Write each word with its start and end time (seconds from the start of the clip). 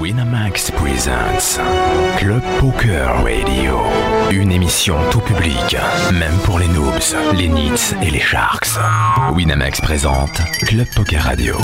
Winamax 0.00 0.70
Presents 0.72 1.58
Club 2.18 2.42
Poker 2.58 3.22
Radio. 3.22 3.78
Une 4.30 4.50
émission 4.50 4.96
tout 5.10 5.20
public, 5.20 5.76
même 6.12 6.36
pour 6.44 6.58
les 6.58 6.68
noobs, 6.68 6.98
les 7.36 7.48
nits 7.48 7.94
et 8.02 8.10
les 8.10 8.20
sharks. 8.20 8.68
Winamax 9.32 9.80
présente 9.80 10.40
Club 10.66 10.86
Poker 10.96 11.22
Radio. 11.22 11.56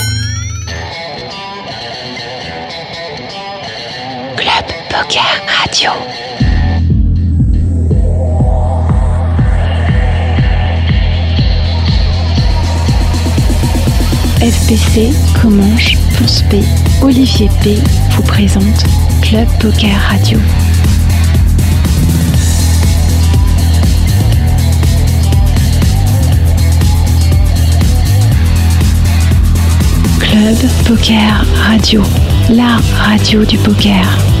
Club 4.37 4.65
Poker 4.89 5.41
Radio. 5.47 6.50
FPC, 14.41 15.11
Comanche, 15.39 15.95
Ponce 16.17 16.41
P, 16.49 16.61
Olivier 17.03 17.47
P 17.61 17.77
vous 18.15 18.23
présente 18.23 18.83
Club 19.21 19.47
Poker 19.59 19.95
Radio. 20.09 20.39
Club 30.19 30.57
Poker 30.87 31.45
Radio, 31.67 32.01
la 32.49 32.79
radio 32.97 33.45
du 33.45 33.59
poker. 33.59 34.40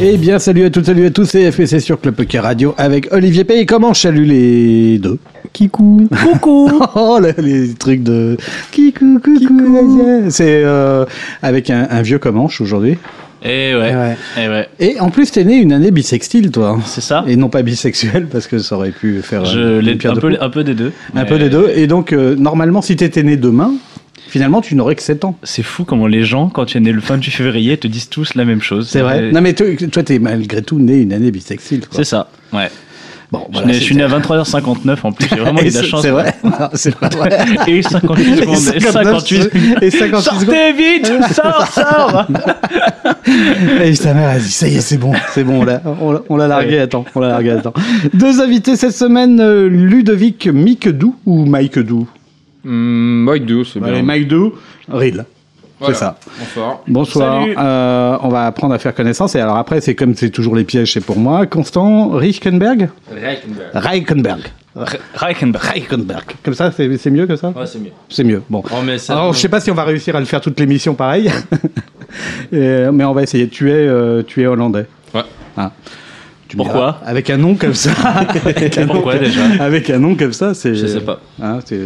Eh 0.00 0.16
bien, 0.16 0.38
salut 0.38 0.64
à 0.64 0.70
toutes, 0.70 0.86
salut 0.86 1.06
à 1.06 1.10
tous, 1.10 1.24
c'est 1.24 1.50
FPC 1.50 1.80
sur 1.80 2.00
Club 2.00 2.14
Poker 2.14 2.44
Radio 2.44 2.72
avec 2.78 3.12
Olivier 3.12 3.42
P. 3.42 3.58
Et 3.58 3.66
comment 3.66 3.94
salut 3.94 4.24
les 4.24 4.98
deux 4.98 5.18
Kikou 5.52 6.08
Coucou 6.22 6.70
Oh, 6.94 7.18
là, 7.20 7.30
les 7.38 7.74
trucs 7.74 8.04
de 8.04 8.36
Kikou, 8.70 9.18
coucou 9.18 10.26
C'est 10.30 10.62
euh, 10.64 11.04
avec 11.42 11.70
un, 11.70 11.88
un 11.90 12.02
vieux 12.02 12.20
Comanche 12.20 12.60
aujourd'hui. 12.60 12.96
Eh 13.44 13.74
ouais, 13.74 13.94
Ouais. 13.94 14.16
eh 14.40 14.48
ouais. 14.48 14.68
Et 14.78 15.00
en 15.00 15.10
plus, 15.10 15.32
t'es 15.32 15.42
né 15.42 15.56
une 15.56 15.72
année 15.72 15.90
bisextile, 15.90 16.52
toi. 16.52 16.78
C'est 16.86 17.00
ça. 17.00 17.24
Et 17.26 17.34
non 17.34 17.48
pas 17.48 17.62
bisexuel, 17.62 18.26
parce 18.30 18.46
que 18.46 18.58
ça 18.58 18.76
aurait 18.76 18.90
pu 18.92 19.20
faire 19.22 19.44
Je 19.46 19.58
euh, 19.58 19.80
l'ai 19.80 19.98
un 20.06 20.12
de 20.12 20.20
peu, 20.20 20.36
un 20.40 20.50
peu 20.50 20.62
des 20.62 20.74
deux. 20.74 20.92
Un 21.14 21.22
Mais 21.22 21.26
peu 21.26 21.38
des 21.38 21.48
deux. 21.48 21.70
Et 21.74 21.88
donc, 21.88 22.12
euh, 22.12 22.36
normalement, 22.36 22.82
si 22.82 22.94
t'étais 22.94 23.24
né 23.24 23.36
demain, 23.36 23.72
finalement, 24.28 24.60
tu 24.60 24.74
n'aurais 24.76 24.94
que 24.94 25.02
7 25.02 25.24
ans. 25.24 25.36
C'est 25.42 25.62
fou 25.64 25.84
comment 25.84 26.06
les 26.06 26.22
gens, 26.24 26.48
quand 26.48 26.66
tu 26.66 26.76
es 26.76 26.80
né 26.80 26.92
le 26.92 27.00
28 27.00 27.30
février, 27.30 27.76
te 27.76 27.88
disent 27.88 28.08
tous 28.08 28.34
la 28.34 28.44
même 28.44 28.62
chose. 28.62 28.88
C'est 28.88 29.00
vrai 29.00 29.32
Non, 29.32 29.40
mais 29.40 29.54
toi, 29.54 29.66
toi, 29.90 30.02
t'es 30.02 30.18
malgré 30.18 30.62
tout 30.62 30.78
né 30.78 30.98
une 30.98 31.12
année 31.12 31.30
bisexile. 31.30 31.80
quoi. 31.80 31.96
C'est 31.96 32.04
ça, 32.04 32.28
ouais. 32.52 32.68
Bon, 33.30 33.46
je, 33.52 33.58
suis 33.58 33.66
né- 33.66 33.72
je 33.74 33.78
suis 33.80 33.94
né 33.94 34.02
à 34.04 34.08
23h59 34.08 34.96
en 35.02 35.12
plus, 35.12 35.28
j'ai 35.28 35.36
vraiment 35.36 35.60
eu 35.62 35.68
de 35.68 35.74
la 35.74 35.82
chance. 35.82 36.00
C'est 36.00 36.08
vrai 36.10 36.34
C'est 36.72 36.94
pas 36.96 37.10
vrai. 37.10 37.28
Et 37.66 37.82
58 37.82 38.36
secondes. 38.36 38.56
Et 38.74 38.80
58 38.80 39.50
Et 39.82 39.90
58 39.90 39.90
secondes. 39.90 40.22
Sortez 40.22 40.72
vite 40.72 41.12
Sors, 41.34 41.66
sors 41.66 42.26
Et 43.84 43.92
ta 43.98 44.14
mère 44.14 44.30
a 44.30 44.38
dit 44.38 44.50
ça 44.50 44.66
y 44.66 44.76
est 44.76 44.80
c'est 44.80 44.96
bon 44.96 45.12
c'est 45.34 45.44
bon 45.44 45.62
on 46.30 46.36
l'a 46.36 46.48
largué 46.48 46.78
attends 46.78 47.04
on 47.14 47.20
l'a 47.20 47.28
largué 47.28 47.50
attends 47.50 47.74
deux 48.14 48.40
invités 48.40 48.76
cette 48.76 48.92
semaine 48.94 49.40
euh, 49.40 49.68
Ludovic 49.68 50.46
Mikedou 50.46 51.14
ou 51.26 51.44
Mike 51.44 51.78
Dou 51.80 52.08
Hmm, 52.68 53.24
Mike 53.24 53.46
Dou, 53.46 53.64
c'est 53.64 53.82
Allez 53.82 53.92
bien. 53.94 54.02
Mike 54.02 54.28
Dou 54.28 54.52
Ril 54.88 55.24
Voilà. 55.80 55.94
c'est 55.94 56.00
ça 56.00 56.18
Bonsoir. 56.38 56.80
bonsoir 56.86 57.40
Salut. 57.42 57.54
Euh, 57.56 58.16
on 58.22 58.28
va 58.28 58.46
apprendre 58.46 58.74
à 58.74 58.78
faire 58.78 58.94
connaissance 58.94 59.34
et 59.36 59.40
alors 59.40 59.56
après 59.56 59.80
c'est 59.80 59.94
comme 59.94 60.14
c'est 60.14 60.28
toujours 60.30 60.54
les 60.54 60.64
pièges 60.64 60.92
c'est 60.92 61.00
pour 61.04 61.18
moi 61.18 61.46
Constant 61.46 62.08
Reichenberg 62.10 62.90
Reichenberg 63.74 64.42
Reichenbach. 65.14 65.62
Reichenberg 65.72 66.24
comme 66.44 66.54
ça 66.54 66.70
c'est 66.72 66.96
c'est 66.98 67.10
mieux 67.10 67.26
que 67.26 67.36
ça 67.36 67.48
Ouais, 67.50 67.66
c'est 67.66 67.78
mieux. 67.80 67.90
c'est 68.10 68.24
mieux 68.24 68.42
bon 68.50 68.62
Oh, 68.70 68.82
mais 68.84 68.98
ça, 68.98 69.14
alors 69.14 69.32
je 69.32 69.38
sais 69.38 69.48
pas 69.48 69.60
si 69.60 69.70
on 69.70 69.74
va 69.74 69.84
réussir 69.84 70.14
à 70.14 70.20
le 70.20 70.26
faire 70.26 70.40
toute 70.40 70.58
l'émission 70.60 70.94
pareil 70.94 71.30
Et, 72.52 72.86
mais 72.92 73.04
on 73.04 73.12
va 73.12 73.22
essayer 73.22 73.48
tu 73.48 73.70
es 73.70 73.74
euh, 73.74 74.22
tu 74.26 74.42
es 74.42 74.46
hollandais 74.46 74.86
Ouais. 75.14 75.22
Ah. 75.56 75.72
Tu 76.48 76.56
Pourquoi 76.56 76.98
Avec 77.04 77.28
un 77.28 77.36
nom 77.36 77.54
comme 77.56 77.74
ça. 77.74 77.90
avec 78.44 78.78
un 78.78 78.86
nom 78.86 78.94
Pourquoi 78.94 79.14
comme- 79.16 79.24
déjà 79.24 79.42
Avec 79.60 79.90
un 79.90 79.98
nom 79.98 80.14
comme 80.14 80.32
ça, 80.32 80.54
c'est. 80.54 80.74
Je 80.74 80.86
sais 80.86 81.00
pas. 81.00 81.20
Hein, 81.42 81.58
c'est- 81.64 81.78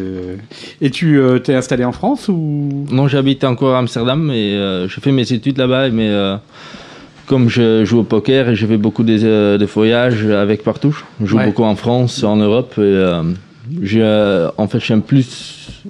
Et 0.81 0.91
tu 0.91 1.19
euh, 1.19 1.41
t'es 1.41 1.55
installé 1.55 1.85
en 1.85 1.91
France 1.91 2.29
ou? 2.29 2.87
Non, 2.91 3.09
j'habite 3.09 3.43
encore 3.43 3.75
à 3.75 3.79
Amsterdam 3.81 4.31
et 4.31 4.55
euh, 4.55 4.87
je 4.89 5.01
fais 5.01 5.11
mes 5.11 5.33
études 5.33 5.59
là-bas. 5.59 5.91
Mais 5.91 6.09
euh, 6.09 6.37
comme 7.27 7.49
je 7.49 7.85
joue 7.85 7.99
au 8.01 8.05
poker 8.05 8.51
et 8.51 8.55
je 8.55 8.65
fais 8.67 8.77
beaucoup 8.77 9.03
de, 9.03 9.19
euh, 9.25 9.59
de 9.59 9.65
voyages 9.67 10.25
avec 10.27 10.63
partout, 10.63 10.97
je 11.21 11.27
joue 11.27 11.39
Ouais. 11.39 11.47
beaucoup 11.47 11.65
en 11.65 11.75
France, 11.75 12.23
en 12.23 12.37
Europe. 12.37 12.75
Et, 12.79 12.83
euh, 12.83 13.23
j'ai, 13.83 14.03
euh, 14.03 14.49
en 14.59 14.69
fait, 14.69 14.79
j'aime 14.79 15.03
plus 15.03 15.83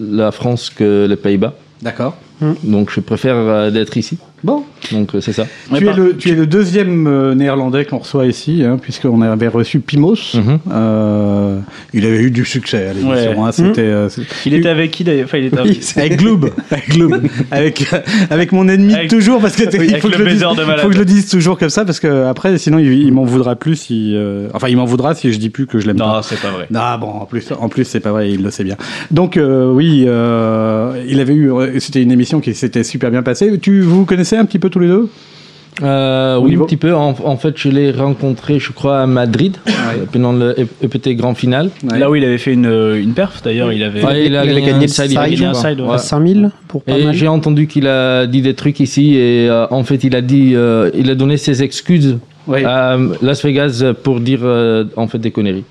la 0.00 0.32
France 0.32 0.70
que 0.70 1.06
les 1.08 1.16
Pays-Bas. 1.16 1.54
D'accord. 1.82 2.16
Donc, 2.64 2.90
je 2.90 2.98
préfère 3.00 3.36
euh, 3.36 3.70
d'être 3.70 3.96
ici. 3.96 4.18
Bon. 4.44 4.62
Donc, 4.92 5.14
euh, 5.14 5.20
c'est 5.20 5.32
ça. 5.32 5.46
Ouais, 5.72 5.78
tu, 5.78 5.84
es 5.84 5.86
par- 5.88 5.96
le, 5.98 6.16
tu 6.16 6.30
es 6.30 6.34
le 6.34 6.46
deuxième 6.46 7.06
euh, 7.06 7.34
néerlandais 7.34 7.84
qu'on 7.84 7.98
reçoit 7.98 8.26
ici, 8.26 8.62
hein, 8.64 8.76
puisqu'on 8.80 9.20
avait 9.22 9.48
reçu 9.48 9.80
Pimos. 9.80 10.14
Mhm. 10.34 10.58
Euh, 10.72 11.58
il 11.92 12.06
avait 12.06 12.20
eu 12.22 12.30
du 12.30 12.44
succès 12.44 12.86
à 12.88 12.92
l'émission. 12.92 13.42
Ouais. 13.42 13.50
hein, 13.58 13.72
euh, 13.78 14.08
c'est- 14.08 14.22
Il 14.46 14.54
était 14.54 14.68
avec 14.68 14.90
qui 14.92 15.04
d'ailleurs? 15.04 15.24
Enfin, 15.26 15.38
il 15.38 15.46
était 15.46 15.60
Oui, 15.60 15.80
avec... 15.96 15.96
avec 15.98 16.16
Gloob, 16.20 16.50
avec, 16.70 16.88
Gloob. 16.90 17.22
avec, 17.50 17.84
avec 18.30 18.52
mon 18.52 18.68
ennemi 18.68 18.94
Avec- 18.94 19.10
toujours 19.10 19.40
parce 19.40 19.56
que 19.56 19.64
Oui, 19.76 19.88
il 19.90 19.96
faut 20.00 20.08
que, 20.08 20.16
le 20.16 20.24
je 20.24 20.30
dise, 20.30 20.42
baiser 20.42 20.54
de 20.56 20.64
malade. 20.64 20.80
faut 20.82 20.88
que 20.88 20.94
je 20.94 20.98
le 21.00 21.04
dise 21.04 21.28
toujours 21.28 21.58
comme 21.58 21.68
ça 21.70 21.84
parce 21.84 22.00
que 22.00 22.24
après 22.26 22.56
sinon 22.58 22.78
il, 22.78 22.92
il 22.92 23.12
m'en 23.12 23.24
voudra 23.24 23.56
plus 23.56 23.76
si 23.76 24.12
euh, 24.14 24.48
enfin 24.54 24.68
il 24.68 24.76
m'en 24.76 24.84
voudra 24.84 25.14
si 25.14 25.32
je 25.32 25.38
dis 25.38 25.50
plus 25.50 25.66
que 25.66 25.78
je 25.80 25.86
l'aime 25.86 25.96
pas. 25.96 26.06
Non, 26.16 26.22
c'est 26.22 26.40
pas 26.40 26.50
vrai. 26.50 26.68
Ah 26.74 26.96
bon, 26.98 27.08
en 27.08 27.26
plus, 27.26 27.48
en 27.58 27.68
plus 27.68 27.84
c'est 27.84 28.00
pas 28.00 28.12
vrai, 28.12 28.30
il 28.30 28.42
le 28.42 28.50
sait 28.50 28.64
bien. 28.64 28.76
Donc 29.10 29.36
euh, 29.36 29.70
oui, 29.72 30.04
euh, 30.06 31.02
il 31.08 31.18
avait 31.20 31.34
eu, 31.34 31.50
c'était 31.78 32.02
une 32.02 32.12
émission 32.12 32.40
qui 32.40 32.54
s'était 32.54 32.84
super 32.84 33.10
bien 33.10 33.22
passée. 33.22 33.58
Tu 33.60 33.80
vous 33.80 34.04
connaissez 34.04 34.27
un 34.36 34.44
petit 34.44 34.58
peu 34.58 34.70
tous 34.70 34.80
les 34.80 34.88
deux 34.88 35.08
Euh, 35.80 36.38
oui, 36.40 36.50
niveau- 36.50 36.64
un 36.64 36.66
petit 36.66 36.76
peu. 36.76 36.92
En, 36.92 37.14
en 37.22 37.36
fait, 37.36 37.54
je 37.56 37.68
l'ai 37.68 37.92
rencontré, 37.92 38.58
je 38.58 38.72
crois, 38.72 39.00
à 39.00 39.06
Madrid, 39.06 39.58
euh, 39.68 39.72
pendant 40.10 40.32
le 40.32 40.56
EPT 40.82 41.14
Grand 41.14 41.34
Final. 41.34 41.70
Ouais. 41.88 42.00
Là 42.00 42.10
où 42.10 42.16
il 42.16 42.24
avait 42.24 42.38
fait 42.38 42.52
une, 42.52 42.66
une 42.96 43.12
perf 43.12 43.42
d'ailleurs, 43.44 43.72
il 43.72 43.84
avait. 43.84 44.04
Ouais, 44.04 44.26
il 44.26 44.34
a 44.34 44.44
il 44.44 44.50
avait 44.50 44.60
gagné 44.60 44.62
gagné 44.62 44.76
un 44.78 44.80
le 44.80 44.86
side, 44.88 45.16
un 45.44 45.54
side. 45.54 45.80
À 45.88 45.98
5000 45.98 46.50
pour 46.66 46.82
pas 46.82 46.98
Et 46.98 47.12
j'ai 47.12 47.28
entendu 47.28 47.68
qu'il 47.68 47.86
a 47.86 48.26
dit 48.26 48.42
des 48.42 48.54
trucs 48.54 48.80
ici 48.80 49.14
et 49.14 49.48
euh, 49.48 49.66
en 49.70 49.84
fait 49.84 50.02
il 50.02 50.16
a 50.16 50.20
dit, 50.20 50.52
euh, 50.56 50.90
il 50.94 51.10
a 51.10 51.14
donné 51.14 51.36
ses 51.36 51.62
excuses 51.62 52.18
à 52.64 52.96
Las 53.22 53.44
Vegas 53.44 53.84
pour 54.02 54.18
dire 54.18 54.40
euh, 54.42 54.84
en 54.96 55.06
fait 55.06 55.18
des 55.18 55.30
conneries. 55.30 55.64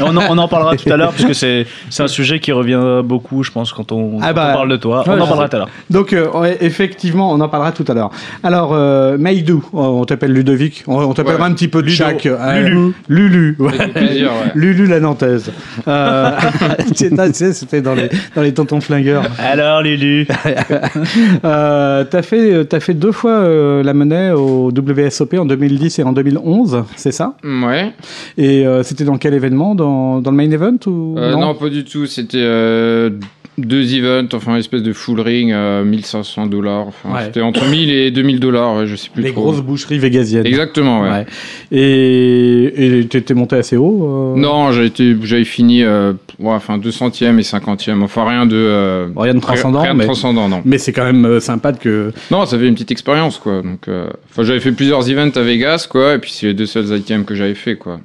On, 0.00 0.16
en, 0.16 0.22
on 0.30 0.38
en 0.38 0.48
parlera 0.48 0.76
tout 0.76 0.90
à 0.92 0.96
l'heure 0.96 1.12
parce 1.12 1.24
que 1.24 1.32
c'est 1.32 1.66
c'est 1.90 2.02
un 2.02 2.08
sujet 2.08 2.40
qui 2.40 2.52
revient 2.52 3.02
beaucoup, 3.04 3.42
je 3.42 3.50
pense, 3.50 3.72
quand 3.72 3.92
on, 3.92 4.18
Ah 4.20 4.28
quand 4.28 4.34
bah, 4.34 4.48
on 4.50 4.54
parle 4.56 4.68
de 4.70 4.76
toi. 4.76 4.98
ouais, 5.08 5.14
on 5.16 5.20
en 5.20 5.26
parlera 5.26 5.48
tout 5.48 5.56
à 5.56 5.58
l'heure. 5.60 5.68
Donc 5.90 6.12
euh, 6.12 6.54
effectivement, 6.60 7.30
on 7.32 7.40
en 7.40 7.48
parlera 7.48 7.72
tout 7.72 7.84
à 7.88 7.94
l'heure. 7.94 8.10
Alors 8.42 8.70
euh, 8.72 9.16
Maïdou, 9.18 9.64
on 9.72 10.04
t'appelle 10.04 10.32
Ludovic, 10.32 10.84
on, 10.86 10.98
on 10.98 11.14
t'appellera 11.14 11.44
Ouais. 11.44 11.50
un 11.50 11.54
petit 11.54 11.68
peu 11.68 11.80
de 11.82 11.86
Ludo. 11.86 11.96
chaque. 11.96 12.26
Euh, 12.26 12.60
Lulu. 12.60 12.92
Lulu, 13.08 13.56
ouais. 13.58 13.72
Avec 13.80 13.94
plaisir, 13.94 14.26
ouais. 14.32 14.50
Lulu 14.54 14.86
la 14.86 15.00
nantaise. 15.00 15.50
Euh, 15.88 16.30
tu 16.94 17.08
sais, 17.32 17.52
c'était 17.52 17.80
dans 17.80 17.94
les 17.94 18.08
dans 18.34 18.42
les 18.42 18.52
tontons 18.54 18.80
flingueurs. 18.80 19.24
Alors, 19.38 19.82
Lulu 19.82 20.26
Euh, 21.44 22.04
t'as 22.04 22.22
fait 22.22 22.64
t'as 22.66 22.80
fait 22.80 22.94
deux 22.94 23.12
fois 23.12 23.32
euh, 23.32 23.82
la 23.82 23.94
monnaie 23.94 24.30
au 24.30 24.70
WSOP 24.70 25.34
en 25.34 25.44
2010 25.44 25.98
et 25.98 26.02
en 26.02 26.12
2011, 26.12 26.84
c'est 26.96 27.12
ça? 27.12 27.34
Ouais. 27.44 27.92
Et 28.38 28.66
euh, 28.66 28.82
c'était 28.82 29.04
dans 29.04 29.16
quel 29.18 29.34
événement? 29.34 29.51
Dans, 29.74 30.20
dans 30.20 30.30
le 30.30 30.36
main 30.36 30.50
event 30.50 30.76
ou 30.86 31.14
Euh, 31.18 31.36
non, 31.36 31.54
pas 31.54 31.68
du 31.68 31.84
tout. 31.84 32.06
C'était 32.06 32.38
euh, 32.40 33.10
deux 33.58 33.94
events, 33.94 34.28
enfin 34.34 34.52
une 34.52 34.58
espèce 34.60 34.82
de 34.82 34.92
full 34.94 35.20
ring, 35.20 35.52
euh, 35.52 35.84
1500 35.84 36.46
dollars. 36.46 36.86
Enfin, 36.88 37.14
Ouais. 37.14 37.24
C'était 37.26 37.42
entre 37.42 37.66
1000 37.68 37.90
et 37.90 38.10
2000 38.10 38.40
dollars, 38.40 38.86
je 38.86 38.96
sais 38.96 39.10
plus 39.12 39.22
Les 39.22 39.32
trop. 39.32 39.42
grosses 39.42 39.60
boucheries 39.60 39.98
végasiennes. 39.98 40.46
Exactement, 40.46 41.02
ouais. 41.02 41.10
Ouais. 41.10 41.26
Et 41.70 42.98
et 43.00 43.06
t'étais 43.06 43.34
monté 43.34 43.56
assez 43.56 43.76
haut 43.76 44.34
euh 44.36 44.40
Non, 44.40 44.70
j'avais 44.72 45.44
fini, 45.44 45.82
euh, 45.82 46.12
ouais, 46.38 46.52
enfin 46.54 46.78
200e 46.78 47.38
et 47.38 47.42
50e. 47.42 48.02
Enfin 48.02 48.24
rien 48.26 48.46
de. 48.46 48.56
euh, 48.56 49.08
Rien 49.16 49.34
de 49.34 49.40
transcendant, 49.40 49.82
Rien 49.82 49.92
de 49.94 49.98
mais- 49.98 50.04
transcendant, 50.04 50.48
non. 50.48 50.62
Mais 50.64 50.78
c'est 50.78 50.92
quand 50.92 51.04
même 51.04 51.24
euh, 51.26 51.40
sympa 51.40 51.72
que. 51.72 52.12
Non, 52.30 52.46
ça 52.46 52.58
fait 52.58 52.66
une 52.66 52.74
petite 52.74 52.90
expérience, 52.92 53.38
quoi. 53.38 53.60
Donc, 53.62 53.88
euh, 53.88 54.08
enfin, 54.30 54.44
j'avais 54.44 54.60
fait 54.60 54.72
plusieurs 54.72 55.08
events 55.10 55.36
à 55.36 55.42
Vegas, 55.42 55.86
quoi, 55.90 56.14
et 56.14 56.18
puis 56.18 56.30
c'est 56.32 56.46
les 56.46 56.54
deux 56.54 56.66
seuls 56.66 56.86
items 56.96 57.26
que 57.26 57.34
j'avais 57.34 57.54
fait, 57.54 57.76
quoi. 57.76 58.00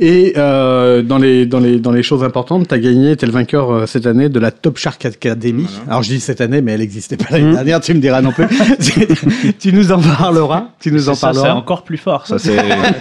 Et 0.00 0.34
euh, 0.36 1.02
dans, 1.02 1.18
les, 1.18 1.46
dans, 1.46 1.60
les, 1.60 1.78
dans 1.78 1.92
les 1.92 2.02
choses 2.02 2.22
importantes, 2.24 2.68
tu 2.68 2.74
as 2.74 2.78
gagné, 2.78 3.16
tu 3.16 3.24
es 3.24 3.26
le 3.28 3.32
vainqueur 3.32 3.70
euh, 3.70 3.86
cette 3.86 4.06
année 4.06 4.28
de 4.28 4.38
la 4.40 4.50
Top 4.50 4.78
Shark 4.78 5.04
Academy. 5.04 5.66
Alors 5.88 6.02
je 6.02 6.08
dis 6.10 6.20
cette 6.20 6.40
année, 6.40 6.60
mais 6.62 6.72
elle 6.72 6.80
n'existait 6.80 7.16
pas 7.16 7.26
l'année 7.30 7.52
dernière, 7.52 7.80
tu 7.80 7.94
me 7.94 8.00
diras 8.00 8.20
non 8.22 8.32
plus. 8.32 8.46
tu, 8.80 9.52
tu 9.58 9.72
nous 9.72 9.92
en 9.92 10.00
parleras. 10.00 10.68
Tu 10.80 10.92
nous 10.92 11.08
en 11.08 11.14
Ça, 11.14 11.28
c'est 11.32 11.38
parleras. 11.38 11.54
encore 11.58 11.82
plus 11.82 11.98
fort. 11.98 12.26
Ça, 12.26 12.38
c'est. 12.38 12.56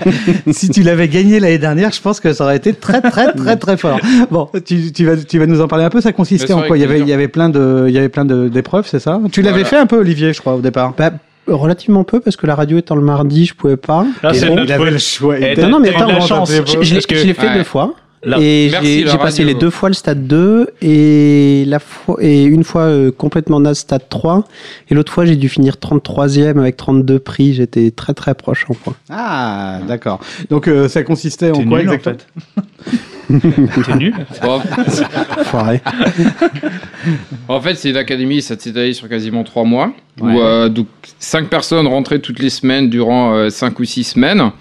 si 0.51 0.69
tu 0.69 0.83
l'avais 0.83 1.07
gagné 1.07 1.39
l'année 1.39 1.57
dernière, 1.57 1.91
je 1.91 2.01
pense 2.01 2.19
que 2.19 2.33
ça 2.33 2.43
aurait 2.45 2.57
été 2.57 2.73
très 2.73 3.01
très 3.01 3.31
très 3.37 3.55
très 3.57 3.77
fort. 3.77 3.99
Bon, 4.31 4.49
tu, 4.65 4.91
tu, 4.91 5.05
vas, 5.05 5.17
tu 5.17 5.39
vas 5.39 5.45
nous 5.45 5.61
en 5.61 5.67
parler 5.67 5.85
un 5.85 5.89
peu. 5.89 6.01
Ça 6.01 6.11
consistait 6.13 6.53
en 6.53 6.61
quoi? 6.63 6.77
Il 6.77 6.81
y, 6.81 6.83
avait, 6.83 6.99
il 6.99 7.07
y 7.07 7.13
avait 7.13 7.27
plein 7.27 7.49
de, 7.49 7.85
il 7.87 7.93
y 7.93 7.97
avait 7.97 8.09
plein 8.09 8.25
de- 8.25 8.47
d'épreuves, 8.49 8.87
c'est 8.87 8.99
ça? 8.99 9.19
Tu 9.31 9.41
l'avais 9.41 9.57
Voilà. 9.63 9.67
fait 9.69 9.77
un 9.77 9.85
peu, 9.85 9.97
Olivier, 9.99 10.33
je 10.33 10.39
crois, 10.41 10.55
au 10.55 10.61
départ. 10.61 10.93
Bah, 10.97 11.11
relativement 11.53 12.03
peu 12.03 12.19
parce 12.19 12.35
que 12.35 12.47
la 12.47 12.55
radio 12.55 12.77
étant 12.77 12.95
le 12.95 13.01
mardi, 13.01 13.45
je 13.45 13.53
pouvais 13.53 13.77
pas. 13.77 14.05
Là, 14.23 14.33
c'est 14.33 14.47
bon, 14.47 14.55
notre 14.55 14.69
il 14.69 14.73
avait 14.73 14.83
faute. 14.85 14.93
le 14.93 14.97
choix. 14.99 15.39
Et 15.39 15.55
non, 15.55 15.69
non, 15.69 15.79
mais 15.79 15.89
attends, 15.89 16.07
la 16.07 16.19
chance. 16.19 16.51
je, 16.51 16.83
je 16.83 17.25
l'ai 17.25 17.33
fait 17.33 17.47
ouais. 17.47 17.55
deux 17.55 17.63
fois. 17.63 17.93
Là. 18.23 18.37
Et 18.39 18.69
j'ai 18.69 19.17
passé 19.17 19.43
les 19.45 19.53
deux 19.53 19.69
fois 19.69 19.89
le 19.89 19.95
stade 19.95 20.27
2 20.27 20.71
et, 20.81 21.63
la 21.65 21.79
fois, 21.79 22.17
et 22.19 22.43
une 22.43 22.63
fois 22.63 22.81
euh, 22.81 23.11
complètement 23.11 23.59
naze 23.59 23.79
stade 23.79 24.09
3. 24.09 24.43
Et 24.89 24.95
l'autre 24.95 25.11
fois, 25.11 25.25
j'ai 25.25 25.37
dû 25.37 25.47
finir 25.47 25.75
33e 25.75 26.59
avec 26.59 26.75
32 26.75 27.19
prix. 27.19 27.53
J'étais 27.53 27.91
très 27.91 28.13
très 28.13 28.35
proche 28.35 28.65
en 28.69 28.73
point. 28.73 28.95
Ah, 29.09 29.79
d'accord. 29.87 30.19
Donc 30.49 30.67
euh, 30.67 30.89
ça 30.89 31.03
consistait 31.03 31.51
en 31.51 31.63
quoi 31.65 31.79
nul, 31.79 31.89
en 31.89 31.93
exactement 31.93 32.15
fait. 32.45 32.49
T'es 33.85 33.95
nul. 33.95 34.15
Bon, 34.41 34.61
en 37.47 37.61
fait, 37.61 37.75
c'est 37.75 37.91
une 37.91 37.97
académie, 37.97 38.41
ça 38.41 38.57
s'est 38.57 38.71
étalé 38.71 38.93
sur 38.93 39.07
quasiment 39.07 39.43
trois 39.43 39.63
mois. 39.63 39.93
Ouais. 40.19 40.33
Où 40.33 40.41
euh, 40.41 40.69
donc, 40.69 40.87
cinq 41.19 41.47
personnes 41.47 41.87
rentraient 41.87 42.19
toutes 42.19 42.39
les 42.39 42.49
semaines 42.49 42.89
durant 42.89 43.33
euh, 43.33 43.49
cinq 43.49 43.79
ou 43.79 43.85
six 43.85 44.03
semaines. 44.03 44.51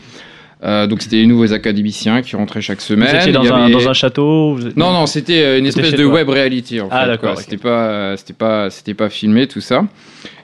Euh, 0.65 0.89
donc, 0.89 1.03
c'était 1.03 1.17
les 1.17 1.27
nouveaux 1.27 1.53
académiciens 1.53 2.21
qui 2.21 2.35
rentraient 2.35 2.61
chaque 2.61 2.79
Vous 2.79 2.85
semaine. 2.85 3.15
étiez 3.15 3.29
Il 3.31 3.33
dans, 3.33 3.53
un, 3.53 3.71
dans 3.71 3.89
un 3.89 3.93
château 3.93 4.55
vous 4.57 4.69
Non, 4.75 4.93
non, 4.93 5.07
c'était 5.07 5.41
euh, 5.43 5.59
une 5.61 5.67
espèce 5.67 5.93
de 5.93 6.03
toi. 6.03 6.13
web 6.15 6.29
reality. 6.29 6.81
En 6.81 6.89
Ah, 6.91 7.03
fait, 7.03 7.07
d'accord, 7.11 7.31
quoi. 7.31 7.39
ok. 7.39 7.45
C'était 7.45 7.57
pas, 7.63 7.69
euh, 7.89 8.17
c'était 8.17 8.33
pas, 8.33 8.69
c'était 8.71 8.95
pas 8.95 9.09
filmé 9.09 9.47
tout 9.47 9.61
ça. 9.61 9.85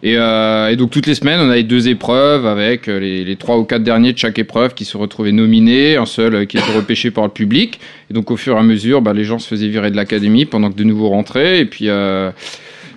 Et, 0.05 0.17
euh, 0.17 0.69
et 0.69 0.77
donc 0.77 0.91
toutes 0.91 1.07
les 1.09 1.17
semaines, 1.17 1.41
on 1.41 1.51
avait 1.51 1.65
deux 1.65 1.89
épreuves 1.89 2.47
avec 2.47 2.87
euh, 2.89 3.01
les, 3.01 3.25
les 3.25 3.37
trois 3.37 3.59
ou 3.59 3.65
quatre 3.65 3.83
derniers 3.83 4.13
de 4.13 4.19
chaque 4.19 4.39
épreuve 4.39 4.75
qui 4.75 4.85
se 4.85 4.97
retrouvaient 4.97 5.33
nominés, 5.33 5.97
un 5.97 6.07
seul 6.07 6.47
qui 6.47 6.59
était 6.59 6.73
repêché 6.77 7.11
par 7.11 7.25
le 7.25 7.31
public. 7.31 7.81
Et 8.11 8.15
donc 8.15 8.31
au 8.31 8.37
fur 8.37 8.55
et 8.57 8.61
à 8.61 8.63
mesure, 8.63 9.03
bah, 9.03 9.15
les 9.15 9.25
gens 9.25 9.41
se 9.41 9.49
faisaient 9.49 9.67
virer 9.69 9.91
de 9.91 9.97
l'académie 9.97 10.45
pendant 10.45 10.71
que 10.71 10.77
de 10.77 10.85
nouveaux 10.85 11.09
rentraient. 11.09 11.59
Et 11.59 11.65
puis 11.65 11.89
euh, 11.89 12.31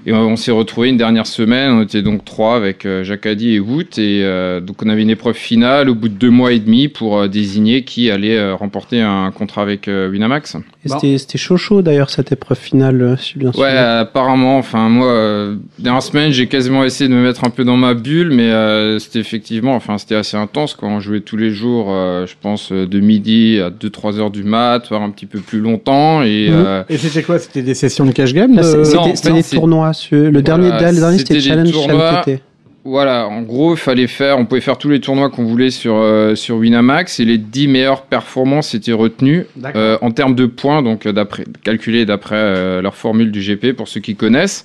et 0.07 0.13
on, 0.13 0.19
on 0.29 0.35
s'est 0.37 0.51
retrouvés 0.51 0.89
une 0.89 0.97
dernière 0.97 1.27
semaine. 1.27 1.71
On 1.71 1.81
était 1.83 2.01
donc 2.01 2.25
trois 2.25 2.55
avec 2.55 2.85
euh, 2.85 3.03
Jacques 3.03 3.25
Addy 3.25 3.53
et 3.55 3.59
Wout. 3.59 3.97
Et 3.99 4.21
euh, 4.23 4.59
donc 4.61 4.77
on 4.83 4.89
avait 4.89 5.01
une 5.03 5.09
épreuve 5.09 5.35
finale 5.35 5.89
au 5.89 5.95
bout 5.95 6.07
de 6.09 6.13
deux 6.15 6.29
mois 6.31 6.53
et 6.53 6.59
demi 6.59 6.87
pour 6.87 7.17
euh, 7.19 7.27
désigner 7.27 7.83
qui 7.83 8.09
allait 8.09 8.37
euh, 8.37 8.55
remporter 8.55 9.01
un 9.01 9.29
contrat 9.31 9.61
avec 9.61 9.87
euh, 9.87 10.09
Winamax. 10.09 10.55
Bon. 10.85 10.97
c'était- 10.99 11.37
chaud 11.37 11.57
chaud 11.57 11.81
d'ailleurs 11.81 12.09
cette 12.09 12.31
épreuve 12.31 12.57
finale, 12.57 13.17
si 13.19 13.37
bien 13.37 13.51
sûr. 13.51 13.61
Ouais, 13.61 13.75
apparemment. 13.77 14.57
Enfin, 14.57 14.87
moi, 14.89 15.07
euh, 15.07 15.55
dernière 15.79 16.01
semaine, 16.01 16.31
j'ai 16.31 16.47
quasiment 16.47 16.83
essayé 16.85 17.09
de 17.09 17.13
me 17.13 17.21
mettre 17.21 17.43
un 17.43 17.49
peu 17.49 17.65
dans 17.65 17.75
ma 17.75 17.93
bulle, 17.93 18.31
mais 18.31 18.49
euh, 18.51 18.97
c'était 18.99 19.19
effectivement, 19.19 19.75
enfin, 19.75 19.97
c'était 19.97 20.15
assez 20.15 20.37
intense 20.37 20.73
quand 20.75 20.87
on 20.87 20.99
jouait 21.01 21.19
tous 21.19 21.35
les 21.37 21.51
jours. 21.51 21.87
euh, 21.89 22.25
je 22.25 22.35
pense 22.41 22.71
de 22.71 22.99
midi 23.01 23.59
à 23.59 23.69
2-3 23.69 24.19
heures 24.19 24.31
du 24.31 24.43
mat, 24.43 24.87
voire 24.89 25.01
un 25.01 25.09
petit 25.09 25.25
peu 25.25 25.39
plus 25.39 25.59
longtemps. 25.59 26.23
Et 26.23 26.47
euh, 26.49 26.83
Et 26.89 26.97
c'était 26.97 27.23
quoi? 27.23 27.37
C'était 27.39 27.61
des 27.61 27.73
sessions 27.73 28.05
de 28.05 28.11
cash 28.13 28.33
game 28.33 28.53
non, 28.53 28.63
C'était 28.63 28.97
en 28.97 29.03
fait, 29.09 29.15
c'était 29.17 29.33
des 29.33 29.43
tournois. 29.43 29.91
Le 30.11 30.41
dernier, 30.41 30.69
Voilà, 30.69 30.91
le 30.91 30.99
dernier 30.99 31.17
c'était 31.17 31.39
Challenge 31.39 31.71
voilà, 32.87 33.27
en 33.27 33.41
gros, 33.41 33.73
il 33.73 33.77
fallait 33.77 34.07
faire, 34.07 34.39
on 34.39 34.45
pouvait 34.45 34.61
faire 34.61 34.77
tous 34.77 34.87
les 34.87 35.01
tournois 35.01 35.29
qu'on 35.29 35.43
voulait 35.43 35.71
sur 35.71 35.95
euh, 35.97 36.35
sur 36.35 36.55
Winamax, 36.55 37.19
et 37.19 37.25
les 37.25 37.37
10 37.37 37.67
meilleures 37.67 38.03
performances 38.03 38.73
étaient 38.75 38.93
retenues. 38.93 39.45
Euh, 39.75 39.97
en 40.01 40.11
termes 40.11 40.35
de 40.35 40.45
points, 40.45 40.81
donc 40.81 41.05
euh, 41.05 41.11
d'après 41.11 41.43
calculé 41.65 42.05
d'après 42.05 42.37
euh, 42.37 42.81
leur 42.81 42.95
formule 42.95 43.29
du 43.29 43.41
GP 43.41 43.75
pour 43.75 43.89
ceux 43.89 43.99
qui 43.99 44.15
connaissent. 44.15 44.63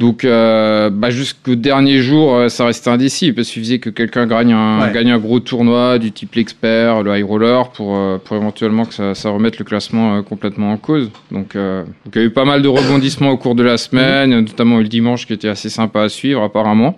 Donc 0.00 0.24
euh, 0.24 0.88
bah, 0.88 1.10
jusqu'au 1.10 1.56
dernier 1.56 1.98
jour, 1.98 2.34
euh, 2.34 2.48
ça 2.48 2.64
restait 2.64 2.88
indécis 2.88 3.32
parce 3.32 3.48
qu'il 3.48 3.54
suffisait 3.56 3.78
que 3.80 3.90
quelqu'un 3.90 4.26
gagne 4.26 4.54
un 4.54 4.80
Ouais. 4.80 4.92
gagne 4.94 5.10
un 5.10 5.18
gros 5.18 5.40
tournoi 5.40 5.98
du 5.98 6.10
type 6.10 6.34
l'expert, 6.36 7.02
le 7.02 7.14
high 7.18 7.24
roller 7.24 7.68
pour 7.70 7.94
euh, 7.96 8.16
pour 8.16 8.34
éventuellement 8.36 8.86
que 8.86 8.94
ça, 8.94 9.14
ça 9.14 9.28
remette 9.28 9.58
le 9.58 9.64
classement 9.66 10.16
euh, 10.16 10.22
complètement 10.22 10.72
en 10.72 10.78
cause. 10.78 11.10
Donc, 11.30 11.54
euh, 11.54 11.84
donc 11.84 12.14
il 12.14 12.18
y 12.22 12.24
a 12.24 12.26
eu 12.28 12.30
pas 12.30 12.46
mal 12.46 12.62
de 12.62 12.68
rebondissements 12.68 13.28
au 13.30 13.36
cours 13.36 13.54
de 13.54 13.62
la 13.62 13.76
semaine, 13.76 14.30
notamment 14.30 14.78
le 14.78 14.88
dimanche 14.88 15.26
qui 15.26 15.34
était 15.34 15.48
assez 15.48 15.68
sympa 15.68 16.00
à 16.04 16.08
suivre 16.08 16.42
apparemment. 16.42 16.96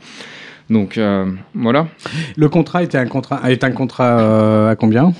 Donc 0.70 0.96
euh, 0.96 1.26
voilà. 1.56 1.88
Le 2.36 2.48
contrat 2.48 2.84
était 2.84 2.98
un 2.98 3.06
contrat, 3.06 3.40
est 3.50 3.64
un 3.64 3.72
contrat 3.72 4.70
à 4.70 4.76
combien? 4.76 5.12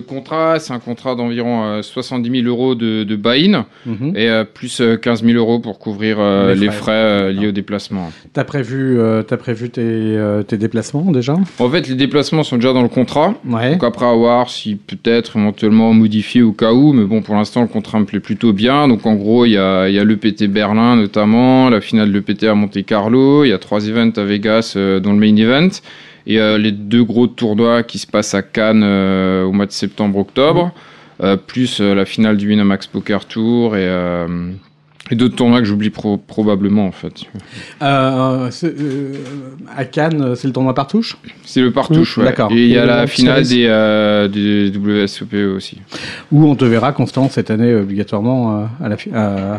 Le 0.00 0.06
contrat, 0.06 0.58
c'est 0.58 0.72
un 0.72 0.78
contrat 0.78 1.14
d'environ 1.14 1.62
euh, 1.64 1.82
70 1.82 2.42
000 2.42 2.46
euros 2.48 2.74
de, 2.74 3.04
de 3.04 3.16
buy-in 3.16 3.66
Mhm. 3.84 4.12
et 4.16 4.30
euh, 4.30 4.44
plus 4.44 4.80
euh, 4.80 4.96
15 4.96 5.22
000 5.22 5.36
euros 5.36 5.58
pour 5.58 5.78
couvrir 5.78 6.16
euh, 6.18 6.54
Les 6.54 6.60
les 6.60 6.66
frais. 6.68 6.76
frais, 6.78 6.92
euh, 6.92 7.32
liés 7.32 7.48
au 7.48 7.52
déplacement. 7.52 8.10
T'as 8.32 8.44
prévu, 8.44 8.98
euh, 8.98 9.22
t'as 9.22 9.36
prévu 9.36 9.68
tes, 9.68 9.82
euh, 9.84 10.42
tes 10.42 10.56
déplacements 10.56 11.10
déjà? 11.12 11.36
En 11.58 11.68
fait, 11.68 11.86
les 11.86 11.94
déplacements 11.96 12.42
sont 12.44 12.56
déjà 12.56 12.72
dans 12.72 12.82
le 12.82 12.88
contrat. 12.88 13.34
Ouais. 13.46 13.72
Donc 13.72 13.84
après, 13.84 14.06
à 14.06 14.14
voir 14.14 14.48
si 14.48 14.74
peut-être 14.76 15.36
éventuellement 15.36 15.92
modifier 15.92 16.40
au 16.42 16.52
cas 16.52 16.72
où. 16.72 16.92
Mais 16.94 17.04
bon, 17.04 17.20
pour 17.20 17.34
l'instant, 17.34 17.60
le 17.60 17.68
contrat 17.68 18.00
me 18.00 18.06
plaît 18.06 18.20
plutôt 18.20 18.52
bien. 18.54 18.88
Donc 18.88 19.04
en 19.04 19.14
gros, 19.16 19.44
il 19.44 19.50
y 19.52 19.58
a, 19.58 19.88
y 19.90 19.98
a 19.98 20.04
l'EPT 20.04 20.44
Berlin 20.46 20.96
notamment, 20.96 21.68
la 21.68 21.80
finale 21.82 22.08
de 22.10 22.14
l'EPT 22.18 22.44
à 22.44 22.54
Monte 22.54 22.82
Carlo. 22.86 23.44
Il 23.44 23.48
y 23.48 23.52
a 23.52 23.58
trois 23.58 23.86
events 23.86 24.16
à 24.16 24.24
Vegas, 24.24 24.74
euh, 24.76 24.98
dont 25.00 25.12
le 25.12 25.18
main 25.18 25.36
event. 25.36 25.68
Et 26.30 26.38
euh, 26.40 26.58
les 26.58 26.70
deux 26.72 27.02
gros 27.02 27.26
tournois 27.26 27.82
qui 27.82 27.98
se 27.98 28.06
passent 28.06 28.34
à 28.34 28.42
Cannes 28.42 28.82
euh, 28.84 29.44
au 29.44 29.52
mois 29.52 29.66
de 29.66 29.72
septembre-octobre. 29.72 30.70
Euh, 31.22 31.36
plus 31.36 31.80
euh, 31.80 31.94
la 31.94 32.04
finale 32.06 32.36
du 32.36 32.48
Winamax 32.48 32.86
Poker 32.86 33.24
Tour 33.26 33.76
et, 33.76 33.80
euh, 33.80 34.52
et 35.10 35.16
d'autres 35.16 35.34
tournois 35.36 35.58
que 35.58 35.64
j'oublie 35.66 35.90
pro- 35.90 36.16
probablement 36.16 36.86
en 36.86 36.92
fait. 36.92 37.12
Euh, 37.82 38.48
euh, 38.64 39.14
à 39.76 39.84
Cannes, 39.84 40.34
c'est 40.36 40.46
le 40.46 40.52
tournoi 40.54 40.72
par 40.74 40.86
touche 40.86 41.18
C'est 41.44 41.60
le 41.60 41.72
partouche, 41.72 42.16
Mmh, 42.16 42.20
ouais. 42.20 42.26
d'accord. 42.26 42.52
Et 42.52 42.62
il 42.64 42.70
y 42.70 42.78
a 42.78 42.86
la 42.86 43.06
finale 43.06 43.42
des, 43.44 43.66
euh, 43.68 44.28
des 44.28 44.70
WSOP 44.74 45.34
aussi. 45.56 45.80
Où 46.32 46.46
on 46.46 46.54
te 46.54 46.64
verra 46.64 46.92
constant 46.92 47.28
cette 47.28 47.50
année 47.50 47.74
obligatoirement 47.74 48.60
euh, 48.60 48.64
à, 48.82 48.88
la, 48.88 48.96
fi- 48.96 49.10
à, 49.12 49.54
à- 49.56 49.58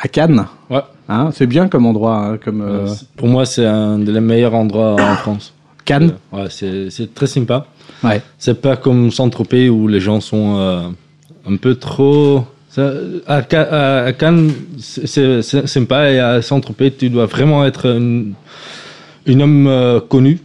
à 0.00 0.08
Cannes. 0.08 0.46
Ouais. 0.70 0.80
Hein, 1.08 1.30
c'est 1.34 1.46
bien 1.46 1.68
comme 1.68 1.86
endroit, 1.86 2.16
hein, 2.16 2.38
comme 2.42 2.60
euh, 2.62 2.86
Pour 3.16 3.28
moi, 3.28 3.44
c'est 3.46 3.64
un 3.66 3.98
des 3.98 4.20
meilleurs 4.20 4.54
endroits 4.54 4.94
en 4.98 5.16
France. 5.16 5.52
Cannes. 5.86 6.12
Ouais, 6.32 6.48
c'est 6.50 6.90
c'est 6.90 7.14
très 7.14 7.26
sympa. 7.26 7.66
Ouais. 8.04 8.20
C'est 8.38 8.60
pas 8.60 8.76
comme 8.76 9.10
Saint-Tropez 9.10 9.70
où 9.70 9.88
les 9.88 10.00
gens 10.00 10.20
sont 10.20 10.56
euh, 10.58 10.88
un 11.48 11.56
peu 11.56 11.76
trop. 11.76 12.44
ça- 12.68 12.92
à, 13.26 13.40
Ca- 13.50 13.62
à- 13.70 14.04
à 14.04 14.12
Cannes, 14.12 14.52
c'est- 14.78 15.40
sympa 15.66 16.10
et 16.10 16.18
à 16.18 16.42
Saint-Tropez, 16.42 16.90
tu 16.92 17.08
dois 17.08 17.24
vraiment 17.26 17.64
être 17.64 17.86
une, 17.86 18.34
une 19.24 19.40
homme 19.40 19.66
euh, 19.66 20.00
connu 20.00 20.40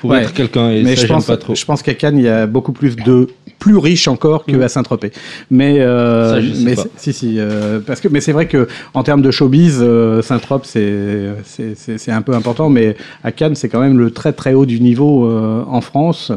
pour 0.00 0.10
Ouais. 0.10 0.22
être 0.22 0.32
quelqu'un 0.34 0.68
Mais 0.82 0.96
ça, 0.96 1.02
je 1.02 1.12
pense, 1.12 1.26
pas 1.26 1.36
trop. 1.36 1.54
je 1.54 1.64
pense 1.64 1.82
qu'à 1.82 1.94
Cannes, 1.94 2.18
il 2.18 2.24
y 2.24 2.28
a 2.28 2.46
beaucoup 2.46 2.72
plus 2.72 2.96
de 2.96 3.28
plus 3.58 3.76
riches 3.76 4.06
encore 4.08 4.44
que 4.44 4.56
Mm. 4.56 4.62
à 4.62 4.68
Saint-Tropez. 4.68 5.10
Mais, 5.50 5.80
euh, 5.80 6.40
Ça, 6.40 6.48
mais 6.64 6.74
si, 6.96 7.12
si, 7.12 7.34
euh, 7.38 7.80
parce 7.84 8.00
que, 8.00 8.08
mais 8.08 8.20
c'est 8.20 8.32
vrai 8.32 8.46
que 8.46 8.68
en 8.94 9.02
termes 9.02 9.20
de 9.22 9.30
showbiz, 9.30 9.78
euh, 9.82 10.22
Saint-Tropez, 10.22 10.66
c'est, 10.68 11.74
c'est, 11.74 11.98
c'est, 11.98 12.12
un 12.12 12.22
peu 12.22 12.34
important. 12.34 12.68
Mais 12.70 12.96
à 13.24 13.32
Cannes, 13.32 13.54
c'est 13.56 13.68
quand 13.68 13.80
même 13.80 13.98
le 13.98 14.10
très 14.12 14.32
très 14.32 14.54
haut 14.54 14.66
du 14.66 14.80
niveau 14.80 15.26
euh, 15.26 15.64
en 15.68 15.80
France 15.80 16.30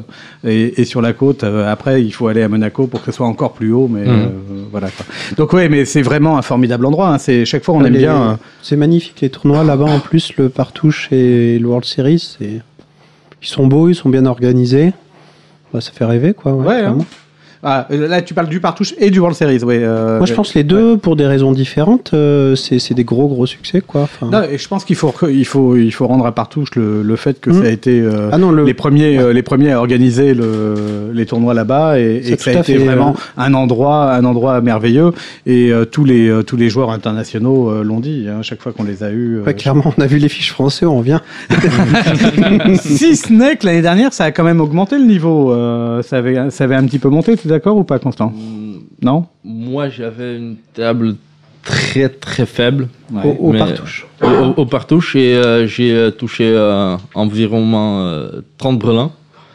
et, 0.45 0.81
et 0.81 0.85
sur 0.85 1.01
la 1.01 1.13
côte. 1.13 1.43
euh, 1.43 1.71
après, 1.71 2.01
il 2.03 2.11
faut 2.11 2.27
aller 2.27 2.41
à 2.41 2.47
Monaco 2.49 2.87
pour 2.87 3.01
que 3.03 3.11
ce 3.11 3.17
soit 3.17 3.27
encore 3.27 3.53
plus 3.53 3.71
haut. 3.71 3.87
Mais 3.87 4.01
Mm. 4.05 4.09
euh, 4.09 4.27
voilà. 4.71 4.87
Quoi. 4.89 5.05
Donc 5.37 5.53
ouais, 5.53 5.69
mais 5.69 5.85
c'est 5.85 6.01
vraiment 6.01 6.37
un 6.37 6.41
formidable 6.41 6.85
endroit. 6.85 7.09
Hein. 7.13 7.17
C'est 7.19 7.45
chaque 7.45 7.63
fois 7.63 7.75
on 7.75 7.83
Ah, 7.83 7.87
aime 7.87 7.97
bien. 7.97 8.21
euh, 8.31 8.35
C'est 8.63 8.75
magnifique 8.77 9.21
les 9.21 9.29
tournois 9.29 9.63
là-bas 9.63 9.85
en 9.85 9.99
plus 9.99 10.33
le 10.37 10.49
partouche 10.49 11.07
et 11.11 11.59
le 11.59 11.67
World 11.67 11.85
Series, 11.85 12.35
c'est 12.39 12.61
ils 13.43 13.47
sont 13.47 13.67
beaux, 13.67 13.89
ils 13.89 13.95
sont 13.95 14.09
bien 14.09 14.25
organisés. 14.25 14.93
Bah, 15.73 15.81
ça 15.81 15.91
fait 15.91 16.05
rêver 16.05 16.33
quoi. 16.33 16.53
ouais, 16.53 16.65
Ouais, 16.67 16.81
hein. 16.83 16.97
Ah, 17.63 17.87
là, 17.91 18.21
tu 18.23 18.33
parles 18.33 18.47
du 18.49 18.59
partouche 18.59 18.95
et 18.97 19.11
du 19.11 19.19
World 19.19 19.37
Series. 19.37 19.63
Ouais, 19.63 19.79
euh, 19.83 20.17
Moi 20.17 20.25
je 20.25 20.33
pense 20.33 20.55
les 20.55 20.63
deux 20.63 20.97
pour 20.97 21.15
des 21.15 21.27
raisons 21.27 21.51
différentes, 21.51 22.11
euh, 22.13 22.55
c'est 22.55 22.93
des 22.95 23.03
gros 23.03 23.27
gros 23.27 23.45
succès 23.45 23.81
quoi. 23.81 24.01
Enfin, 24.01 24.29
Non, 24.31 24.41
et 24.51 24.57
je 24.57 24.67
pense 24.67 24.83
qu'il 24.83 24.95
faut, 24.95 25.13
il 25.29 25.45
faut, 25.45 25.75
il 25.77 25.91
faut 25.91 26.07
rendre 26.07 26.25
à 26.25 26.31
Partouche 26.31 26.75
le, 26.75 27.03
le 27.03 27.15
fait 27.15 27.39
que 27.39 27.51
Mm. 27.51 27.61
ça 27.61 27.67
a 27.67 27.69
été 27.69 27.99
euh, 28.01 28.29
ah 28.31 28.37
non 28.37 28.51
le 28.51 28.63
les 28.63 28.73
premiers, 28.73 29.17
euh, 29.19 29.31
les 29.33 29.43
premiers 29.43 29.71
à 29.73 29.79
organiser 29.79 30.33
le, 30.33 31.11
les 31.13 31.25
tournois 31.25 31.53
là-bas 31.53 31.99
et, 31.99 32.21
que 32.35 32.41
ça 32.41 32.51
tout 32.51 32.57
a 32.57 32.61
été 32.61 32.73
fait, 32.77 32.83
vraiment 32.85 33.09
euh, 33.17 33.41
un 33.41 33.53
endroit, 33.53 34.11
un 34.13 34.25
endroit 34.25 34.59
merveilleux. 34.61 35.11
Et 35.45 35.71
euh, 35.71 35.85
tous 35.85 36.03
les, 36.05 36.29
euh, 36.29 36.41
tous 36.43 36.57
les 36.57 36.69
joueurs 36.69 36.89
internationaux 36.91 37.69
euh, 37.69 37.83
l'ont 37.83 37.99
dit. 37.99 38.25
Hein, 38.29 38.41
chaque 38.41 38.61
fois 38.61 38.71
qu'on 38.71 38.83
les 38.85 39.03
a 39.03 39.11
eus. 39.11 39.37
euh, 39.39 39.43
ouais, 39.43 39.53
clairement 39.53 39.93
on 39.97 40.01
a 40.01 40.07
vu 40.07 40.17
les 40.17 40.29
fiches 40.29 40.51
français, 40.51 40.85
on 40.85 41.01
vient. 41.01 41.21
si 42.81 43.15
ce 43.15 43.31
n'est 43.31 43.55
que 43.57 43.65
l'année 43.65 43.81
dernière, 43.81 44.13
ça 44.13 44.25
a 44.25 44.31
quand 44.31 44.43
même 44.43 44.61
augmenté 44.61 44.97
le 44.97 45.05
niveau. 45.05 45.51
euh, 45.51 46.01
ça 46.01 46.17
avait, 46.17 46.49
ça 46.49 46.63
avait 46.63 46.75
un 46.75 46.85
petit 46.85 46.99
peu 46.99 47.09
monté. 47.09 47.33
Es 47.33 47.50
d'accord 47.51 47.77
ou 47.77 47.83
pas, 47.83 47.99
Constant 47.99 48.27
Mm, 48.35 48.79
Non. 49.03 49.25
Moi, 49.43 49.89
j'avais 49.89 50.37
une 50.37 50.55
table 50.73 51.15
très 51.63 52.09
très 52.09 52.45
faible 52.45 52.87
Ouais. 53.13 53.21
Au, 53.39 53.49
au 53.49 53.53
partouche. 53.53 54.07
au, 54.23 54.27
au- 54.27 54.53
au 54.61 54.65
partouche 54.65 55.15
et 55.15 55.35
euh, 55.35 55.67
j'ai 55.67 55.91
euh, 55.93 56.09
touché 56.09 56.45
euh, 56.47 56.95
environ 57.13 57.63
euh, 57.75 58.41
30 58.57 58.79
brelins. 58.79 59.11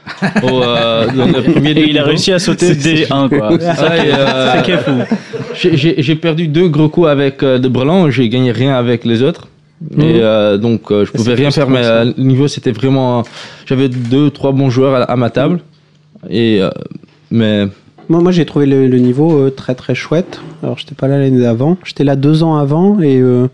au, 0.45 0.63
euh, 0.63 1.07
dans 1.11 1.27
le 1.27 1.43
premier 1.53 1.73
Et 1.73 1.91
il 1.91 1.99
a 1.99 2.05
réussi 2.05 2.33
à 2.33 2.39
sauter 2.39 2.77
des 2.77 3.07
1 3.11 3.29
quoi. 3.29 3.51
Ouais, 3.53 3.57
et, 3.59 4.15
euh, 4.15 4.53
C'est 4.55 4.63
qui 4.63 4.71
est 4.71 4.79
fou. 4.79 4.93
J'ai- 6.03 6.15
perdu 6.15 6.47
deux 6.47 6.69
gros 6.69 6.89
coups 6.89 7.09
avec 7.09 7.43
euh, 7.43 7.59
des 7.59 7.69
brelans, 7.69 8.09
j'ai 8.11 8.29
gagné 8.29 8.53
rien 8.53 8.75
avec 8.77 9.05
les 9.05 9.23
autres. 9.23 9.49
Et 9.99 10.21
euh, 10.21 10.59
donc 10.59 10.91
euh, 10.93 11.05
je 11.05 11.11
Et 11.11 11.17
pouvais 11.17 11.35
rien 11.35 11.51
faire, 11.51 11.69
mais 11.69 11.85
euh, 11.85 12.05
le 12.17 12.23
niveau 12.23 12.47
c'était 12.47 12.71
vraiment. 12.71 13.25
J'avais 13.67 13.89
deux, 13.89 14.31
trois 14.31 14.53
bons 14.53 14.71
joueurs 14.71 14.95
à, 14.95 15.03
à 15.03 15.17
ma 15.17 15.29
table. 15.31 15.59
Et 16.31 16.63
euh, 16.63 16.71
mais 17.33 17.67
Moi, 18.09 18.21
moi 18.21 18.31
j'ai 18.33 18.45
trouvé 18.47 18.67
le, 18.67 18.87
le 18.87 18.99
niveau 18.99 19.33
euh, 19.39 19.51
très 19.51 19.75
très 19.75 19.95
chouette. 19.95 20.41
Alors 20.63 20.79
j'étais 20.79 20.95
pas 20.95 21.09
là 21.09 21.19
l'année 21.19 21.41
d'avant, 21.41 21.77
j'étais 21.85 22.05
là 22.05 22.17
deux 22.17 22.43
ans 22.43 22.57
avant 22.57 23.01
et 23.01 23.19
euh, 23.21 23.49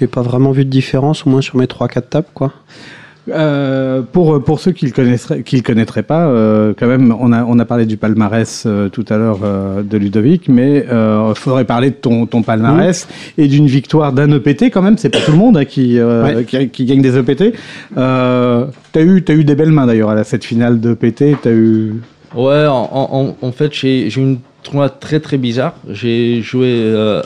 j'ai 0.00 0.06
pas 0.06 0.22
vraiment 0.22 0.52
vu 0.52 0.64
de 0.64 0.70
différence, 0.70 1.26
au 1.26 1.30
moins 1.30 1.40
sur 1.42 1.56
mes 1.56 1.66
3-4 1.66 2.02
tables 2.08 2.26
quoi. 2.34 2.52
Euh, 3.30 4.02
pour, 4.02 4.42
pour 4.44 4.60
ceux 4.60 4.72
qui 4.72 4.84
le 4.84 4.92
connaîtraient, 4.92 5.42
qui 5.42 5.56
le 5.56 5.62
connaîtraient 5.62 6.02
pas, 6.02 6.26
euh, 6.26 6.74
quand 6.78 6.86
même, 6.86 7.14
on 7.18 7.32
a, 7.32 7.42
on 7.44 7.58
a 7.58 7.64
parlé 7.64 7.86
du 7.86 7.96
palmarès 7.96 8.64
euh, 8.66 8.90
tout 8.90 9.04
à 9.08 9.16
l'heure 9.16 9.38
de 9.82 9.96
Ludovic, 9.96 10.48
mais 10.50 10.84
il 10.90 11.34
faudrait 11.34 11.64
parler 11.64 11.88
de 11.90 11.94
ton, 11.94 12.26
ton 12.26 12.42
palmarès 12.42 13.08
et 13.38 13.48
d'une 13.48 13.66
victoire 13.66 14.12
d'un 14.12 14.30
EPT 14.30 14.64
quand 14.64 14.82
même. 14.82 14.98
C'est 14.98 15.08
pas 15.08 15.20
tout 15.20 15.30
le 15.32 15.38
monde 15.38 15.56
hein, 15.56 15.64
qui, 15.64 15.98
qui, 16.46 16.68
qui 16.68 16.84
gagne 16.84 17.00
des 17.00 17.16
EPT. 17.18 17.54
Euh, 17.96 18.66
t'as 18.92 19.00
eu, 19.02 19.22
t'as 19.24 19.32
eu 19.34 19.44
des 19.44 19.54
belles 19.54 19.72
mains 19.72 19.86
d'ailleurs 19.86 20.10
à 20.10 20.14
la- 20.14 20.24
cette 20.24 20.44
finale 20.44 20.78
d'EPT. 20.80 21.36
T'as 21.42 21.50
eu. 21.50 21.94
Ouais, 22.34 22.66
en, 22.66 22.88
en, 22.92 23.36
en 23.40 23.52
fait, 23.52 23.72
j'ai 23.72 24.06
eu 24.08 24.16
une 24.16 24.38
tournoi 24.62 24.88
très 24.88 25.20
très 25.20 25.36
bizarre. 25.38 25.74
J'ai 25.90 26.42
joué 26.42 26.68
euh, 26.72 27.22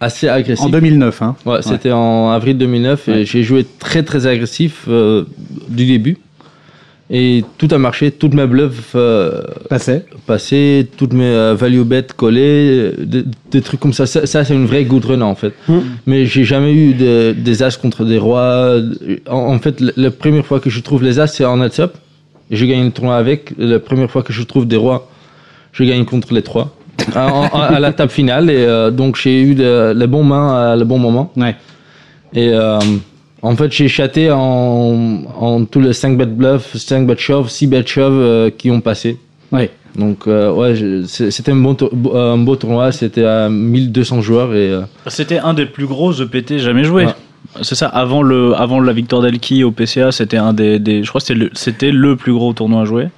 assez 0.00 0.28
agressif. 0.28 0.64
En 0.64 0.68
2009, 0.70 1.22
hein. 1.22 1.36
Ouais, 1.46 1.62
c'était 1.62 1.92
en 1.92 2.30
avril 2.30 2.56
2009 2.58 3.08
et 3.08 3.12
Ouais. 3.12 3.24
j'ai 3.24 3.42
joué 3.42 3.66
très 3.78 4.02
très 4.02 4.26
agressif 4.26 4.86
euh, 4.88 5.24
du 5.68 5.86
début. 5.86 6.18
Et 7.12 7.44
tout 7.58 7.66
a 7.72 7.78
marché, 7.78 8.12
toutes 8.12 8.34
mes 8.34 8.46
bluffs 8.46 8.92
euh, 8.94 9.42
Passé. 9.68 10.02
passées, 10.28 10.86
toutes 10.96 11.12
mes 11.12 11.24
euh, 11.24 11.54
value 11.56 11.80
bets 11.82 12.06
collées, 12.16 12.92
euh, 12.96 13.04
des, 13.04 13.24
des 13.50 13.60
trucs 13.62 13.80
comme 13.80 13.92
ça. 13.92 14.06
Ça, 14.06 14.26
ça, 14.26 14.44
c'est 14.44 14.54
une 14.54 14.66
vraie 14.66 14.84
good 14.84 15.04
run 15.04 15.20
en 15.22 15.34
fait. 15.34 15.52
Mais 16.06 16.24
j'ai 16.24 16.44
jamais 16.44 16.72
eu 16.72 16.94
de- 16.94 17.32
des 17.36 17.64
as 17.64 17.76
contre 17.76 18.04
des 18.04 18.16
rois. 18.18 18.76
En, 19.28 19.38
en 19.54 19.58
fait, 19.58 19.80
la, 19.80 19.90
la 19.96 20.10
première 20.12 20.46
fois 20.46 20.60
que 20.60 20.70
je 20.70 20.78
trouve 20.80 21.02
les 21.02 21.18
as, 21.18 21.26
c'est 21.26 21.44
en 21.44 21.60
heads 21.60 21.80
up. 21.80 21.94
Et 22.50 22.56
je 22.56 22.64
gagne 22.66 22.84
le 22.84 22.90
tournoi 22.90 23.16
avec. 23.16 23.52
La 23.58 23.78
première 23.78 24.10
fois 24.10 24.22
que 24.22 24.32
je 24.32 24.42
trouve 24.42 24.66
des 24.66 24.76
rois, 24.76 25.08
je 25.72 25.84
gagne 25.84 26.04
contre 26.04 26.34
les 26.34 26.42
trois. 26.42 26.74
à, 27.14 27.78
la 27.80 27.92
table 27.92 28.10
finale. 28.10 28.50
Et 28.50 28.56
euh, 28.56 28.90
donc, 28.90 29.16
j'ai 29.16 29.40
eu 29.42 29.54
de- 29.54 29.92
les 29.96 30.06
bons 30.06 30.24
mains 30.24 30.72
à 30.72 30.76
le 30.76 30.84
bon 30.84 30.98
moment. 30.98 31.32
Ouais. 31.36 31.56
Et 32.34 32.50
euh, 32.52 32.78
en 33.42 33.56
fait, 33.56 33.72
j'ai 33.72 33.88
chaté 33.88 34.30
en, 34.30 35.22
en 35.38 35.64
tous 35.64 35.80
les 35.80 35.92
5 35.92 36.16
bet 36.18 36.26
bluff, 36.26 36.76
5 36.76 37.06
bet 37.06 37.16
shove, 37.16 37.48
6 37.48 37.66
bet 37.68 37.86
shove 37.86 38.12
euh, 38.20 38.50
qui 38.50 38.70
ont 38.70 38.80
passé. 38.80 39.18
Ouais. 39.50 39.70
Donc, 39.96 40.26
euh, 40.28 40.52
ouais, 40.52 40.74
c'était 41.06 41.50
un, 41.50 41.56
bon 41.56 41.76
un 42.14 42.36
beau 42.38 42.56
tournoi. 42.56 42.92
C'était 42.92 43.24
à 43.24 43.48
1200 43.48 44.20
joueurs. 44.20 44.54
Et, 44.54 44.70
euh, 44.70 44.82
C'était 45.06 45.38
un 45.38 45.54
des 45.54 45.66
plus 45.66 45.86
gros 45.86 46.12
EPT 46.12 46.58
jamais 46.58 46.84
joué. 46.84 47.06
Ouais. 47.06 47.14
C'est 47.62 47.74
ça, 47.74 47.86
avant, 47.88 48.22
le, 48.22 48.54
avant 48.54 48.80
la 48.80 48.92
victoire 48.92 49.22
d'Elki 49.22 49.64
au 49.64 49.70
PCA, 49.72 50.12
c'était 50.12 50.36
un 50.36 50.52
des, 50.52 50.78
des- 50.78 51.02
Je 51.02 51.08
crois 51.08 51.20
que 51.20 51.26
c'était 51.26 51.40
le, 51.40 51.50
c'était 51.54 51.90
le 51.90 52.14
plus 52.16 52.32
gros 52.32 52.52
tournoi 52.52 52.82
à 52.82 52.84
jouer. 52.84 53.08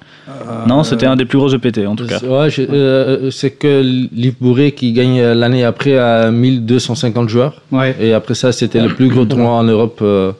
non, 0.67 0.83
c'était 0.83 1.05
un 1.05 1.15
des 1.15 1.25
plus 1.25 1.37
gros 1.37 1.49
EPT 1.53 1.85
en 1.85 1.95
tout 1.95 2.07
cas. 2.07 2.19
Ouais, 2.19 2.49
j'ai- 2.49 2.67
euh, 2.71 3.29
c'est 3.31 3.51
que 3.51 3.81
Liv 4.13 4.35
Bourré 4.41 4.71
qui 4.71 4.91
gagne 4.93 5.19
euh, 5.19 5.35
l'année 5.35 5.63
après 5.65 5.97
à 5.97 6.31
1250 6.31 7.29
joueurs. 7.29 7.61
Ouais. 7.71 7.95
Et 7.99 8.13
après 8.13 8.33
ça, 8.33 8.51
c'était 8.51 8.81
le 8.81 8.89
plus 8.89 9.09
gros 9.09 9.25
tournoi 9.31 9.51
en 9.51 9.63
Europe. 9.63 9.99
euh, 10.01 10.31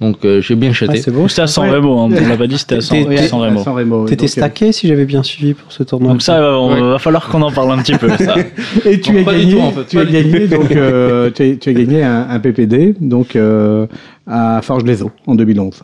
donc, 0.00 0.24
euh, 0.24 0.40
j'ai 0.40 0.54
bien 0.54 0.70
Ah, 0.70 0.74
chaté. 0.74 0.98
c'est 0.98 1.10
beau. 1.10 1.26
C'était 1.26 1.42
à 1.42 1.46
San 1.48 1.64
Ouais. 1.64 1.74
Remo, 1.76 1.98
hein, 1.98 2.08
on 2.12 2.28
l'a 2.28 2.36
pas 2.36 2.46
dit, 2.46 2.56
c'était 2.56 2.76
à 2.76 2.80
San, 2.80 3.04
San 3.28 3.40
Remo. 3.40 3.62
Remo, 3.64 4.04
T'étais 4.04 4.16
donc, 4.16 4.24
euh, 4.24 4.28
stacké 4.28 4.72
si 4.72 4.86
j'avais 4.86 5.04
bien 5.06 5.22
suivi 5.24 5.54
pour 5.54 5.72
ce 5.72 5.82
tournoi. 5.82 6.12
Donc 6.12 6.22
ça, 6.22 6.40
on 6.58 6.72
Ouais. 6.72 6.80
va 6.80 6.98
falloir 6.98 7.28
qu'on 7.28 7.42
en 7.42 7.50
parle 7.50 7.72
un 7.72 7.78
petit 7.82 7.96
peu. 7.96 8.08
Ça. 8.16 8.36
Et 8.84 9.00
tu 9.00 9.12
Non, 9.12 9.26
as 9.26 9.32
gagné, 9.34 9.52
tout, 9.54 9.60
en 9.60 9.70
fait, 9.72 9.86
tu 9.88 9.98
as 9.98 10.04
gagné 10.04 10.46
donc 10.46 10.70
euh, 10.70 11.30
tu, 11.34 11.42
as, 11.42 11.56
tu 11.56 11.68
as 11.70 11.72
gagné 11.72 12.04
un, 12.04 12.28
un 12.30 12.38
PPD 12.38 12.94
donc 13.00 13.34
euh, 13.34 13.86
à 14.26 14.60
Forge 14.62 14.84
les 14.84 15.02
Eaux 15.02 15.10
en 15.26 15.34
2011. 15.34 15.82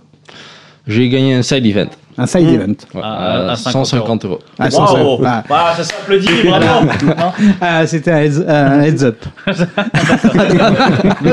J'ai 0.86 1.08
gagné 1.08 1.34
un 1.34 1.42
side 1.42 1.66
event. 1.66 1.88
Un 2.16 2.26
side 2.26 2.48
event. 2.48 2.74
Ouais, 2.94 3.00
À- 3.02 3.48
à, 3.48 3.50
à 3.52 3.56
50 3.56 3.86
150 3.86 4.24
euros. 4.26 4.38
Ah, 4.58 4.68
Waouh. 4.72 5.18
150. 5.18 5.20
Ah, 5.50 5.74
ça 5.76 5.84
s'applaudit, 5.84 6.28
bravo 6.46 6.86
Non 7.06 7.32
ah, 7.60 7.86
c'était 7.86 8.10
un 8.12 8.80
heads, 8.82 9.02
up. 9.04 9.24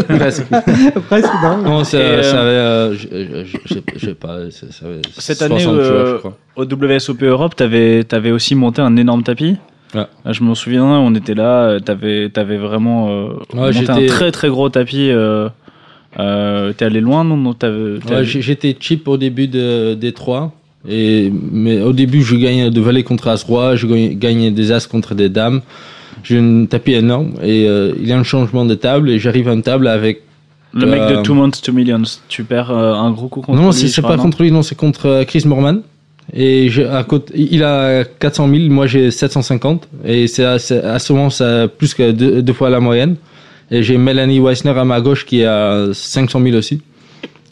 Presque. 0.07 0.45
Presque 1.07 1.29
non. 1.43 1.57
Non, 1.63 1.83
ça, 1.83 1.97
euh, 1.97 2.23
ça 2.23 2.39
avait, 2.41 2.49
euh, 2.49 2.95
je- 2.95 3.99
sais 3.99 4.13
pas, 4.15 4.49
ça, 4.51 4.65
avait 4.85 5.01
Cette 5.17 5.41
année, 5.41 5.59
60 5.59 5.75
joueurs, 5.83 5.85
euh, 6.07 6.13
je 6.13 6.17
crois. 6.17 6.37
Au 6.55 6.65
WSOP 6.65 7.23
Europe, 7.23 7.55
t'avais 7.55 8.05
avais 8.11 8.31
aussi 8.31 8.55
monté 8.55 8.81
un 8.81 8.95
énorme 8.97 9.23
tapis. 9.23 9.57
Ouais. 9.93 10.05
Ah, 10.25 10.31
Je 10.33 10.43
m'en 10.43 10.55
souviens, 10.55 10.85
on 10.85 11.13
était 11.15 11.33
là, 11.35 11.63
euh, 11.63 11.79
t'avais 11.79 12.31
avais 12.35 12.57
vraiment 12.57 13.09
euh, 13.09 13.27
Ouais, 13.53 13.71
monté 13.73 13.89
un 13.91 14.05
très 14.07 14.31
très 14.31 14.49
gros 14.49 14.69
tapis. 14.69 15.09
Euh, 15.11 15.49
euh, 16.19 16.73
T'es 16.73 16.85
allé 16.85 17.01
loin, 17.01 17.23
non, 17.23 17.37
non 17.37 17.53
Ouais, 17.61 18.23
J'étais 18.23 18.75
cheap 18.79 19.07
au 19.07 19.17
début 19.17 19.47
de, 19.47 19.93
des 19.93 20.11
trois. 20.13 20.51
Et, 20.87 21.31
mais 21.51 21.81
au 21.81 21.93
début, 21.93 22.23
je 22.23 22.35
gagnais 22.35 22.71
de 22.71 22.81
valet 22.81 23.03
contre 23.03 23.27
as-roi, 23.27 23.75
je 23.75 23.85
gagnais, 23.87 24.51
des 24.51 24.71
as 24.71 24.87
contre 24.87 25.13
des 25.15 25.29
dames. 25.29 25.61
J'ai 26.23 26.37
un 26.39 26.65
tapis 26.65 26.93
énorme 26.93 27.33
et 27.41 27.67
euh, 27.67 27.93
il 27.99 28.07
y 28.07 28.11
a 28.13 28.17
un 28.19 28.23
changement 28.23 28.65
de 28.65 28.75
table 28.75 29.09
et 29.09 29.17
j'arrive 29.19 29.47
à 29.49 29.53
une 29.53 29.63
table 29.63 29.87
avec. 29.87 30.21
Le 30.73 30.85
mec 30.85 31.01
de 31.01 31.15
euh, 31.17 31.21
Two 31.21 31.33
Months, 31.35 31.61
Two 31.61 31.73
Millions, 31.73 32.03
tu 32.29 32.43
perds 32.43 32.71
euh, 32.71 32.93
un 32.93 33.11
gros 33.11 33.27
coup 33.27 33.41
contre 33.41 33.59
non, 33.59 33.67
lui, 33.67 33.73
c'est 33.73 33.87
je 33.87 33.93
c'est 33.93 34.01
pas 34.01 34.15
non 34.17 34.23
contre 34.23 34.41
lui, 34.41 34.51
non, 34.51 34.61
c'est 34.61 34.75
contre 34.75 35.05
euh, 35.07 35.23
Chris 35.25 35.43
Morman. 35.45 35.81
Et 36.33 36.69
j'ai- 36.69 36.85
à 36.85 37.03
côté, 37.03 37.33
il 37.35 37.63
a 37.63 38.03
400 38.05 38.47
000, 38.49 38.69
moi 38.69 38.87
j'ai 38.87 39.11
750. 39.11 39.87
Et 40.05 40.27
c'est 40.27 40.45
à, 40.45 40.59
c'est 40.59 40.81
ce 40.99 41.13
moment, 41.13 41.29
ça 41.29 41.67
plus 41.67 41.93
que 41.93 42.11
deux, 42.11 42.41
deux 42.41 42.53
fois 42.53 42.69
la 42.69 42.79
moyenne. 42.79 43.15
Et 43.69 43.83
j'ai 43.83 43.97
Melanie 43.97 44.39
Weissner 44.39 44.71
à 44.71 44.85
ma 44.85 45.01
gauche 45.01 45.25
qui 45.25 45.43
a 45.43 45.87
500 45.93 46.41
000 46.41 46.55
aussi. 46.57 46.81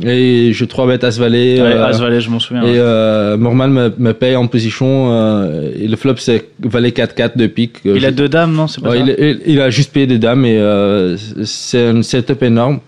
Et 0.02 0.52
je 0.54 0.64
3 0.66 0.88
bêtes 0.88 1.04
As-Valet. 1.04 1.62
Ouais, 1.62 1.68
euh, 1.74 1.86
As 1.86 2.00
Valet, 2.00 2.22
je 2.22 2.30
m'en 2.30 2.40
souviens. 2.40 2.64
Et 2.64 2.68
ouais. 2.68 2.78
euh, 2.78 3.36
Morman 3.38 3.70
me, 3.72 3.92
me 3.98 4.14
paye 4.14 4.36
en 4.36 4.48
position. 4.48 5.12
euh, 5.12 5.72
et 5.78 5.88
le 5.90 5.96
flop, 5.98 6.16
c'est 6.18 6.46
valet 6.64 6.92
4-4 6.92 7.38
de 7.38 7.48
pique. 7.48 7.78
il 7.84 8.00
Je- 8.00 8.06
a 8.08 8.12
deux 8.12 8.30
dames, 8.30 8.54
non 8.54 8.68
C'est 8.68 8.82
pas 8.82 8.92
Ouais, 8.92 9.00
ça 9.00 9.40
il, 9.46 9.60
a 9.60 9.70
juste 9.70 9.92
payé 9.92 10.08
des 10.08 10.18
dames 10.18 10.46
et 10.46 10.58
euh, 10.58 11.18
c'est 11.44 11.88
un 11.88 12.02
setup 12.02 12.42
énorme. 12.44 12.80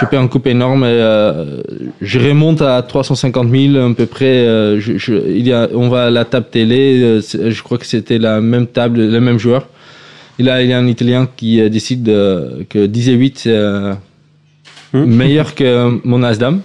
Je 0.00 0.04
paye 0.06 0.18
un 0.18 0.26
coupe 0.26 0.46
énorme 0.48 0.82
et 0.84 0.88
euh, 0.88 1.62
je 2.02 2.18
remonte 2.18 2.60
à 2.62 2.82
350 2.82 3.48
000 3.50 3.76
à 3.76 3.94
peu 3.94 4.06
près. 4.06 4.24
euh, 4.46 4.80
je, 4.80 4.98
je- 4.98 5.14
il 5.28 5.46
y 5.46 5.52
a, 5.52 5.68
on 5.72 5.88
va 5.88 6.06
à 6.06 6.10
la 6.10 6.24
table 6.24 6.46
télé. 6.50 7.00
euh, 7.02 7.20
je 7.22 7.62
crois 7.62 7.78
que 7.78 7.86
c'était 7.86 8.18
la 8.18 8.40
même 8.40 8.66
table, 8.66 9.00
le 9.06 9.20
même 9.20 9.38
joueur. 9.38 9.68
Et 10.38 10.42
là, 10.42 10.62
il 10.62 10.68
y 10.70 10.72
a 10.72 10.78
un 10.78 10.86
Italien 10.88 11.28
qui 11.36 11.60
euh, 11.60 11.68
décide 11.68 12.02
de- 12.02 12.64
que 12.68 12.86
10 12.86 13.08
et 13.08 13.12
8 13.14 13.38
c'est 13.38 13.52
euh, 13.54 13.92
meilleur 14.92 15.54
que 15.54 15.98
mon 16.04 16.22
As-Dame. 16.22 16.60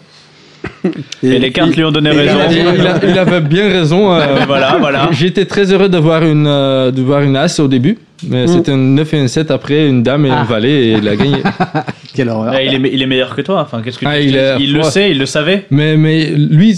Et 1.22 1.38
les 1.38 1.52
cartes 1.52 1.76
lui 1.76 1.84
ont 1.84 1.92
donné 1.92 2.10
Il, 2.12 2.18
raison. 2.20 2.40
a- 2.40 2.52
il 2.52 2.88
a- 2.88 3.00
il 3.12 3.18
avait 3.20 3.42
bien 3.42 3.70
raison. 3.70 4.12
euh, 4.14 4.38
voilà, 4.48 4.78
voilà. 4.80 5.10
J'étais 5.12 5.46
très 5.46 5.72
heureux 5.72 5.90
de 5.90 5.98
voir 5.98 6.24
une, 6.24 6.48
euh, 6.48 6.90
de 6.90 7.02
voir 7.04 7.22
une 7.22 7.36
As 7.36 7.60
au 7.60 7.68
début. 7.68 8.00
Mais 8.28 8.48
c'était 8.48 8.72
un 8.72 8.78
9 8.78 9.14
et 9.14 9.20
un 9.20 9.28
7 9.28 9.52
après, 9.52 9.88
une 9.88 10.02
dame 10.02 10.26
et 10.26 10.32
un 10.32 10.44
valet 10.44 10.88
et 10.88 10.92
il 10.94 11.08
a 11.08 11.16
gagné. 11.16 11.38
Quelle 12.16 12.30
horreur. 12.30 12.54
Ouais, 12.54 12.66
il, 12.66 12.74
est, 12.86 12.90
il 12.94 13.02
est 13.02 13.06
meilleur 13.06 13.36
que 13.36 13.42
toi. 13.42 13.62
Enfin, 13.62 13.82
qu'est-ce 13.84 13.98
que 14.00 14.06
tu 14.06 14.08
Ah, 14.08 14.20
il, 14.20 14.30
il 14.30 14.36
est- 14.38 14.56
il 14.60 14.74
le 14.74 14.82
sait, 14.84 15.12
il 15.12 15.20
le 15.20 15.26
savait. 15.28 15.66
Mais, 15.70 15.98
mais 15.98 16.32
lui, 16.32 16.72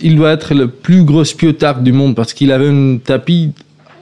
il 0.00 0.16
doit 0.16 0.30
être 0.32 0.54
le 0.54 0.68
plus 0.68 1.02
gros 1.04 1.24
spiotard 1.24 1.80
du 1.80 1.92
monde 1.92 2.14
parce 2.14 2.32
qu'il 2.32 2.50
avait 2.52 2.68
un 2.68 2.96
tapis 3.04 3.50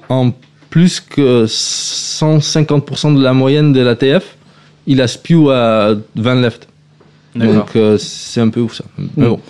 en 0.09 0.31
plus 0.71 1.01
que 1.01 1.47
150% 1.47 3.17
de 3.19 3.23
la 3.23 3.33
moyenne 3.33 3.73
de 3.73 3.81
la 3.81 3.97
TF. 3.97 4.37
Il 4.87 5.01
a 5.01 5.09
spew 5.09 5.49
à 5.51 5.95
20 6.17 6.41
left. 6.43 6.69
Donc 7.35 7.77
euh, 7.77 7.97
c'est 7.99 8.41
un 8.41 8.49
peu 8.49 8.61
ouf 8.61 8.75
ça. 8.75 8.85
Mais 9.17 9.27
bon. 9.27 9.41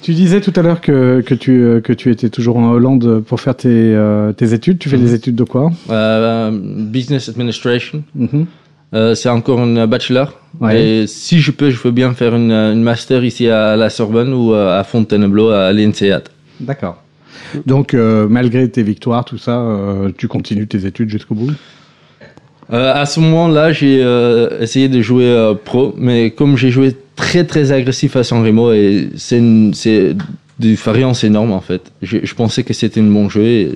Tu 0.00 0.14
disais 0.14 0.40
tout 0.40 0.52
à 0.56 0.62
l'heure 0.62 0.80
que, 0.80 1.20
que, 1.20 1.34
tu, 1.34 1.62
euh, 1.62 1.80
que 1.80 1.92
tu 1.92 2.10
étais 2.10 2.28
toujours 2.28 2.56
en 2.56 2.72
Hollande 2.72 3.22
pour 3.24 3.40
faire 3.40 3.54
tes, 3.54 3.68
euh, 3.68 4.32
tes 4.32 4.52
études. 4.52 4.80
Tu 4.80 4.88
fais 4.88 4.98
des 4.98 5.14
études 5.14 5.36
de 5.36 5.44
quoi? 5.44 5.70
Euh, 5.90 6.50
business 6.52 7.28
administration. 7.28 8.02
Mhm. 8.16 8.46
Euh, 8.94 9.14
c'est 9.14 9.28
encore 9.28 9.60
un 9.60 9.86
bachelor. 9.86 10.40
Ouais. 10.60 10.84
Et 10.84 11.06
si 11.06 11.38
je 11.38 11.52
peux, 11.52 11.70
je 11.70 11.78
veux 11.78 11.92
bien 11.92 12.14
faire 12.14 12.34
une, 12.34 12.50
une 12.50 12.82
master 12.82 13.24
ici 13.24 13.48
à 13.48 13.76
la 13.76 13.90
Sorbonne 13.90 14.32
ou 14.32 14.54
à 14.54 14.82
Fontainebleau 14.82 15.50
à 15.50 15.72
l'INSEAD. 15.72 16.24
D'accord. 16.58 17.00
Donc, 17.64 17.94
malgré 17.94 18.68
tes 18.68 18.82
victoires, 18.82 19.24
tout 19.24 19.38
ça, 19.38 19.64
tu 20.18 20.26
continues 20.26 20.66
tes 20.66 20.84
études 20.84 21.10
jusqu'au 21.10 21.34
bout? 21.34 21.52
Euh, 22.72 22.92
à 22.94 23.04
ce 23.06 23.20
moment-là, 23.20 23.72
j'ai 23.72 24.00
euh, 24.02 24.60
essayé 24.60 24.88
de 24.88 25.02
jouer 25.02 25.26
euh, 25.26 25.54
pro, 25.54 25.94
mais 25.98 26.30
comme 26.30 26.56
j'ai 26.56 26.70
joué 26.70 26.96
très 27.16 27.44
très 27.44 27.72
agressif 27.72 28.16
à 28.16 28.24
San 28.24 28.44
Remo, 28.44 28.72
et 28.72 29.08
c'est 29.16 29.38
une- 29.38 29.74
c'est 29.74 30.14
des 30.58 30.74
variances 30.74 31.24
énormes 31.24 31.52
en 31.52 31.60
fait. 31.60 31.82
Je, 32.02 32.18
je 32.22 32.34
pensais 32.34 32.62
que 32.62 32.72
c'était 32.72 33.00
un 33.00 33.04
bon 33.04 33.28
jeu. 33.28 33.42
Et, 33.42 33.68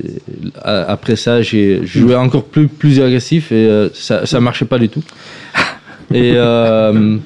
après 0.64 1.16
ça, 1.16 1.43
j'ai 1.43 1.81
joué 1.85 2.14
encore 2.14 2.45
plus 2.45 2.69
plus 2.69 3.00
agressif 3.00 3.50
et 3.50 3.55
euh, 3.66 3.88
ça 3.95 4.26
ça 4.26 4.40
marchait 4.40 4.66
pas 4.66 4.78
du 4.78 4.88
tout. 4.88 5.02
Et 6.14 6.35
euh, 6.37 7.16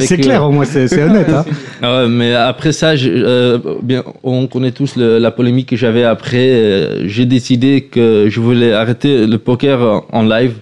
C'est 0.00 0.18
clair, 0.18 0.44
au 0.44 0.50
moins, 0.50 0.66
c'est 0.66 0.88
c'est 0.88 1.02
honnête. 1.02 1.30
Hein 1.82 2.06
mais 2.08 2.34
après 2.34 2.72
ça, 2.72 2.96
je- 2.96 3.08
euh, 3.10 3.58
bien, 3.82 4.02
on 4.22 4.46
connaît 4.46 4.72
tous 4.72 4.96
le- 4.96 5.18
la 5.18 5.30
polémique 5.30 5.70
que 5.70 5.76
j'avais 5.76 6.04
après. 6.04 6.50
euh, 6.50 7.08
J'ai 7.08 7.24
décidé 7.24 7.82
que 7.90 8.26
je 8.28 8.40
voulais 8.40 8.72
arrêter 8.74 9.26
le 9.26 9.38
poker 9.38 10.02
en 10.12 10.22
live 10.22 10.52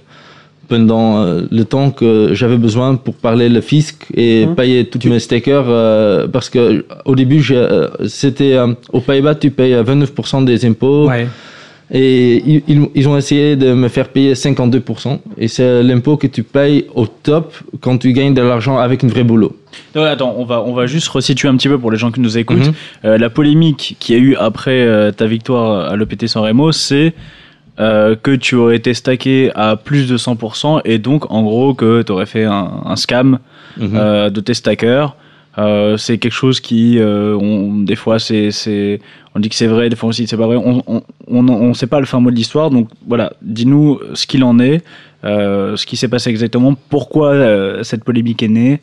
pendant 0.68 1.18
euh, 1.22 1.42
le 1.50 1.64
temps 1.64 1.90
que 1.90 2.30
j'avais 2.32 2.56
besoin 2.58 2.96
pour 2.96 3.14
parler 3.14 3.48
le 3.48 3.60
fisc 3.60 4.06
et 4.16 4.46
payer 4.56 4.86
tous 4.86 5.08
mes 5.08 5.18
stakers 5.18 5.64
euh, 5.68 6.26
parce 6.28 6.48
que 6.50 6.84
au 7.04 7.14
début 7.14 7.42
j'ai, 7.42 7.56
euh, 7.56 7.88
c'était 8.06 8.54
euh, 8.54 8.68
au 8.92 9.00
Pays-Bas 9.00 9.34
tu 9.34 9.50
payes 9.50 9.74
29% 9.74 10.44
des 10.44 10.64
impôts 10.66 11.08
ouais. 11.08 11.26
et 11.90 12.42
ils, 12.66 12.88
ils- 12.94 13.08
ont 13.08 13.16
essayé 13.16 13.56
de 13.56 13.72
me 13.74 13.88
faire 13.88 14.08
payer 14.08 14.34
52%. 14.34 15.18
Et 15.38 15.48
c'est 15.48 15.82
l'impôt 15.82 16.16
que 16.16 16.26
tu 16.26 16.42
payes 16.42 16.86
au 16.94 17.06
top 17.06 17.54
quand 17.80 17.98
tu 17.98 18.12
gagnes 18.12 18.34
de 18.34 18.42
l'argent 18.42 18.78
avec 18.78 19.02
une 19.02 19.10
vraie 19.10 19.24
boulot. 19.24 19.54
Non, 19.94 20.02
attends, 20.02 20.34
on 20.38 20.44
va, 20.44 20.62
on 20.62 20.72
va 20.72 20.86
juste 20.86 21.08
resituer 21.08 21.48
un 21.48 21.56
petit 21.56 21.68
peu 21.68 21.78
pour 21.78 21.90
les 21.90 21.98
gens 21.98 22.10
qui 22.10 22.20
nous 22.20 22.38
écoutent. 22.38 22.68
Mhm. 22.68 22.74
Euh, 23.04 23.18
la 23.18 23.28
polémique 23.30 23.96
qu'il 24.00 24.14
y 24.16 24.18
a 24.18 24.20
eu 24.22 24.34
après 24.36 24.80
euh, 24.82 25.10
ta 25.12 25.26
victoire 25.26 25.90
à 25.92 25.96
l'EPT 25.96 26.26
San 26.26 26.42
Remo, 26.42 26.72
c'est 26.72 27.12
euh, 27.80 28.14
que 28.14 28.30
tu 28.30 28.54
aurais 28.54 28.76
été 28.76 28.94
stacké 28.94 29.50
à 29.54 29.76
plus 29.76 30.08
de 30.08 30.16
100% 30.16 30.80
et 30.84 30.98
donc 30.98 31.30
en 31.30 31.42
gros 31.42 31.74
que 31.74 32.02
tu 32.02 32.12
aurais 32.12 32.26
fait 32.26 32.44
un, 32.44 32.70
un 32.84 32.96
scam 32.96 33.38
Mhm. 33.76 33.90
euh, 33.96 34.30
de 34.30 34.40
tes 34.40 34.54
stackers. 34.54 35.16
Euh, 35.58 35.96
c'est 35.96 36.18
quelque 36.18 36.32
chose 36.32 36.60
qui, 36.60 36.98
on, 37.00 37.80
des 37.80 37.96
fois, 37.96 38.18
c'est, 38.20 38.50
on 39.34 39.40
dit 39.40 39.48
que 39.48 39.54
c'est 39.56 39.66
vrai, 39.66 39.88
des 39.88 39.96
fois 39.96 40.08
aussi 40.08 40.26
c'est 40.28 40.36
pas 40.36 40.46
vrai. 40.46 40.56
On, 40.56 40.82
on, 40.86 41.02
on, 41.28 41.48
on 41.48 41.74
sait 41.74 41.88
pas 41.88 41.98
le 42.00 42.06
fin 42.06 42.20
mot 42.20 42.30
de 42.30 42.36
l'histoire, 42.36 42.70
donc 42.70 42.88
voilà, 43.08 43.32
dis-nous 43.42 43.98
ce 44.14 44.26
qu'il 44.28 44.44
en 44.44 44.58
est, 44.60 44.82
ce 45.24 45.84
qui 45.86 45.96
s'est 45.96 46.08
passé 46.08 46.30
exactement, 46.30 46.74
pourquoi 46.88 47.82
cette 47.82 48.04
polémique 48.04 48.42
est 48.44 48.48
née. 48.48 48.80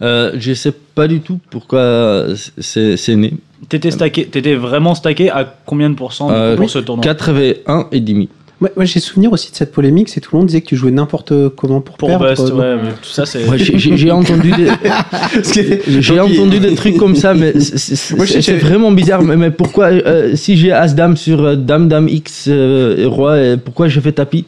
Je 0.00 0.52
sais 0.54 0.72
pas 0.94 1.06
du 1.08 1.20
tout 1.20 1.38
pourquoi 1.50 2.26
c'est 2.58 3.16
né. 3.16 3.34
T'étais 3.68 3.90
stacké, 3.90 4.26
t'étais 4.26 4.54
vraiment 4.54 4.94
stacké 4.94 5.30
à 5.30 5.52
combien 5.66 5.90
de 5.90 5.94
pourcents 5.94 6.30
Euh, 6.30 6.56
pour 6.56 6.70
ce 6.70 6.78
tournoi 6.78 7.02
81 7.02 7.88
et 7.92 8.00
demi. 8.00 8.28
Moi, 8.60 8.70
moi, 8.74 8.84
j'ai 8.84 8.98
souvenir 8.98 9.32
aussi 9.32 9.52
de 9.52 9.56
cette 9.56 9.70
polémique, 9.70 10.08
c'est 10.08 10.20
tout 10.20 10.30
le 10.32 10.38
monde 10.38 10.48
disait 10.48 10.60
que 10.62 10.66
tu 10.66 10.74
jouais 10.76 10.90
n'importe 10.90 11.32
comment 11.50 11.80
pour, 11.80 11.96
Pour 11.96 12.08
perdre. 12.08 12.28
Bust, 12.28 12.52
ouais, 12.52 12.74
mais 12.76 12.90
tout 13.00 13.08
ça 13.08 13.24
c'est. 13.24 13.46
Ouais, 13.48 13.56
j'ai- 13.58 14.10
entendu 14.10 14.50
des, 14.50 14.68
j'ai 16.00 16.18
entendu 16.18 16.58
trucs 16.74 16.96
comme 16.96 17.14
ça, 17.14 17.34
mais 17.34 17.52
c'est- 17.60 18.56
vraiment 18.58 18.90
bizarre. 18.90 19.22
Mais, 19.22 19.36
mais 19.36 19.50
pourquoi, 19.52 19.86
euh, 19.86 20.34
si 20.34 20.56
j'ai 20.56 20.72
As 20.72 20.94
Dame 20.94 21.16
sur 21.16 21.40
euh, 21.44 21.54
Dame 21.56 21.88
Dame 21.88 22.08
X 22.08 22.46
euh, 22.48 22.96
et 22.96 23.04
Roi, 23.06 23.30
euh, 23.32 23.56
pourquoi 23.62 23.86
je 23.88 24.00
fais 24.00 24.12
tapis? 24.12 24.44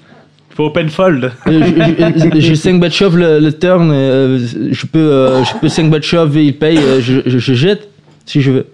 Faut 0.57 0.65
open 0.67 0.89
fold. 0.89 1.31
Euh, 1.47 1.61
J'ai 2.35 2.57
5 2.57 2.81
bet 2.81 2.91
shove 2.91 3.17
le, 3.17 3.39
le 3.39 3.53
turn, 3.53 3.91
euh, 3.93 4.41
je 4.73 4.87
peux, 4.87 4.99
euh, 4.99 5.45
je 5.45 5.53
peux 5.61 5.69
5 5.69 5.89
bet 5.89 6.03
shove 6.03 6.37
et 6.37 6.45
il 6.47 6.57
paye, 6.57 6.79
euh, 6.79 7.01
je, 7.01 7.21
je- 7.27 7.39
je 7.39 7.55
jette 7.55 7.89
si 8.27 8.41
je 8.41 8.51
veux. 8.51 8.67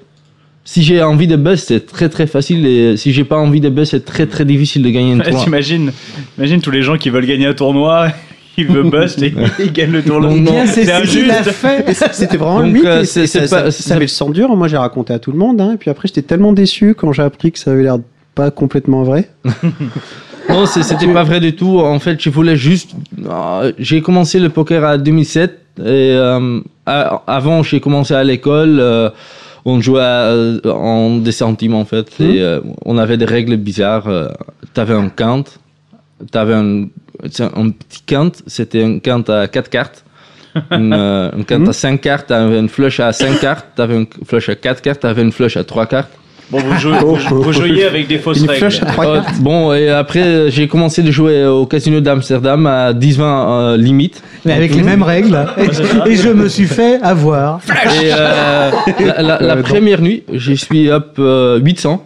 Si 0.68 0.82
j'ai 0.82 1.00
envie 1.02 1.28
de 1.28 1.36
bust, 1.36 1.68
c'est 1.68 1.86
très 1.86 2.08
très 2.08 2.26
facile 2.26 2.66
et 2.66 2.96
si 2.96 3.12
j'ai 3.12 3.22
pas 3.24 3.36
envie 3.36 3.60
de 3.60 3.68
bust, 3.68 3.92
c'est 3.92 4.04
très 4.04 4.26
très 4.26 4.44
difficile 4.44 4.82
de 4.82 4.90
gagner 4.90 5.12
une 5.12 5.22
tournoi. 5.22 5.44
T'imagines, 5.44 5.92
imagine 6.36 6.60
tous 6.60 6.72
les 6.72 6.82
gens 6.82 6.96
qui 6.98 7.08
veulent 7.08 7.24
gagner 7.24 7.46
un 7.46 7.54
tournoi, 7.54 8.08
ils 8.58 8.66
veulent 8.66 8.90
bust 8.90 9.22
et 9.22 9.32
ils 9.60 9.72
gagnent 9.72 9.92
le 9.92 10.02
tournoi. 10.02 10.30
Donc, 10.30 10.40
non. 10.40 10.50
Bien, 10.50 10.66
c'est 10.66 10.84
ce 10.84 11.08
qu'il 11.10 11.30
injuste. 11.30 11.46
a 11.48 11.52
fait. 11.52 11.94
C'était 12.12 12.36
vraiment 12.36 12.58
le 12.58 12.64
Donc, 12.66 12.74
mythe. 12.74 12.84
euh, 12.84 13.04
ça, 13.04 13.26
c'est 13.28 13.46
ça- 13.46 13.62
pas- 13.62 13.70
ça 13.70 13.94
avait 13.94 14.04
le 14.06 14.08
sang 14.08 14.28
dur. 14.30 14.54
Moi, 14.56 14.66
j'ai 14.66 14.76
raconté 14.76 15.12
à 15.14 15.20
tout 15.20 15.30
le 15.30 15.38
monde. 15.38 15.60
hein, 15.60 15.72
et 15.74 15.76
puis 15.76 15.88
après, 15.88 16.08
j'étais 16.08 16.22
tellement 16.22 16.52
déçu 16.52 16.94
quand 16.96 17.12
j'ai 17.12 17.22
appris 17.22 17.52
que 17.52 17.58
ça 17.60 17.70
avait 17.70 17.84
l'air 17.84 17.98
pas 18.34 18.50
complètement 18.50 19.04
vrai. 19.04 19.30
Non, 20.48 20.64
c'était 20.66 21.08
pas 21.12 21.24
vrai 21.24 21.40
du 21.40 21.56
tout. 21.56 21.80
En 21.80 21.98
fait, 21.98 22.22
je 22.22 22.30
voulais 22.30 22.54
juste. 22.56 22.90
euh, 23.28 23.72
J'ai 23.80 24.00
commencé 24.00 24.38
le 24.38 24.48
poker 24.48 24.84
à 24.84 24.96
2007 24.96 25.58
et 25.80 25.82
euh, 25.84 26.60
avant, 26.84 27.64
j'ai 27.64 27.80
commencé 27.80 28.14
à 28.14 28.22
l'école. 28.22 28.78
euh, 28.80 29.10
on 29.66 29.80
jouait 29.80 30.00
à- 30.00 30.32
en 30.72 31.18
des 31.18 31.32
centimes 31.32 31.74
en 31.74 31.84
fait 31.84 32.08
et 32.20 32.40
euh, 32.40 32.60
on 32.86 32.96
avait 32.96 33.18
des 33.18 33.24
règles 33.26 33.56
bizarres. 33.58 34.08
euh, 34.08 34.28
T'avais 34.72 34.94
un 34.94 35.08
count, 35.10 35.44
t'avais 36.30 36.54
un, 36.54 36.86
petit 37.22 38.02
count, 38.06 38.32
c'était 38.46 38.82
un 38.82 38.98
count 39.00 39.24
à 39.28 39.48
4 39.48 39.68
cartes. 39.68 40.04
Une, 40.70 40.94
euh, 40.94 41.30
un 41.38 41.42
count 41.42 41.66
à 41.66 41.72
5 41.74 42.00
cartes, 42.00 42.28
t'avais 42.28 42.58
une 42.58 42.68
flush 42.70 43.00
à 43.00 43.12
5 43.12 43.40
cartes, 43.40 43.66
t'avais 43.76 43.96
une 43.96 44.06
flush 44.24 44.48
à 44.48 44.54
4 44.54 44.80
cartes, 44.80 45.00
t'avais 45.00 45.20
une 45.22 45.32
flush 45.32 45.56
à 45.58 45.64
3 45.64 45.84
cartes. 45.86 46.10
Bon, 46.50 46.58
vous 46.60 46.78
jouez, 46.78 46.98
vous, 47.00 47.42
vous 47.42 47.52
jouiez 47.52 47.84
avec 47.84 48.06
des 48.06 48.18
fausses 48.18 48.38
Une 48.40 48.48
règles. 48.48 48.68
cartes. 48.68 49.40
bon, 49.40 49.72
et 49.74 49.88
après, 49.88 50.22
euh, 50.22 50.48
j'ai 50.50 50.68
commencé 50.68 51.02
de 51.02 51.10
jouer 51.10 51.44
au 51.44 51.66
casino 51.66 52.00
d'Amsterdam 52.00 52.66
à 52.66 52.92
10-20 52.92 53.20
euh, 53.20 53.76
limite. 53.76 54.22
Mais 54.44 54.52
avec 54.52 54.72
les 54.74 54.82
mêmes 54.82 55.02
règles. 55.02 55.44
Et, 55.58 56.10
et 56.12 56.14
je 56.16 56.28
me 56.28 56.48
suis 56.48 56.66
fait 56.66 57.00
avoir. 57.02 57.60
Et 58.00 58.10
euh, 58.12 58.70
la, 59.00 59.22
la- 59.22 59.40
la 59.40 59.56
Euh, 59.56 59.62
première 59.62 60.00
nuit, 60.00 60.22
je 60.32 60.52
suis 60.52 60.88
up 60.88 61.16
euh, 61.18 61.58
800 61.58 62.04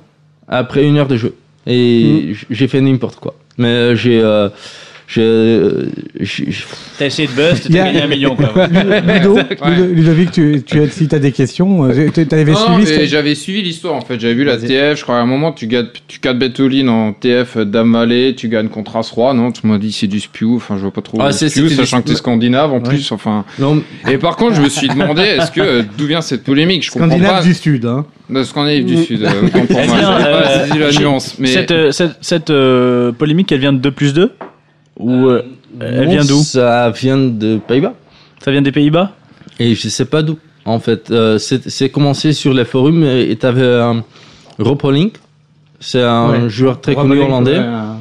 après 0.49 0.85
une 0.85 0.97
heure 0.97 1.07
de 1.09 1.17
jeu. 1.19 1.35
Et 1.67 2.31
j- 2.33 2.47
j'ai 2.51 2.67
fait 2.69 2.81
n'importe 2.81 3.17
quoi. 3.17 3.35
Mais 3.59 3.69
euh, 3.69 3.95
j'ai. 3.95 4.23
Euh, 5.19 5.87
j'ai, 6.19 6.45
j'ai- 6.47 6.50
j'ai- 6.52 6.64
T'as 6.99 7.07
essayé 7.07 7.26
de 7.28 7.32
y 7.32 7.61
t'as 7.61 7.69
gagné 7.85 8.02
un 8.02 8.06
million, 8.06 8.37
quoi. 8.37 8.67
Ludo, 8.67 9.39
Ludo- 9.67 9.95
Ludovic, 9.95 10.30
tu, 10.32 10.63
tu 10.65 10.80
as, 10.80 10.89
si 10.89 11.08
tu 11.08 11.15
as 11.15 11.19
des 11.19 11.32
questions, 11.32 11.85
euh, 11.85 12.08
tu 12.13 12.26
avais 12.35 12.52
Non, 12.52 12.76
suivi 12.78 13.06
j'avais 13.06 13.35
suivi 13.35 13.63
l'histoire 13.63 13.95
en 13.95 14.02
fait. 14.02 14.21
J'avais 14.21 14.35
vu 14.35 14.45
la. 14.45 14.56
TF. 14.58 14.99
Je 14.99 15.02
crois 15.02 15.17
à 15.17 15.21
un 15.21 15.26
moment 15.26 15.52
tu 15.52 15.67
gagnes, 15.67 15.87
tu 16.06 16.21
4 16.21 16.39
bet 16.39 16.52
all-in 16.61 16.89
en 16.89 17.13
TF 17.13 17.56
Dame 17.58 18.06
tu 18.37 18.49
gagnes 18.49 18.69
contre 18.69 18.97
As 18.97 19.11
Roi. 19.11 19.32
Non, 19.35 19.52
tu 19.52 19.67
m'as 19.67 19.78
dit 19.78 19.93
c'est 19.93 20.06
du 20.06 20.21
spew. 20.21 20.56
Enfin, 20.56 20.76
je 20.76 20.82
vois 20.82 20.93
pas 20.93 21.00
trop. 21.02 21.19
Ah, 21.21 21.32
c'est- 21.32 21.49
sachant 21.49 22.02
que 22.02 22.08
t'es 22.08 22.15
scandinave 22.15 22.73
en 22.73 22.76
Ouais. 22.76 22.82
plus. 22.89 23.11
Enfin. 23.13 23.45
Non, 23.58 23.82
Et 24.08 24.19
par 24.19 24.37
contre, 24.37 24.56
je 24.56 24.61
me 24.63 24.69
suis 24.69 24.89
demandé 24.89 25.23
est-ce 25.23 25.50
que 25.50 25.61
euh, 25.61 25.82
d'où 25.97 26.06
vient 26.06 26.21
cette 26.21 26.45
polémique? 26.45 26.85
Je 26.85 26.91
comprends 26.91 27.08
Scandinave 27.08 27.37
pas. 27.39 27.43
du 27.43 27.54
Sud. 27.54 27.87
Hein. 27.87 28.04
Scandinave 28.45 28.85
du 28.85 28.97
Sud. 29.04 29.23
euh, 29.25 29.49
pas 29.49 29.75
euh, 30.76 30.78
la 30.78 31.00
nuance. 31.00 31.37
Mais 31.39 31.49
Cette, 31.49 31.93
cette, 31.93 32.13
cette, 32.21 32.50
euh, 32.50 33.13
polémique, 33.13 33.50
elle 33.52 33.61
vient 33.61 33.73
de 33.73 33.78
2 33.78 33.91
plus 33.91 34.13
2 34.15 34.32
Ou 34.99 35.26
euh, 35.29 35.43
elle 35.81 36.05
non, 36.05 36.11
vient 36.11 36.25
d'où 36.25 36.43
Ça 36.43 36.91
vient 36.91 37.17
de 37.19 37.59
Pays-Bas. 37.59 37.95
Ça 38.45 38.50
vient 38.50 38.63
des 38.63 38.73
Pays-Bas 38.73 39.13
Et 39.59 39.75
je 39.75 39.89
sais 39.89 40.05
pas 40.05 40.23
d'où. 40.23 40.39
En 40.65 40.79
fait, 40.79 41.11
Euh, 41.11 41.39
c'est 41.39 41.69
c'est 41.71 41.89
commencé 41.89 42.33
sur 42.33 42.53
les 42.53 42.65
forums 42.65 43.03
et 43.05 43.35
t'avais 43.37 43.67
un 43.67 44.05
Rob 44.59 44.79
Hollink. 44.85 45.15
C'est 45.81 46.03
un 46.03 46.31
Ouais. 46.31 46.49
joueur 46.50 46.81
très 46.81 46.93
Rob 46.93 47.09
connu 47.09 47.21
hollandais. 47.23 47.59
ouais, 47.59 47.65
euh, 47.65 47.93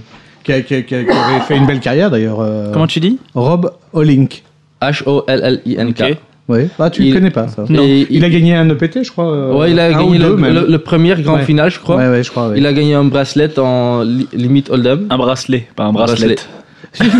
qui, 0.43 0.51
a- 0.53 0.61
qui 0.61 0.73
a- 0.75 0.81
qui 0.81 0.93
avait 0.95 1.39
fait 1.47 1.55
une 1.55 1.65
belle 1.65 1.79
carrière 1.79 2.11
d'ailleurs. 2.11 2.39
euh, 2.41 2.71
Comment 2.73 2.87
tu 2.87 2.99
dis 2.99 3.17
Rob 3.33 3.71
Hollink. 3.93 4.43
H-O-L-L-I-N-K. 4.81 6.01
Ok. 6.11 6.17
Ouais. 6.49 6.67
Ah, 6.79 6.89
tu 6.89 7.03
ne 7.05 7.13
connais 7.13 7.29
pas 7.29 7.47
ça. 7.47 7.63
Non. 7.69 7.83
Il 8.09 8.25
a 8.25 8.29
gagné 8.29 8.55
un 8.55 8.67
EPT, 8.69 9.03
je 9.03 9.11
crois. 9.11 9.31
euh, 9.31 9.53
Ouais, 9.53 9.71
il 9.71 9.79
a 9.79 9.85
un 9.85 9.91
gagné 9.91 10.17
le, 10.17 10.35
même. 10.35 10.53
le- 10.55 10.65
le 10.67 10.77
premier 10.79 11.13
grand 11.21 11.35
Ouais. 11.35 11.43
final, 11.45 11.69
je 11.69 11.79
crois. 11.79 11.95
Ouais, 11.97 12.07
ouais, 12.09 12.23
je 12.23 12.31
crois. 12.31 12.49
ouais. 12.49 12.55
Il 12.57 12.65
a 12.65 12.73
gagné 12.73 12.95
un 12.95 13.03
bracelet 13.03 13.57
en 13.59 14.01
li- 14.01 14.27
limite 14.33 14.69
hold'em. 14.71 15.05
Un 15.11 15.17
bracelet, 15.17 15.67
pas 15.75 15.83
un 15.83 15.93
bracelet. 15.93 16.35
Bracelet. 16.35 16.49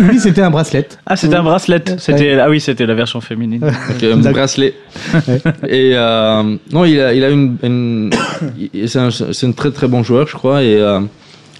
Lui, 0.02 0.18
c'était 0.18 0.42
un 0.42 0.50
bracelet. 0.50 0.88
Ah, 1.06 1.16
c'était 1.16 1.36
un 1.36 1.42
bracelet. 1.42 1.82
C'était 1.98 2.38
ah 2.40 2.50
oui, 2.50 2.60
c'était 2.60 2.86
la 2.86 2.94
version 2.94 3.20
féminine. 3.20 3.62
Un 4.02 4.16
bracelet. 4.32 4.74
Et 5.68 5.92
euh, 5.94 6.42
non, 6.72 6.84
il 6.84 7.00
a, 7.00 7.14
il 7.14 7.22
a 7.24 7.30
une, 7.30 8.10
c'est 8.86 8.98
un, 8.98 9.10
c'est 9.10 9.46
un 9.46 9.52
très 9.52 9.70
très 9.70 9.86
bon 9.88 10.02
joueur, 10.02 10.26
je 10.26 10.34
crois. 10.34 10.62
Et 10.62 10.76
euh, 10.76 11.00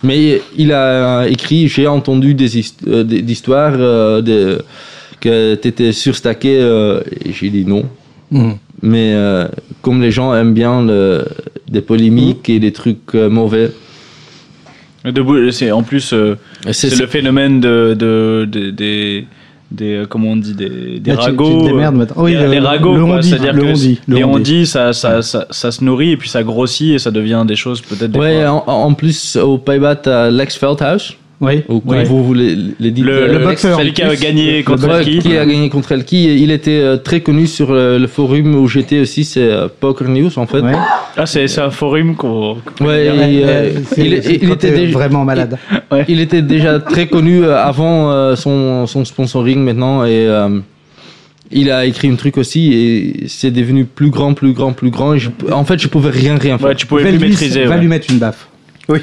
mais 0.02 0.40
il 0.56 0.72
a 0.72 1.26
écrit, 1.28 1.68
j'ai 1.68 1.86
entendu 1.86 2.34
des, 2.34 2.58
hist- 2.58 2.86
euh, 2.88 3.04
des 3.04 3.18
histoires 3.30 3.74
euh, 3.78 4.20
de, 4.22 4.62
que 5.20 5.54
t'étais 5.54 5.92
surstacké. 5.92 6.58
euh, 6.58 7.02
et 7.24 7.32
j'ai 7.32 7.50
dit 7.50 7.64
non. 7.64 7.84
Mhm. 8.30 8.56
Mais 8.82 9.12
euh, 9.14 9.46
comme 9.82 10.00
les 10.00 10.10
gens 10.10 10.34
aiment 10.34 10.54
bien 10.54 10.82
le, 10.82 11.26
des 11.68 11.82
polémiques 11.82 12.48
et 12.48 12.58
des 12.58 12.72
trucs 12.72 13.14
euh, 13.14 13.28
mauvais, 13.28 13.70
Debout, 15.04 15.50
c'est 15.50 15.70
en 15.70 15.82
plus 15.82 16.12
euh, 16.12 16.36
c'est 16.66 16.90
c'est 16.90 17.00
le 17.00 17.06
phénomène 17.06 17.60
de, 17.60 17.94
de, 17.98 18.46
de- 18.50 18.70
des 18.70 19.26
des 19.70 19.94
euh, 19.94 20.06
comment 20.06 20.32
on 20.32 20.36
dit 20.36 20.52
des, 20.54 20.98
des 21.00 21.10
Là, 21.12 21.16
tu- 21.16 21.22
tu 21.22 21.30
ragots. 21.30 21.60
te 21.62 21.66
démerdes 21.68 21.94
euh, 21.94 21.98
maintenant. 21.98 22.22
Oui, 22.24 22.32
les, 22.32 22.42
le- 22.42 22.50
les 22.50 22.58
ragots, 22.58 22.96
le 22.96 23.04
quoi. 23.04 23.14
on-dit, 23.16 23.28
c'est-à-dire 23.30 23.52
le 23.54 23.62
que 23.62 23.66
le 24.10 24.16
les 24.16 24.24
on-dit, 24.24 24.66
ça, 24.66 24.92
ça, 24.92 25.22
ça, 25.22 25.46
ça 25.50 25.70
se 25.70 25.82
nourrit 25.84 26.10
et 26.10 26.16
puis 26.16 26.28
ça 26.28 26.42
grossit 26.42 26.94
et 26.94 26.98
ça 26.98 27.10
devient 27.10 27.44
des 27.46 27.56
choses 27.56 27.80
peut-être 27.80 28.10
des 28.10 28.18
Ouais, 28.18 28.42
fois- 28.44 28.64
en, 28.66 28.72
en 28.86 28.94
plus, 28.94 29.36
au 29.36 29.58
Pays-Bas, 29.58 29.94
t'as 29.96 30.28
Lex 30.30 30.56
Feldhaus, 30.56 31.14
Oui. 31.40 31.62
ou 31.68 31.80
comme 31.80 31.96
Oui. 31.98 32.04
vous 32.04 32.22
voulez 32.22 32.54
les 32.78 32.90
dites. 32.90 33.04
le, 33.04 33.12
euh, 33.12 33.38
boxeur, 33.44 33.78
celui 33.78 33.92
qui 33.94 34.02
a 34.02 34.14
gagné 34.14 34.58
le 34.58 34.62
contre 34.62 34.86
Ouais, 34.88 35.02
qui 35.04 35.18
qui 35.20 35.36
a 35.36 35.46
gagné 35.46 35.70
contre 35.70 35.92
Elki. 35.92 36.36
Il 36.42 36.50
était 36.50 36.70
euh, 36.80 36.96
très 36.98 37.20
connu 37.22 37.46
sur 37.46 37.72
le, 37.72 37.96
le 37.98 38.06
forum 38.06 38.54
où 38.56 38.68
j'étais 38.68 39.00
aussi, 39.00 39.24
c'est 39.24 39.40
euh, 39.50 39.68
Poker 39.80 40.08
News 40.08 40.38
en 40.38 40.46
fait. 40.46 40.60
Ouais. 40.60 40.72
Ah, 41.16 41.24
c'est 41.24 41.58
un 41.58 41.70
forum 41.70 42.14
qu'on. 42.14 42.52
Ouais, 42.80 43.08
euh, 43.08 43.12
Euh, 43.22 43.70
il, 43.96 44.22
c'est 44.22 44.34
il 44.34 44.40
quand 44.48 44.54
était 44.54 44.70
déjà, 44.70 44.92
vraiment 44.92 45.24
malade. 45.24 45.56
il 46.08 46.20
était 46.20 46.42
déjà 46.42 46.78
très 46.78 47.06
connu 47.06 47.42
euh, 47.44 47.56
avant 47.56 48.10
euh, 48.12 48.36
son, 48.36 48.86
son 48.86 49.04
sponsoring 49.06 49.60
maintenant 49.60 50.04
et 50.04 50.26
euh, 50.26 50.60
il 51.50 51.70
a 51.70 51.86
écrit 51.86 52.08
un 52.08 52.16
truc 52.16 52.36
aussi 52.36 52.72
et 52.74 53.24
c'est 53.28 53.50
devenu 53.50 53.86
plus 53.86 54.10
grand, 54.10 54.34
plus 54.34 54.52
grand, 54.52 54.72
plus 54.72 54.90
grand. 54.90 55.14
Et 55.14 55.18
je- 55.18 55.30
en 55.50 55.64
fait, 55.64 55.78
je 55.80 55.88
pouvais 55.88 56.10
rien, 56.10 56.36
rien 56.36 56.58
faire. 56.58 56.68
Ouais, 56.68 56.74
tu 56.74 56.86
pouvais 56.86 57.04
Va 57.04 57.08
plus 57.08 57.18
lui- 57.18 57.28
maîtriser. 57.30 57.64
Va 57.64 57.76
ouais. 57.76 57.80
lui 57.80 57.88
mettre 57.88 58.08
une 58.12 58.18
baffe. 58.18 58.46
Oui. 58.90 59.00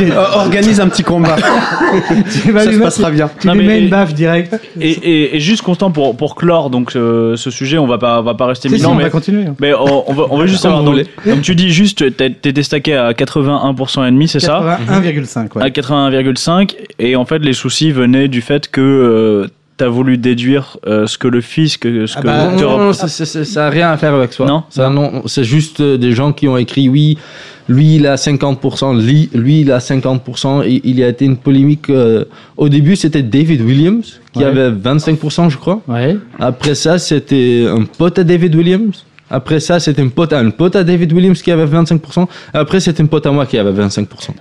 Euh, 0.00 0.24
organise 0.34 0.80
un 0.80 0.88
petit 0.88 1.02
combat. 1.04 1.36
Ça 2.28 2.72
se 2.72 2.78
passera 2.78 3.10
bien. 3.10 3.30
Tu 3.40 3.46
Non, 3.46 3.52
lui 3.54 3.60
mais- 3.60 3.66
mets 3.66 3.80
une 3.84 3.88
baffe 3.90 4.14
direct. 4.14 4.54
Et, 4.80 4.90
et, 4.90 5.36
et 5.36 5.40
juste 5.40 5.62
Constant 5.62 5.90
pour, 5.92 6.16
pour 6.16 6.34
clore 6.34 6.70
donc 6.70 6.90
ce, 6.90 7.34
ce 7.36 7.50
sujet, 7.50 7.78
on 7.78 7.86
va 7.86 7.98
pas 7.98 8.18
on 8.20 8.22
va 8.24 8.34
pas 8.34 8.46
rester 8.46 8.68
mille 8.68 8.84
ans, 8.86 8.92
on 8.92 8.94
mais 8.96 9.04
va 9.04 9.10
continuer. 9.10 9.46
hein. 9.46 9.54
mais 9.60 9.72
on, 9.74 10.10
on 10.10 10.12
va 10.14 10.24
on 10.30 10.36
va 10.38 10.46
juste 10.46 10.62
Comme 10.62 10.72
savoir. 10.72 10.94
Donc, 10.96 11.06
donc 11.24 11.42
tu 11.42 11.54
dis 11.54 11.70
juste 11.70 12.16
t'es 12.16 12.52
déstacké 12.52 12.94
à 12.96 13.12
81% 13.12 14.06
et 14.06 14.10
demi, 14.10 14.26
c'est 14.28 14.40
ça? 14.40 14.78
81,5. 14.88 15.56
Ouais. 15.56 15.62
À 15.62 15.68
81,5 15.68 16.74
et 16.98 17.14
en 17.16 17.24
fait 17.24 17.38
les 17.38 17.52
soucis 17.52 17.92
venaient 17.92 18.28
du 18.28 18.40
fait 18.40 18.68
que 18.70 19.48
tu 19.78 19.84
as 19.84 19.88
voulu 19.88 20.18
déduire 20.18 20.76
euh, 20.86 21.06
ce 21.06 21.16
que 21.16 21.28
le 21.28 21.40
fisc 21.40 21.84
ce 21.84 22.14
Ah 22.16 22.20
que 22.20 22.26
bah, 22.26 22.50
Non, 22.60 22.78
non, 22.78 22.92
ça, 22.92 23.08
ça- 23.08 23.66
a 23.66 23.70
rien 23.70 23.90
à 23.90 23.96
faire 23.96 24.14
avec 24.14 24.32
soi. 24.32 24.46
Non? 24.46 24.64
Ça, 24.68 24.90
non, 24.90 25.22
c'est 25.26 25.44
juste 25.44 25.80
euh, 25.80 25.96
des 25.96 26.12
gens 26.12 26.32
qui 26.32 26.46
ont 26.48 26.56
écrit 26.58 26.88
oui. 26.88 27.16
Lui 27.68 27.96
il 27.96 28.06
a 28.06 28.16
50%, 28.16 29.04
lui, 29.04 29.28
lui 29.34 29.60
il 29.60 29.72
a 29.72 29.78
50%. 29.78 30.62
Et 30.66 30.80
il 30.84 30.98
y 30.98 31.04
a 31.04 31.08
été 31.08 31.24
une 31.24 31.36
polémique. 31.36 31.88
euh, 31.90 32.24
au 32.56 32.68
début, 32.68 32.96
c'était 32.96 33.22
David 33.22 33.60
Williams 33.62 34.20
qui 34.32 34.40
Ouais. 34.40 34.46
avait 34.46 34.70
25%, 34.70 35.48
je 35.50 35.56
crois. 35.58 35.80
Ouais. 35.88 36.16
Après 36.38 36.74
ça, 36.74 36.98
c'était 36.98 37.66
un 37.68 37.84
pote 37.84 38.18
à 38.18 38.24
David 38.24 38.54
Williams. 38.54 39.04
Après 39.30 39.60
ça, 39.60 39.80
c'était 39.80 40.02
un 40.02 40.08
pote 40.08 40.32
à 40.32 40.38
un 40.40 40.50
pote 40.50 40.76
à 40.76 40.84
David 40.84 41.12
Williams 41.12 41.40
qui 41.40 41.50
avait 41.50 41.64
25%. 41.66 42.26
Après, 42.52 42.80
c'était 42.80 43.02
un 43.02 43.06
pote 43.06 43.24
à 43.26 43.30
moi 43.32 43.46
qui 43.46 43.56
avait 43.56 43.72
25%. 43.72 44.34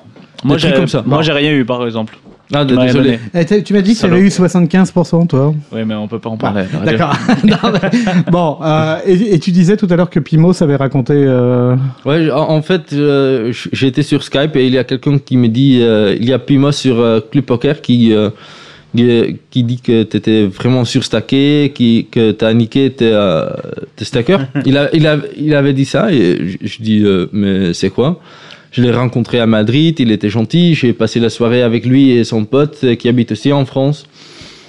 Moi, 0.44 0.56
Des 0.58 0.62
trucs 0.62 0.72
j'ai 0.74 0.78
comme 0.78 0.88
ça. 0.88 1.04
Moi, 1.06 1.22
j'ai 1.22 1.32
rien 1.32 1.52
eu, 1.54 1.64
par 1.64 1.86
exemple. 1.86 2.18
Ah, 2.54 2.66
Tu 2.66 2.76
désolé. 2.78 3.20
Eh, 3.34 3.64
tu 3.64 3.74
m'as 3.74 3.82
dit 3.82 3.94
que 3.96 4.00
tu 4.00 4.06
avais 4.06 4.20
eu 4.20 4.28
75%, 4.30 5.28
toi. 5.28 5.54
Oui, 5.72 5.82
mais 5.86 5.96
on 5.96 6.08
peut 6.08 6.20
pas 6.20 6.30
en 6.30 6.38
parler. 6.38 6.64
D'accord. 6.86 7.14
Non, 7.44 7.72
mais- 7.74 8.32
bon, 8.32 8.58
euh, 8.64 8.98
et, 9.06 9.36
et 9.36 9.40
tu 9.40 9.52
disais 9.52 9.78
tout 9.78 9.88
à 9.90 9.96
l'heure 9.96 10.10
que 10.10 10.20
Pimos 10.20 10.62
avait 10.62 10.76
raconté. 10.76 11.14
euh, 11.16 11.76
Ouais, 12.06 12.30
en 12.32 12.50
en 12.50 12.62
fait, 12.62 12.94
euh, 12.94 13.52
j'étais 13.72 14.04
sur 14.04 14.24
Skype 14.24 14.56
et 14.56 14.68
il 14.68 14.74
y 14.74 14.78
a 14.78 14.84
quelqu'un 14.84 15.18
qui 15.18 15.38
me 15.38 15.48
dit, 15.48 15.80
euh, 15.82 16.16
il 16.20 16.28
y 16.28 16.34
a 16.34 16.40
Pima 16.40 16.72
sur 16.72 17.00
euh, 17.00 17.20
Club 17.32 17.46
Poker 17.46 17.82
qui, 17.82 18.14
euh, 18.14 18.30
qui, 18.96 19.38
qui 19.50 19.64
dit 19.64 19.80
que 19.80 20.04
tu 20.04 20.18
étais 20.18 20.46
vraiment 20.46 20.84
surstacké, 20.86 21.72
qui, 21.74 22.08
que 22.12 22.32
tu 22.32 22.44
as 22.46 22.54
niqué 22.54 22.92
tes, 22.92 23.18
tes 23.96 24.06
stackers. 24.06 24.46
il, 24.66 24.78
a, 24.78 24.94
il, 24.94 25.08
a, 25.08 25.18
il 25.38 25.56
avait 25.56 25.74
dit 25.74 25.86
ça 25.86 26.12
et 26.12 26.38
je, 26.62 26.68
je 26.68 26.82
dis, 26.84 27.02
euh, 27.04 27.28
mais 27.32 27.74
c'est 27.74 27.90
quoi? 27.90 28.20
Je 28.72 28.82
l'ai 28.82 28.92
rencontré 28.92 29.40
à 29.40 29.46
Madrid, 29.46 30.00
il 30.00 30.12
était 30.12 30.30
gentil, 30.30 30.76
j'ai 30.76 30.94
passé 30.94 31.20
la 31.20 31.30
soirée 31.30 31.62
avec 31.62 31.86
lui 31.86 32.12
et 32.12 32.24
son 32.24 32.46
pote 32.46 32.86
qui 32.98 33.10
habite 33.10 33.34
aussi 33.34 33.52
en 33.52 33.66
France. 33.66 34.06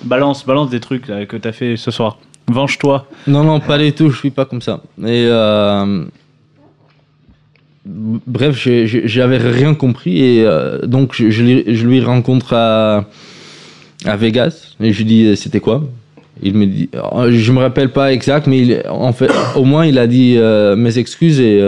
Balance, 0.02 0.44
balance 0.44 0.70
des 0.70 0.80
trucs 0.80 1.06
là, 1.06 1.24
que 1.24 1.36
t'as 1.36 1.52
fait 1.52 1.76
ce 1.76 1.92
soir. 1.92 2.18
Venge-toi. 2.48 3.06
Non, 3.28 3.44
non, 3.44 3.60
pas 3.60 3.78
du 3.78 3.92
tout, 3.92 4.10
je 4.10 4.18
suis 4.18 4.30
pas 4.30 4.44
comme 4.44 4.60
ça. 4.60 4.82
Et 4.98 5.26
euh, 5.30 6.04
bref, 7.86 8.56
j'avais 8.84 9.38
rien 9.38 9.74
compris 9.74 10.18
et 10.20 10.44
euh, 10.44 10.80
donc 10.84 11.14
je, 11.14 11.30
je, 11.30 11.42
lui- 11.44 11.64
je 11.68 11.86
lui 11.86 12.00
rencontre 12.00 12.54
à, 12.54 13.04
à 14.04 14.16
Vegas 14.16 14.74
et 14.80 14.92
je 14.92 14.98
lui 14.98 15.04
dis 15.04 15.24
euh, 15.26 15.36
c'était 15.36 15.60
quoi? 15.60 15.84
Il 16.42 16.54
me 16.54 16.66
dit, 16.66 16.88
euh, 16.96 17.30
je 17.30 17.52
me 17.52 17.60
rappelle 17.60 17.90
pas 17.92 18.12
exact, 18.12 18.48
mais 18.48 18.58
il- 18.58 18.82
en 18.90 19.12
fait, 19.12 19.30
au 19.54 19.64
moins 19.64 19.86
il 19.86 19.96
a 19.98 20.08
dit 20.08 20.34
euh, 20.36 20.74
mes 20.74 20.98
excuses 20.98 21.38
et 21.40 21.60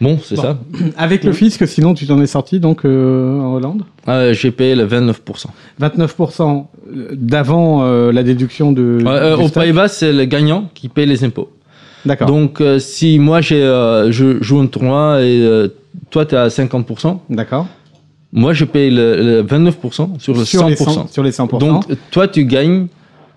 bon, 0.00 0.18
c'est 0.22 0.36
Bon. 0.36 0.42
ça. 0.42 0.58
Avec 0.96 1.24
le 1.24 1.32
fisc, 1.32 1.66
sinon 1.66 1.94
tu 1.94 2.06
t'en 2.06 2.20
es 2.20 2.26
sorti 2.26 2.60
donc 2.60 2.84
euh, 2.84 3.40
en 3.40 3.54
Hollande? 3.54 3.82
Euh, 4.08 4.32
j'ai 4.32 4.50
payé 4.50 4.74
le 4.74 4.86
29%. 4.86 5.14
29% 5.80 6.64
d'avant 7.14 7.82
euh, 7.82 8.12
la 8.12 8.22
déduction 8.22 8.72
de. 8.72 8.98
Euh, 9.06 9.36
au. 9.36 9.48
Pays-Bas, 9.48 9.88
c'est 9.88 10.12
le 10.12 10.24
gagnant 10.24 10.68
qui 10.74 10.88
paye 10.88 11.06
les 11.06 11.24
impôts. 11.24 11.50
D'accord. 12.04 12.28
Donc, 12.28 12.60
euh, 12.60 12.78
si 12.78 13.18
moi 13.18 13.40
j'ai, 13.40 13.62
euh, 13.62 14.12
je 14.12 14.40
joue 14.42 14.60
un 14.60 14.66
tournoi 14.66 15.22
et 15.22 15.40
euh, 15.42 15.68
toi 16.10 16.24
tu 16.24 16.36
as 16.36 16.46
50%, 16.48 17.18
D'accord. 17.30 17.66
moi 18.32 18.52
je 18.52 18.64
paye 18.64 18.90
le, 18.90 19.16
le 19.16 19.42
29% 19.42 20.20
sur 20.20 20.34
le 20.34 20.44
Sur 20.44 20.62
100%. 20.62 20.68
les 20.68 20.74
100%. 20.76 21.12
Sur 21.12 21.22
les 21.24 21.30
100%. 21.32 21.58
Donc, 21.58 21.84
toi 22.12 22.28
tu 22.28 22.44
gagnes 22.44 22.86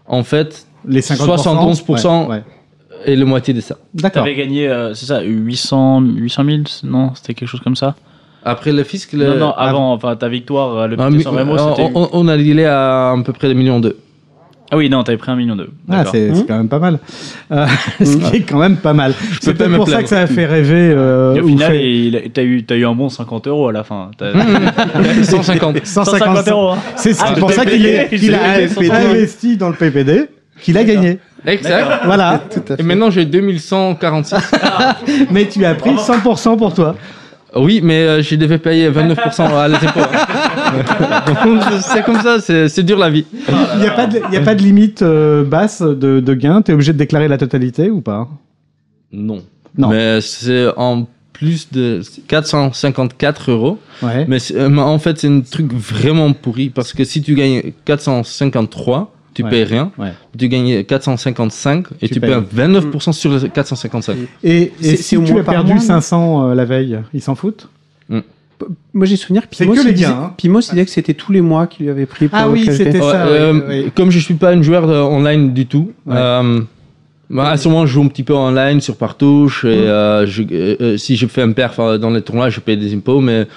en 0.06 0.22
fait 0.24 0.68
les 0.88 1.02
50%. 1.02 1.84
71% 1.84 2.22
Ouais, 2.26 2.30
ouais. 2.30 2.44
Et 3.06 3.16
le 3.16 3.26
moitié 3.26 3.54
de 3.54 3.62
ça. 3.62 3.78
D'accord. 3.94 4.24
T'avais 4.24 4.36
gagné, 4.36 4.68
euh, 4.68 4.94
c'est 4.94 5.06
ça, 5.06 5.22
800, 5.22 6.02
800 6.02 6.44
000 6.46 6.58
Non, 6.84 7.12
c'était 7.16 7.34
quelque 7.34 7.50
chose 7.50 7.62
comme 7.62 7.76
ça 7.76 7.96
Après 8.44 8.72
le 8.72 8.84
fisc, 8.84 9.14
le, 9.14 9.26
Non, 9.28 9.36
non, 9.38 9.52
avant, 9.52 9.94
enfin, 9.94 10.16
ta 10.16 10.30
victoire, 10.30 10.78
euh, 10.78 10.88
le 10.88 10.96
Ah, 11.00 11.08
petit 11.08 11.18
mi- 11.18 11.24
San 11.24 11.36
Remo, 11.36 11.54
on, 11.58 11.76
c'était. 11.76 11.92
on- 11.96 12.10
on 12.14 12.28
a 12.28 12.38
dealé 12.38 12.66
à 12.66 13.12
à 13.12 13.16
peu 13.24 13.34
près 13.34 13.48
2 13.48 13.54
millions 13.54 13.80
d'euros. 13.80 13.96
Ah 14.72 14.78
oui, 14.78 14.88
non, 14.88 15.02
t'avais 15.04 15.18
pris 15.18 15.32
un 15.32 15.36
million 15.36 15.56
d'euros. 15.56 15.72
Ah, 15.90 15.98
D'accord. 15.98 16.12
c'est 16.14 16.32
c'est 16.36 16.46
quand 16.46 16.58
même 16.58 16.70
pas 16.70 16.78
mal. 16.78 17.00
Euh, 17.52 17.66
ce 18.04 18.18
qui 18.18 18.36
est 18.36 18.42
quand 18.42 18.60
même 18.60 18.78
pas 18.78 18.94
mal. 18.94 19.16
C'est 19.42 19.56
peut-être 19.56 19.76
pour 19.76 19.90
ça 19.90 20.04
que 20.04 20.10
ça 20.10 20.20
a 20.20 20.28
fait 20.28 20.46
rêver. 20.46 20.94
euh, 20.96 21.34
Et 21.34 21.42
au 21.42 21.48
final, 21.48 21.72
fait- 21.72 21.92
il 21.92 22.16
a- 22.16 22.20
t'as 22.32 22.44
eu, 22.44 22.64
t'as 22.64 22.76
eu 22.76 22.86
un 22.86 22.94
bon 22.94 23.10
50 23.10 23.48
euros 23.48 23.70
à 23.70 23.72
la 23.72 23.84
fin. 23.84 24.12
T'as- 24.16 24.32
150. 25.24 25.84
150 25.86 26.48
euros. 26.50 26.70
hein. 26.70 26.78
C'est 26.98 27.14
c'est 27.14 27.24
Ah, 27.26 27.34
pour 27.40 27.52
ça 27.52 27.66
qu'il 27.66 27.84
est- 27.86 28.04
PPD, 28.10 28.18
qu'il 28.76 28.92
a 28.92 29.10
investi 29.10 29.58
dans 29.58 29.70
le 29.70 29.76
PPD, 29.76 30.26
qu'il 30.62 30.78
a 30.78 30.84
gagné. 30.84 31.18
Exact. 31.46 32.02
Voilà. 32.06 32.42
Et 32.80 32.84
maintenant 32.84 33.10
j'ai 33.10 33.26
2146. 33.26 34.36
Mais 35.32 35.48
tu 35.48 35.64
as 35.66 35.76
pris 35.76 35.92
100% 35.92 36.58
pour 36.58 36.74
toi. 36.74 36.96
oui, 37.56 37.82
mais 37.84 38.02
euh, 38.04 38.22
je 38.22 38.36
devais 38.36 38.58
payer 38.60 38.90
29% 38.90 39.42
à 39.42 39.66
impôts. 39.66 40.00
Donc, 41.46 41.62
c'est 41.82 42.04
comme 42.04 42.20
ça, 42.22 42.38
c'est 42.40 42.84
dur 42.84 42.98
la 43.00 43.10
vie. 43.10 43.26
Il 43.76 43.80
n'y 43.82 43.88
a, 43.88 43.92
pas 43.92 44.08
de- 44.08 44.22
il 44.30 44.34
y 44.34 44.38
a 44.38 44.42
pas 44.42 44.56
de 44.56 44.62
limite 44.62 45.02
euh, 45.02 45.44
basse 45.44 45.82
de, 45.82 46.20
de 46.20 46.34
gain? 46.34 46.62
Tu 46.62 46.72
es 46.72 46.74
obligé 46.74 46.94
de 46.94 46.98
déclarer 46.98 47.28
la 47.28 47.38
totalité 47.38 47.90
ou 47.90 48.02
pas? 48.02 48.28
Non. 49.12 49.42
Non. 49.78 49.90
Mais 49.90 50.22
c'est 50.22 50.68
en 50.78 51.08
plus 51.34 51.72
de 51.72 52.02
454 52.28 53.52
euros. 53.52 53.80
Ouais. 54.04 54.26
Mais 54.28 54.38
euh, 54.54 54.70
mais 54.70 54.82
en 54.82 55.00
fait, 55.00 55.18
c'est 55.20 55.28
un 55.30 55.40
truc 55.42 55.72
vraiment 55.74 56.34
pourri 56.34 56.70
parce 56.70 56.94
que 56.94 57.04
si 57.04 57.22
tu 57.22 57.34
gagnes 57.34 57.72
453, 57.86 59.12
tu 59.42 59.44
Ouais. 59.46 59.50
payes 59.50 59.64
rien. 59.64 59.92
Ouais. 59.98 60.14
Tu 60.38 60.48
gagnes 60.48 60.84
455 60.84 61.88
et 62.02 62.08
Tu 62.08 62.16
tu, 62.16 62.20
payes. 62.20 62.30
payes 62.32 62.68
29% 62.68 63.12
sur 63.14 63.32
les 63.38 63.50
455. 63.50 64.18
Et, 64.44 64.72
si 64.82 65.18
au 65.18 65.24
tu 65.24 65.38
as 65.40 65.44
perdu 65.44 65.72
mois, 65.74 65.76
non 65.82 65.88
500 65.88 66.50
euh, 66.50 66.56
la 66.56 66.66
veille, 66.66 67.00
ils 67.14 67.22
s'en 67.22 67.36
foutent 67.36 67.68
Moi 68.94 69.06
j'ai 69.06 69.16
souvenir 69.16 69.44
que 69.50 69.56
C'est 69.56 69.64
Pimos, 69.64 69.76
que 69.76 69.88
il 69.88 69.94
disait, 69.94 70.08
gains, 70.08 70.12
hein. 70.22 70.34
Pimos, 70.38 70.60
il 70.68 70.72
disait 70.72 70.86
que 70.86 70.92
c'était 70.92 71.14
tous 71.14 71.32
les 71.32 71.40
mois 71.42 71.66
qu'il 71.68 71.86
lui 71.86 71.92
avait 71.92 72.06
pris 72.06 72.28
pour 72.28 72.38
Ah 72.38 72.50
oui, 72.50 72.66
c'était 72.70 73.00
Ouais, 73.00 73.12
ça. 73.12 73.26
euh, 73.28 73.62
oui. 73.86 73.92
Comme 73.96 74.12
je 74.12 74.20
suis 74.20 74.34
pas 74.34 74.52
un 74.52 74.62
joueur 74.62 74.86
de 74.86 74.94
online 74.96 75.54
du 75.54 75.66
tout, 75.66 75.92
Ouais. 76.06 76.16
euh, 76.18 76.60
bah, 77.30 77.52
à 77.52 77.58
ce 77.58 77.70
moment 77.70 77.86
je 77.86 77.94
joue 77.94 78.02
un 78.04 78.08
petit 78.08 78.24
peu 78.24 78.34
online 78.34 78.82
sur 78.82 78.98
Partouche 78.98 79.64
et 79.64 79.68
euh, 79.70 80.26
je- 80.26 80.44
euh, 80.52 80.76
euh, 80.82 80.98
si 80.98 81.16
je 81.16 81.26
fais 81.28 81.42
un 81.44 81.54
perf 81.54 81.80
euh, 81.80 81.98
dans 81.98 82.10
les 82.10 82.22
tournois, 82.22 82.50
je 82.50 82.60
paye 82.60 82.76
des 82.76 82.94
impôts, 82.94 83.22
mais 83.22 83.48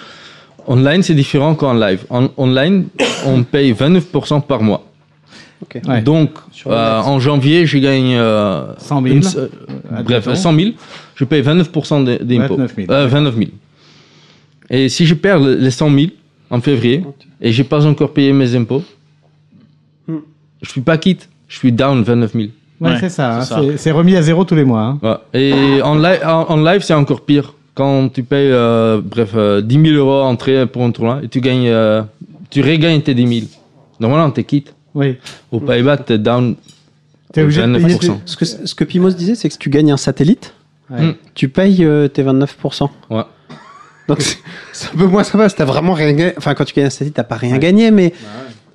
online 0.69 1.03
c'est 1.03 1.15
différent 1.15 1.57
qu'en 1.57 1.73
live. 1.75 2.05
En 2.09 2.29
online, 2.37 2.85
on 3.27 3.43
paye 3.43 3.73
29% 3.73 4.43
par 4.43 4.63
mois. 4.63 4.85
Ouais. 5.89 6.03
Donc, 6.03 6.31
euh, 6.67 7.01
en 7.01 7.19
janvier, 7.21 7.67
je 7.67 7.79
gagne 7.79 8.15
euh, 8.17 8.65
100 8.79 9.03
000. 9.03 9.15
une 9.17 9.23
se- 9.23 9.39
euh, 9.39 9.49
bref, 10.05 10.27
admettons. 10.27 10.35
100 10.35 10.55
000. 10.55 10.71
Je 11.15 11.25
paye 11.25 11.43
29% 11.43 12.01
des- 12.05 12.19
d'impôts. 12.19 12.57
29 12.57 12.75
000. 12.77 12.91
Euh, 12.91 13.07
29 13.07 13.35
000. 13.37 13.51
Et 14.71 14.89
si 14.89 15.07
je 15.07 15.15
perds 15.15 15.41
le- 15.41 15.55
les 15.57 15.71
100 15.71 15.91
000 15.91 16.07
en 16.51 16.61
février 16.61 17.05
et 17.41 17.53
j'ai 17.53 17.65
pas 17.65 17.87
encore 17.87 18.13
payé 18.13 18.33
mes 18.33 18.55
impôts, 18.55 18.83
Hmm. 20.09 20.17
je 20.63 20.71
suis 20.71 20.81
pas 20.81 20.97
quitte. 20.99 21.29
Je 21.49 21.59
suis 21.59 21.73
down 21.73 22.03
29 22.03 22.33
000. 22.33 22.45
Ouais, 22.81 22.91
Ouais, 22.91 22.97
c'est 22.99 23.09
ça. 23.11 23.41
hein. 23.41 23.73
c'est 23.77 23.91
remis 23.93 24.17
à 24.17 24.23
zéro 24.23 24.45
tous 24.45 24.55
les 24.57 24.65
mois. 24.65 24.81
hein. 24.83 24.99
Ouais. 25.33 25.41
Et 25.41 25.83
en, 25.83 25.95
live, 25.97 26.21
en, 26.25 26.47
en 26.49 26.57
live, 26.57 26.81
c'est 26.83 26.95
encore 26.95 27.21
pire. 27.21 27.55
Quand 27.75 28.09
tu 28.13 28.23
payes, 28.23 28.51
euh, 28.51 29.01
bref, 29.03 29.31
euh, 29.35 29.61
10 29.63 29.81
000 29.93 29.97
euros 29.97 30.23
entrée 30.23 30.67
pour 30.67 30.83
un 30.83 30.91
tournoi 30.91 31.21
et 31.23 31.29
tu 31.29 31.41
gagnes, 31.41 31.69
euh, 31.69 32.03
tu 32.51 32.61
regagnes 32.63 33.01
tes 33.01 33.15
10 33.15 33.27
000. 33.41 33.47
Normalement, 34.01 34.31
t'es 34.31 34.45
quitte. 34.45 34.75
Oui. 34.95 35.17
Au 35.51 35.61
Pays-Bas, 35.61 35.97
t'es 35.99 36.19
down 36.19 36.55
T'es 37.33 37.43
obligé 37.43 37.63
de 37.67 37.79
payer 37.79 37.97
29%. 37.97 38.19
Ce 38.27 38.37
que, 38.37 38.45
ce 38.45 38.75
que 38.75 38.85
Pimos 38.85 39.11
disait, 39.11 39.35
c'est 39.35 39.49
que 39.49 39.53
si 39.55 39.59
tu 39.59 39.71
gagnes 39.71 39.93
un 39.93 39.97
satellite, 39.97 40.55
Ouais. 40.91 41.01
Hmm. 41.07 41.13
tu 41.35 41.49
payes 41.49 41.85
euh, 41.85 42.09
tes 42.09 42.23
29%. 42.23 42.89
Ouais. 43.11 43.23
Donc 44.09 44.19
c'est 44.73 44.89
un 44.95 44.99
peu 44.99 45.07
moins 45.07 45.23
sympa, 45.25 45.49
t'as 45.49 45.65
vraiment 45.65 45.95
rien 45.95 46.13
gagné. 46.13 46.33
Enfin, 46.37 46.55
quand 46.55 46.65
tu 46.67 46.75
gagnes 46.75 46.87
un 46.87 46.91
satellite, 46.91 47.15
t'as 47.15 47.23
pas 47.25 47.37
rien 47.37 47.57
gagné, 47.59 47.91
mais. 47.91 48.13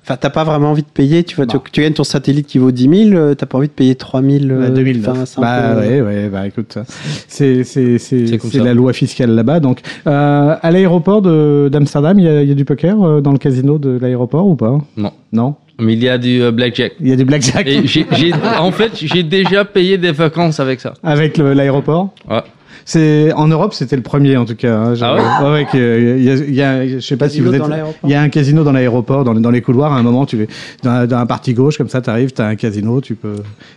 Enfin, 0.02 0.16
t'as 0.18 0.30
pas 0.30 0.42
vraiment 0.42 0.70
envie 0.70 0.82
de 0.82 0.88
payer. 0.88 1.22
Tu 1.22 1.36
vois, 1.36 1.44
tu, 1.46 1.58
Bah. 1.58 1.62
tu 1.70 1.82
gagnes 1.82 1.92
ton 1.92 2.02
satellite 2.02 2.46
qui 2.46 2.56
vaut 2.56 2.70
10 2.72 3.10
000, 3.10 3.16
euh, 3.20 3.34
t'as 3.34 3.44
pas 3.44 3.58
envie 3.58 3.68
de 3.68 3.72
payer 3.74 3.94
3 3.94 4.22
000. 4.22 4.46
Bah, 4.46 4.54
euh, 4.54 4.70
2009. 4.70 5.08
enfin, 5.10 5.26
c'est 5.26 5.38
un 5.38 5.42
bah 5.42 5.74
peu- 5.74 5.86
ouais, 5.86 6.00
ouais, 6.00 6.28
bah 6.30 6.46
écoute, 6.46 6.78
c'est 7.28 7.62
la 8.54 8.74
loi 8.74 8.92
fiscale 8.92 9.30
là-bas. 9.32 9.60
Donc, 9.60 9.80
euh, 10.06 10.56
à 10.60 10.70
l'aéroport 10.70 11.22
de 11.22 11.68
d'Amsterdam, 11.70 12.18
il 12.18 12.24
y, 12.24 12.28
a- 12.28 12.42
il 12.42 12.48
y 12.48 12.52
a 12.52 12.54
du 12.54 12.64
poker 12.64 13.02
euh, 13.02 13.20
dans 13.20 13.32
le 13.32 13.38
casino 13.38 13.78
de 13.78 13.98
l'aéroport 14.00 14.46
ou 14.46 14.56
pas? 14.56 14.78
Non. 14.96 15.12
Non? 15.32 15.54
Mais 15.80 15.92
il 15.92 16.02
y 16.02 16.08
a 16.08 16.18
du 16.18 16.42
euh, 16.42 16.50
blackjack. 16.50 16.94
Il 17.00 17.08
y 17.08 17.12
a 17.12 17.16
du 17.16 17.24
blackjack 17.24 17.66
Et 17.66 17.86
j'ai, 17.86 18.04
j'ai- 18.12 18.32
en 18.58 18.72
fait, 18.72 18.92
j'ai 19.00 19.22
déjà 19.22 19.64
payé 19.64 19.96
des 19.98 20.12
vacances 20.12 20.58
avec 20.60 20.80
ça. 20.80 20.94
avec 21.02 21.38
le- 21.38 21.52
l'aéroport. 21.52 22.12
Ouais. 22.28 22.42
C'est 22.84 23.32
en 23.34 23.48
Europe, 23.48 23.74
c'était 23.74 23.96
le 23.96 24.02
premier 24.02 24.38
en 24.38 24.46
tout 24.46 24.54
cas. 24.56 24.74
hein. 24.74 24.94
Ah 25.02 25.44
ouais 25.44 25.50
ouais, 25.52 25.66
que- 25.70 26.16
il 26.18 26.24
y 26.24 26.30
a, 26.30 26.34
il 26.36 26.54
y 26.54 26.62
a- 26.62 26.88
je 26.88 27.00
sais 27.00 27.18
pas 27.18 27.28
si 27.28 27.36
Casino 27.36 27.50
vous 27.50 27.54
êtes. 27.56 27.60
dans 27.62 27.68
l'aéroport. 27.68 28.00
Il 28.02 28.10
y 28.10 28.14
a 28.14 28.22
un 28.22 28.28
casino 28.30 28.64
dans 28.64 28.72
l'aéroport, 28.72 29.24
dans, 29.24 29.34
les- 29.34 29.40
dans 29.42 29.50
les 29.50 29.60
couloirs. 29.60 29.92
À 29.92 29.98
un 29.98 30.02
moment, 30.02 30.24
tu 30.24 30.48
dans, 30.82 31.06
dans 31.06 31.18
un 31.18 31.26
parti 31.26 31.52
gauche 31.52 31.76
comme 31.76 31.90
ça, 31.90 32.00
t'arrives, 32.00 32.32
t'as 32.32 32.46
un 32.46 32.56
casino, 32.56 33.00
tu 33.02 33.14
peux. 33.14 33.34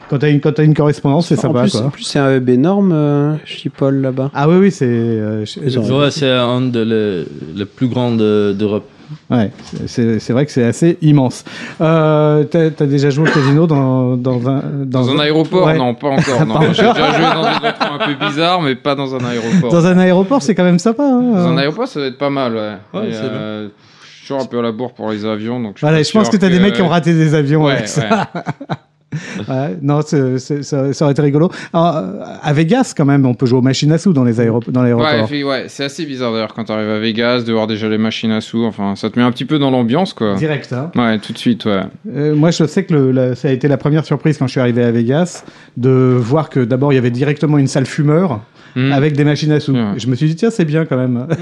Quand 0.10 0.18
t'as 0.20 0.30
une 0.30 0.40
quand 0.40 0.54
t'as 0.54 0.64
une 0.64 0.74
correspondance, 0.74 1.28
c'est 1.28 1.38
en, 1.40 1.42
sympa 1.42 1.64
plus, 1.64 1.72
quoi. 1.74 1.82
en 1.82 1.90
plus, 1.90 2.04
c'est 2.04 2.20
un 2.20 2.38
hub 2.38 2.48
énorme, 2.50 2.94
euh, 2.94 3.36
Schiphol 3.44 3.96
là-bas. 4.02 4.32
Ah 4.34 4.48
oui, 4.48 4.56
oui, 4.60 4.72
c'est. 4.72 4.86
euh, 4.86 5.46
je- 5.46 5.80
Ouais, 5.92 6.10
c'est 6.10 6.30
un 6.32 6.62
de 6.62 6.80
les, 6.80 7.26
les 7.60 7.66
plus 7.66 7.88
grands 7.88 8.16
de- 8.16 8.56
d'Europe. 8.58 8.88
Ouais, 9.30 9.52
c'est 9.88 10.20
c'est 10.20 10.34
vrai 10.34 10.46
que 10.46 10.52
c'est 10.52 10.64
assez 10.66 10.98
immense. 11.02 11.44
Euh, 11.82 12.44
T'as 12.46 12.66
as 12.66 12.86
déjà 12.88 13.10
joué 13.10 13.30
au 13.30 13.32
casino 13.32 13.68
dans, 13.68 14.16
dans 14.18 14.48
un 14.50 14.62
Dans 14.86 15.10
un 15.10 15.20
aéroport 15.20 15.66
Ouais. 15.68 15.78
Non, 15.78 15.94
pas 15.96 16.10
encore. 16.10 16.46
Non, 16.46 16.62
J'ai 16.74 16.84
déjà 16.84 16.94
joué 17.14 17.24
dans 17.34 17.42
des 17.42 17.56
endroits 17.56 17.74
un 17.94 18.06
peu 18.08 18.26
bizarres, 18.26 18.62
mais 18.62 18.76
pas 18.76 18.96
dans 18.96 19.14
un 19.16 19.24
aéroport. 19.26 19.72
Dans 19.72 19.86
un 19.86 19.98
aéroport, 19.98 20.42
c'est 20.42 20.56
quand 20.56 20.64
même 20.64 20.80
sympa. 20.80 21.04
hein. 21.04 21.22
Dans 21.34 21.48
un 21.48 21.58
aéroport, 21.58 21.88
ça 21.88 22.00
doit 22.00 22.10
être 22.10 22.18
pas 22.18 22.30
mal, 22.30 22.54
ouais. 22.56 22.74
Ouais, 23.00 23.10
Et, 23.10 23.14
c'est 23.14 23.20
euh, 23.24 23.68
je 24.04 24.08
suis 24.18 24.28
toujours 24.28 24.42
un 24.42 24.46
peu 24.46 24.60
à 24.60 24.62
la 24.62 24.72
bourre 24.72 24.94
pour 24.94 25.10
les 25.12 25.26
avions, 25.26 25.60
donc 25.60 25.74
je 25.78 25.82
Voilà, 25.82 26.04
je 26.04 26.12
pense 26.12 26.30
que 26.30 26.38
t'as 26.38 26.50
des 26.50 26.60
mecs 26.60 26.74
qui 26.76 26.82
ont 26.82 26.88
raté 26.90 27.14
des 27.14 27.34
avions 27.36 27.66
Ouais, 27.66 27.74
avec 27.74 27.88
ça. 27.88 28.28
ouais. 29.50 29.78
Non, 29.82 30.02
ça, 30.02 30.38
ça 30.38 31.04
aurait 31.06 31.12
été 31.12 31.22
rigolo. 31.22 31.50
Alors, 31.74 31.98
euh, 31.98 32.12
à 32.42 32.54
Vegas, 32.54 32.94
quand 32.96 33.06
même, 33.06 33.26
on 33.26 33.34
peut 33.34 33.46
jouer 33.46 33.60
aux 33.60 33.64
machines 33.64 33.92
à 33.92 33.98
sous 33.98 34.14
dans 34.14 34.24
les 34.24 34.40
aéroports. 34.40 34.72
Dans 34.72 34.82
Ouais, 34.82 34.86
l'aéroport. 34.88 35.28
fait- 35.30 35.44
ouais, 35.44 35.66
c'est 35.68 35.84
assez 35.84 36.06
bizarre 36.06 36.32
d'ailleurs 36.34 36.54
quand 36.54 36.64
t'arrives 36.66 36.90
à 36.90 37.00
Vegas 37.00 37.44
de 37.44 37.52
voir 37.54 37.68
déjà 37.68 37.90
les 37.90 37.98
machines 37.98 38.32
à 38.32 38.42
sous. 38.42 38.64
Enfin, 38.66 38.96
ça 38.96 39.10
te 39.10 39.20
met 39.20 39.26
un 39.26 39.32
petit 39.32 39.46
peu 39.46 39.60
dans 39.60 39.72
l'ambiance, 39.72 40.14
quoi. 40.14 40.36
Direct, 40.36 40.72
hein. 40.74 40.92
Ouais, 40.96 41.18
tout 41.20 41.34
de 41.34 41.38
suite, 41.38 41.66
ouais. 41.66 41.82
Euh, 42.16 42.36
moi, 42.36 42.52
je 42.52 42.66
sais 42.66 42.84
que 42.84 42.94
le- 42.94 43.12
la- 43.12 43.36
ça 43.36 43.48
a 43.48 43.52
été 43.52 43.68
la 43.68 43.78
première 43.78 44.06
surprise 44.06 44.38
quand 44.38 44.48
je 44.48 44.52
suis 44.52 44.62
arrivé 44.62 44.84
à 44.84 44.92
Vegas 44.92 45.44
de 45.78 45.90
voir 46.20 46.50
que 46.50 46.60
d'abord 46.62 46.92
il 46.94 46.96
y 46.96 47.00
avait 47.00 47.12
directement 47.12 47.58
une 47.58 47.68
salle 47.68 47.86
fumeur 47.86 48.42
Hmm. 48.76 48.92
avec 48.94 49.18
des 49.18 49.24
machines 49.26 49.52
à 49.52 49.60
sous. 49.60 49.76
Je 49.98 50.08
me 50.08 50.16
suis 50.16 50.28
dit 50.28 50.36
tiens 50.36 50.50
c'est 50.50 50.64
bien 50.66 50.86
quand 50.86 50.98
même. 50.98 51.28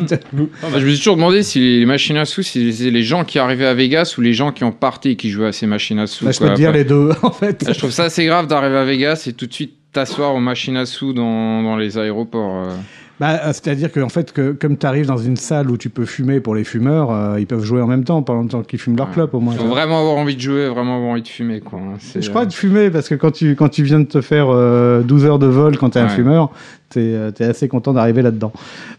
Ah, 0.64 0.68
bah, 0.72 0.80
je 0.80 0.86
me 0.86 0.90
suis 0.90 0.98
toujours 0.98 1.16
demandé 1.16 1.44
si 1.44 1.60
les 1.80 1.86
machines 1.86 2.18
à 2.18 2.26
sous, 2.26 2.42
si 2.42 2.74
c'est 2.74 2.90
les 2.90 3.04
gens 3.04 3.24
qui 3.24 3.38
arrivaient 3.40 3.66
à 3.68 3.74
Vegas 3.74 4.16
ou 4.18 4.22
les 4.22 4.34
gens 4.34 4.52
qui 4.52 4.64
ont 4.64 4.72
parti 4.72 5.10
et 5.10 5.16
qui 5.16 5.30
jouaient 5.30 5.48
à 5.48 5.52
ces 5.52 5.68
machines 5.68 6.00
à 6.00 6.08
sous. 6.08 6.26
Bah, 6.26 6.32
je 6.32 6.38
quoi. 6.40 6.48
peux 6.48 6.54
te 6.54 6.60
dire 6.60 6.72
les 6.72 6.84
deux 6.84 7.12
en 7.24 7.32
fait. 7.32 7.64
Je 7.72 7.78
trouve 7.78 7.92
ça 7.92 8.06
assez 8.06 8.26
grave 8.26 8.48
d'arriver 8.48 8.78
à 8.78 8.86
Vegas 8.86 9.26
et 9.28 9.34
tout 9.34 9.46
de 9.48 9.54
suite 9.54 9.74
t'asseoir 9.94 10.34
aux 10.36 10.40
machines 10.40 10.78
à 10.78 10.86
sous 10.86 11.14
dans, 11.14 11.62
dans 11.64 11.76
les 11.78 11.98
aéroports. 11.98 12.66
euh. 12.66 12.76
Bah, 13.20 13.38
c'est-à-dire 13.52 13.92
que 13.92 14.00
en 14.00 14.08
fait 14.08 14.32
que 14.32 14.54
comme 14.54 14.78
tu 14.78 14.86
arrives 14.86 15.06
dans 15.08 15.18
une 15.18 15.36
salle 15.36 15.70
où 15.70 15.76
tu 15.78 15.90
peux 15.90 16.06
fumer 16.06 16.40
pour 16.40 16.56
les 16.56 16.64
fumeurs, 16.64 17.12
euh, 17.12 17.38
ils 17.38 17.48
peuvent 17.48 17.66
jouer 17.66 17.82
en 17.82 17.88
même 17.88 18.06
temps 18.06 18.22
pendant 18.24 18.44
le 18.44 18.48
temps 18.48 18.62
qu'ils 18.64 18.80
fument 18.80 18.96
leur 18.96 19.08
Ouais. 19.08 19.14
clope 19.14 19.34
au 19.34 19.42
moins. 19.42 19.54
Faut 19.56 19.66
vraiment 19.66 20.00
avoir 20.00 20.16
envie 20.16 20.36
de 20.38 20.42
jouer, 20.42 20.70
vraiment 20.70 20.96
avoir 20.96 21.12
envie 21.12 21.22
de 21.22 21.28
fumer, 21.28 21.60
quoi. 21.60 21.80
hein. 21.80 21.98
Je 22.18 22.30
crois 22.30 22.44
euh, 22.44 22.46
de 22.46 22.54
fumer 22.54 22.90
parce 22.90 23.10
que 23.10 23.16
quand 23.16 23.32
tu 23.32 23.56
quand 23.58 23.68
tu 23.68 23.84
viens 23.84 24.00
de 24.00 24.06
te 24.08 24.22
faire 24.22 24.48
euh, 24.50 25.02
12 25.02 25.26
heures 25.26 25.40
de 25.40 25.48
vol 25.48 25.78
quand 25.78 25.90
t'es 25.90 26.00
un 26.00 26.04
Ouais. 26.08 26.16
fumeur, 26.16 26.52
t'es 26.90 27.00
euh, 27.00 27.32
t'es 27.32 27.46
assez 27.46 27.68
content 27.68 27.94
d'arriver 27.94 28.22
là-dedans. 28.22 28.52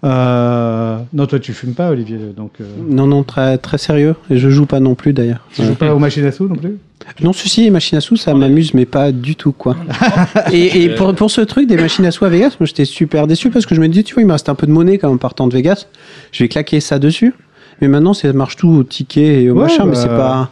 Euh, 0.04 0.98
non 1.12 1.26
toi 1.26 1.38
tu 1.38 1.52
fumes 1.52 1.74
pas 1.74 1.90
Olivier 1.90 2.18
donc 2.36 2.52
euh, 2.60 2.64
Non, 2.88 3.06
non, 3.06 3.22
très, 3.22 3.58
très 3.58 3.78
sérieux. 3.78 4.14
Et 4.30 4.38
je 4.38 4.48
joue 4.50 4.66
pas 4.66 4.80
non 4.80 4.94
plus 4.94 5.12
d'ailleurs. 5.12 5.46
tu 5.54 5.64
joues 5.64 5.74
pas 5.74 5.94
aux 5.94 5.98
machines 5.98 6.24
à 6.24 6.32
sous 6.32 6.48
non 6.48 6.56
plus? 6.56 6.78
Non, 7.22 7.32
ceci, 7.32 7.64
les 7.64 7.70
machines 7.70 7.96
à 7.96 8.00
sous, 8.00 8.16
ça 8.16 8.34
m'amuse, 8.34 8.74
mais 8.74 8.84
pas 8.84 9.10
du 9.10 9.34
tout, 9.34 9.52
quoi. 9.52 9.74
et 10.52 10.84
et 10.84 10.88
pour, 10.90 11.14
pour 11.14 11.30
ce 11.30 11.40
truc 11.40 11.66
des 11.66 11.76
machines 11.76 12.04
à 12.04 12.10
sous 12.10 12.24
à 12.24 12.28
Vegas, 12.28 12.56
moi 12.60 12.66
j'étais 12.66 12.84
super 12.84 13.26
déçu 13.26 13.50
parce 13.50 13.66
que 13.66 13.74
je 13.74 13.80
me 13.80 13.88
dis, 13.88 14.04
tu 14.04 14.14
vois, 14.14 14.22
il 14.22 14.26
me 14.26 14.32
reste 14.32 14.48
un 14.48 14.54
peu 14.54 14.66
de 14.66 14.72
monnaie 14.72 14.98
quand 14.98 15.08
même 15.08 15.16
en 15.16 15.18
partant 15.18 15.48
de 15.48 15.54
Vegas. 15.54 15.86
Je 16.32 16.44
vais 16.44 16.48
claquer 16.48 16.80
ça 16.80 16.98
dessus. 16.98 17.34
Mais 17.80 17.88
maintenant, 17.88 18.12
ça 18.12 18.30
marche 18.32 18.56
tout 18.56 18.68
au 18.68 18.84
ticket 18.84 19.42
et 19.42 19.50
au 19.50 19.54
Ouais, 19.54 19.62
machin, 19.62 19.86
mais 19.86 19.92
bah. 19.92 20.00
c'est 20.02 20.08
pas. 20.08 20.50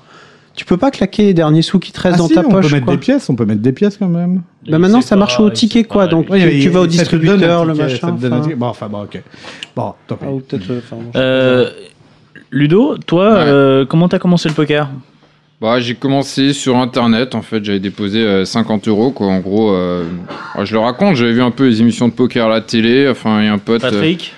Tu 0.59 0.65
peux 0.65 0.77
pas 0.77 0.91
claquer 0.91 1.23
les 1.27 1.35
derniers 1.35 1.63
sous 1.63 1.79
qui 1.79 1.93
te 1.93 2.01
restent 2.01 2.17
Ah 2.17 2.19
dans 2.19 2.27
si, 2.27 2.35
ta 2.35 2.41
on 2.41 2.51
poche. 2.51 2.67
peut 2.67 2.73
mettre 2.75 2.87
quoi. 2.87 2.95
des 2.95 2.99
pièces, 3.01 3.31
on 3.31 3.37
peut 3.37 3.45
mettre 3.45 3.61
des 3.63 3.71
pièces 3.71 3.97
quand 3.97 4.09
même. 4.09 4.43
Bah 4.69 4.81
maintenant, 4.81 5.01
ça 5.01 5.15
marche 5.15 5.39
au 5.39 5.49
ticket, 5.51 5.85
quoi. 5.85 6.09
Donc 6.09 6.27
tu, 6.27 6.69
vas 6.69 6.81
au 6.81 6.87
distributeur, 6.89 7.65
le 7.65 7.75
ticket, 7.75 7.89
ça 7.97 8.07
machin. 8.11 8.19
enfin. 8.43 8.55
Bon, 8.57 8.67
enfin, 8.67 8.89
bon, 8.89 9.03
ok. 9.05 9.23
Bon, 9.77 9.95
tant 10.09 10.17
pis. 10.17 10.25
Ah, 10.27 10.57
euh, 10.57 10.79
enfin, 10.81 10.97
bon, 10.97 11.11
je- 11.15 11.19
Euh, 11.21 11.71
Ludo, 12.51 12.97
toi, 12.99 13.35
Ouais. 13.35 13.41
euh, 13.47 13.87
comment 13.87 14.09
t'as 14.09 14.19
commencé 14.19 14.49
le 14.49 14.55
poker? 14.57 14.89
Bah, 15.61 15.79
j'ai 15.81 15.95
commencé 15.95 16.53
sur 16.53 16.77
internet 16.77 17.35
en 17.37 17.43
fait, 17.43 17.65
j'avais 17.65 17.81
déposé 17.81 18.21
euh, 18.21 18.45
50 18.45 18.89
euros 18.89 19.11
quoi. 19.11 19.27
En 19.29 19.39
gros, 19.41 19.73
euh, 19.73 20.05
alors, 20.55 20.67
je 20.67 20.73
le 20.73 20.79
raconte, 20.81 21.15
j'avais 21.17 21.33
vu 21.33 21.43
un 21.43 21.51
peu 21.51 21.69
les 21.69 21.81
émissions 21.81 22.09
de 22.09 22.13
poker 22.13 22.47
à 22.47 22.49
la 22.49 22.61
télé. 22.61 23.09
Enfin, 23.09 23.41
il 23.41 23.47
y 23.47 23.49
a 23.49 23.53
un 23.53 23.59
pote. 23.59 23.85
euh, 23.85 23.91
Patrick? 23.91 24.35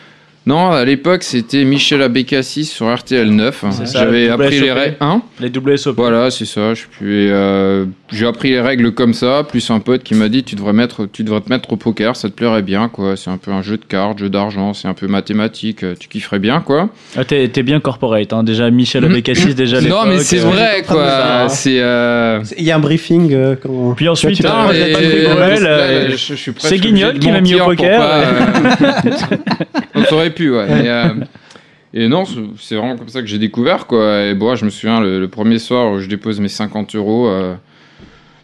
Non, 0.46 0.70
à 0.70 0.84
l'époque 0.84 1.22
c'était 1.22 1.64
Michel 1.64 2.00
Abécassis 2.02 2.64
sur 2.64 2.92
RTL 2.92 3.28
9. 3.30 3.64
C'est 3.72 3.86
ça, 3.86 3.98
J'avais 4.00 4.28
appris 4.30 4.58
les 4.60 4.72
règles. 4.72 4.96
Hein 5.00 5.20
Les 5.38 5.50
WSOP. 5.50 5.94
Voilà, 5.96 6.30
c'est 6.30 6.46
ça. 6.46 6.72
Je 6.74 6.84
euh, 7.02 7.84
j'ai 8.10 8.26
appris 8.26 8.50
les 8.50 8.60
règles 8.60 8.92
comme 8.92 9.12
ça, 9.12 9.44
plus 9.46 9.70
un 9.70 9.80
pote 9.80 10.02
qui 10.02 10.14
m'a 10.14 10.28
dit 10.28 10.42
tu 10.42 10.56
devrais 10.56 10.72
mettre, 10.72 11.06
tu 11.06 11.24
devrais 11.24 11.42
te 11.42 11.50
mettre 11.50 11.72
au 11.72 11.76
poker, 11.76 12.16
ça 12.16 12.28
te 12.30 12.34
plairait 12.34 12.62
bien 12.62 12.88
quoi. 12.88 13.16
C'est 13.16 13.30
un 13.30 13.36
peu 13.36 13.50
un 13.52 13.62
jeu 13.62 13.76
de 13.76 13.84
cartes, 13.84 14.18
jeu 14.18 14.30
d'argent, 14.30 14.72
c'est 14.72 14.88
un 14.88 14.94
peu 14.94 15.06
mathématique, 15.06 15.84
euh, 15.84 15.94
tu 15.98 16.08
kifferais 16.08 16.38
bien 16.38 16.60
quoi. 16.60 16.88
Ah, 17.16 17.24
t'es, 17.24 17.48
bien 17.62 17.78
corporate, 17.80 18.32
hein. 18.32 18.42
déjà 18.42 18.70
Michel 18.70 19.04
Abécassis, 19.04 19.54
déjà 19.54 19.78
à 19.78 19.80
non 19.82 20.06
mais 20.06 20.18
c'est 20.20 20.40
euh, 20.40 20.44
vrai 20.44 20.82
quoi. 20.88 21.48
euh, 21.66 22.42
Il 22.56 22.64
y 22.64 22.70
a 22.70 22.76
un 22.76 22.80
briefing. 22.80 23.32
euh, 23.32 23.56
quand... 23.62 23.94
Puis 23.94 24.08
ensuite, 24.08 24.44
euh, 24.44 24.48
euh, 24.72 26.08
c'est 26.58 26.78
Guignol 26.78 27.18
qui 27.18 27.30
m'a 27.30 27.40
mis 27.40 27.54
au 27.60 27.64
poker. 27.66 28.02
aurait 30.14 30.30
pu, 30.30 30.50
ouais. 30.50 30.66
mais, 30.68 30.88
euh, 30.88 31.08
Et 31.92 32.06
non, 32.06 32.24
c'est- 32.24 32.76
vraiment 32.76 32.96
comme 32.96 33.08
ça 33.08 33.20
que 33.20 33.26
j'ai 33.26 33.38
découvert, 33.38 33.86
quoi. 33.86 34.22
Et 34.26 34.34
bon, 34.34 34.54
je 34.54 34.64
me 34.64 34.70
souviens, 34.70 35.00
le, 35.00 35.18
le 35.18 35.28
premier 35.28 35.58
soir 35.58 35.90
où 35.92 35.98
je 35.98 36.08
dépose 36.08 36.38
mes 36.38 36.48
50 36.48 36.94
euros 36.94 37.26
euh, 37.26 37.54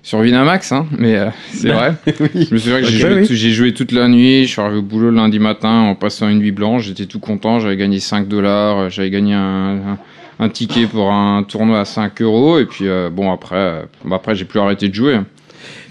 sur 0.02 0.18
Winamax, 0.18 0.72
hein, 0.72 0.86
mais 0.98 1.16
euh, 1.16 1.28
c'est 1.52 1.70
vrai. 1.70 1.94
Je 2.06 2.52
me 2.54 2.58
souviens 2.58 2.80
que 2.80 2.86
j'ai 2.86 3.50
joué, 3.52 3.68
oui. 3.68 3.74
toute 3.74 3.92
la 3.92 4.08
nuit, 4.08 4.44
je 4.46 4.50
suis 4.52 4.60
arrivé 4.60 4.78
au 4.78 4.82
boulot 4.82 5.10
le 5.10 5.16
lundi 5.16 5.38
matin 5.38 5.80
en 5.82 5.94
passant 5.94 6.28
une 6.28 6.38
nuit 6.38 6.50
blanche, 6.52 6.84
j'étais 6.84 7.06
tout 7.06 7.18
content, 7.20 7.58
j'avais 7.60 7.76
gagné 7.76 7.98
5 8.00 8.26
dollars, 8.28 8.88
j'avais 8.90 9.10
gagné 9.10 9.34
un, 9.34 9.38
un, 9.40 9.98
un 10.40 10.48
ticket 10.48 10.86
pour 10.86 11.10
un 11.12 11.42
tournoi 11.44 11.80
à 11.80 11.84
5 11.84 12.22
euros, 12.22 12.58
et 12.58 12.66
puis 12.66 12.86
euh, 12.88 13.10
bon, 13.10 13.32
après, 13.32 13.56
euh, 13.56 13.82
bon, 14.04 14.14
après 14.16 14.34
j'ai 14.36 14.44
plus 14.44 14.58
arrêté 14.60 14.88
de 14.88 14.94
jouer. 14.94 15.18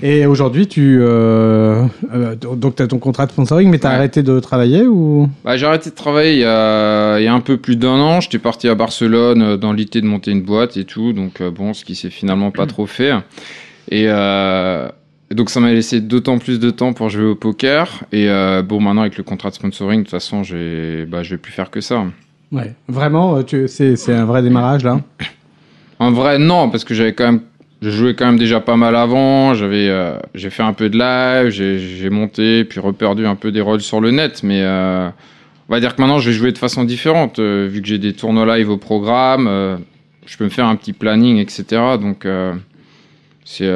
Et 0.04 0.26
aujourd'hui, 0.26 0.68
tu 0.68 0.98
euh, 1.00 1.86
euh, 2.14 2.36
donc 2.36 2.80
as 2.82 2.88
ton 2.88 3.00
contrat 3.00 3.26
de 3.26 3.32
sponsoring, 3.32 3.70
mais 3.70 3.80
tu 3.80 3.88
as 3.88 3.92
Ouais. 3.92 3.96
arrêté 3.96 4.24
de 4.24 4.40
travailler 4.40 4.86
ou? 4.86 5.30
Bah, 5.44 5.56
j'ai 5.58 5.66
arrêté 5.66 5.90
de 5.90 5.96
travailler 5.96 6.34
il 6.34 6.40
y, 6.40 6.46
a, 6.46 7.18
il 7.20 7.24
y 7.24 7.28
a 7.28 7.34
un 7.34 7.40
peu 7.40 7.58
plus 7.58 7.76
d'un 7.78 7.96
an. 8.00 8.20
J'étais 8.22 8.40
parti 8.40 8.68
à 8.68 8.76
Barcelone 8.76 9.42
euh, 9.42 9.58
dans 9.58 9.74
l'idée 9.74 10.02
de 10.02 10.06
monter 10.08 10.32
une 10.32 10.42
boîte 10.42 10.76
et 10.78 10.84
tout. 10.86 11.14
Donc, 11.14 11.42
bon, 11.42 11.74
ce 11.74 11.86
qui 11.86 11.96
s'est 11.96 12.10
finalement 12.10 12.52
pas 12.52 12.66
trop 12.66 12.86
fait. 12.86 13.14
Et, 13.90 14.06
euh, 14.08 14.90
donc, 15.32 15.50
ça 15.50 15.60
m'a 15.60 15.72
laissé 15.72 16.02
d'autant 16.02 16.38
plus 16.40 16.60
de 16.60 16.70
temps 16.70 16.94
pour 16.94 17.10
jouer 17.10 17.26
au 17.26 17.36
poker. 17.36 18.04
Et 18.12 18.28
bon, 18.68 18.80
maintenant, 18.82 19.02
avec 19.02 19.18
le 19.18 19.24
contrat 19.24 19.50
de 19.50 19.56
sponsoring, 19.56 20.00
de 20.00 20.04
toute 20.04 20.12
façon, 20.12 20.44
j'ai, 20.44 21.06
bah, 21.06 21.24
je 21.24 21.32
vais 21.32 21.38
plus 21.38 21.52
faire 21.52 21.72
que 21.72 21.82
ça. 21.82 22.04
Ouais, 22.52 22.74
vraiment, 22.88 23.40
c'est 23.68 24.14
un 24.14 24.26
vrai 24.26 24.44
démarrage 24.44 24.84
là? 24.84 25.00
En 25.98 26.12
vrai, 26.12 26.38
non, 26.38 26.70
parce 26.70 26.84
que 26.84 26.94
j'avais 26.94 27.14
quand 27.14 27.26
même. 27.26 27.42
Je 27.86 27.92
jouais 27.92 28.16
quand 28.16 28.26
même 28.26 28.40
déjà 28.40 28.60
pas 28.62 28.78
mal 28.78 28.96
avant. 28.96 29.54
J'avais, 29.54 29.90
euh, 29.90 30.18
j'ai 30.34 30.50
fait 30.50 30.64
un 30.64 30.74
peu 30.74 30.90
de 30.90 30.98
live, 30.98 31.50
j'ai, 31.52 32.10
monté, 32.10 32.64
puis 32.64 32.80
reperdu 32.80 33.28
un 33.28 33.36
peu 33.36 33.52
des 33.52 33.62
rôles 33.62 33.82
sur 33.82 34.02
le 34.02 34.10
net. 34.10 34.42
Mais 34.42 34.62
euh, 34.64 35.08
on 35.70 35.74
va 35.74 35.80
dire 35.80 35.96
que 35.96 36.02
maintenant, 36.02 36.18
je 36.18 36.32
vais 36.32 36.36
jouer 36.36 36.52
de 36.52 36.58
façon 36.58 36.84
différente. 36.84 37.38
euh, 37.38 37.68
vu 37.70 37.84
que 37.84 37.88
j'ai 37.88 38.00
des 38.00 38.14
tournois 38.14 38.58
live 38.58 38.72
au 38.72 38.78
programme, 38.78 39.48
je 40.26 40.36
peux 40.36 40.46
me 40.46 40.50
faire 40.50 40.66
un 40.66 40.76
petit 40.76 40.94
planning, 40.94 41.38
etc. 41.38 41.64
Donc, 42.02 42.26
c'est, 43.44 43.72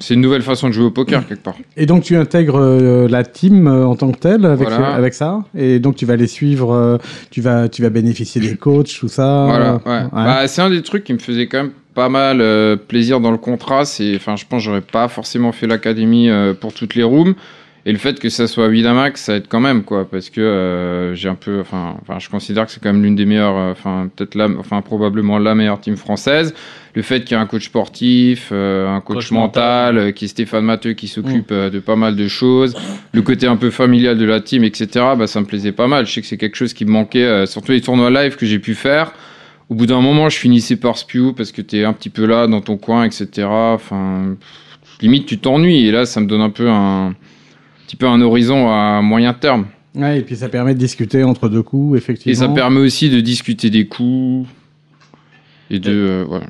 c'est 0.00 0.12
une 0.12 0.20
nouvelle 0.20 0.42
façon 0.42 0.68
de 0.68 0.74
jouer 0.74 0.84
au 0.84 0.90
poker, 0.90 1.26
quelque 1.26 1.42
part. 1.42 1.56
Et 1.78 1.86
donc 1.86 2.02
tu 2.02 2.14
intègres 2.14 2.60
la 3.08 3.24
team 3.24 3.68
en 3.68 3.96
tant 3.96 4.12
que 4.12 4.18
telle 4.18 4.44
avec, 4.44 4.68
Voilà. 4.68 4.88
avec 4.88 5.14
ça, 5.14 5.44
et 5.56 5.78
donc 5.78 5.96
tu 5.96 6.04
vas 6.04 6.16
les 6.16 6.26
suivre, 6.26 6.98
tu 7.30 7.40
vas 7.40 7.70
tu 7.70 7.80
vas 7.80 7.88
bénéficier 7.88 8.42
des 8.42 8.56
coachs, 8.56 8.94
tout 9.00 9.08
ça. 9.08 9.46
Voilà, 9.48 9.74
ouais. 9.86 10.08
Bah, 10.12 10.46
c'est 10.46 10.60
un 10.60 10.68
des 10.68 10.82
trucs 10.82 11.04
qui 11.04 11.14
me 11.14 11.18
faisait 11.18 11.46
quand 11.46 11.62
même 11.62 11.72
pas 11.96 12.08
mal 12.08 12.40
euh, 12.40 12.76
plaisir 12.76 13.20
dans 13.20 13.32
le 13.32 13.38
contrat. 13.38 13.84
C'est, 13.84 14.14
enfin, 14.14 14.36
je 14.36 14.44
pense, 14.44 14.60
que 14.60 14.64
j'aurais 14.66 14.80
pas 14.82 15.08
forcément 15.08 15.50
fait 15.50 15.66
l'académie 15.66 16.28
euh, 16.28 16.54
pour 16.54 16.72
toutes 16.72 16.94
les 16.94 17.02
rooms. 17.02 17.34
Et 17.88 17.92
le 17.92 17.98
fait 17.98 18.18
que 18.18 18.28
ça 18.28 18.48
soit 18.48 18.66
Winamax, 18.66 19.22
ça 19.22 19.36
aide 19.36 19.46
quand 19.48 19.60
même, 19.60 19.84
quoi, 19.84 20.10
parce 20.10 20.28
que 20.28 20.40
euh, 20.40 21.14
j'ai 21.14 21.28
un 21.28 21.36
peu, 21.36 21.60
enfin, 21.60 21.96
enfin, 22.02 22.18
je 22.18 22.28
considère 22.28 22.66
que 22.66 22.72
c'est 22.72 22.82
quand 22.82 22.92
même 22.92 23.02
l'une 23.02 23.14
des 23.14 23.26
meilleures, 23.26 23.54
enfin, 23.54 24.10
peut-être 24.14 24.34
la, 24.34 24.48
enfin, 24.58 24.82
probablement 24.82 25.38
la 25.38 25.54
meilleure 25.54 25.80
team 25.80 25.96
française. 25.96 26.52
Le 26.96 27.02
fait 27.02 27.20
qu'il 27.20 27.36
y 27.36 27.38
ait 27.38 27.42
un 27.42 27.46
coach 27.46 27.66
sportif, 27.66 28.48
euh, 28.52 28.88
un 28.88 29.00
coach, 29.00 29.16
Coach 29.16 29.30
mental, 29.30 29.94
mental. 29.94 30.08
euh, 30.08 30.12
qui 30.12 30.24
est 30.24 30.28
Stéphane 30.28 30.64
Matteux, 30.64 30.94
qui 30.94 31.06
s'occupe 31.06 31.52
euh, 31.52 31.70
de 31.70 31.78
pas 31.78 31.94
mal 31.94 32.16
de 32.16 32.26
choses, 32.26 32.74
le 33.12 33.22
côté 33.22 33.46
un 33.46 33.56
peu 33.56 33.70
familial 33.70 34.18
de 34.18 34.24
la 34.24 34.40
team, 34.40 34.64
etc. 34.64 34.88
Bah, 35.16 35.28
ça 35.28 35.40
me 35.40 35.46
plaisait 35.46 35.72
pas 35.72 35.86
mal. 35.86 36.06
Je 36.06 36.12
sais 36.12 36.22
que 36.22 36.26
c'est 36.26 36.38
quelque 36.38 36.56
chose 36.56 36.74
qui 36.74 36.86
me 36.86 36.90
manquait, 36.90 37.46
surtout 37.46 37.70
les 37.70 37.82
tournois 37.82 38.10
live 38.10 38.34
que 38.36 38.46
j'ai 38.46 38.58
pu 38.58 38.74
faire. 38.74 39.12
Au 39.68 39.74
bout 39.74 39.86
d'un 39.86 40.00
moment, 40.00 40.28
je 40.28 40.38
finissais 40.38 40.76
par 40.76 40.96
spew 40.96 41.32
parce 41.36 41.50
que 41.50 41.60
t'es 41.60 41.84
un 41.84 41.92
petit 41.92 42.10
peu 42.10 42.24
là 42.24 42.46
dans 42.46 42.60
ton 42.60 42.76
coin, 42.76 43.04
etc. 43.04 43.46
Enfin, 43.48 44.36
pff, 44.38 44.98
limite, 45.00 45.26
tu 45.26 45.38
t'ennuies. 45.38 45.86
Et 45.86 45.90
là, 45.90 46.06
ça 46.06 46.20
me 46.20 46.26
donne 46.26 46.40
un 46.40 46.50
peu 46.50 46.70
un, 46.70 47.14
petit 47.86 47.96
peu 47.96 48.06
un 48.06 48.20
horizon 48.20 48.70
à 48.70 49.02
moyen 49.02 49.32
terme. 49.32 49.66
Ouais, 49.94 50.18
et 50.18 50.22
puis 50.22 50.36
ça 50.36 50.48
permet 50.48 50.74
de 50.74 50.78
discuter 50.78 51.24
entre 51.24 51.48
deux 51.48 51.62
coups, 51.62 51.98
effectivement. 51.98 52.32
Et 52.32 52.34
ça 52.34 52.48
permet 52.48 52.80
aussi 52.80 53.10
de 53.10 53.20
discuter 53.20 53.70
des 53.70 53.86
coups 53.86 54.48
et 55.70 55.78
de, 55.78 55.90
euh, 55.90 56.24
voilà. 56.28 56.46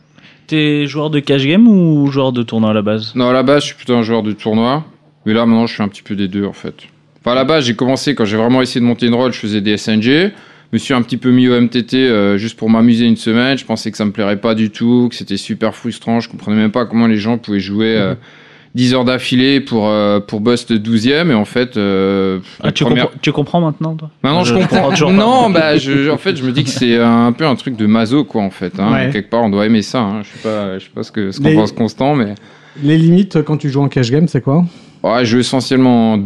T'es 0.46 0.87
joueur 0.87 1.11
de 1.11 1.20
cash 1.20 1.44
game 1.44 1.66
ou 1.66 2.07
joueur 2.09 2.33
de 2.33 2.42
tournoi 2.42 2.70
à 2.70 2.74
la 2.74 2.83
base? 2.83 3.12
Non, 3.14 3.29
à 3.29 3.33
la 3.33 3.42
base, 3.42 3.62
je 3.62 3.66
suis 3.68 3.76
plutôt 3.76 3.94
un 3.94 4.02
joueur 4.02 4.22
de 4.22 4.33
tournoi. 4.33 4.85
Mais 5.24 5.33
là, 5.33 5.46
maintenant, 5.46 5.66
je 5.66 5.74
suis 5.74 5.83
un 5.83 5.88
petit 5.88 6.02
peu 6.02 6.14
des 6.14 6.29
deux, 6.29 6.44
en 6.44 6.52
fait. 6.52 6.74
Enfin, 7.20 7.33
à 7.33 7.35
la 7.35 7.44
base, 7.44 7.64
j'ai 7.64 7.74
commencé 7.74 8.14
quand 8.14 8.24
j'ai 8.24 8.37
vraiment 8.37 8.62
essayé 8.62 8.81
de 8.81 8.87
monter 8.87 9.07
une 9.07 9.14
rôle, 9.14 9.33
je 9.33 9.38
faisais 9.38 9.61
des 9.61 9.76
SNG. 9.76 10.33
Je 10.72 10.76
me 10.76 10.79
suis 10.79 10.94
un 10.94 11.02
petit 11.02 11.16
peu 11.16 11.31
mis 11.31 11.48
au 11.48 11.61
MTT 11.61 11.94
euh, 11.94 12.38
juste 12.38 12.57
pour 12.59 12.68
m'amuser 12.70 13.07
une 13.07 13.16
semaine. 13.16 13.57
Je 13.57 13.64
pensais 13.64 13.90
que 13.90 13.96
ça 13.96 14.05
me 14.05 14.11
plairait 14.11 14.40
pas 14.40 14.55
du 14.55 14.70
tout, 14.70 15.09
que 15.11 15.14
c'était 15.16 15.37
super 15.37 15.74
frustrant. 15.74 16.20
Je 16.20 16.29
comprenais 16.29 16.57
même 16.57 16.72
pas 16.72 16.87
comment 16.87 17.07
les 17.07 17.18
gens 17.18 17.38
pouvaient 17.38 17.61
jouer 17.61 17.96
euh, 17.96 18.14
10 18.74 18.92
heures 18.94 19.05
d'affilée 19.05 19.61
pour, 19.61 19.88
euh, 19.88 20.18
pour 20.20 20.40
Bust 20.40 20.72
12e. 20.72 21.31
Et 21.31 21.35
en 21.35 21.44
fait, 21.44 21.76
euh, 21.76 22.40
Ah, 22.62 22.72
tu, 22.72 22.85
première- 22.85 23.05
comprends, 23.05 23.18
tu 23.22 23.33
comprends 23.33 23.61
maintenant, 23.61 23.94
toi? 23.94 24.11
Maintenant, 24.22 24.44
je, 24.44 24.55
comprends. 24.55 25.12
non, 25.12 25.50
bah, 25.50 25.76
je, 25.79 26.11
en 26.11 26.18
fait, 26.18 26.37
je 26.37 26.44
me 26.44 26.50
dis 26.52 26.64
que 26.64 26.70
c'est 26.70 26.98
un 26.98 27.33
peu 27.33 27.46
un 27.46 27.55
truc 27.55 27.76
de 27.76 27.87
maso, 27.87 28.24
quoi, 28.24 28.42
en 28.42 28.50
fait. 28.50 28.72
Hein. 28.81 28.92
Ouais. 28.92 29.11
Quelque 29.12 29.31
part, 29.31 29.44
on 29.44 29.50
doit 29.50 29.66
aimer 29.66 29.83
ça. 29.83 30.00
Hein. 30.00 30.22
Je 30.24 30.29
sais 30.29 30.42
pas, 30.42 30.79
je 30.79 30.85
sais 30.85 30.90
pas 30.94 31.02
ce 31.05 31.12
que 31.12 31.31
ce 31.31 31.40
qu'on 31.40 31.55
pense 31.55 31.72
constant, 31.72 32.14
mais. 32.16 32.35
Les 32.83 32.98
limites 32.98 33.42
quand 33.44 33.57
tu 33.57 33.70
joues 33.70 33.81
en 33.83 33.88
cash 33.88 34.11
game, 34.11 34.26
c'est 34.29 34.42
quoi? 34.42 34.62
Ouais, 35.02 35.24
je 35.24 35.31
joue 35.31 35.38
essentiellement 35.38 36.18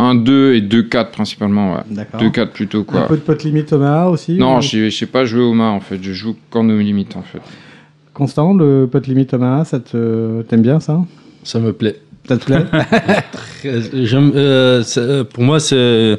1-2 0.00 0.54
et 0.54 0.60
2-4 0.62 1.10
principalement, 1.10 1.74
ouais. 1.74 1.80
D'accord. 1.90 2.20
2-4 2.20 2.46
plutôt, 2.48 2.80
Un 2.80 2.84
quoi. 2.84 3.06
peu 3.06 3.16
de 3.16 3.20
pot 3.20 3.42
limite 3.44 3.72
Omaha 3.72 4.08
aussi 4.08 4.34
Non, 4.38 4.58
ou- 4.58 4.60
je 4.62 4.88
sais 4.90 5.06
pas 5.06 5.24
jouer 5.24 5.42
au 5.42 5.52
main, 5.52 5.70
en 5.70 5.80
fait. 5.80 5.98
Je 6.02 6.12
joue 6.12 6.36
qu'en 6.50 6.64
no 6.64 6.78
limite, 6.78 7.16
en 7.16 7.22
fait. 7.22 7.40
Constant, 8.14 8.54
le 8.54 8.86
pot 8.90 9.06
limite 9.06 9.34
Omaha, 9.34 9.64
ça 9.64 9.80
te 9.80 10.42
t'aimes 10.42 10.62
bien 10.62 10.80
ça? 10.80 11.00
Ça 11.44 11.58
me 11.58 11.72
plaît. 11.72 11.96
Ça 12.28 12.36
te 12.36 12.44
plaît? 12.44 12.64
J'aime, 14.04 14.32
euh, 14.34 14.82
euh, 14.98 15.24
pour 15.24 15.42
moi, 15.42 15.58
c'est 15.60 16.18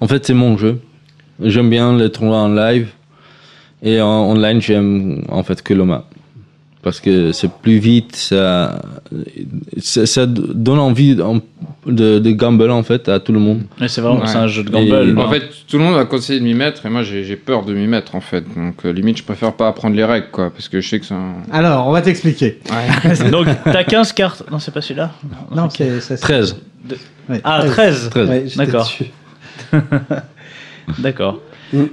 en 0.00 0.06
fait 0.06 0.24
c'est 0.24 0.34
mon 0.34 0.56
jeu. 0.56 0.78
J'aime 1.42 1.70
bien 1.70 1.96
les 1.96 2.10
tournois 2.10 2.38
en 2.38 2.48
live 2.54 2.88
et 3.82 4.00
en 4.00 4.30
online 4.30 4.60
j'aime 4.60 5.24
en 5.28 5.42
fait 5.42 5.62
que 5.62 5.72
l'OMA 5.74 6.04
parce 6.82 7.00
que 7.00 7.32
c'est 7.32 7.50
plus 7.52 7.78
vite, 7.78 8.16
ça, 8.16 8.80
ça, 9.78 10.06
ça 10.06 10.26
donne 10.26 10.78
envie 10.78 11.20
en- 11.20 11.40
de, 11.86 12.18
de 12.18 12.30
gamble 12.30 12.70
en 12.70 12.82
fait 12.82 13.08
à 13.08 13.20
tout 13.20 13.32
le 13.32 13.38
monde. 13.38 13.62
C'est 13.86 14.00
vraiment 14.00 14.20
Ouais. 14.20 14.26
c'est 14.26 14.36
un 14.38 14.46
jeu 14.46 14.62
de 14.64 14.74
Et- 14.76 14.88
gamble. 14.88 15.18
En 15.18 15.30
fait, 15.30 15.42
tout 15.68 15.78
le 15.78 15.84
monde 15.84 15.96
a 15.98 16.04
conseillé 16.04 16.38
de 16.40 16.44
m'y 16.44 16.54
mettre 16.54 16.86
et 16.86 16.90
moi 16.90 17.02
j'ai 17.02 17.24
j'ai 17.24 17.36
peur 17.36 17.64
de 17.64 17.74
m'y 17.74 17.86
mettre 17.86 18.14
en 18.14 18.20
fait. 18.20 18.44
Donc 18.56 18.84
euh, 18.84 18.92
limite, 18.92 19.18
je 19.18 19.24
préfère 19.24 19.52
pas 19.54 19.68
apprendre 19.68 19.94
les 19.96 20.04
règles 20.04 20.28
quoi, 20.32 20.50
parce 20.50 20.68
que 20.68 20.80
je 20.80 20.88
sais 20.88 21.00
que 21.00 21.06
c'est 21.06 21.14
un. 21.14 21.34
Alors, 21.52 21.86
on 21.86 21.92
va 21.92 22.00
t'expliquer. 22.02 22.60
Donc, 23.30 23.46
t'as 23.64 23.84
15 23.84 24.12
cartes. 24.12 24.44
Non, 24.50 24.58
c'est 24.58 24.72
pas 24.72 24.80
celui-là. 24.80 25.10
Non, 25.54 25.68
c'est 25.70 26.00
ça, 26.00 26.16
c'est- 26.16 26.22
13. 26.22 26.56
Ouais. 27.28 27.40
Ah, 27.44 27.62
13. 27.66 28.08
13. 28.10 28.28
Ouais, 28.28 28.42
j'étais 28.46 28.56
D'accord. 28.66 28.84
dessus. 28.84 29.10
D'accord. 30.98 31.40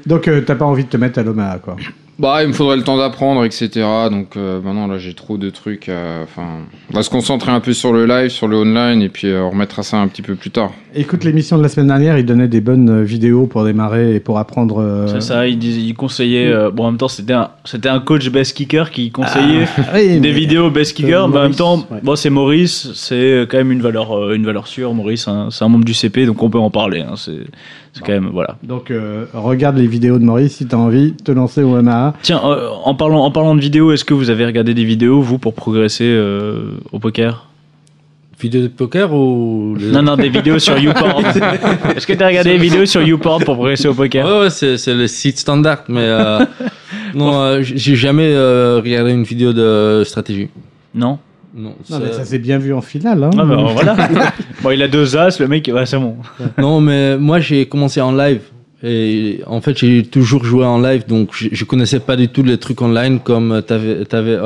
Donc, 0.06 0.28
euh, 0.28 0.42
t'as 0.42 0.56
pas 0.56 0.66
envie 0.66 0.84
de 0.86 0.90
te 0.90 0.98
mettre 0.98 1.20
à 1.20 1.24
l'OMA, 1.24 1.60
quoi. 1.64 1.76
Bah, 2.20 2.42
il 2.42 2.48
me 2.48 2.54
faudrait 2.54 2.78
le 2.78 2.84
temps 2.84 2.98
d'apprendre, 2.98 3.46
etc. 3.46 3.70
Donc 4.10 4.38
euh, 4.38 4.60
maintenant 4.60 4.88
là, 4.88 4.98
j'ai 4.98 5.14
trop 5.14 5.38
de 5.38 5.50
trucs. 5.52 5.88
Enfin, 5.90 6.66
on 6.92 6.94
va 6.96 7.04
se 7.04 7.10
concentrer 7.10 7.52
un 7.52 7.60
peu 7.60 7.74
sur 7.74 7.94
le 7.94 8.06
live, 8.06 8.30
sur 8.30 8.48
le 8.48 8.58
online, 8.58 9.02
et 9.02 9.10
puis 9.10 9.28
euh, 9.28 9.44
on 9.44 9.52
remettra 9.52 9.84
ça 9.84 9.98
un 9.98 10.08
petit 10.08 10.24
peu 10.24 10.36
plus 10.36 10.50
tard. 10.50 10.72
Écoute 11.00 11.24
l'émission 11.24 11.60
de 11.60 11.62
la 11.62 11.70
semaine 11.70 11.86
dernière, 11.90 12.18
il 12.18 12.26
donnait 12.26 12.48
des 12.48 12.60
bonnes 12.60 12.90
euh, 12.90 13.04
vidéos 13.04 13.46
pour 13.46 13.64
démarrer 13.64 14.16
et 14.16 14.20
pour 14.20 14.40
apprendre. 14.40 14.82
euh, 14.82 15.06
C'est 15.08 15.22
ça, 15.22 15.46
il, 15.48 15.94
conseillait. 15.94 16.48
euh, 16.48 16.72
bon, 16.72 16.86
en 16.86 16.92
même 16.92 16.98
temps, 16.98 17.08
c'était 17.08 17.34
un, 17.34 17.52
c'était 17.66 17.90
un 17.90 18.00
coach 18.00 18.28
best 18.32 18.58
kicker 18.58 18.90
qui 18.90 19.12
conseillait 19.12 19.68
Ah, 19.78 19.82
oui, 19.94 20.20
des 20.20 20.32
vidéos 20.32 20.72
best 20.72 20.98
kicker. 20.98 21.26
Euh, 21.26 21.28
mais 21.28 21.38
en 21.38 21.42
même 21.42 21.42
Maurice, 21.44 21.58
temps, 21.58 21.78
ouais. 21.92 22.00
bon, 22.02 22.16
c'est 22.16 22.32
Maurice, 22.32 22.90
c'est 22.96 23.46
quand 23.48 23.58
même 23.58 23.72
une 23.72 23.82
valeur, 23.82 24.12
euh, 24.18 24.34
une 24.34 24.44
valeur 24.44 24.66
sûre. 24.66 24.92
Maurice, 24.96 25.28
hein, 25.28 25.50
c'est 25.52 25.64
un 25.64 25.70
membre 25.70 25.86
du 25.86 25.94
CP, 25.94 26.26
donc 26.26 26.42
on 26.42 26.50
peut 26.50 26.58
en 26.58 26.72
parler. 26.72 27.02
hein, 27.02 27.14
c'est, 27.16 27.42
c'est 27.94 28.04
quand 28.04 28.14
même 28.14 28.32
voilà. 28.34 28.58
Donc, 28.64 28.92
regarde 29.36 29.78
les 29.78 29.86
vidéos 29.88 30.18
de 30.18 30.24
Maurice 30.24 30.56
si 30.56 30.66
t'as 30.66 30.78
envie 30.78 31.12
de 31.12 31.24
te 31.24 31.32
lancer 31.32 31.62
au 31.62 31.80
MMA. 31.80 32.16
Tiens, 32.24 32.42
en 32.42 32.96
parlant, 32.96 33.24
en 33.24 33.30
parlant 33.30 33.54
de 33.56 33.62
vidéos, 33.62 33.92
est-ce 33.92 34.04
que 34.04 34.16
vous 34.16 34.32
avez 34.32 34.46
regardé 34.48 34.74
des 34.74 34.84
vidéos 34.84 35.22
vous 35.22 35.38
pour 35.38 35.54
progresser 35.54 36.20
au 36.92 36.98
poker? 36.98 37.44
Vidéo 38.40 38.62
de 38.62 38.68
poker 38.68 39.12
ou 39.14 39.76
les- 39.80 39.88
Non, 39.92 40.04
non, 40.04 40.16
des 40.16 40.30
vidéos 40.30 40.60
sur 40.60 40.78
YouPorn. 40.78 41.26
Est-ce 41.96 42.06
que 42.06 42.14
tu 42.14 42.24
as 42.24 42.28
regardé 42.28 42.52
des 42.52 42.58
vidéos 42.58 42.86
sur 42.86 43.02
YouPorn 43.02 43.44
pour 43.44 43.56
progresser 43.56 43.88
au 43.88 43.96
poker 43.96 44.26
Ouais, 44.28 44.40
ouais, 44.42 44.50
c'est, 44.52 44.78
c'est 44.78 44.94
le 44.94 45.08
site 45.08 45.40
standard, 45.40 45.84
mais 45.90 46.02
euh, 46.02 46.40
non, 47.16 47.34
euh, 47.42 47.60
j'ai 47.64 47.96
jamais 47.96 48.32
euh, 48.32 48.80
regardé 48.84 49.12
une 49.12 49.24
vidéo 49.24 49.54
de 49.54 50.04
stratégie. 50.06 50.50
Non. 50.94 51.18
Non, 51.56 51.74
mais 51.90 52.12
ça 52.12 52.24
s'est 52.26 52.38
bien 52.38 52.60
vu 52.60 52.72
en 52.74 52.82
finale. 52.82 53.24
Hein. 53.24 53.32
Ah 53.40 53.44
bah 53.44 53.56
voilà. 53.74 53.96
bon, 54.62 54.70
il 54.70 54.84
a 54.84 54.88
deux 54.88 55.18
as, 55.18 55.40
le 55.40 55.48
mec, 55.48 55.72
c'est 55.86 55.98
bon. 55.98 56.18
non, 56.60 56.80
mais 56.80 57.18
moi 57.18 57.40
j'ai 57.40 57.66
commencé 57.66 58.00
en 58.02 58.12
live. 58.16 58.42
Et 58.84 59.40
en 59.48 59.60
fait, 59.60 59.76
j'ai 59.76 60.04
toujours 60.04 60.44
joué 60.46 60.64
en 60.64 60.80
live, 60.80 61.08
donc 61.08 61.30
je, 61.32 61.48
je 61.52 61.66
connaissais 61.66 62.00
pas 62.00 62.16
du 62.16 62.28
tout 62.28 62.44
les 62.44 62.60
trucs 62.60 62.80
online 62.84 63.20
comme 63.20 63.64
t'avais, 63.66 64.06
t'avais 64.06 64.38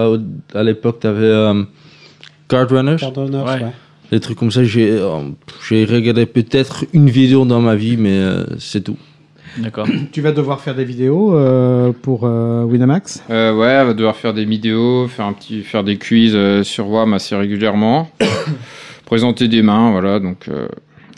à 0.55 0.63
l'époque, 0.63 1.01
t'avais 1.01 1.25
euh, 1.25 1.63
Card 2.51 2.69
Runners, 2.69 2.97
Card 2.99 3.13
Runners, 3.15 3.37
Ouais. 3.45 3.63
ouais. 3.63 3.71
des 4.11 4.19
trucs 4.19 4.37
comme 4.37 4.51
ça. 4.51 4.63
J'ai, 4.63 4.91
euh, 4.91 5.21
j'ai 5.67 5.85
regardé 5.85 6.25
peut-être 6.25 6.85
une 6.93 7.09
vidéo 7.09 7.45
dans 7.45 7.61
ma 7.61 7.75
vie, 7.75 7.97
mais 7.97 8.11
euh, 8.13 8.43
c'est 8.59 8.81
tout. 8.83 8.97
D'accord. 9.57 9.87
Tu 10.13 10.21
vas 10.21 10.31
devoir 10.31 10.61
faire 10.61 10.75
des 10.75 10.85
vidéos 10.85 11.35
euh, 11.35 11.91
pour 12.01 12.21
euh, 12.25 12.63
Winamax. 12.63 13.23
Euh, 13.29 13.53
ouais, 13.53 13.79
on 13.81 13.87
va 13.87 13.93
devoir 13.93 14.15
faire 14.15 14.33
des 14.33 14.45
vidéos, 14.45 15.07
faire 15.07 15.25
un 15.25 15.33
petit, 15.33 15.61
faire 15.63 15.83
des 15.83 15.97
quiz 15.97 16.33
euh, 16.35 16.63
sur 16.63 16.89
WAM 16.89 17.13
assez 17.13 17.35
régulièrement, 17.35 18.09
présenter 19.05 19.47
des 19.47 19.61
mains, 19.61 19.91
voilà. 19.91 20.19
Donc. 20.19 20.47
euh, 20.47 20.67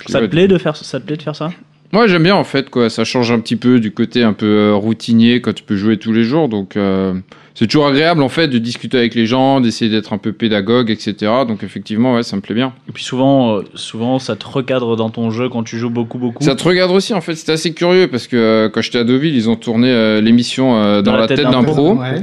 Ça 0.07 0.19
te 0.19 0.23
ouais, 0.23 0.29
plaît 0.29 0.47
de 0.47 0.57
faire, 0.57 0.75
ça 0.75 0.99
te 0.99 1.05
plaît 1.05 1.17
de 1.17 1.21
faire 1.21 1.35
ça? 1.35 1.51
Moi 1.91 2.07
j'aime 2.07 2.23
bien 2.23 2.35
en 2.35 2.43
fait 2.43 2.71
quoi, 2.71 2.89
ça 2.89 3.03
change 3.03 3.31
un 3.31 3.39
petit 3.39 3.55
peu 3.55 3.79
du 3.79 3.91
côté 3.91 4.23
un 4.23 4.33
peu 4.33 4.47
euh, 4.47 4.73
routinier 4.73 5.41
quand 5.41 5.53
tu 5.53 5.63
peux 5.63 5.75
jouer 5.75 5.97
tous 5.97 6.11
les 6.11 6.23
jours, 6.23 6.49
donc 6.49 6.75
euh, 6.75 7.13
c'est 7.55 7.67
toujours 7.67 7.87
agréable 7.87 8.23
en 8.23 8.29
fait 8.29 8.47
de 8.47 8.57
discuter 8.57 8.97
avec 8.97 9.13
les 9.13 9.25
gens, 9.25 9.61
d'essayer 9.61 9.91
d'être 9.91 10.13
un 10.13 10.17
peu 10.17 10.33
pédagogue, 10.33 10.89
etc. 10.89 11.31
Donc 11.47 11.63
effectivement 11.63 12.15
ouais 12.15 12.23
ça 12.23 12.35
me 12.35 12.41
plaît 12.41 12.55
bien. 12.55 12.73
Et 12.89 12.91
puis 12.91 13.03
souvent, 13.03 13.57
euh, 13.57 13.63
souvent, 13.75 14.19
ça 14.19 14.35
te 14.35 14.45
recadre 14.45 14.95
dans 14.95 15.09
ton 15.09 15.29
jeu 15.29 15.49
quand 15.49 15.63
tu 15.63 15.77
joues 15.77 15.89
beaucoup, 15.91 16.17
beaucoup. 16.17 16.43
Ça 16.43 16.55
te 16.55 16.63
regarde 16.63 16.91
aussi 16.91 17.13
en 17.13 17.21
fait, 17.21 17.35
c'était 17.35 17.51
assez 17.51 17.73
curieux 17.73 18.07
parce 18.07 18.27
que 18.27 18.37
euh, 18.37 18.69
quand 18.69 18.81
j'étais 18.81 18.99
à 18.99 19.03
Deauville 19.03 19.35
ils 19.35 19.49
ont 19.49 19.55
tourné 19.55 19.89
euh, 19.89 20.21
l'émission 20.21 20.75
euh, 20.75 21.01
dans, 21.01 21.15
la 21.15 21.27
tête, 21.27 21.41
d'un 21.41 21.63
pro. 21.63 21.93
Ouais. 21.93 22.21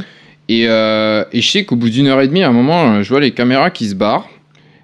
Et, 0.49 0.67
euh, 0.67 1.25
et 1.33 1.41
je 1.41 1.49
sais 1.49 1.65
qu'au 1.65 1.77
bout 1.77 1.91
d'une 1.91 2.09
heure 2.09 2.21
et 2.21 2.27
demie, 2.27 2.43
à 2.43 2.49
un 2.49 2.53
moment, 2.53 3.05
je 3.05 3.09
vois 3.09 3.21
les 3.21 3.31
caméras 3.31 3.71
qui 3.71 3.89
se 3.89 3.95
barrent. 3.95 4.29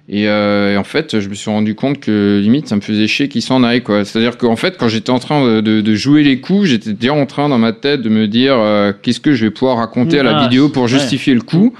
Et, 0.09 0.29
euh, 0.29 0.73
et 0.73 0.77
en 0.77 0.85
fait, 0.85 1.19
je 1.19 1.27
me 1.27 1.33
suis 1.33 1.49
rendu 1.49 1.75
compte 1.75 1.99
que 1.99 2.39
limite, 2.41 2.67
ça 2.67 2.77
me 2.77 2.81
faisait 2.81 3.07
chier 3.07 3.27
qu'ils 3.27 3.41
s'en 3.41 3.61
quoi. 3.81 4.05
C'est-à-dire 4.05 4.37
qu'en 4.37 4.55
fait, 4.55 4.77
quand 4.77 4.87
j'étais 4.87 5.09
en 5.09 5.19
train 5.19 5.61
de, 5.61 5.95
jouer 5.95 6.23
les 6.23 6.39
coups, 6.39 6.69
j'étais 6.69 6.93
déjà 6.93 7.13
en 7.13 7.25
train 7.25 7.49
dans 7.49 7.57
ma 7.57 7.73
tête 7.73 8.01
de 8.01 8.09
me 8.09 8.27
dire 8.27 8.55
euh, 8.57 8.93
qu'est-ce 9.01 9.19
que 9.19 9.33
je 9.33 9.45
vais 9.45 9.51
pouvoir 9.51 9.77
raconter 9.77 10.19
à 10.19 10.23
la 10.23 10.37
Ah, 10.37 10.43
vidéo 10.43 10.69
pour 10.69 10.83
ouais. 10.83 10.89
justifier 10.89 11.33
le 11.33 11.41
coup. 11.41 11.73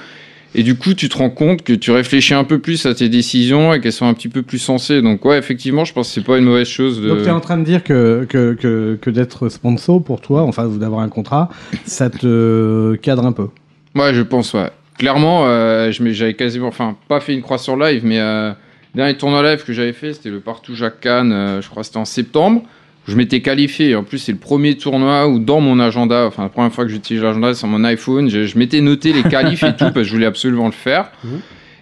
Et 0.56 0.64
du 0.64 0.76
coup, 0.76 0.94
tu 0.94 1.08
te 1.08 1.18
rends 1.18 1.30
compte 1.30 1.62
que 1.62 1.74
tu 1.74 1.92
réfléchis 1.92 2.34
un 2.34 2.44
peu 2.44 2.60
plus 2.60 2.86
à 2.86 2.96
tes 2.96 3.10
décisions 3.10 3.74
et 3.74 3.80
qu'elles 3.80 3.92
sont 3.92 4.08
un 4.08 4.14
petit 4.14 4.28
peu 4.28 4.42
plus 4.42 4.58
sensées. 4.58 5.02
Donc 5.02 5.24
ouais, 5.24 5.38
effectivement, 5.38 5.86
je 5.86 5.94
pense 5.94 6.08
que 6.08 6.14
c'est 6.16 6.26
pas 6.26 6.38
une 6.38 6.46
mauvaise 6.46 6.68
chose. 6.68 7.00
De... 7.02 7.10
Donc, 7.10 7.22
tu 7.22 7.28
es 7.28 7.32
en 7.32 7.40
train 7.40 7.58
de 7.58 7.64
dire 7.64 7.84
que, 7.84 8.26
que, 8.28 8.54
que, 8.54 8.98
que 9.00 9.10
d'être 9.10 9.50
sponsor 9.50 10.04
pour 10.04 10.20
toi, 10.20 10.42
enfin, 10.44 10.68
d'avoir 10.68 11.02
un 11.02 11.10
contrat, 11.10 11.50
ça 11.86 12.10
te 12.10 12.96
cadre 12.96 13.26
un 13.26 13.34
peu. 13.34 13.48
Ouais, 13.96 14.14
je 14.14 14.22
pense, 14.22 14.54
ouais. 14.54 14.70
Clairement, 14.98 15.46
euh, 15.46 15.92
j'avais 15.92 16.34
quasiment, 16.34 16.68
enfin, 16.68 16.98
pas 17.08 17.20
fait 17.20 17.34
une 17.34 17.42
croix 17.42 17.58
sur 17.58 17.78
live, 17.78 18.02
mais 18.04 18.20
euh, 18.20 18.50
le 18.94 18.98
dernier 18.98 19.16
tournoi 19.16 19.44
live 19.44 19.64
que 19.64 19.74
j'avais 19.74 19.94
fait, 19.94 20.14
c'était 20.14 20.30
le 20.30 20.40
Partout 20.40 20.76
Jacques 20.76 21.02
Cannes, 21.02 21.32
euh, 21.32 21.62
je 21.62 21.70
crois 21.70 21.84
que 21.84 21.88
c'était 21.88 21.98
en 21.98 22.06
septembre. 22.06 22.64
Je 23.08 23.16
m'étais 23.16 23.42
qualifié, 23.42 23.96
en 23.96 24.04
plus, 24.04 24.18
c'est 24.18 24.34
le 24.34 24.38
premier 24.38 24.76
tournoi 24.76 25.28
où 25.28 25.40
dans 25.40 25.62
mon 25.62 25.80
agenda, 25.80 26.26
enfin, 26.26 26.44
la 26.44 26.50
première 26.50 26.74
fois 26.74 26.84
que 26.84 26.92
j'utilise 26.92 27.24
l'agenda 27.24 27.54
sur 27.54 27.68
mon 27.68 27.84
iPhone, 27.86 28.30
je, 28.30 28.46
je 28.46 28.58
m'étais 28.58 28.82
noté 28.82 29.14
les 29.14 29.24
qualifs 29.24 29.64
et 29.64 29.72
tout, 29.72 29.78
parce 29.80 29.94
que 29.94 30.04
je 30.04 30.12
voulais 30.12 30.26
absolument 30.26 30.66
le 30.66 30.74
faire. 30.74 31.12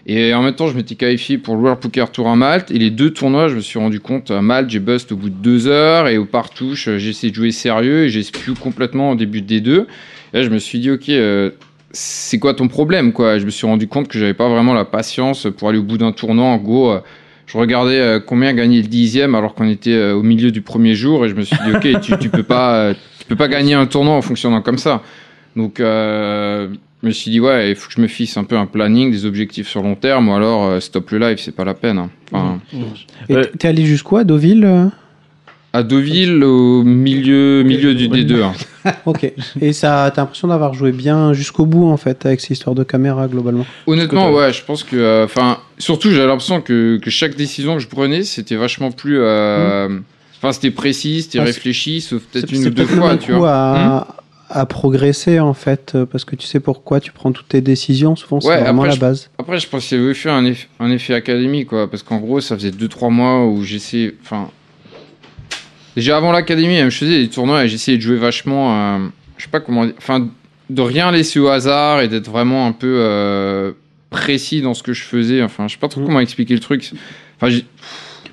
Et 0.08 0.34
en 0.36 0.44
même 0.44 0.54
temps, 0.54 0.68
je 0.68 0.76
m'étais 0.76 0.94
qualifié 0.94 1.40
pour 1.40 1.56
le 1.56 1.62
World 1.62 1.80
Poker 1.80 2.12
Tour 2.12 2.28
à 2.28 2.36
Malte. 2.36 2.70
Et 2.70 2.78
les 2.78 2.92
deux 2.92 3.10
tournois, 3.10 3.48
je 3.48 3.56
me 3.56 3.62
suis 3.62 3.80
rendu 3.80 4.00
compte, 4.00 4.30
à 4.30 4.42
Malte, 4.42 4.70
j'ai 4.70 4.80
bust 4.80 5.12
au 5.12 5.16
bout 5.16 5.30
de 5.30 5.36
deux 5.36 5.66
heures. 5.68 6.08
Et 6.08 6.18
au 6.18 6.26
Partouche, 6.26 6.88
euh, 6.88 6.98
j'ai 7.00 7.10
essayé 7.10 7.32
de 7.32 7.36
jouer 7.36 7.52
sérieux 7.52 8.04
et 8.04 8.10
j'ai 8.10 8.22
plus 8.24 8.54
complètement 8.54 9.12
au 9.12 9.16
début 9.16 9.42
des 9.42 9.62
deux. 9.62 9.88
Et 10.34 10.38
là, 10.38 10.44
je 10.44 10.50
me 10.50 10.60
suis 10.60 10.80
dit, 10.80 10.92
ok, 10.92 11.10
euh, 11.10 11.50
c'est 11.98 12.40
quoi 12.40 12.54
ton 12.54 12.68
problème 12.68 13.14
quoi? 13.14 13.40
Je 13.40 13.46
me 13.46 13.50
suis 13.50 13.66
rendu 13.66 13.88
compte 13.88 14.08
que 14.10 14.20
j'avais 14.20 14.34
pas 14.34 14.50
vraiment 14.50 14.74
la 14.74 14.84
patience 14.86 15.48
pour 15.58 15.70
aller 15.70 15.78
au 15.80 15.84
bout 15.84 15.98
d'un 15.98 16.12
tournoi. 16.12 16.46
En 16.46 16.58
gros, 16.58 16.92
euh, 16.92 17.00
je 17.48 17.58
regardais 17.58 18.00
euh, 18.00 18.20
combien 18.20 18.54
gagnait 18.54 18.82
le 18.82 18.88
dixième 18.88 19.34
alors 19.34 19.56
qu'on 19.56 19.70
était 19.70 19.94
euh, 19.94 20.14
au 20.14 20.22
milieu 20.22 20.52
du 20.52 20.62
premier 20.62 20.94
jour 20.94 21.26
et 21.26 21.30
je 21.30 21.36
me 21.36 21.44
suis 21.44 21.56
dit, 21.66 21.72
ok, 21.74 22.02
tu, 22.02 22.18
tu 22.20 22.30
peux 22.30 22.44
pas, 22.44 22.94
tu 23.20 23.26
peux 23.28 23.38
pas 23.38 23.48
gagner 23.48 23.74
un 23.76 23.86
tournoi 23.86 24.14
en 24.16 24.22
fonctionnant 24.22 24.62
comme 24.62 24.78
ça. 24.78 25.04
Donc, 25.56 25.80
euh, 25.80 26.68
je 27.02 27.08
me 27.08 27.12
suis 27.14 27.32
dit, 27.32 27.40
ouais, 27.40 27.70
il 27.70 27.76
faut 27.76 27.88
que 27.88 27.94
je 27.94 28.02
me 28.02 28.08
fixe 28.08 28.36
un 28.36 28.44
peu 28.44 28.58
un 28.58 28.66
planning, 28.66 29.10
des 29.12 29.26
objectifs 29.26 29.68
sur 29.70 29.82
long 29.82 29.96
terme, 29.96 30.28
ou 30.28 30.34
alors 30.34 30.82
stop 30.82 31.12
le 31.12 31.20
live, 31.20 31.38
c'est 31.40 31.56
pas 31.56 31.64
la 31.64 31.76
peine. 31.76 31.98
hein. 31.98 32.10
Enfin, 32.34 32.60
Et 33.30 33.36
Euh, 33.36 33.44
t'es 33.58 33.70
allé 33.70 33.86
jusqu'où 33.86 34.18
à 34.18 34.24
Deauville 34.26 34.66
euh? 34.66 34.88
À 35.76 35.84
Deauville, 35.84 36.44
au 36.44 36.84
milieu, 36.84 37.64
milieu 37.64 37.94
du 37.96 38.08
D2. 38.10 38.42
hein. 38.44 38.54
Ok. 39.06 39.32
Et 39.62 39.74
ça, 39.74 40.12
t'as 40.14 40.22
l'impression 40.22 40.48
d'avoir 40.48 40.74
joué 40.76 40.92
bien 40.92 41.34
jusqu'au 41.34 41.66
bout 41.66 41.88
en 41.90 41.98
fait 41.98 42.26
avec 42.26 42.40
cette 42.40 42.52
histoire 42.52 42.76
de 42.76 42.84
caméra 42.84 43.28
globalement? 43.28 43.66
Honnêtement, 43.88 44.32
ouais, 44.32 44.54
je 44.54 44.64
pense 44.64 44.84
que, 44.84 44.96
euh, 44.96 45.26
enfin, 45.26 45.58
surtout, 45.80 46.12
j'avais 46.12 46.28
l'impression 46.28 46.62
que, 46.62 46.98
que 46.98 47.10
chaque 47.10 47.36
décision 47.36 47.74
que 47.76 47.82
je 47.82 47.88
prenais, 47.88 48.24
c'était 48.24 48.56
vachement 48.56 48.92
plus, 48.92 49.18
euh, 49.20 49.90
enfin, 50.38 50.52
c'était 50.52 50.70
précis, 50.72 51.24
c'était 51.24 51.40
Ah, 51.40 51.46
c'est- 51.46 51.54
réfléchi, 51.54 52.00
sauf 52.02 52.22
peut-être 52.24 52.52
une 52.52 52.62
ou 52.62 52.70
deux 52.70 52.72
peut-être 52.86 52.90
le 52.92 52.96
fois, 52.98 53.12
bon 53.14 53.18
tu 53.18 53.32
coup 53.32 53.38
vois. 53.40 53.54
à, 53.54 54.08
à 54.52 54.66
progresser 54.68 55.40
en 55.40 55.56
fait 55.56 55.94
euh, 55.96 56.06
parce 56.06 56.24
que 56.24 56.36
tu 56.36 56.46
sais 56.46 56.60
pourquoi 56.60 57.00
tu 57.00 57.12
prends 57.12 57.32
toutes 57.32 57.48
tes 57.48 57.62
décisions. 57.62 58.16
Souvent, 58.16 58.40
c'est 58.40 58.50
Ouais, 58.50 58.62
vraiment 58.62 58.84
après, 58.84 58.90
la 58.90 58.96
je- 58.96 59.00
base. 59.02 59.30
Après, 59.40 59.58
je 59.60 59.68
pense 59.68 59.88
qu'il 59.88 59.98
y 60.00 60.02
avait 60.04 60.12
eu 60.14 60.30
un 60.30 60.46
effet, 60.46 60.68
un 60.80 60.92
effet 60.92 61.16
académie, 61.16 61.66
quoi, 61.66 61.90
parce 61.90 62.04
qu'en 62.04 62.18
gros, 62.20 62.40
ça 62.40 62.56
faisait 62.56 62.70
2-3 62.72 63.10
mois 63.10 63.48
où 63.48 63.64
j'essayais, 63.64 64.14
enfin, 64.24 64.50
déjà 65.96 66.18
avant 66.18 66.32
l'académie, 66.32 66.78
je 66.78 66.90
faisais 66.90 67.22
des 67.22 67.30
tournois 67.30 67.66
et 67.66 67.68
j'essayais 67.68 67.98
de 67.98 68.02
jouer 68.02 68.18
vachement, 68.18 68.98
euh, 68.98 69.08
je 69.38 69.44
sais 69.44 69.50
pas 69.50 69.60
comment 69.60 69.86
dire, 69.86 69.96
enfin, 69.98 70.28
de 70.70 70.82
rien 70.82 71.12
laisser 71.12 71.40
au 71.40 71.48
hasard 71.48 72.02
et 72.02 72.08
d'être 72.08 72.30
vraiment 72.30 72.68
un 72.68 72.72
peu 72.72 72.98
euh, 73.00 73.72
précis 74.10 74.62
dans 74.62 74.74
ce 74.74 74.84
que 74.84 74.94
je 74.94 75.04
faisais. 75.04 75.42
Enfin, 75.44 75.68
je 75.68 75.74
sais 75.74 75.80
pas 75.80 75.88
trop 75.88 76.02
comment 76.02 76.20
expliquer 76.20 76.54
le 76.54 76.60
truc. 76.60 76.92
Enfin, 77.40 77.56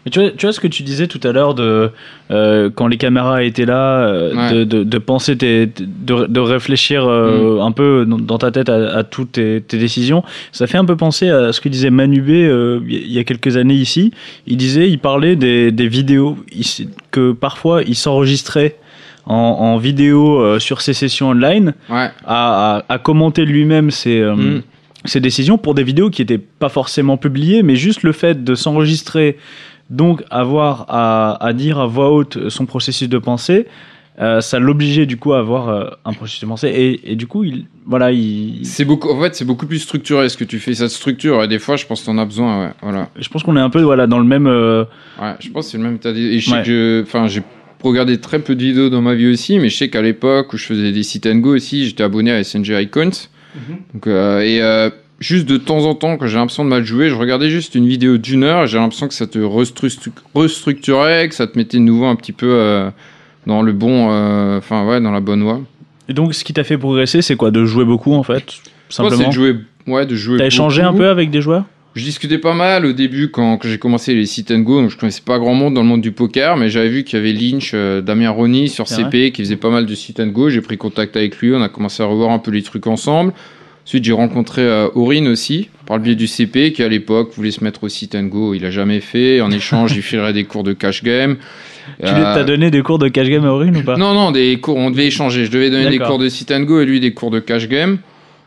Mais 0.05 0.11
tu 0.11 0.21
vois, 0.21 0.31
tu 0.31 0.47
vois 0.47 0.53
ce 0.53 0.59
que 0.61 0.67
tu 0.67 0.83
disais 0.83 1.07
tout 1.07 1.21
à 1.23 1.31
l'heure 1.33 1.55
de 1.55 1.91
euh, 2.31 2.71
quand 2.75 2.89
les 2.89 2.97
caméras 2.97 3.43
étaient 3.45 3.65
là, 3.67 4.01
euh, 4.01 4.35
Ouais. 4.35 4.53
de, 4.55 4.65
de, 4.65 4.83
de 4.85 4.99
penser, 4.99 5.37
tes, 5.37 5.67
de, 5.67 6.27
de 6.27 6.41
réfléchir 6.41 7.05
euh, 7.07 7.61
un 7.61 7.71
peu 7.73 8.05
dans, 8.07 8.39
ta 8.39 8.51
tête 8.51 8.69
à, 8.69 8.97
à 8.97 9.05
toutes 9.05 9.33
tes, 9.33 9.61
tes 9.61 9.79
décisions. 9.79 10.25
Ça 10.51 10.67
fait 10.67 10.79
un 10.79 10.85
peu 10.85 10.97
penser 10.97 11.29
à 11.31 11.53
ce 11.53 11.61
que 11.61 11.69
disait 11.69 11.91
Manubé 11.91 12.51
il 12.89 13.13
y 13.13 13.19
a 13.19 13.25
quelques 13.25 13.57
années 13.57 13.75
ici. 13.75 14.13
Il 14.47 14.57
disait, 14.57 14.89
il 14.91 14.99
parlait 14.99 15.37
des, 15.37 15.71
des 15.71 15.87
vidéos, 15.89 16.37
il- 16.53 16.89
que 17.11 17.33
parfois 17.33 17.83
il 17.83 17.95
s'enregistrait 17.95 18.77
en, 19.27 19.35
en 19.37 19.77
vidéo 19.79 20.59
sur 20.59 20.81
ses 20.81 20.95
sessions 20.95 21.29
online 21.29 21.75
ouais. 21.91 22.09
à, 22.27 22.77
à, 22.79 22.85
à 22.89 22.99
commenter 22.99 23.45
lui-même 23.45 23.91
ses, 23.93 24.21
Mm. 24.23 24.63
ces 25.05 25.21
décisions 25.21 25.59
pour 25.59 25.75
des 25.75 25.85
vidéos 25.85 26.11
qui 26.11 26.23
n'étaient 26.23 26.39
pas 26.59 26.69
forcément 26.69 27.17
publiées, 27.17 27.63
mais 27.63 27.77
juste 27.77 28.03
le 28.03 28.11
fait 28.13 28.43
de 28.43 28.55
s'enregistrer, 28.57 29.37
donc 29.93 30.25
avoir 30.31 30.87
à, 30.89 31.37
à 31.45 31.53
dire 31.53 31.79
à 31.79 31.87
voix 31.87 32.11
haute 32.11 32.49
son 32.49 32.67
processus 32.67 33.09
de 33.09 33.19
pensée, 33.19 33.67
euh, 34.21 34.41
ça 34.41 34.59
l'obligeait 34.59 35.07
du 35.07 35.17
coup 35.17 35.33
à 35.33 35.39
avoir 35.39 35.69
euh, 35.69 35.89
un 36.05 36.13
processus 36.13 36.41
de 36.43 36.47
pensée. 36.47 36.69
Et, 36.69 37.13
et 37.13 37.17
du 37.17 37.27
coup, 37.27 37.45
il, 37.45 37.65
voilà, 37.87 38.11
il, 38.13 38.61
C'est 38.65 38.85
beaucoup, 38.85 39.09
en 39.11 39.21
fait, 39.21 39.35
c'est 39.35 39.45
beaucoup 39.45 39.67
plus 39.67 39.79
structuré 39.79 40.29
ce 40.29 40.37
que 40.37 40.45
tu 40.45 40.59
fais. 40.59 40.75
Ça 40.75 40.87
te 40.89 40.93
structure 40.93 41.43
et 41.43 41.49
des 41.49 41.59
fois, 41.59 41.77
je 41.77 41.87
pense 41.87 42.01
que 42.03 42.07
t'en 42.07 42.19
as 42.19 42.25
besoin. 42.25 42.67
Ouais, 42.67 42.73
voilà. 42.83 43.09
je 43.19 43.29
pense 43.29 43.43
qu'on 43.43 43.57
est 43.57 43.61
un 43.61 43.71
peu 43.71 43.81
voilà, 43.83 44.07
dans 44.07 44.19
le 44.19 44.27
même. 44.27 44.47
euh, 44.47 44.85
Ouais, 45.21 45.35
je 45.41 45.49
pense 45.51 45.67
que 45.67 45.71
c'est 45.73 45.79
le 45.79 45.85
même. 45.85 45.99
Et 46.05 46.39
je 46.41 46.51
sais 46.51 46.57
Ouais. 46.57 46.63
que 46.63 47.05
enfin, 47.07 47.27
j'ai 47.29 47.43
regardé 47.83 48.19
très 48.21 48.39
peu 48.39 48.55
de 48.55 48.63
vidéos 48.63 48.91
dans 48.91 49.03
ma 49.03 49.15
vie 49.15 49.27
aussi, 49.29 49.59
mais 49.59 49.69
je 49.69 49.77
sais 49.77 49.89
qu'à 49.89 50.03
l'époque 50.03 50.53
où 50.53 50.57
je 50.57 50.67
faisais 50.67 50.93
des 50.93 51.03
sit 51.03 51.27
and 51.27 51.37
go 51.37 51.55
aussi, 51.57 51.87
j'étais 51.87 52.03
abonné 52.05 52.31
à 52.33 52.45
SNG 52.45 52.69
Icons. 52.83 53.11
Donc, 53.93 54.07
euh, 54.07 54.41
et 54.41 54.63
euh, 54.63 54.89
juste 55.23 55.47
de 55.49 55.57
temps 55.57 55.85
en 55.87 55.95
temps, 55.95 56.17
quand 56.19 56.27
j'ai 56.27 56.37
l'impression 56.37 56.65
de 56.65 56.69
mal 56.69 56.85
jouer, 56.85 57.09
je 57.09 57.15
regardais 57.15 57.49
juste 57.49 57.75
une 57.75 57.87
vidéo 57.89 58.19
d'une 58.19 58.45
heure 58.45 58.65
et 58.65 58.67
j'ai 58.67 58.79
l'impression 58.79 59.09
que 59.09 59.15
ça 59.15 59.27
te 59.27 59.39
restru- 59.39 60.11
restructurait, 60.35 61.29
que 61.29 61.35
ça 61.35 61.47
te 61.47 61.57
mettait 61.57 61.79
de 61.79 61.83
nouveau 61.83 62.07
un 62.07 62.17
petit 62.17 62.33
peu 62.33 62.49
euh, 62.51 62.91
dans 63.47 63.63
le 63.63 63.73
bon, 63.73 64.09
euh, 64.11 64.59
enfin 64.59 64.87
ouais, 64.87 65.01
dans 65.01 65.13
la 65.13 65.21
bonne 65.21 65.43
voie. 65.43 65.61
Et 66.09 66.13
donc, 66.13 66.35
ce 66.35 66.45
qui 66.45 66.53
t'a 66.53 66.65
fait 66.65 66.77
progresser, 66.79 67.23
c'est 67.23 67.37
quoi? 67.37 67.51
De 67.51 67.65
jouer 67.65 67.85
beaucoup 67.85 68.13
en 68.13 68.23
fait? 68.23 68.45
Simplement. 68.89 69.29
de 69.29 69.33
jouer, 69.33 69.57
ouais, 69.87 70.05
de 70.05 70.15
jouer. 70.15 70.37
T'as 70.39 70.47
échangé 70.47 70.83
un 70.83 70.93
peu 70.93 71.09
avec 71.09 71.31
des 71.31 71.41
joueurs? 71.41 71.65
Je 71.95 72.05
discutais 72.05 72.39
pas 72.39 72.55
mal 72.55 72.87
au 72.87 72.93
début 72.95 73.31
quand, 73.31 73.59
quand 73.59 73.69
j'ai 73.69 73.77
commencé 73.79 74.15
les 74.15 74.25
sit 74.25 74.51
and 74.51 74.61
go, 74.61 74.81
donc 74.81 74.91
je 74.91 74.97
connaissais 74.97 75.21
pas 75.25 75.39
grand 75.39 75.55
monde 75.55 75.75
dans 75.75 75.83
le 75.83 75.87
monde 75.89 76.01
du 76.01 76.11
poker, 76.13 76.57
mais 76.57 76.71
j'avais 76.71 76.89
vu 76.89 77.05
qu'il 77.05 77.19
y 77.19 77.23
avait 77.23 77.35
Lynch, 77.35 77.73
euh, 77.75 78.01
Damien 78.01 78.31
Ronny 78.31 78.69
sur 78.71 78.89
CP 78.89 79.31
qui 79.31 79.43
faisait 79.43 79.57
pas 79.57 79.69
mal 79.71 79.85
de 79.85 79.95
sit 79.95 80.19
and 80.19 80.29
go. 80.29 80.49
J'ai 80.49 80.63
pris 80.63 80.79
contact 80.79 81.17
avec 81.17 81.37
lui, 81.39 81.53
on 81.55 81.61
a 81.61 81.69
commencé 81.69 82.03
à 82.03 82.07
revoir 82.07 82.31
un 82.31 82.39
peu 82.39 82.51
les 82.51 82.63
trucs 82.63 82.87
ensemble. 82.87 83.35
Ensuite, 83.85 84.05
j'ai 84.05 84.13
rencontré 84.13 84.63
euh, 84.63 84.89
Aurine 84.95 85.27
aussi, 85.29 85.69
par 85.87 85.97
le 85.97 86.03
biais 86.05 86.15
du 86.15 86.27
CP, 86.29 86.73
qui 86.73 86.83
à 86.85 86.89
l'époque 86.89 87.33
voulait 87.37 87.51
se 87.51 87.65
mettre 87.65 87.83
au 87.85 87.89
sit 87.89 88.15
and 88.15 88.25
go. 88.25 88.55
Il 88.55 88.65
a 88.65 88.71
jamais 88.71 89.01
fait. 89.01 89.41
En 89.41 89.51
échange, 89.51 89.93
il 89.97 90.03
filerait 90.03 90.33
des 90.33 90.45
cours 90.45 90.63
de 90.63 90.73
cash 90.73 91.03
game. 91.03 91.37
Tu 92.01 92.07
lui- 92.07 92.23
t'as 92.23 92.45
donné 92.45 92.71
des 92.71 92.83
cours 92.83 92.99
de 93.01 93.09
cash 93.09 93.29
game 93.29 93.45
à 93.45 93.51
Aurine 93.53 93.77
ou 93.77 93.83
pas? 93.83 93.95
Euh, 93.95 93.97
Non, 93.97 94.15
non, 94.15 94.31
des 94.31 94.59
cours, 94.61 94.77
on 94.77 94.91
devait 94.91 95.07
échanger. 95.09 95.45
Je 95.47 95.51
devais 95.51 95.69
donner 95.69 95.85
des 95.91 95.99
cours 96.07 96.19
de 96.19 96.29
sit 96.29 96.53
and 96.53 96.61
go 96.61 96.81
et 96.81 96.87
lui 96.87 97.01
des 97.01 97.13
cours 97.13 97.31
de 97.33 97.41
cash 97.41 97.69
game. 97.69 97.99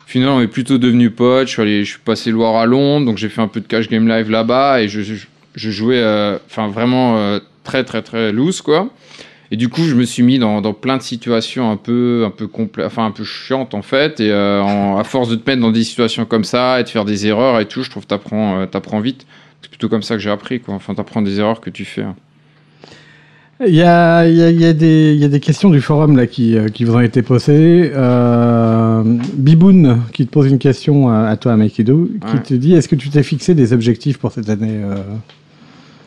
Finalement, 0.08 0.38
on 0.38 0.42
est 0.42 0.48
plutôt 0.48 0.78
devenu 0.78 1.10
potes. 1.10 1.48
Je 1.48 1.52
suis, 1.54 1.62
allé, 1.62 1.84
je 1.84 1.90
suis 1.92 2.00
passé 2.00 2.32
Loire 2.32 2.56
à 2.56 2.66
Londres, 2.66 3.06
donc 3.06 3.18
j'ai 3.18 3.28
fait 3.30 3.42
un 3.42 3.48
peu 3.50 3.60
de 3.60 3.68
cash 3.68 3.90
game 3.90 4.08
live 4.08 4.30
là-bas 4.32 4.82
et 4.82 4.88
je, 4.88 5.02
je, 5.02 5.16
je 5.56 5.70
jouais, 5.72 6.00
euh, 6.00 6.38
vraiment 6.70 7.18
euh, 7.18 7.40
très 7.64 7.84
très 7.84 8.02
très 8.04 8.32
loose 8.32 8.62
quoi. 8.62 8.90
Et 9.52 9.58
du 9.58 9.70
coup, 9.70 9.84
je 9.84 9.94
me 9.96 10.04
suis 10.06 10.24
mis 10.24 10.40
dans, 10.40 10.60
dans 10.62 10.74
plein 10.74 10.98
de 10.98 11.04
situations 11.04 11.70
un 11.72 11.78
peu 11.78 12.24
un 12.26 12.32
peu 12.32 12.50
enfin 12.84 13.06
un 13.06 13.12
peu 13.12 13.24
chiantes 13.24 13.74
en 13.76 13.82
fait. 13.84 14.20
Et 14.20 14.32
euh, 14.32 14.62
en- 14.62 14.98
à 14.98 15.04
force 15.04 15.30
de 15.30 15.36
te 15.36 15.50
mettre 15.50 15.62
dans 15.62 15.72
des 15.72 15.84
situations 15.84 16.26
comme 16.26 16.44
ça 16.44 16.80
et 16.80 16.84
de 16.84 16.90
faire 16.90 17.06
des 17.06 17.28
erreurs 17.28 17.60
et 17.60 17.66
tout, 17.68 17.84
je 17.84 17.90
trouve 17.90 18.04
que 18.04 18.10
t'apprends 18.10 18.62
euh, 18.62 18.66
t'apprends 18.66 19.00
vite. 19.02 19.26
C'est 19.62 19.70
plutôt 19.70 19.88
comme 19.90 20.02
ça 20.04 20.16
que 20.16 20.22
j'ai 20.22 20.32
appris 20.32 20.60
quoi. 20.60 20.74
Enfin, 20.74 20.94
t'apprends 20.96 21.22
des 21.22 21.40
erreurs 21.40 21.62
que 21.62 21.70
tu 21.70 21.86
fais. 21.86 22.02
hein. 22.04 22.16
Il 23.66 23.74
y 23.74 23.84
a, 23.84 24.28
il 24.28 24.36
y, 24.36 24.42
a, 24.44 24.50
il 24.50 24.60
y, 24.60 24.66
a 24.66 24.74
des- 24.74 25.14
il 25.14 25.20
y 25.22 25.24
a 25.24 25.30
des 25.30 25.40
questions 25.40 25.70
du 25.70 25.80
forum 25.80 26.18
là 26.18 26.28
qui, 26.28 26.58
euh, 26.58 26.68
qui 26.68 26.84
vous 26.84 26.94
ont 26.96 27.00
été 27.00 27.22
posées. 27.22 27.90
Euh, 27.96 29.02
Biboun 29.36 30.02
qui 30.12 30.26
te 30.28 30.32
pose 30.32 30.48
une 30.52 30.60
question 30.60 31.08
à, 31.10 31.28
à 31.30 31.38
toi, 31.38 31.56
Makido, 31.56 32.10
qui 32.28 32.34
Ouais. 32.36 32.44
te 32.44 32.54
dit 32.54 32.74
est-ce 32.74 32.90
que 32.90 32.96
tu 32.98 33.10
t'es 33.10 33.24
fixé 33.24 33.56
des 33.56 33.72
objectifs 33.72 34.18
pour 34.18 34.34
cette 34.34 34.50
année 34.50 34.82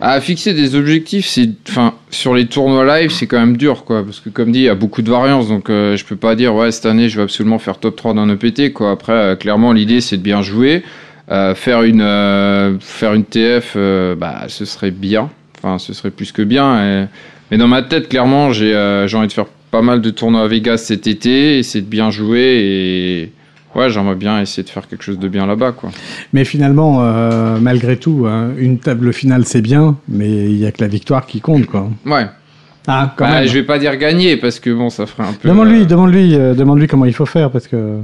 À 0.00 0.20
fixer 0.20 0.54
des 0.54 0.76
objectifs, 0.76 1.26
c'est, 1.26 1.48
enfin, 1.68 1.94
sur 2.10 2.32
les 2.32 2.46
tournois 2.46 2.84
live, 3.00 3.10
c'est 3.10 3.26
quand 3.26 3.40
même 3.40 3.56
dur, 3.56 3.84
quoi, 3.84 4.04
parce 4.04 4.20
que 4.20 4.28
comme 4.30 4.52
dit, 4.52 4.60
il 4.60 4.64
y 4.64 4.68
a 4.68 4.76
beaucoup 4.76 5.02
de 5.02 5.10
variances, 5.10 5.48
donc 5.48 5.70
euh, 5.70 5.96
je 5.96 6.04
peux 6.04 6.14
pas 6.14 6.36
dire, 6.36 6.54
ouais, 6.54 6.70
cette 6.70 6.86
année, 6.86 7.08
je 7.08 7.16
vais 7.16 7.24
absolument 7.24 7.58
faire 7.58 7.78
top 7.78 7.96
3 7.96 8.14
d'un 8.14 8.28
EPT, 8.28 8.72
quoi. 8.72 8.92
Après, 8.92 9.12
euh, 9.12 9.34
clairement, 9.34 9.72
l'idée, 9.72 10.00
c'est 10.00 10.16
de 10.16 10.22
bien 10.22 10.42
jouer, 10.42 10.82
Euh, 11.30 11.54
faire 11.54 11.82
une, 11.82 12.00
euh, 12.00 12.78
faire 12.80 13.12
une 13.12 13.24
TF, 13.24 13.74
euh, 13.76 14.14
bah, 14.14 14.44
ce 14.48 14.64
serait 14.64 14.90
bien, 14.90 15.28
enfin, 15.58 15.78
ce 15.78 15.92
serait 15.92 16.10
plus 16.10 16.32
que 16.32 16.40
bien. 16.40 17.02
et- 17.02 17.06
Mais 17.50 17.58
dans 17.58 17.68
ma 17.68 17.82
tête, 17.82 18.08
clairement, 18.08 18.50
j'ai, 18.52 18.74
envie 19.14 19.26
de 19.28 19.32
faire 19.32 19.44
pas 19.70 19.82
mal 19.82 20.00
de 20.00 20.08
tournois 20.08 20.42
à 20.44 20.48
Vegas 20.48 20.78
cet 20.78 21.06
été, 21.06 21.58
essayer 21.58 21.82
de 21.84 21.90
bien 21.90 22.10
jouer 22.10 22.40
et 22.64 23.32
ouais, 23.74 23.90
j'aimerais 23.90 24.14
bien 24.14 24.40
essayer 24.40 24.62
de 24.62 24.68
faire 24.70 24.86
quelque 24.88 25.02
chose 25.04 25.18
de 25.18 25.28
bien 25.28 25.46
là-bas, 25.46 25.72
quoi. 25.72 25.90
Mais 26.32 26.44
finalement, 26.44 26.98
euh, 27.02 27.58
malgré 27.60 27.96
tout, 27.96 28.26
hein, 28.28 28.50
une 28.58 28.78
table 28.78 29.12
finale 29.12 29.44
c'est 29.44 29.60
bien, 29.62 29.96
mais 30.08 30.28
il 30.28 30.56
y 30.58 30.66
a 30.66 30.72
que 30.72 30.80
la 30.82 30.88
victoire 30.88 31.26
qui 31.26 31.40
compte, 31.40 31.66
quoi. 31.66 31.88
Ouais. 32.06 32.26
Ah, 32.86 33.14
quand 33.16 33.26
Bah, 33.26 33.40
même. 33.40 33.48
je 33.48 33.52
vais 33.52 33.64
pas 33.64 33.78
dire 33.78 33.96
gagner 33.96 34.36
parce 34.38 34.60
que 34.60 34.70
bon, 34.70 34.88
ça 34.88 35.04
ferait 35.06 35.28
un 35.28 35.32
peu. 35.34 35.48
Demande-lui, 35.48 35.82
euh, 35.82 35.84
demande-lui, 35.84 36.34
euh, 36.34 36.54
demande-lui 36.54 36.86
comment 36.86 37.04
il 37.04 37.12
faut 37.12 37.26
faire 37.26 37.50
parce 37.50 37.66
que. 37.68 37.98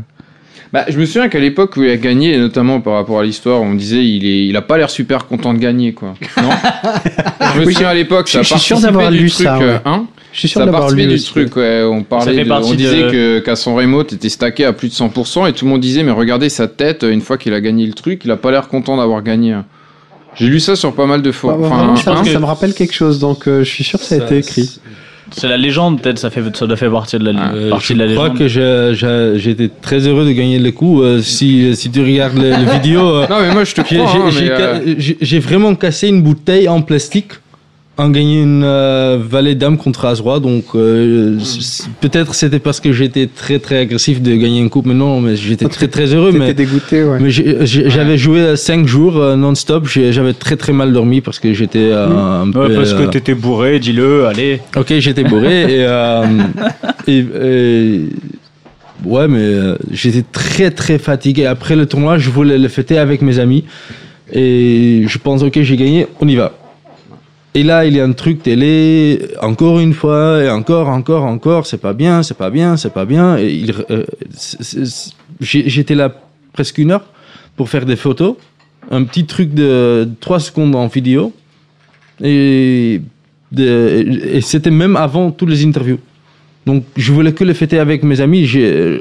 Bah, 0.72 0.84
je 0.88 0.98
me 0.98 1.06
souviens 1.06 1.28
qu'à 1.28 1.38
l'époque 1.38 1.76
où 1.76 1.84
il 1.84 1.90
a 1.90 1.96
gagné, 1.96 2.36
notamment 2.36 2.80
par 2.80 2.94
rapport 2.94 3.20
à 3.20 3.22
l'histoire, 3.22 3.62
on 3.62 3.74
disait 3.74 4.04
il 4.04 4.26
est, 4.26 4.46
il 4.46 4.56
a 4.56 4.62
pas 4.62 4.76
l'air 4.76 4.90
super 4.90 5.26
content 5.26 5.54
de 5.54 5.58
gagner, 5.58 5.92
quoi. 5.94 6.14
Non 6.42 6.50
Je 7.54 7.60
me 7.60 7.64
souviens 7.70 7.88
à 7.88 7.94
l'époque, 7.94 8.28
ça 8.28 8.42
je 8.42 8.48
suis 8.48 8.58
sûr 8.58 8.74
participait 8.76 8.92
d'avoir 8.92 9.10
du 9.12 9.18
lu 9.18 9.30
truc, 9.30 9.46
ça, 9.46 9.58
ouais. 9.58 9.80
hein 9.84 10.06
Je 10.34 10.40
suis 10.40 10.48
sûr 10.48 10.60
ça 10.60 10.66
d'avoir 10.66 10.90
lu 10.90 11.06
du 11.06 11.14
aussi. 11.14 11.26
truc, 11.30 11.54
ouais. 11.56 11.82
On 11.84 12.02
parlait, 12.02 12.44
de- 12.44 12.50
on 12.52 12.74
disait 12.74 13.04
de- 13.04 13.10
que 13.10 13.38
qu'à 13.38 13.54
son 13.56 13.74
remote 13.76 14.12
était 14.12 14.28
stacké 14.28 14.64
à 14.64 14.72
plus 14.72 14.88
de 14.88 14.92
100% 14.94 15.46
et 15.46 15.52
tout 15.52 15.64
le 15.64 15.70
monde 15.70 15.80
disait 15.80 16.02
mais 16.02 16.10
regardez 16.10 16.48
sa 16.48 16.66
tête 16.66 17.06
une 17.08 17.20
fois 17.20 17.38
qu'il 17.38 17.54
a 17.54 17.60
gagné 17.60 17.86
le 17.86 17.92
truc, 17.94 18.22
il 18.24 18.30
a 18.32 18.36
pas 18.36 18.50
l'air 18.50 18.68
content 18.68 18.96
d'avoir 18.96 19.22
gagné. 19.22 19.54
J'ai 20.34 20.48
lu 20.48 20.58
ça 20.58 20.74
sur 20.74 20.92
pas 20.92 21.06
mal 21.06 21.22
de 21.22 21.30
fois. 21.30 21.52
Bah, 21.52 21.58
bah, 21.60 21.66
Enfin, 21.68 21.76
vraiment, 21.78 21.96
ça, 21.96 22.12
hein. 22.16 22.24
ça 22.24 22.40
me 22.40 22.44
rappelle 22.44 22.74
quelque 22.74 22.92
chose, 22.94 23.20
donc 23.20 23.46
euh, 23.46 23.62
je 23.62 23.70
suis 23.70 23.84
sûr 23.84 23.98
que 24.00 24.04
ça 24.04 24.16
a 24.16 24.18
été 24.18 24.38
écrit. 24.38 24.80
C'est 25.30 25.48
la 25.48 25.56
légende, 25.56 26.02
peut-être, 26.02 26.18
ça, 26.18 26.28
fait, 26.30 26.42
ça 26.54 26.66
doit 26.66 26.76
faire 26.76 26.90
partie 26.92 27.16
de 27.18 27.24
la, 27.24 27.52
Euh, 27.54 27.70
partie 27.70 27.88
je 27.88 27.94
de 27.94 27.98
la 28.04 28.12
crois 28.12 28.24
légende. 28.28 28.38
que 28.38 28.46
j'ai- 28.48 28.90
j'ai- 28.94 29.32
j'étais 29.38 29.70
très 29.80 30.06
heureux 30.06 30.24
de 30.26 30.32
gagner 30.32 30.58
le 30.58 30.70
coup. 30.70 31.02
Euh, 31.02 31.20
si, 31.22 31.74
si 31.76 31.90
tu 31.90 32.02
regardes 32.02 32.36
les, 32.36 32.50
les 32.50 32.64
vidéos, 32.72 33.08
euh, 33.08 33.26
Non 33.30 33.40
mais 33.40 33.52
moi 33.52 33.64
je 33.64 33.74
te 33.74 33.80
j'ai- 33.88 33.96
crois. 33.96 34.10
hein, 34.10 34.80
euh, 34.86 35.40
vraiment 35.40 35.74
cassé 35.76 36.08
une 36.08 36.22
bouteille 36.22 36.68
en 36.68 36.82
plastique 36.82 37.30
en 37.96 38.08
gagnant 38.10 38.42
une 38.42 38.62
euh, 38.64 39.18
valet 39.20 39.54
dame 39.54 39.76
contre 39.78 40.04
as 40.06 40.18
roi. 40.20 40.40
Donc 40.40 40.64
euh, 40.74 41.38
c- 41.38 41.84
peut-être 42.00 42.34
c'était 42.34 42.58
parce 42.58 42.80
que 42.80 42.92
j'étais 42.92 43.28
très 43.28 43.60
très 43.60 43.78
agressif 43.78 44.20
de 44.20 44.34
gagner 44.34 44.58
une 44.60 44.68
coupe, 44.70 44.86
mais 44.86 44.94
non, 44.94 45.20
mais 45.20 45.36
j'étais 45.36 45.68
très 45.68 45.86
très 45.86 46.06
heureux. 46.12 46.32
Mais, 46.32 46.54
dégoûté, 46.54 47.04
ouais. 47.04 47.18
mais 47.20 47.30
j'avais 47.30 48.18
joué 48.18 48.56
5 48.56 48.86
jours 48.86 49.16
euh, 49.18 49.36
non-stop. 49.36 49.86
J'ai- 49.86 50.12
J'avais 50.12 50.32
très 50.32 50.56
très 50.56 50.72
mal 50.72 50.92
dormi 50.92 51.20
parce 51.20 51.38
que 51.38 51.52
j'étais 51.52 51.90
euh, 51.92 52.42
un 52.42 52.50
peu. 52.50 52.66
Ouais, 52.68 52.74
parce 52.74 52.94
que 52.94 53.02
euh, 53.02 53.06
t'étais 53.08 53.34
bourré, 53.34 53.78
dis-le, 53.78 54.26
allez. 54.26 54.60
Ok, 54.76 54.92
j'étais 54.98 55.22
bourré 55.24 55.62
et, 55.62 55.84
euh, 55.86 56.24
et, 57.06 57.18
et- 57.18 58.00
ouais, 59.04 59.28
mais 59.28 59.38
euh, 59.38 59.76
j'étais 59.92 60.22
très 60.32 60.70
très 60.72 60.98
fatigué. 60.98 61.46
Après 61.46 61.76
le 61.76 61.86
tournoi, 61.86 62.18
je 62.18 62.30
voulais 62.30 62.58
le 62.58 62.68
fêter 62.68 62.98
avec 62.98 63.22
mes 63.22 63.38
amis 63.38 63.62
et 64.32 65.04
je 65.06 65.18
pense 65.18 65.42
ok, 65.44 65.60
j'ai 65.62 65.76
gagné, 65.76 66.06
on 66.20 66.26
y 66.26 66.34
va. 66.34 66.52
Et 67.56 67.62
là, 67.62 67.86
il 67.86 67.94
y 67.94 68.00
a 68.00 68.04
un 68.04 68.12
truc 68.12 68.42
télé, 68.42 69.28
encore 69.40 69.78
une 69.78 69.94
fois, 69.94 70.42
et 70.42 70.50
encore, 70.50 70.88
encore, 70.88 71.22
encore, 71.22 71.66
c'est 71.66 71.78
pas 71.78 71.92
bien, 71.92 72.24
c'est 72.24 72.36
pas 72.36 72.50
bien, 72.50 72.76
c'est 72.76 72.92
pas 72.92 73.04
bien. 73.04 73.36
Euh, 73.38 74.04
j'étais 75.40 75.94
là 75.94 76.12
presque 76.52 76.78
une 76.78 76.90
heure 76.90 77.04
pour 77.54 77.68
faire 77.68 77.86
des 77.86 77.94
photos, 77.94 78.34
un 78.90 79.04
petit 79.04 79.24
truc 79.24 79.54
de 79.54 80.08
3 80.20 80.40
secondes 80.40 80.74
en 80.74 80.88
vidéo. 80.88 81.32
Et, 82.20 83.00
c'était 84.40 84.72
même 84.72 84.96
avant 84.96 85.30
toutes 85.30 85.50
les 85.50 85.64
interviews. 85.64 86.00
Donc, 86.66 86.82
je 86.96 87.12
voulais 87.12 87.32
que 87.32 87.44
le 87.44 87.54
fêter 87.54 87.78
avec 87.78 88.02
mes 88.02 88.20
amis. 88.20 88.50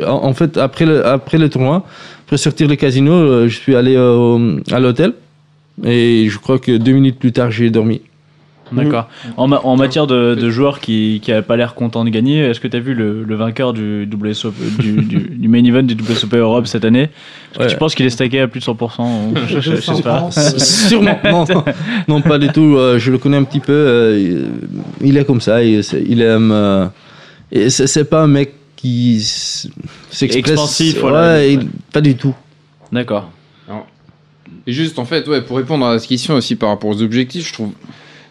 En, 0.06 0.34
fait, 0.36 0.58
après 0.58 0.86
le, 0.86 1.04
après 1.08 1.40
le 1.40 1.50
tournoi, 1.50 1.88
après 2.26 2.38
sortir 2.38 2.68
le 2.68 2.76
casino, 2.76 3.14
euh, 3.14 3.48
je 3.48 3.58
suis 3.58 3.76
allé 3.76 3.96
à 3.96 4.80
l'hôtel. 4.80 5.14
Et 5.84 6.28
je 6.30 6.38
crois 6.38 6.60
que 6.60 6.78
deux 6.78 6.92
minutes 6.92 7.18
plus 7.18 7.32
tard, 7.32 7.50
j'ai 7.50 7.72
dormi. 7.72 8.02
D'accord. 8.72 9.08
En, 9.38 9.48
ma- 9.48 9.60
en 9.60 9.76
matière 9.76 10.08
de, 10.08 10.34
de 10.36 10.50
joueurs 10.50 10.80
qui 10.80 11.22
n'avaient 11.28 11.42
pas 11.44 11.58
l'air 11.58 11.76
contents 11.76 12.04
de 12.06 12.10
gagner, 12.10 12.40
est-ce 12.40 12.60
que 12.60 12.68
tu 12.68 12.76
as 12.78 12.80
vu 12.80 12.96
le, 12.96 13.24
le 13.24 13.36
vainqueur 13.36 13.74
du, 13.74 14.10
WSOP, 14.12 14.54
du, 14.80 14.94
du, 15.04 15.18
du 15.20 15.48
main 15.50 15.64
event 15.64 15.84
du 15.84 15.94
WSOP 15.96 16.34
Europe 16.36 16.66
cette 16.66 16.86
année? 16.86 17.04
Est-ce 17.04 17.58
que 17.60 17.64
Ouais. 17.64 17.70
tu 17.70 17.78
penses 17.78 17.94
qu'il 17.94 18.06
est 18.06 18.10
stacké 18.10 18.40
à 18.40 18.48
plus 18.48 18.62
de 18.62 18.66
100% 18.66 19.02
ou- 19.02 19.34
je, 19.48 19.60
je- 19.60 19.76
je 19.76 19.82
sais 19.82 20.02
pas. 20.02 20.30
Sûrement. 20.32 21.20
Non, 21.30 21.46
non, 22.08 22.22
pas 22.22 22.40
du 22.40 22.48
tout. 22.50 22.76
Euh, 22.78 22.98
je 22.98 23.12
le 23.12 23.18
connais 23.20 23.38
un 23.38 23.44
petit 23.44 23.60
peu. 23.60 23.74
euh, 23.74 24.46
il- 25.02 25.18
est 25.18 25.26
comme 25.26 25.42
ça. 25.42 25.64
Il, 25.64 25.82
il 26.08 26.22
aime. 26.22 26.52
euh, 26.52 26.88
et 27.52 27.70
c'est, 27.70 28.06
pas 28.10 28.24
un 28.24 28.28
mec 28.28 28.54
qui 28.76 29.18
s- 29.18 29.68
s'expresse. 30.10 30.52
Expansif, 30.52 30.96
Ouais, 30.96 31.00
voilà. 31.02 31.46
il- 31.46 31.68
pas 31.92 32.02
du 32.02 32.16
tout. 32.16 32.34
D'accord. 32.92 33.30
Et 34.66 34.72
juste, 34.72 34.98
en 34.98 35.04
fait, 35.06 35.28
ouais, 35.28 35.42
pour 35.42 35.58
répondre 35.58 35.86
à 35.86 36.00
cette 36.00 36.08
question 36.08 36.36
aussi 36.36 36.56
par 36.56 36.70
rapport 36.70 36.90
aux 36.90 37.02
objectifs, 37.02 37.48
je 37.50 37.54
trouve. 37.54 37.72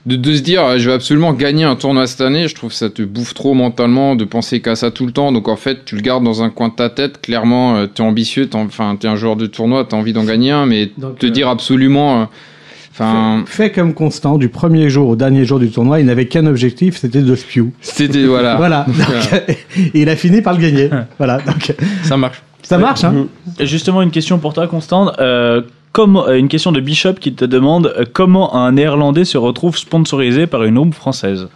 De, 0.04 0.16
de 0.16 0.34
se 0.34 0.40
dire, 0.42 0.64
euh, 0.64 0.78
je 0.78 0.88
vais 0.88 0.94
absolument 0.94 1.32
gagner 1.32 1.62
un 1.62 1.76
tournoi 1.76 2.08
cette 2.08 2.22
année, 2.22 2.48
je 2.48 2.54
trouve 2.56 2.70
que 2.70 2.76
ça 2.76 2.90
te 2.90 3.02
bouffe 3.02 3.34
trop 3.34 3.54
mentalement 3.54 4.16
de 4.16 4.24
penser 4.24 4.60
qu'à 4.60 4.74
ça 4.74 4.90
tout 4.90 5.06
le 5.06 5.12
temps. 5.12 5.30
Donc 5.30 5.46
en 5.48 5.54
fait, 5.56 5.84
tu 5.84 5.94
le 5.94 6.00
gardes 6.02 6.24
dans 6.24 6.42
un 6.42 6.50
coin 6.50 6.68
de 6.68 6.74
ta 6.74 6.90
tête. 6.90 7.20
Clairement, 7.20 7.76
euh, 7.76 7.86
t'es 7.86 8.02
ambitieux, 8.02 8.46
t'es, 8.48 8.56
enfin, 8.56 8.96
t'es 8.98 9.06
un 9.06 9.14
joueur 9.14 9.36
de 9.36 9.46
tournoi, 9.46 9.84
t'as 9.88 9.96
envie 9.96 10.12
d'en 10.12 10.24
gagner 10.24 10.50
un, 10.50 10.66
mais 10.66 10.90
Donc, 10.98 11.18
te 11.20 11.26
euh, 11.26 11.30
dire 11.30 11.48
absolument. 11.48 12.22
euh, 12.22 12.24
Enfin, 12.94 13.44
Fait 13.46 13.70
comme 13.70 13.94
constant, 13.94 14.36
du 14.36 14.50
premier 14.50 14.90
jour 14.90 15.08
au 15.08 15.16
dernier 15.16 15.46
jour 15.46 15.58
du 15.58 15.70
tournoi, 15.70 16.00
il 16.00 16.04
n'avait 16.06 16.26
qu'un 16.26 16.44
objectif, 16.44 16.98
c'était 16.98 17.22
de 17.22 17.34
spew. 17.34 17.70
c'était 17.80 18.24
voilà. 18.24 18.56
Voilà. 18.58 18.84
Donc, 18.86 19.42
et 19.48 19.58
il 20.02 20.08
a 20.10 20.16
fini 20.16 20.42
par 20.42 20.52
le 20.52 20.60
gagner. 20.60 20.90
voilà. 21.18 21.38
Donc, 21.38 21.74
Ça 22.02 22.18
marche. 22.18 22.42
Ça 22.62 22.76
marche, 22.76 23.02
hein 23.04 23.28
Justement, 23.60 24.02
une 24.02 24.10
question 24.10 24.38
pour 24.38 24.52
toi, 24.52 24.66
Constant. 24.68 25.10
Euh, 25.20 25.62
comment, 25.92 26.26
euh, 26.28 26.34
une 26.36 26.48
question 26.48 26.72
de 26.72 26.80
Bishop 26.80 27.14
qui 27.14 27.32
te 27.34 27.44
demande 27.44 27.92
euh, 27.98 28.04
comment 28.12 28.54
un 28.54 28.72
néerlandais 28.72 29.24
se 29.24 29.38
retrouve 29.38 29.76
sponsorisé 29.76 30.46
par 30.46 30.64
une 30.64 30.78
ombre 30.78 30.94
française? 30.94 31.48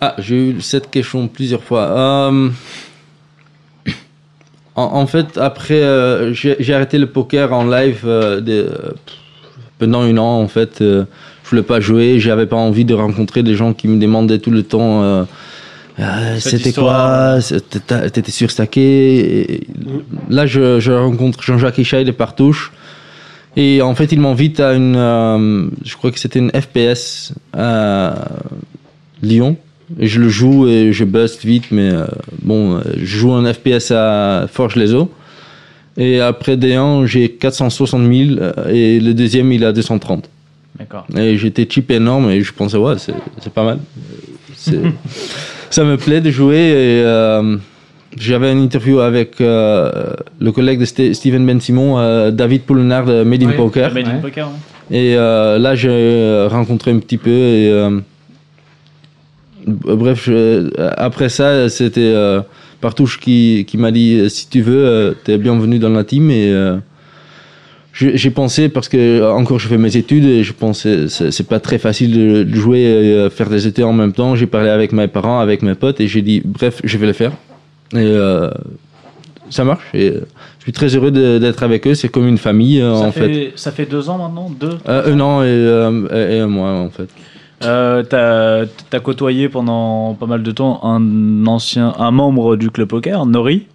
Ah, 0.00 0.14
j'ai 0.18 0.36
eu 0.50 0.60
cette 0.60 0.90
question 0.90 1.28
plusieurs 1.28 1.62
fois. 1.62 1.82
Euh, 1.82 2.48
en, 4.76 4.82
en 4.82 5.06
fait, 5.06 5.38
après, 5.38 5.82
euh, 5.82 6.32
j'ai 6.34 6.74
arrêté 6.74 6.98
le 6.98 7.06
poker 7.06 7.52
en 7.52 7.64
live 7.64 8.02
euh, 8.04 8.40
de- 8.40 8.70
pendant 9.78 10.02
un 10.02 10.16
an. 10.18 10.40
En 10.40 10.48
fait, 10.48 10.80
euh, 10.80 11.04
je 11.44 11.50
voulais 11.50 11.62
pas 11.62 11.80
jouer. 11.80 12.18
J'avais 12.18 12.46
pas 12.46 12.56
envie 12.56 12.84
de 12.84 12.94
rencontrer 12.94 13.42
des 13.42 13.54
gens 13.54 13.72
qui 13.72 13.88
me 13.88 13.98
demandaient 14.00 14.38
tout 14.38 14.50
le 14.50 14.62
temps. 14.62 15.02
euh, 15.02 15.24
Euh, 16.00 16.36
C'était 16.40 16.72
quoi 16.72 17.38
T'étais 18.12 18.32
surstacké 18.32 19.52
Et 19.52 19.66
Là, 20.28 20.44
je, 20.46 20.80
je 20.80 20.90
rencontre 20.90 21.40
Jean-Jacques 21.42 21.78
Ishaï 21.78 22.04
de 22.04 22.10
Partouche. 22.10 22.72
Et 23.56 23.82
en 23.82 23.94
fait, 23.94 24.10
il 24.12 24.20
m'invite 24.20 24.60
à 24.60 24.74
une. 24.74 24.96
euh, 24.96 25.68
je 25.84 25.96
crois 25.96 26.10
que 26.10 26.18
c'était 26.18 26.38
une 26.40 26.50
FPS 26.50 27.32
à 27.52 28.14
Lyon. 29.22 29.56
Et 29.98 30.06
je 30.06 30.20
le 30.20 30.28
joue 30.28 30.66
et 30.66 30.92
je 30.92 31.04
buste 31.04 31.44
vite, 31.44 31.66
mais 31.70 31.90
euh, 31.90 32.04
bon, 32.42 32.76
euh, 32.76 32.80
je 32.96 33.04
joue 33.04 33.32
un 33.32 33.52
FPS 33.52 33.90
à 33.90 34.46
Forge-les-Eaux. 34.50 35.10
Et 35.96 36.20
après 36.20 36.56
D1, 36.56 37.04
j'ai 37.06 37.30
460 37.30 38.12
000 38.12 38.38
euh, 38.40 38.52
et 38.68 38.98
le 38.98 39.14
deuxième, 39.14 39.52
il 39.52 39.64
a 39.64 39.72
230. 39.72 40.28
D'accord. 40.78 41.06
Et 41.16 41.36
j'étais 41.36 41.68
cheap 41.70 41.90
énorme 41.90 42.30
et 42.30 42.40
je 42.40 42.52
pensais, 42.52 42.78
ouais, 42.78 42.94
c'est 42.98 43.52
pas 43.52 43.64
mal. 43.64 43.78
Ça 45.70 45.84
me 45.84 45.96
plaît 45.96 46.20
de 46.20 46.30
jouer. 46.30 46.56
Et 46.56 47.02
euh, 47.04 47.56
j'avais 48.18 48.52
une 48.52 48.62
interview 48.62 49.00
avec 49.00 49.40
euh, 49.40 49.90
le 50.40 50.52
collègue 50.52 50.78
de 50.80 50.84
Ste- 50.84 51.12
Steven 51.14 51.44
Ben 51.46 51.60
Simon, 51.60 51.98
euh, 51.98 52.30
David 52.30 52.62
Poulenard 52.62 53.04
de 53.06 53.22
Made 53.24 53.42
in 53.42 53.46
Ouais, 53.48 53.56
Poker. 53.56 53.92
Made 53.92 54.06
in 54.06 54.14
Ouais. 54.16 54.20
Poker, 54.22 54.48
ouais. 54.48 54.96
Et 54.96 55.16
euh, 55.16 55.58
là, 55.58 55.74
j'ai 55.74 56.46
rencontré 56.50 56.90
un 56.90 56.98
petit 56.98 57.16
peu. 57.18 57.30
Et, 57.30 57.70
euh, 57.70 58.00
bref, 59.66 60.24
je- 60.26 60.70
après 60.96 61.28
ça, 61.28 61.68
c'était 61.68 62.00
euh, 62.02 62.40
Partouche 62.80 63.18
qui, 63.18 63.64
qui 63.66 63.78
m'a 63.78 63.90
dit 63.90 64.18
euh, 64.20 64.28
si 64.28 64.48
tu 64.48 64.60
veux, 64.60 64.84
euh, 64.86 65.12
t'es 65.24 65.38
bienvenu 65.38 65.78
dans 65.78 65.88
la 65.88 66.04
team. 66.04 66.30
Et 66.30 66.50
euh, 66.52 66.76
j'ai 67.94 68.30
pensé, 68.30 68.68
parce 68.68 68.88
que 68.88 69.22
encore 69.32 69.58
je 69.58 69.68
fais 69.68 69.78
mes 69.78 69.96
études, 69.96 70.24
et 70.26 70.42
je 70.42 70.52
pensais 70.52 71.06
c'est 71.08 71.46
pas 71.48 71.60
très 71.60 71.78
facile 71.78 72.12
de, 72.12 72.42
de 72.42 72.54
jouer 72.54 72.80
et 72.82 73.30
faire 73.30 73.48
des 73.48 73.66
études 73.66 73.84
en 73.84 73.92
même 73.92 74.12
temps. 74.12 74.34
J'ai 74.34 74.46
parlé 74.46 74.68
avec 74.68 74.92
mes 74.92 75.06
parents, 75.08 75.38
avec 75.40 75.62
mes 75.62 75.74
potes, 75.74 76.00
et 76.00 76.08
j'ai 76.08 76.20
dit 76.20 76.42
bref, 76.44 76.80
je 76.84 76.98
vais 76.98 77.06
le 77.06 77.12
faire. 77.12 77.32
Et 77.94 77.98
euh, 77.98 78.50
ça 79.50 79.64
marche. 79.64 79.84
Et 79.94 80.10
euh, 80.10 80.26
je 80.58 80.62
suis 80.64 80.72
très 80.72 80.88
heureux 80.96 81.10
d'être 81.10 81.62
avec 81.62 81.86
eux. 81.86 81.94
C'est 81.94 82.08
comme 82.08 82.26
une 82.26 82.38
famille, 82.38 82.80
euh, 82.80 82.94
Ça 82.94 83.06
en 83.06 83.12
fait. 83.12 83.32
fait, 83.32 83.52
ça 83.56 83.70
fait 83.72 83.86
deux 83.86 84.08
ans 84.08 84.18
maintenant 84.18 84.50
Deux? 84.50 84.78
Un 84.86 85.20
an 85.20 85.42
et, 85.42 85.48
et 85.48 86.38
un 86.40 86.46
mois 86.48 86.70
en 86.72 86.90
fait. 86.90 87.08
Euh, 87.62 88.02
T'as 88.02 88.64
as 88.96 89.00
côtoyé 89.00 89.48
pendant 89.48 90.14
pas 90.14 90.26
mal 90.26 90.42
de 90.42 90.50
temps 90.50 90.80
un 90.84 91.46
ancien, 91.46 91.94
un 91.98 92.10
membre 92.10 92.56
du 92.56 92.70
club 92.70 92.88
poker, 92.88 93.24
Nori, 93.26 93.66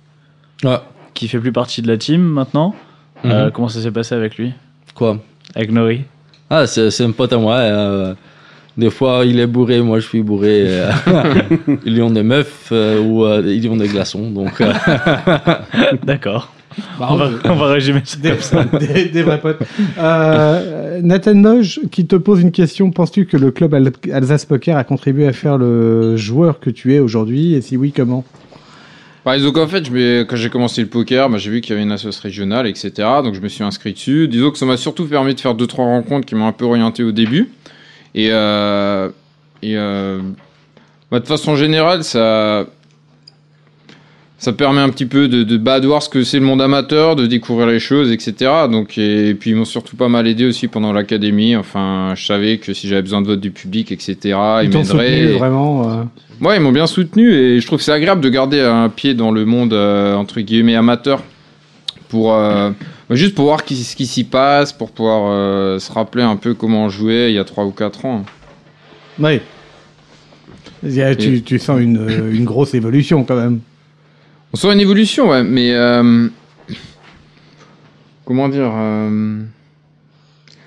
Ah, 0.66 0.84
qui 1.14 1.28
fait 1.28 1.40
plus 1.40 1.52
partie 1.54 1.82
de 1.82 1.88
la 1.88 1.98
team 1.98 2.22
maintenant. 2.22 2.76
Mhm. 3.24 3.32
Euh, 3.32 3.50
comment 3.52 3.68
ça 3.70 3.82
s'est 3.82 3.92
passé 3.92 4.16
avec 4.16 4.38
lui? 4.38 4.54
Quoi? 4.96 5.18
Avec 5.56 5.72
Nori 5.72 6.02
Ah, 6.50 6.68
c'est 6.68 6.92
c'est 6.92 7.04
un 7.06 7.12
pote 7.12 7.32
à 7.34 7.38
moi. 7.38 7.56
euh, 7.56 8.14
des 8.80 8.90
fois, 8.90 9.24
il 9.26 9.40
est 9.40 9.48
bourré, 9.48 9.82
moi 9.82 10.00
je 10.00 10.08
suis 10.08 10.22
bourré. 10.24 10.66
euh, 10.68 10.92
ils 11.86 12.02
ont 12.02 12.10
des 12.10 12.24
meufs 12.24 12.70
euh, 12.72 13.00
ou 13.02 13.26
euh, 13.26 13.44
ils 13.46 13.68
ont 13.70 13.76
des 13.78 13.88
glaçons. 13.88 14.32
Donc, 14.32 14.62
euh, 14.62 14.72
D'accord. 16.04 16.52
Bah, 17.00 17.08
On 17.12 17.16
va, 17.16 17.30
on 17.46 17.56
va 17.56 17.68
résumer 17.68 18.02
ça 18.06 18.18
Des, 18.18 18.30
comme 18.30 18.40
ça. 18.42 18.64
des- 18.80 19.06
des 19.06 19.24
vrais 19.24 19.40
potes. 19.42 19.60
Euh, 19.98 21.02
Nathan 21.04 21.34
Noge 21.34 21.82
qui 21.92 22.06
te 22.06 22.16
pose 22.16 22.42
une 22.42 22.52
question. 22.52 22.92
Penses-tu 22.92 23.26
que 23.26 23.38
le 23.38 23.52
club 23.52 23.74
Al- 23.74 23.92
Alsace 24.14 24.46
Poker 24.46 24.78
a 24.78 24.84
contribué 24.84 25.28
à 25.28 25.34
faire 25.34 25.58
le 25.58 26.16
joueur 26.16 26.60
que 26.60 26.70
tu 26.70 26.94
es 26.94 27.00
aujourd'hui 27.00 27.54
Et 27.56 27.62
si 27.62 27.76
oui, 27.76 27.92
comment? 27.92 28.24
Bah, 29.26 29.38
donc 29.40 29.58
en 29.58 29.68
fait, 29.68 29.86
je 29.86 30.24
quand 30.24 30.36
j'ai 30.38 30.50
commencé 30.50 30.82
le 30.82 30.88
poker, 30.88 31.30
bah, 31.30 31.38
j'ai 31.38 31.50
vu 31.52 31.60
qu'il 31.62 31.72
y 31.72 31.74
avait 31.74 31.84
une 31.84 31.92
association 31.92 32.22
régionale, 32.24 32.68
etc. 32.68 32.92
Donc 33.24 33.34
je 33.34 33.42
me 33.42 33.50
suis 33.50 33.64
inscrit 33.64 33.92
dessus. 33.94 34.28
Disons 34.28 34.52
que 34.52 34.58
ça 34.58 34.66
m'a 34.66 34.78
surtout 34.78 35.06
permis 35.06 35.36
de 35.36 35.40
faire 35.40 35.56
deux 35.56 35.68
trois 35.68 35.86
rencontres 35.86 36.26
qui 36.26 36.36
m'ont 36.36 36.48
un 36.48 36.54
peu 36.54 36.66
orienté 36.66 37.04
au 37.04 37.12
début. 37.12 37.50
Et, 38.16 38.30
euh, 38.32 39.10
et 39.62 39.78
euh, 39.78 40.20
bah, 41.12 41.20
de 41.20 41.28
façon 41.28 41.56
générale, 41.56 42.04
ça 42.04 42.66
ça 44.40 44.54
permet 44.54 44.80
un 44.80 44.90
petit 44.90 45.06
peu 45.06 45.28
de, 45.28 45.44
de, 45.44 45.58
bah, 45.58 45.82
de 45.82 45.88
voir 45.88 46.02
ce 46.02 46.08
que 46.08 46.24
c'est 46.24 46.40
le 46.40 46.46
monde 46.46 46.62
amateur, 46.62 47.18
de 47.18 47.26
découvrir 47.26 47.68
les 47.68 47.80
choses, 47.80 48.10
etc. 48.10 48.52
Donc, 48.72 48.98
et, 48.98 49.34
puis 49.34 49.50
ils 49.52 49.56
m'ont 49.56 49.66
surtout 49.66 49.98
pas 49.98 50.08
mal 50.08 50.28
aidé 50.28 50.46
aussi 50.46 50.70
pendant 50.70 50.94
l'académie. 50.94 51.58
Enfin, 51.58 52.14
je 52.16 52.26
savais 52.26 52.58
que 52.58 52.74
si 52.74 52.88
j'avais 52.88 53.02
besoin 53.02 53.22
de 53.22 53.28
vote 53.28 53.42
du 53.42 53.52
public, 53.52 53.92
etc., 53.92 54.16
ils, 54.24 54.60
Ils 54.64 54.70
m'aideraient. 54.70 54.84
soutenu 54.84 55.38
vraiment 55.38 55.90
euh, 55.92 56.04
Ouais, 56.42 56.56
ils 56.56 56.62
m'ont 56.62 56.72
bien 56.72 56.88
soutenu 56.88 57.34
et 57.34 57.60
je 57.60 57.68
trouve 57.68 57.80
que 57.80 57.84
c'est 57.84 57.92
agréable 57.92 58.22
de 58.22 58.30
garder 58.30 58.62
un 58.62 58.88
pied 58.88 59.14
dans 59.14 59.32
le 59.32 59.44
monde 59.44 59.74
euh, 59.74 60.16
entre 60.16 60.40
guillemets 60.40 60.76
amateur 60.76 61.22
pour 62.08 62.34
euh, 62.34 62.72
juste 63.16 63.36
pour 63.36 63.46
voir 63.46 63.60
ce 63.68 63.96
qui 63.96 64.06
s'y 64.06 64.24
passe, 64.24 64.72
pour 64.74 64.92
pouvoir 64.92 65.32
euh, 65.32 65.80
se 65.80 65.92
rappeler 65.92 66.24
un 66.24 66.36
peu 66.36 66.54
comment 66.54 66.86
on 66.86 66.90
jouait 66.90 67.32
il 67.32 67.36
y 67.36 67.40
a 67.40 67.44
3 67.44 67.66
ou 67.66 67.72
4 67.72 68.06
ans. 68.06 68.24
Oui. 69.20 69.42
A- 70.84 71.16
tu 71.42 71.60
sens 71.60 71.80
une, 71.82 71.98
euh, 71.98 72.32
une 72.34 72.46
grosse 72.46 72.74
évolution 72.74 73.24
quand 73.24 73.36
même. 73.36 73.60
On 74.54 74.58
sent 74.58 74.72
une 74.74 74.80
évolution, 74.80 75.30
ouais, 75.30 75.44
mais 75.44 75.74
euh, 75.74 76.28
comment 78.26 78.48
dire 78.50 78.72
euh, 78.74 79.42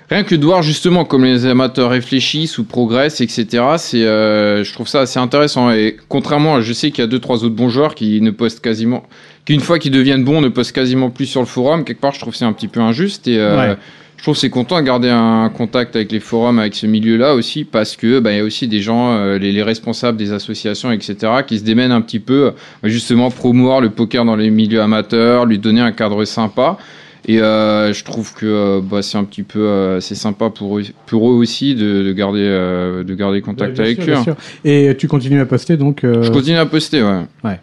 Rien 0.09 0.23
que 0.23 0.35
de 0.35 0.43
voir 0.45 0.61
justement 0.61 1.05
comme 1.05 1.23
les 1.23 1.45
amateurs 1.45 1.89
réfléchissent 1.89 2.57
ou 2.57 2.63
progressent, 2.65 3.21
etc. 3.21 3.63
C'est, 3.77 4.03
euh, 4.03 4.63
je 4.63 4.73
trouve 4.73 4.87
ça 4.87 5.01
assez 5.01 5.17
intéressant. 5.19 5.71
Et 5.71 5.97
contrairement, 6.09 6.55
à- 6.55 6.61
je 6.61 6.73
sais 6.73 6.91
qu'il 6.91 6.99
y 7.03 7.05
a 7.05 7.07
deux 7.07 7.19
trois 7.19 7.43
autres 7.43 7.55
bons 7.55 7.69
joueurs 7.69 7.95
qui 7.95 8.19
ne 8.21 8.29
postent 8.31 8.59
quasiment, 8.61 9.03
qui 9.45 9.53
une 9.53 9.61
fois 9.61 9.79
qu'ils 9.79 9.91
deviennent 9.91 10.23
bons, 10.23 10.41
ne 10.41 10.49
postent 10.49 10.73
quasiment 10.73 11.09
plus 11.09 11.25
sur 11.25 11.39
le 11.39 11.47
forum. 11.47 11.83
Quelque 11.83 12.01
part, 12.01 12.13
je 12.13 12.19
trouve 12.19 12.35
c'est 12.35 12.45
un 12.45 12.53
petit 12.53 12.67
peu 12.67 12.79
injuste. 12.81 13.27
Et 13.27 13.37
euh, 13.39 13.57
Ouais. 13.57 13.77
je 14.17 14.23
trouve 14.23 14.35
c'est 14.37 14.49
content 14.49 14.75
de 14.79 14.85
garder 14.85 15.09
un 15.09 15.49
contact 15.49 15.95
avec 15.95 16.11
les 16.11 16.19
forums, 16.19 16.59
avec 16.59 16.75
ce 16.75 16.85
milieu-là 16.85 17.33
aussi, 17.33 17.63
parce 17.63 17.95
que 17.95 18.19
bah, 18.19 18.31
il 18.33 18.37
y 18.37 18.41
a 18.41 18.43
aussi 18.43 18.67
des 18.67 18.81
gens, 18.81 19.13
euh, 19.13 19.37
les, 19.39 19.51
les 19.53 19.63
responsables 19.63 20.17
des 20.17 20.31
associations, 20.33 20.91
etc., 20.91 21.15
qui 21.47 21.57
se 21.59 21.63
démènent 21.63 21.91
un 21.93 22.01
petit 22.01 22.19
peu, 22.19 22.51
justement 22.83 23.31
promouvoir 23.31 23.79
le 23.81 23.89
poker 23.89 24.25
dans 24.25 24.35
les 24.35 24.49
milieux 24.49 24.81
amateurs, 24.81 25.45
lui 25.45 25.57
donner 25.59 25.81
un 25.81 25.91
cadre 25.93 26.23
sympa. 26.25 26.77
Et 27.25 27.39
euh, 27.41 27.93
je 27.93 28.03
trouve 28.03 28.33
que 28.33 28.45
euh, 28.45 28.81
bah, 28.83 29.01
c'est 29.01 29.17
un 29.17 29.23
petit 29.23 29.43
peu, 29.43 29.59
euh, 29.61 29.99
c'est 30.01 30.15
sympa 30.15 30.49
pour 30.49 30.77
eux, 30.77 30.83
pour 31.05 31.29
eux 31.29 31.33
aussi 31.35 31.73
de, 31.73 32.03
de 32.03 32.11
garder, 32.11 32.41
euh, 32.41 33.03
de 33.03 33.13
garder 33.15 33.41
contact 33.41 33.77
Ouais, 33.79 33.83
bien 33.83 33.83
avec 33.85 34.01
sûr, 34.01 34.03
eux. 34.03 34.07
bien 34.07 34.19
hein. 34.19 34.23
sûr. 34.23 34.35
Et 34.65 34.95
tu 34.97 35.07
continues 35.07 35.39
à 35.39 35.45
poster 35.45 35.77
donc. 35.77 36.03
euh, 36.03 36.21
Je 36.23 36.31
continue 36.31 36.57
à 36.57 36.65
poster, 36.65 37.01
ouais. 37.01 37.59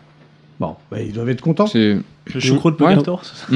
Bon, 0.59 0.77
bah, 0.91 0.99
ils 1.01 1.13
doivent 1.13 1.29
être 1.31 1.41
contents. 1.43 1.67
C'est 1.67 1.97
Le 2.35 2.41
choucroute 2.41 2.81
Ouais. 2.81 2.95
Poker 2.95 3.03
Tour 3.03 3.23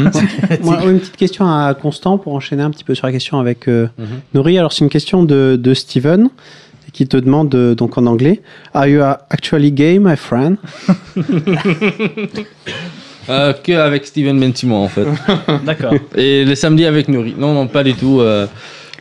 Moi, 0.63 0.79
une 0.91 1.01
petite 1.01 1.17
question 1.17 1.47
à 1.47 1.75
Constant 1.75 2.17
pour 2.19 2.35
enchaîner 2.35 2.63
un 2.63 2.71
petit 2.71 2.85
peu 2.85 2.95
sur 2.95 3.07
la 3.07 3.13
question 3.13 3.39
avec 3.39 3.69
euh, 3.69 3.89
Mhm. 3.99 4.07
Nori. 4.35 4.59
Alors, 4.59 4.73
c'est 4.73 4.85
une 4.85 4.91
question 4.91 5.23
de, 5.25 5.57
de 5.61 5.75
Steven 5.75 6.29
qui 6.93 7.07
te 7.09 7.17
demande 7.17 7.55
euh, 7.55 7.75
donc 7.75 7.99
en 7.99 8.07
anglais 8.07 8.41
Are 8.73 8.87
you 8.87 9.03
actually 9.03 9.73
gay, 9.73 9.99
my 9.99 10.17
friend? 10.17 10.57
euh, 13.29 13.53
que 13.53 13.73
avec 13.73 14.07
Steven 14.07 14.39
Ben 14.39 14.55
Simon 14.55 14.85
en 14.85 14.89
fait. 14.89 15.07
D'accord. 15.65 15.95
Et 16.17 16.45
le 16.45 16.55
samedi 16.55 16.85
avec 16.85 17.09
Nori. 17.09 17.35
Non, 17.39 17.53
non, 17.55 17.67
pas 17.67 17.83
du 17.85 17.95
tout. 17.95 18.21
euh, 18.21 18.47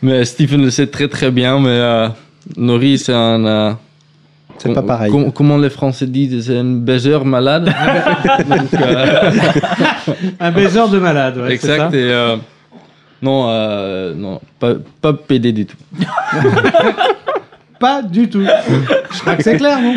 mais 0.02 0.26
Steven 0.26 0.62
le 0.64 0.70
sait 0.72 0.88
très 0.88 1.08
très 1.08 1.32
bien. 1.32 1.60
Mais 1.60 1.70
euh, 1.70 2.08
Nori, 2.58 2.98
c'est 2.98 3.14
un. 3.14 3.46
euh, 3.46 3.72
C'est 4.58 4.74
pas 4.74 4.82
pareil. 4.82 5.12
com- 5.12 5.32
comment 5.32 5.58
les 5.58 5.70
Français 5.70 6.08
disent 6.08 6.46
C'est 6.48 6.58
un 6.58 6.64
baiser 6.64 7.20
malade. 7.24 7.66
Donc, 8.50 8.74
euh, 8.82 9.32
Un 10.40 10.52
baiser 10.52 10.88
de 10.92 11.00
malade, 11.00 11.38
ouais, 11.38 11.54
exact. 11.54 11.92
ça 11.92 11.98
Et, 11.98 12.12
euh, 12.12 12.36
non, 13.22 13.46
euh, 13.50 14.14
non, 14.14 14.42
pas, 14.60 14.74
pas 15.02 15.14
PD 15.14 15.52
du 15.54 15.66
tout. 15.66 15.78
Pas 17.80 18.02
du 18.02 18.30
tout. 18.30 18.44
Je 19.12 19.20
crois 19.20 19.36
que 19.36 19.44
c'est 19.44 19.58
clair, 19.58 19.78
non? 19.82 19.96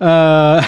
Euh, 0.00 0.60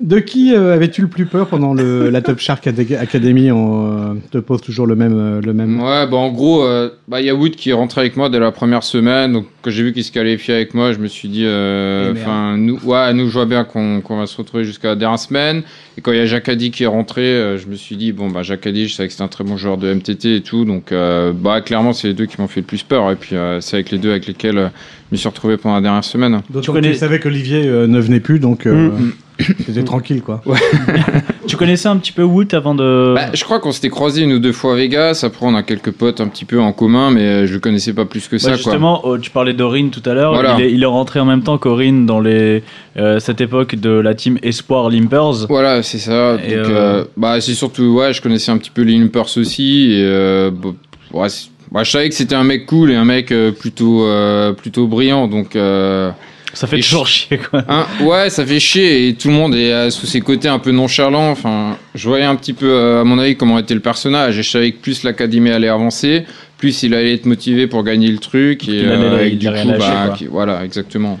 De 0.00 0.20
qui 0.20 0.54
euh, 0.54 0.74
avais-tu 0.74 1.02
le 1.02 1.08
plus 1.08 1.26
peur 1.26 1.48
pendant 1.48 1.74
le, 1.74 2.08
la 2.10 2.20
Top 2.22 2.38
Shark 2.38 2.66
Ad- 2.68 2.78
Academy 3.00 3.50
On 3.50 4.12
euh, 4.12 4.14
te 4.30 4.38
pose 4.38 4.60
toujours 4.60 4.86
le 4.86 4.94
même. 4.94 5.16
euh, 5.18 5.40
le 5.40 5.52
même... 5.52 5.80
Ouais, 5.80 6.06
bah 6.06 6.16
en 6.16 6.30
gros, 6.30 6.62
euh, 6.64 6.90
bah, 7.08 7.20
il 7.20 7.26
y 7.26 7.30
a 7.30 7.34
Wood 7.34 7.56
qui 7.56 7.70
est 7.70 7.72
rentré 7.72 8.02
avec 8.02 8.16
moi 8.16 8.28
dès 8.30 8.38
la 8.38 8.52
première 8.52 8.84
semaine. 8.84 9.32
Donc, 9.32 9.46
quand 9.62 9.70
j'ai 9.70 9.82
vu 9.82 9.92
qu'il 9.92 10.04
se 10.04 10.12
qualifiait 10.12 10.54
avec 10.54 10.72
moi, 10.74 10.92
je 10.92 10.98
me 10.98 11.08
suis 11.08 11.28
dit, 11.28 11.44
enfin, 11.44 12.56
nous, 12.56 12.78
ouais, 12.84 13.12
nous, 13.12 13.26
je 13.28 13.32
vois 13.32 13.46
bien 13.46 13.64
qu'on 13.64 14.00
va 14.08 14.26
se 14.26 14.36
retrouver 14.36 14.64
jusqu'à 14.64 14.88
la 14.88 14.94
dernière 14.96 15.18
semaine. 15.18 15.62
Et 15.96 16.00
quand 16.00 16.12
il 16.12 16.18
y 16.18 16.20
a 16.20 16.26
Jacques 16.26 16.48
Addy 16.48 16.70
qui 16.70 16.84
est 16.84 16.86
rentré, 16.86 17.22
euh, 17.22 17.58
je 17.58 17.66
me 17.66 17.74
suis 17.74 17.96
dit, 17.96 18.12
bon, 18.12 18.28
bah, 18.30 18.44
Jacques 18.44 18.68
Addy, 18.68 18.86
je 18.86 18.94
savais 18.94 19.08
que 19.08 19.12
c'était 19.12 19.24
un 19.24 19.28
très 19.28 19.42
bon 19.42 19.56
joueur 19.56 19.78
de 19.78 19.92
MTT 19.92 20.36
et 20.36 20.40
tout. 20.42 20.64
Donc, 20.64 20.92
euh, 20.92 21.32
bah, 21.34 21.60
clairement, 21.60 21.92
c'est 21.92 22.06
les 22.08 22.14
deux 22.14 22.26
qui 22.26 22.40
m'ont 22.40 22.46
fait 22.46 22.60
le 22.60 22.66
plus 22.66 22.84
peur. 22.84 23.10
Et 23.10 23.16
puis, 23.16 23.34
euh, 23.34 23.60
c'est 23.60 23.74
avec 23.76 23.90
les 23.90 23.98
deux 23.98 24.10
avec 24.10 24.28
lesquels 24.28 24.58
euh, 24.58 24.68
je 25.10 25.14
me 25.14 25.16
suis 25.16 25.28
retrouvé 25.28 25.56
pendant 25.56 25.74
la 25.74 25.80
dernière 25.80 26.04
semaine. 26.04 26.40
D'autant 26.50 26.60
Tu 26.60 26.70
connais- 26.70 26.94
savais 26.94 27.18
qu'Olivier 27.18 27.66
euh, 27.66 27.88
ne 27.88 27.98
venait 27.98 28.20
plus, 28.20 28.38
donc. 28.38 28.64
euh, 28.66 28.90
Mm. 28.90 29.12
C'était 29.66 29.84
tranquille, 29.84 30.22
quoi. 30.22 30.42
Tu 31.46 31.56
connaissais 31.56 31.88
un 31.88 31.96
petit 31.96 32.12
peu 32.12 32.24
Woot 32.24 32.52
avant 32.52 32.74
de. 32.74 33.14
Bah, 33.14 33.30
je 33.32 33.42
crois 33.42 33.58
qu'on 33.58 33.72
s'était 33.72 33.88
croisé 33.88 34.22
une 34.22 34.34
ou 34.34 34.38
deux 34.38 34.52
fois 34.52 34.74
à 34.74 34.76
Vegas. 34.76 35.22
Après, 35.24 35.46
on 35.46 35.54
a 35.54 35.62
quelques 35.62 35.92
potes 35.92 36.20
un 36.20 36.28
petit 36.28 36.44
peu 36.44 36.60
en 36.60 36.72
commun, 36.72 37.10
mais 37.10 37.22
euh, 37.22 37.46
je 37.46 37.54
le 37.54 37.60
connaissais 37.60 37.94
pas 37.94 38.04
plus 38.04 38.28
que 38.28 38.36
Bah, 38.36 38.40
ça. 38.40 38.48
quoi. 38.50 38.56
justement, 38.58 39.00
oh, 39.04 39.16
tu 39.16 39.30
parlais 39.30 39.54
d'Orin 39.54 39.88
tout 39.88 40.02
à 40.04 40.12
l'heure. 40.12 40.34
Voilà. 40.34 40.56
Il, 40.58 40.64
est, 40.66 40.72
il 40.74 40.82
est 40.82 40.86
rentré 40.86 41.20
en 41.20 41.24
même 41.24 41.42
temps 41.42 41.56
qu'Orin 41.56 42.04
dans 42.04 42.20
les, 42.20 42.62
euh, 42.98 43.18
cette 43.18 43.40
époque 43.40 43.76
de 43.76 43.88
la 43.88 44.14
team 44.14 44.38
Espoir 44.42 44.90
Limpers. 44.90 45.46
Voilà, 45.48 45.82
c'est 45.82 45.96
ça. 45.98 46.36
Donc, 46.36 46.44
euh, 46.50 46.64
euh, 46.68 47.04
bah, 47.16 47.40
c'est 47.40 47.54
surtout, 47.54 47.94
ouais, 47.94 48.12
je 48.12 48.20
connaissais 48.20 48.50
un 48.50 48.58
petit 48.58 48.70
peu 48.70 48.82
les 48.82 48.98
Limpers 48.98 49.38
aussi. 49.38 49.92
Et, 49.92 50.04
ouais, 51.14 51.28
ouais, 51.72 51.84
je 51.84 51.90
savais 51.90 52.10
que 52.10 52.14
c'était 52.14 52.34
un 52.34 52.44
mec 52.44 52.66
cool 52.66 52.90
et 52.90 52.94
un 52.96 53.06
mec 53.06 53.32
plutôt, 53.58 54.06
plutôt 54.58 54.86
brillant. 54.86 55.28
Donc, 55.28 55.56
Ça 56.60 56.66
fait 56.66 56.80
toujours 56.80 57.06
chier, 57.06 57.38
quoi. 57.38 57.62
hein, 57.68 57.86
ouais, 58.00 58.30
ça 58.30 58.44
fait 58.44 58.58
chier 58.58 59.08
et 59.08 59.14
tout 59.14 59.28
le 59.28 59.34
monde 59.34 59.54
est 59.54 59.72
euh, 59.72 59.90
sous 59.90 60.06
ses 60.06 60.20
côtés 60.20 60.48
un 60.48 60.58
peu 60.58 60.72
nonchalants. 60.72 61.30
Enfin, 61.30 61.76
je 61.94 62.08
voyais 62.08 62.24
un 62.24 62.34
petit 62.34 62.52
peu, 62.52 62.68
euh, 62.68 63.00
à 63.00 63.04
mon 63.04 63.18
avis, 63.18 63.36
comment 63.36 63.58
était 63.60 63.74
le 63.74 63.80
personnage. 63.80 64.38
Et 64.38 64.42
je 64.42 64.50
savais 64.50 64.72
que 64.72 64.78
plus 64.82 65.04
l'académie 65.04 65.50
allait 65.50 65.68
avancer, 65.68 66.24
plus 66.56 66.82
il 66.82 66.94
allait 66.94 67.14
être 67.14 67.26
motivé 67.26 67.68
pour 67.68 67.84
gagner 67.84 68.08
le 68.08 68.18
truc. 68.18 68.68
Et, 68.68 68.82
euh, 68.84 69.24
et 69.26 69.30
du 69.36 69.46
coup, 69.46 69.52
bah, 69.78 70.14
qui- 70.16 70.26
voilà, 70.26 70.64
exactement. 70.64 71.20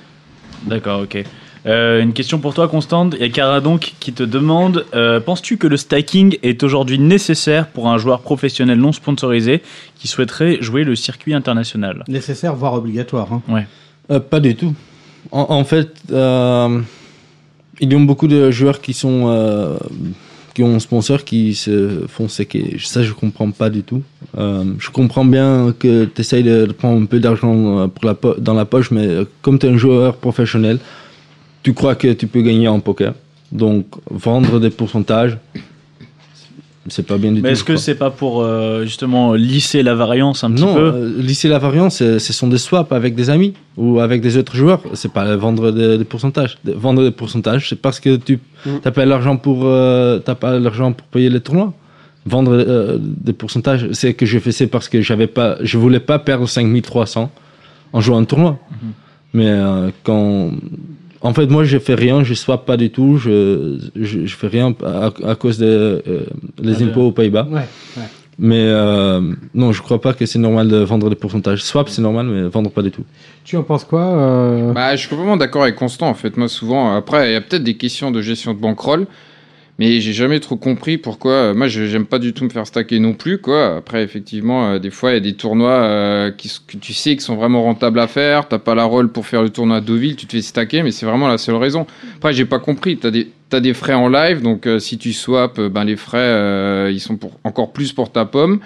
D'accord, 0.66 1.02
ok. 1.02 1.22
Euh, 1.66 2.02
une 2.02 2.12
question 2.14 2.38
pour 2.38 2.54
toi, 2.54 2.66
Constante. 2.66 3.14
Il 3.18 3.20
y 3.20 3.24
a 3.24 3.28
Cara 3.28 3.60
donc 3.60 3.92
qui 4.00 4.12
te 4.12 4.22
demande 4.24 4.86
euh, 4.94 5.20
Penses-tu 5.20 5.56
que 5.56 5.66
le 5.68 5.76
stacking 5.76 6.36
est 6.42 6.62
aujourd'hui 6.64 6.98
nécessaire 6.98 7.68
pour 7.68 7.88
un 7.88 7.98
joueur 7.98 8.20
professionnel 8.22 8.78
non 8.78 8.90
sponsorisé 8.92 9.62
qui 9.96 10.08
souhaiterait 10.08 10.58
jouer 10.60 10.82
le 10.84 10.96
circuit 10.96 11.34
international? 11.34 12.02
Nécessaire, 12.08 12.54
voire 12.56 12.74
obligatoire. 12.74 13.28
hein. 13.32 13.42
Euh, 14.10 14.18
pas 14.20 14.40
du 14.40 14.56
tout. 14.56 14.74
En, 15.30 15.64
fait, 15.64 15.90
euh, 16.10 16.80
il 17.80 17.92
y 17.92 17.96
a 17.96 17.98
beaucoup 17.98 18.28
de 18.28 18.50
joueurs 18.50 18.80
qui 18.80 18.92
sont 18.92 19.24
euh, 19.28 19.76
qui 20.54 20.62
ont 20.62 20.74
un 20.74 20.80
sponsor 20.80 21.24
qui 21.24 21.54
se 21.54 22.06
font 22.08 22.28
séquer. 22.28 22.78
Ça, 22.80 23.02
je 23.02 23.12
comprends 23.12 23.50
pas 23.50 23.70
du 23.70 23.82
tout. 23.82 24.02
Euh, 24.36 24.64
je 24.78 24.90
comprends 24.90 25.24
bien 25.24 25.74
que 25.78 26.06
tu 26.06 26.20
essayes 26.20 26.42
de 26.42 26.66
prendre 26.72 27.00
un 27.00 27.06
peu 27.06 27.20
d'argent 27.20 27.78
euh, 27.78 27.86
pour 27.86 28.04
la 28.06 28.16
dans 28.38 28.54
la 28.54 28.64
poche, 28.64 28.90
mais 28.90 29.08
comme 29.42 29.58
tu 29.58 29.66
es 29.66 29.70
un 29.70 29.76
joueur 29.76 30.16
professionnel, 30.16 30.78
tu 31.62 31.74
crois 31.74 31.94
que 31.94 32.12
tu 32.12 32.26
peux 32.26 32.42
gagner 32.42 32.68
en 32.68 32.80
poker. 32.80 33.14
Donc, 33.52 33.86
vendre 34.10 34.58
des 34.60 34.70
pourcentages, 34.70 35.38
c'est 36.88 37.06
pas 37.06 37.18
bien 37.18 37.32
du 37.32 37.40
Mais 37.40 37.48
tout. 37.48 37.52
est-ce 37.52 37.64
que 37.64 37.76
c'est 37.76 37.94
pas 37.94 38.10
pour 38.10 38.42
euh, 38.42 38.84
justement 38.84 39.34
lisser 39.34 39.82
la 39.82 39.94
variance 39.94 40.44
un 40.44 40.50
petit 40.52 40.62
non, 40.64 40.74
peu 40.74 40.80
euh, 40.80 41.14
lisser 41.18 41.48
la 41.48 41.58
variance, 41.58 41.96
ce 41.98 42.32
sont 42.32 42.48
des 42.48 42.58
swaps 42.58 42.92
avec 42.92 43.14
des 43.14 43.30
amis 43.30 43.54
ou 43.76 44.00
avec 44.00 44.20
des 44.20 44.36
autres 44.36 44.54
joueurs. 44.56 44.82
C'est 44.94 45.12
pas 45.12 45.36
vendre 45.36 45.70
des, 45.72 45.98
des 45.98 46.04
pourcentages. 46.04 46.58
De- 46.64 46.72
Vendre 46.72 47.02
des 47.02 47.10
pourcentages, 47.10 47.68
c'est 47.68 47.80
parce 47.80 48.00
que 48.00 48.16
tu 48.16 48.38
Mm. 48.66 48.70
n'as 48.84 48.90
pas 48.90 49.04
l'argent 49.06 49.36
pour 49.36 49.60
euh, 49.66 50.18
t'as 50.18 50.34
pas 50.34 50.58
l'argent 50.58 50.92
pour 50.92 51.06
payer 51.06 51.30
les 51.30 51.40
tournois. 51.40 51.72
Vendre 52.26 52.52
euh, 52.52 52.98
des 53.00 53.32
pourcentages, 53.32 53.86
c'est 53.92 54.14
que 54.14 54.26
je 54.26 54.38
faisais 54.40 54.66
parce 54.66 54.88
que 54.88 55.00
j'avais 55.00 55.28
pas, 55.28 55.56
je 55.62 55.78
voulais 55.78 56.00
pas 56.00 56.18
perdre 56.18 56.48
5300 56.48 57.30
en 57.92 58.00
jouant 58.00 58.18
un 58.18 58.24
tournoi. 58.24 58.58
Mhm. 58.70 58.76
Mais 59.34 59.46
euh, 59.48 59.90
quand, 60.02 60.50
en 61.20 61.34
fait, 61.34 61.46
moi, 61.46 61.64
je 61.64 61.78
fais 61.78 61.94
rien, 61.94 62.22
je 62.22 62.34
swap 62.34 62.64
pas 62.66 62.76
du 62.76 62.90
tout, 62.90 63.16
je, 63.18 63.78
je, 63.96 64.26
je 64.26 64.36
fais 64.36 64.46
rien 64.48 64.74
à, 64.84 65.10
à 65.26 65.34
cause 65.34 65.58
des 65.58 65.66
euh, 65.66 66.00
les 66.62 66.82
Ah, 66.82 66.84
impôts 66.86 67.02
aux 67.08 67.12
Pays-Bas. 67.12 67.46
Ouais. 67.50 67.66
Mais 68.40 68.68
euh, 68.68 69.20
non, 69.52 69.72
je 69.72 69.82
crois 69.82 70.00
pas 70.00 70.12
que 70.12 70.24
c'est 70.24 70.38
normal 70.38 70.68
de 70.68 70.76
vendre 70.76 71.10
des 71.10 71.16
pourcentages. 71.16 71.64
Swap, 71.64 71.88
c'est 71.88 72.02
normal, 72.02 72.26
mais 72.26 72.42
vendre 72.48 72.70
pas 72.70 72.82
du 72.82 72.92
tout. 72.92 73.02
Tu 73.42 73.56
en 73.56 73.64
penses 73.64 73.82
quoi 73.84 74.00
euh, 74.00 74.72
Bah, 74.72 74.94
je 74.94 75.00
suis 75.00 75.08
complètement 75.08 75.36
d'accord 75.36 75.64
avec 75.64 75.74
Constant, 75.74 76.08
en 76.08 76.14
fait. 76.14 76.36
Moi, 76.36 76.48
souvent, 76.48 76.94
après, 76.94 77.30
il 77.30 77.32
y 77.32 77.36
a 77.36 77.40
peut-être 77.40 77.64
des 77.64 77.74
questions 77.76 78.12
de 78.12 78.22
gestion 78.22 78.54
de 78.54 78.60
bankroll, 78.60 79.06
mais 79.78 80.00
j'ai 80.00 80.12
jamais 80.12 80.40
trop 80.40 80.56
compris 80.56 80.98
pourquoi. 80.98 81.32
euh, 81.32 81.54
Moi, 81.54 81.68
je- 81.68 81.86
j'aime 81.86 82.06
pas 82.06 82.18
du 82.18 82.32
tout 82.32 82.44
me 82.44 82.50
faire 82.50 82.66
stacker 82.66 82.98
non 82.98 83.12
plus, 83.14 83.38
quoi. 83.38 83.76
Après, 83.76 84.02
effectivement, 84.02 84.72
euh, 84.72 84.78
des 84.78 84.90
fois, 84.90 85.10
il 85.10 85.14
y 85.14 85.16
a 85.16 85.20
des 85.20 85.34
tournois 85.34 85.70
euh, 85.70 86.30
que 86.32 86.76
tu 86.78 86.92
sais 86.94 87.14
qui 87.16 87.22
sont 87.22 87.36
vraiment 87.36 87.62
rentables 87.62 88.00
à 88.00 88.08
faire. 88.08 88.48
T'as 88.48 88.58
pas 88.58 88.74
la 88.74 88.84
rôle 88.84 89.10
pour 89.12 89.26
faire 89.26 89.42
le 89.42 89.50
tournoi 89.50 89.76
à 89.76 89.80
Deauville, 89.80 90.16
tu 90.16 90.26
te 90.26 90.32
fais 90.32 90.42
stacker, 90.42 90.82
mais 90.82 90.90
c'est 90.90 91.06
vraiment 91.06 91.28
la 91.28 91.38
seule 91.38 91.54
raison. 91.56 91.86
Après, 92.16 92.32
j'ai 92.32 92.44
pas 92.44 92.58
compris. 92.58 92.98
T'as 92.98 93.10
des, 93.60 93.74
frais 93.74 93.94
en 93.94 94.08
live, 94.08 94.42
donc 94.42 94.68
si 94.78 94.98
tu 94.98 95.12
swaps, 95.12 95.58
ben, 95.70 95.84
les 95.84 95.96
frais, 95.96 96.92
ils 96.92 97.00
sont 97.00 97.18
encore 97.44 97.72
plus 97.72 97.92
pour 97.92 98.10
ta 98.12 98.24
pomme. 98.24 98.60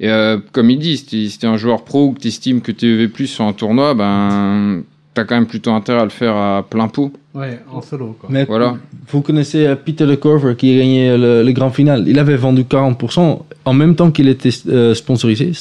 Et 0.00 0.08
comme 0.52 0.70
il 0.70 0.78
dit, 0.78 0.96
si 0.98 1.38
t'es 1.38 1.46
un 1.48 1.56
joueur 1.56 1.84
pro 1.84 2.06
ou 2.06 2.12
que 2.12 2.20
t'estimes 2.20 2.60
que 2.60 2.70
t'es 2.72 2.86
EV 2.86 3.08
plus 3.08 3.26
sur 3.26 3.44
un 3.44 3.52
tournoi, 3.52 3.94
ben 3.94 4.84
t'as 5.18 5.24
quand 5.24 5.34
même 5.34 5.46
plutôt 5.46 5.72
intérêt 5.72 6.00
à 6.00 6.04
le 6.04 6.10
faire 6.10 6.36
à 6.36 6.64
plein 6.68 6.86
pot. 6.88 7.12
Ouais, 7.34 7.58
en 7.72 7.82
solo, 7.82 8.16
quoi. 8.20 8.28
Mais 8.32 8.44
Voilà. 8.44 8.76
vous 9.10 9.20
connaissez 9.20 9.66
euh, 9.66 9.74
Peter 9.74 10.06
LeCover 10.06 10.54
qui 10.56 10.74
a 10.74 10.78
gagné 10.78 11.16
le, 11.16 11.42
le 11.42 11.52
grand 11.52 11.70
final. 11.70 12.04
Il 12.06 12.18
avait 12.18 12.36
vendu 12.36 12.62
40% 12.62 13.40
en 13.64 13.72
même 13.72 13.96
temps 13.96 14.10
qu'il 14.10 14.28
était 14.28 14.50
euh, 14.68 14.94
sponsorisé. 14.94 15.52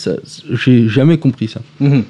J'ai 0.51 0.87
jamais 0.87 1.17
compris 1.17 1.47
ça. 1.47 1.61
Mhm. 1.79 1.91
Ouais, 1.91 2.03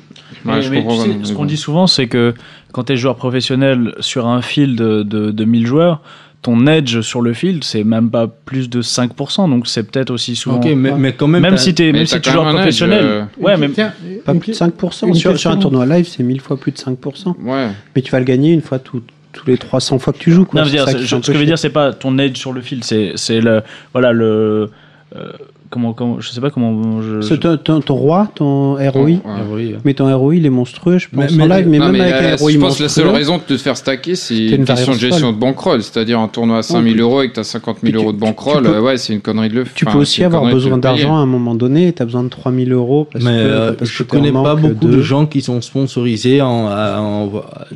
Mais- 0.46 0.62
je 0.62 0.70
mais 0.72 0.82
comprends 0.82 0.96
tu 0.96 1.02
sais, 1.04 1.08
vraiment, 1.10 1.26
ce 1.26 1.34
qu'on 1.34 1.46
dit 1.46 1.58
souvent, 1.58 1.88
c'est 1.88 2.08
que 2.08 2.34
quand 2.72 2.84
tu 2.86 2.94
es 2.94 2.98
joueur 2.98 3.16
professionnel 3.16 3.94
sur 4.02 4.28
un 4.28 4.42
field 4.42 4.78
de, 4.78 5.04
de, 5.04 5.32
de 5.32 5.46
1000 5.46 5.66
joueurs, 5.66 6.02
ton 6.42 6.68
edge 6.68 7.02
sur 7.02 7.22
le 7.22 7.34
field, 7.34 7.64
c'est 7.64 7.84
même 7.84 8.10
pas 8.10 8.28
plus 8.28 8.70
de 8.70 8.82
5%. 8.82 9.50
Donc 9.50 9.68
c'est 9.68 9.84
peut-être 9.84 10.12
aussi 10.12 10.36
souvent. 10.36 10.58
Ok, 10.58 10.66
mais, 10.76 10.92
mais 10.94 11.14
quand 11.14 11.28
même. 11.28 11.42
même 11.42 11.58
si 11.58 11.74
tu 11.76 11.84
es, 11.84 11.88
mais 11.92 12.00
même 12.00 12.08
t'as 12.08 12.16
si 12.18 12.22
tu 12.22 12.30
edge, 12.30 12.36
professionnel. 12.38 13.04
euh, 13.04 13.24
Ouais, 13.40 13.58
mais 13.58 13.70
tiens, 13.70 13.92
Pas 14.24 14.34
plus 14.36 14.52
de 14.52 14.56
5%. 14.58 15.08
une 15.08 15.14
Sur, 15.16 15.38
sur 15.38 15.52
un 15.52 15.58
tournoi 15.58 15.86
live, 15.86 16.08
c'est 16.08 16.24
1000 16.24 16.40
fois 16.40 16.58
plus 16.58 16.72
de 16.72 16.78
5%. 16.78 17.36
Ouais. 17.44 17.68
Mais 17.96 18.02
tu 18.02 18.12
vas 18.12 18.20
le 18.20 18.26
gagner 18.26 18.54
une 18.54 18.62
fois 18.62 18.80
tout- 18.80 19.02
tous 19.34 19.46
les 19.48 19.58
300 19.58 20.00
fois 20.00 20.14
que 20.14 20.20
tu 20.20 20.32
joues. 20.32 20.46
Quoi. 20.46 20.62
Non, 20.62 20.66
je 20.66 20.72
veux 20.72 20.78
C'est 20.78 20.96
dire, 20.96 21.08
ce 21.10 21.16
que 21.28 21.34
je 21.34 21.38
veux 21.40 21.46
dire, 21.46 21.60
c'est 21.60 21.70
pas 21.70 21.92
ton 21.94 22.18
edge 22.18 22.38
sur 22.38 22.54
le 22.54 22.62
field, 22.62 22.84
c'est 22.84 23.12
c'est 23.16 23.40
le 23.42 23.62
voilà 23.94 24.12
le 24.14 24.70
euh, 25.16 25.32
comment 25.70 25.94
comment 25.94 26.20
je 26.20 26.30
sais 26.30 26.42
pas 26.42 26.50
comment 26.50 27.02
je, 27.02 27.22
C'est 27.22 27.40
ton, 27.40 27.58
ton- 27.58 27.82
ton 27.82 27.96
roi, 27.96 28.30
ton 28.36 28.74
ROI. 28.76 29.04
Ouais. 29.04 29.76
Mais 29.86 29.94
ton 29.94 30.16
ROI, 30.18 30.36
il 30.36 30.46
est 30.46 30.50
monstrueux, 30.50 30.98
je 30.98 31.08
pense, 31.10 31.32
Mais- 31.32 31.44
en 31.44 31.48
mais- 31.48 31.58
live. 31.58 31.68
Mais 31.70 31.78
Non, 31.80 31.86
même 31.86 31.94
mais, 31.94 32.02
avec 32.14 32.34
un 32.34 32.36
ROI 32.44 32.52
je 32.52 32.58
pense 32.58 32.78
que 32.78 32.84
la 32.84 32.90
seule 32.90 33.08
raison 33.10 33.38
de 33.38 33.44
te 33.44 33.58
faire 33.58 33.76
stacker, 33.78 34.16
c'est 34.16 34.38
une, 34.38 34.54
une 34.62 34.66
question 34.66 34.94
de 34.94 34.98
gestion 34.98 35.28
folle. 35.28 35.36
de 35.36 35.40
bankroll. 35.40 35.84
C'est-à-dire 35.84 36.20
un 36.20 36.28
tournoi 36.28 36.60
à 36.60 36.64
5000 36.64 37.00
euros 37.02 37.22
et 37.22 37.30
que 37.30 37.34
tu 37.36 37.40
as 37.40 37.44
50 37.44 37.78
000 37.82 37.84
Puis 37.84 37.92
tu- 37.92 37.98
euros 37.98 38.14
de 38.14 38.18
bankroll, 38.20 38.64
peux- 38.64 38.80
ouais, 38.80 38.98
c'est 38.98 39.14
une 39.14 39.22
connerie 39.22 39.50
de 39.50 39.56
le 39.56 39.64
Tu 39.76 39.86
peux 39.86 39.98
aussi 39.98 40.24
avoir 40.24 40.46
besoin 40.46 40.78
d'argent 40.78 41.16
à 41.18 41.20
un 41.20 41.26
moment 41.26 41.56
donné 41.56 41.88
et 41.90 41.94
tu 41.94 42.02
as 42.02 42.06
besoin 42.06 42.24
de 42.24 42.30
3000 42.30 42.72
euros 42.72 43.08
parce 43.12 43.24
mais 43.26 43.32
que, 43.32 43.36
euh, 43.38 43.74
parce 43.74 43.90
je 43.92 44.04
que 44.04 44.10
connais 44.10 44.32
pas 44.32 44.56
beaucoup 44.56 44.88
de... 44.88 45.02
gens 45.02 45.26
qui 45.26 45.42
sont 45.42 45.62
sponsorisés, 45.62 46.42
en, 46.42 46.68
à- 46.68 47.00
en- 47.00 47.32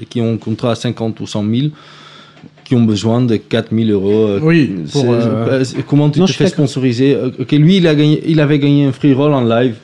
qui 0.10 0.22
ont 0.22 0.34
un 0.34 0.38
contrat 0.38 0.72
à 0.72 0.76
50 0.76 1.20
ou 1.20 1.28
100 1.28 1.44
000, 1.44 1.68
qui 2.72 2.76
ont 2.78 2.84
besoin 2.84 3.19
de 3.19 3.36
4000 3.36 3.91
euros. 3.91 4.28
euh, 4.30 4.39
Oui, 4.41 4.72
pour, 4.93 5.03
euh, 5.11 5.61
comment 5.89 6.09
tu 6.09 6.22
Non, 6.22 6.26
te 6.26 6.32
fais 6.32 6.47
sponsoriser 6.47 7.15
Euh, 7.15 7.30
Ok, 7.38 7.51
lui, 7.51 7.76
il, 7.78 7.86
a 7.88 7.93
gagné, 7.95 8.24
il 8.26 8.39
avait 8.39 8.59
gagné 8.59 8.86
un 8.86 8.93
free 8.93 9.13
roll 9.13 9.34
en 9.34 9.43
live, 9.43 9.76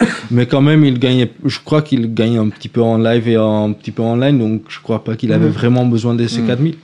mais 0.30 0.46
quand 0.46 0.62
même, 0.62 0.82
il 0.86 0.98
gagnait, 0.98 1.30
je 1.44 1.58
crois 1.62 1.82
qu'il 1.82 2.14
gagne 2.14 2.38
un 2.38 2.48
petit 2.48 2.70
peu 2.70 2.80
en 2.80 2.96
live 2.96 3.28
et 3.28 3.36
un 3.36 3.72
petit 3.78 3.90
peu 3.90 4.02
en 4.02 4.16
ligne, 4.16 4.38
donc 4.38 4.62
je 4.70 4.78
crois 4.80 5.04
pas 5.04 5.16
qu'il 5.16 5.34
avait 5.34 5.48
Mhm. 5.52 5.52
vraiment 5.60 5.84
besoin 5.84 6.14
de 6.14 6.26
ces 6.26 6.40
Mhm. 6.40 6.46
4000. 6.46 6.74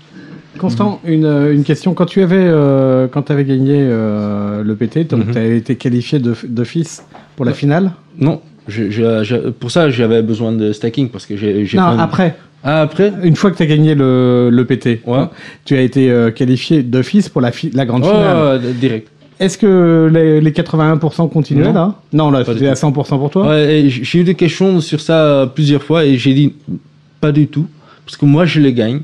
Constant, 0.58 1.00
une, 1.06 1.24
euh, 1.24 1.54
une 1.54 1.64
question. 1.64 1.94
Quand 1.94 2.04
tu 2.06 2.20
avais, 2.20 2.36
euh, 2.38 3.08
quand 3.08 3.30
avais 3.30 3.44
gagné 3.46 3.76
euh, 3.78 4.62
le 4.62 4.74
PT, 4.76 5.04
donc 5.08 5.24
Mhm. 5.26 5.32
tu 5.32 5.38
avais 5.38 5.56
été 5.56 5.76
qualifié 5.76 6.18
d'office 6.18 7.02
pour 7.34 7.46
la 7.46 7.54
finale? 7.54 7.92
Non, 8.18 8.42
je- 8.68 8.90
je- 8.90 9.24
je- 9.24 9.48
pour 9.50 9.70
ça, 9.70 9.88
j'avais 9.88 10.20
besoin 10.22 10.52
de 10.52 10.72
stacking 10.72 11.08
parce 11.08 11.24
que 11.24 11.34
j'ai. 11.38 11.66
Non, 11.74 11.98
après. 11.98 12.36
Ah, 12.68 12.82
après 12.82 13.12
Une 13.22 13.36
fois 13.36 13.50
que 13.52 13.56
tu 13.56 13.62
as 13.62 13.66
gagné 13.66 13.94
le, 13.94 14.50
le 14.52 14.64
PT, 14.64 15.00
Ouais. 15.06 15.24
tu 15.64 15.76
as 15.76 15.80
été 15.82 16.10
euh, 16.10 16.30
qualifié 16.32 16.82
d'office 16.82 17.28
pour 17.28 17.40
la, 17.40 17.52
fi- 17.52 17.70
la 17.72 17.86
grande 17.86 18.04
finale. 18.04 18.60
ouais, 18.64 18.72
direct. 18.72 19.08
Est-ce 19.38 19.56
que 19.58 20.10
les, 20.12 20.40
les 20.40 20.50
81% 20.50 21.30
continuaient 21.30 21.64
Non. 21.64 21.72
là? 21.72 21.94
Non, 22.12 22.30
là, 22.30 22.42
c'était 22.44 22.66
à 22.68 22.74
tout. 22.74 22.86
100% 22.88 22.92
pour 23.18 23.30
toi? 23.30 23.48
Ouais, 23.48 23.80
et 23.82 23.88
j- 23.90 24.00
j'ai 24.02 24.18
eu 24.20 24.24
des 24.24 24.34
questions 24.34 24.80
sur 24.80 25.00
ça 25.00 25.22
euh, 25.24 25.46
plusieurs 25.46 25.82
fois 25.82 26.04
et 26.06 26.16
j'ai 26.18 26.34
dit 26.34 26.54
pas 27.20 27.30
du 27.32 27.46
tout 27.46 27.66
parce 28.04 28.16
que 28.16 28.24
moi 28.24 28.46
je 28.46 28.60
les 28.60 28.72
gagne. 28.72 29.00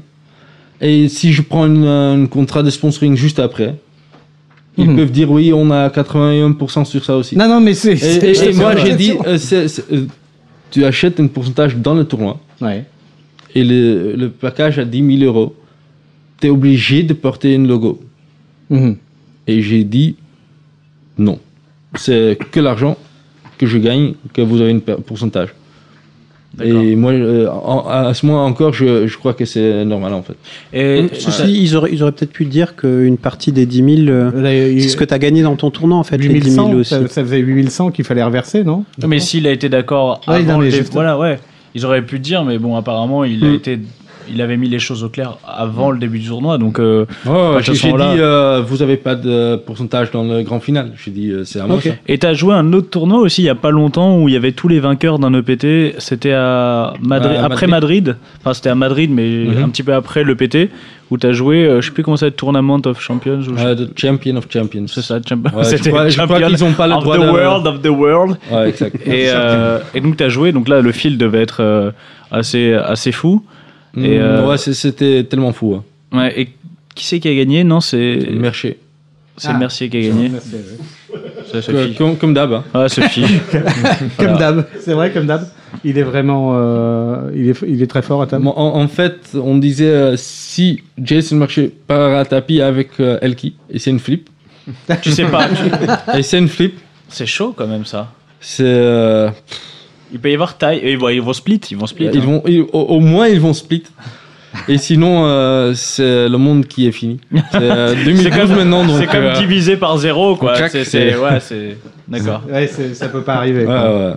Et 0.80 1.08
si 1.08 1.32
je 1.32 1.42
prends 1.42 1.66
une, 1.66 1.84
euh, 1.84 2.14
un 2.24 2.26
contrat 2.26 2.62
de 2.64 2.70
sponsoring 2.70 3.14
juste 3.14 3.38
après, 3.38 3.76
ils 4.78 4.88
Mhm. 4.88 4.96
peuvent 4.96 5.10
dire 5.12 5.30
oui, 5.30 5.52
on 5.54 5.70
a 5.70 5.88
81% 5.90 6.84
sur 6.86 7.04
ça 7.04 7.16
aussi. 7.16 7.36
Non, 7.36 7.46
non, 7.46 7.60
mais 7.60 7.74
c'est. 7.74 7.92
Et, 7.92 7.96
c'est- 8.34 8.50
et- 8.50 8.52
moi 8.54 8.74
j'ai 8.74 8.94
dit 8.96 9.12
euh, 9.26 9.36
c'est- 9.36 9.84
euh, 9.92 10.06
tu 10.70 10.84
achètes 10.84 11.20
un 11.20 11.26
pourcentage 11.26 11.76
dans 11.76 11.94
le 11.94 12.04
tournoi 12.04 12.40
Ouais. 12.60 12.84
Et 13.54 13.64
le, 13.64 14.14
le 14.16 14.28
package 14.30 14.78
à 14.78 14.84
10 14.84 15.18
000 15.18 15.24
euros, 15.32 15.54
tu 16.40 16.46
es 16.46 16.50
obligé 16.50 17.02
de 17.02 17.12
porter 17.14 17.54
un 17.56 17.66
logo. 17.66 18.00
Mhm. 18.70 18.96
Et 19.46 19.60
j'ai 19.62 19.84
dit 19.84 20.16
non. 21.18 21.38
C'est 21.96 22.38
que 22.50 22.60
l'argent 22.60 22.96
que 23.58 23.66
je 23.66 23.78
gagne 23.78 24.14
que 24.32 24.40
vous 24.42 24.60
avez 24.60 24.72
un 24.72 24.78
pourcentage. 24.78 25.50
Et 26.62 26.96
moi, 26.96 27.12
euh, 27.12 27.48
en- 27.48 27.86
à 27.88 28.12
ce 28.12 28.26
moment 28.26 28.44
encore, 28.44 28.74
je, 28.74 29.06
je 29.06 29.16
crois 29.16 29.32
que 29.32 29.46
c'est 29.46 29.86
normal 29.86 30.12
en 30.12 30.22
fait. 30.22 30.34
Et 30.74 31.06
Ceci 31.14 31.62
ils 31.62 31.74
auraient, 31.76 31.90
ils 31.92 32.02
auraient 32.02 32.12
peut-être 32.12 32.32
pu 32.32 32.44
dire 32.44 32.76
qu'une 32.76 33.16
partie 33.16 33.52
des 33.52 33.64
10 33.64 34.04
000, 34.04 34.08
euh, 34.10 34.78
c'est 34.78 34.88
ce 34.88 34.96
que 34.98 35.04
tu 35.04 35.14
as 35.14 35.18
gagné 35.18 35.40
dans 35.42 35.56
ton 35.56 35.70
tournoi 35.70 35.96
en 35.96 36.02
fait, 36.02 36.18
les 36.18 36.28
10 36.40 36.50
000 36.50 36.66
8100, 36.68 36.74
aussi. 36.78 36.90
ça, 36.90 37.08
ça 37.08 37.22
faisait 37.24 37.38
8100 37.38 37.90
qu'il 37.90 38.04
fallait 38.04 38.22
reverser, 38.22 38.64
non? 38.64 38.84
Mais 39.06 39.18
s'il 39.18 39.46
a 39.46 39.50
été 39.50 39.70
d'accord 39.70 40.20
Ouais, 40.28 40.34
avant 40.36 40.52
non, 40.54 40.58
mais 40.58 40.66
le 40.66 40.70
dé- 40.72 40.76
juste- 40.78 40.92
voilà 40.92 41.18
ouais 41.18 41.38
ils 41.74 41.84
auraient 41.86 42.04
pu 42.04 42.18
dire 42.18 42.44
mais 42.44 42.58
bon 42.58 42.76
apparemment 42.76 43.24
il 43.24 43.44
a 43.44 43.48
Mm. 43.48 43.54
été 43.54 43.78
il 44.30 44.40
avait 44.42 44.56
mis 44.56 44.68
les 44.68 44.78
choses 44.78 45.04
au 45.04 45.08
clair 45.08 45.36
avant 45.46 45.90
le 45.90 45.98
début 45.98 46.18
du 46.18 46.28
tournoi. 46.28 46.58
Donc, 46.58 46.78
euh, 46.78 47.06
ce 47.24 47.72
j'ai 47.74 47.92
dit, 47.92 47.96
euh, 47.98 48.62
vous 48.66 48.82
avez 48.82 48.96
pas 48.96 49.14
de 49.14 49.56
pourcentage 49.56 50.10
dans 50.10 50.24
le 50.24 50.42
grand 50.42 50.60
final. 50.60 50.92
J'ai 51.02 51.10
dit, 51.10 51.30
euh, 51.30 51.44
c'est 51.44 51.60
à 51.60 51.66
moi. 51.66 51.78
Et 52.08 52.18
t'as 52.18 52.34
joué 52.34 52.54
un 52.54 52.72
autre 52.72 52.90
tournoi 52.90 53.18
aussi 53.20 53.42
il 53.42 53.46
y 53.46 53.50
a 53.50 53.54
pas 53.54 53.70
longtemps 53.70 54.18
où 54.18 54.28
il 54.28 54.34
y 54.34 54.36
avait 54.36 54.52
tous 54.52 54.68
les 54.68 54.80
vainqueurs 54.80 55.18
d'un 55.18 55.32
EPT. 55.34 55.94
C'était 55.98 56.32
à 56.32 56.94
Madrid, 57.02 57.36
À 57.36 57.44
après 57.46 57.66
Madrid. 57.66 58.16
Enfin, 58.40 58.54
c'était 58.54 58.70
à 58.70 58.74
Madrid, 58.74 59.10
mais 59.12 59.44
Mhm. 59.46 59.64
un 59.64 59.68
petit 59.68 59.82
peu 59.82 59.94
après 59.94 60.24
l'EPT 60.24 60.70
où 61.10 61.18
t'as 61.18 61.32
joué. 61.32 61.66
euh, 61.66 61.80
je 61.80 61.86
sais 61.86 61.92
plus 61.92 62.02
comment 62.02 62.16
ça 62.16 62.26
s'appelle, 62.26 62.36
Tournament 62.36 62.80
of 62.86 63.00
Champions. 63.00 63.40
Ou 63.40 63.54
the 63.74 63.98
champion 63.98 64.36
of 64.36 64.46
champions. 64.50 64.86
C'est 64.88 65.02
ça, 65.02 65.18
champ- 65.26 65.36
Ouais, 65.36 65.50
je 65.64 65.68
c'était 65.68 65.90
crois, 65.90 66.08
je 66.08 66.14
crois 66.20 66.26
champion 66.38 66.48
qu'ils 66.48 66.64
ont 66.64 66.72
pas 66.72 66.86
le 66.86 66.94
of 66.94 67.04
droit 67.04 67.18
the 67.18 67.20
de. 67.22 67.26
world 67.30 67.66
of 67.66 67.82
the 67.82 67.88
world. 67.88 68.36
Ouais, 68.50 68.68
exact. 68.70 68.96
Et, 69.06 69.26
euh, 69.28 69.78
et 69.94 70.00
donc 70.00 70.16
t'as 70.16 70.28
joué. 70.28 70.52
Donc 70.52 70.68
là, 70.68 70.80
le 70.80 70.92
fil 70.92 71.18
devait 71.18 71.42
être 71.42 71.58
euh, 71.62 71.90
assez 72.30 72.72
assez 72.72 73.12
fou. 73.12 73.44
Mm, 73.94 74.04
et, 74.04 74.18
euh, 74.18 74.46
Ouais, 74.48 74.58
c'est- 74.58 74.74
c'était 74.74 75.24
tellement 75.24 75.52
fou. 75.52 75.74
hein. 75.74 75.84
Ouais. 76.16 76.40
Et 76.40 76.48
qui 76.94 77.04
c'est 77.06 77.20
qui 77.20 77.28
a 77.28 77.34
gagné? 77.34 77.64
Non, 77.64 77.80
c'est 77.80 78.28
Mercier. 78.32 78.78
c'est 79.36 79.48
Ah. 79.48 79.54
Mercier 79.58 79.88
qui 79.88 79.96
a 79.98 80.00
gagné. 80.00 80.30
C'est 81.50 81.60
Sophie. 81.62 81.94
Comme, 81.96 82.16
comme 82.16 82.32
d'hab. 82.34 82.52
hein. 82.52 82.64
Ah, 82.72 82.88
Sophie. 82.88 83.24
Comme 84.18 84.38
d'hab, 84.38 84.66
c'est 84.80 84.94
vrai, 84.94 85.10
comme 85.12 85.26
d'hab. 85.26 85.46
Il 85.84 85.98
est 85.98 86.02
vraiment. 86.02 86.52
euh, 86.54 87.30
il, 87.34 87.48
est, 87.50 87.62
il 87.66 87.82
est 87.82 87.86
très 87.86 88.02
fort 88.02 88.22
à 88.22 88.26
table. 88.26 88.46
En, 88.46 88.52
en 88.56 88.88
fait, 88.88 89.30
on 89.34 89.56
disait 89.58 89.86
euh, 89.86 90.14
si 90.16 90.82
Jason 90.98 91.36
Mercier 91.36 91.72
part 91.86 92.16
à 92.16 92.24
tapis 92.24 92.60
avec 92.62 92.90
euh, 93.00 93.18
Elki, 93.22 93.54
et 93.70 93.78
c'est 93.78 93.90
une 93.90 93.98
flip. 93.98 94.28
tu 95.02 95.10
sais 95.10 95.24
pas. 95.26 95.48
tu- 95.48 96.18
Et 96.18 96.22
c'est 96.22 96.38
une 96.38 96.48
flip. 96.48 96.78
C'est 97.08 97.26
chaud 97.26 97.52
quand 97.56 97.66
même 97.66 97.84
ça. 97.84 98.12
C'est. 98.40 98.64
euh, 98.64 99.30
Il 100.12 100.18
peut 100.20 100.30
y 100.30 100.34
avoir 100.34 100.56
taille. 100.58 100.80
Ils 100.84 100.98
vont, 100.98 101.08
ils 101.08 101.22
vont 101.22 101.32
split. 101.32 101.60
Ils 101.70 101.76
vont 101.76 101.86
split. 101.86 102.08
ils 102.12 102.18
hein. 102.20 102.24
vont, 102.24 102.42
ils- 102.46 102.60
au, 102.60 102.66
au 102.80 103.00
moins, 103.00 103.28
ils 103.28 103.40
vont 103.40 103.54
split. 103.54 103.84
Et 104.68 104.76
sinon, 104.76 105.24
euh, 105.24 105.72
c'est 105.74 106.28
le 106.28 106.36
monde 106.36 106.66
qui 106.66 106.86
est 106.86 106.92
fini. 106.92 107.18
C'est 107.32 107.40
euh, 107.62 107.94
2012 108.04 108.30
comme- 108.36 108.56
maintenant. 108.56 108.98
C'est 108.98 109.06
comme 109.06 109.24
euh, 109.24 109.38
divisé 109.38 109.76
par 109.78 109.96
zéro, 109.96 110.36
quoi. 110.36 110.54
C'est, 110.68 111.16
ouais, 111.16 111.40
c'est. 111.40 111.78
D'accord. 112.06 112.42
Ouais, 112.52 112.66
ça 112.66 113.08
peut 113.08 113.22
pas 113.22 113.36
arriver. 113.36 113.60
ouais, 113.60 113.66
quoi. 113.66 114.08
ouais, 114.08 114.14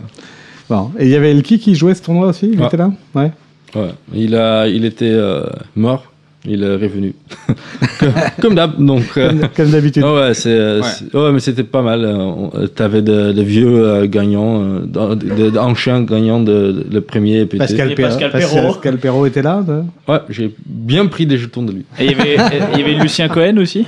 Bon. 0.70 0.92
Et 1.00 1.06
il 1.06 1.12
y 1.12 1.16
avait 1.16 1.32
Elki 1.32 1.60
qui 1.60 1.76
jouait 1.76 1.94
ce 1.96 2.02
tournoi 2.04 2.28
aussi? 2.28 2.50
Il 2.52 2.60
Ouais. 2.60 2.68
était 2.68 2.76
là? 2.78 2.92
Ouais. 3.14 3.32
ouais. 3.76 3.92
Il, 4.14 4.36
a, 4.36 4.68
il 4.68 4.84
était 4.84 5.06
euh, 5.12 5.44
mort, 5.76 6.04
il 6.48 6.64
est 6.64 6.76
revenu. 6.76 7.14
comme, 8.42 8.56
d'hab, 8.56 8.84
donc. 8.84 9.04
euh, 9.18 9.30
Comme, 9.30 9.50
comme 9.56 9.70
d'habitude. 9.72 10.04
Ah 10.06 10.14
ouais, 10.14 10.34
c'est, 10.34 10.50
euh, 10.50 10.82
Ouais. 11.14 11.32
mais 11.32 11.40
c'était 11.40 11.64
pas 11.64 11.82
mal. 11.82 12.06
on- 12.06 12.52
euh, 12.56 12.68
T'avais 12.68 13.02
de, 13.02 13.32
de 13.32 13.42
vieux 13.42 14.06
gagnants, 14.08 14.64
d'anciens 14.86 16.02
gagnants 16.04 16.40
de, 16.40 16.72
de- 16.72 16.86
le 16.92 17.02
premier. 17.02 17.46
Pascal, 17.46 17.92
Et 17.92 17.96
Perrault- 17.96 18.10
Pascal 18.10 18.32
Pascal- 18.32 18.50
Perrault. 18.62 18.74
Pascal 18.74 18.98
Perrault 18.98 19.26
était 19.26 19.42
là 19.42 19.64
Ouais, 20.08 20.20
j'ai 20.30 20.54
bien 20.66 21.06
pris 21.08 21.26
des 21.26 21.38
jetons 21.38 21.64
de 21.64 21.72
lui. 21.72 21.86
Et 22.00 22.06
il 22.06 22.12
y 22.12 22.16
avait, 22.16 22.38
il 22.74 22.80
y 22.80 22.84
avait 22.84 22.94
Lucien 22.94 23.28
Cohen 23.28 23.58
aussi? 23.58 23.86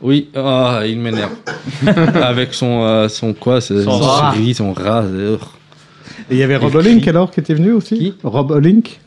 Oui, 0.00 0.28
ah, 0.36 0.82
il 0.86 0.98
m'énerve. 1.00 1.32
Avec 2.22 2.54
son, 2.54 2.82
euh, 2.84 3.08
son 3.08 3.32
quoi, 3.32 3.60
Son 3.60 3.82
son 3.82 3.98
rat. 3.98 4.32
souris, 4.32 4.54
son 4.54 4.72
rat. 4.72 5.04
Et 6.30 6.34
il 6.34 6.38
y 6.38 6.42
avait 6.42 6.56
Rob 6.56 6.70
Il 6.74 6.76
Olink 6.78 7.08
alors 7.08 7.30
qui 7.30 7.40
était 7.40 7.54
venu 7.54 7.72
aussi? 7.72 7.98
Qui? 7.98 8.14
Rob 8.22 8.50
Olink 8.52 9.00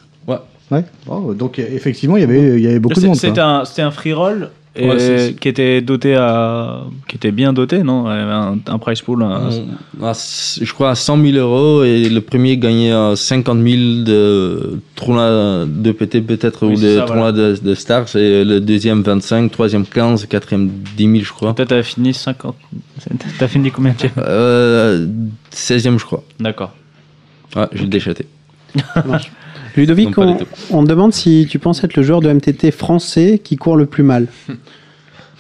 Ouais. 0.72 0.84
Bon, 1.06 1.34
donc 1.34 1.60
euh, 1.60 1.66
effectivement, 1.72 2.18
il 2.18 2.22
y 2.22 2.24
avait, 2.24 2.58
il 2.58 2.62
y 2.64 2.68
avait 2.68 2.80
beaucoup 2.80 3.00
de 3.00 3.06
monde. 3.06 3.16
C'était 3.16 3.42
un, 3.42 3.66
c'était 3.66 3.82
un 3.82 3.92
free 3.92 4.14
roll. 4.14 4.50
Et 4.74 4.88
Ouais, 4.88 5.00
c'est- 5.00 5.18
c'est- 5.18 5.34
qui 5.34 5.50
était 5.50 5.82
doté 5.82 6.16
à, 6.16 6.84
qui 7.10 7.18
était 7.18 7.34
bien 7.34 7.52
doté, 7.52 7.84
non? 7.84 8.06
Il 8.10 8.16
y 8.18 8.22
avait 8.22 8.32
un, 8.32 8.58
un 8.68 8.78
price 8.80 9.02
pool. 9.02 9.22
un- 9.22 9.50
On- 10.00 10.06
à 10.06 10.14
je 10.14 10.74
crois 10.74 10.92
à 10.92 10.96
100 10.96 11.22
000 11.22 11.36
euros 11.36 11.84
et 11.84 12.08
le 12.08 12.22
premier 12.22 12.56
gagnait 12.56 12.94
à 12.94 13.18
50 13.18 13.58
000 13.62 14.06
de 14.06 14.80
tournois 14.96 15.66
de 15.68 15.92
PT 15.92 16.22
peut-être 16.22 16.66
Oui, 16.68 16.76
ou 16.78 16.80
de 16.82 16.96
ça, 17.00 17.02
tournois 17.02 17.34
de, 17.34 17.58
de 17.62 17.76
stars. 17.76 18.16
Et 18.16 18.46
le 18.46 18.62
deuxième 18.62 19.02
25, 19.02 19.52
troisième 19.52 19.86
15, 19.86 20.26
quatrième 20.28 20.70
10 20.96 21.04
000 21.04 21.16
je 21.26 21.34
crois. 21.34 21.54
Toi, 21.54 21.66
t'as 21.66 21.84
fini 21.84 22.14
50. 22.14 22.56
T'as 23.40 23.48
fini 23.50 23.72
combien 23.72 23.92
de 23.92 24.08
Euh, 24.20 25.06
16e 25.54 26.00
je 26.00 26.06
crois. 26.06 26.24
D'accord. 26.40 26.72
Ouais, 27.58 27.68
j'ai 27.74 27.88
déchaté. 27.88 28.26
Ludovic, 29.76 30.18
on, 30.18 30.38
on 30.72 30.84
te 30.84 30.90
demande 30.90 31.14
si 31.14 31.48
tu 31.50 31.60
penses 31.60 31.84
être 31.84 31.96
le 31.96 32.04
joueur 32.04 32.22
de 32.22 32.32
MTT 32.32 32.72
français 32.72 33.40
qui 33.44 33.56
court 33.58 33.76
le 33.78 33.86
plus 33.86 34.04
mal. 34.04 34.28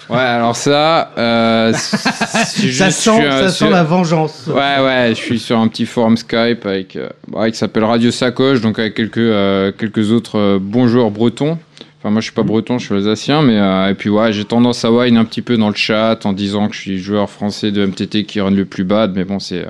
Ouais, 0.09 0.17
alors 0.17 0.57
ça, 0.57 1.13
euh, 1.17 1.71
juste, 1.71 2.77
Ça 2.79 2.91
sent, 2.91 2.91
suis, 2.91 3.23
ça 3.23 3.49
sur- 3.49 3.67
sent 3.67 3.71
la 3.71 3.83
vengeance. 3.83 4.45
Ouais, 4.47 4.83
ouais, 4.83 5.09
je 5.11 5.13
suis 5.13 5.39
sur 5.39 5.57
un 5.57 5.69
petit 5.69 5.85
forum 5.85 6.17
Skype 6.17 6.65
avec, 6.65 6.97
euh, 6.97 7.07
ouais, 7.31 7.49
qui 7.51 7.57
s'appelle 7.57 7.85
Radio 7.85 8.11
Sacoche, 8.11 8.59
donc 8.59 8.77
avec 8.77 8.95
quelques, 8.95 9.19
euh, 9.19 9.71
quelques 9.71 10.11
autres 10.11 10.37
euh, 10.37 10.59
bons 10.59 10.87
joueurs 10.89 11.11
bretons. 11.11 11.57
Enfin, 11.99 12.09
moi, 12.09 12.19
je 12.19 12.25
suis 12.25 12.33
pas 12.33 12.43
breton, 12.43 12.77
je 12.77 12.87
suis 12.87 12.95
alsacien, 12.95 13.41
mais 13.41 13.57
euh, 13.57 13.89
et 13.89 13.93
puis 13.93 14.09
ouais, 14.09 14.33
j'ai 14.33 14.43
tendance 14.43 14.83
à 14.83 14.91
whine 14.91 15.15
un 15.15 15.23
petit 15.23 15.43
peu 15.43 15.55
dans 15.55 15.69
le 15.69 15.75
chat 15.75 16.25
en 16.25 16.33
disant 16.33 16.67
que 16.67 16.75
je 16.75 16.81
suis 16.81 16.97
joueur 16.97 17.29
français 17.29 17.71
de 17.71 17.85
MTT 17.85 18.25
qui 18.25 18.41
run 18.41 18.51
le 18.51 18.65
plus 18.65 18.83
bad, 18.83 19.13
mais 19.15 19.23
bon, 19.23 19.39
c'est 19.39 19.59
euh, 19.65 19.69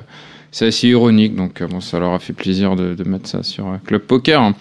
c'est 0.52 0.66
assez 0.66 0.88
ironique, 0.88 1.34
donc 1.34 1.60
euh, 1.60 1.66
bon, 1.66 1.80
ça 1.80 1.98
leur 1.98 2.12
a 2.12 2.18
fait 2.18 2.32
plaisir 2.34 2.76
de, 2.76 2.94
de 2.94 3.04
mettre 3.08 3.28
ça 3.28 3.42
sur 3.42 3.66
euh, 3.66 3.76
Club 3.84 4.02
Poker. 4.02 4.52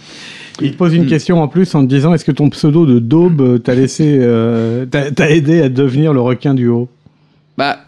Il 0.61 0.71
te 0.71 0.77
pose 0.77 0.93
une 0.93 1.03
Hmm. 1.03 1.09
question 1.09 1.41
en 1.41 1.47
plus 1.47 1.73
en 1.75 1.83
te 1.83 1.89
disant 1.89 2.13
est-ce 2.13 2.25
que 2.25 2.31
ton 2.31 2.49
pseudo 2.49 2.85
de 2.85 2.99
Daube 2.99 3.41
euh, 3.41 3.57
t'a 3.57 3.75
laissé, 3.75 4.17
euh, 4.19 4.85
t'a 4.85 5.29
aidé 5.29 5.61
à 5.61 5.69
devenir 5.69 6.13
le 6.13 6.21
requin 6.21 6.53
du 6.53 6.67
haut? 6.67 6.89
Bah, 7.57 7.79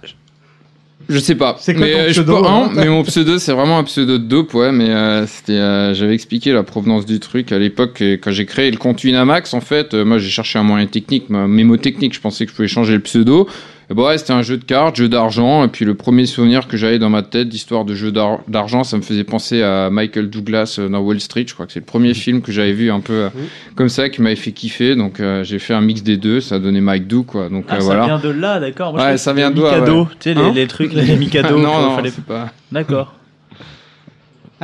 je 1.10 1.20
sais 1.20 1.36
pas. 1.36 1.58
C'est 1.60 1.74
mais, 1.74 1.92
ton 1.92 2.00
je 2.08 2.22
pseudo, 2.22 2.46
hein? 2.46 2.72
mais 2.76 2.88
mon 2.88 3.04
pseudo, 3.04 3.38
c'est 3.38 3.52
vraiment 3.52 3.78
un 3.78 3.84
pseudo 3.84 4.18
de 4.18 4.24
dope, 4.24 4.54
ouais. 4.54 4.72
Mais 4.72 4.90
euh, 4.90 5.28
c'était, 5.28 5.54
euh, 5.54 5.94
j'avais 5.94 6.14
expliqué 6.14 6.54
la 6.54 6.64
provenance 6.64 7.06
du 7.06 7.20
truc 7.20 7.52
à 7.52 7.60
l'époque 7.60 8.02
quand 8.22 8.32
j'ai 8.32 8.46
créé 8.46 8.72
le 8.72 8.78
compte 8.78 9.04
Winamax. 9.04 9.54
En 9.54 9.62
fait, 9.62 9.94
euh, 9.94 10.06
moi, 10.06 10.18
j'ai 10.18 10.30
cherché 10.30 10.60
un 10.60 10.64
moyen 10.64 10.86
technique, 10.86 11.30
ma 11.30 11.48
mémo 11.48 11.78
technique. 11.78 12.14
Je 12.14 12.22
pensais 12.22 12.46
que 12.46 12.52
je 12.52 12.56
pouvais 12.56 12.68
changer 12.68 12.94
le 12.94 13.02
pseudo. 13.02 13.48
Et 13.94 13.96
bah 13.96 14.08
ouais, 14.08 14.18
c'était 14.18 14.34
un 14.34 14.42
jeu 14.42 14.58
de 14.58 14.64
cartes, 14.64 14.96
jeu 14.96 15.08
d'argent. 15.08 15.64
Et 15.64 15.68
puis 15.68 15.86
le 15.86 15.94
premier 15.94 16.26
souvenir 16.26 16.68
que 16.68 16.78
j'avais 16.78 16.98
dans 16.98 17.12
ma 17.12 17.22
tête 17.22 17.48
d'histoire 17.48 17.86
de 17.86 17.94
jeu 17.94 18.12
d'ar- 18.12 18.40
d'argent, 18.48 18.84
ça 18.84 18.98
me 18.98 19.04
faisait 19.04 19.24
penser 19.24 19.62
à 19.62 19.92
Michael 19.92 20.32
Douglas 20.32 20.78
euh, 20.80 20.90
dans 20.90 20.98
Wall 21.02 21.20
Street. 21.20 21.46
Je 21.48 21.54
crois 21.54 21.68
que 21.68 21.74
c'est 21.74 21.80
le 21.82 21.86
premier 21.86 22.16
film 22.16 22.42
que 22.42 22.52
j'avais 22.52 22.72
vu 22.74 22.90
un 22.90 23.02
peu 23.02 23.14
euh, 23.14 23.30
comme 23.76 23.90
ça, 23.90 24.10
qui 24.10 24.24
m'avait 24.24 24.36
fait 24.36 24.52
kiffer. 24.52 24.96
Donc 24.96 25.20
euh, 25.20 25.44
j'ai 25.44 25.60
fait 25.60 25.76
un 25.76 25.82
mix 25.82 26.02
des 26.02 26.18
deux. 26.18 26.42
Ça 26.42 26.56
a 26.56 26.60
donné 26.60 26.82
Mike 26.82 27.06
Doo, 27.08 27.22
quoi. 27.22 27.50
Donc 27.50 27.66
Ah, 27.70 27.76
euh, 27.76 27.80
ça 27.82 27.86
voilà. 27.86 28.06
vient 28.06 28.18
de 28.20 28.30
là, 28.30 28.60
d'accord. 28.60 28.96
Ouais, 28.96 29.18
ça 29.18 29.32
vient 29.32 29.52
de 29.52 29.62
Mikado, 29.62 30.00
ouais. 30.02 30.08
tu 30.20 30.30
sais, 30.30 30.34
les, 30.34 30.42
Hein 30.42 30.52
les 30.56 30.66
trucs, 30.68 30.92
les 30.94 31.16
Mikado. 31.16 31.58
non, 31.60 31.80
non, 31.80 31.96
fallait- 31.96 32.10
pas. 32.28 32.52
D'accord. 32.72 33.14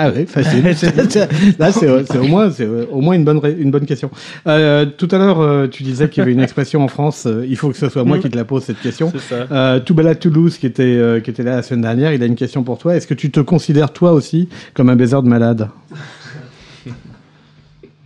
Ah 0.01 0.11
oui, 0.15 0.25
facile. 0.25 0.63
Là, 1.59 1.71
c'est 1.73 2.17
au 2.17 2.23
moins, 2.23 2.49
c'est 2.51 2.65
au 2.65 3.01
moins 3.01 3.15
une 3.15 3.25
bonne, 3.25 3.41
une 3.59 3.69
bonne 3.69 3.85
question. 3.85 4.09
Euh, 4.47 4.85
tout 4.85 5.09
à 5.11 5.17
l'heure, 5.17 5.41
euh, 5.41 5.67
tu 5.67 5.83
disais 5.83 6.07
qu'il 6.07 6.21
y 6.21 6.23
avait 6.23 6.31
une 6.31 6.39
expression 6.39 6.81
en 6.81 6.87
France. 6.87 7.25
euh, 7.25 7.45
il 7.49 7.57
faut 7.57 7.69
que 7.69 7.75
ce 7.75 7.89
soit 7.89 8.05
moi 8.05 8.17
qui 8.17 8.29
te 8.29 8.37
la 8.37 8.45
pose 8.45 8.63
cette 8.63 8.79
question. 8.79 9.11
Ça. 9.27 9.45
Euh, 9.51 9.79
Toubala 9.81 10.15
Toulouse, 10.15 10.57
qui 10.57 10.67
était, 10.67 10.83
euh, 10.83 11.19
qui 11.19 11.29
était 11.31 11.43
là 11.43 11.57
la 11.57 11.63
semaine 11.63 11.81
dernière, 11.81 12.13
il 12.13 12.23
a 12.23 12.27
une 12.27 12.35
question 12.37 12.63
pour 12.63 12.77
toi. 12.77 12.95
Est-ce 12.95 13.07
que 13.07 13.13
tu 13.13 13.29
te 13.29 13.41
considères 13.41 13.91
toi 13.91 14.13
aussi 14.13 14.47
comme 14.73 14.87
un 14.89 14.95
baiser 14.95 15.17
de 15.21 15.27
malade? 15.27 15.67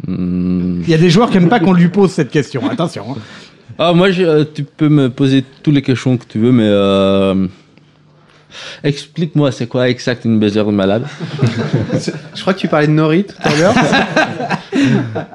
Hmm. 0.08 0.82
Il 0.84 0.90
y 0.90 0.94
a 0.94 0.98
des 0.98 1.10
joueurs 1.12 1.30
qui 1.30 1.38
aiment 1.38 1.50
pas 1.50 1.60
qu'on 1.60 1.74
lui 1.74 1.90
pose 1.90 2.12
cette 2.12 2.30
question. 2.32 2.68
Attention. 2.70 3.06
hein. 3.12 3.22
Ah, 3.80 3.94
moi, 3.94 4.12
je- 4.12 4.24
euh, 4.24 4.44
tu 4.52 4.64
peux 4.64 4.90
me 4.90 5.10
poser 5.10 5.44
toutes 5.64 5.74
les 5.76 5.82
questions 5.82 6.18
que 6.18 6.26
tu 6.28 6.40
veux, 6.40 6.52
mais 6.52 6.66
euh, 6.68 7.48
explique-moi, 8.84 9.52
c'est 9.52 9.68
quoi 9.68 9.90
exact 9.90 10.26
une 10.26 10.40
de 10.40 10.72
malade? 10.72 11.06
Je 12.36 12.42
crois 12.42 12.54
que 12.54 12.60
tu 12.60 12.68
parlais 12.68 12.88
de 12.88 12.94
Nori 12.94 13.26
tout 13.26 13.36
à 13.42 13.56
l'heure. 13.56 13.76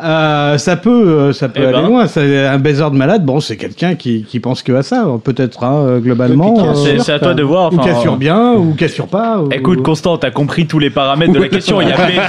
Euh, 0.03 0.59
ça 0.59 0.77
peut, 0.77 0.91
euh, 1.09 1.33
ça 1.33 1.49
peut 1.49 1.61
Eh 1.63 1.67
aller 1.67 1.73
ben. 1.83 1.87
loin. 1.87 2.07
C'est 2.07 2.47
un 2.47 2.59
baiser 2.59 2.85
de 2.91 2.97
malade. 2.97 3.25
Bon, 3.25 3.41
c'est 3.41 3.57
quelqu'un 3.57 3.95
qui, 3.95 4.25
qui 4.25 4.41
pense 4.41 4.63
que 4.63 4.73
à 4.73 4.83
ça, 4.83 5.07
peut-être 5.23 5.63
hein, 5.65 5.75
euh, 5.87 5.99
globalement. 6.01 6.55
Euh, 6.71 6.99
C'est 6.99 7.13
à 7.13 7.19
toi 7.19 7.35
de 7.35 7.43
voir. 7.43 7.73
ou 7.73 7.77
enfin, 7.77 7.83
qui 7.85 7.89
assure 7.91 8.17
bien, 8.17 8.53
ou 8.55 8.75
qui 8.75 8.85
assure 8.85 9.07
pas. 9.09 9.39
ou- 9.41 9.49
Écoute, 9.53 9.83
Constant, 9.83 10.19
t'as 10.19 10.31
compris 10.31 10.67
tous 10.67 10.79
les 10.79 10.91
paramètres 10.91 11.33
de 11.33 11.39
la 11.41 11.49
question. 11.49 11.81
Il 11.81 11.89
y 11.89 11.93
a 11.93 11.97
baiser, 12.07 12.21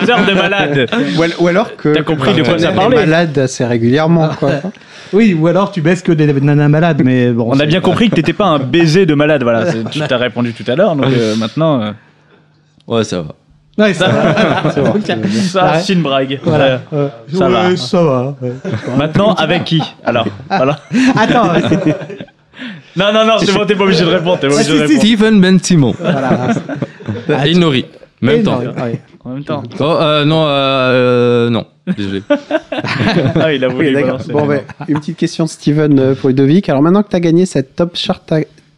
baiser 0.00 0.30
de 0.30 0.34
malade. 0.34 0.90
ou, 1.18 1.22
al- 1.22 1.32
ou 1.38 1.48
alors 1.48 1.76
que. 1.76 1.94
T'as 1.94 2.02
compris 2.02 2.34
de 2.34 2.42
quoi 2.42 2.58
ça 2.58 2.72
parlait. 2.72 2.96
malade 2.96 3.36
assez 3.38 3.64
régulièrement, 3.64 4.28
quoi. 4.38 4.50
Oui, 5.12 5.36
ou 5.36 5.48
alors 5.48 5.72
tu 5.72 5.80
baisses 5.80 6.02
que 6.02 6.12
des 6.12 6.32
nanas 6.32 6.68
malades, 6.68 7.02
mais 7.04 7.32
bon. 7.32 7.48
On 7.50 7.58
a 7.58 7.66
bien 7.66 7.80
compris 7.80 8.10
que 8.10 8.14
t'étais 8.14 8.32
pas 8.32 8.44
un 8.46 8.60
baiser 8.60 9.06
de 9.06 9.14
malade. 9.14 9.42
Voilà, 9.42 9.64
tu 9.90 9.98
t'as 10.06 10.16
répondu 10.18 10.52
tout 10.52 10.62
à 10.70 10.76
l'heure. 10.76 10.94
Donc 10.94 11.06
euh, 11.06 11.34
maintenant, 11.34 11.80
euh, 11.82 11.90
Ouais, 12.86 13.02
ça 13.02 13.22
va. 13.22 13.34
Ouais, 13.78 13.94
ça 13.94 14.08
va. 14.08 14.70
ça, 14.72 14.82
Ouais. 15.72 15.80
c'est 15.80 15.92
une 15.94 16.02
brague. 16.02 16.38
Voilà. 16.42 16.80
Euh, 16.92 17.08
Ça 17.32 17.46
ouais, 17.46 17.52
va. 17.70 17.76
Ça 17.76 18.02
va. 18.02 18.36
ouais. 18.42 18.52
Maintenant, 18.98 19.32
avec 19.34 19.64
qui 19.64 19.82
Alors, 20.04 20.26
voilà. 20.48 20.78
Attends, 21.16 21.48
Non, 22.96 23.12
non, 23.12 23.24
non, 23.24 23.34
c'est 23.38 23.52
bon, 23.52 23.64
t'es 23.64 23.74
pas 23.74 23.84
obligé 23.84 24.04
de 24.04 24.10
répondre. 24.10 24.38
T'es 24.40 24.48
pas 24.48 24.54
obligé 24.54 24.72
de 24.72 24.78
Ah, 24.78 24.82
répondre. 24.82 25.00
Steven 25.00 25.40
Ben 25.40 25.58
Simon. 25.62 25.94
voilà. 25.98 27.46
Et 27.46 27.54
Nori. 27.54 27.86
Même 28.20 28.40
Et 28.40 28.42
temps. 28.42 28.60
non, 28.60 28.82
ouais. 28.82 29.00
En 29.24 29.30
même 29.30 29.44
temps. 29.44 29.62
Oh, 29.78 29.82
euh, 29.82 30.24
non, 30.26 30.44
euh, 30.44 30.48
euh, 31.46 31.50
non. 31.50 31.64
Désolé. 31.96 32.22
Ah, 33.40 33.52
il 33.52 33.64
a 33.64 33.68
voulu 33.68 33.96
Oui. 33.96 34.02
Bon, 34.30 34.46
ben, 34.46 34.60
une 34.88 34.98
petite 34.98 35.16
question 35.16 35.44
de 35.44 35.48
Steven 35.50 35.98
euh, 35.98 36.14
pour 36.14 36.28
Ludovic. 36.28 36.68
Alors 36.68 36.82
maintenant 36.82 37.02
que 37.02 37.08
tu 37.08 37.16
as 37.16 37.20
gagné 37.20 37.46
cette 37.46 37.74
Top 37.76 37.96
Shark, 37.96 38.22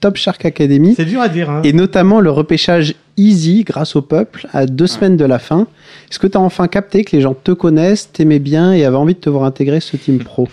Top 0.01 0.17
Shark 0.17 0.45
Academy, 0.45 0.95
C'est 0.97 1.05
dur 1.05 1.21
à 1.21 1.29
dire. 1.29 1.51
Hein. 1.51 1.61
et 1.65 1.73
notamment 1.73 2.21
le 2.21 2.31
repêchage 2.31 2.95
easy 3.17 3.65
grâce 3.65 3.97
au 3.97 4.03
peuple 4.03 4.47
à 4.53 4.67
deux 4.67 4.87
semaines 4.87 5.17
de 5.17 5.25
la 5.25 5.39
fin. 5.39 5.67
Est-ce 6.11 6.19
que 6.19 6.27
tu 6.27 6.37
as 6.37 6.41
enfin 6.41 6.69
capté 6.69 7.05
que 7.05 7.15
les 7.17 7.23
gens 7.23 7.35
te 7.35 7.53
connaissent, 7.53 8.11
t'aimaient 8.13 8.39
bien 8.39 8.73
et 8.73 8.85
avaient 8.85 8.97
envie 8.97 9.15
de 9.15 9.21
te 9.21 9.31
voir 9.31 9.45
intégrer 9.45 9.81
ce 9.81 9.97
team 9.97 10.19
pro 10.19 10.49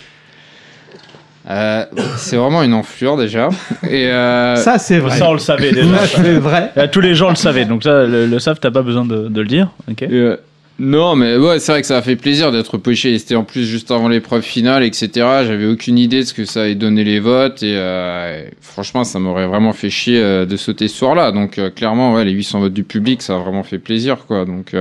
Euh, 1.49 1.86
c'est 2.18 2.36
vraiment 2.36 2.62
une 2.64 2.74
enflure 2.74 3.18
déjà. 3.18 3.49
Et 3.89 4.07
euh, 4.07 4.55
Ça, 4.55 4.78
c'est 4.78 4.99
vrai. 4.99 5.18
Ça, 5.18 5.30
on 5.30 5.34
le 5.34 5.39
savait 5.39 5.72
déjà. 5.72 6.05
C'est 6.05 6.34
vrai. 6.38 6.72
Euh, 6.78 6.88
Tous 6.91 7.01
les 7.01 7.16
gens 7.16 7.30
le 7.30 7.36
savaient, 7.36 7.66
donc 7.66 7.84
ça, 7.84 8.05
le, 8.05 8.26
le 8.28 8.39
savent, 8.39 8.60
t'as 8.60 8.72
pas 8.72 8.84
besoin 8.84 9.05
de, 9.05 9.28
de 9.30 9.41
le 9.41 9.47
dire. 9.47 9.70
Ok. 9.89 10.03
Euh, 10.03 10.38
non, 10.80 11.17
mais 11.17 11.36
ouais, 11.36 11.59
c'est 11.59 11.73
vrai 11.73 11.82
que 11.82 11.88
ça 11.88 11.97
a 11.97 12.01
fait 12.01 12.15
plaisir 12.15 12.53
d'être 12.53 12.77
poché. 12.77 13.17
C'était 13.19 13.36
en 13.36 13.43
plus 13.43 13.65
juste 13.65 13.91
avant 13.91 14.07
l'épreuve 14.07 14.43
finale, 14.43 14.84
etc. 14.84 15.09
J'avais 15.45 15.65
aucune 15.65 15.97
idée 15.97 16.19
de 16.19 16.25
ce 16.25 16.34
que 16.34 16.45
ça 16.45 16.61
allait 16.63 16.75
donner 16.75 17.03
les 17.03 17.19
votes. 17.19 17.61
Et 17.63 17.75
euh, 17.75 18.45
franchement, 18.61 19.03
ça 19.03 19.19
m'aurait 19.19 19.47
vraiment 19.47 19.73
fait 19.73 19.89
chier 19.89 20.21
euh, 20.21 20.45
de 20.45 20.55
sauter 20.55 20.88
ce 20.88 20.95
soir-là. 20.95 21.34
Donc, 21.34 21.57
euh, 21.57 21.69
clairement, 21.69 22.13
ouais, 22.13 22.23
les 22.23 22.32
800 22.32 22.61
votes 22.61 22.73
du 22.73 22.86
public, 22.86 23.21
ça 23.21 23.36
a 23.36 23.39
vraiment 23.39 23.63
fait 23.63 23.77
plaisir, 23.77 24.25
quoi. 24.25 24.45
Donc, 24.45 24.73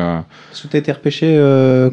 repêché 0.92 1.36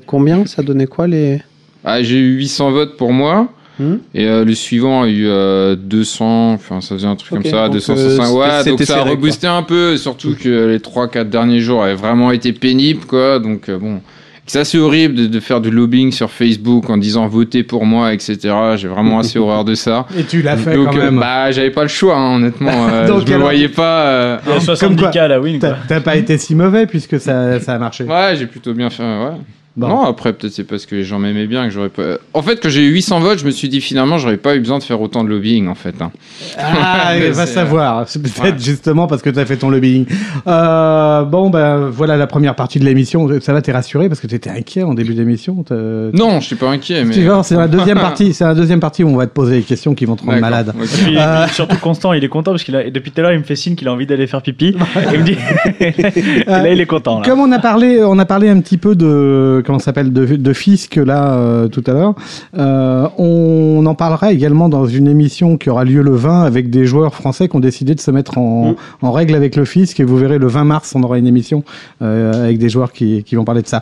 combien? 0.05 0.45
Ça 0.45 0.61
donnait 0.61 0.87
quoi 0.87 1.07
les. 1.07 1.41
ah, 1.83 2.01
j'ai 2.01 2.17
eu 2.17 2.35
800 2.37 2.71
votes 2.71 2.97
pour 2.97 3.11
moi. 3.11 3.47
Hmm 3.79 3.95
Et 4.13 4.25
euh, 4.25 4.45
le 4.45 4.53
suivant 4.55 5.03
a 5.03 5.07
eu 5.07 5.25
euh, 5.27 5.75
200, 5.75 6.53
enfin 6.53 6.81
ça 6.81 6.95
faisait 6.95 7.07
un 7.07 7.15
truc 7.15 7.29
comme 7.29 7.43
ça, 7.51 7.65
donc, 7.65 7.73
265. 7.73 8.23
euh, 8.23 8.31
ouais, 8.31 8.63
donc 8.69 8.81
ça 8.83 8.99
a 8.99 9.03
reboosté 9.03 9.47
un 9.47 9.63
peu, 9.63 9.97
surtout 9.97 10.35
que 10.39 10.67
les 10.67 10.79
3-4 10.79 11.29
derniers 11.29 11.59
jours 11.59 11.83
avaient 11.83 11.95
vraiment 11.95 12.31
été 12.31 12.53
pénibles, 12.53 13.05
quoi. 13.05 13.39
Donc 13.39 13.67
euh, 13.67 13.77
bon, 13.77 13.99
c'est 14.47 14.59
assez 14.59 14.77
horrible 14.77 15.15
de, 15.15 15.25
de 15.25 15.39
faire 15.39 15.59
du 15.59 15.71
lobbying 15.71 16.11
sur 16.11 16.29
Facebook 16.29 16.87
en 16.89 16.97
disant 16.97 17.27
votez 17.27 17.63
pour 17.63 17.85
moi, 17.85 18.13
etc. 18.13 18.37
J'ai 18.75 18.87
vraiment 18.87 19.17
assez 19.19 19.39
horreur 19.39 19.65
de 19.65 19.73
ça. 19.73 20.05
Et 20.17 20.23
tu 20.23 20.41
l'as 20.43 20.55
fait 20.55 20.75
donc 20.75 20.91
quand 20.91 20.97
euh, 20.99 21.05
même. 21.05 21.19
bah 21.19 21.51
j'avais 21.51 21.71
pas 21.71 21.81
le 21.81 21.87
choix, 21.89 22.15
hein, 22.15 22.35
honnêtement. 22.35 22.87
euh, 22.91 23.07
Donc, 23.07 23.27
je 23.27 23.33
me 23.33 23.39
voyais 23.39 23.69
pas. 23.69 24.05
euh, 24.05 24.37
Il 24.45 24.49
y 24.49 24.51
a 24.51 24.55
Comme 24.57 24.63
70 24.65 25.01
quoi, 25.01 25.09
cas 25.11 25.23
à 25.23 25.27
la 25.27 25.41
win, 25.41 25.57
T'as 25.59 25.69
quoi. 25.69 25.77
t'as 25.87 25.99
pas 25.99 26.15
été 26.15 26.37
si 26.37 26.53
mauvais 26.55 26.85
puisque 26.85 27.19
ça, 27.19 27.59
ça 27.59 27.73
a 27.73 27.77
marché. 27.79 28.03
Ouais, 28.03 28.35
j'ai 28.37 28.45
plutôt 28.45 28.73
bien 28.73 28.89
fait. 28.91 29.01
Ouais. 29.03 29.31
Bon. 29.77 29.87
Non, 29.89 30.03
après, 30.05 30.31
peut-être 30.31 30.53
c'est 30.53 30.63
parce 30.63 30.85
que 30.85 30.95
les 30.95 31.03
gens 31.03 31.19
m'aimaient 31.19 31.47
bien 31.47 31.65
que 31.65 31.69
j'aurais 31.71 31.89
pas. 31.89 32.17
En 32.33 32.41
fait, 32.41 32.61
quand 32.61 32.69
j'ai 32.69 32.81
eu 32.83 32.91
800 32.91 33.19
votes, 33.19 33.39
je 33.39 33.45
me 33.45 33.51
suis 33.51 33.67
dit 33.67 33.81
finalement, 33.81 34.17
j'aurais 34.17 34.37
pas 34.37 34.55
eu 34.55 34.59
besoin 34.59 34.77
de 34.79 34.83
faire 34.83 35.01
autant 35.01 35.23
de 35.23 35.29
lobbying, 35.29 35.67
en 35.67 35.75
fait. 35.75 35.95
hein. 36.01 36.11
Ah, 36.57 37.13
va 37.31 37.45
savoir. 37.45 38.07
C'est 38.07 38.21
peut-être 38.21 38.41
ouais. 38.41 38.53
justement 38.57 39.07
parce 39.07 39.21
que 39.21 39.29
tu 39.29 39.37
as 39.39 39.45
fait 39.45 39.57
ton 39.57 39.69
lobbying. 39.69 40.05
Euh, 40.47 41.23
bon, 41.23 41.49
ben 41.49 41.89
voilà 41.89 42.15
la 42.17 42.27
première 42.27 42.55
partie 42.55 42.79
de 42.79 42.85
l'émission. 42.85 43.27
Ça 43.41 43.51
va, 43.53 43.61
t'es 43.61 43.71
rassuré 43.71 44.07
parce 44.07 44.19
que 44.21 44.27
tu 44.27 44.35
étais 44.35 44.49
inquiet 44.49 44.83
en 44.83 44.93
début 44.93 45.13
d'émission. 45.13 45.63
Non, 45.71 46.39
je 46.39 46.45
suis 46.45 46.55
pas 46.55 46.69
inquiet, 46.69 47.03
mais. 47.03 47.13
Tu 47.13 47.23
vois, 47.25 47.43
c'est 47.43 47.55
la 47.57 47.67
deuxième 47.69 47.99
partie. 47.99 48.33
C'est 48.33 48.45
la 48.45 48.53
deuxième 48.55 48.79
partie 48.79 49.03
où 49.03 49.09
on 49.09 49.15
va 49.17 49.27
te 49.27 49.33
poser 49.33 49.57
des 49.57 49.63
questions 49.63 49.93
qui 49.95 50.05
vont 50.05 50.15
te 50.15 50.21
rendre 50.21 50.33
D'accord, 50.35 50.49
malade. 50.49 50.73
ok. 50.77 50.83
Et 50.85 51.03
puis, 51.05 51.17
Euh. 51.17 51.47
surtout 51.47 51.75
Constant, 51.81 52.13
il 52.13 52.23
est 52.23 52.29
content 52.29 52.51
parce 52.51 52.63
qu'il 52.63 52.75
a 52.75 52.89
depuis 52.89 53.11
tout 53.11 53.19
à 53.19 53.23
l'heure, 53.23 53.33
il 53.33 53.39
me 53.39 53.43
fait 53.43 53.55
signe 53.55 53.75
qu'il 53.75 53.87
a 53.87 53.91
envie 53.93 54.05
d'aller 54.05 54.27
faire 54.27 54.41
pipi. 54.41 54.75
il 55.13 55.19
me 55.19 55.23
dit. 55.23 55.37
Et 55.79 56.43
là, 56.45 56.69
il 56.71 56.79
est 56.79 56.85
content. 56.85 57.19
Là. 57.19 57.25
Comme 57.25 57.39
on 57.39 57.51
a 57.51 57.59
parlé, 57.59 58.01
on 58.03 58.17
a 58.19 58.25
parlé 58.25 58.49
un 58.49 58.59
petit 58.61 58.77
peu 58.77 58.95
de 58.95 59.61
comment 59.65 59.79
s'appelle 59.79 60.13
de, 60.13 60.25
de 60.35 60.53
Fisk 60.53 60.95
là 60.95 61.33
euh, 61.35 61.67
tout 61.67 61.83
à 61.87 61.91
l'heure. 61.93 62.13
Euh, 62.57 63.07
on 63.17 63.83
en 63.85 63.95
parlera 63.95 64.31
également 64.31 64.69
dans 64.69 64.85
une 64.85 65.07
émission 65.07 65.57
qui 65.57 65.69
aura 65.69 65.83
lieu 65.83 66.01
le 66.01 66.15
20 66.15 66.43
avec 66.43 66.69
des 66.69 66.85
joueurs 66.85 67.13
français 67.15 67.47
qui 67.49 67.55
ont 67.55 67.59
décidé 67.59 67.95
de 67.95 67.99
se 67.99 68.11
mettre 68.11 68.37
en, 68.37 68.71
Mm. 68.71 68.75
en 69.01 69.11
règle 69.11 69.35
avec 69.35 69.55
le 69.55 69.65
Fisk. 69.65 69.99
Et 69.99 70.03
vous 70.03 70.17
verrez 70.17 70.37
le 70.37 70.47
20 70.47 70.63
mars, 70.63 70.93
on 70.95 71.03
aura 71.03 71.17
une 71.17 71.27
émission 71.27 71.63
euh, 72.01 72.43
avec 72.45 72.57
des 72.57 72.69
joueurs 72.69 72.91
qui, 72.93 73.23
qui 73.23 73.35
vont 73.35 73.43
parler 73.45 73.61
de 73.61 73.67
ça. 73.67 73.81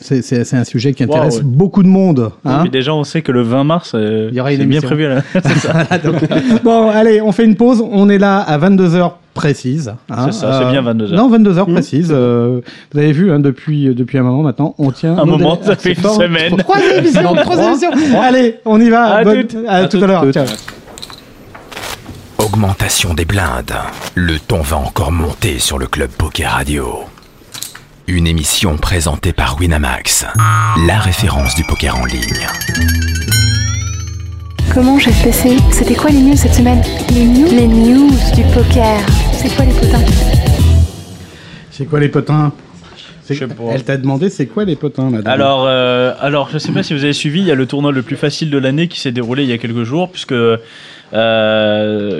C'est- 0.00 0.54
un 0.54 0.64
sujet 0.64 0.92
qui 0.92 1.04
intéresse 1.04 1.38
ouais. 1.38 1.42
beaucoup 1.44 1.82
de 1.82 1.88
monde. 1.88 2.30
Et 2.44 2.48
Hein 2.48 2.58
puis 2.62 2.70
déjà, 2.70 2.92
on 2.94 3.04
sait 3.04 3.22
que 3.22 3.32
le 3.32 3.42
20 3.42 3.64
mars, 3.64 3.94
Il 3.94 4.34
y 4.34 4.40
aura 4.40 4.52
une 4.52 4.60
c'est 4.60 4.66
bien 4.66 4.80
émission. 4.80 4.88
prévu. 4.88 5.08
Là. 5.08 5.22
Bon, 6.64 6.88
allez, 6.90 7.20
on 7.20 7.32
fait 7.32 7.44
une 7.44 7.56
pause. 7.56 7.82
On 7.90 8.08
est 8.08 8.18
là 8.18 8.38
à 8.38 8.58
22h 8.58 9.12
précise. 9.34 9.92
hein. 10.10 10.26
C'est 10.26 10.32
ça, 10.40 10.60
c'est 10.60 10.70
bien 10.70 10.82
22 10.82 11.12
heures. 11.12 11.16
Non, 11.28 11.30
22h 11.38 11.72
précise. 11.72 12.08
euh, 12.10 12.60
vous 12.92 12.98
avez 12.98 13.12
vu, 13.12 13.32
hein, 13.32 13.40
depuis, 13.40 13.94
depuis 13.94 14.18
un 14.18 14.22
moment 14.22 14.42
maintenant, 14.42 14.74
on 14.78 14.90
tient. 14.90 15.16
Un 15.18 15.24
moment, 15.24 15.58
ça 15.62 15.76
fait 15.76 15.92
une 15.92 16.02
semaine. 16.02 16.56
Troisième 16.56 16.98
émission, 17.04 17.22
Non, 17.22 17.34
troisième 17.42 17.74
trois. 17.76 17.92
émission. 17.92 18.20
Allez, 18.22 18.56
on 18.64 18.80
y 18.80 18.88
va. 18.90 19.04
À 19.16 19.24
Bonne- 19.24 19.46
à 19.68 19.76
À 19.76 19.88
tout 19.88 20.02
à 20.02 20.06
l'heure. 20.06 20.32
Ciao. 20.32 20.46
Augmentation 22.38 23.14
des 23.14 23.24
blindes. 23.24 23.74
Le 24.14 24.38
ton 24.38 24.60
va 24.62 24.78
encore 24.78 25.12
monter 25.12 25.58
sur 25.58 25.78
le 25.78 25.86
Club 25.86 26.10
Poker 26.10 26.50
Radio. 26.52 27.00
Une 28.06 28.26
émission 28.26 28.76
présentée 28.76 29.32
par 29.32 29.56
Winamax, 29.60 30.26
la 30.88 30.98
référence 30.98 31.54
du 31.54 31.62
poker 31.64 31.96
en 31.96 32.04
ligne. 32.06 33.39
Comment 34.72 34.98
j'ai 34.98 35.10
PC 35.10 35.56
C'était 35.72 35.94
quoi 35.94 36.10
les 36.10 36.18
news 36.20 36.36
cette 36.36 36.54
semaine? 36.54 36.80
Les 37.12 37.24
news? 37.24 37.48
Les 37.50 37.66
news 37.66 38.10
du 38.34 38.42
poker. 38.54 39.00
C'est 39.32 39.54
quoi 39.54 39.64
les 39.64 39.72
potins? 39.72 40.04
C'est 41.70 41.86
quoi 41.86 42.00
les 42.00 42.08
potins? 42.08 42.52
Elle 43.72 43.84
t'a 43.84 43.96
demandé 43.96 44.28
c'est 44.28 44.46
quoi 44.46 44.64
les 44.64 44.74
potins, 44.74 45.08
madame? 45.10 45.32
Alors, 45.32 45.64
euh, 45.68 46.12
alors, 46.20 46.48
je 46.52 46.58
sais 46.58 46.72
pas 46.72 46.82
si 46.82 46.94
vous 46.94 47.04
avez 47.04 47.12
suivi, 47.12 47.40
il 47.40 47.46
y 47.46 47.52
a 47.52 47.54
le 47.54 47.66
tournoi 47.66 47.92
le 47.92 48.02
plus 48.02 48.16
facile 48.16 48.50
de 48.50 48.58
l'année 48.58 48.88
qui 48.88 48.98
s'est 48.98 49.12
déroulé 49.12 49.44
il 49.44 49.48
y 49.48 49.52
a 49.52 49.58
quelques 49.58 49.84
jours, 49.84 50.10
puisque 50.10 50.32
euh, 50.32 50.58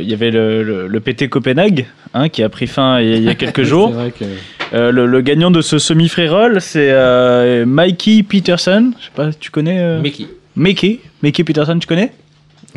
il 0.00 0.08
y 0.08 0.14
avait 0.14 0.30
le, 0.30 0.62
le, 0.62 0.86
le 0.86 1.00
PT 1.00 1.28
Copenhague 1.28 1.86
hein, 2.14 2.28
qui 2.28 2.44
a 2.44 2.48
pris 2.48 2.68
fin 2.68 3.00
il 3.00 3.08
y 3.08 3.12
a, 3.12 3.16
il 3.16 3.24
y 3.24 3.28
a 3.28 3.34
quelques 3.36 3.64
jours. 3.64 3.88
C'est 3.88 3.94
vrai 4.00 4.12
que. 4.12 4.24
Euh, 4.72 4.92
le, 4.92 5.06
le 5.06 5.20
gagnant 5.20 5.50
de 5.50 5.62
ce 5.62 5.78
semi-free 5.80 6.28
roll, 6.28 6.60
c'est 6.60 6.90
euh, 6.92 7.66
Mikey 7.66 8.22
Peterson. 8.22 8.92
Je 9.00 9.04
sais 9.06 9.10
pas, 9.14 9.32
tu 9.32 9.50
connais 9.50 9.80
euh, 9.80 10.00
Mickey. 10.00 10.28
Mickey 10.54 11.00
Mickey 11.24 11.42
Peterson, 11.42 11.76
tu 11.80 11.88
connais? 11.88 12.12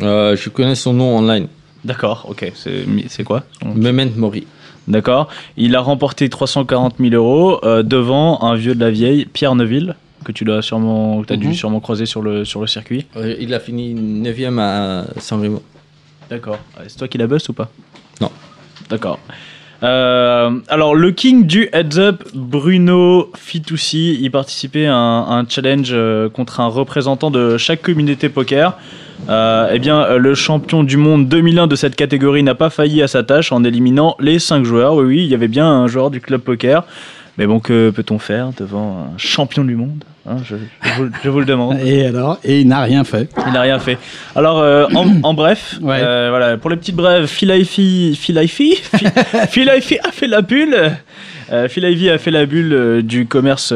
Euh, 0.02 0.36
je 0.36 0.48
connais 0.48 0.74
son 0.74 0.92
nom 0.92 1.16
online. 1.18 1.48
D'accord, 1.84 2.26
ok. 2.28 2.50
C'est 2.54 2.84
c'est 3.08 3.24
quoi 3.24 3.42
Memento 3.64 4.18
Mori. 4.18 4.46
D'accord. 4.88 5.28
Il 5.56 5.76
a 5.76 5.80
remporté 5.80 6.28
340 6.28 6.96
000 6.98 7.14
euros 7.14 7.58
euh, 7.64 7.82
devant 7.82 8.42
un 8.42 8.54
vieux 8.54 8.74
de 8.74 8.80
la 8.80 8.90
vieille, 8.90 9.24
Pierre 9.26 9.54
Neuville, 9.54 9.94
que 10.24 10.32
tu 10.32 10.44
dois 10.44 10.62
sûrement, 10.62 11.22
que 11.22 11.34
Mhm. 11.34 11.40
dû 11.40 11.54
sûrement 11.54 11.80
croiser 11.80 12.06
sur 12.06 12.22
le, 12.22 12.44
sur 12.44 12.60
le 12.60 12.66
circuit. 12.66 13.06
Euh, 13.16 13.34
il 13.40 13.52
a 13.54 13.60
fini 13.60 13.94
9ème 13.94 14.58
à 14.58 15.04
San 15.18 15.40
Remo. 15.40 15.62
D'accord. 16.30 16.58
C'est 16.86 16.96
toi 16.98 17.08
qui 17.08 17.18
la 17.18 17.26
bust 17.26 17.48
ou 17.50 17.52
pas? 17.52 17.70
Non. 18.20 18.30
D'accord. 18.90 19.18
Euh, 19.82 20.50
alors, 20.68 20.94
le 20.94 21.10
king 21.10 21.46
du 21.46 21.68
heads 21.72 21.98
up, 21.98 22.22
Bruno 22.34 23.30
Fitoussi, 23.36 24.18
il 24.20 24.30
participait 24.30 24.86
à 24.86 24.94
un, 24.94 25.38
un 25.40 25.48
challenge 25.48 25.90
euh, 25.92 26.28
contre 26.30 26.60
un 26.60 26.68
représentant 26.68 27.30
de 27.30 27.58
chaque 27.58 27.82
communauté 27.82 28.28
poker. 28.30 28.78
Euh, 29.28 29.70
eh 29.72 29.78
bien, 29.78 30.16
le 30.16 30.34
champion 30.34 30.84
du 30.84 30.96
monde 30.96 31.28
2001 31.28 31.66
de 31.66 31.76
cette 31.76 31.96
catégorie 31.96 32.42
n'a 32.42 32.54
pas 32.54 32.70
failli 32.70 33.02
à 33.02 33.08
sa 33.08 33.22
tâche 33.22 33.52
en 33.52 33.64
éliminant 33.64 34.16
les 34.20 34.38
5 34.38 34.64
joueurs. 34.64 34.94
Oui, 34.96 35.04
oui, 35.04 35.16
il 35.24 35.28
y 35.28 35.34
avait 35.34 35.48
bien 35.48 35.66
un 35.66 35.86
joueur 35.86 36.10
du 36.10 36.20
club 36.20 36.40
poker. 36.42 36.84
Mais 37.38 37.46
bon, 37.46 37.58
que 37.58 37.90
peut-on 37.90 38.18
faire 38.20 38.50
devant 38.56 39.08
un 39.14 39.18
champion 39.18 39.64
du 39.64 39.74
monde 39.74 40.04
hein, 40.24 40.36
je, 40.44 40.54
je 40.82 41.02
vous, 41.02 41.08
je 41.24 41.28
vous 41.28 41.40
le 41.40 41.44
demande. 41.46 41.78
Et 41.84 42.06
alors 42.06 42.38
Et 42.44 42.60
il 42.60 42.68
n'a 42.68 42.82
rien 42.82 43.02
fait. 43.02 43.28
Il 43.46 43.52
n'a 43.52 43.62
rien 43.62 43.80
fait. 43.80 43.98
Alors, 44.36 44.60
euh, 44.60 44.86
en, 44.94 45.06
en 45.22 45.34
bref, 45.34 45.78
Ouais. 45.82 45.98
euh, 46.00 46.28
voilà, 46.30 46.56
pour 46.58 46.70
les 46.70 46.76
petites 46.76 46.94
brèves, 46.94 47.26
Phil 47.26 47.48
Ivey, 47.50 48.14
Phil 48.14 48.36
Ivey, 48.36 48.46
Phil- 48.46 49.10
Phil 49.48 49.70
Ivey 49.74 49.98
a 50.04 50.12
fait 50.12 50.28
la 50.28 50.42
bulle. 50.42 50.76
Euh, 51.52 51.64
a 51.66 51.68
fait 52.18 52.30
la 52.30 52.46
bulle 52.46 53.02
du 53.02 53.26
commerce 53.26 53.74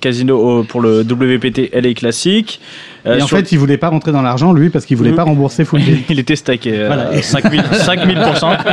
casino 0.00 0.38
au- 0.38 0.64
pour 0.64 0.80
le 0.80 1.02
WPT 1.02 1.70
LA 1.74 1.92
Classic. 1.94 2.58
Euh, 3.06 3.18
Et 3.18 3.22
en 3.22 3.26
sur- 3.26 3.36
fait, 3.36 3.52
il 3.52 3.58
voulait 3.58 3.76
pas 3.76 3.88
rentrer 3.90 4.12
dans 4.12 4.22
l'argent, 4.22 4.52
lui, 4.54 4.70
parce 4.70 4.86
qu'il 4.86 4.96
voulait 4.96 5.12
pas 5.12 5.24
rembourser 5.24 5.64
full 5.66 5.80
il 6.08 6.18
était 6.18 6.36
stacké 6.36 6.72
euh, 6.74 6.86
Voilà. 6.86 7.22
5000 7.22 7.60
5000%. 7.60 8.56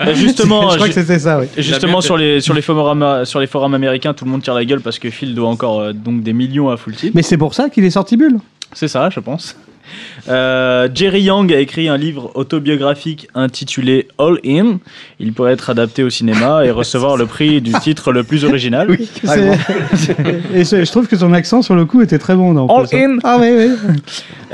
Euh, 0.00 0.14
justement, 0.14 0.70
je 0.70 0.76
crois 0.76 0.88
ju- 0.88 0.94
que 0.94 1.00
c'était 1.00 1.18
ça, 1.20 1.38
oui. 1.38 1.46
Justement, 1.56 2.00
sur 2.00 2.16
les, 2.16 2.40
sur, 2.40 2.54
les 2.54 2.62
forums, 2.62 3.24
sur 3.24 3.38
les 3.40 3.46
forums 3.46 3.74
américains, 3.74 4.14
tout 4.14 4.24
le 4.24 4.30
monde 4.32 4.42
tire 4.42 4.54
la 4.54 4.64
gueule 4.64 4.80
parce 4.80 4.98
que 4.98 5.10
Phil 5.10 5.34
doit 5.34 5.48
encore 5.48 5.80
euh, 5.80 5.92
donc 5.92 6.22
des 6.22 6.32
millions 6.32 6.70
à 6.70 6.76
Full 6.76 6.94
Team. 6.94 7.12
Mais 7.14 7.22
c'est 7.22 7.36
pour 7.36 7.54
ça 7.54 7.68
qu'il 7.68 7.84
est 7.84 7.90
sorti 7.90 8.16
bulle. 8.16 8.38
C'est 8.72 8.88
ça, 8.88 9.10
je 9.10 9.20
pense. 9.20 9.56
Euh, 10.28 10.88
Jerry 10.94 11.22
Young 11.22 11.52
a 11.52 11.58
écrit 11.58 11.88
un 11.88 11.96
livre 11.96 12.30
autobiographique 12.34 13.28
intitulé 13.34 14.08
All 14.18 14.38
In. 14.46 14.78
Il 15.20 15.32
pourrait 15.32 15.52
être 15.52 15.70
adapté 15.70 16.02
au 16.02 16.10
cinéma 16.10 16.64
et 16.64 16.70
recevoir 16.82 17.16
le 17.16 17.26
prix 17.26 17.60
du 17.60 17.72
titre 17.72 18.12
le 18.12 18.22
plus 18.24 18.44
original. 18.44 18.96
C'est- 19.24 19.56
Et 20.54 20.64
je, 20.64 20.84
je 20.84 20.90
trouve 20.90 21.08
que 21.08 21.16
son 21.16 21.32
accent 21.32 21.62
sur 21.62 21.74
le 21.74 21.84
coup 21.84 22.02
était 22.02 22.18
très 22.18 22.34
bon. 22.34 22.52
dans 22.54 22.66
All 22.66 22.86
ça. 22.86 22.96
in. 22.96 23.18
Ah 23.24 23.38
oui, 23.40 23.48
oui. 23.56 23.68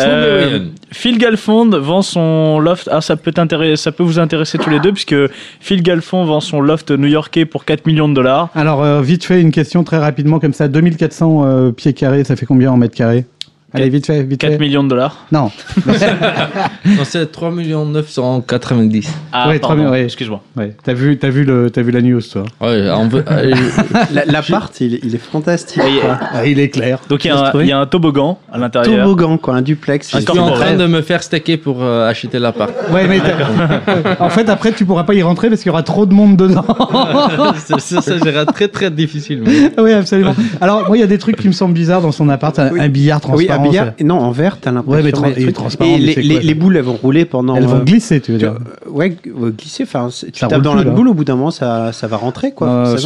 Euh, 0.00 0.60
Phil 0.92 1.18
Galfond 1.18 1.70
vend 1.78 2.02
son 2.02 2.60
loft. 2.60 2.88
Ah, 2.90 3.00
ça 3.00 3.16
peut, 3.16 3.32
ça 3.76 3.92
peut 3.92 4.02
vous 4.02 4.18
intéresser 4.18 4.58
tous 4.58 4.70
les 4.70 4.80
deux, 4.80 4.92
puisque 4.92 5.14
Phil 5.60 5.82
Galfond 5.82 6.24
vend 6.24 6.40
son 6.40 6.60
loft 6.60 6.90
new-yorkais 6.90 7.44
pour 7.44 7.64
4 7.64 7.86
millions 7.86 8.08
de 8.08 8.14
dollars. 8.14 8.48
Alors, 8.54 8.82
euh, 8.82 9.02
vite 9.02 9.24
fait, 9.24 9.40
une 9.40 9.50
question 9.50 9.84
très 9.84 9.98
rapidement 9.98 10.38
comme 10.38 10.52
ça. 10.52 10.68
2400 10.68 11.42
euh, 11.44 11.72
pieds 11.72 11.92
carrés, 11.92 12.24
ça 12.24 12.36
fait 12.36 12.46
combien 12.46 12.70
en 12.72 12.76
mètres 12.76 12.94
carrés? 12.96 13.24
Allez, 13.74 13.90
vite 13.90 14.06
fait, 14.06 14.22
vite 14.22 14.40
4 14.40 14.52
fait. 14.52 14.58
millions 14.58 14.82
de 14.82 14.88
dollars. 14.88 15.26
Non, 15.30 15.50
Non, 16.86 17.02
c'est 17.04 17.30
3 17.30 17.50
990. 17.50 19.12
Ah, 19.32 19.48
Ouais, 19.48 19.58
trois 19.58 19.74
pardon, 19.74 19.82
millions, 19.82 19.92
ouais. 19.92 20.04
excuse-moi. 20.04 20.40
ouais. 20.56 20.74
T'as 20.82 20.94
vu, 20.94 21.18
t'as 21.18 21.28
vu 21.28 21.44
le, 21.44 21.68
t'as 21.70 21.82
vu 21.82 21.90
la 21.90 22.00
news, 22.00 22.20
toi 22.22 22.44
Ouais, 22.62 22.88
on 22.94 23.08
veut- 23.08 23.24
euh, 23.30 23.54
La- 24.12 24.24
L'appart, 24.24 24.72
il, 24.80 24.98
il 25.02 25.14
est 25.14 25.18
fantastique. 25.18 25.82
Quoi. 25.82 26.18
Ah, 26.32 26.46
Il 26.46 26.58
est 26.60 26.70
clair. 26.70 26.98
Donc 27.10 27.24
il 27.24 27.28
y, 27.28 27.30
a 27.30 27.52
un- 27.54 27.62
y 27.62 27.72
a 27.72 27.78
un 27.78 27.84
toboggan 27.86 28.38
à 28.50 28.56
l'intérieur. 28.58 29.04
Toboggan, 29.04 29.36
quoi, 29.36 29.54
un 29.56 29.62
duplex. 29.62 30.10
Je 30.12 30.18
suis 30.20 30.38
en 30.38 30.50
train 30.52 30.74
de 30.74 30.86
me 30.86 31.02
faire 31.02 31.22
stacker 31.22 31.58
pour 31.58 31.82
euh, 31.82 32.08
acheter 32.08 32.38
l'appart. 32.38 32.72
Ouais, 32.90 33.06
mais 33.06 33.20
en 34.18 34.30
fait, 34.30 34.48
après, 34.48 34.72
tu 34.72 34.86
pourras 34.86 35.04
pas 35.04 35.14
y 35.14 35.22
rentrer 35.22 35.48
parce 35.50 35.60
qu'il 35.60 35.68
y 35.68 35.72
aura 35.72 35.82
trop 35.82 36.06
de 36.06 36.14
monde 36.14 36.36
dedans. 36.36 36.64
ça, 37.56 37.78
ça, 37.78 38.00
ça 38.00 38.18
sera 38.18 38.46
très 38.46 38.68
très 38.68 38.90
difficile. 38.90 39.42
mais- 39.44 39.72
oui, 39.78 39.92
absolument. 39.92 40.34
Alors, 40.62 40.86
moi, 40.86 40.96
il 40.96 41.00
y 41.00 41.04
a 41.04 41.06
des 41.06 41.18
trucs 41.18 41.36
qui 41.36 41.48
me 41.48 41.52
semblent 41.52 41.74
bizarres 41.74 42.00
dans 42.00 42.12
son 42.12 42.28
appart. 42.30 42.58
Un, 42.58 42.70
Oui. 42.72 42.80
un 42.80 42.88
billard 42.88 43.20
transparent. 43.20 43.57
Oui, 43.57 43.57
un 43.58 43.68
billard. 43.68 43.86
ça- 43.98 44.04
Non, 44.04 44.16
en 44.18 44.30
vert, 44.30 44.58
t'as 44.60 44.70
l'impression. 44.72 44.96
Ouais, 45.22 45.30
mais 45.32 45.32
tra- 45.32 45.52
transparent, 45.52 45.90
Et 45.90 45.98
mais 45.98 46.40
les, 46.40 46.54
boules, 46.54 46.76
elles 46.76 46.82
vont 46.84 46.94
rouler 47.00 47.24
pendant. 47.24 47.56
Elles 47.56 47.64
vont 47.66 47.76
euh, 47.80 47.84
glisser, 47.84 48.20
tu 48.20 48.32
veux 48.32 48.38
tu- 48.38 48.44
dire. 48.44 48.54
euh, 48.86 48.90
ouais, 48.90 49.16
glisser. 49.58 49.84
Enfin, 49.84 50.08
tu 50.10 50.38
Ça 50.38 50.46
tapes 50.48 50.62
dans 50.62 50.72
plus, 50.72 50.84
la 50.84 50.90
là. 50.90 50.96
boule, 50.96 51.08
au 51.08 51.14
bout 51.14 51.24
d'un 51.24 51.36
moment, 51.36 51.50
ça, 51.50 51.92
ça 51.92 52.06
va 52.06 52.16
rentrer, 52.16 52.52
quoi. 52.52 52.68
Euh, 52.68 52.96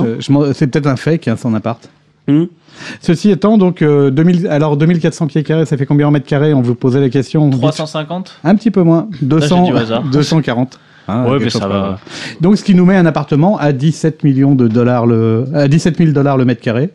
c'est 0.54 0.66
peut-être 0.68 0.86
un 0.86 0.96
fake, 0.96 1.28
hein, 1.28 1.36
son 1.40 1.54
appart. 1.54 1.88
Hmm. 2.28 2.44
Ceci 3.00 3.30
étant, 3.30 3.58
donc, 3.58 3.82
euh, 3.82 4.10
2000, 4.10 4.46
alors 4.48 4.76
2400 4.76 5.26
pieds 5.26 5.42
carrés, 5.42 5.66
ça 5.66 5.76
fait 5.76 5.86
combien 5.86 6.06
en 6.08 6.10
mètres 6.10 6.26
carrés? 6.26 6.54
On 6.54 6.62
vous 6.62 6.74
posait 6.74 7.00
la 7.00 7.08
question. 7.10 7.48
Dites- 7.48 7.60
350 7.60 8.38
Un 8.44 8.54
petit 8.54 8.70
peu 8.70 8.82
moins. 8.82 9.08
200, 9.20 9.64
du 9.64 9.76
hasard. 9.76 10.04
240. 10.04 10.78
Hein, 11.08 11.24
mais 11.40 11.50
ça. 11.50 11.98
Donc, 12.40 12.56
ce 12.56 12.64
qui 12.64 12.74
nous 12.74 12.84
met 12.84 12.96
un 12.96 13.06
appartement 13.06 13.58
à 13.58 13.72
17 13.72 14.22
millions 14.24 14.54
de 14.54 14.68
dollars 14.68 15.06
le, 15.06 15.46
à 15.54 15.68
17 15.68 15.98
000 15.98 16.10
dollars 16.12 16.36
le 16.36 16.44
mètre 16.44 16.60
carré, 16.60 16.90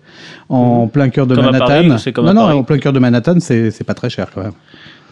en 0.50 0.88
plein 0.88 1.10
cœur 1.10 1.28
de 1.28 1.36
Comme 1.36 1.46
Manhattan. 1.46 1.66
Paris 1.68 2.14
comme 2.14 2.26
non, 2.26 2.34
non, 2.34 2.60
en 2.60 2.64
plein 2.64 2.78
cœur 2.78 2.94
de 2.94 3.00
Manhattan, 3.00 3.40
c'est, 3.40 3.84
pas 3.86 3.94
très 3.94 4.10
cher 4.10 4.28
quand 4.34 4.44
même. 4.44 4.54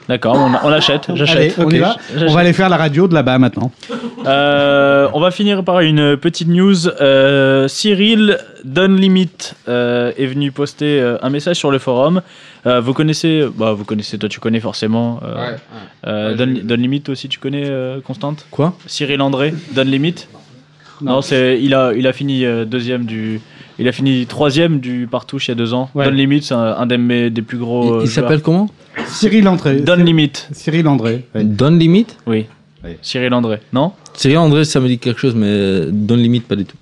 D'accord, 0.08 0.36
on, 0.38 0.68
on 0.68 0.70
l'achète, 0.70 1.10
Allez, 1.10 1.18
j'achète. 1.18 1.56
on 1.58 1.70
y 1.70 1.80
va. 1.80 1.96
j'achète. 2.14 2.30
On 2.30 2.34
va 2.34 2.42
aller 2.42 2.54
faire 2.54 2.70
la 2.70 2.78
radio 2.78 3.08
de 3.08 3.16
là-bas 3.16 3.40
maintenant. 3.40 3.72
Euh, 4.28 5.08
on 5.14 5.20
va 5.20 5.32
finir 5.32 5.64
par 5.64 5.80
une 5.80 6.16
petite 6.16 6.48
news. 6.48 6.88
Euh, 6.88 7.68
Cyril 7.68 8.38
Dunlimit 8.64 9.54
euh, 9.68 10.12
est 10.18 10.28
venu 10.28 10.52
poster 10.52 11.00
euh, 11.00 11.18
un 11.24 11.30
message 11.30 11.58
sur 11.58 11.72
le 11.72 11.80
forum. 11.80 12.22
Euh, 12.68 12.82
vous 12.82 12.94
connaissez, 12.94 13.46
bah, 13.56 13.74
vous 13.74 13.86
connaissez, 13.86 14.18
toi 14.18 14.28
tu 14.30 14.40
connais 14.40 14.60
forcément. 14.60 15.20
euh, 15.24 15.36
Ouais. 15.52 15.56
euh, 16.08 16.36
Ouais, 16.38 16.46
vu. 16.46 16.62
Dunlimit 16.64 17.04
aussi, 17.10 17.30
tu 17.30 17.40
connais 17.40 17.66
euh, 17.66 18.02
Constante? 18.02 18.46
Quoi? 18.52 18.76
Cyril 18.88 19.22
André 19.22 19.54
Dunlimit 19.74 20.28
Non, 21.02 21.22
c'est 21.22 21.60
il 21.62 21.74
a 21.74 21.94
il 21.94 22.08
a 22.08 22.14
fini 22.14 22.44
deuxième 22.66 23.06
du. 23.06 23.40
Il 23.78 23.88
a 23.90 23.92
fini 23.92 24.26
troisième 24.26 24.80
du 24.80 25.06
partouche 25.06 25.48
il 25.48 25.52
y 25.52 25.54
a 25.54 25.56
deux 25.56 25.74
ans. 25.74 25.90
Ouais. 25.94 26.06
Dunlimit, 26.10 26.42
c'est 26.44 26.54
un, 26.54 26.60
un 26.78 26.86
des, 26.86 26.98
mes- 26.98 27.30
des 27.30 27.42
plus 27.42 27.58
gros. 27.58 28.02
Il, 28.02 28.08
s'appelle 28.08 28.42
comment? 28.42 28.70
Cyril 29.08 29.46
André. 29.50 29.82
Dunlimit. 29.82 30.32
Cyril 30.54 30.88
André. 30.88 31.26
ouais. 31.36 31.44
Don 31.44 31.72
Limit 31.72 32.08
Oui. 32.26 32.46
Oui. 32.86 32.92
Cyril 33.02 33.34
André. 33.34 33.60
Non? 33.74 33.92
Cyril 34.14 34.38
André, 34.38 34.64
ça 34.64 34.80
me 34.80 34.88
dit 34.88 34.98
quelque 34.98 35.20
chose, 35.20 35.36
mais 35.36 35.88
Don 35.92 36.16
Limit, 36.16 36.40
pas 36.42 36.56
du 36.56 36.64
tout. 36.64 36.78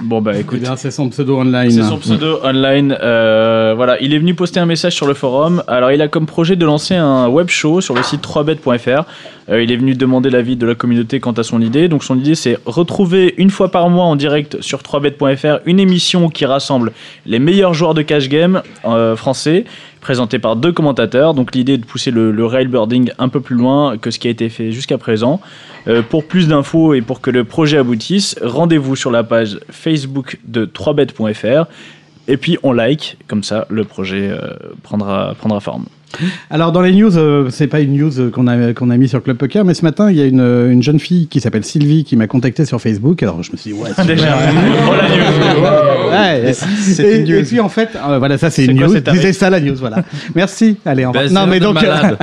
Bon 0.00 0.20
bah 0.20 0.32
Eh 0.34 0.40
écoute. 0.40 0.60
c'est 0.76 0.90
son 0.90 1.08
pseudo 1.10 1.38
online. 1.38 1.70
C'est 1.70 1.82
son 1.82 1.98
pseudo 1.98 2.40
online. 2.42 2.96
euh, 3.00 3.72
voilà, 3.76 4.00
il 4.00 4.14
est 4.14 4.18
venu 4.18 4.34
poster 4.34 4.58
un 4.58 4.66
message 4.66 4.94
sur 4.94 5.06
le 5.06 5.14
forum. 5.14 5.62
Alors, 5.68 5.92
il 5.92 6.00
a 6.02 6.08
comme 6.08 6.26
projet 6.26 6.56
de 6.56 6.64
lancer 6.64 6.94
un 6.94 7.28
web 7.28 7.48
show 7.48 7.80
sur 7.80 7.94
le 7.94 8.02
site 8.02 8.22
3bet.fr. 8.22 9.04
Euh, 9.50 9.62
il 9.62 9.70
est 9.70 9.76
venu 9.76 9.94
demander 9.94 10.30
l'avis 10.30 10.56
de 10.56 10.66
la 10.66 10.74
communauté 10.74 11.20
quant 11.20 11.32
à 11.32 11.42
son 11.42 11.60
idée. 11.60 11.88
Donc, 11.88 12.04
son 12.04 12.18
idée, 12.18 12.34
c'est 12.34 12.58
retrouver 12.64 13.34
une 13.36 13.50
fois 13.50 13.70
par 13.70 13.90
mois 13.90 14.04
en 14.06 14.16
direct 14.16 14.60
sur 14.60 14.80
3bet.fr 14.80 15.60
une 15.66 15.78
émission 15.78 16.28
qui 16.30 16.46
rassemble 16.46 16.92
les 17.26 17.38
meilleurs 17.38 17.74
joueurs 17.74 17.94
de 17.94 18.02
cash 18.02 18.28
game 18.28 18.62
euh, 18.84 19.14
français, 19.14 19.64
présentée 20.02 20.38
par 20.38 20.56
deux 20.56 20.72
commentateurs. 20.72 21.32
Donc, 21.32 21.54
l'idée 21.54 21.74
est 21.74 21.78
de 21.78 21.86
pousser 21.86 22.10
le, 22.10 22.30
le 22.30 22.44
railbirding 22.44 23.12
un 23.18 23.30
peu 23.30 23.40
plus 23.40 23.56
loin 23.56 23.96
que 23.96 24.10
ce 24.10 24.18
qui 24.18 24.28
a 24.28 24.30
été 24.30 24.50
fait 24.50 24.70
jusqu'à 24.70 24.98
présent. 24.98 25.40
Euh, 25.88 26.02
pour 26.02 26.24
plus 26.24 26.48
d'infos 26.48 26.94
et 26.94 27.00
pour 27.00 27.20
que 27.20 27.30
le 27.30 27.44
projet 27.44 27.78
aboutisse, 27.78 28.36
rendez-vous 28.42 28.94
sur 28.94 29.10
la 29.10 29.24
page 29.24 29.58
Facebook 29.70 30.38
de 30.44 30.66
3bet.fr. 30.66 31.66
Et 32.28 32.36
puis 32.36 32.58
on 32.62 32.72
like, 32.72 33.16
comme 33.26 33.42
ça 33.42 33.66
le 33.68 33.84
projet 33.84 34.30
euh, 34.30 34.54
prendra 34.82 35.34
forme. 35.60 35.86
Alors 36.50 36.72
dans 36.72 36.80
les 36.82 36.92
news, 36.92 37.16
euh, 37.16 37.48
c'est 37.50 37.66
pas 37.66 37.80
une 37.80 37.96
news 37.96 38.30
qu'on 38.30 38.46
a 38.46 38.72
qu'on 38.74 38.90
a 38.90 38.96
mis 38.96 39.08
sur 39.08 39.22
Club 39.22 39.36
Poker, 39.36 39.64
mais 39.64 39.74
ce 39.74 39.82
matin 39.84 40.10
il 40.10 40.16
y 40.16 40.20
a 40.22 40.24
une, 40.26 40.40
euh, 40.40 40.70
une 40.70 40.82
jeune 40.82 40.98
fille 40.98 41.26
qui 41.28 41.40
s'appelle 41.40 41.64
Sylvie 41.64 42.04
qui 42.04 42.16
m'a 42.16 42.26
contacté 42.26 42.64
sur 42.64 42.80
Facebook. 42.80 43.22
Alors 43.22 43.42
je 43.42 43.52
me 43.52 43.56
suis 43.56 43.72
dit 43.72 43.78
ouais. 43.78 43.88
super. 43.90 44.06
Déjà, 44.06 44.36
oh 44.88 44.92
la 45.00 45.08
news. 45.08 45.72
Ouais, 46.10 46.52
C'est 46.52 47.02
et, 47.04 47.16
une 47.20 47.24
news. 47.28 47.38
et 47.38 47.42
puis 47.44 47.60
en 47.60 47.68
fait, 47.68 47.90
euh, 47.96 48.18
voilà, 48.18 48.36
ça 48.38 48.50
c'est 48.50 48.66
C'est 48.66 48.70
une 48.72 48.78
quoi 48.78 48.88
news. 48.88 49.00
C'est 49.20 49.32
ça 49.32 49.48
la 49.50 49.60
news, 49.60 49.76
voilà. 49.78 50.04
Merci. 50.34 50.76
Allez, 50.84 51.06
on 51.06 51.12
va. 51.12 51.24
Ben, 51.24 51.32
non 51.32 51.40
c'est 51.44 51.50
mais 51.50 51.60
donc 51.60 51.74
malade. 51.76 52.18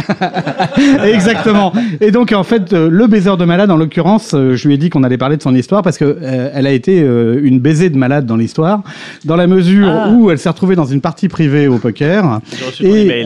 exactement. 1.04 1.74
Et 2.02 2.12
donc 2.12 2.32
en 2.32 2.44
fait, 2.44 2.74
euh, 2.74 2.90
le 2.92 3.08
baiser 3.08 3.30
de 3.38 3.46
malade, 3.46 3.72
en 3.72 3.78
l'occurrence, 3.78 4.32
euh, 4.34 4.56
je 4.56 4.68
lui 4.68 4.76
ai 4.76 4.78
dit 4.78 4.90
qu'on 4.90 5.04
allait 5.04 5.18
parler 5.18 5.38
de 5.38 5.42
son 5.42 5.56
histoire 5.56 5.82
parce 5.82 5.98
que 5.98 6.06
euh, 6.22 6.50
elle 6.54 6.68
a 6.68 6.72
été 6.72 7.02
euh, 7.02 7.40
une 7.44 7.60
baiser 7.60 7.90
de 7.90 7.98
malade 7.98 8.26
dans 8.26 8.36
l'histoire, 8.38 8.82
dans 9.26 9.36
la 9.36 9.48
mesure 9.48 9.88
Ah. 9.90 10.10
où 10.12 10.30
elle 10.32 10.40
s'est 10.40 10.50
retrouvée 10.50 10.76
dans 10.76 10.86
une 10.86 11.02
partie 11.02 11.28
privée 11.28 11.68
au 11.68 11.78
poker. 11.78 12.40
Et. 12.82 13.24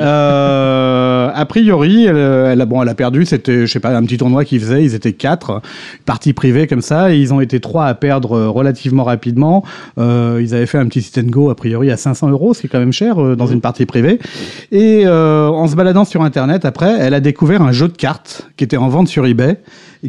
Euh, 0.53 1.31
a 1.33 1.45
priori, 1.45 2.05
elle, 2.05 2.17
elle 2.17 2.61
a 2.61 2.65
bon, 2.65 2.81
elle 2.81 2.89
a 2.89 2.95
perdu. 2.95 3.25
C'était, 3.25 3.65
je 3.65 3.71
sais 3.71 3.79
pas, 3.79 3.95
un 3.95 4.03
petit 4.03 4.17
tournoi 4.17 4.45
qu'ils 4.45 4.59
faisaient. 4.59 4.83
Ils 4.83 4.95
étaient 4.95 5.13
quatre, 5.13 5.61
partie 6.05 6.33
privée 6.33 6.67
comme 6.67 6.81
ça. 6.81 7.13
Et 7.13 7.19
ils 7.19 7.33
ont 7.33 7.41
été 7.41 7.59
trois 7.59 7.85
à 7.85 7.93
perdre 7.93 8.33
euh, 8.33 8.49
relativement 8.49 9.03
rapidement. 9.03 9.63
Euh, 9.97 10.39
ils 10.41 10.53
avaient 10.53 10.65
fait 10.65 10.77
un 10.77 10.85
petit 10.87 11.01
sit 11.01 11.17
and 11.17 11.29
go 11.29 11.49
a 11.49 11.55
priori 11.55 11.91
à 11.91 11.97
500 11.97 12.29
euros, 12.29 12.53
ce 12.53 12.61
qui 12.61 12.67
est 12.67 12.69
quand 12.69 12.79
même 12.79 12.93
cher 12.93 13.21
euh, 13.21 13.35
dans 13.35 13.47
une 13.47 13.61
partie 13.61 13.85
privée. 13.85 14.19
Et 14.71 15.03
euh, 15.05 15.47
en 15.47 15.67
se 15.67 15.75
baladant 15.75 16.05
sur 16.05 16.21
internet, 16.21 16.65
après, 16.65 16.95
elle 16.99 17.13
a 17.13 17.19
découvert 17.19 17.61
un 17.61 17.71
jeu 17.71 17.87
de 17.87 17.97
cartes 17.97 18.49
qui 18.57 18.63
était 18.63 18.77
en 18.77 18.89
vente 18.89 19.07
sur 19.07 19.25
eBay 19.25 19.57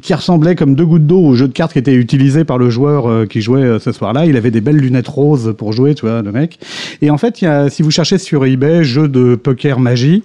qui 0.02 0.14
ressemblait 0.14 0.54
comme 0.54 0.74
deux 0.74 0.86
gouttes 0.86 1.06
d'eau 1.06 1.20
au 1.20 1.34
jeu 1.34 1.48
de 1.48 1.52
cartes 1.52 1.72
qui 1.72 1.78
était 1.78 1.94
utilisé 1.94 2.44
par 2.44 2.58
le 2.58 2.70
joueur 2.70 3.08
euh, 3.08 3.26
qui 3.26 3.40
jouait 3.40 3.62
euh, 3.62 3.78
ce 3.78 3.92
soir-là. 3.92 4.26
Il 4.26 4.36
avait 4.36 4.50
des 4.50 4.60
belles 4.60 4.76
lunettes 4.76 5.08
roses 5.08 5.54
pour 5.56 5.72
jouer, 5.72 5.94
tu 5.94 6.06
vois, 6.06 6.22
le 6.22 6.32
mec. 6.32 6.58
Et 7.02 7.10
en 7.10 7.18
fait, 7.18 7.40
y 7.40 7.46
a, 7.46 7.70
si 7.70 7.82
vous 7.82 7.90
cherchez 7.90 8.18
sur 8.18 8.44
eBay 8.44 8.84
jeu 8.84 9.08
de 9.08 9.34
poker 9.34 9.80
magie, 9.80 10.22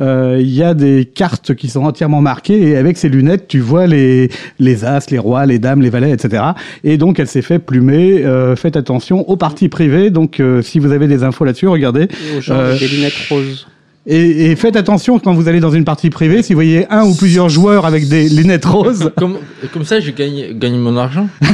euh, 0.00 0.38
il 0.40 0.52
y 0.52 0.62
a 0.62 0.74
des 0.74 1.04
cartes 1.04 1.54
qui 1.54 1.68
sont 1.68 1.84
entièrement 1.84 2.20
marquées 2.20 2.68
et 2.68 2.76
avec 2.76 2.96
ces 2.98 3.08
lunettes, 3.08 3.48
tu 3.48 3.60
vois 3.60 3.86
les 3.86 4.30
les 4.58 4.84
as, 4.84 5.10
les 5.10 5.18
rois, 5.18 5.46
les 5.46 5.58
dames, 5.58 5.82
les 5.82 5.90
valets, 5.90 6.12
etc. 6.12 6.42
Et 6.84 6.96
donc, 6.98 7.18
elle 7.18 7.28
s'est 7.28 7.42
fait 7.42 7.58
plumer. 7.58 8.24
Euh, 8.24 8.56
faites 8.56 8.76
attention 8.76 9.28
aux 9.28 9.36
parties 9.36 9.68
privées. 9.68 10.10
Donc, 10.10 10.40
euh, 10.40 10.62
si 10.62 10.78
vous 10.78 10.92
avez 10.92 11.06
des 11.06 11.24
infos 11.24 11.44
là-dessus, 11.44 11.68
regardez. 11.68 12.08
Aux 12.36 12.40
gens 12.40 12.58
avec 12.58 12.80
des 12.80 12.88
lunettes 12.88 13.14
roses. 13.28 13.66
Et, 14.04 14.50
et 14.50 14.56
faites 14.56 14.74
attention 14.74 15.20
quand 15.20 15.32
vous 15.32 15.48
allez 15.48 15.60
dans 15.60 15.70
une 15.70 15.84
partie 15.84 16.10
privée, 16.10 16.42
si 16.42 16.52
vous 16.52 16.56
voyez 16.56 16.86
un 16.90 17.04
ou 17.04 17.14
plusieurs 17.14 17.48
joueurs 17.48 17.86
avec 17.86 18.08
des 18.08 18.28
lunettes 18.28 18.64
roses. 18.64 19.12
Comme, 19.16 19.36
comme 19.72 19.84
ça, 19.84 20.00
je 20.00 20.10
gagne, 20.10 20.58
gagne 20.58 20.78
mon 20.78 20.96
argent. 20.96 21.28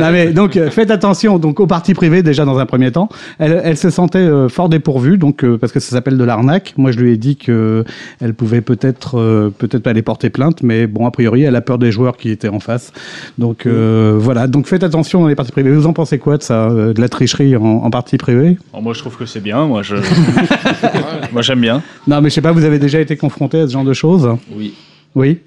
non 0.00 0.10
mais 0.12 0.32
donc 0.32 0.56
euh, 0.56 0.70
faites 0.70 0.90
attention 0.90 1.38
donc 1.38 1.60
aux 1.60 1.66
parties 1.66 1.92
privées 1.92 2.22
déjà 2.22 2.46
dans 2.46 2.58
un 2.58 2.64
premier 2.64 2.90
temps. 2.92 3.10
Elle, 3.38 3.60
elle 3.62 3.76
se 3.76 3.90
sentait 3.90 4.18
euh, 4.18 4.48
fort 4.48 4.70
dépourvue 4.70 5.18
donc 5.18 5.44
euh, 5.44 5.58
parce 5.58 5.72
que 5.72 5.80
ça 5.80 5.90
s'appelle 5.90 6.16
de 6.16 6.24
l'arnaque. 6.24 6.72
Moi 6.78 6.92
je 6.92 6.98
lui 6.98 7.12
ai 7.12 7.16
dit 7.18 7.36
que 7.36 7.84
elle 8.20 8.32
pouvait 8.32 8.62
peut-être 8.62 9.18
euh, 9.18 9.50
peut-être 9.50 9.82
pas 9.82 9.90
aller 9.90 10.02
porter 10.02 10.30
plainte 10.30 10.62
mais 10.62 10.86
bon 10.86 11.06
a 11.06 11.10
priori 11.10 11.42
elle 11.42 11.56
a 11.56 11.60
peur 11.60 11.78
des 11.78 11.92
joueurs 11.92 12.16
qui 12.16 12.30
étaient 12.30 12.48
en 12.48 12.60
face. 12.60 12.92
Donc 13.36 13.66
euh, 13.66 14.16
voilà 14.18 14.46
donc 14.46 14.66
faites 14.66 14.82
attention 14.82 15.20
dans 15.20 15.28
les 15.28 15.34
parties 15.34 15.52
privées. 15.52 15.72
Vous 15.72 15.86
en 15.86 15.92
pensez 15.92 16.18
quoi 16.18 16.38
de 16.38 16.42
ça 16.42 16.70
euh, 16.70 16.94
de 16.94 17.00
la 17.00 17.08
tricherie 17.10 17.56
en, 17.56 17.62
en 17.62 17.90
partie 17.90 18.16
privée? 18.16 18.56
Bon, 18.72 18.80
moi 18.80 18.94
je 18.94 19.00
trouve 19.00 19.16
que 19.16 19.26
c'est 19.26 19.40
bien. 19.40 19.66
Moi 19.66 19.82
je, 19.82 19.96
moi 21.34 21.42
j'aime 21.42 21.60
bien. 21.60 21.82
Non 22.06 22.20
mais 22.22 22.30
je 22.30 22.34
sais 22.36 22.40
pas 22.40 22.52
vous 22.52 22.64
avez 22.64 22.78
déjà 22.78 22.98
été 23.00 23.16
confronté 23.16 23.58
à 23.60 23.66
ce 23.68 23.72
genre 23.72 23.84
de 23.84 23.92
choses 23.92 24.26
Oui. 24.56 24.72
Oui. 25.14 25.38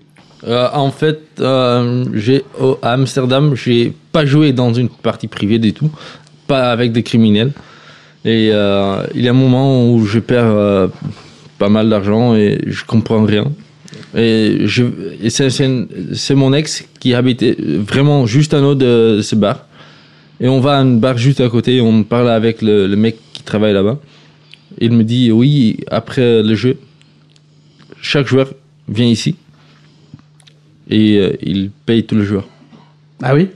Euh, 0.45 0.67
en 0.73 0.91
fait, 0.91 1.19
euh, 1.39 2.05
j'ai 2.13 2.43
au- 2.61 2.77
à 2.83 2.91
Amsterdam, 2.93 3.55
j'ai 3.55 3.91
pas 4.11 4.23
joué 4.25 4.53
dans 4.53 4.71
une 4.71 4.87
partie 4.89 5.27
privée 5.27 5.57
du 5.57 5.73
tout, 5.73 5.89
pas 6.45 6.71
avec 6.71 6.91
des 6.91 7.01
criminels. 7.01 7.51
Et 8.23 8.49
euh, 8.51 9.01
il 9.15 9.21
y 9.23 9.27
a 9.27 9.31
un 9.31 9.41
moment 9.47 9.89
où 9.91 10.05
je 10.05 10.19
perds 10.19 10.43
euh, 10.45 10.87
pas 11.57 11.69
mal 11.69 11.89
d'argent 11.89 12.35
et 12.35 12.59
je 12.67 12.83
comprends 12.85 13.23
rien. 13.25 13.45
Et, 14.15 14.59
je, 14.65 14.83
et 15.23 15.29
c'est, 15.31 16.35
mon 16.35 16.53
ex 16.53 16.85
qui 16.99 17.13
habitait 17.15 17.55
vraiment 17.59 18.25
juste 18.27 18.53
en 18.53 18.63
haut 18.63 18.75
de 18.75 19.21
ce 19.23 19.35
bar. 19.35 19.65
Et 20.39 20.47
on 20.47 20.59
va 20.59 20.73
à 20.73 20.79
un 20.81 20.85
bar 20.97 21.17
juste 21.17 21.41
à 21.41 21.49
côté 21.49 21.77
et 21.77 21.81
on 21.81 22.03
parle 22.03 22.29
avec 22.29 22.61
le, 22.61 22.85
le 22.87 22.95
mec 22.95 23.17
qui 23.33 23.41
travaille 23.43 23.73
là-bas. 23.73 23.97
Il 24.79 24.91
me 24.91 25.03
dit 25.03 25.31
oui, 25.31 25.77
après 25.89 26.43
le 26.43 26.55
jeu, 26.55 26.77
chaque 28.01 28.27
joueur 28.27 28.53
vient 28.87 29.07
ici 29.07 29.35
et 30.89 31.17
euh, 31.17 31.35
il 31.41 31.71
paye 31.85 32.05
tous 32.05 32.15
les 32.15 32.25
joueurs. 32.25 32.47
Ah 33.21 33.33
oui? 33.33 33.49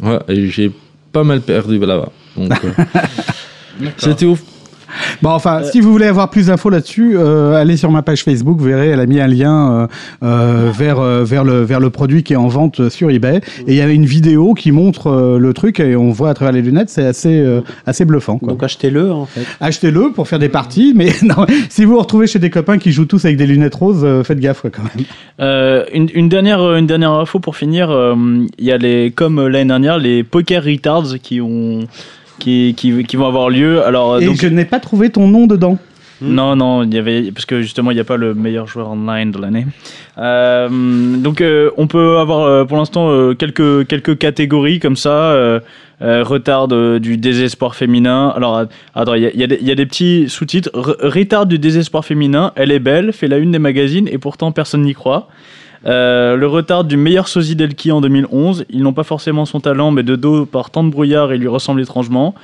Ouais, 0.00 0.18
et 0.28 0.48
j'ai 0.48 0.70
pas 1.12 1.24
mal 1.24 1.40
perdu 1.40 1.78
là-bas. 1.78 2.12
Donc, 2.36 2.52
euh, 2.64 2.84
c'était 3.96 4.26
ouf. 4.26 4.42
Bon, 5.22 5.30
enfin, 5.30 5.62
si 5.64 5.80
vous 5.80 5.92
voulez 5.92 6.06
avoir 6.06 6.30
plus 6.30 6.46
d'infos 6.46 6.70
là-dessus, 6.70 7.16
euh, 7.16 7.54
allez 7.54 7.76
sur 7.76 7.90
ma 7.90 8.02
page 8.02 8.22
Facebook. 8.24 8.58
Vous 8.58 8.64
verrez, 8.66 8.88
elle 8.88 9.00
a 9.00 9.06
mis 9.06 9.20
un 9.20 9.26
lien 9.26 9.72
euh, 9.72 9.86
euh, 10.22 10.70
vers 10.76 10.98
euh, 11.00 11.24
vers 11.24 11.44
le 11.44 11.62
vers 11.62 11.80
le 11.80 11.90
produit 11.90 12.22
qui 12.22 12.32
est 12.32 12.36
en 12.36 12.48
vente 12.48 12.88
sur 12.88 13.10
eBay. 13.10 13.38
Et 13.66 13.72
il 13.72 13.74
y 13.74 13.80
a 13.80 13.88
une 13.88 14.04
vidéo 14.06 14.54
qui 14.54 14.72
montre 14.72 15.08
euh, 15.08 15.38
le 15.38 15.52
truc 15.52 15.80
et 15.80 15.96
on 15.96 16.10
voit 16.10 16.30
à 16.30 16.34
travers 16.34 16.52
les 16.52 16.62
lunettes. 16.62 16.90
C'est 16.90 17.04
assez 17.06 17.38
euh, 17.40 17.60
assez 17.86 18.04
bluffant. 18.04 18.38
Quoi. 18.38 18.48
Donc 18.48 18.62
achetez-le 18.62 19.10
en 19.12 19.26
fait. 19.26 19.42
Achetez-le 19.60 20.12
pour 20.12 20.28
faire 20.28 20.38
des 20.38 20.48
parties, 20.48 20.92
mais 20.96 21.10
non, 21.22 21.46
si 21.68 21.84
vous 21.84 21.92
vous 21.92 21.98
retrouvez 22.00 22.26
chez 22.26 22.38
des 22.38 22.50
copains 22.50 22.78
qui 22.78 22.92
jouent 22.92 23.04
tous 23.06 23.24
avec 23.24 23.36
des 23.36 23.46
lunettes 23.46 23.74
roses, 23.74 24.02
euh, 24.04 24.22
faites 24.24 24.38
gaffe 24.40 24.60
quoi, 24.62 24.70
quand 24.70 24.82
même. 24.82 25.04
Euh, 25.40 25.84
une, 25.92 26.08
une 26.14 26.28
dernière 26.28 26.60
une 26.76 26.86
dernière 26.86 27.12
info 27.12 27.38
pour 27.40 27.56
finir. 27.56 27.90
euh, 27.90 28.14
Il 28.58 28.64
y 28.64 28.72
a 28.72 28.78
les 28.78 29.10
comme 29.14 29.46
l'année 29.46 29.68
dernière 29.68 29.98
les 29.98 30.22
Poker 30.24 30.62
Retards 30.64 31.18
qui 31.22 31.40
ont 31.40 31.80
qui, 32.40 32.74
qui, 32.76 33.04
qui 33.04 33.16
vont 33.16 33.28
avoir 33.28 33.48
lieu. 33.50 33.84
Alors 33.84 34.18
Et 34.20 34.24
donc 34.26 34.36
je 34.40 34.48
n'ai 34.48 34.64
pas 34.64 34.80
trouvé 34.80 35.10
ton 35.10 35.28
nom 35.28 35.46
dedans. 35.46 35.78
Non, 36.22 36.54
non, 36.54 36.82
il 36.82 36.92
y 36.92 36.98
avait 36.98 37.32
parce 37.32 37.46
que 37.46 37.62
justement 37.62 37.90
il 37.92 37.94
n'y 37.94 38.00
a 38.00 38.04
pas 38.04 38.18
le 38.18 38.34
meilleur 38.34 38.66
joueur 38.66 38.90
online 38.90 39.30
de 39.30 39.38
l'année. 39.40 39.66
Euh, 40.18 40.68
donc 41.16 41.40
euh, 41.40 41.70
on 41.78 41.86
peut 41.86 42.18
avoir 42.18 42.40
euh, 42.42 42.64
pour 42.66 42.76
l'instant 42.76 43.32
quelques 43.34 43.86
quelques 43.86 44.18
catégories 44.18 44.80
comme 44.80 44.96
ça. 44.96 45.34
Retard 46.02 46.66
de- 46.68 46.98
du 46.98 47.16
désespoir 47.18 47.74
féminin. 47.74 48.32
Alors 48.34 48.56
att- 48.58 48.70
attends, 48.94 49.14
il 49.14 49.22
y 49.22 49.26
a, 49.26 49.30
il 49.34 49.40
y 49.40 49.44
a 49.44 49.46
des- 49.46 49.58
il 49.60 49.66
y 49.68 49.70
a 49.70 49.74
des 49.74 49.84
petits 49.86 50.28
sous-titres. 50.28 50.70
Re- 50.74 50.96
Retard 51.06 51.44
du 51.46 51.58
désespoir 51.58 52.04
féminin. 52.06 52.52
Elle 52.56 52.72
est 52.72 52.78
belle, 52.78 53.12
fait 53.12 53.28
la 53.28 53.36
une 53.38 53.52
des 53.52 53.58
magazines 53.58 54.08
et 54.10 54.16
pourtant 54.18 54.50
personne 54.50 54.82
n'y 54.82 54.94
croit. 54.94 55.28
Euh, 55.86 56.36
le 56.36 56.46
retard 56.46 56.84
du 56.84 56.96
meilleur 56.96 57.28
sosie 57.28 57.56
d'Elki 57.56 57.92
en 57.92 58.00
2011. 58.00 58.66
Ils 58.70 58.82
n'ont 58.82 58.92
pas 58.92 59.04
forcément 59.04 59.46
son 59.46 59.60
talent, 59.60 59.90
mais 59.90 60.02
de 60.02 60.16
dos 60.16 60.46
par 60.46 60.70
tant 60.70 60.84
de 60.84 60.90
brouillard, 60.90 61.32
il 61.32 61.40
lui 61.40 61.48
ressemble 61.48 61.80
étrangement. 61.80 62.34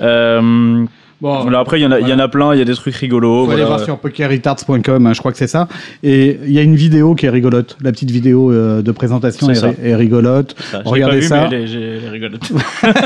Euh, 0.00 0.84
Bon, 1.20 1.40
voilà, 1.42 1.58
après, 1.58 1.80
il 1.80 1.82
y, 1.82 1.86
en 1.86 1.90
a- 1.90 1.98
il 1.98 2.06
y 2.08 2.12
en 2.12 2.18
a 2.20 2.28
plein, 2.28 2.54
il 2.54 2.58
y 2.58 2.62
a 2.62 2.64
des 2.64 2.74
trucs 2.74 2.94
rigolos. 2.94 3.44
Aller 3.46 3.62
voilà. 3.62 3.64
voir 3.66 3.80
sur 3.80 3.98
pokerretards.com, 3.98 5.06
hein, 5.06 5.12
je 5.12 5.18
crois 5.18 5.32
que 5.32 5.38
c'est 5.38 5.48
ça. 5.48 5.66
Et 6.04 6.38
il 6.46 6.52
y 6.52 6.58
a 6.60 6.62
une 6.62 6.76
vidéo 6.76 7.16
qui 7.16 7.26
est 7.26 7.30
rigolote. 7.30 7.76
La 7.82 7.90
petite 7.90 8.12
vidéo 8.12 8.52
euh, 8.52 8.82
de 8.82 8.92
présentation 8.92 9.50
est, 9.50 9.64
est 9.82 9.94
rigolote. 9.96 10.54
Ça, 10.70 10.80
Regardez 10.84 11.16
pas 11.16 11.20
vu, 11.20 11.26
ça. 11.26 11.48
mais 11.50 11.56
elle 11.56 11.62
est- 11.62 11.66
j'ai- 11.66 11.96
elle 11.98 12.04
est 12.04 12.08
rigolote. 12.10 12.52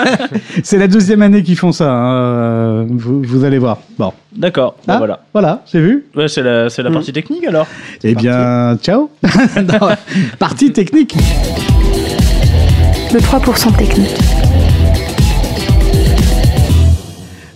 C'est 0.63 0.77
la 0.79 0.89
deuxième 0.89 1.23
année 1.23 1.43
qu'ils 1.43 1.57
font 1.57 1.73
ça. 1.73 1.91
hein, 1.91 2.13
euh, 2.15 2.85
Vous, 2.91 3.23
vous 3.23 3.45
allez 3.45 3.59
voir. 3.59 3.79
Bon. 3.99 4.13
D'accord, 4.37 4.77
Ah, 4.89 4.99
voilà. 4.99 5.21
Voilà, 5.33 5.63
c'est 5.67 5.81
vu 5.81 6.05
Ouais, 6.15 6.29
c'est 6.29 6.43
la, 6.43 6.69
c'est 6.71 6.83
la 6.83 6.91
Mm. 6.91 6.95
partie 6.95 7.13
technique 7.13 7.47
alors. 7.47 7.67
Eh 8.05 8.15
bien, 8.15 8.77
ciao. 8.83 9.11
Non, 9.57 9.89
partie 10.39 10.71
technique. 10.73 11.15
Le 13.13 13.21
3% 13.21 13.73
technique. 13.77 14.09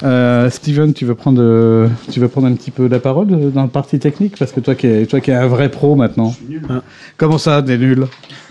Euh, 0.07 0.49
Steven, 0.51 0.95
tu 0.95 1.05
veux 1.05 1.15
prendre, 1.15 1.41
euh, 1.43 1.89
tu 2.13 2.21
veux 2.21 2.29
prendre 2.29 2.47
un 2.47 2.55
petit 2.55 2.71
peu 2.71 2.87
la 2.87 3.01
parole 3.01 3.27
euh, 3.33 3.51
dans 3.51 3.63
la 3.63 3.69
partie 3.69 3.99
technique? 3.99 4.37
Parce 4.39 4.53
que 4.53 4.61
toi 4.61 4.75
qui 4.75 4.87
es, 4.87 5.05
toi 5.07 5.21
qui 5.21 5.31
es 5.31 5.35
un 5.35 5.47
vrai 5.49 5.69
pro 5.69 5.97
maintenant. 5.97 6.33
Hein 6.71 6.83
Comment 7.17 7.39
ça, 7.39 7.61
t'es 7.63 7.77
nul? 7.77 8.07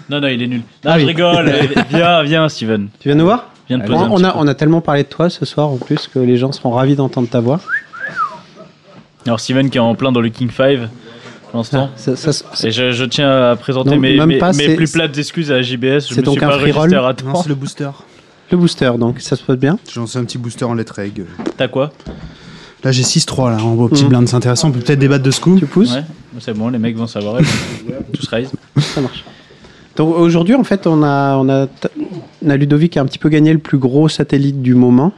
Non, 0.10 0.20
non, 0.20 0.28
il 0.28 0.42
est 0.42 0.48
nul. 0.48 0.62
Non, 0.84 0.92
Ah 0.92 1.00
je 1.00 1.06
oui. 1.06 1.12
rigole. 1.14 1.52
viens, 1.90 2.24
viens, 2.24 2.50
Steven. 2.50 2.90
Tu 3.00 3.08
viens 3.10 3.16
nous 3.16 3.26
voir? 3.26 3.50
Viens 3.70 3.80
te 3.80 3.86
on, 3.86 3.88
poser 3.88 4.04
un 4.04 4.10
on 4.12 4.16
petit 4.18 4.26
a, 4.26 4.34
on 4.38 4.48
a 4.48 4.54
tellement 4.54 4.82
parlé 4.82 5.04
de 5.04 5.08
toi 5.08 5.30
ce 5.30 5.46
soir 5.46 5.70
en 5.70 5.78
plus 5.78 6.08
que 6.08 6.20
les 6.20 6.38
gens 6.38 6.52
seront 6.52 6.72
ravis 6.72 6.96
d'entendre 6.96 7.30
ta 7.30 7.40
voix. 7.40 7.60
Alors, 9.26 9.40
Steven 9.40 9.70
qui 9.70 9.78
est 9.78 9.82
en 9.82 9.96
plein 9.96 10.12
dans 10.12 10.22
le 10.22 10.30
King 10.30 10.50
5 10.52 10.80
pour 11.52 11.58
l'instant. 11.60 11.90
Ça- 11.96 12.16
ça- 12.16 12.32
Et 12.68 12.72
je, 12.72 12.92
je 12.92 13.06
tiens 13.06 13.52
à 13.52 13.56
présenter 13.56 13.92
Non, 13.92 13.98
mes, 13.98 14.24
mes, 14.26 14.38
pas, 14.38 14.52
mes 14.52 14.54
c'est- 14.68 14.76
plus 14.76 14.92
plates 14.92 15.18
excuses 15.18 15.52
à 15.52 15.62
JBS. 15.62 16.10
Je 16.10 16.14
c'est 16.16 16.18
me 16.18 16.22
donc 16.24 16.36
suis 16.36 16.46
un 16.46 16.50
pas 16.50 16.60
free 16.60 16.72
roll 16.72 16.96
enregistré 16.96 16.98
à 16.98 17.26
Non, 17.28 17.34
temps. 17.34 17.42
c'est 17.44 17.50
le 17.50 17.56
booster. 17.56 17.90
le 18.52 18.58
booster, 18.58 18.92
donc 19.00 19.20
ça 19.22 19.36
se 19.36 19.44
passe 19.44 19.58
bien? 19.58 19.78
J'ai 19.92 20.00
lancé 20.00 20.18
un 20.18 20.24
petit 20.26 20.38
booster 20.38 20.66
en 20.66 20.74
lettre 20.74 21.00
egg. 21.00 21.26
T'as 21.58 21.68
quoi? 21.68 21.92
Là, 22.84 22.92
j'ai 22.92 23.04
6-3 23.04 23.50
là, 23.58 23.64
en 23.64 23.74
beau 23.76 23.88
petit 23.88 24.06
Mm. 24.06 24.10
blind, 24.10 24.28
c'est 24.28 24.36
intéressant. 24.36 24.68
On 24.68 24.72
peut 24.72 24.80
peut-être 24.80 25.00
débattre 25.00 25.24
de 25.24 25.32
ce 25.32 25.42
coup. 25.42 25.58
Tu 25.58 25.66
pousses? 25.66 25.94
Ouais, 25.96 26.04
c'est 26.40 26.54
bon, 26.54 26.70
les 26.70 26.78
mecs 26.78 26.96
vont 26.96 27.08
savoir. 27.08 27.40
ils 27.42 27.46
vont 27.94 28.00
Tous 28.14 28.28
raise. 28.28 28.52
Ça 28.78 29.02
marche. 29.02 29.24
Donc 29.96 30.14
aujourd'hui, 30.16 30.54
en 30.56 30.64
fait, 30.64 30.86
on 30.88 31.02
a, 31.04 31.36
on 31.38 31.50
a, 31.50 31.68
on 32.46 32.50
a 32.50 32.58
Ludovic 32.58 32.92
qui 32.94 33.00
a 33.00 33.02
un 33.02 33.06
petit 33.06 33.18
peu 33.18 33.30
gagné 33.30 33.54
le 33.54 33.60
plus 33.60 33.78
gros 33.78 34.08
satellite 34.10 34.62
du 34.62 34.76
moment 34.76 35.14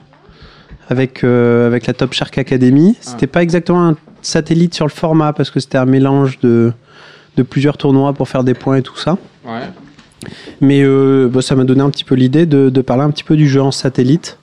avec, 0.89 1.23
euh, 1.23 1.67
avec 1.67 1.88
la 1.88 1.93
Top 1.93 2.13
Shark 2.13 2.38
Academy. 2.38 2.95
C'était 3.01 3.28
pas 3.28 3.41
exactement 3.43 3.86
un 3.89 3.95
satellite 4.21 4.73
sur 4.75 4.86
le 4.86 4.91
format 4.91 5.34
parce 5.34 5.49
que 5.51 5.59
c'était 5.59 5.78
un 5.80 5.86
mélange 5.86 6.39
de, 6.39 6.71
de 7.36 7.43
plusieurs 7.43 7.75
tournois 7.78 8.13
pour 8.13 8.30
faire 8.30 8.43
des 8.43 8.53
points 8.53 8.78
et 8.78 8.82
tout 8.84 8.97
ça. 8.97 9.17
Ouais. 9.45 9.61
Mais 10.61 10.82
euh, 10.84 11.28
bah, 11.32 11.41
ça 11.41 11.55
m'a 11.55 11.63
donné 11.63 11.82
un 11.82 11.89
petit 11.89 12.03
peu 12.03 12.15
l'idée 12.15 12.45
de, 12.45 12.70
de 12.70 12.82
parler 12.82 13.03
un 13.03 13.11
petit 13.11 13.24
peu 13.24 13.36
du 13.36 13.47
jeu 13.47 13.61
en 13.61 13.72
satellite 13.72 14.39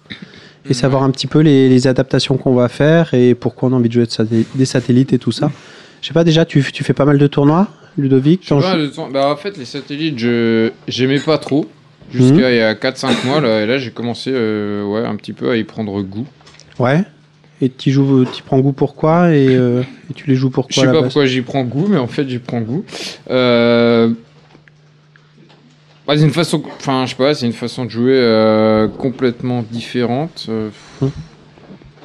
et 0.69 0.73
savoir 0.75 1.03
un 1.03 1.11
petit 1.11 1.27
peu 1.27 1.41
les, 1.41 1.69
les 1.69 1.87
adaptations 1.87 2.37
qu'on 2.37 2.55
va 2.55 2.69
faire 2.69 3.13
et 3.13 3.35
pourquoi 3.35 3.69
on 3.69 3.73
a 3.73 3.77
envie 3.77 3.89
de 3.89 3.95
jouer 3.95 4.07
de 4.07 4.45
des 4.55 4.65
satellites 4.65 5.13
et 5.13 5.19
tout 5.19 5.33
ça. 5.33 5.51
Je 6.01 6.09
sais 6.09 6.15
pas, 6.15 6.25
déjà, 6.25 6.45
tu, 6.45 6.63
tu 6.73 6.85
fais 6.85 6.93
pas 6.95 7.05
mal 7.05 7.19
de 7.19 7.27
tournois, 7.27 7.69
Ludovic 7.99 8.41
Je 8.43 8.49
sais 8.49 8.55
quand 8.55 8.61
pas, 8.61 8.75
je- 8.75 8.79
le 8.83 8.91
temps- 8.91 9.09
bah, 9.11 9.29
en 9.31 9.37
fait, 9.37 9.57
les 9.59 9.65
satellites, 9.65 10.19
je 10.19 10.71
j'aimais 10.89 11.19
pas 11.21 11.39
trop. 11.39 11.67
Jusqu'à 12.13 12.35
Mhm. 12.35 12.51
il 12.51 12.57
y 12.57 12.61
a 12.61 12.75
4-5 12.75 13.25
mois, 13.25 13.41
là, 13.41 13.63
et 13.63 13.67
là 13.67 13.79
j'ai 13.79 13.91
commencé 13.91 14.31
euh, 14.33 14.85
ouais, 14.85 15.05
un 15.07 15.17
petit 15.17 15.33
peu 15.33 15.51
à 15.51 15.57
y 15.57 15.65
prendre 15.65 16.01
goût. 16.03 16.27
Ouais. 16.79 17.03
Et 17.63 17.71
tu 17.71 17.91
joues, 17.93 18.27
tu 18.27 18.43
prends 18.43 18.59
goût 18.61 18.73
pourquoi 18.73 19.33
et, 19.35 19.49
euh, 19.57 19.81
et 20.11 20.13
tu 20.15 20.29
les 20.29 20.35
joues 20.35 20.51
pourquoi 20.51 20.71
Je 20.75 20.81
sais 20.81 20.87
pas 20.95 21.03
pourquoi 21.03 21.25
j'y 21.25 21.41
prends 21.41 21.65
goût, 21.65 21.87
mais 21.89 21.97
en 21.97 22.07
fait 22.07 22.29
j'y 22.29 22.39
prends 22.41 22.61
goût. 22.61 22.85
Euh... 23.31 24.11
bah, 26.07 26.15
c'est 26.17 26.23
une 26.25 26.31
façon, 26.31 26.63
enfin 26.77 27.05
je 27.07 27.11
sais 27.11 27.17
pas, 27.17 27.35
c'est 27.35 27.47
une 27.47 27.53
façon 27.53 27.85
de 27.85 27.91
jouer 27.91 28.13
euh, 28.15 28.89
complètement 28.89 29.65
différente. 29.71 30.47
euh, 30.49 30.69
Hum. 31.03 31.11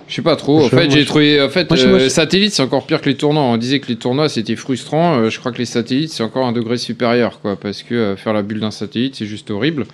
Je 0.07 0.15
sais 0.15 0.21
pas 0.23 0.35
trop. 0.35 0.63
En 0.65 0.69
fait, 0.69 0.89
j'ai 0.89 1.05
trouvé. 1.05 1.39
En 1.39 1.49
fait, 1.49 1.69
moi, 1.69 1.77
je- 1.77 1.87
moi, 1.87 1.99
euh, 1.99 2.09
satellite, 2.09 2.51
c'est 2.51 2.63
encore 2.63 2.83
pire 2.87 2.99
que 2.99 3.09
les 3.09 3.15
tournois. 3.15 3.43
On 3.43 3.57
disait 3.57 3.79
que 3.79 3.87
les 3.89 3.95
tournois 3.95 4.27
c'était 4.27 4.55
frustrant. 4.55 5.19
euh, 5.19 5.29
je 5.29 5.39
crois 5.39 5.51
que 5.51 5.59
les 5.59 5.65
satellites, 5.65 6.09
c'est 6.11 6.23
encore 6.23 6.47
un 6.47 6.51
degré 6.51 6.77
supérieur, 6.77 7.39
quoi. 7.41 7.55
Parce 7.55 7.83
que 7.83 7.93
euh, 7.93 8.15
faire 8.15 8.33
la 8.33 8.41
bulle 8.41 8.59
d'un 8.59 8.71
satellite, 8.71 9.15
c'est 9.17 9.27
juste 9.27 9.51
horrible. 9.51 9.85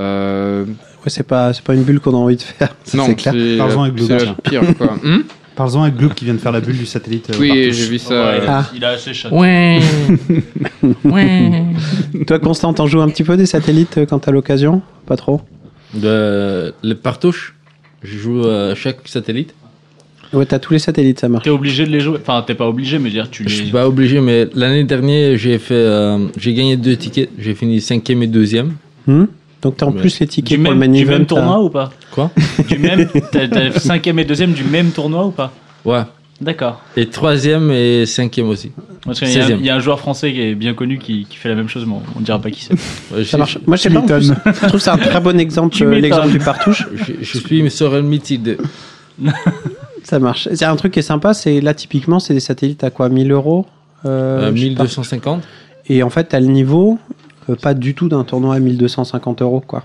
Euh, 0.00 0.64
Ouais, 0.64 1.10
c'est 1.10 1.22
pas, 1.22 1.52
c'est 1.52 1.62
pas 1.62 1.74
une 1.74 1.84
bulle 1.84 2.00
qu'on 2.00 2.14
a 2.14 2.16
envie 2.16 2.34
de 2.34 2.42
faire. 2.42 2.74
ça, 2.84 2.96
non, 2.96 3.04
c'est 3.06 3.14
clair. 3.14 3.32
c'est 3.36 3.56
Parlons 3.58 3.82
la, 3.82 3.88
avec 3.90 3.98
c'est 4.00 4.06
Globe, 4.16 4.20
la 4.44 4.50
pire, 4.50 4.76
quoi. 4.76 4.94
Hum 5.04 5.22
Parlons 5.56 5.82
avec 5.82 5.96
Gloop 5.96 6.14
qui 6.14 6.24
vient 6.26 6.34
de 6.34 6.38
faire 6.38 6.52
la 6.52 6.60
bulle 6.60 6.76
du 6.76 6.84
satellite. 6.86 7.30
euh, 7.30 7.36
oui, 7.40 7.72
j'ai 7.72 7.88
vu 7.88 7.98
ça. 7.98 8.26
Ouais, 8.26 8.38
il, 8.42 8.48
a, 8.48 8.58
Ah. 8.58 8.70
il 8.76 8.84
a 8.84 8.88
assez 8.90 9.14
chat. 9.14 9.32
Ouais. 9.32 9.80
ouais. 11.04 11.64
Toi, 12.26 12.38
Constant, 12.38 12.72
t'en 12.74 12.86
joues 12.86 13.00
un 13.00 13.08
petit 13.08 13.24
peu 13.24 13.36
des 13.36 13.46
satellites 13.46 13.98
euh, 13.98 14.06
quand 14.06 14.18
t'as 14.18 14.32
l'occasion? 14.32 14.82
Pas 15.06 15.16
trop? 15.16 15.40
De, 15.94 16.74
le 16.82 16.94
partouche, 16.94 17.54
je 18.02 18.18
joue 18.18 18.46
à 18.46 18.74
chaque 18.74 18.98
satellite. 19.06 19.54
Ouais, 20.32 20.44
t'as 20.44 20.58
tous 20.58 20.72
les 20.72 20.78
satellites, 20.78 21.20
ça 21.20 21.28
marche. 21.28 21.44
T'es 21.44 21.50
obligé 21.50 21.86
de 21.86 21.90
les 21.90 22.00
jouer. 22.00 22.18
Enfin, 22.20 22.42
t'es 22.46 22.54
pas 22.54 22.68
obligé, 22.68 22.98
mais 22.98 23.10
dire 23.10 23.30
tu 23.30 23.44
Je 23.48 23.54
suis 23.54 23.66
les. 23.66 23.70
pas 23.72 23.86
obligé, 23.88 24.20
mais 24.20 24.46
l'année 24.54 24.84
dernière, 24.84 25.38
j'ai 25.38 25.58
fait, 25.58 25.72
euh, 25.74 26.26
j'ai 26.36 26.52
gagné 26.52 26.76
deux 26.76 26.96
tickets. 26.96 27.30
J'ai 27.38 27.54
fini 27.54 27.80
cinquième 27.80 28.22
et 28.22 28.26
deuxième. 28.26 28.74
Hmm? 29.06 29.24
Donc 29.66 29.76
t'as 29.78 29.86
en 29.86 29.92
plus 29.92 30.18
les 30.20 30.26
Du 30.26 30.32
tickets 30.32 30.56
pour 30.62 30.70
même, 30.72 30.80
le 30.80 30.86
main 30.88 30.92
du 30.92 31.02
event. 31.02 31.10
même 31.12 31.26
tournoi 31.26 31.54
là. 31.56 31.60
ou 31.60 31.68
pas 31.70 31.90
Quoi 32.12 32.30
Du 32.68 32.78
même. 32.78 33.08
T'as 33.32 33.48
t'as 33.48 33.78
cinquième 33.78 34.18
et 34.18 34.24
deuxième 34.24 34.52
du 34.52 34.64
même 34.64 34.90
tournoi 34.90 35.26
ou 35.26 35.30
pas 35.30 35.52
Ouais. 35.84 36.02
D'accord. 36.40 36.82
Et 36.98 37.06
troisième 37.06 37.70
et 37.70 38.04
cinquième 38.04 38.48
aussi. 38.50 38.70
Parce 39.06 39.20
qu'il 39.20 39.30
y, 39.32 39.38
a 39.38 39.44
un- 39.44 39.48
16e. 39.48 39.56
il 39.58 39.64
y 39.66 39.70
a 39.70 39.74
un 39.76 39.78
joueur 39.80 39.98
français 39.98 40.32
qui 40.32 40.40
est 40.42 40.54
bien 40.54 40.74
connu 40.74 40.98
qui, 40.98 41.24
qui 41.30 41.36
fait 41.38 41.48
la 41.48 41.54
même 41.54 41.68
chose, 41.68 41.86
mais 41.86 41.94
on, 41.94 42.02
on 42.18 42.20
dira 42.20 42.38
pas 42.38 42.50
qui 42.50 42.62
c'est. 42.62 42.74
Ouais, 43.14 43.24
Ça 43.24 43.32
je- 43.32 43.36
marche. 43.38 43.58
Moi, 43.66 43.76
je 43.76 43.82
sais 43.82 43.90
pas. 43.90 44.00
en 44.00 44.02
plus, 44.02 44.32
je 44.44 44.50
trouve 44.58 44.72
que 44.72 44.78
c'est 44.78 44.90
un 44.90 44.98
très 44.98 45.20
bon 45.20 45.38
exemple, 45.40 45.74
Tu 45.74 45.84
euh, 45.84 45.86
m'étonnes. 45.88 46.02
l'exemple 46.02 46.28
du 46.30 46.38
partouche. 46.38 46.86
Je, 46.94 47.12
je 47.22 47.38
suis 47.38 47.70
sur 47.70 47.94
un 47.94 48.02
mythique 48.02 48.42
de 48.42 48.58
Ça 50.02 50.18
marche. 50.18 50.48
C'est 50.54 50.64
un 50.64 50.76
truc 50.76 50.92
qui 50.92 50.98
est 51.00 51.02
sympa, 51.02 51.34
c'est 51.34 51.60
là, 51.60 51.74
typiquement, 51.74 52.20
c'est 52.20 52.34
des 52.34 52.40
satellites 52.40 52.84
à 52.84 52.90
quoi 52.90 53.08
1000 53.08 53.32
euros 53.32 53.66
Euh, 54.04 54.50
euh, 54.50 54.52
je 54.54 54.60
sais 54.62 54.74
pas. 54.74 54.82
1250. 54.84 55.42
Et 55.88 56.02
en 56.02 56.10
fait, 56.10 56.24
t'as 56.24 56.40
le 56.40 56.46
niveau, 56.46 56.98
euh, 57.10 57.15
pas 57.54 57.74
du 57.74 57.94
tout 57.94 58.08
d'un 58.08 58.24
tournoi 58.24 58.56
à 58.56 58.58
1250 58.58 59.42
euros, 59.42 59.62
quoi. 59.66 59.84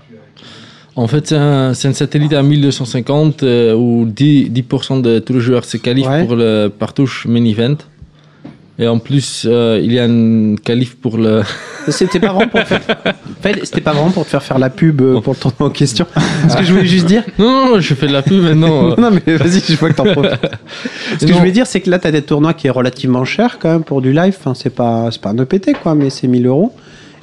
En 0.94 1.06
fait, 1.06 1.28
c'est 1.28 1.36
un, 1.36 1.72
satellite 1.74 2.34
à 2.34 2.42
1250 2.42 3.42
euh, 3.42 3.74
où 3.74 4.04
10%, 4.04 4.52
10% 4.52 5.00
de 5.00 5.20
tous 5.20 5.32
les 5.32 5.40
joueurs 5.40 5.64
se 5.64 5.78
qualifient 5.78 6.08
Ouais. 6.08 6.24
pour 6.24 6.36
le 6.36 6.68
partouche 6.68 7.26
main 7.26 7.44
event. 7.44 7.76
Et 8.78 8.88
en 8.88 8.98
plus, 8.98 9.46
euh, 9.46 9.80
il 9.82 9.92
y 9.92 9.98
a 9.98 10.06
une 10.06 10.58
qualif 10.62 10.96
pour 10.96 11.16
le. 11.18 11.42
C'était 11.88 12.20
pas 12.20 12.32
vraiment 12.32 12.48
pour 12.48 12.60
faire... 12.62 12.80
c'était 13.64 13.80
pas 13.80 13.92
vraiment 13.92 14.10
pour 14.10 14.24
te 14.24 14.30
faire 14.30 14.42
faire 14.42 14.58
la 14.58 14.70
pub 14.70 15.00
euh, 15.02 15.20
pour 15.20 15.34
le 15.34 15.38
tournoi 15.38 15.68
en 15.68 15.70
question. 15.70 16.06
Ce 16.48 16.56
que 16.56 16.64
je 16.64 16.72
voulais 16.72 16.86
juste 16.86 17.06
dire. 17.06 17.22
Non, 17.38 17.66
non, 17.74 17.80
je 17.80 17.94
fais 17.94 18.06
de 18.06 18.12
la 18.12 18.22
pub 18.22 18.42
maintenant. 18.42 18.90
euh. 18.90 18.94
non, 18.98 19.10
mais 19.10 19.36
vas-y, 19.36 19.60
je 19.60 19.76
vois 19.76 19.90
que 19.90 19.94
t'en 19.94 20.04
profites. 20.04 20.40
Ce 21.18 21.26
que 21.26 21.32
je 21.32 21.38
voulais 21.38 21.52
dire, 21.52 21.66
c'est 21.66 21.80
que 21.80 21.90
là, 21.90 21.98
t'as 21.98 22.10
des 22.10 22.22
tournois 22.22 22.54
qui 22.54 22.66
est 22.66 22.70
relativement 22.70 23.24
cher 23.24 23.58
quand 23.60 23.70
même 23.70 23.84
pour 23.84 24.00
du 24.00 24.12
live. 24.12 24.36
Enfin, 24.38 24.54
c'est 24.54 24.70
pas, 24.70 25.10
c'est 25.10 25.20
pas 25.20 25.30
un 25.30 25.38
EPT, 25.38 25.72
quoi, 25.82 25.94
mais 25.94 26.08
c'est 26.08 26.26
1000 26.26 26.46
euros. 26.46 26.72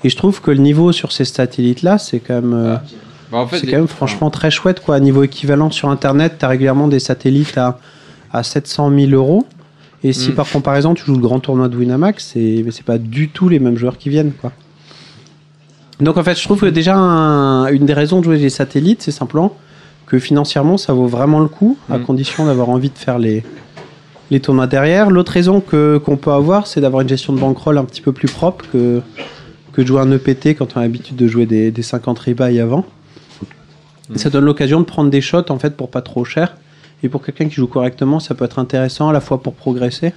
Et 0.03 0.09
je 0.09 0.15
trouve 0.17 0.41
que 0.41 0.51
le 0.51 0.57
niveau 0.59 0.91
sur 0.91 1.11
ces 1.11 1.25
satellites-là, 1.25 1.97
c'est 1.97 2.19
quand 2.19 2.35
même, 2.35 2.53
euh, 2.53 2.75
Bah, 3.31 3.39
en 3.39 3.47
fait, 3.47 3.59
c'est 3.59 3.67
quand 3.67 3.77
même 3.77 3.87
franchement 3.87 4.29
très 4.29 4.49
chouette, 4.51 4.79
quoi. 4.79 4.95
À 4.95 4.99
niveau 4.99 5.23
équivalent 5.23 5.69
sur 5.71 5.89
Internet, 5.89 6.35
t'as 6.39 6.47
régulièrement 6.47 6.87
des 6.87 6.99
satellites 6.99 7.57
à, 7.57 7.79
à 8.31 8.43
700 8.43 8.91
000 8.97 9.11
euros. 9.11 9.45
Et 10.03 10.13
si 10.13 10.31
Mm. 10.31 10.35
par 10.35 10.49
comparaison, 10.49 10.93
tu 10.93 11.03
joues 11.05 11.15
le 11.15 11.19
grand 11.21 11.39
tournoi 11.41 11.67
de 11.67 11.75
Winamax, 11.75 12.31
c'est, 12.33 12.61
mais 12.63 12.71
c'est 12.71 12.85
pas 12.85 12.97
du 12.97 13.27
tout 13.29 13.49
les 13.49 13.59
mêmes 13.59 13.77
joueurs 13.77 13.97
qui 13.97 14.09
viennent, 14.09 14.31
quoi. 14.31 14.53
Donc 15.99 16.15
en 16.17 16.23
fait, 16.23 16.37
je 16.39 16.43
trouve 16.45 16.61
que 16.61 16.65
déjà, 16.67 16.95
un- 16.95 17.67
une 17.67 17.85
des 17.85 17.93
raisons 17.93 18.19
de 18.19 18.23
jouer 18.25 18.37
les 18.37 18.49
satellites, 18.49 19.01
c'est 19.01 19.11
simplement 19.11 19.53
que 20.05 20.17
financièrement, 20.17 20.77
ça 20.77 20.93
vaut 20.93 21.07
vraiment 21.07 21.41
le 21.41 21.49
coup, 21.49 21.77
à 21.89 21.97
Mm. 21.97 22.03
condition 22.03 22.45
d'avoir 22.45 22.69
envie 22.69 22.89
de 22.89 22.97
faire 22.97 23.19
les, 23.19 23.43
les 24.31 24.39
tournois 24.39 24.67
derrière. 24.67 25.09
L'autre 25.11 25.33
raison 25.33 25.59
que 25.59 25.97
qu'on 25.97 26.15
peut 26.15 26.31
avoir, 26.31 26.65
c'est 26.67 26.79
d'avoir 26.79 27.01
une 27.01 27.09
gestion 27.09 27.33
de 27.33 27.39
bankroll 27.39 27.77
un 27.77 27.83
petit 27.83 28.01
peu 28.01 28.13
plus 28.13 28.29
propre 28.29 28.63
que 28.71 29.01
de 29.83 29.87
jouer 29.87 30.01
un 30.01 30.11
EPT 30.11 30.57
quand 30.57 30.75
on 30.75 30.79
a 30.79 30.83
l'habitude 30.83 31.15
de 31.15 31.27
jouer 31.27 31.45
des, 31.45 31.71
des 31.71 31.81
50 31.81 32.17
rebuy 32.19 32.59
avant. 32.59 32.85
Ça 34.15 34.29
donne 34.29 34.45
l'occasion 34.45 34.79
de 34.79 34.85
prendre 34.85 35.09
des 35.09 35.21
shots 35.21 35.49
en 35.49 35.59
fait 35.59 35.77
pour 35.77 35.89
pas 35.89 36.01
trop 36.01 36.25
cher. 36.25 36.57
Et 37.03 37.09
pour 37.09 37.23
quelqu'un 37.23 37.47
qui 37.47 37.55
joue 37.55 37.67
correctement, 37.67 38.19
ça 38.19 38.35
peut 38.35 38.45
être 38.45 38.59
intéressant 38.59 39.09
à 39.09 39.13
la 39.13 39.21
fois 39.21 39.41
pour 39.41 39.53
progresser 39.53 40.13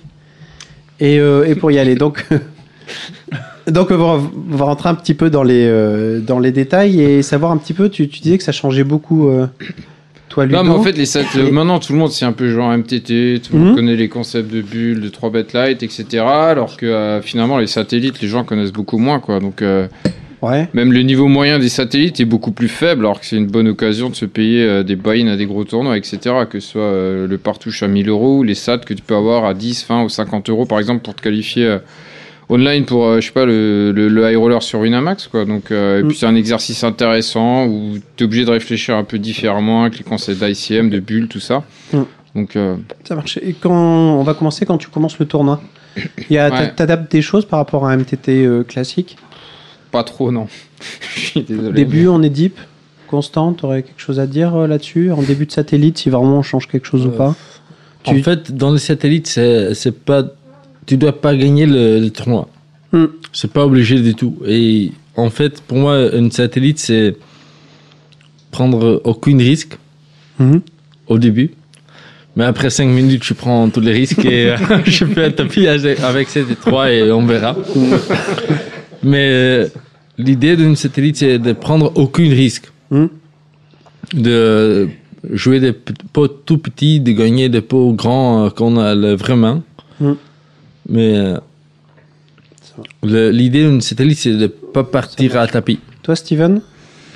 et, 0.98 1.18
euh, 1.18 1.54
pour 1.56 1.70
y 1.70 1.78
aller. 1.78 1.94
Donc, 1.94 2.26
donc 3.66 3.90
on 3.90 4.18
va, 4.56 4.64
rentrer 4.64 4.88
un 4.88 4.94
petit 4.94 5.14
peu 5.14 5.30
dans 5.30 5.42
les, 5.42 5.66
euh, 5.66 6.20
dans 6.20 6.38
les 6.38 6.52
détails 6.52 7.00
et 7.00 7.22
savoir 7.22 7.52
un 7.52 7.58
petit 7.58 7.74
peu. 7.74 7.88
Tu, 7.88 8.08
tu 8.08 8.20
disais 8.20 8.38
que 8.38 8.44
ça 8.44 8.52
changeait 8.52 8.84
beaucoup, 8.84 9.28
euh, 9.28 9.46
toi, 10.32 10.46
Ludo. 10.46 10.56
Non, 10.56 10.64
mais 10.64 10.70
en 10.70 10.82
fait, 10.82 10.96
les 10.96 11.04
sat- 11.06 11.22
Et- 11.38 11.50
maintenant, 11.50 11.78
tout 11.78 11.92
le 11.92 11.98
monde, 11.98 12.10
c'est 12.10 12.24
un 12.24 12.32
peu 12.32 12.48
genre 12.48 12.70
MTT, 12.72 13.40
tout 13.40 13.52
le 13.52 13.58
monde 13.58 13.68
Mhm. 13.70 13.74
connaît 13.76 13.96
les 13.96 14.08
concepts 14.08 14.52
de 14.52 14.62
bulles, 14.62 15.00
de 15.00 15.08
3 15.08 15.30
bet 15.30 15.46
light, 15.52 15.82
etc. 15.82 16.24
Alors 16.24 16.76
que 16.76 16.86
euh, 16.86 17.20
finalement, 17.20 17.58
les 17.58 17.66
satellites, 17.66 18.20
les 18.20 18.28
gens 18.28 18.42
connaissent 18.44 18.72
beaucoup 18.72 18.98
moins, 18.98 19.20
quoi. 19.20 19.38
Donc, 19.40 19.60
euh, 19.62 19.86
Ouais. 20.40 20.66
même 20.74 20.92
le 20.92 21.02
niveau 21.02 21.28
moyen 21.28 21.58
des 21.60 21.68
satellites 21.68 22.18
est 22.18 22.24
beaucoup 22.24 22.50
plus 22.50 22.66
faible, 22.68 23.04
alors 23.04 23.20
que 23.20 23.26
c'est 23.26 23.36
une 23.36 23.46
bonne 23.46 23.68
occasion 23.68 24.10
de 24.10 24.16
se 24.16 24.24
payer 24.24 24.64
euh, 24.64 24.82
des 24.82 24.96
buy-in 24.96 25.28
à 25.28 25.36
des 25.36 25.46
gros 25.46 25.62
tournois, 25.64 25.96
etc. 25.96 26.18
Que 26.50 26.58
ce 26.58 26.68
soit 26.72 26.82
euh, 26.82 27.28
le 27.28 27.38
partouche 27.38 27.82
à 27.84 27.88
1000 27.88 28.08
euros 28.08 28.38
ou 28.38 28.42
les 28.42 28.56
sats 28.56 28.78
que 28.78 28.94
tu 28.94 29.02
peux 29.02 29.14
avoir 29.14 29.44
à 29.44 29.54
10, 29.54 29.86
20 29.88 30.02
ou 30.02 30.08
50 30.08 30.48
euros, 30.50 30.64
par 30.66 30.78
exemple, 30.80 31.02
pour 31.02 31.14
te 31.14 31.22
qualifier. 31.22 31.76
Online 32.52 32.84
pour 32.84 33.06
euh, 33.06 33.20
je 33.20 33.26
sais 33.26 33.32
pas 33.32 33.46
le, 33.46 33.92
le, 33.92 34.08
le 34.08 34.30
high 34.30 34.36
roller 34.36 34.62
sur 34.62 34.80
Winamax 34.80 35.26
quoi 35.28 35.44
donc 35.44 35.70
euh, 35.70 36.00
et 36.00 36.02
Mm. 36.02 36.08
puis 36.08 36.16
c'est 36.18 36.26
un 36.26 36.34
exercice 36.36 36.84
intéressant 36.84 37.66
où 37.66 37.94
tu 38.16 38.22
es 38.22 38.26
obligé 38.26 38.44
de 38.44 38.50
réfléchir 38.50 38.94
un 38.96 39.04
peu 39.04 39.18
différemment 39.18 39.82
avec 39.82 39.98
les 39.98 40.04
concepts 40.04 40.42
d'ICM 40.44 40.90
de 40.90 41.00
bulles 41.00 41.28
tout 41.28 41.40
ça 41.40 41.62
Mm. 41.92 42.02
donc 42.36 42.56
euh, 42.56 42.76
Ça 43.04 43.14
marche. 43.14 43.38
Et 43.42 43.54
quand 43.54 43.72
on 43.72 44.22
va 44.22 44.34
commencer 44.34 44.64
quand 44.66 44.78
tu 44.78 44.88
commences 44.88 45.18
le 45.18 45.26
tournoi, 45.26 45.60
il 45.96 46.34
y 46.34 46.38
a 46.38 46.50
Ouais. 46.50 46.72
t'adaptes 46.74 47.10
des 47.12 47.22
choses 47.22 47.44
par 47.44 47.58
rapport 47.58 47.86
à 47.86 47.92
un 47.92 47.96
MTT 47.98 48.44
euh, 48.46 48.62
classique? 48.64 49.16
pas 49.90 50.04
trop 50.04 50.30
non 50.32 50.46
je 51.14 51.20
suis 51.20 51.42
désolé 51.42 51.72
Début 51.72 52.08
en 52.08 52.22
édip, 52.22 52.58
constant, 53.08 53.52
t'aurais 53.52 53.82
quelque 53.82 54.00
chose 54.00 54.18
à 54.18 54.26
dire 54.26 54.54
euh, 54.56 54.66
là-dessus? 54.66 55.12
En 55.12 55.20
début 55.22 55.44
de 55.46 55.52
satellite, 55.52 55.98
si 55.98 56.08
vraiment 56.10 56.38
on 56.38 56.42
change 56.42 56.66
quelque 56.66 56.86
chose 56.86 57.04
ou 57.06 57.10
pas? 57.10 57.34
En 58.06 58.14
Tu- 58.14 58.22
fait, 58.22 58.50
dans 58.52 58.72
les 58.72 58.78
satellites, 58.80 59.26
c'est 59.28 59.74
c'est 59.74 59.92
pas. 60.04 60.24
Tu 60.92 60.98
dois 60.98 61.18
pas 61.18 61.34
gagner 61.34 61.64
le, 61.64 62.00
le 62.00 62.10
tournoi. 62.10 62.48
Hmm. 62.92 63.06
C'est 63.32 63.50
pas 63.50 63.64
obligé 63.64 63.98
du 63.98 64.14
tout. 64.14 64.36
Et 64.46 64.92
en 65.16 65.30
fait, 65.30 65.62
pour 65.62 65.78
moi, 65.78 66.14
une 66.14 66.30
satellite, 66.30 66.78
c'est 66.78 67.16
prendre 68.50 69.00
aucun 69.04 69.38
risque 69.38 69.78
Mhm. 70.38 70.60
au 71.08 71.16
début. 71.16 71.52
Mais 72.36 72.44
après 72.44 72.68
5 72.68 72.84
minutes, 72.88 73.24
je 73.24 73.32
prends 73.32 73.70
tous 73.70 73.80
les 73.80 73.92
risques 73.92 74.22
et 74.26 74.50
euh, 74.50 74.56
je 74.84 75.06
fais 75.06 75.24
un 75.24 75.30
tapis 75.30 75.66
avec 75.66 76.28
ces 76.28 76.44
trois 76.60 76.92
et 76.92 77.10
on 77.10 77.24
verra. 77.24 77.56
Mais 79.02 79.28
euh, 79.32 79.68
l'idée 80.18 80.56
d'une 80.58 80.76
satellite, 80.76 81.16
c'est 81.16 81.38
de 81.38 81.54
prendre 81.54 81.90
aucun 81.94 82.28
risque. 82.28 82.70
Mhm. 82.90 83.08
De 84.12 84.90
jouer 85.30 85.58
des 85.58 85.72
pots 86.12 86.28
tout 86.28 86.58
petits, 86.58 87.00
de 87.00 87.12
gagner 87.12 87.48
des 87.48 87.62
pots 87.62 87.94
grands 87.94 88.44
euh, 88.44 88.50
qu'on 88.50 88.76
a 88.76 88.94
le 88.94 89.14
vrai 89.14 89.36
main. 89.36 89.62
Mais 90.88 91.16
euh, 91.16 91.38
le- 93.02 93.30
l'idée 93.30 93.62
d'une 93.64 93.80
satellite, 93.80 94.18
c'est 94.18 94.34
de 94.36 94.46
pas 94.46 94.84
partir 94.84 95.36
à 95.38 95.46
tapis. 95.46 95.78
Toi, 96.02 96.16
Steven 96.16 96.60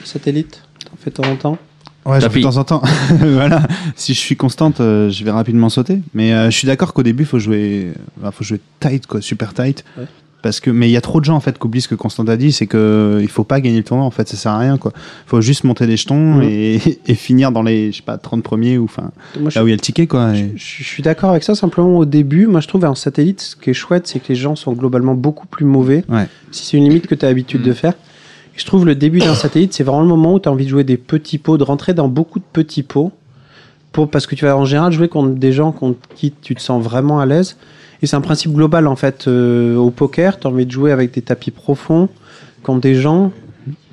Satellite 0.05 0.63
T'en 0.85 0.97
fais 0.99 1.11
de 1.11 1.17
temps 1.17 1.29
en 1.31 1.37
temps? 1.37 1.59
Ouais, 2.05 2.21
j'en 2.21 2.29
fais 2.29 2.41
Tapis. 2.41 2.41
de 2.41 2.45
temps 2.45 2.57
en 2.59 2.65
temps. 2.65 2.83
voilà. 3.21 3.63
Si 3.97 4.15
je 4.15 4.19
suis 4.21 4.37
constante, 4.37 4.81
euh, 4.81 5.11
je 5.11 5.25
vais 5.25 5.33
rapidement 5.33 5.69
sauter. 5.69 5.99
Mais 6.15 6.33
euh, 6.33 6.51
je 6.51 6.57
suis 6.57 6.67
d'accord 6.67 6.93
qu'au 6.95 7.03
début, 7.03 7.25
faut 7.25 7.41
jouer, 7.41 7.93
enfin, 8.21 8.31
faut 8.31 8.45
jouer 8.45 8.61
tight, 8.79 9.07
quoi, 9.09 9.21
super 9.21 9.53
tight. 9.55 9.85
Ouais. 9.99 10.05
Parce 10.47 10.61
que, 10.61 10.71
mais 10.71 10.89
il 10.89 10.93
y 10.93 10.97
a 10.97 11.01
trop 11.01 11.19
de 11.19 11.25
gens 11.25 11.35
en 11.35 11.41
fait 11.41 11.59
qui 11.59 11.67
oublient 11.67 11.81
ce 11.81 11.89
que 11.89 11.97
Constant 11.97 12.23
a 12.29 12.37
dit, 12.37 12.53
c'est 12.53 12.69
que 12.69 13.19
il 13.21 13.27
faut 13.29 13.43
pas 13.43 13.61
gagner 13.61 13.79
le 13.79 13.83
tournoi. 13.83 14.07
En 14.07 14.13
fait, 14.13 14.29
ça 14.29 14.37
sert 14.37 14.53
à 14.53 14.59
rien, 14.59 14.79
quoi. 14.79 14.93
Faut 15.27 15.41
juste 15.41 15.65
monter 15.65 15.89
des 15.89 15.97
jetons 15.97 16.37
Mhm. 16.37 16.43
et, 16.45 16.81
et 17.09 17.15
finir 17.17 17.51
dans 17.51 17.63
les, 17.65 17.91
je 17.91 17.97
sais 17.97 18.03
pas, 18.05 18.17
30 18.17 18.45
premiers 18.45 18.79
ou 18.79 18.85
enfin 18.85 19.11
je, 19.35 19.41
là 19.59 19.65
où 19.65 19.67
il 19.67 19.71
y 19.71 19.73
a 19.73 19.77
le 19.77 19.81
ticket, 19.81 20.07
quoi. 20.07 20.35
Et- 20.37 20.53
je- 20.55 20.79
je 20.79 20.85
suis 20.85 21.03
d'accord 21.03 21.31
avec 21.31 21.43
ça. 21.43 21.57
Simplement, 21.57 21.99
au 21.99 22.05
début, 22.05 22.47
moi, 22.47 22.61
je 22.61 22.69
trouve 22.69 22.85
en 22.85 22.95
satellite, 22.95 23.41
ce 23.41 23.57
qui 23.57 23.71
est 23.71 23.75
chouette, 23.75 24.07
c'est 24.07 24.21
que 24.21 24.29
les 24.29 24.37
gens 24.37 24.55
sont 24.55 24.73
globalement 24.73 25.15
beaucoup 25.15 25.49
plus 25.49 25.65
mauvais. 25.67 26.05
Ouais. 26.09 26.29
Si 26.53 26.65
c'est 26.65 26.77
une 26.77 26.85
limite 26.89 27.09
que 27.09 27.17
tu 27.17 27.25
as 27.25 27.29
l'habitude 27.29 27.63
de 27.63 27.73
faire. 27.73 27.95
Et 28.55 28.59
je 28.61 28.65
trouve 28.65 28.87
le 28.87 28.95
début 28.95 29.19
d'un 29.19 29.35
satellite, 29.35 29.75
c'est 29.75 29.83
vraiment 29.83 30.03
le 30.03 30.09
moment 30.09 30.33
où 30.35 30.39
tu 30.39 30.49
as 30.49 30.53
envie 30.53 30.65
de 30.65 30.71
jouer 30.71 30.85
des 30.85 30.97
petits 30.97 31.39
pots, 31.39 31.59
de 31.59 31.65
rentrer 31.65 31.93
dans 31.93 32.07
beaucoup 32.09 32.39
de 32.39 32.45
petits 32.53 32.85
pots. 32.85 33.11
Pour, 33.93 34.11
parce 34.11 34.27
que 34.27 34.35
tu 34.35 34.45
vas 34.45 34.57
en 34.57 34.65
général 34.67 34.93
jouer 34.93 35.09
contre 35.09 35.35
des 35.35 35.53
gens 35.53 35.73
contre 35.73 35.99
qui 36.15 36.31
tu 36.31 36.55
te 36.55 36.61
sens 36.61 36.83
vraiment 36.85 37.19
à 37.19 37.27
l'aise. 37.27 37.57
Et 38.03 38.07
c'est 38.07 38.17
un 38.17 38.21
principe 38.21 38.53
global 38.53 38.87
en 38.87 38.97
fait. 38.97 39.27
euh, 39.29 39.77
au 39.77 39.91
poker, 39.91 40.39
tu 40.39 40.47
as 40.47 40.51
envie 40.51 40.67
de 40.67 40.71
jouer 40.71 40.93
avec 40.93 41.13
des 41.13 41.23
tapis 41.23 41.51
profonds 41.51 42.09
contre 42.63 42.81
des 42.81 42.95
gens 42.95 43.33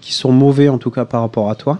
qui 0.01 0.13
sont 0.13 0.31
mauvais 0.31 0.69
en 0.69 0.77
tout 0.77 0.91
cas 0.91 1.05
par 1.05 1.21
rapport 1.21 1.49
à 1.49 1.55
toi. 1.55 1.79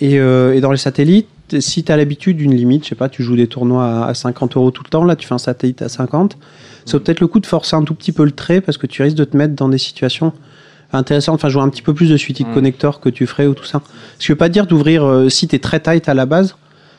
Et, 0.00 0.18
euh, 0.18 0.54
et 0.54 0.60
dans 0.60 0.70
les 0.72 0.78
satellites, 0.78 1.28
si 1.60 1.84
tu 1.84 1.92
as 1.92 1.96
l'habitude 1.96 2.36
d'une 2.38 2.54
limite, 2.54 2.84
je 2.84 2.90
sais 2.90 2.94
pas, 2.94 3.08
tu 3.08 3.22
joues 3.22 3.36
des 3.36 3.46
tournois 3.46 4.04
à, 4.04 4.08
à 4.08 4.14
50 4.14 4.56
euros 4.56 4.70
tout 4.70 4.82
le 4.84 4.90
temps, 4.90 5.04
là 5.04 5.16
tu 5.16 5.26
fais 5.26 5.34
un 5.34 5.38
satellite 5.38 5.80
à 5.82 5.88
50, 5.88 6.36
ça 6.84 6.96
vaut 6.98 7.04
peut-être 7.04 7.20
le 7.20 7.26
coup 7.28 7.40
de 7.40 7.46
forcer 7.46 7.76
un 7.76 7.82
tout 7.82 7.94
petit 7.94 8.12
peu 8.12 8.24
le 8.24 8.32
trait 8.32 8.60
parce 8.60 8.78
que 8.78 8.86
tu 8.86 9.02
risques 9.02 9.16
de 9.16 9.24
te 9.24 9.36
mettre 9.36 9.54
dans 9.54 9.68
des 9.68 9.78
situations 9.78 10.32
intéressantes, 10.92 11.34
enfin 11.36 11.48
jouer 11.48 11.62
un 11.62 11.68
petit 11.68 11.82
peu 11.82 11.94
plus 11.94 12.10
de 12.10 12.16
suited 12.16 12.46
Mm. 12.48 12.54
connector 12.54 13.00
que 13.00 13.08
tu 13.08 13.26
ferais 13.26 13.46
ou 13.46 13.54
tout 13.54 13.64
ça. 13.64 13.82
Ce 14.18 14.26
qui 14.26 14.32
veut 14.32 14.36
pas 14.36 14.48
dire 14.48 14.66
d'ouvrir, 14.66 15.04
euh, 15.04 15.28
si 15.28 15.48
tu 15.48 15.56
es 15.56 15.58
très 15.58 15.80
tight 15.80 16.08
à 16.08 16.14
la 16.14 16.26
base, 16.26 16.56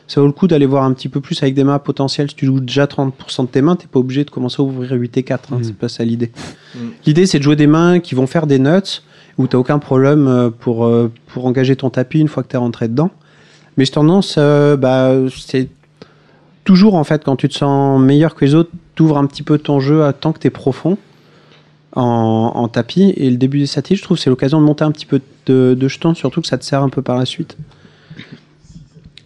ça 0.08 0.20
vaut 0.20 0.26
le 0.26 0.32
coup 0.32 0.48
d'aller 0.48 0.66
voir 0.66 0.84
un 0.84 0.92
petit 0.94 1.08
peu 1.08 1.20
plus 1.20 1.40
avec 1.42 1.54
des 1.54 1.64
mains 1.64 1.78
potentielles. 1.78 2.30
Si 2.30 2.34
tu 2.34 2.46
joues 2.46 2.60
déjà 2.60 2.86
30% 2.86 3.42
de 3.42 3.46
tes 3.48 3.60
mains, 3.62 3.76
t'es 3.76 3.86
pas 3.86 3.98
obligé 4.00 4.24
de 4.24 4.30
commencer 4.30 4.56
à 4.60 4.64
ouvrir 4.64 4.90
8 4.92 5.16
et 5.18 5.22
4, 5.22 5.52
hein, 5.52 5.58
Mm. 5.60 5.64
c'est 5.64 5.76
pas 5.76 5.88
ça 5.88 6.04
l'idée. 6.04 6.32
Mm. 6.74 6.78
L'idée 7.06 7.26
c'est 7.26 7.38
de 7.38 7.44
jouer 7.44 7.56
des 7.56 7.66
mains 7.66 8.00
qui 8.00 8.14
vont 8.14 8.26
faire 8.26 8.46
des 8.46 8.58
nuts 8.58 9.02
où 9.36 9.46
t'as 9.46 9.58
aucun 9.58 9.78
problème 9.78 10.26
euh, 10.26 10.50
pour, 10.50 10.84
euh, 10.86 11.12
pour 11.28 11.46
engager 11.46 11.76
ton 11.76 11.90
tapis 11.90 12.18
une 12.18 12.28
fois 12.28 12.42
que 12.42 12.48
t'es 12.48 12.56
rentré 12.56 12.88
dedans. 12.88 13.10
Mais 13.76 13.84
j'ai 13.84 13.92
tendance, 13.92 14.34
euh, 14.38 14.76
bah, 14.76 15.12
c'est 15.36 15.68
toujours 16.64 16.94
en 16.96 17.04
fait 17.04 17.22
quand 17.24 17.36
tu 17.36 17.48
te 17.48 17.54
sens 17.56 18.00
meilleur 18.00 18.34
que 18.34 18.44
les 18.44 18.54
autres, 18.54 18.70
t'ouvres 18.94 19.18
un 19.18 19.26
petit 19.26 19.42
peu 19.44 19.58
ton 19.58 19.78
jeu 19.78 20.04
à 20.04 20.12
tant 20.12 20.32
que 20.32 20.38
t'es 20.40 20.50
profond 20.50 20.98
en, 21.94 22.52
en 22.54 22.68
tapis. 22.68 23.12
Et 23.16 23.30
le 23.30 23.36
début 23.36 23.60
des 23.60 23.66
satellites, 23.66 24.00
je 24.00 24.04
trouve, 24.04 24.18
c'est 24.18 24.30
l'occasion 24.30 24.60
de 24.60 24.66
monter 24.66 24.84
un 24.84 24.90
petit 24.90 25.06
peu 25.06 25.20
de, 25.46 25.76
de 25.78 25.88
jetons, 25.88 26.14
surtout 26.14 26.40
que 26.40 26.48
ça 26.48 26.58
te 26.58 26.64
sert 26.64 26.82
un 26.82 26.88
peu 26.88 27.02
par 27.02 27.16
la 27.16 27.24
suite. 27.24 27.56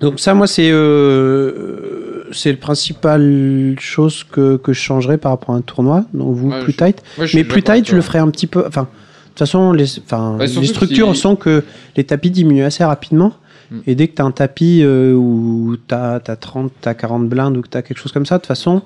Donc 0.02 0.20
ça, 0.20 0.34
moi, 0.34 0.46
c'est 0.46 0.70
euh, 0.70 2.24
c'est 2.32 2.50
le 2.50 2.58
principal 2.58 3.74
chose 3.78 4.24
que, 4.24 4.56
que 4.56 4.72
je 4.72 4.80
changerais 4.80 5.18
par 5.18 5.32
rapport 5.32 5.54
à 5.54 5.58
un 5.58 5.62
tournoi. 5.62 6.04
Donc 6.14 6.34
vous, 6.34 6.50
Ouais, 6.50 6.62
plus 6.62 6.72
je- 6.72 6.76
tight. 6.78 7.02
Ouais, 7.18 7.26
Mais 7.34 7.44
plus 7.44 7.62
tight, 7.62 7.88
je 7.88 7.94
le 7.96 8.02
ferais 8.02 8.18
un 8.18 8.30
petit 8.30 8.46
peu. 8.46 8.64
Enfin, 8.66 8.82
de 8.82 8.86
toute 9.28 9.38
façon, 9.38 9.72
les, 9.72 9.98
enfin, 10.00 10.36
les 10.40 10.66
structures 10.66 11.14
si- 11.14 11.20
sont 11.20 11.36
que 11.36 11.64
les 11.96 12.04
tapis 12.04 12.30
diminuent 12.30 12.64
assez 12.64 12.84
rapidement. 12.84 13.32
Mm. 13.70 13.78
Et 13.86 13.94
dès 13.94 14.08
que 14.08 14.14
tu 14.16 14.22
as 14.22 14.24
un 14.24 14.30
tapis 14.30 14.80
euh, 14.82 15.14
où 15.14 15.76
tu 15.88 15.94
as, 15.94 16.20
30, 16.20 16.72
tu 16.82 16.94
40 16.94 17.28
blindes 17.28 17.56
ou 17.56 17.62
que 17.62 17.68
tu 17.68 17.78
as 17.78 17.82
quelque 17.82 17.98
chose 17.98 18.12
comme 18.12 18.26
ça, 18.26 18.36
de 18.36 18.40
toute 18.42 18.48
façon, 18.48 18.82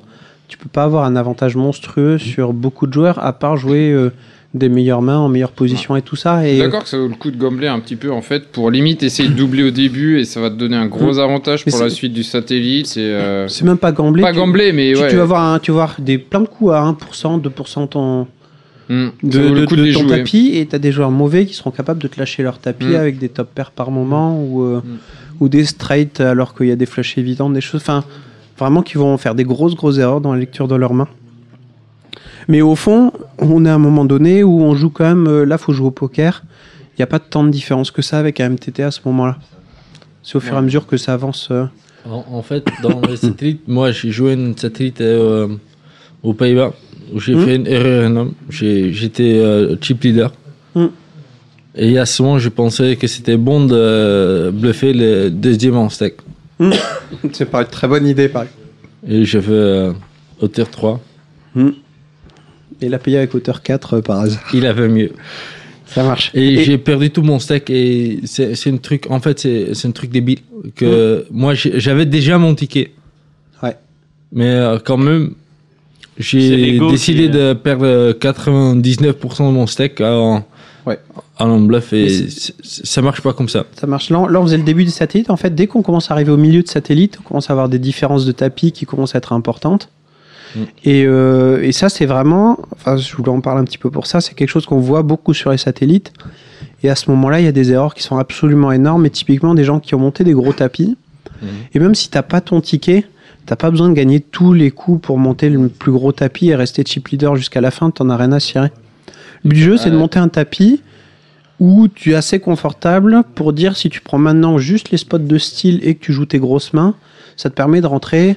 tu 0.49 0.59
peux 0.59 0.69
pas 0.69 0.85
avoir 0.85 1.05
un 1.05 1.17
avantage 1.17 1.57
monstrueux 1.57 2.19
sur 2.19 2.53
beaucoup 2.53 2.87
de 2.87 2.93
joueurs 2.93 3.25
à 3.25 3.33
part 3.33 3.57
jouer 3.57 3.91
euh, 3.91 4.13
des 4.57 4.69
meilleures 4.69 5.03
mains 5.03 5.19
en 5.19 5.29
meilleure 5.29 5.53
position 5.53 5.95
et 5.97 6.03
tout 6.03 6.17
ça. 6.17 6.47
Et 6.49 6.59
D'accord 6.59 6.83
que 6.83 6.89
ça 6.89 6.99
vaut 6.99 7.09
le 7.09 7.15
coup 7.15 7.31
de 7.31 7.37
gambler 7.37 7.67
un 7.69 7.79
petit 7.81 7.97
peu 7.97 8.11
en 8.11 8.23
fait 8.23 8.49
pour 8.49 8.71
limite 8.71 9.03
essayer 9.03 9.29
de 9.29 9.35
doubler 9.35 9.63
au 9.63 9.71
début 9.71 10.19
et 10.19 10.25
ça 10.25 10.41
va 10.41 10.51
te 10.51 10.55
donner 10.57 10.77
un 10.77 10.87
gros 10.87 11.15
Mm. 11.15 11.19
avantage 11.21 11.65
Mais 11.67 11.73
pour 11.73 11.83
la 11.83 11.91
suite 11.91 12.13
du 12.13 12.23
satellite. 12.23 12.87
C'est 12.87 13.01
euh, 13.01 13.49
c'est 13.49 13.65
même 13.65 13.79
pas 13.79 13.93
gambler. 13.93 14.23
pas 14.23 14.33
tu- 14.33 14.39
gambler 14.39 14.73
mais 14.73 14.93
tu, 14.95 15.01
ouais. 15.01 15.09
tu 15.11 15.17
vas 15.17 15.23
avoir 15.23 15.43
un- 15.55 15.59
tu 15.59 15.71
vas 15.73 15.83
avoir 15.85 16.01
des 16.01 16.19
plein 16.19 16.41
de 16.41 16.49
coups 16.49 16.73
à 16.73 16.81
1%, 16.83 17.39
2% 17.39 17.87
ton, 17.87 18.27
Mm. 18.89 19.09
de, 19.25 19.39
de- 19.51 19.65
ton 19.67 19.77
jouer. 20.01 20.07
tapis 20.19 20.53
et 20.55 20.67
tu 20.67 20.77
as 20.77 20.79
des 20.79 20.93
joueurs 20.93 21.11
mauvais 21.11 21.45
qui 21.45 21.55
seront 21.55 21.71
capables 21.73 22.01
de 22.01 22.07
te 22.09 22.19
lâcher 22.21 22.43
leur 22.45 22.59
tapis 22.59 22.87
Mm. 22.87 22.95
avec 22.97 23.19
des 23.19 23.29
top 23.29 23.49
pairs 23.55 23.71
par 23.73 23.91
moment 23.91 24.41
ou, 24.41 24.63
euh, 24.63 24.81
Mm. 24.85 24.97
ou 25.41 25.49
des 25.49 25.65
straight 25.65 26.21
alors 26.21 26.55
qu'il 26.55 26.67
y 26.67 26.71
a 26.73 26.77
des 26.77 26.87
flashs 26.87 27.19
évidents, 27.19 27.51
des 27.51 27.61
choses. 27.61 27.81
Enfin, 27.83 28.05
vraiment 28.59 28.83
qui 28.83 28.97
vont 28.97 29.17
faire 29.19 29.35
des 29.35 29.45
grosses, 29.45 29.75
grosses 29.75 29.99
erreurs 29.99 30.21
dans 30.21 30.33
la 30.33 30.39
lecture 30.39 30.69
de 30.69 30.77
leurs 30.77 30.95
mains. 30.95 31.09
Mais 32.49 32.63
au 32.63 32.75
fond, 32.77 33.13
on 33.39 33.65
est 33.65 33.69
à 33.69 33.75
un 33.75 33.79
moment 33.79 34.05
donné 34.05 34.43
où 34.45 34.61
on 34.63 34.75
joue 34.75 34.91
quand 34.91 35.05
même. 35.05 35.27
euh, 35.27 35.45
là, 35.45 35.59
faut 35.59 35.73
jouer 35.73 35.89
au 35.89 35.91
poker. 35.91 36.43
Il 36.93 37.01
n'y 37.01 37.03
a 37.03 37.07
pas 37.07 37.19
tant 37.19 37.45
de 37.45 37.51
différence 37.51 37.91
que 37.91 38.03
ça 38.03 38.19
avec 38.19 38.41
un 38.41 38.51
MTT 38.51 38.83
à 38.83 38.91
ce 38.91 39.01
moment-là. 39.05 39.37
C'est 40.23 40.37
au 40.37 40.41
fur 40.41 40.55
et 40.55 40.59
à 40.59 40.63
mesure 40.63 40.87
que 40.87 40.97
ça 40.97 41.13
avance. 41.15 41.49
euh. 41.51 41.65
En, 42.09 42.25
en 42.31 42.43
fait, 42.43 42.65
dans 42.83 43.01
les 43.03 43.17
satellites, 43.17 43.63
moi 43.69 43.91
j'ai 43.91 44.11
joué 44.11 44.33
une 44.35 44.57
satellite 44.57 45.01
euh, 45.01 45.49
aux 46.23 46.35
Pays-Bas 46.35 46.73
où 47.13 47.21
j'ai 47.21 47.35
Hmm. 47.35 47.45
fait 47.45 47.57
une 47.57 47.67
erreur 47.67 48.05
énorme. 48.07 48.33
J'étais 48.49 49.39
euh, 49.39 49.77
chip 49.81 50.03
leader. 50.03 50.33
Hmm. 50.75 50.87
Et 51.75 51.99
à 51.99 52.07
ce 52.07 52.23
moment, 52.23 52.39
je 52.39 52.49
pensais 52.49 52.97
que 52.97 53.07
c'était 53.07 53.37
bon 53.37 53.67
de 53.67 54.51
bluffer 54.53 54.93
le 54.95 55.29
deuxième 55.31 55.77
en 55.77 55.89
steak. 55.91 56.15
C'est 57.33 57.51
pas 57.51 57.61
une 57.61 57.67
très 57.69 57.87
bonne 57.87 58.07
idée, 58.07 58.29
pareil. 58.29 58.49
Et 59.07 59.25
j'ai 59.27 59.41
fait 59.43 59.51
euh, 59.53 59.93
hauteur 60.41 60.71
3. 60.71 61.01
Et 62.81 62.89
la 62.89 62.99
payer 62.99 63.19
avec 63.19 63.35
hauteur 63.35 63.63
4 63.63 63.95
euh, 63.95 64.01
par 64.03 64.21
hasard. 64.21 64.43
Il 64.53 64.67
avait 64.67 64.89
mieux. 64.89 65.13
Ça 65.87 66.03
marche. 66.03 66.31
Et, 66.35 66.65
j'ai 66.65 66.79
perdu 66.79 67.11
tout 67.11 67.23
mon 67.23 67.39
steak 67.39 67.71
et 67.71 68.21
c'est 68.25 68.55
c'est 68.55 68.71
un 68.71 68.77
truc, 68.77 69.07
en 69.09 69.21
fait, 69.21 69.39
c'est 69.39 69.73
c'est 69.75 69.87
un 69.89 69.93
truc 69.93 70.11
débile 70.11 70.41
que 70.75 71.27
moi 71.31 71.55
j'ai- 71.55 71.79
j'avais 71.81 72.05
déjà 72.07 72.39
mon 72.39 72.55
ticket. 72.55 72.91
Ouais. 73.63 73.77
Mais 74.33 74.49
euh, 74.51 74.79
quand 74.85 74.97
même, 74.97 75.35
j'ai 76.19 76.79
décidé 76.81 77.25
qui- 77.25 77.31
de 77.31 77.53
perdre 77.53 77.87
euh, 77.87 78.13
99% 78.13 79.47
de 79.49 79.53
mon 79.53 79.67
steak 79.67 80.01
en, 80.01 80.45
Ouais. 80.87 80.99
en 81.39 81.59
bluff 81.61 81.93
et 81.93 82.09
ça 82.63 83.03
marche 83.03 83.21
pas 83.21 83.33
comme 83.33 83.49
ça. 83.49 83.65
Ça 83.79 83.87
marche. 83.87 84.11
Là, 84.11 84.27
là, 84.31 84.41
on 84.41 84.45
faisait 84.45 84.57
le 84.59 84.63
début 84.65 84.85
des 84.85 84.91
satellites. 84.91 85.31
En 85.31 85.37
fait, 85.37 85.55
dès 85.55 85.67
qu'on 85.67 85.83
commence 85.83 86.11
à 86.11 86.15
arriver 86.15 86.31
au 86.33 86.37
milieu 86.37 86.63
de 86.63 86.69
satellites, 86.69 87.19
on 87.21 87.23
commence 87.29 87.51
à 87.51 87.53
avoir 87.55 87.69
des 87.69 87.79
différences 87.79 88.25
de 88.27 88.33
tapis 88.33 88.71
qui 88.73 88.87
commencent 88.87 89.15
à 89.15 89.19
être 89.19 89.33
importantes. 89.33 89.89
Mm. 90.55 90.61
Et, 90.85 91.05
euh, 91.07 91.63
et 91.63 91.73
ça, 91.73 91.89
c'est 91.89 92.07
vraiment. 92.07 92.59
Enfin, 92.73 92.97
je 92.97 93.15
voulais 93.17 93.31
en 93.31 93.41
parler 93.41 93.61
un 93.61 93.65
petit 93.65 93.79
peu 93.79 93.91
pour 93.91 94.07
ça. 94.07 94.21
C'est 94.21 94.35
quelque 94.35 94.49
chose 94.49 94.67
qu'on 94.67 94.79
voit 94.79 95.03
beaucoup 95.03 95.35
sur 95.35 95.51
les 95.51 95.59
satellites. 95.59 96.13
Et 96.83 96.91
à 96.91 96.95
ce 96.95 97.11
moment-là, 97.11 97.41
il 97.41 97.45
y 97.45 97.49
a 97.49 97.53
des 97.53 97.73
erreurs 97.73 97.95
qui 97.95 98.03
sont 98.03 98.19
absolument 98.19 98.73
énormes. 98.73 99.07
Et 99.07 99.11
typiquement, 99.11 99.55
des 99.55 99.65
gens 99.65 99.81
qui 99.81 99.95
ont 99.95 99.99
monté 99.99 100.25
des 100.25 100.33
gros 100.33 100.53
tapis. 100.53 100.97
Et 101.75 101.79
même 101.79 101.95
si 101.95 102.09
t'as 102.09 102.23
pas 102.23 102.41
ton 102.41 102.63
ticket, 102.63 103.05
t'as 103.45 103.57
pas 103.57 103.71
besoin 103.71 103.89
de 103.91 103.95
gagner 103.95 104.21
tous 104.21 104.55
les 104.55 104.71
coups 104.71 105.03
pour 105.03 105.19
monter 105.19 105.51
le 105.51 105.69
plus 105.69 105.93
gros 105.93 106.13
tapis 106.13 106.49
et 106.49 106.55
rester 106.55 106.83
chip 106.85 107.09
leader 107.09 107.37
jusqu'à 107.37 107.61
la 107.61 107.71
fin. 107.71 107.91
T'en 107.91 108.09
as 108.09 108.17
rien 108.17 108.33
à 108.33 108.41
cirer. 108.41 108.71
Le 109.45 109.51
but 109.51 109.57
du 109.57 109.63
jeu, 109.63 109.77
c'est 109.77 109.91
de 109.91 109.97
monter 109.97 110.19
un 110.19 110.29
tapis 110.29 110.81
où 111.59 111.89
tu 111.89 112.13
es 112.13 112.15
assez 112.15 112.39
confortable 112.39 113.23
pour 113.35 113.53
dire 113.53 113.77
si 113.77 113.89
tu 113.89 114.01
prends 114.01 114.19
maintenant 114.19 114.59
juste 114.59 114.91
les 114.91 114.99
spots 114.99 115.19
de 115.19 115.39
style 115.39 115.81
et 115.83 115.95
que 115.95 116.05
tu 116.05 116.13
joues 116.13 116.27
tes 116.27 116.39
grosses 116.39 116.73
mains, 116.73 116.95
ça 117.37 117.49
te 117.51 117.55
permet 117.55 117.81
de 117.81 117.87
rentrer 117.87 118.37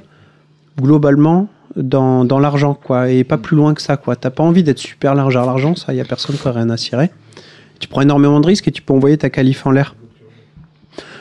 globalement 0.79 1.49
dans, 1.75 2.25
dans 2.25 2.39
l'argent 2.39 2.73
quoi 2.73 3.09
et 3.09 3.23
pas 3.23 3.37
plus 3.37 3.55
loin 3.55 3.73
que 3.73 3.81
ça 3.81 3.97
quoi. 3.97 4.15
T'as 4.15 4.29
pas 4.29 4.43
envie 4.43 4.63
d'être 4.63 4.79
super 4.79 5.15
large 5.15 5.35
à 5.37 5.45
l'argent, 5.45 5.75
ça 5.75 5.93
y 5.93 6.01
a 6.01 6.05
personne 6.05 6.35
qui 6.35 6.47
a 6.47 6.51
rien 6.51 6.69
à 6.69 6.77
cirer. 6.77 7.11
Tu 7.79 7.87
prends 7.87 8.01
énormément 8.01 8.39
de 8.39 8.47
risques 8.47 8.67
et 8.67 8.71
tu 8.71 8.81
peux 8.81 8.93
envoyer 8.93 9.17
ta 9.17 9.29
qualif 9.29 9.65
en 9.65 9.71
l'air. 9.71 9.95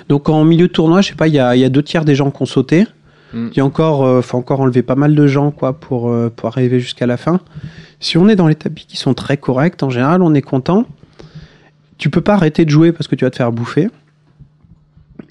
Donc 0.09 0.29
en 0.29 0.45
milieu 0.45 0.69
de 0.69 0.73
tournoi, 0.73 1.03
je 1.03 1.09
sais 1.09 1.15
pas, 1.15 1.29
il 1.29 1.35
y 1.35 1.39
a, 1.39 1.55
il 1.55 1.61
y 1.61 1.65
a 1.65 1.69
deux 1.69 1.83
tiers 1.83 2.05
des 2.05 2.15
gens 2.15 2.31
qui 2.31 2.43
ont 2.43 2.47
sauté. 2.47 2.87
Mm. 3.33 3.49
Il 3.55 3.63
encore, 3.63 4.05
euh, 4.05 4.23
faut 4.23 4.39
encore 4.39 4.61
enlever 4.61 4.83
pas 4.83 4.95
mal 4.95 5.15
de 5.15 5.27
gens 5.27 5.51
quoi 5.51 5.75
pour, 5.75 6.11
euh, 6.11 6.33
pour 6.35 6.49
arriver 6.49 6.81
jusqu'à 6.81 7.07
la 7.07 7.17
fin. 7.17 7.41
Si 8.01 8.17
on 8.17 8.29
est 8.29 8.37
dans 8.37 8.49
les 8.49 8.55
tapis 8.55 8.87
qui 8.87 8.97
sont 8.97 9.15
très 9.15 9.37
corrects, 9.37 9.83
en 9.83 9.91
général, 9.91 10.23
on 10.23 10.35
est 10.35 10.43
content. 10.43 10.87
Tu 11.99 12.11
peux 12.11 12.21
pas 12.21 12.35
arrêter 12.35 12.65
de 12.65 12.71
jouer 12.71 12.93
parce 12.93 13.09
que 13.09 13.17
tu 13.17 13.25
vas 13.25 13.31
te 13.31 13.37
faire 13.37 13.53
bouffer. 13.53 13.89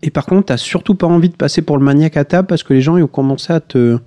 Et 0.03 0.11
par 0.11 0.25
contre, 0.25 0.47
t'as 0.47 0.57
surtout 0.57 0.95
pas 0.95 1.07
envie 1.07 1.29
de 1.29 1.35
passer 1.35 1.61
pour 1.61 1.77
le 1.77 1.83
maniaque 1.83 2.17
à 2.17 2.25
table 2.25 2.47
parce 2.47 2.61
que 2.61 2.73
les 2.73 2.81
gens 2.81 2.97
ils 2.97 3.03
ont 3.03 3.07
commencé 3.07 3.51
à 3.51 3.59
te, 3.59 3.97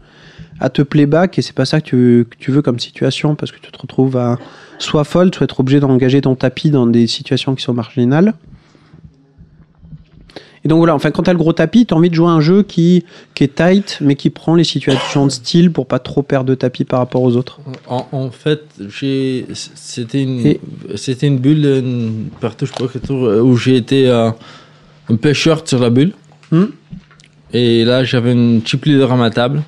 à 0.60 0.68
te 0.68 0.82
playback 0.82 1.38
et 1.38 1.42
c'est 1.42 1.54
pas 1.54 1.64
ça 1.64 1.80
que 1.80 1.86
tu, 1.86 2.26
que 2.30 2.36
tu 2.38 2.50
veux 2.52 2.62
comme 2.62 2.78
situation 2.78 3.34
parce 3.34 3.50
que 3.50 3.58
tu 3.58 3.72
te 3.72 3.78
retrouves 3.78 4.16
à 4.16 4.38
soit 4.78 5.04
fold, 5.04 5.34
soit 5.34 5.44
être 5.44 5.60
obligé 5.60 5.80
d'engager 5.80 6.20
ton 6.20 6.34
tapis 6.34 6.70
dans 6.70 6.86
des 6.86 7.06
situations 7.06 7.54
qui 7.54 7.62
sont 7.62 7.74
marginales. 7.74 8.34
Et 10.62 10.68
donc 10.68 10.76
voilà, 10.76 10.94
enfin 10.94 11.10
quand 11.10 11.22
t'as 11.22 11.32
le 11.32 11.38
gros 11.38 11.54
tapis, 11.54 11.86
t'as 11.86 11.96
envie 11.96 12.10
de 12.10 12.14
jouer 12.14 12.28
à 12.28 12.32
un 12.32 12.42
jeu 12.42 12.62
qui, 12.62 13.04
qui 13.34 13.44
est 13.44 13.54
tight 13.54 13.96
mais 14.02 14.14
qui 14.14 14.28
prend 14.28 14.54
les 14.54 14.64
situations 14.64 15.24
de 15.24 15.30
style 15.30 15.72
pour 15.72 15.86
pas 15.86 15.98
trop 15.98 16.22
perdre 16.22 16.50
de 16.50 16.54
tapis 16.54 16.84
par 16.84 16.98
rapport 16.98 17.22
aux 17.22 17.36
autres. 17.36 17.60
En, 17.88 18.06
en 18.12 18.30
fait, 18.30 18.64
j'ai 18.98 19.46
c'était 19.54 20.22
une 20.22 20.56
c'était 20.96 21.26
une 21.26 21.38
bulle 21.38 21.64
une 21.64 22.28
partout 22.40 22.66
je 22.66 22.72
crois 22.72 22.88
que 22.88 22.98
tout, 22.98 23.14
euh, 23.14 23.40
où 23.40 23.56
j'ai 23.56 23.76
été 23.76 24.10
euh, 24.10 24.30
un 25.08 25.16
peu 25.16 25.32
short 25.32 25.66
sur 25.66 25.78
la 25.78 25.88
bulle. 25.88 26.12
Hmm? 26.50 26.66
Et 27.54 27.84
là, 27.86 28.04
j'avais 28.04 28.32
une 28.32 28.60
chip 28.64 28.84
leader 28.84 29.10
à 29.12 29.16
ma 29.16 29.30
table 29.30 29.62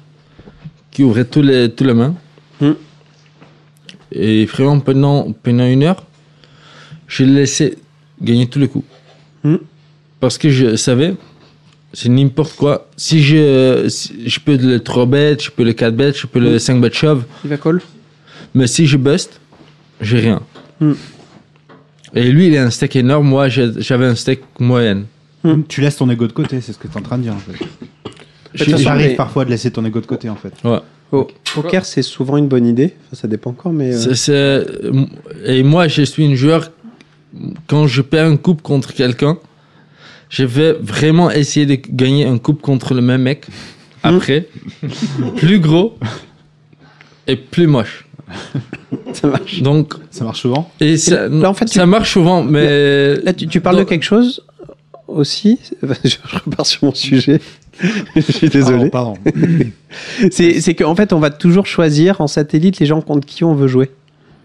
qui 0.92 1.02
ouvrait 1.02 1.24
tous 1.24 1.42
les 1.42 1.70
tous 1.70 1.84
les 1.84 1.94
mains. 1.94 2.14
Hmm. 2.60 2.72
Et 4.12 4.44
vraiment 4.46 4.78
pendant 4.78 5.32
pendant 5.32 5.66
une 5.66 5.82
heure, 5.82 6.04
je 7.08 7.24
l'ai 7.24 7.32
laissé 7.40 7.78
gagner 8.20 8.46
tous 8.46 8.58
les 8.60 8.68
coups. 8.68 8.84
Hmm. 9.42 9.56
Parce 10.20 10.38
que 10.38 10.48
je 10.50 10.76
savais 10.76 11.14
c'est 11.94 12.08
n'importe 12.08 12.56
quoi. 12.56 12.88
Si 12.96 13.22
je, 13.22 13.86
si- 13.88 14.26
je 14.26 14.40
peux 14.40 14.56
le 14.56 14.80
3 14.80 15.04
bet, 15.06 15.36
je 15.38 15.50
peux 15.50 15.62
le 15.62 15.72
4 15.74 15.94
bet, 15.94 16.12
je 16.14 16.26
peux 16.26 16.40
le 16.40 16.58
5 16.58 16.80
bet 16.80 16.90
shove. 16.92 17.24
Il 17.44 17.50
va 17.50 17.58
call 17.58 17.82
Mais 18.54 18.66
si 18.66 18.86
je 18.86 18.96
bust, 18.96 19.40
j'ai 20.00 20.20
rien. 20.20 20.40
Hmm. 20.80 20.94
Et 22.14 22.30
lui, 22.30 22.48
il 22.48 22.56
a 22.56 22.64
un 22.64 22.70
steak 22.70 22.96
énorme. 22.96 23.28
Moi, 23.28 23.48
j'avais 23.48 24.06
un 24.06 24.14
steak 24.14 24.40
moyenne. 24.58 25.04
Tu 25.68 25.80
laisses 25.80 25.96
ton 25.96 26.08
ego 26.08 26.26
de 26.26 26.32
côté, 26.32 26.60
c'est 26.60 26.72
ce 26.72 26.78
que 26.78 26.86
tu 26.86 26.94
es 26.94 26.98
en 26.98 27.02
train 27.02 27.18
de 27.18 27.24
dire 27.24 27.34
en 27.34 27.38
fait. 27.38 27.62
J'arrive 28.54 29.10
mais- 29.10 29.14
parfois 29.16 29.44
de 29.44 29.50
laisser 29.50 29.70
ton 29.70 29.84
ego 29.84 30.00
de 30.00 30.06
côté 30.06 30.28
en 30.28 30.36
fait. 30.36 30.52
Ouais. 30.64 30.78
Au 31.12 31.28
poker, 31.54 31.84
c'est 31.84 32.02
souvent 32.02 32.36
une 32.38 32.48
bonne 32.48 32.66
idée. 32.66 32.94
Enfin, 33.06 33.16
ça 33.22 33.28
dépend 33.28 33.50
encore, 33.50 33.72
mais. 33.72 33.94
euh, 33.94 33.98
C'est- 33.98 34.14
c'est- 34.14 34.66
Et 35.44 35.62
moi, 35.62 35.86
je 35.88 36.02
suis 36.02 36.24
un 36.24 36.34
joueur. 36.34 36.70
Quand 37.66 37.86
je 37.86 38.00
perds 38.02 38.26
un 38.26 38.36
coupe 38.36 38.62
contre 38.62 38.94
quelqu'un, 38.94 39.36
je 40.30 40.44
vais 40.44 40.72
vraiment 40.72 41.30
essayer 41.30 41.66
de 41.66 41.74
gagner 41.90 42.24
un 42.26 42.38
coupe 42.38 42.62
contre 42.62 42.94
le 42.94 43.02
même 43.02 43.22
mec. 43.22 43.46
Après, 44.02 44.48
plus 45.36 45.58
gros 45.60 45.98
et 47.26 47.36
plus 47.36 47.66
moche. 47.66 48.06
ça 49.12 49.28
marche. 49.28 49.60
Donc, 49.62 49.94
Ça 50.10 50.24
marche 50.24 50.40
souvent 50.40 50.70
et 50.80 50.96
ça, 50.96 51.28
là, 51.28 51.50
en 51.50 51.54
fait, 51.54 51.66
tu- 51.66 51.78
ça 51.78 51.84
marche 51.86 52.12
souvent, 52.14 52.42
mais 52.42 53.16
Là, 53.16 53.32
tu, 53.34 53.46
tu 53.46 53.60
parles 53.60 53.76
de 53.78 53.84
quelque 53.84 54.04
chose 54.04 54.42
aussi? 55.06 55.58
Je 56.04 56.16
repars 56.46 56.64
sur 56.66 56.84
mon 56.84 56.94
sujet. 56.94 57.40
Je 58.16 58.20
suis 58.20 58.48
désolé. 58.48 58.90
Pardon, 58.90 59.14
pardon. 59.24 59.32
C'est 60.30 60.60
c'est 60.60 60.74
qu'en 60.74 60.94
fait, 60.94 61.12
on 61.12 61.18
va 61.18 61.30
toujours 61.30 61.66
choisir 61.66 62.20
en 62.20 62.26
satellite 62.26 62.78
les 62.78 62.86
gens 62.86 63.00
contre 63.00 63.26
qui 63.26 63.44
on 63.44 63.54
veut 63.54 63.68
jouer. 63.68 63.90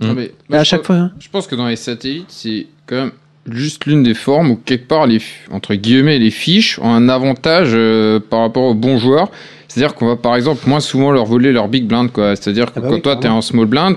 Non, 0.01 0.13
Mm. 0.13 0.15
mais, 0.15 0.31
Mais 0.49 0.57
à 0.57 0.63
chaque 0.63 0.85
fois. 0.85 0.95
hein. 0.95 1.11
Je 1.19 1.27
pense 1.29 1.47
que 1.47 1.55
dans 1.55 1.67
les 1.67 1.75
satellites, 1.75 2.25
c'est 2.29 2.67
quand 2.85 2.95
même 2.95 3.11
juste 3.49 3.85
l'une 3.85 4.03
des 4.03 4.13
formes 4.13 4.51
où 4.51 4.55
quelque 4.57 4.87
part 4.87 5.07
les 5.07 5.19
entre 5.51 5.73
guillemets 5.75 6.19
les 6.19 6.31
fiches 6.31 6.79
ont 6.79 6.93
un 6.93 7.07
avantage 7.09 7.69
euh, 7.73 8.19
par 8.19 8.41
rapport 8.41 8.63
aux 8.63 8.73
bons 8.75 8.97
joueurs. 8.99 9.29
C'est-à-dire 9.67 9.95
qu'on 9.95 10.07
va 10.07 10.15
par 10.15 10.35
exemple 10.35 10.67
moins 10.67 10.79
souvent 10.81 11.11
leur 11.11 11.25
voler 11.25 11.51
leur 11.51 11.67
big 11.67 11.85
blind 11.85 12.11
quoi. 12.11 12.35
C'est-à-dire 12.35 12.67
que 12.67 12.73
Ah 12.77 12.81
bah 12.81 12.87
quand 12.89 12.95
oui, 12.95 13.01
toi 13.01 13.15
t'es 13.15 13.27
en 13.27 13.41
small 13.41 13.65
blind, 13.65 13.95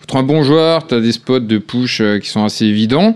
contre 0.00 0.16
un 0.16 0.22
bon 0.22 0.42
joueur, 0.42 0.86
t'as 0.86 1.00
des 1.00 1.12
spots 1.12 1.40
de 1.40 1.58
push 1.58 2.00
euh, 2.00 2.18
qui 2.18 2.28
sont 2.28 2.44
assez 2.44 2.64
évidents. 2.66 3.14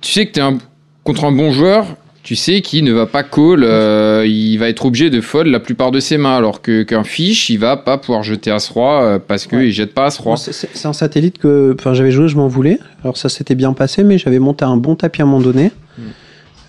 Tu 0.00 0.12
sais 0.12 0.26
que 0.26 0.32
t'es 0.32 0.40
un 0.40 0.58
contre 1.04 1.24
un 1.24 1.32
bon 1.32 1.52
joueur. 1.52 1.86
Tu 2.22 2.36
sais 2.36 2.60
qu'il 2.60 2.84
ne 2.84 2.92
va 2.92 3.06
pas 3.06 3.24
call, 3.24 3.64
euh, 3.64 4.24
il 4.26 4.56
va 4.58 4.68
être 4.68 4.86
obligé 4.86 5.10
de 5.10 5.20
fold 5.20 5.48
la 5.48 5.58
plupart 5.58 5.90
de 5.90 5.98
ses 5.98 6.18
mains, 6.18 6.36
alors 6.36 6.62
que 6.62 6.84
qu'un 6.84 7.02
fiche, 7.02 7.50
il 7.50 7.58
va 7.58 7.76
pas 7.76 7.98
pouvoir 7.98 8.22
jeter 8.22 8.52
as 8.52 8.68
roi 8.68 9.02
euh, 9.02 9.18
parce 9.18 9.46
qu'il 9.48 9.58
Ouais. 9.58 9.68
il 9.68 9.72
jette 9.72 9.92
pas 9.92 10.06
as 10.06 10.18
roi. 10.18 10.36
Moi, 10.36 10.52
C'est 10.52 10.86
un 10.86 10.92
satellite 10.92 11.38
que 11.38 11.74
enfin, 11.76 11.94
j'avais 11.94 12.12
joué, 12.12 12.28
je 12.28 12.36
m'en 12.36 12.46
voulais. 12.46 12.78
Alors 13.02 13.16
ça 13.16 13.28
s'était 13.28 13.56
bien 13.56 13.72
passé, 13.72 14.04
mais 14.04 14.18
j'avais 14.18 14.38
monté 14.38 14.64
un 14.64 14.76
bon 14.76 14.94
tapis 14.94 15.20
à 15.20 15.24
un 15.24 15.26
moment 15.26 15.42
donné. 15.42 15.72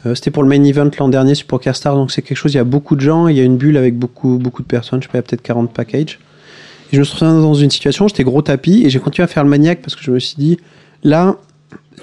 Euh, 0.05 0.15
C'était 0.15 0.31
pour 0.31 0.41
le 0.43 0.49
main 0.49 0.61
event 0.63 0.89
l'an 0.99 1.07
dernier 1.07 1.35
sur 1.35 1.45
PokerStar, 1.45 1.95
donc 1.95 2.11
c'est 2.11 2.21
quelque 2.23 2.35
chose, 2.37 2.53
il 2.53 2.57
y 2.57 2.59
a 2.59 2.63
beaucoup 2.65 2.95
de 2.95 3.01
gens, 3.01 3.27
il 3.27 3.37
y 3.37 3.39
a 3.39 3.43
une 3.43 3.55
bulle 3.57 3.77
avec 3.77 3.95
beaucoup, 3.97 4.37
beaucoup 4.39 4.61
de 4.63 4.67
personnes, 4.67 5.01
je 5.01 5.07
sais 5.07 5.11
pas, 5.11 5.17
il 5.19 5.21
y 5.21 5.23
a 5.23 5.23
peut-être 5.23 5.43
40 5.43 5.71
packages. 5.71 6.19
Et 6.91 6.95
je 6.95 6.99
me 6.99 7.03
suis 7.05 7.13
retrouvé 7.13 7.41
dans 7.41 7.53
une 7.53 7.69
situation, 7.69 8.07
j'étais 8.07 8.23
gros 8.25 8.41
tapis, 8.41 8.83
et 8.85 8.89
j'ai 8.89 8.99
continué 8.99 9.23
à 9.23 9.27
faire 9.27 9.43
le 9.43 9.49
maniaque 9.49 9.81
parce 9.81 9.95
que 9.95 10.03
je 10.03 10.11
me 10.11 10.19
suis 10.19 10.35
dit, 10.37 10.57
là, 11.03 11.37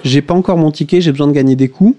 j'ai 0.03 0.21
pas 0.23 0.33
encore 0.33 0.57
mon 0.57 0.71
ticket, 0.71 0.99
j'ai 1.01 1.11
besoin 1.11 1.27
de 1.27 1.33
gagner 1.33 1.55
des 1.55 1.67
coups. 1.69 1.95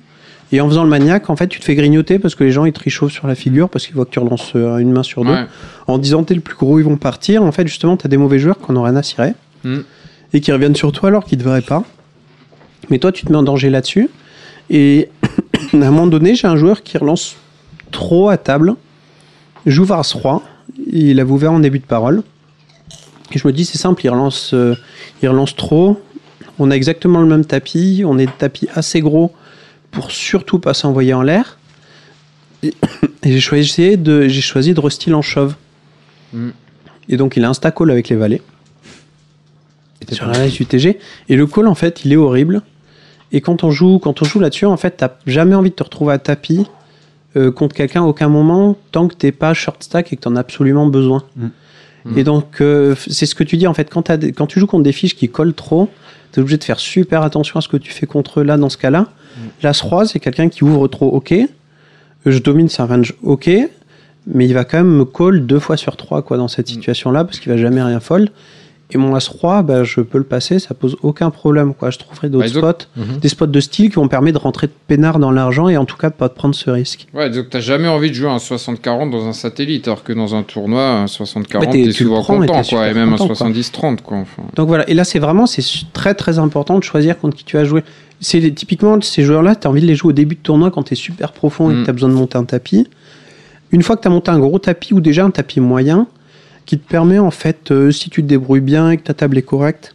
Et 0.52 0.60
en 0.60 0.68
faisant 0.68 0.84
le 0.84 0.90
maniaque, 0.90 1.30
en 1.30 1.36
fait, 1.36 1.48
tu 1.48 1.58
te 1.60 1.64
fais 1.64 1.74
grignoter 1.74 2.18
parce 2.18 2.34
que 2.34 2.44
les 2.44 2.52
gens 2.52 2.66
ils 2.66 2.72
te 2.72 2.80
réchauffent 2.80 3.12
sur 3.12 3.26
la 3.26 3.34
figure 3.34 3.70
parce 3.70 3.86
qu'ils 3.86 3.94
voient 3.94 4.04
que 4.04 4.10
tu 4.10 4.18
relances 4.18 4.52
euh, 4.54 4.76
une 4.76 4.92
main 4.92 5.02
sur 5.02 5.24
deux. 5.24 5.32
Ouais. 5.32 5.46
En 5.86 5.96
disant 5.96 6.24
t'es 6.24 6.34
le 6.34 6.42
plus 6.42 6.56
gros, 6.56 6.78
ils 6.78 6.84
vont 6.84 6.96
partir. 6.98 7.42
En 7.42 7.52
fait, 7.52 7.66
justement, 7.66 7.96
t'as 7.96 8.08
des 8.08 8.18
mauvais 8.18 8.38
joueurs 8.38 8.58
qui 8.58 8.70
en 8.70 8.76
ont 8.76 8.82
rien 8.82 8.96
à 8.96 9.02
cirer 9.02 9.32
Mm. 9.64 9.80
et 10.32 10.40
qui 10.40 10.50
reviennent 10.52 10.74
sur 10.74 10.92
toi 10.92 11.08
alors 11.08 11.24
qu'ils 11.24 11.38
devraient 11.38 11.62
pas. 11.62 11.84
Mais 12.90 12.98
toi, 12.98 13.12
tu 13.12 13.24
te 13.24 13.30
mets 13.32 13.38
en 13.38 13.42
danger 13.42 13.70
là-dessus. 13.70 14.10
Et 14.70 15.08
à 15.72 15.76
un 15.76 15.90
moment 15.90 16.06
donné, 16.06 16.34
j'ai 16.34 16.48
un 16.48 16.56
joueur 16.56 16.82
qui 16.82 16.98
relance 16.98 17.36
trop 17.90 18.28
à 18.28 18.36
table. 18.36 18.74
J'ouvre 19.66 19.94
As 19.94 20.12
roi. 20.12 20.42
Il 20.90 21.20
avait 21.20 21.30
ouvert 21.30 21.52
en 21.52 21.60
début 21.60 21.78
de 21.78 21.84
parole. 21.84 22.22
Et 23.32 23.38
je 23.38 23.46
me 23.46 23.52
dis, 23.52 23.64
c'est 23.64 23.78
simple, 23.78 24.04
il 24.04 24.10
relance, 24.10 24.52
euh, 24.52 24.74
il 25.22 25.28
relance 25.28 25.54
trop. 25.56 26.00
On 26.58 26.70
a 26.70 26.74
exactement 26.74 27.20
le 27.20 27.26
même 27.26 27.44
tapis. 27.44 28.02
On 28.04 28.18
est 28.18 28.26
de 28.26 28.32
tapis 28.36 28.68
assez 28.74 29.00
gros 29.00 29.32
pour 29.93 30.10
surtout 30.10 30.59
pas 30.59 30.74
s'envoyer 30.74 31.14
en 31.14 31.23
l'air. 31.23 31.59
Et, 32.64 32.74
et 33.23 33.32
j'ai 33.32 33.40
choisi 33.40 33.97
de, 33.97 34.27
j'ai 34.27 34.40
choisi 34.40 34.74
de 34.74 34.81
restyle 34.81 35.14
en 35.14 35.23
shove. 35.23 35.55
Mm. 36.32 36.48
Et 37.09 37.16
donc 37.16 37.36
il 37.36 37.44
a 37.44 37.48
un 37.48 37.55
stack 37.55 37.77
call 37.77 37.90
avec 37.93 38.09
les 38.09 38.16
valets. 38.16 38.43
Sur 40.10 40.27
la 40.27 40.47
UTG. 40.47 40.98
Et 41.28 41.36
le 41.36 41.47
call, 41.47 41.69
en 41.69 41.74
fait, 41.74 42.05
il 42.05 42.12
est 42.12 42.16
horrible. 42.16 42.62
Et 43.31 43.40
quand 43.40 43.64
on 43.64 43.70
joue, 43.70 43.98
quand 43.98 44.20
on 44.20 44.24
joue 44.24 44.40
là-dessus, 44.40 44.66
en 44.66 44.77
fait, 44.77 44.97
t'as 44.98 45.12
jamais 45.27 45.55
envie 45.55 45.70
de 45.70 45.74
te 45.74 45.82
retrouver 45.82 46.12
à 46.12 46.19
tapis 46.19 46.66
euh, 47.36 47.51
contre 47.51 47.74
quelqu'un 47.74 48.02
à 48.02 48.06
aucun 48.06 48.28
moment 48.28 48.77
tant 48.90 49.09
que 49.09 49.14
t'es 49.14 49.32
pas 49.32 49.55
short 49.55 49.82
stack 49.82 50.12
et 50.12 50.16
que 50.16 50.23
t'en 50.23 50.36
as 50.36 50.40
absolument 50.40 50.86
besoin. 50.86 51.23
Mm. 51.36 52.19
Et 52.19 52.24
donc, 52.24 52.60
euh, 52.60 52.94
c'est 53.06 53.27
ce 53.27 53.35
que 53.35 53.44
tu 53.44 53.56
dis 53.56 53.66
en 53.66 53.74
fait. 53.74 53.89
Quand 53.90 54.47
tu 54.47 54.60
joues 54.60 54.66
contre 54.66 54.82
des 54.82 54.93
fiches 54.93 55.16
qui 55.16 55.28
collent 55.28 55.55
trop, 55.55 55.89
t'es 56.32 56.40
obligé 56.40 56.56
de 56.56 56.64
faire 56.64 56.80
super 56.80 57.22
attention 57.22 57.59
à 57.59 57.60
ce 57.60 57.68
que 57.68 57.76
tu 57.76 57.92
fais 57.92 58.06
contre 58.06 58.40
eux 58.40 58.42
là 58.42 58.56
dans 58.56 58.68
ce 58.68 58.78
cas-là. 58.78 59.06
L'As 59.62 59.80
roi, 59.80 60.06
c'est 60.06 60.18
quelqu'un 60.18 60.48
qui 60.48 60.64
ouvre 60.64 60.88
trop, 60.88 61.09
ok. 61.09 61.34
Je 62.26 62.38
domine 62.38 62.68
sa 62.68 62.86
range, 62.86 63.14
ok. 63.22 63.50
Mais 64.26 64.46
il 64.46 64.54
va 64.54 64.64
quand 64.64 64.78
même 64.78 64.94
me 64.94 65.04
call 65.04 65.46
deux 65.46 65.59
fois 65.59 65.76
sur 65.76 65.96
trois 65.96 66.22
quoi, 66.22 66.36
dans 66.36 66.48
cette 66.48 66.68
situation-là 66.68 67.24
parce 67.24 67.40
qu'il 67.40 67.50
va 67.50 67.59
jamais 67.59 67.82
rien 67.82 68.00
fold. 68.00 68.30
Et 68.94 68.98
mon 68.98 69.14
As-Roi, 69.14 69.62
bah, 69.62 69.85
je 69.85 70.01
peux 70.02 70.19
le 70.19 70.24
passer, 70.24 70.59
ça 70.59 70.74
pose 70.74 70.97
aucun 71.02 71.31
problème. 71.31 71.73
Quoi. 71.74 71.90
Je 71.90 71.98
trouverai 71.98 72.28
d'autres 72.28 72.52
Bah, 72.60 72.74
spots, 72.74 72.86
Mhm. 72.97 73.19
des 73.20 73.28
spots 73.28 73.47
de 73.47 73.60
style 73.60 73.89
qui 73.89 73.97
vont 73.97 74.09
permettre 74.09 74.39
de 74.39 74.43
rentrer 74.43 74.66
de 74.66 74.73
peinard 74.86 75.19
dans 75.19 75.31
l'argent 75.31 75.69
et 75.69 75.77
en 75.78 75.85
tout 75.86 75.97
cas 75.97 76.10
de 76.10 76.14
pas 76.14 76.28
te 76.28 76.35
prendre 76.35 76.55
ce 76.55 76.69
risque. 76.69 77.06
Ouais, 77.14 77.31
donc 77.31 77.48
t'as 77.51 77.60
jamais 77.60 77.89
envie 77.89 78.10
de 78.10 78.14
jouer 78.14 78.28
un 78.28 78.39
60-40 78.39 79.10
dans 79.10 79.27
un 79.27 79.32
satellite, 79.32 79.89
alors 79.89 80.05
que 80.05 80.12
dans 80.12 80.35
un 80.35 80.43
tournoi, 80.43 80.82
un 80.90 81.06
60-40, 81.06 81.64
Ouais, 81.74 81.85
t'es- 81.85 81.93
souvent 81.93 82.23
prends 82.23 82.39
content, 82.39 82.62
quoi. 82.69 82.89
Et 82.89 82.94
même 82.94 83.09
un 83.09 83.12
content, 83.12 83.27
quoi. 83.28 83.35
70-30, 83.36 84.02
quoi. 84.02 84.19
Enfin. 84.19 84.43
Donc 84.56 84.69
voilà, 84.69 84.89
et 84.90 84.94
là 84.94 85.05
c'est 85.05 85.19
vraiment 85.19 85.47
c'est 85.47 85.62
très 85.93 86.14
très 86.14 86.39
important 86.39 86.78
de 86.78 86.85
choisir 86.85 87.19
contre 87.19 87.36
qui 87.36 87.44
tu 87.44 87.56
vas 87.56 87.64
jouer. 87.64 87.82
C'est 88.20 88.40
les- 88.40 88.52
typiquement 88.52 89.01
ces 89.01 89.23
joueurs-là, 89.24 89.56
tu 89.56 89.66
as 89.66 89.70
envie 89.70 89.81
de 89.81 89.86
les 89.86 89.94
jouer 89.94 90.10
au 90.10 90.12
début 90.12 90.35
de 90.36 90.40
tournoi 90.43 90.70
quand 90.70 90.82
tu 90.85 90.93
es 90.93 90.97
super 90.97 91.32
profond 91.32 91.70
et 91.70 91.74
que 91.74 91.78
Mm. 91.81 91.85
tu 91.85 91.90
as 91.90 91.93
besoin 91.94 92.09
de 92.10 92.14
monter 92.14 92.36
un 92.39 92.44
tapis. 92.44 92.86
Une 93.73 93.82
fois 93.82 93.97
que 93.97 94.02
tu 94.02 94.09
as 94.09 94.10
monté 94.10 94.31
un 94.31 94.39
gros 94.39 94.59
tapis 94.59 94.93
ou 94.93 95.01
déjà 95.01 95.24
un 95.24 95.31
tapis 95.31 95.60
moyen, 95.60 96.06
qui 96.66 96.78
te 96.78 96.89
permet 96.89 97.18
en 97.18 97.30
fait, 97.30 97.70
euh, 97.70 97.90
si 97.90 98.10
tu 98.10 98.22
te 98.22 98.26
débrouilles 98.28 98.60
bien 98.60 98.90
et 98.90 98.97
que 98.97 99.02
ta 99.02 99.14
table 99.14 99.39
est 99.39 99.43
correcte, 99.43 99.94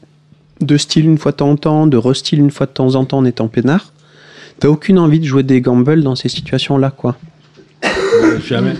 de 0.61 0.77
style 0.77 1.05
une 1.05 1.17
fois 1.17 1.31
de 1.31 1.37
temps 1.37 1.49
en 1.51 1.55
temps, 1.55 1.87
de 1.87 1.97
restyle 1.97 2.39
une 2.39 2.51
fois 2.51 2.65
de 2.65 2.71
temps 2.71 2.95
en 2.95 3.05
temps 3.05 3.19
en 3.19 3.25
étant 3.25 3.47
peinard, 3.47 3.93
t'as 4.59 4.67
aucune 4.67 4.97
envie 4.99 5.19
de 5.19 5.25
jouer 5.25 5.43
des 5.43 5.61
gambles 5.61 6.01
dans 6.03 6.15
ces 6.15 6.29
situations-là, 6.29 6.91
quoi. 6.91 7.15
Jamais. 8.47 8.73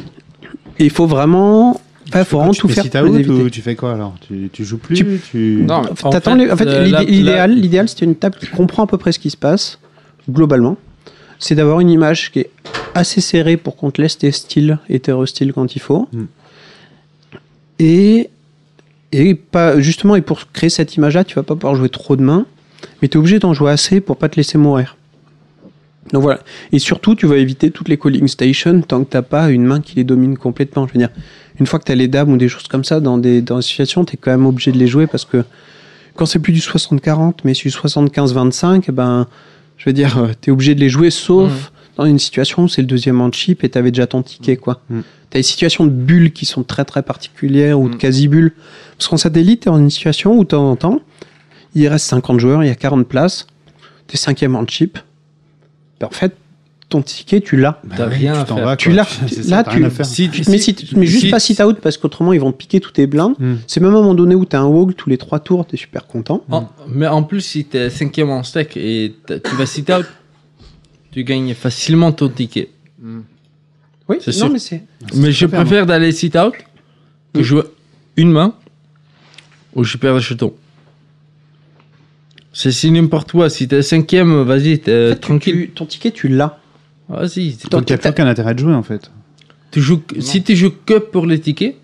Et 0.80 0.85
il 0.85 0.89
faut 0.91 1.05
vraiment, 1.07 1.80
enfin, 2.09 2.23
faut 2.23 2.38
vraiment 2.38 2.53
tu 2.53 2.61
tout 2.61 2.68
fais 2.68 2.81
faire 2.84 3.05
éviter. 3.05 3.30
ou 3.30 3.49
tu 3.49 3.61
fais 3.61 3.76
quoi 3.76 3.93
alors? 3.93 4.15
Tu, 4.27 4.49
tu 4.51 4.64
joues 4.64 4.77
plus 4.77 4.95
Tu- 4.95 5.19
tu... 5.31 5.64
Non, 5.68 5.81
mais 5.84 5.89
En 6.03 6.11
fait, 6.11 6.35
les- 6.35 6.51
en 6.51 6.57
fait, 6.57 6.68
euh, 6.68 6.84
l'idéal, 7.05 7.59
la- 7.61 7.88
c'était 7.88 8.05
une 8.05 8.15
table 8.15 8.38
qui 8.39 8.47
comprend 8.47 8.84
à 8.84 8.88
peu 8.88 8.97
près 8.97 9.11
ce 9.11 9.19
qui 9.19 9.30
se 9.30 9.38
passe, 9.38 9.80
globalement. 10.30 10.77
C'est 11.39 11.55
d'avoir 11.55 11.80
une 11.80 11.89
image 11.91 12.31
qui 12.31 12.39
est 12.39 12.49
assez 12.95 13.22
serrée 13.22 13.57
pour 13.57 13.76
qu'on 13.76 13.91
te 13.91 14.01
laisse 14.01 14.18
tes 14.18 14.31
styles 14.31 14.80
et 14.89 14.99
tes 14.99 15.11
restyles 15.11 15.53
quand 15.53 15.76
il 15.76 15.80
faut. 15.80 16.07
Mm. 16.11 16.23
Et, 17.79 18.29
et 19.11 19.35
pas, 19.35 19.79
justement, 19.79 20.15
et 20.15 20.21
pour 20.21 20.51
créer 20.51 20.69
cette 20.69 20.95
image-là, 20.95 21.23
tu 21.23 21.35
vas 21.35 21.43
pas 21.43 21.55
pouvoir 21.55 21.75
jouer 21.75 21.89
trop 21.89 22.15
de 22.15 22.23
mains, 22.23 22.45
mais 23.01 23.07
tu 23.07 23.17
es 23.17 23.19
obligé 23.19 23.39
d'en 23.39 23.53
jouer 23.53 23.71
assez 23.71 24.01
pour 24.01 24.17
pas 24.17 24.29
te 24.29 24.35
laisser 24.35 24.57
mourir. 24.57 24.97
Donc 26.13 26.23
voilà. 26.23 26.39
Et 26.71 26.79
surtout, 26.79 27.15
tu 27.15 27.25
vas 27.25 27.37
éviter 27.37 27.71
toutes 27.71 27.89
les 27.89 27.97
calling 27.97 28.27
stations 28.27 28.81
tant 28.81 29.03
que 29.03 29.09
t'as 29.09 29.21
pas 29.21 29.49
une 29.49 29.65
main 29.65 29.81
qui 29.81 29.95
les 29.95 30.03
domine 30.03 30.37
complètement. 30.37 30.87
Je 30.87 30.93
veux 30.93 30.99
dire, 30.99 31.09
une 31.59 31.65
fois 31.65 31.79
que 31.79 31.85
tu 31.85 31.91
as 31.91 31.95
les 31.95 32.07
dames 32.07 32.31
ou 32.31 32.37
des 32.37 32.47
choses 32.47 32.67
comme 32.67 32.83
ça 32.83 32.99
dans 32.99 33.17
des, 33.17 33.41
dans 33.41 33.57
des 33.57 33.61
situations, 33.61 34.05
tu 34.05 34.13
es 34.13 34.17
quand 34.17 34.31
même 34.31 34.45
obligé 34.45 34.71
de 34.71 34.77
les 34.77 34.87
jouer 34.87 35.07
parce 35.07 35.25
que 35.25 35.43
quand 36.15 36.25
c'est 36.25 36.39
plus 36.39 36.53
du 36.53 36.59
60-40, 36.59 37.39
mais 37.43 37.53
c'est 37.53 37.63
du 37.63 37.75
75-25, 37.75 38.85
eh 38.87 38.91
ben, 38.91 39.27
je 39.77 39.85
veux 39.85 39.93
dire, 39.93 40.31
tu 40.41 40.49
es 40.49 40.53
obligé 40.53 40.75
de 40.75 40.79
les 40.79 40.89
jouer 40.89 41.09
sauf 41.09 41.71
dans 41.97 42.05
une 42.05 42.19
situation 42.19 42.63
où 42.63 42.67
c'est 42.69 42.81
le 42.81 42.87
deuxième 42.87 43.19
en 43.21 43.31
chip 43.31 43.63
et 43.63 43.69
tu 43.69 43.77
avais 43.77 43.91
déjà 43.91 44.07
ton 44.07 44.23
ticket. 44.23 44.55
quoi. 44.55 44.81
Mm. 44.89 44.99
Tu 45.31 45.37
as 45.37 45.39
des 45.39 45.43
situations 45.43 45.85
de 45.85 45.89
bulles 45.91 46.31
qui 46.31 46.45
sont 46.45 46.63
très 46.63 46.85
très 46.85 47.01
particulières 47.03 47.79
ou 47.79 47.89
de 47.89 47.95
Mm. 47.95 47.97
quasi-bulles. 47.97 48.53
Parce 48.97 49.07
qu'en 49.09 49.17
satellite, 49.17 49.61
tu 49.63 49.69
es 49.69 49.71
dans 49.71 49.77
une 49.79 49.89
situation 49.89 50.37
où 50.37 50.43
de 50.43 50.49
temps 50.49 50.69
en 50.71 50.75
temps, 50.75 51.01
il 51.75 51.87
reste 51.87 52.05
50 52.05 52.39
joueurs, 52.39 52.63
il 52.63 52.67
y 52.67 52.71
a 52.71 52.75
40 52.75 53.07
places, 53.07 53.45
tu 54.07 54.15
es 54.15 54.17
cinquième 54.17 54.55
en 54.55 54.65
chip. 54.65 54.97
Ben, 55.99 56.07
en 56.07 56.11
fait, 56.11 56.33
ton 56.89 57.01
ticket, 57.01 57.41
tu 57.41 57.57
l'as. 57.57 57.81
Bah 57.83 57.95
T'as 57.97 58.05
rien 58.05 58.45
tu 58.45 58.53
à 58.53 58.55
faire. 58.55 58.77
Tu 58.77 58.91
l'as. 58.91 59.05
Là, 59.49 59.63
t'as 59.65 59.71
tu- 59.75 59.89
faire. 59.89 60.05
Si, 60.05 60.29
mais, 60.47 60.57
si, 60.57 60.73
mais 60.95 61.05
juste 61.05 61.25
si- 61.25 61.29
pas 61.29 61.39
sit 61.39 61.61
out 61.61 61.79
parce 61.81 61.97
qu'autrement 61.97 62.31
ils 62.31 62.39
vont 62.39 62.53
te 62.53 62.57
piquer 62.57 62.79
tous 62.79 62.91
tes 62.91 63.07
blindes. 63.07 63.33
Mm. 63.39 63.55
C'est 63.67 63.81
même 63.81 63.93
à 63.93 63.97
un 63.97 64.01
moment 64.01 64.13
donné 64.15 64.33
où 64.35 64.45
tu 64.45 64.55
as 64.55 64.61
un 64.61 64.65
wog 64.67 64.93
tous 64.95 65.09
les 65.09 65.17
trois 65.17 65.39
tours, 65.41 65.67
tu 65.67 65.75
es 65.75 65.77
super 65.77 66.07
content. 66.07 66.43
En- 66.49 66.69
mais 66.87 67.07
en 67.07 67.23
plus, 67.23 67.41
si 67.41 67.65
t'es 67.65 67.89
cinquième 67.89 68.29
en 68.29 68.41
stack 68.43 68.77
et 68.77 69.15
t'as- 69.25 69.39
tu 69.41 69.53
vas 69.57 69.65
sit 69.65 69.89
out, 69.91 70.05
tu 71.11 71.25
gagnes 71.25 71.53
facilement 71.53 72.13
ton 72.13 72.29
ticket. 72.29 72.69
Oui, 74.09 74.17
C'est 74.21 74.31
non, 74.31 74.38
sûr. 74.38 74.49
mais 74.51 74.59
c'est. 74.59 74.84
Mais 75.15 75.31
je 75.31 75.45
préfère 75.45 75.85
d'aller 75.85 76.11
sit 76.11 76.35
out 76.38 76.53
que 77.34 77.43
jouer 77.43 77.63
une 78.15 78.31
main 78.31 78.53
où 79.75 79.84
je 79.84 79.97
perds 79.97 80.15
des 80.15 80.21
jetons. 80.21 80.53
C'est 82.53 82.71
si 82.71 82.89
n'importe 82.91 83.31
quoi. 83.34 83.49
Si 83.49 83.67
t'es 83.67 83.81
cinquième, 83.81 84.41
vas-y, 84.43 84.79
t'es 84.79 84.91
En 84.91 85.09
fait, 85.09 85.15
tu- 85.15 85.19
tranquille. 85.21 85.53
tu- 85.67 85.69
ton 85.71 85.85
ticket, 85.85 86.11
tu 86.11 86.27
l'as. 86.27 86.59
Vas-y. 87.09 87.55
Donc, 87.69 87.84
il 87.89 87.93
n'y 87.93 87.93
a 87.93 87.97
plus 87.97 88.09
aucun 88.09 88.27
intérêt 88.27 88.53
de 88.55 88.59
jouer 88.59 88.73
en 88.73 88.84
fait. 88.84 89.11
Tu 89.71 89.81
joues, 89.81 90.01
si 90.19 90.41
tu 90.43 90.55
joues 90.55 90.73
que 90.85 90.97
pour 90.97 91.25
les 91.25 91.39
tickets, 91.39 91.75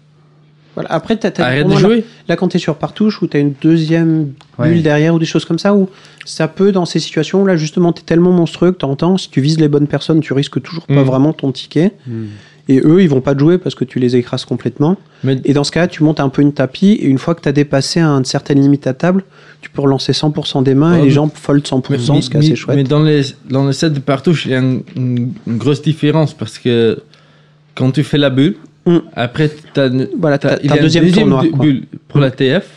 Voilà. 0.75 0.91
Après, 0.91 1.17
tu 1.17 1.27
as, 1.27 1.31
arrête 1.45 1.67
de 1.67 1.75
jouer. 1.75 2.03
Là, 2.27 2.35
quand 2.35 2.47
tu 2.47 2.57
es 2.57 2.59
sur 2.59 2.75
partouche, 2.75 3.21
où 3.21 3.27
tu 3.27 3.37
as 3.37 3.39
une 3.39 3.53
deuxième 3.61 4.33
Ouais. 4.57 4.69
bulle 4.69 4.81
derrière 4.83 5.13
ou 5.15 5.19
des 5.19 5.25
choses 5.25 5.45
comme 5.45 5.59
ça, 5.59 5.73
où 5.75 5.89
ça 6.25 6.47
peut, 6.47 6.71
dans 6.71 6.85
ces 6.85 6.99
situations 6.99 7.43
où 7.43 7.45
là, 7.45 7.55
justement, 7.57 7.93
tu 7.93 8.01
es 8.01 8.05
tellement 8.05 8.31
monstrueux 8.31 8.71
que 8.71 8.77
t'entends, 8.77 9.17
si 9.17 9.29
tu 9.29 9.39
vises 9.41 9.59
les 9.59 9.67
bonnes 9.67 9.87
personnes, 9.87 10.19
tu 10.21 10.33
risques 10.33 10.61
toujours 10.61 10.85
pas 10.87 11.01
Mm. 11.01 11.05
vraiment 11.05 11.33
ton 11.33 11.51
ticket. 11.51 11.91
Hmm. 12.07 12.25
Et 12.69 12.79
eux, 12.85 13.01
ils 13.03 13.09
vont 13.09 13.19
pas 13.19 13.33
te 13.35 13.39
jouer 13.41 13.57
parce 13.57 13.75
que 13.75 13.83
tu 13.83 13.99
les 13.99 14.15
écrases 14.15 14.45
complètement. 14.45 14.95
Mais 15.25 15.37
Et 15.43 15.51
dans 15.53 15.65
ce 15.65 15.71
cas-là, 15.71 15.87
tu 15.87 16.01
montes 16.01 16.21
un 16.21 16.29
peu 16.29 16.41
une 16.41 16.53
tapis, 16.53 16.93
et 16.93 17.05
une 17.07 17.17
fois 17.17 17.35
que 17.35 17.41
tu 17.41 17.49
as 17.49 17.51
dépassé 17.51 17.99
une 17.99 18.23
certaine 18.23 18.61
limite 18.61 18.87
à 18.87 18.93
table, 18.93 19.25
tu 19.59 19.69
peux 19.69 19.81
relancer 19.81 20.13
100% 20.13 20.61
des 20.63 20.73
mains 20.73 20.93
Ouais, 20.93 20.99
et 21.01 21.03
les 21.03 21.09
gens 21.11 21.27
fold 21.27 21.67
100%, 21.67 22.21
ce 22.21 22.29
qui 22.29 22.37
est 22.37 22.39
assez 22.39 22.55
chouette. 22.55 22.77
mais 22.77 22.83
dans 22.85 23.03
les, 23.03 23.21
dans 23.49 23.67
les 23.67 23.73
sets 23.73 23.89
de 23.89 23.99
partouche, 23.99 24.45
il 24.45 24.51
y 24.53 24.55
a 24.55 24.59
une, 24.59 24.81
une- 24.95 25.33
une 25.45 25.57
grosse 25.57 25.81
différence 25.81 26.33
parce 26.33 26.57
que 26.57 26.99
quand 27.75 27.91
tu 27.91 28.01
fais 28.03 28.17
la 28.17 28.29
bulle, 28.29 28.55
Mm. 28.85 28.97
après, 29.15 29.49
t'as, 29.73 29.89
Voilà, 30.19 30.37
t'as- 30.37 30.57
t'as- 30.57 30.59
il 30.61 30.65
y 30.65 30.67
t'as 30.67 30.73
a 30.73 30.75
un 30.75 30.77
une 30.77 30.83
deuxième 30.83 31.03
deuxième 31.05 31.29
tournoi, 31.29 31.43
du- 31.43 31.51
quoi. 31.51 31.65
bulle 31.65 31.83
pour 32.07 32.19
la 32.19 32.31
TF. 32.31 32.69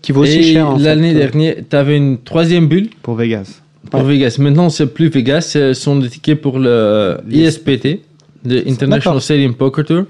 qui 0.00 0.12
vaut 0.12 0.22
aussi 0.22 0.38
et 0.38 0.42
cher. 0.54 0.68
en 0.70 0.76
fait. 0.78 0.84
l'année 0.84 1.12
dernière, 1.14 1.56
tu 1.68 1.76
avais 1.76 1.96
une 1.96 2.18
troisième 2.18 2.66
bulle 2.68 2.88
Pour 3.02 3.14
Vegas. 3.16 3.60
pour 3.90 4.02
Vegas. 4.02 4.36
Maintenant, 4.38 4.68
c'est 4.68 4.86
plus 4.86 5.08
Vegas, 5.08 5.42
ce 5.42 5.74
sont 5.74 5.96
des 5.96 6.08
tickets 6.08 6.40
pour 6.40 6.58
le 6.58 7.18
ISPT, 7.30 8.00
le 8.44 8.58
International 8.68 8.90
D'accord. 9.00 9.22
Stadium 9.22 9.54
Poker 9.54 9.84
Tour. 9.84 10.04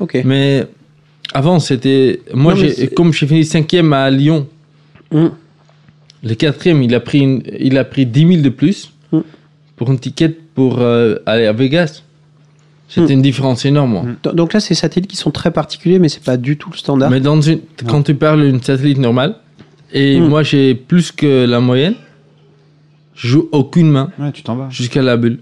Ok. 0.00 0.20
Mais 0.24 0.64
avant, 1.34 1.58
c'était. 1.60 2.20
Moi, 2.34 2.54
Non, 2.54 2.60
comme 2.96 3.12
j'ai 3.12 3.26
fini 3.26 3.44
cinquième 3.44 3.92
à 3.92 4.10
Lyon, 4.10 4.46
Mm. 5.12 5.26
le 6.24 6.34
quatrième, 6.34 6.82
il 6.82 6.94
a 6.94 7.00
pris, 7.00 7.18
une- 7.20 7.42
il 7.58 7.76
a 7.78 7.84
pris 7.84 8.06
10 8.06 8.26
000 8.26 8.42
de 8.42 8.48
plus 8.48 8.92
Mm. 9.12 9.20
pour 9.76 9.90
une 9.90 9.98
ticket 9.98 10.36
pour 10.54 10.80
euh, 10.80 11.16
aller 11.26 11.46
à 11.46 11.52
Vegas. 11.52 12.02
C'était 12.92 13.12
Mm. 13.14 13.18
une 13.18 13.22
différence 13.22 13.64
énorme. 13.64 13.90
moi. 13.92 14.04
Donc- 14.24 14.34
Donc 14.34 14.52
là, 14.52 14.58
c'est 14.60 14.74
satellites 14.74 15.08
qui 15.08 15.16
sont 15.16 15.30
très 15.30 15.52
particuliers, 15.52 15.98
mais 16.00 16.08
c'est 16.08 16.24
pas 16.24 16.36
du 16.36 16.56
tout 16.56 16.70
le 16.72 16.76
standard. 16.76 17.08
Mais 17.10 17.20
dans 17.20 17.40
une, 17.40 17.60
quand 17.86 18.02
tu 18.02 18.14
parles 18.16 18.42
d'une 18.44 18.60
satellite 18.62 18.98
normale, 18.98 19.36
et 19.92 20.18
moi 20.20 20.42
j'ai 20.42 20.74
plus 20.74 21.12
que 21.12 21.44
la 21.46 21.60
moyenne, 21.60 21.94
je 23.14 23.28
joue 23.28 23.48
aucune 23.52 23.90
main 23.90 24.10
Ouais, 24.18 24.32
tu 24.32 24.42
t'en 24.42 24.56
vas. 24.56 24.68
jusqu'à 24.70 25.02
la 25.02 25.16
bulle. 25.16 25.38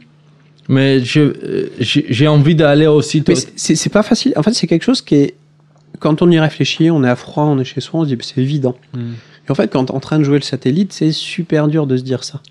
Mais 0.68 1.00
je, 1.02 1.20
euh, 1.20 1.70
j'ai 1.80 2.04
j'ai 2.10 2.28
envie 2.28 2.54
d'aller 2.54 2.86
aussi. 2.86 3.22
Mais 3.26 3.34
c'est- 3.56 3.88
pas 3.88 4.02
facile. 4.02 4.34
En 4.36 4.42
fait, 4.42 4.52
c'est 4.52 4.66
quelque 4.66 4.84
chose 4.84 5.00
qui 5.00 5.14
est. 5.14 5.34
Quand 6.00 6.20
on 6.20 6.30
y 6.30 6.38
réfléchit, 6.38 6.90
on 6.90 7.02
est 7.02 7.08
à 7.08 7.16
froid, 7.16 7.44
on 7.44 7.58
est 7.58 7.64
chez 7.64 7.80
soi, 7.80 8.00
on 8.00 8.04
se 8.04 8.14
dit 8.14 8.18
c'est 8.20 8.38
évident. 8.42 8.76
Hmm. 8.94 9.12
Et 9.46 9.50
en 9.50 9.54
fait, 9.54 9.68
quand 9.72 9.86
t'es 9.86 9.92
en 9.92 10.00
train 10.00 10.18
de 10.18 10.24
jouer 10.24 10.36
le 10.38 10.44
satellite, 10.44 10.92
c'est 10.92 11.10
super 11.12 11.68
dur 11.68 11.86
de 11.86 11.96
se 11.96 12.02
dire 12.02 12.22
ça. 12.24 12.42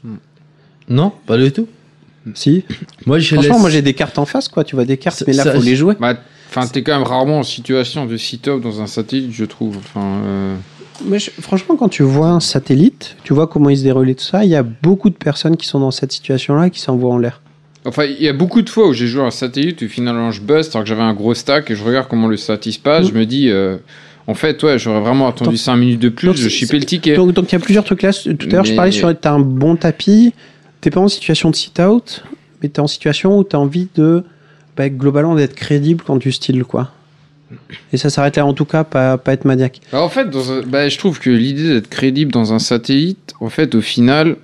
Non, 0.89 1.11
pas 1.27 1.37
du 1.37 1.51
tout. 1.51 1.67
Si. 2.35 2.63
Moi, 3.05 3.19
je 3.19 3.33
Franchement, 3.35 3.53
laisse- 3.53 3.61
moi 3.61 3.69
j'ai 3.69 3.81
des 3.81 3.93
cartes 3.93 4.17
en 4.19 4.25
face, 4.25 4.47
quoi. 4.47 4.63
Tu 4.63 4.75
vois 4.75 4.85
des 4.85 4.97
cartes, 4.97 5.23
mais 5.27 5.33
là, 5.33 5.43
ça- 5.43 5.53
faut 5.53 5.61
les 5.61 5.75
jouer. 5.75 5.95
Bah, 5.99 6.15
enfin, 6.49 6.67
t'es 6.67 6.81
quand 6.83 6.93
même 6.97 7.07
rarement 7.07 7.39
en 7.39 7.43
situation 7.43 8.05
de 8.05 8.17
sit-up 8.17 8.61
dans 8.61 8.81
un 8.81 8.87
satellite, 8.87 9.31
je 9.33 9.45
trouve. 9.45 9.77
Enfin, 9.77 10.21
euh, 10.25 10.55
Mais 11.05 11.19
je- 11.19 11.29
franchement, 11.41 11.75
quand 11.75 11.89
tu 11.89 12.01
vois 12.03 12.29
un 12.29 12.39
satellite, 12.39 13.17
tu 13.23 13.33
vois 13.33 13.45
comment 13.47 13.69
il 13.69 13.77
se 13.77 13.83
déroule 13.83 14.09
et 14.09 14.15
tout 14.15 14.23
ça, 14.23 14.43
il 14.43 14.49
y 14.49 14.55
a 14.55 14.63
beaucoup 14.63 15.09
de 15.11 15.15
personnes 15.15 15.55
qui 15.55 15.67
sont 15.67 15.79
dans 15.79 15.91
cette 15.91 16.11
situation-là 16.11 16.67
et 16.67 16.71
qui 16.71 16.79
s'envoient 16.79 17.13
en 17.13 17.19
l'air. 17.19 17.41
Enfin, 17.85 18.05
il 18.05 18.21
y 18.21 18.27
a 18.27 18.33
beaucoup 18.33 18.61
de 18.63 18.69
fois 18.69 18.87
où 18.89 18.93
j'ai 18.93 19.07
joué 19.07 19.21
à 19.21 19.25
un 19.25 19.31
satellite 19.31 19.81
où 19.83 19.87
finalement 19.87 20.31
je 20.31 20.41
bust 20.41 20.75
alors 20.75 20.83
que 20.83 20.89
j'avais 20.89 21.03
un 21.03 21.13
gros 21.13 21.33
stack 21.35 21.69
et 21.71 21.75
je 21.75 21.83
regarde 21.83 22.07
comment 22.09 22.27
le 22.27 22.35
se 22.35 22.51
passe. 22.79 23.05
Mm. 23.05 23.09
Je 23.09 23.13
me 23.13 23.25
dis, 23.25 23.49
euh, 23.49 23.77
en 24.25 24.33
fait, 24.33 24.61
ouais, 24.63 24.77
j'aurais 24.79 24.99
vraiment 24.99 25.27
attendu 25.29 25.51
Donc- 25.51 25.57
5 25.59 25.77
minutes 25.77 25.99
de 26.01 26.09
plus, 26.09 26.27
donc 26.27 26.35
je 26.35 26.49
chippais 26.49 26.79
le 26.79 26.85
ticket. 26.85 27.15
Donc, 27.15 27.49
il 27.49 27.53
y 27.53 27.55
a 27.55 27.59
plusieurs 27.59 27.85
trucs 27.85 28.01
là. 28.01 28.11
Tout 28.11 28.35
à 28.49 28.53
l'heure, 28.53 28.65
je 28.65 28.73
parlais 28.73 28.91
sur. 28.91 29.17
T'as 29.17 29.31
un 29.33 29.39
bon 29.39 29.75
tapis, 29.77 30.33
t'es 30.81 30.89
pas 30.89 30.99
en 30.99 31.07
situation 31.07 31.49
de 31.49 31.55
sit-out, 31.55 32.23
mais 32.61 32.69
t'es 32.69 32.79
en 32.79 32.87
situation 32.87 33.37
où 33.37 33.43
t'as 33.43 33.57
envie 33.57 33.87
de. 33.95 34.23
Bah, 34.75 34.89
globalement, 34.89 35.35
d'être 35.35 35.55
crédible 35.55 36.03
quand 36.05 36.19
tu 36.19 36.31
styles, 36.31 36.63
quoi. 36.63 36.91
Et 37.93 37.97
ça 37.97 38.09
s'arrête 38.09 38.37
là, 38.37 38.45
en 38.45 38.53
tout 38.53 38.65
cas, 38.65 38.83
pas, 38.83 39.17
pas 39.17 39.33
être 39.33 39.45
maniaque. 39.45 39.81
Bah, 39.91 40.01
en 40.01 40.09
fait, 40.09 40.27
bah, 40.67 40.87
je 40.89 40.97
trouve 40.97 41.19
que 41.19 41.29
l'idée 41.29 41.73
d'être 41.73 41.89
crédible 41.89 42.31
dans 42.31 42.53
un 42.53 42.59
satellite, 42.59 43.33
en 43.39 43.49
fait, 43.49 43.73
au 43.73 43.81
final, 43.81 44.37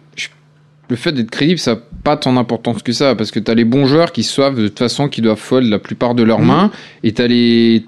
le 0.89 0.95
fait 0.95 1.11
d'être 1.11 1.29
crédible, 1.29 1.59
ça 1.59 1.79
pas 2.03 2.17
tant 2.17 2.33
d'importance 2.33 2.83
que 2.83 2.91
ça, 2.91 3.15
parce 3.15 3.31
que 3.31 3.39
tu 3.39 3.49
as 3.49 3.53
les 3.53 3.63
bons 3.63 3.85
joueurs 3.85 4.11
qui 4.11 4.23
savent 4.23 4.57
de 4.59 4.67
toute 4.67 4.79
façon 4.79 5.07
qu'ils 5.07 5.23
doivent 5.23 5.37
fold 5.39 5.67
la 5.69 5.79
plupart 5.79 6.15
de 6.15 6.23
leurs 6.23 6.39
Mhm. 6.41 6.47
mains, 6.47 6.71
et 7.03 7.13
tu 7.13 7.21
as, 7.21 7.27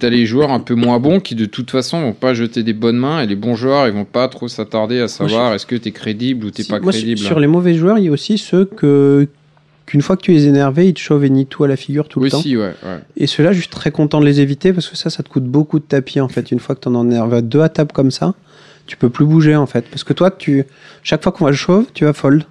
les 0.09 0.25
joueurs 0.25 0.51
un 0.51 0.59
peu 0.61 0.73
moins 0.75 0.99
bons 0.99 1.19
qui 1.19 1.35
de 1.35 1.45
toute 1.45 1.69
façon 1.69 1.99
vont 2.01 2.13
pas 2.13 2.33
jeter 2.33 2.63
des 2.63 2.73
bonnes 2.73 2.97
mains, 2.97 3.21
et 3.21 3.27
les 3.27 3.35
bons 3.35 3.55
joueurs, 3.55 3.87
ils 3.87 3.93
vont 3.93 4.05
pas 4.05 4.27
trop 4.29 4.47
s'attarder 4.47 4.99
à 5.01 5.07
savoir 5.07 5.53
est-ce 5.53 5.65
que 5.65 5.75
tu 5.75 5.89
es 5.89 5.91
crédible 5.91 6.45
ou 6.45 6.51
tu 6.51 6.63
Si- 6.63 6.69
pas 6.69 6.79
moi, 6.79 6.91
crédible. 6.93 7.19
sur 7.19 7.39
les 7.39 7.47
mauvais 7.47 7.73
joueurs, 7.73 7.97
il 7.97 8.05
y 8.05 8.07
a 8.07 8.11
aussi 8.11 8.37
ceux 8.37 8.65
que 8.65 9.27
qu'une 9.85 10.01
fois 10.01 10.17
que 10.17 10.23
tu 10.23 10.31
les 10.31 10.47
énervé, 10.47 10.87
ils 10.87 10.95
te 10.95 10.99
chauvent 10.99 11.23
et 11.25 11.29
nient 11.29 11.45
tout 11.45 11.63
à 11.63 11.67
la 11.67 11.75
figure 11.75 12.07
tout 12.07 12.19
le 12.19 12.31
temps. 12.31 12.41
Ouais, 12.41 12.55
ouais. 12.57 12.73
Et 13.17 13.27
ceux-là, 13.27 13.51
je 13.51 13.59
suis 13.59 13.69
très 13.69 13.91
content 13.91 14.19
de 14.19 14.25
les 14.25 14.41
éviter 14.41 14.73
parce 14.73 14.87
que 14.89 14.97
ça, 14.97 15.11
ça 15.11 15.21
te 15.21 15.29
coûte 15.29 15.43
beaucoup 15.43 15.77
de 15.77 15.83
tapis 15.83 16.19
en 16.19 16.27
fait. 16.27 16.49
Une 16.51 16.57
fois 16.59 16.73
que 16.73 16.79
tu 16.81 16.87
en 16.87 17.05
énerves 17.05 17.39
deux 17.43 17.61
à 17.61 17.69
table 17.69 17.91
comme 17.91 18.09
ça, 18.09 18.33
tu 18.87 18.97
peux 18.97 19.09
plus 19.09 19.25
bouger 19.25 19.55
en 19.55 19.67
fait. 19.67 19.85
Parce 19.91 20.03
que 20.03 20.13
toi, 20.13 20.31
tu 20.31 20.63
chaque 21.03 21.21
fois 21.21 21.31
qu'on 21.31 21.45
va 21.45 21.51
le 21.51 21.55
chauve, 21.55 21.85
tu 21.93 22.03
vas 22.05 22.13
fold. 22.13 22.45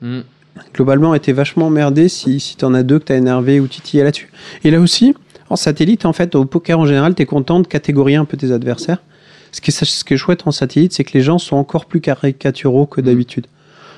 Mm. 0.00 0.20
Globalement, 0.74 1.14
été 1.14 1.32
vachement 1.32 1.66
emmerdé 1.66 2.08
si, 2.08 2.40
si 2.40 2.56
t'en 2.56 2.74
as 2.74 2.82
deux 2.82 2.98
que 2.98 3.04
t'as 3.04 3.16
énervé 3.16 3.60
ou 3.60 3.66
titillé 3.66 4.02
là-dessus. 4.04 4.30
Et 4.64 4.70
là 4.70 4.80
aussi, 4.80 5.14
en 5.50 5.56
satellite, 5.56 6.04
en 6.06 6.12
fait, 6.12 6.34
au 6.34 6.44
poker 6.44 6.78
en 6.78 6.86
général, 6.86 7.14
t'es 7.14 7.26
content 7.26 7.60
de 7.60 7.66
catégorier 7.66 8.16
un 8.16 8.24
peu 8.24 8.36
tes 8.36 8.52
adversaires. 8.52 8.98
Ce 9.52 9.60
qui 9.60 9.70
est, 9.70 9.84
ce 9.84 10.04
qui 10.04 10.14
est 10.14 10.16
chouette 10.16 10.42
en 10.46 10.50
satellite, 10.50 10.92
c'est 10.92 11.04
que 11.04 11.12
les 11.14 11.22
gens 11.22 11.38
sont 11.38 11.56
encore 11.56 11.86
plus 11.86 12.00
caricaturaux 12.00 12.86
que 12.86 13.00
d'habitude. 13.00 13.46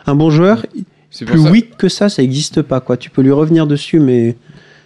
Un 0.07 0.15
bon 0.15 0.31
joueur, 0.31 0.65
C'est 1.11 1.25
pour 1.25 1.35
plus 1.35 1.45
ça- 1.45 1.51
weak 1.51 1.77
que 1.77 1.89
ça, 1.89 2.09
ça 2.09 2.23
n'existe 2.23 2.63
pas. 2.63 2.81
Quoi. 2.81 2.97
Tu 2.97 3.11
peux 3.11 3.23
lui 3.23 3.33
revenir 3.33 3.67
dessus, 3.67 3.99
mais 3.99 4.37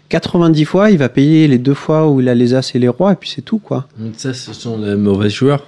90 0.08 0.64
fois, 0.64 0.90
il 0.90 0.98
va 0.98 1.08
payer 1.08 1.48
les 1.48 1.58
deux 1.58 1.74
fois 1.74 2.08
où 2.10 2.20
il 2.20 2.28
a 2.28 2.34
les 2.34 2.54
as 2.54 2.74
et 2.74 2.78
les 2.78 2.88
rois, 2.88 3.12
et 3.12 3.16
puis 3.16 3.28
c'est 3.30 3.42
tout. 3.42 3.58
quoi. 3.58 3.88
Ça, 4.16 4.32
ce 4.34 4.52
sont 4.52 4.78
les 4.78 4.94
mauvais 4.94 5.30
joueurs 5.30 5.66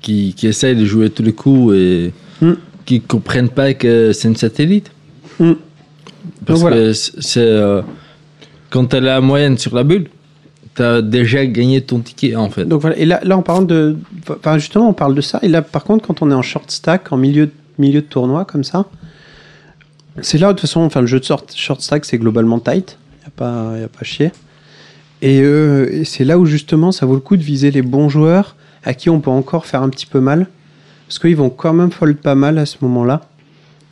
qui, 0.00 0.34
qui 0.34 0.46
essayent 0.46 0.76
de 0.76 0.84
jouer 0.84 1.10
tous 1.10 1.22
les 1.22 1.32
coups 1.32 1.74
et 1.74 2.12
Mm. 2.40 2.54
Qui 2.84 3.00
comprennent 3.00 3.48
pas 3.48 3.74
que 3.74 4.12
c'est 4.12 4.28
une 4.28 4.36
satellite. 4.36 4.90
Mm. 5.38 5.52
Parce 6.46 6.60
voilà. 6.60 6.76
que 6.76 6.92
c'est 6.92 7.40
euh, 7.40 7.82
quand 8.70 8.86
tu 8.86 8.96
as 8.96 9.00
la 9.00 9.20
moyenne 9.20 9.58
sur 9.58 9.74
la 9.74 9.84
bulle, 9.84 10.08
tu 10.74 10.82
as 10.82 11.02
déjà 11.02 11.44
gagné 11.46 11.80
ton 11.80 12.00
ticket 12.00 12.36
en 12.36 12.50
fait. 12.50 12.64
Donc 12.64 12.80
voilà. 12.80 12.96
Et 12.96 13.04
là, 13.04 13.20
là, 13.22 13.36
on 13.36 13.42
parle 13.42 13.66
de. 13.66 13.96
Enfin, 14.28 14.58
justement, 14.58 14.88
on 14.88 14.94
parle 14.94 15.14
de 15.14 15.20
ça. 15.20 15.38
Et 15.42 15.48
là, 15.48 15.62
par 15.62 15.84
contre, 15.84 16.06
quand 16.06 16.22
on 16.22 16.30
est 16.30 16.34
en 16.34 16.42
short 16.42 16.70
stack, 16.70 17.12
en 17.12 17.16
milieu, 17.16 17.50
milieu 17.78 18.00
de 18.00 18.06
tournoi, 18.06 18.44
comme 18.44 18.64
ça, 18.64 18.86
c'est 20.20 20.38
là, 20.38 20.48
de 20.48 20.52
toute 20.52 20.62
façon, 20.62 20.80
enfin, 20.80 21.00
le 21.00 21.06
jeu 21.06 21.20
de 21.20 21.24
short, 21.24 21.52
short 21.54 21.80
stack, 21.80 22.04
c'est 22.04 22.18
globalement 22.18 22.58
tight. 22.58 22.98
Il 23.14 23.20
n'y 23.20 23.26
a, 23.26 23.30
pas- 23.36 23.78
y 23.78 23.84
a 23.84 23.88
pas 23.88 24.04
chier. 24.04 24.32
Et, 25.22 25.40
euh, 25.42 25.88
et 25.92 26.04
c'est 26.04 26.24
là 26.24 26.38
où, 26.38 26.46
justement, 26.46 26.92
ça 26.92 27.06
vaut 27.06 27.14
le 27.14 27.20
coup 27.20 27.36
de 27.36 27.42
viser 27.42 27.70
les 27.70 27.82
bons 27.82 28.08
joueurs 28.08 28.56
à 28.84 28.94
qui 28.94 29.08
on 29.08 29.20
peut 29.20 29.30
encore 29.30 29.66
faire 29.66 29.82
un 29.82 29.88
petit 29.88 30.06
peu 30.06 30.20
mal. 30.20 30.48
Parce 31.12 31.18
qu'ils 31.18 31.36
vont 31.36 31.50
quand 31.50 31.74
même 31.74 31.90
fold 31.90 32.16
pas 32.16 32.34
mal 32.34 32.56
à 32.56 32.64
ce 32.64 32.78
moment-là. 32.80 33.20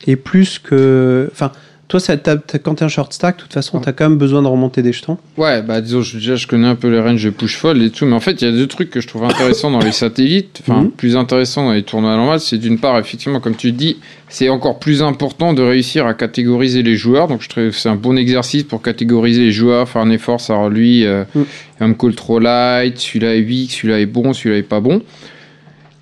Et 0.07 0.15
plus 0.15 0.57
que. 0.57 1.29
Enfin, 1.31 1.51
toi, 1.87 1.99
ça, 1.99 2.17
quand 2.17 2.73
t'es 2.73 2.83
un 2.83 2.87
short 2.87 3.13
stack, 3.13 3.35
de 3.37 3.41
toute 3.43 3.53
façon, 3.53 3.79
t'as 3.79 3.91
quand 3.91 4.09
même 4.09 4.17
besoin 4.17 4.41
de 4.41 4.47
remonter 4.47 4.81
des 4.81 4.91
jetons. 4.91 5.19
Ouais, 5.37 5.61
bah 5.61 5.81
disons, 5.81 6.01
je, 6.01 6.17
déjà 6.17 6.35
je 6.35 6.47
connais 6.47 6.67
un 6.67 6.73
peu 6.73 6.89
les 6.89 6.99
ranges 6.99 7.23
de 7.23 7.29
push 7.29 7.57
fold 7.57 7.79
et 7.79 7.91
tout, 7.91 8.07
mais 8.07 8.15
en 8.15 8.19
fait 8.19 8.41
il 8.41 8.45
y 8.45 8.47
a 8.47 8.51
deux 8.51 8.65
trucs 8.65 8.89
que 8.89 9.01
je 9.01 9.07
trouve 9.07 9.23
intéressants 9.25 9.69
dans 9.69 9.81
les 9.81 9.91
satellites, 9.91 10.61
enfin 10.65 10.81
Mhm. 10.83 10.89
plus 10.91 11.15
intéressants 11.15 11.65
dans 11.65 11.73
les 11.73 11.83
tournois 11.83 12.15
normaux, 12.15 12.39
c'est 12.39 12.57
d'une 12.57 12.79
part 12.79 12.97
effectivement 12.97 13.39
comme 13.39 13.55
tu 13.55 13.71
dis, 13.71 13.97
c'est 14.29 14.49
encore 14.49 14.79
plus 14.79 15.03
important 15.03 15.53
de 15.53 15.61
réussir 15.61 16.07
à 16.07 16.13
catégoriser 16.15 16.81
les 16.81 16.95
joueurs, 16.95 17.27
donc 17.27 17.41
je 17.43 17.49
trouve 17.49 17.65
que 17.65 17.75
c'est 17.75 17.89
un 17.89 17.95
bon 17.97 18.17
exercice 18.17 18.63
pour 18.63 18.81
catégoriser 18.81 19.41
les 19.43 19.51
joueurs, 19.51 19.87
faire 19.87 20.01
un 20.01 20.09
effort, 20.11 20.39
savoir 20.41 20.69
lui, 20.69 21.05
euh, 21.05 21.25
il 21.35 21.43
va 21.81 21.87
me 21.87 21.93
call 21.93 22.15
trop 22.15 22.39
light, 22.39 22.97
celui-là 22.97 23.35
est 23.35 23.41
weak, 23.41 23.71
celui-là 23.73 23.99
est 23.99 24.05
bon, 24.07 24.31
celui-là 24.33 24.57
est 24.57 24.63
pas 24.63 24.79
bon. 24.79 25.01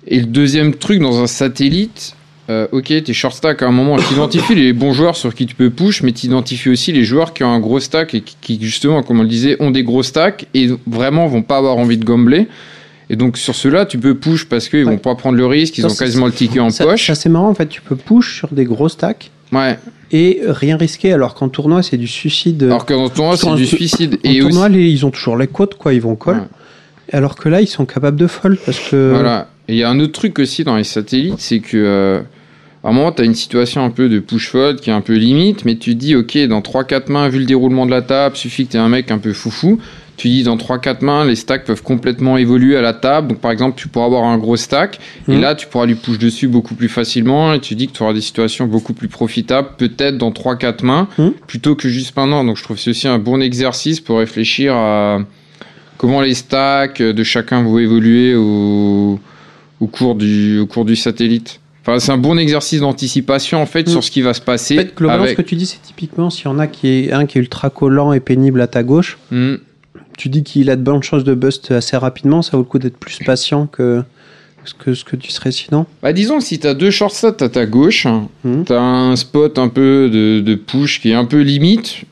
Et 0.06 0.20
le 0.20 0.26
deuxième 0.26 0.74
truc 0.74 1.00
dans 1.00 1.22
un 1.22 1.26
satellite, 1.26 2.14
euh, 2.48 2.66
ok, 2.72 2.86
t'es 3.04 3.12
short 3.12 3.34
stack 3.34 3.62
à 3.62 3.66
un 3.66 3.70
moment, 3.70 3.96
tu 4.08 4.14
identifies 4.14 4.54
les 4.54 4.72
bons 4.72 4.92
joueurs 4.92 5.16
sur 5.16 5.34
qui 5.34 5.46
tu 5.46 5.54
peux 5.54 5.70
push, 5.70 6.02
mais 6.02 6.12
tu 6.12 6.26
identifies 6.26 6.70
aussi 6.70 6.92
les 6.92 7.04
joueurs 7.04 7.32
qui 7.34 7.44
ont 7.44 7.52
un 7.52 7.60
gros 7.60 7.80
stack 7.80 8.14
et 8.14 8.20
qui, 8.22 8.36
qui, 8.40 8.58
justement, 8.60 9.02
comme 9.02 9.20
on 9.20 9.22
le 9.22 9.28
disait, 9.28 9.56
ont 9.60 9.70
des 9.70 9.82
gros 9.84 10.02
stacks 10.02 10.46
et 10.54 10.68
vraiment 10.86 11.26
vont 11.26 11.42
pas 11.42 11.58
avoir 11.58 11.76
envie 11.76 11.98
de 11.98 12.04
gambler. 12.04 12.48
Et 13.12 13.16
donc 13.16 13.36
sur 13.38 13.56
ceux-là, 13.56 13.86
tu 13.86 13.98
peux 13.98 14.14
push 14.14 14.44
parce 14.44 14.68
qu'ils 14.68 14.84
Ouais. 14.84 14.92
vont 14.92 14.98
pas 14.98 15.16
prendre 15.16 15.36
le 15.36 15.44
risque, 15.46 15.76
ils 15.78 15.82
Ça, 15.82 15.88
ont 15.88 15.94
quasiment 15.94 16.26
le 16.26 16.32
ticket 16.32 16.60
en 16.60 16.70
Ça, 16.70 16.84
poche. 16.84 17.06
ça, 17.08 17.16
c'est 17.16 17.28
marrant, 17.28 17.48
en 17.48 17.54
fait, 17.54 17.68
tu 17.68 17.80
peux 17.82 17.96
push 17.96 18.36
sur 18.38 18.48
des 18.52 18.64
gros 18.64 18.88
stacks. 18.88 19.30
Ouais. 19.52 19.76
et 20.12 20.40
rien 20.46 20.76
risquer 20.76 21.12
alors 21.12 21.34
qu'en 21.34 21.48
tournoi 21.48 21.82
c'est 21.82 21.96
du 21.96 22.06
suicide. 22.06 22.62
Alors 22.64 22.84
que 22.86 22.94
dans 22.94 23.02
le 23.04 23.10
tournoi, 23.10 23.36
c'est 23.36 23.52
du 23.56 23.66
suicide. 23.66 24.16
en 24.24 24.28
Et 24.30 24.38
tournoi 24.38 24.66
aussi, 24.66 24.72
les- 24.76 24.88
ils 24.90 25.04
ont 25.06 25.10
toujours 25.10 25.36
les 25.36 25.48
côtes 25.48 25.74
quoi, 25.76 25.92
ils 25.92 26.00
vont 26.00 26.14
call. 26.14 26.36
Ouais. 26.36 26.42
Alors 27.12 27.34
que 27.34 27.48
là 27.48 27.60
ils 27.60 27.66
sont 27.66 27.84
capables 27.84 28.16
de 28.16 28.28
fold 28.28 28.58
parce 28.64 28.78
que 28.78 29.10
Voilà. 29.12 29.48
Et 29.70 29.74
il 29.74 29.78
y 29.78 29.84
a 29.84 29.88
un 29.88 30.00
autre 30.00 30.12
truc 30.12 30.40
aussi 30.40 30.64
dans 30.64 30.74
les 30.76 30.82
satellites, 30.82 31.38
c'est 31.38 31.60
que 31.60 31.76
euh, 31.76 32.20
à 32.82 32.88
un 32.88 32.92
moment, 32.92 33.12
tu 33.12 33.22
as 33.22 33.24
une 33.24 33.36
situation 33.36 33.84
un 33.84 33.90
peu 33.90 34.08
de 34.08 34.18
push-fold 34.18 34.80
qui 34.80 34.90
est 34.90 34.92
un 34.92 35.00
peu 35.00 35.14
limite, 35.14 35.64
mais 35.64 35.76
tu 35.76 35.94
te 35.94 35.98
dis, 36.00 36.16
ok, 36.16 36.36
dans 36.48 36.60
3-4 36.60 37.10
mains, 37.12 37.28
vu 37.28 37.38
le 37.38 37.44
déroulement 37.44 37.86
de 37.86 37.92
la 37.92 38.02
table, 38.02 38.34
suffit 38.36 38.66
que 38.66 38.72
tu 38.72 38.78
un 38.78 38.88
mec 38.88 39.12
un 39.12 39.18
peu 39.18 39.32
foufou. 39.32 39.78
Tu 40.16 40.28
dis, 40.28 40.42
dans 40.42 40.56
3-4 40.56 41.04
mains, 41.04 41.24
les 41.24 41.36
stacks 41.36 41.64
peuvent 41.64 41.84
complètement 41.84 42.36
évoluer 42.36 42.76
à 42.76 42.82
la 42.82 42.94
table. 42.94 43.28
Donc, 43.28 43.38
par 43.38 43.52
exemple, 43.52 43.78
tu 43.78 43.86
pourras 43.86 44.06
avoir 44.06 44.24
un 44.24 44.38
gros 44.38 44.56
stack, 44.56 44.98
et 45.28 45.34
Mhm. 45.36 45.40
là, 45.40 45.54
tu 45.54 45.68
pourras 45.68 45.86
lui 45.86 45.94
push 45.94 46.18
dessus 46.18 46.48
beaucoup 46.48 46.74
plus 46.74 46.88
facilement, 46.88 47.54
et 47.54 47.60
tu 47.60 47.76
dis 47.76 47.86
que 47.86 47.92
tu 47.92 48.02
auras 48.02 48.12
des 48.12 48.20
situations 48.20 48.66
beaucoup 48.66 48.92
plus 48.92 49.06
profitables, 49.08 49.68
peut-être 49.78 50.18
dans 50.18 50.32
3-4 50.32 50.82
mains, 50.82 51.06
Mhm. 51.16 51.32
plutôt 51.46 51.76
que 51.76 51.88
juste 51.88 52.16
maintenant. 52.16 52.42
Donc, 52.42 52.56
je 52.56 52.64
trouve 52.64 52.76
que 52.76 52.82
c'est 52.82 52.90
aussi 52.90 53.06
un 53.06 53.20
bon 53.20 53.40
exercice 53.40 54.00
pour 54.00 54.18
réfléchir 54.18 54.74
à 54.74 55.20
comment 55.96 56.22
les 56.22 56.34
stacks 56.34 57.00
de 57.00 57.22
chacun 57.22 57.62
vont 57.62 57.78
évoluer 57.78 58.34
au, 58.34 59.20
au, 59.80 59.86
cours, 59.86 60.14
du, 60.14 60.58
au 60.58 60.66
cours 60.66 60.84
du 60.84 60.94
satellite. 60.96 61.60
Enfin, 61.82 61.98
c'est 61.98 62.12
un 62.12 62.18
bon 62.18 62.36
exercice 62.38 62.80
d'anticipation 62.80 63.60
en 63.62 63.66
fait 63.66 63.88
Mm. 63.88 63.90
sur 63.90 64.04
ce 64.04 64.10
qui 64.10 64.20
va 64.22 64.34
se 64.34 64.40
passer. 64.42 64.74
En 64.74 64.82
fait, 64.82 64.94
globalement, 64.94 65.24
avec- 65.24 65.36
ce 65.36 65.42
que 65.42 65.48
tu 65.48 65.56
dis, 65.56 65.66
c'est 65.66 65.80
typiquement 65.82 66.28
s'il 66.30 66.44
y 66.44 66.48
en 66.48 66.58
a 66.58 66.66
qui 66.66 66.88
est 66.88 67.12
un 67.12 67.24
qui 67.26 67.38
est 67.38 67.40
ultra 67.40 67.70
collant 67.70 68.12
et 68.12 68.20
pénible 68.20 68.60
à 68.60 68.66
ta 68.66 68.82
gauche, 68.82 69.18
Mm. 69.30 69.54
tu 70.18 70.28
dis 70.28 70.42
qu'il 70.42 70.68
a 70.70 70.76
de 70.76 70.82
bonnes 70.82 71.02
chances 71.02 71.24
de 71.24 71.34
bust 71.34 71.70
assez 71.70 71.96
rapidement, 71.96 72.42
ça 72.42 72.52
vaut 72.52 72.58
le 72.64 72.68
coup 72.68 72.78
d'être 72.78 72.98
plus 72.98 73.18
patient 73.24 73.66
que 73.66 74.02
ce 74.66 74.74
que, 74.74 74.92
ce 74.92 75.04
que 75.04 75.16
tu 75.16 75.30
serais 75.30 75.52
sinon. 75.52 75.86
Bah, 76.02 76.12
disons 76.12 76.36
que 76.38 76.44
si 76.44 76.58
t'as 76.58 76.74
deux 76.74 76.90
short 76.90 77.14
stats 77.14 77.36
à 77.40 77.48
ta 77.48 77.64
gauche, 77.64 78.06
Mhm. 78.44 78.64
t'as 78.66 78.78
un 78.78 79.16
spot 79.16 79.58
un 79.58 79.68
peu 79.68 80.10
de, 80.12 80.40
de 80.40 80.54
push 80.54 81.00
qui 81.00 81.10
est 81.10 81.14
un 81.14 81.24
peu 81.24 81.40
limite, 81.40 82.02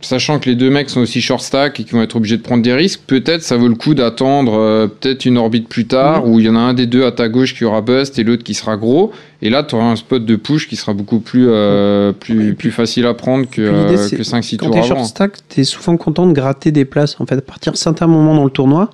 sachant 0.00 0.38
que 0.38 0.48
les 0.48 0.54
deux 0.54 0.70
mecs 0.70 0.90
sont 0.90 1.00
aussi 1.00 1.20
short 1.20 1.40
stack 1.42 1.80
et 1.80 1.84
qui 1.84 1.90
vont 1.92 2.02
être 2.02 2.14
obligés 2.16 2.36
de 2.36 2.42
prendre 2.42 2.62
des 2.62 2.72
risques, 2.72 3.00
peut-être 3.06 3.42
ça 3.42 3.56
vaut 3.56 3.66
le 3.68 3.74
coup 3.74 3.94
d'attendre 3.94 4.54
euh, 4.54 4.86
peut-être 4.86 5.24
une 5.26 5.36
orbite 5.38 5.68
plus 5.68 5.86
tard 5.86 6.24
Mhm. 6.24 6.32
où 6.32 6.38
il 6.40 6.46
y 6.46 6.48
en 6.48 6.54
a 6.56 6.60
un 6.60 6.72
des 6.74 6.86
deux 6.86 7.04
à 7.04 7.10
ta 7.12 7.28
gauche 7.28 7.54
qui 7.54 7.64
aura 7.64 7.80
bust 7.80 8.18
et 8.18 8.22
l'autre 8.24 8.44
qui 8.44 8.54
sera 8.54 8.76
gros, 8.76 9.10
et 9.42 9.50
là 9.50 9.62
t'auras 9.64 9.86
un 9.86 9.96
spot 9.96 10.24
de 10.24 10.36
push 10.36 10.68
qui 10.68 10.76
sera 10.76 10.92
beaucoup 10.94 11.18
plus, 11.18 11.46
euh, 11.48 12.12
plus, 12.12 12.54
plus 12.54 12.70
facile 12.70 13.06
à 13.06 13.14
prendre 13.14 13.48
que, 13.50 13.60
euh, 13.60 14.08
que 14.08 14.22
5-6 14.22 14.56
Quand 14.58 14.66
tours 14.66 14.74
t'es 14.74 14.78
avant. 14.80 14.88
short 14.88 15.04
stack, 15.06 15.32
t'es 15.48 15.64
souvent 15.64 15.96
content 15.96 16.26
de 16.26 16.32
gratter 16.32 16.70
des 16.70 16.84
places. 16.84 17.16
En 17.20 17.26
fait, 17.26 17.36
à 17.36 17.40
partir 17.42 17.72
de 17.72 17.76
certains 17.78 18.06
moments 18.06 18.34
dans 18.36 18.44
le 18.44 18.50
tournoi, 18.50 18.90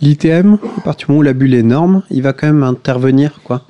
l'ITM, 0.00 0.56
à 0.78 0.80
partir 0.80 1.06
du 1.08 1.12
moment 1.12 1.20
où 1.20 1.22
la 1.24 1.34
bulle 1.34 1.52
est 1.54 1.58
énorme, 1.58 2.02
il 2.10 2.22
va 2.22 2.32
quand 2.32 2.46
même 2.46 2.62
intervenir, 2.62 3.40
quoi. 3.44 3.66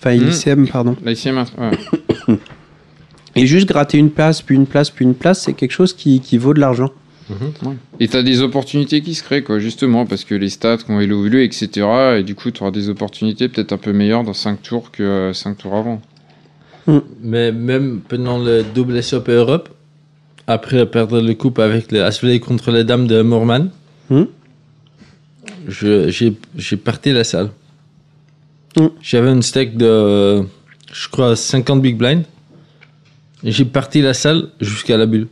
Enfin, 0.00 0.16
Mhm. 0.16 0.24
l'ICM, 0.30 0.66
pardon. 0.66 0.96
La 1.04 1.12
ICM, 1.12 1.36
ouais. 1.38 2.36
Et 3.34 3.46
juste 3.46 3.66
gratter 3.68 3.98
une 3.98 4.10
place, 4.10 4.42
puis 4.42 4.54
une 4.56 4.66
place, 4.66 4.90
puis 4.90 5.04
une 5.04 5.14
place, 5.14 5.42
c'est 5.42 5.54
quelque 5.54 5.70
chose 5.72 5.92
qui, 5.94 6.20
qui 6.20 6.36
vaut 6.38 6.52
de 6.54 6.60
l'argent. 6.60 6.90
Et 7.98 8.08
t'as 8.08 8.22
des 8.22 8.42
opportunités 8.42 9.00
qui 9.00 9.14
se 9.14 9.22
créent, 9.22 9.42
quoi, 9.42 9.58
justement, 9.58 10.04
parce 10.04 10.24
que 10.24 10.34
les 10.34 10.50
stats 10.50 10.78
ont 10.90 11.00
évolué, 11.00 11.44
etc. 11.44 11.68
Et 12.18 12.22
du 12.24 12.34
coup, 12.34 12.50
tu 12.50 12.62
auras 12.62 12.72
des 12.72 12.90
opportunités 12.90 13.48
peut-être 13.48 13.72
un 13.72 13.78
peu 13.78 13.92
meilleures 13.94 14.22
dans 14.24 14.34
5 14.34 14.60
tours 14.60 14.90
que 14.90 15.30
5 15.32 15.56
tours 15.56 15.74
avant. 15.76 16.02
Mais 17.22 17.52
même 17.52 18.00
pendant 18.06 18.38
le 18.38 18.62
double 18.64 19.02
SOP 19.02 19.28
Europe, 19.30 19.70
après 20.46 20.84
perdre 20.84 21.20
le 21.22 21.32
coupe 21.34 21.58
avec 21.60 21.90
Asveley 21.92 22.40
contre 22.40 22.70
les 22.72 22.84
dames 22.84 23.06
de 23.06 23.22
Morman, 23.22 23.70
je- 25.68 26.08
j'ai 26.10 26.34
j'ai 26.56 26.76
parti 26.76 27.12
la 27.12 27.24
salle. 27.24 27.50
Hmm. 28.76 28.88
J'avais 29.00 29.28
un 29.30 29.40
stack 29.42 29.76
de, 29.76 30.42
je 30.92 31.08
crois, 31.08 31.36
50 31.36 31.80
big 31.80 31.96
blind. 31.96 32.24
J'ai 33.44 33.64
parti 33.64 34.02
la 34.02 34.14
salle 34.14 34.48
jusqu'à 34.60 34.96
la 34.96 35.06
bulle. 35.06 35.28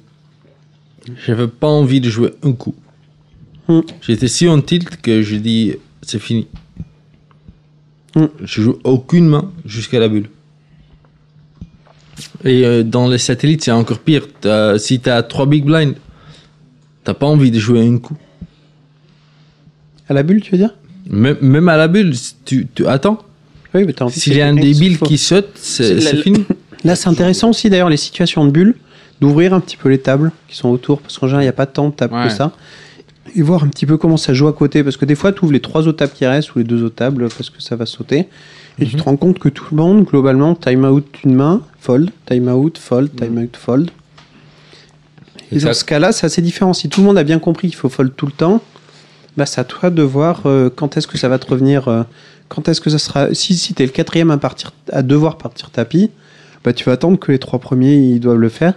J'avais 1.27 1.49
pas 1.49 1.69
envie 1.69 2.01
de 2.01 2.11
jouer 2.11 2.33
un 2.43 2.53
coup. 2.53 2.75
Hmm. 3.69 3.81
J'étais 4.03 4.29
si 4.29 4.49
en 4.49 4.61
tilt 4.61 5.01
que 5.01 5.23
je 5.23 5.37
dis 5.37 5.75
c'est 6.03 6.19
fini. 6.19 6.49
Hmm. 8.17 8.27
Je 8.43 8.63
joue 8.63 8.79
aucune 8.85 9.27
main 9.29 9.51
jusqu'à 9.65 10.01
la 10.01 10.09
bulle. 10.09 10.29
Et 12.45 12.65
euh, 12.67 12.83
dans 12.83 13.09
les 13.09 13.19
satellites, 13.19 13.63
c'est 13.65 13.71
encore 13.71 14.01
pire. 14.01 14.27
T'as- 14.41 14.79
si 14.79 15.01
tu 15.01 15.09
as 15.09 15.23
3 15.23 15.47
big 15.47 15.65
blinds, 15.65 15.95
t'as 17.05 17.15
pas 17.15 17.27
envie 17.27 17.51
de 17.51 17.59
jouer 17.59 17.87
un 17.87 17.99
coup. 17.99 18.17
À 20.09 20.15
la 20.15 20.23
bulle, 20.23 20.41
tu 20.43 20.53
veux 20.53 20.59
dire? 20.59 20.75
Même, 21.09 21.39
même 21.41 21.69
à 21.69 21.77
la 21.77 21.89
bulle, 21.89 22.15
tu, 22.45 22.67
tu 22.75 22.87
attends. 22.87 23.23
Oui, 23.73 23.85
mais 23.87 23.93
t'as 23.93 24.07
envie 24.07 24.19
S'il 24.19 24.37
y 24.37 24.43
a 24.43 24.49
un 24.49 24.55
débile 24.55 24.99
qui 24.99 25.17
saute, 25.17 25.51
c'est 25.55 26.01
fini. 26.23 26.45
Là, 26.85 26.97
c'est 26.97 27.09
intéressant 27.09 27.51
aussi 27.51 27.69
d'ailleurs 27.71 27.89
les 27.91 27.97
situations 27.97 28.45
de 28.45 28.51
bulles, 28.51 28.75
d'ouvrir 29.21 29.53
un 29.55 29.61
petit 29.61 29.77
peu 29.77 29.89
les 29.89 29.99
tables 29.99 30.33
qui 30.49 30.57
sont 30.57 30.69
autour, 30.71 31.01
parce 31.01 31.19
qu'en 31.19 31.27
général, 31.27 31.43
il 31.43 31.47
n'y 31.47 31.51
a 31.51 31.53
pas 31.55 31.67
tant 31.67 31.89
de 31.89 31.95
tables 31.95 32.15
Ouais. 32.15 32.29
que 32.29 32.33
ça. 32.33 32.53
Et 33.37 33.43
voir 33.43 33.63
un 33.63 33.69
petit 33.69 33.87
peu 33.87 33.97
comment 33.97 34.17
ça 34.17 34.33
joue 34.35 34.49
à 34.49 34.53
côté, 34.53 34.83
parce 34.83 34.97
que 34.97 35.05
des 35.05 35.15
fois, 35.15 35.33
tu 35.33 35.45
ouvres 35.45 35.53
les 35.53 35.61
trois 35.61 35.83
autres 35.87 35.99
tables 35.99 36.13
qui 36.15 36.27
restent 36.27 36.55
ou 36.55 36.59
les 36.59 36.65
deux 36.65 36.83
autres 36.83 36.97
tables 36.97 37.29
parce 37.29 37.51
que 37.51 37.63
ça 37.63 37.77
va 37.77 37.87
sauter. 37.87 38.29
Et 38.79 38.87
tu 38.87 38.97
te 38.97 39.03
rends 39.03 39.17
compte 39.17 39.39
que 39.39 39.51
tout 39.51 39.67
le 39.73 39.77
monde, 39.77 40.05
globalement, 40.05 40.55
time 40.55 40.85
out 40.87 41.07
une 41.25 41.35
main, 41.35 41.61
fold, 41.81 42.11
time 42.27 42.49
out, 42.49 42.79
fold, 42.79 43.15
time 43.15 43.37
out, 43.39 43.57
fold. 43.57 43.91
Et 45.53 45.57
Et 45.57 45.61
dans 45.61 45.75
ce 45.75 45.85
cas-là, 45.85 46.13
c'est 46.13 46.27
assez 46.27 46.41
différent. 46.43 46.73
Si 46.73 46.89
tout 46.89 47.01
le 47.03 47.07
monde 47.07 47.19
a 47.19 47.25
bien 47.25 47.39
compris 47.39 47.69
qu'il 47.69 47.77
faut 47.77 47.89
fold 47.91 48.13
tout 48.17 48.27
le 48.27 48.33
temps, 48.33 48.63
bah, 49.37 49.45
c'est 49.47 49.61
à 49.61 49.65
toi 49.65 49.91
de 49.91 50.03
voir 50.03 50.43
euh, 50.47 50.71
quand 50.75 50.97
est-ce 50.97 51.07
que 51.07 51.19
ça 51.19 51.29
va 51.29 51.39
te 51.39 51.47
revenir. 51.47 51.89
euh, 51.89 52.03
quand 52.49 52.69
est-ce 52.69 52.81
que 52.81 52.91
ça 52.91 52.99
sera. 52.99 53.33
Si, 53.35 53.55
si 53.57 53.75
tu 53.75 53.83
es 53.83 53.87
le 53.87 53.93
quatrième 53.93 54.31
à, 54.31 54.39
partir, 54.39 54.73
à 54.93 55.03
devoir 55.03 55.37
partir 55.39 55.71
tapis, 55.71 56.11
bah, 56.65 56.73
tu 56.73 56.85
vas 56.85 56.93
attendre 56.93 57.19
que 57.19 57.33
les 57.33 57.39
trois 57.39 57.59
premiers 57.59 57.95
ils 57.97 58.21
doivent 58.21 58.39
le 58.39 58.49
faire. 58.49 58.75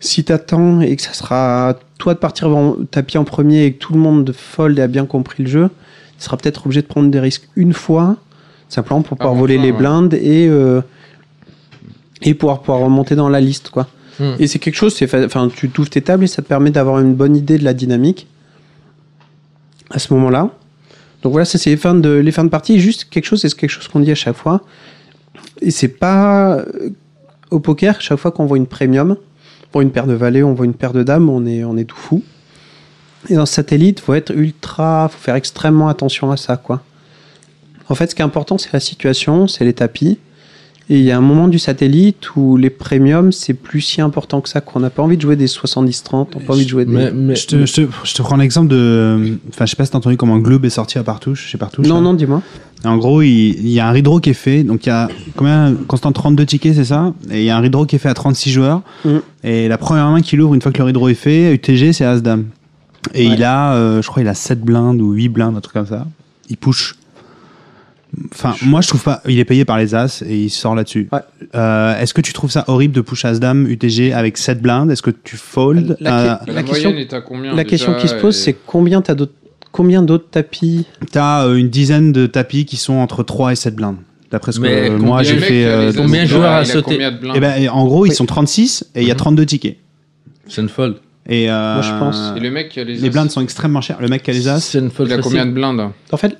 Si 0.00 0.24
tu 0.24 0.32
attends 0.32 0.80
et 0.80 0.94
que 0.96 1.02
ça 1.02 1.12
sera 1.12 1.70
à 1.70 1.74
toi 1.98 2.14
de 2.14 2.18
partir 2.18 2.48
en 2.54 2.76
tapis 2.90 3.16
en 3.16 3.24
premier 3.24 3.64
et 3.64 3.72
que 3.72 3.78
tout 3.78 3.94
le 3.94 4.00
monde 4.00 4.32
fold 4.36 4.78
et 4.78 4.82
a 4.82 4.86
bien 4.86 5.06
compris 5.06 5.42
le 5.42 5.48
jeu, 5.48 5.70
tu 6.18 6.24
seras 6.24 6.36
peut-être 6.36 6.66
obligé 6.66 6.82
de 6.82 6.86
prendre 6.86 7.10
des 7.10 7.20
risques 7.20 7.48
une 7.56 7.72
fois, 7.72 8.16
simplement 8.68 9.02
pour 9.02 9.16
pouvoir 9.16 9.34
Ah, 9.34 9.38
voler 9.38 9.54
enfin, 9.56 9.64
les 9.64 9.72
ouais. 9.72 9.78
blindes 9.78 10.14
et, 10.14 10.46
euh, 10.48 10.82
et 12.22 12.34
pouvoir, 12.34 12.60
pouvoir 12.60 12.80
remonter 12.80 13.14
dans 13.16 13.28
la 13.28 13.40
liste. 13.40 13.70
quoi. 13.70 13.88
Hmm. 14.20 14.32
Et 14.38 14.46
c'est 14.46 14.58
quelque 14.58 14.76
chose, 14.76 14.96
enfin, 15.24 15.48
tu 15.54 15.70
t'ouvres 15.70 15.90
tes 15.90 16.02
tables 16.02 16.24
et 16.24 16.28
ça 16.28 16.42
te 16.42 16.48
permet 16.48 16.70
d'avoir 16.70 17.00
une 17.00 17.14
bonne 17.14 17.36
idée 17.36 17.58
de 17.58 17.64
la 17.64 17.72
dynamique 17.74 18.26
à 19.90 19.98
ce 19.98 20.12
moment-là. 20.14 20.50
Donc 21.22 21.32
voilà, 21.32 21.44
ça 21.46 21.56
c'est 21.56 21.70
les 21.70 21.76
fins 21.78 21.94
de 21.94 22.10
les 22.10 22.32
fins 22.32 22.44
de 22.44 22.50
partie. 22.50 22.78
Juste 22.78 23.04
quelque 23.10 23.24
chose, 23.24 23.40
c'est 23.40 23.54
quelque 23.54 23.70
chose 23.70 23.88
qu'on 23.88 24.00
dit 24.00 24.10
à 24.12 24.14
chaque 24.14 24.36
fois. 24.36 24.60
Et 25.64 25.70
c'est 25.70 25.88
pas 25.88 26.58
euh, 26.58 26.90
au 27.50 27.58
poker 27.58 28.00
chaque 28.00 28.18
fois 28.18 28.30
qu'on 28.30 28.44
voit 28.44 28.58
une 28.58 28.66
premium, 28.66 29.16
pour 29.72 29.80
une 29.80 29.90
paire 29.90 30.06
de 30.06 30.12
valets, 30.12 30.42
on 30.42 30.52
voit 30.52 30.66
une 30.66 30.74
paire 30.74 30.92
de 30.92 31.02
dames, 31.02 31.28
on 31.30 31.46
est 31.46 31.64
on 31.64 31.76
est 31.76 31.84
tout 31.84 31.96
fou. 31.96 32.22
Et 33.30 33.34
dans 33.34 33.46
satellite, 33.46 34.00
faut 34.00 34.12
être 34.12 34.30
ultra, 34.30 35.08
faut 35.08 35.18
faire 35.18 35.34
extrêmement 35.34 35.88
attention 35.88 36.30
à 36.30 36.36
ça, 36.36 36.58
quoi. 36.58 36.82
En 37.88 37.94
fait, 37.94 38.10
ce 38.10 38.14
qui 38.14 38.20
est 38.20 38.24
important, 38.24 38.58
c'est 38.58 38.72
la 38.72 38.80
situation, 38.80 39.48
c'est 39.48 39.64
les 39.64 39.72
tapis. 39.72 40.18
Et 40.90 40.98
il 40.98 41.04
y 41.04 41.10
a 41.10 41.16
un 41.16 41.22
moment 41.22 41.48
du 41.48 41.58
satellite 41.58 42.36
où 42.36 42.58
les 42.58 42.68
premiums, 42.68 43.32
c'est 43.32 43.54
plus 43.54 43.80
si 43.80 44.02
important 44.02 44.42
que 44.42 44.50
ça, 44.50 44.60
qu'on 44.60 44.80
n'a 44.80 44.90
pas 44.90 45.02
envie 45.02 45.16
de 45.16 45.22
jouer 45.22 45.34
des 45.36 45.46
70-30, 45.46 46.26
on 46.34 46.38
n'a 46.40 46.44
pas 46.46 46.52
envie 46.52 46.64
de 46.64 46.68
jouer 46.68 46.84
des. 46.84 46.92
Mais, 46.92 47.10
mais- 47.10 47.36
Je 47.36 47.46
te, 47.46 47.64
je, 47.66 47.72
te, 47.72 47.80
je 48.04 48.14
te 48.14 48.20
prends 48.22 48.36
l'exemple 48.36 48.68
de. 48.68 49.38
Enfin, 49.48 49.64
je 49.64 49.70
sais 49.70 49.76
pas 49.76 49.86
si 49.86 49.92
t'as 49.92 49.98
entendu 49.98 50.16
comment 50.18 50.36
Gloob 50.38 50.64
est 50.66 50.70
sorti 50.70 50.98
à 50.98 51.02
Partouche. 51.02 51.46
Chez 51.46 51.56
Partouche 51.56 51.86
Non, 51.86 51.96
là. 51.96 52.00
non, 52.02 52.14
dis-moi. 52.14 52.42
En 52.84 52.98
gros, 52.98 53.22
il, 53.22 53.28
il 53.30 53.68
y 53.70 53.80
a 53.80 53.88
un 53.88 53.92
redraw 53.92 54.20
qui 54.20 54.28
est 54.28 54.34
fait. 54.34 54.62
Donc, 54.62 54.84
il 54.84 54.90
y 54.90 54.92
a 54.92 55.08
combien 55.36 55.74
Constant 55.88 56.12
32 56.12 56.44
tickets, 56.44 56.74
c'est 56.74 56.84
ça? 56.84 57.14
Et 57.30 57.38
il 57.40 57.44
y 57.46 57.50
a 57.50 57.56
un 57.56 57.62
redraw 57.62 57.86
qui 57.86 57.96
est 57.96 57.98
fait 57.98 58.10
à 58.10 58.14
36 58.14 58.50
joueurs. 58.52 58.82
Mm. 59.06 59.10
Et 59.42 59.68
la 59.68 59.78
première 59.78 60.10
main 60.10 60.20
qu'il 60.20 60.38
ouvre, 60.42 60.52
une 60.54 60.60
fois 60.60 60.70
que 60.70 60.78
le 60.78 60.84
redraw 60.84 61.08
est 61.08 61.14
fait, 61.14 61.54
UTG, 61.54 61.94
c'est 61.94 62.04
As-Dame. 62.04 62.44
Et 63.14 63.24
il 63.24 63.42
a, 63.42 63.74
euh, 63.74 64.02
je 64.02 64.08
crois, 64.08 64.22
il 64.22 64.28
a 64.28 64.34
7 64.34 64.60
blindes 64.62 65.00
ou 65.00 65.12
8 65.12 65.28
blindes, 65.30 65.56
un 65.56 65.60
truc 65.60 65.74
comme 65.74 65.86
ça. 65.86 66.06
Il 66.50 66.58
push. 66.58 66.94
Enfin, 68.32 68.54
moi, 68.62 68.80
je 68.80 68.88
trouve 68.88 69.02
pas. 69.02 69.22
Il 69.28 69.38
est 69.38 69.44
payé 69.44 69.64
par 69.64 69.78
les 69.78 69.94
As 69.94 70.22
et 70.22 70.36
il 70.36 70.50
sort 70.50 70.74
là-dessus. 70.74 71.08
Ouais. 71.12 71.20
Euh, 71.54 71.98
Est-ce 72.00 72.14
que 72.14 72.20
tu 72.20 72.32
trouves 72.32 72.50
ça 72.50 72.64
horrible 72.68 72.94
de 72.94 73.00
push 73.00 73.24
As-Dame, 73.24 73.66
UTG 73.66 74.12
avec 74.12 74.36
7 74.38 74.60
blindes? 74.62 74.90
Est-ce 74.90 75.02
que 75.02 75.10
tu 75.10 75.36
fold? 75.36 75.96
La- 76.00 76.34
Euh, 76.34 76.36
La 76.46 76.52
La, 76.54 76.62
question- 76.62 76.90
moyenne 76.90 77.06
est 77.08 77.12
à 77.14 77.20
combien 77.20 77.50
La 77.50 77.64
déjà, 77.64 77.70
question 77.70 77.94
qui 77.94 78.08
se 78.08 78.14
pose, 78.14 78.36
et- 78.38 78.40
c'est 78.42 78.56
combien 78.66 79.00
t'as 79.02 79.14
d'autres 79.14 79.32
combien 79.72 80.02
d'autres 80.02 80.28
tapis? 80.30 80.86
T'as 81.10 81.46
euh, 81.46 81.56
une 81.56 81.68
dizaine 81.68 82.12
de 82.12 82.26
tapis 82.26 82.64
qui 82.64 82.76
sont 82.76 82.94
entre 82.94 83.22
3 83.24 83.52
et 83.52 83.56
7 83.56 83.74
blindes. 83.74 83.96
D'après 84.30 84.52
ce 84.52 84.58
que 84.58 84.62
Mais 84.62 84.90
moi 84.90 85.22
j'ai 85.22 85.38
fait. 85.38 85.64
euh, 85.64 85.92
combien 85.96 86.24
joueurs 86.26 86.50
à 86.52 86.56
a 86.58 86.64
sauter 86.64 86.98
Eh 87.34 87.40
ben, 87.40 87.54
et 87.60 87.68
en 87.68 87.84
gros, 87.84 88.04
ils 88.06 88.12
sont 88.12 88.26
36 88.26 88.84
et 88.94 89.02
il 89.02 89.08
y 89.08 89.10
a 89.10 89.14
32 89.14 89.46
tickets. 89.46 89.76
C'est 90.48 90.60
une 90.62 90.68
fold. 90.68 90.96
Et 91.28 91.50
euh, 91.50 91.74
Moi, 91.74 91.82
je 91.82 91.90
pense. 91.98 92.32
Et 92.36 92.40
le 92.40 92.50
mec 92.50 92.68
qui 92.68 92.80
a 92.80 92.84
les 92.84 92.96
les 92.96 93.10
blindes 93.10 93.30
sont 93.30 93.40
extrêmement 93.40 93.80
chères. 93.80 93.98
Le 94.00 94.08
mec 94.08 94.22
qui 94.22 94.30
a 94.30 94.34
les 94.34 94.46
as, 94.46 94.60
C'est 94.60 94.78
une 94.78 94.90
fold 94.90 95.08
il 95.08 95.12
a 95.12 95.16
facile. 95.16 95.30
combien 95.30 95.46
de 95.46 95.52
blindes? 95.52 95.88
En 96.12 96.16
fait, 96.18 96.36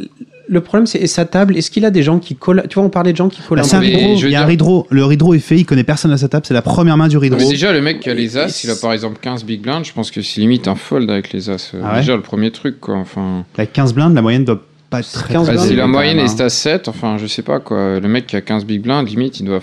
le 0.55 0.61
problème, 0.63 0.87
c'est 0.87 0.99
et 0.99 1.07
sa 1.07 1.27
table. 1.27 1.57
Est-ce 1.57 1.71
qu'il 1.71 1.85
a 1.85 1.91
des 1.91 2.03
gens 2.03 2.19
qui 2.19 2.35
collent 2.37 2.65
Tu 2.71 2.77
vois, 2.77 2.85
on 2.85 2.89
parlait 2.89 3.13
de 3.13 3.17
gens 3.19 3.29
qui 3.29 3.43
collent 3.43 3.59
bah, 3.59 3.65
un 3.65 3.69
c'est 3.69 3.77
un 3.77 3.81
peu. 3.81 3.87
mais 3.89 3.95
redraw. 3.97 4.17
je 4.17 4.23
veux 4.23 4.29
Il 4.31 4.33
y 4.33 4.37
a 4.37 4.41
un 4.43 4.47
dire- 4.47 4.51
redraw. 4.53 4.87
Le 4.91 5.05
redraw 5.05 5.35
est 5.35 5.39
fait, 5.41 5.57
il 5.57 5.67
connaît 5.67 5.85
personne 5.85 6.13
à 6.13 6.17
sa 6.17 6.29
table. 6.29 6.45
C'est 6.47 6.55
la 6.55 6.63
première 6.63 6.97
main 6.97 7.09
du 7.09 7.19
redraw. 7.19 7.39
Mais 7.39 7.47
déjà, 7.49 7.73
le 7.73 7.83
mec 7.83 8.01
qui 8.01 8.09
a 8.09 8.15
les 8.15 8.39
as, 8.39 8.65
il 8.65 8.71
a 8.71 8.77
par 8.77 8.93
exemple 8.93 9.19
15 9.21 9.45
big 9.45 9.61
blinds, 9.61 9.85
je 9.85 9.93
pense 9.93 10.11
que 10.11 10.23
c'est 10.23 10.41
limite 10.41 10.67
un 10.69 10.75
fold 10.77 11.11
avec 11.11 11.33
les 11.33 11.51
as. 11.51 11.73
Euh, 11.75 11.81
Ah 11.85 11.93
ouais 11.95 12.01
déjà, 12.01 12.17
le 12.17 12.23
premier 12.23 12.51
truc, 12.51 12.81
quoi. 12.81 12.97
Enfin, 12.97 13.45
La 13.59 13.67
15 13.67 13.93
blindes, 13.93 14.15
la 14.15 14.23
moyenne 14.23 14.45
doit 14.45 14.63
pas 14.91 15.01
être 15.01 15.11
très 15.13 15.35
15 15.35 15.45
très 15.47 15.53
bah, 15.55 15.59
blindes, 15.61 15.71
si 15.71 15.77
la 15.77 15.87
moyenne 15.87 16.19
est 16.21 16.41
à 16.41 16.49
7, 16.49 16.89
enfin, 16.89 17.17
je 17.19 17.27
sais 17.27 17.43
pas, 17.43 17.59
quoi. 17.61 17.99
Le 18.01 18.09
mec 18.09 18.27
qui 18.27 18.37
a 18.37 18.41
15 18.41 18.65
big 18.65 18.81
blinds, 18.81 19.03
limite, 19.03 19.41
il 19.41 19.47
doit. 19.47 19.61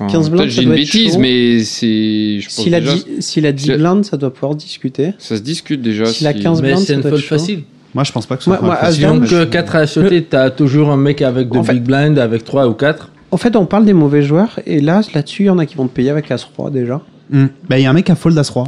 Enfin, 0.00 0.06
15 0.08 0.30
blindes, 0.30 0.42
Peut-être 0.42 0.50
ça 0.50 0.56
j'ai 0.56 0.62
une 0.62 0.68
doit 0.70 0.78
être 0.78 0.84
bêtise, 0.84 1.12
chaud. 1.14 1.18
mais 1.20 1.64
c'est. 1.64 2.40
Je 2.40 2.44
pense 2.46 2.64
S'il 2.64 2.74
a 2.74 2.80
déjà, 2.80 2.94
10 2.94 3.04
s'il 3.20 3.46
a 3.46 3.52
10 3.52 3.62
Si- 3.64 3.72
blindes, 3.72 4.04
ça 4.04 4.16
doit 4.16 4.32
pouvoir 4.32 4.54
discuter. 4.56 5.12
Ça 5.18 5.36
se 5.36 5.40
discute 5.42 5.82
déjà. 5.82 6.04
S'il 6.06 6.26
a 6.26 6.32
si- 6.32 6.40
15 6.40 6.62
Mais 6.62 6.68
blindes, 6.70 6.80
c'est 6.80 6.86
ça 6.88 6.92
une 6.94 7.00
doit 7.00 7.10
être 7.12 7.16
fold 7.18 7.24
chaud. 7.24 7.38
facile. 7.38 7.62
Moi, 7.94 8.04
je 8.04 8.12
pense 8.12 8.26
pas 8.26 8.36
que 8.36 8.42
ce 8.42 8.50
soit 8.50 8.60
Moi- 8.60 8.78
moi, 8.80 9.10
Donc, 9.10 9.24
je- 9.24 9.44
4 9.44 9.76
à 9.76 9.86
sauter, 9.86 10.22
t'as 10.24 10.50
toujours 10.50 10.90
un 10.90 10.96
mec 10.96 11.22
avec 11.22 11.48
de 11.48 11.58
En 11.58 11.64
fait- 11.64 11.74
big 11.74 11.84
blind, 11.84 12.18
avec 12.18 12.44
3 12.44 12.68
ou 12.68 12.74
4. 12.74 13.10
En 13.30 13.36
fait, 13.36 13.56
on 13.56 13.66
parle 13.66 13.84
des 13.84 13.92
mauvais 13.92 14.22
joueurs, 14.22 14.58
et 14.66 14.80
là, 14.80 15.00
là-dessus, 15.14 15.44
il 15.44 15.46
y 15.46 15.50
en 15.50 15.58
a 15.58 15.66
qui 15.66 15.74
vont 15.76 15.86
te 15.86 15.94
payer 15.94 16.10
avec 16.10 16.30
As-Roi 16.30 16.70
déjà. 16.70 17.00
Hmm. 17.30 17.46
Bah, 17.68 17.78
il 17.78 17.82
y 17.82 17.86
a 17.86 17.90
un 17.90 17.94
mec 17.94 18.08
à 18.10 18.14
fold 18.14 18.36
As-Roi. 18.38 18.64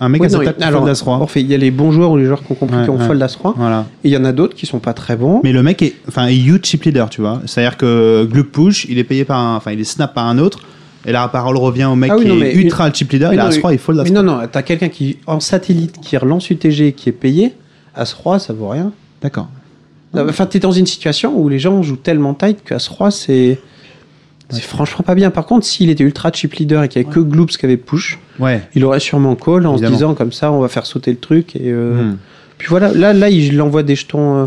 Un 0.00 0.08
mec 0.08 0.22
Oui, 0.22 0.28
à 0.28 0.30
non, 0.30 0.38
qui 0.40 0.62
alors, 0.62 0.80
fold 0.82 0.90
As-Roi. 0.92 1.14
en 1.16 1.26
fait, 1.26 1.40
il 1.40 1.46
y 1.50 1.54
a 1.54 1.58
les 1.58 1.70
bons 1.70 1.90
joueurs 1.92 2.12
ou 2.12 2.16
les 2.16 2.24
joueurs 2.24 2.42
qui 2.44 2.52
ont 2.52 2.54
compris 2.54 2.76
Ouais, 2.76 2.84
qui 2.84 2.90
ont 2.90 2.96
ouais. 2.98 3.06
fold 3.06 3.20
As-Roi, 3.22 3.54
Voilà. 3.56 3.84
et 4.04 4.08
il 4.08 4.12
y 4.12 4.16
en 4.16 4.24
a 4.24 4.32
d'autres 4.32 4.54
qui 4.54 4.64
sont 4.66 4.78
pas 4.78 4.92
très 4.94 5.16
bons. 5.16 5.40
Mais 5.42 5.52
le 5.52 5.62
mec 5.62 5.82
est, 5.82 5.94
enfin, 6.06 6.26
est 6.26 6.36
huge 6.36 6.60
chip 6.64 6.84
leader, 6.84 7.10
tu 7.10 7.20
vois. 7.20 7.40
C'est-à-dire 7.46 7.76
que 7.76 8.24
Glub 8.30 8.46
push, 8.46 8.86
il 8.88 8.98
est 8.98 9.04
payé 9.04 9.24
par 9.24 9.38
un, 9.38 9.56
enfin, 9.56 9.72
il 9.72 9.80
est 9.80 9.84
snap 9.84 10.14
par 10.14 10.26
un 10.26 10.38
autre. 10.38 10.60
Et 11.06 11.12
la 11.12 11.26
parole 11.28 11.56
revient 11.56 11.86
au 11.86 11.94
mec 11.96 12.10
Ah 12.12 12.16
oui, 12.16 12.22
qui 12.24 12.28
non, 12.28 12.36
est 12.36 12.40
mais 12.40 12.54
ultra 12.54 12.90
chip 12.92 13.10
leader. 13.12 13.32
Il 13.34 13.40
a 13.40 13.46
As-Roi, 13.46 13.72
il 13.72 13.78
fold 13.78 13.98
Mais 13.98 14.04
As-Roi. 14.10 14.22
non, 14.22 14.38
non, 14.40 14.46
t'as 14.50 14.62
quelqu'un 14.62 14.88
qui, 14.88 15.16
en 15.26 15.40
satellite, 15.40 15.96
qui 16.00 16.16
relance 16.16 16.48
UTG, 16.50 16.92
qui 16.92 17.08
est 17.08 17.12
payé, 17.12 17.52
As-Roi, 17.98 18.38
ça 18.38 18.52
vaut 18.52 18.68
rien. 18.68 18.92
D'accord. 19.22 19.48
Enfin, 20.14 20.46
t'es 20.46 20.58
dans 20.58 20.72
une 20.72 20.86
situation 20.86 21.36
où 21.38 21.48
les 21.48 21.58
gens 21.58 21.82
jouent 21.82 21.96
tellement 21.96 22.32
tight 22.34 22.62
que 22.64 22.74
As-Roi, 22.74 23.10
c'est. 23.10 23.58
C'est 24.50 24.62
franchement 24.62 25.04
pas 25.04 25.14
bien. 25.14 25.30
Par 25.30 25.44
contre, 25.44 25.66
s'il 25.66 25.90
était 25.90 26.04
ultra 26.04 26.32
chip 26.32 26.54
leader 26.54 26.82
et 26.82 26.88
qu'il 26.88 27.02
y 27.02 27.04
avait 27.04 27.12
que 27.14 27.20
Gloops 27.20 27.58
qui 27.58 27.66
avait 27.66 27.76
push, 27.76 28.18
Ouais. 28.38 28.62
il 28.74 28.82
aurait 28.86 28.98
sûrement 29.00 29.34
call 29.36 29.66
en 29.66 29.72
Évidemment. 29.74 29.76
se 29.76 29.92
disant 29.92 30.14
comme 30.14 30.32
ça, 30.32 30.50
on 30.52 30.60
va 30.60 30.68
faire 30.68 30.86
sauter 30.86 31.10
le 31.10 31.18
truc. 31.18 31.54
Et, 31.56 31.64
euh, 31.70 32.02
Hmm. 32.12 32.16
Puis 32.56 32.68
voilà, 32.68 32.90
là, 32.94 33.12
là 33.12 33.28
il 33.28 33.60
envoie 33.60 33.82
des 33.82 33.94
jetons 33.94 34.36
euh, 34.38 34.46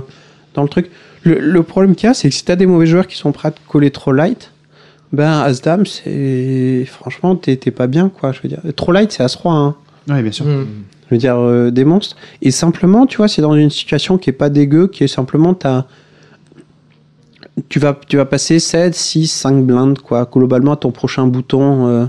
dans 0.55 0.63
le 0.63 0.69
truc. 0.69 0.89
Le, 1.21 1.37
le 1.39 1.61
problème 1.61 1.93
qu'il 1.93 2.07
y 2.07 2.09
a, 2.09 2.15
c'est 2.15 2.29
que 2.29 2.33
si 2.35 2.43
t'as 2.43 2.55
des 2.55 2.65
mauvais 2.65 2.87
joueurs 2.87 3.05
qui 3.05 3.15
sont 3.15 3.31
prêts 3.31 3.49
à 3.49 3.51
te 3.51 3.59
coller 3.67 3.91
trop 3.91 4.11
light, 4.11 4.49
ben 5.13 5.39
As-Dame, 5.41 5.85
c'est. 5.85 6.83
Franchement, 6.89 7.35
t'es 7.35 7.55
pas 7.57 7.85
bien, 7.85 8.09
quoi. 8.09 8.31
Je 8.31 8.39
veux 8.41 8.49
dire, 8.49 8.59
trop 8.75 8.91
light, 8.91 9.11
c'est 9.11 9.21
As-Roi, 9.21 9.53
hein. 9.53 9.75
Ouais, 10.09 10.23
bien 10.23 10.31
sûr. 10.31 10.45
Hmm. 10.47 10.65
Je 11.11 11.15
veux 11.15 11.19
dire, 11.19 11.35
euh, 11.37 11.71
des 11.71 11.83
monstres. 11.83 12.15
Et 12.41 12.51
simplement, 12.51 13.05
tu 13.05 13.17
vois, 13.17 13.27
c'est 13.27 13.41
dans 13.41 13.53
une 13.53 13.69
situation 13.69 14.17
qui 14.17 14.29
est 14.29 14.33
pas 14.33 14.49
dégueu, 14.49 14.87
qui 14.87 15.03
est 15.03 15.07
simplement, 15.09 15.53
t'as. 15.53 15.83
Tu 17.67 17.79
vas, 17.79 17.99
tu 18.07 18.15
vas 18.15 18.23
passer 18.25 18.59
7, 18.59 18.95
6, 18.95 19.27
5 19.27 19.65
blindes, 19.65 19.99
quoi. 19.99 20.27
Globalement, 20.31 20.71
à 20.71 20.77
ton 20.77 20.91
prochain 20.91 21.27
bouton. 21.27 21.87
euh, 21.87 22.05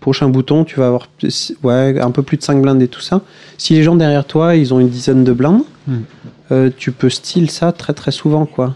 Prochain 0.00 0.28
bouton, 0.28 0.64
tu 0.64 0.80
vas 0.80 0.88
avoir 0.88 1.08
ouais, 1.62 1.98
un 2.00 2.10
peu 2.10 2.22
plus 2.22 2.36
de 2.36 2.42
5 2.42 2.60
blindes 2.60 2.82
et 2.82 2.88
tout 2.88 3.00
ça. 3.00 3.20
Si 3.56 3.72
les 3.74 3.84
gens 3.84 3.94
derrière 3.94 4.24
toi, 4.26 4.56
ils 4.56 4.74
ont 4.74 4.80
une 4.80 4.88
dizaine 4.88 5.24
de 5.24 5.32
blindes, 5.32 5.62
Hmm. 5.86 6.00
euh, 6.52 6.70
tu 6.76 6.92
peux 6.92 7.08
style 7.10 7.50
ça 7.50 7.72
très 7.72 7.92
très 7.92 8.10
souvent, 8.12 8.46
quoi. 8.46 8.74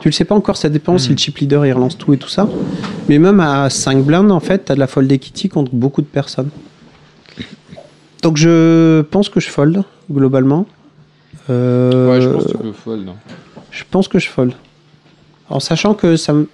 Tu 0.00 0.08
le 0.08 0.12
sais 0.12 0.24
pas 0.24 0.34
encore, 0.34 0.56
ça 0.56 0.68
dépend 0.68 0.96
si 0.98 1.10
le 1.10 1.16
chip 1.16 1.38
leader 1.38 1.64
il 1.66 1.72
relance 1.72 1.96
tout 1.98 2.12
et 2.12 2.16
tout 2.18 2.28
ça. 2.28 2.48
Mais 3.08 3.18
même 3.20 3.38
à 3.40 3.68
5 3.70 4.02
blindes, 4.04 4.32
en 4.32 4.40
fait, 4.40 4.64
t'as 4.64 4.74
de 4.74 4.80
la 4.80 4.86
fold 4.88 5.10
equity 5.12 5.48
contre 5.48 5.72
beaucoup 5.74 6.02
de 6.02 6.06
personnes. 6.06 6.48
Donc 8.24 8.36
je 8.36 9.02
pense 9.02 9.28
que 9.28 9.38
je 9.38 9.48
fold, 9.48 9.82
globalement. 10.10 10.66
Euh, 11.50 12.10
Ouais, 12.10 12.20
je 12.20 12.28
pense 12.28 12.44
que 12.44 12.50
tu 12.52 12.56
peux 12.58 12.72
fold. 12.72 13.08
hein. 13.08 13.14
je 13.70 13.84
pense 13.90 14.08
que 14.08 14.18
je 14.18 14.28
fold. 14.28 14.52
En 15.48 15.60
sachant 15.60 15.94
que 15.94 16.16
ça 16.16 16.32
me... 16.32 16.48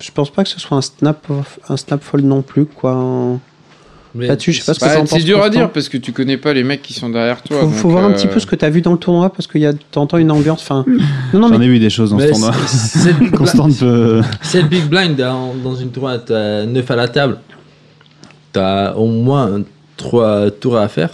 Je 0.00 0.10
pense 0.10 0.30
pas 0.30 0.42
que 0.42 0.48
ce 0.48 0.58
soit 0.58 0.76
un 0.76 0.82
snap, 0.82 1.26
un 1.68 1.76
snap 1.76 2.02
fold 2.02 2.24
non 2.24 2.42
plus, 2.42 2.64
quoi. 2.66 2.94
en- 2.94 3.40
Là-dessus, 4.16 4.52
je 4.52 4.60
sais 4.60 4.66
pas 4.66 4.74
ce 4.74 4.80
que 4.80 4.84
Bah, 4.86 5.06
c'est 5.06 5.18
dur 5.22 5.36
à 5.38 5.42
Constant. 5.42 5.56
dire 5.60 5.70
parce 5.70 5.88
que 5.88 5.96
tu 5.96 6.10
connais 6.12 6.36
pas 6.36 6.52
les 6.52 6.64
mecs 6.64 6.82
qui 6.82 6.94
sont 6.94 7.10
derrière 7.10 7.42
toi. 7.44 7.58
Faut, 7.60 7.66
donc, 7.66 7.74
faut 7.74 7.90
voir 7.90 8.04
un 8.06 8.10
petit 8.12 8.26
euh, 8.26 8.30
peu 8.32 8.40
ce 8.40 8.46
que 8.46 8.56
tu 8.56 8.64
as 8.64 8.70
vu 8.70 8.80
dans 8.82 8.90
le 8.90 8.98
tournoi, 8.98 9.30
parce 9.32 9.46
qu'il 9.46 9.60
y 9.60 9.66
a 9.66 9.72
de 9.72 9.78
temps 9.92 10.02
en 10.02 10.06
temps 10.08 10.18
une 10.18 10.32
ambiance. 10.32 10.62
Enfin, 10.62 10.84
non, 11.32 11.38
non, 11.38 11.48
J'en 11.48 11.58
mais 11.60 11.66
ai 11.66 11.68
vu 11.68 11.78
des 11.78 11.90
choses 11.90 12.10
dans 12.10 12.18
ce 12.18 12.24
Mais 12.24 12.30
tournoi. 12.32 12.52
c'est- 12.66 12.98
c'est 12.98 13.12
le 13.12 13.18
big 13.20 13.30
Constant 13.36 13.66
blind- 13.68 13.78
peut. 13.78 14.20
C'est 14.42 14.62
le 14.62 14.68
big 14.68 14.86
blind 14.88 15.14
dans, 15.14 15.54
dans 15.54 15.76
une 15.76 15.92
tournoi, 15.92 16.18
t'as 16.18 16.64
9 16.66 16.90
à 16.90 16.96
la 16.96 17.06
table. 17.06 17.38
T'as 18.52 18.94
au 18.94 19.06
moins 19.06 19.62
3 20.00 20.50
tours 20.50 20.76
à 20.78 20.88
faire. 20.88 21.10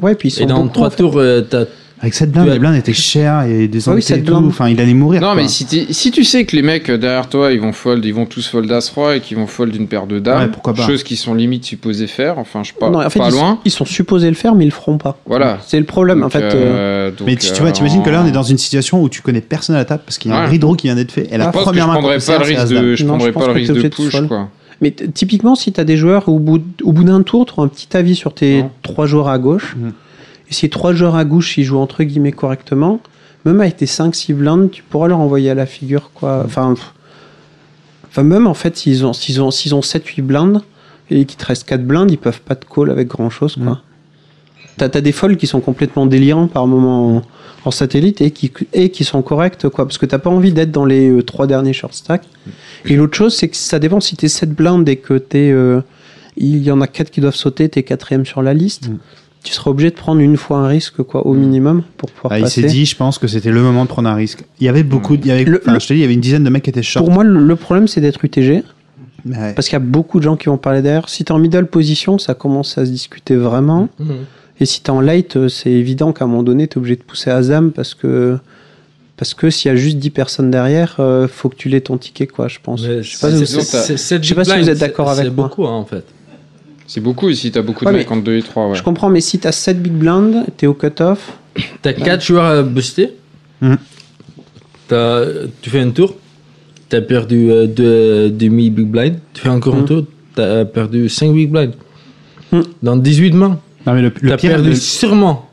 ouais, 0.00 0.14
puis 0.14 0.28
ils 0.28 0.32
sont 0.32 0.42
Et 0.42 0.46
dans 0.46 0.62
beaucoup, 0.62 0.74
3 0.74 0.86
en 0.86 0.90
fait. 0.90 0.96
tours, 0.96 1.16
euh, 1.18 1.40
t'as 1.42 1.64
Avec 2.00 2.14
cette 2.14 2.30
blinde, 2.30 2.44
Tu 2.44 2.50
as- 2.50 2.54
les 2.54 2.60
blindes 2.60 2.76
étaient 2.76 2.92
chères 2.92 3.42
et 3.42 3.66
des 3.66 3.88
Ah 3.88 3.92
oui, 3.92 4.02
cette 4.02 4.18
et 4.18 4.22
tout. 4.22 4.30
blinde. 4.30 4.46
Enfin, 4.46 4.68
il 4.68 4.80
allait 4.80 4.94
mourir. 4.94 5.20
Non, 5.20 5.32
quoi. 5.32 5.42
mais 5.42 5.48
si, 5.48 5.64
t'es- 5.66 5.88
si 5.90 6.12
tu 6.12 6.22
sais 6.22 6.44
que 6.44 6.54
les 6.54 6.62
mecs 6.62 6.88
euh, 6.90 6.96
derrière 6.96 7.28
toi, 7.28 7.50
ils 7.52 7.60
vont 7.60 7.72
fold, 7.72 8.04
ils 8.04 8.14
vont 8.14 8.24
tous 8.24 8.46
fold 8.46 8.70
As-Roi 8.70 9.16
et 9.16 9.20
qu'ils 9.20 9.36
vont 9.36 9.48
fold 9.48 9.74
une 9.74 9.88
paire 9.88 10.06
de 10.06 10.20
dames, 10.20 10.42
Ouais, 10.42 10.46
pourquoi 10.46 10.74
pas. 10.74 10.86
chose 10.86 11.02
qu'ils 11.02 11.16
sont 11.16 11.34
limite 11.34 11.64
supposés 11.64 12.06
faire, 12.06 12.38
enfin, 12.38 12.62
je 12.62 12.68
sais 12.68 12.74
pas, 12.78 12.88
Non, 12.88 13.04
en 13.04 13.10
fait, 13.10 13.18
pas 13.18 13.30
ils, 13.30 13.32
loin. 13.32 13.58
ils 13.64 13.72
sont 13.72 13.84
supposés 13.84 14.28
le 14.28 14.36
faire, 14.36 14.54
mais 14.54 14.62
ils 14.64 14.68
le 14.68 14.72
feront 14.72 14.96
pas. 14.96 15.18
Voilà. 15.26 15.58
C'est 15.66 15.80
le 15.80 15.86
problème, 15.86 16.18
en 16.20 16.26
Donc, 16.26 16.32
fait. 16.34 16.42
euh, 16.44 16.52
euh, 16.54 17.10
donc, 17.10 17.26
Mais 17.26 17.34
tu, 17.34 17.48
tu 17.48 17.52
euh, 17.52 17.62
vois, 17.64 17.72
t'imagines 17.72 18.04
que 18.04 18.10
là, 18.10 18.22
on 18.24 18.28
est 18.28 18.30
dans 18.30 18.44
une 18.44 18.58
situation 18.58 19.02
où 19.02 19.08
tu 19.08 19.20
connais 19.20 19.40
personne 19.40 19.74
à 19.74 19.78
la 19.80 19.84
table 19.84 20.02
parce 20.06 20.18
qu'il 20.18 20.30
y 20.30 20.34
a 20.34 20.38
un 20.38 20.48
Ouais. 20.48 20.76
qui 20.76 20.86
vient 20.86 20.94
d'être 20.94 21.10
fait. 21.10 21.26
Et 21.32 21.36
la 21.36 21.46
Je 21.46 21.50
pense 21.50 21.62
que 21.62 21.64
première 21.64 21.82
je 21.86 21.88
main 21.88 21.94
prendrais 21.94 22.18
pas 22.20 22.38
le 22.38 22.44
risque 22.44 22.68
de, 22.68 22.94
je 22.94 23.02
Non, 23.02 23.08
prendrais 23.08 23.26
je 23.26 23.32
pense 23.32 23.42
pas 23.42 23.48
le 23.48 23.54
que 23.54 23.58
risque 23.58 23.72
de 23.72 23.78
obligé 23.80 23.88
de 23.88 23.94
push, 23.96 24.10
fold. 24.12 24.28
quoi. 24.28 24.48
Mais 24.80 24.92
typiquement, 24.92 25.54
si 25.56 25.72
tu 25.72 25.80
as 25.80 25.84
des 25.84 25.96
joueurs 25.96 26.28
au 26.28 26.38
bout, 26.38 26.62
au 26.84 26.92
bout 26.92 27.04
d'un 27.04 27.22
tour, 27.22 27.46
tu 27.46 27.60
as 27.60 27.62
un 27.62 27.68
petit 27.68 27.96
avis 27.96 28.14
sur 28.14 28.32
tes 28.34 28.62
Non. 28.62 28.70
trois 28.82 29.06
joueurs 29.06 29.28
à 29.28 29.38
gauche. 29.38 29.74
Mhm. 29.76 29.92
Et 30.50 30.54
si 30.54 30.70
trois 30.70 30.92
joueurs 30.92 31.16
à 31.16 31.24
gauche, 31.24 31.58
ils 31.58 31.64
jouent 31.64 31.78
entre 31.78 32.02
guillemets 32.04 32.32
correctement, 32.32 33.00
même 33.44 33.60
avec 33.60 33.76
tes 33.76 33.86
5-6 33.86 34.34
blindes, 34.34 34.70
tu 34.70 34.82
pourras 34.82 35.08
leur 35.08 35.18
envoyer 35.18 35.50
à 35.50 35.54
la 35.54 35.66
figure. 35.66 36.10
quoi. 36.14 36.42
Enfin, 36.44 36.74
pff. 36.74 36.92
enfin 38.08 38.22
même 38.22 38.46
en 38.46 38.54
fait, 38.54 38.76
s'ils 38.76 39.04
ont, 39.04 39.12
s'ils 39.12 39.42
ont, 39.42 39.50
s'ils 39.50 39.74
ont 39.74 39.80
7-8 39.82 40.22
blindes 40.22 40.62
et 41.10 41.24
qu'il 41.24 41.36
te 41.38 41.44
reste 41.46 41.64
4 41.68 41.84
blindes, 41.84 42.10
ils 42.10 42.18
peuvent 42.18 42.40
pas 42.40 42.54
te 42.54 42.64
call 42.72 42.90
avec 42.90 43.08
grand 43.08 43.30
chose. 43.30 43.54
quoi. 43.56 43.64
Mhm. 43.64 43.78
T'as 44.78 44.86
as 44.86 45.00
des 45.00 45.12
folds 45.12 45.36
qui 45.36 45.46
sont 45.46 45.60
complètement 45.60 46.06
délirants 46.06 46.46
par 46.46 46.66
moment 46.66 47.16
en, 47.16 47.22
en 47.64 47.70
satellite 47.70 48.20
et 48.20 48.30
qui, 48.30 48.52
et 48.72 48.90
qui 48.90 49.04
sont 49.04 49.20
corrects, 49.22 49.68
quoi, 49.68 49.84
parce 49.86 49.98
que 49.98 50.06
t'as 50.06 50.18
pas 50.18 50.30
envie 50.30 50.52
d'être 50.52 50.70
dans 50.70 50.84
les 50.86 51.10
euh, 51.10 51.22
trois 51.22 51.46
derniers 51.46 51.72
short 51.74 51.92
stacks. 51.92 52.24
Et 52.86 52.96
l'autre 52.96 53.16
chose, 53.16 53.34
c'est 53.36 53.48
que 53.48 53.56
ça 53.56 53.78
dépend 53.78 54.00
si 54.00 54.16
t'es 54.16 54.28
7 54.28 54.50
blindes 54.54 54.88
et 54.88 54.96
que 54.96 55.14
t'es, 55.18 55.50
euh, 55.50 55.80
il 56.36 56.62
y 56.62 56.70
en 56.70 56.80
a 56.80 56.86
4 56.86 57.10
qui 57.10 57.20
doivent 57.20 57.34
sauter, 57.34 57.68
t'es 57.68 57.82
quatrième 57.82 58.24
sur 58.24 58.40
la 58.42 58.54
liste. 58.54 58.88
Mm. 58.88 58.98
Tu 59.44 59.52
seras 59.52 59.70
obligé 59.70 59.90
de 59.90 59.94
prendre 59.94 60.20
une 60.20 60.36
fois 60.36 60.58
un 60.58 60.66
risque, 60.66 61.02
quoi, 61.02 61.26
au 61.26 61.32
minimum, 61.32 61.82
pour 61.96 62.10
pouvoir 62.10 62.32
Ah, 62.32 62.38
il 62.40 62.48
s'est 62.48 62.62
passer. 62.62 62.74
dit, 62.74 62.84
je 62.86 62.96
pense 62.96 63.18
que 63.18 63.28
c'était 63.28 63.50
le 63.52 63.62
moment 63.62 63.84
de 63.84 63.88
prendre 63.88 64.08
un 64.08 64.14
risque. 64.14 64.44
Il 64.60 64.64
y 64.64 64.68
avait 64.68 64.82
beaucoup, 64.82 65.16
de- 65.16 65.22
il 65.22 65.28
y 65.28 65.30
avait, 65.30 65.44
Le- 65.44 65.62
le- 65.64 65.78
je 65.80 65.86
te 65.86 65.92
dis, 65.92 66.00
il 66.00 66.02
y 66.02 66.04
avait 66.04 66.14
une 66.14 66.20
dizaine 66.20 66.42
de 66.44 66.50
mecs 66.50 66.64
qui 66.64 66.70
étaient 66.70 66.82
short. 66.82 67.04
Pour 67.04 67.14
moi, 67.14 67.22
le, 67.24 67.40
le 67.44 67.56
problème, 67.56 67.86
c'est 67.88 68.00
d'être 68.00 68.24
UTG, 68.24 68.62
Ouais. 69.26 69.52
parce 69.54 69.68
qu'il 69.68 69.74
y 69.74 69.76
a 69.76 69.84
beaucoup 69.84 70.18
de 70.18 70.24
gens 70.24 70.36
qui 70.36 70.46
vont 70.46 70.58
parler 70.58 70.80
derrière. 70.82 71.08
Si 71.08 71.24
t'es 71.24 71.32
en 71.32 71.38
middle 71.38 71.66
position, 71.66 72.18
ça 72.18 72.34
commence 72.34 72.78
à 72.78 72.84
se 72.86 72.90
discuter 72.90 73.36
vraiment. 73.36 73.88
Et 74.60 74.66
si 74.66 74.82
t'es 74.82 74.90
en 74.90 75.00
late, 75.00 75.36
euh, 75.36 75.48
c'est 75.48 75.70
évident 75.70 76.12
qu'à 76.12 76.24
un 76.24 76.28
moment 76.28 76.42
donné, 76.42 76.66
t'es 76.66 76.78
obligé 76.78 76.96
de 76.96 77.02
pousser 77.02 77.30
Azam 77.30 77.70
parce 77.72 77.94
que 77.94 78.38
parce 79.16 79.34
que 79.34 79.50
s'il 79.50 79.68
y 79.68 79.72
a 79.72 79.76
juste 79.76 79.96
10 79.98 80.10
personnes 80.10 80.50
derrière, 80.50 80.96
euh, 81.00 81.26
faut 81.26 81.48
que 81.48 81.56
tu 81.56 81.68
l'aies 81.68 81.80
ton 81.80 81.96
ticket, 81.98 82.28
quoi, 82.28 82.46
je 82.46 82.58
pense. 82.62 82.82
Mais 82.82 83.02
Je 83.02 83.16
sais 83.16 83.18
pas, 83.26 83.30
c'est- 83.32 83.46
si 83.46 83.52
c'est- 83.52 83.58
vous- 83.58 83.96
c'est- 83.96 84.22
je 84.22 84.28
sais 84.28 84.34
pas 84.36 84.44
si 84.44 84.50
vous 84.50 84.56
blinds, 84.58 84.68
êtes 84.68 84.78
d'accord 84.78 85.06
c'est- 85.08 85.20
avec 85.20 85.32
C'est 85.32 85.36
moi. 85.36 85.48
beaucoup, 85.48 85.66
hein, 85.66 85.72
en 85.72 85.84
fait. 85.84 86.04
C'est 86.86 87.00
beaucoup 87.00 87.28
ici, 87.28 87.50
t'as 87.50 87.62
beaucoup 87.62 87.84
Ouais, 87.84 87.90
de 87.92 87.96
mecs 87.98 88.10
entre 88.12 88.22
2 88.22 88.36
et 88.36 88.42
3, 88.42 88.68
ouais. 88.68 88.76
Je 88.76 88.82
comprends, 88.84 89.10
mais 89.10 89.20
si 89.20 89.38
t'as 89.40 89.50
7 89.52 89.82
big 89.82 89.92
blinds, 89.92 90.44
t'es 90.56 90.66
au 90.68 90.74
cut-off. 90.74 91.36
T'as 91.82 91.92
4 91.94 92.24
joueurs 92.24 92.44
à 92.44 92.62
booster. 92.62 93.12
Mhm. 93.60 93.76
T'as- 94.86 95.24
Tu 95.62 95.70
fais 95.70 95.80
un 95.80 95.90
tour. 95.90 96.14
T'as 96.88 97.00
perdu 97.02 97.50
euh, 97.50 97.66
deux 97.66 98.30
demi 98.30 98.70
big 98.70 98.86
blind. 98.86 99.16
Tu 99.34 99.42
fais 99.42 99.48
encore 99.50 99.74
un 99.74 99.80
Mhm. 99.80 99.84
tour. 99.86 100.04
T'as 100.34 100.64
perdu 100.64 101.08
5 101.08 101.34
big 101.34 101.50
blind. 101.50 101.72
Mhm. 102.52 102.62
Dans 102.82 102.96
18 102.96 103.32
mains. 103.34 103.58
Non, 103.88 103.94
mais 103.94 104.02
le, 104.02 104.10
pire, 104.10 104.36
perdu 104.36 104.68
le- 104.70 104.74
sûrement 104.74 105.47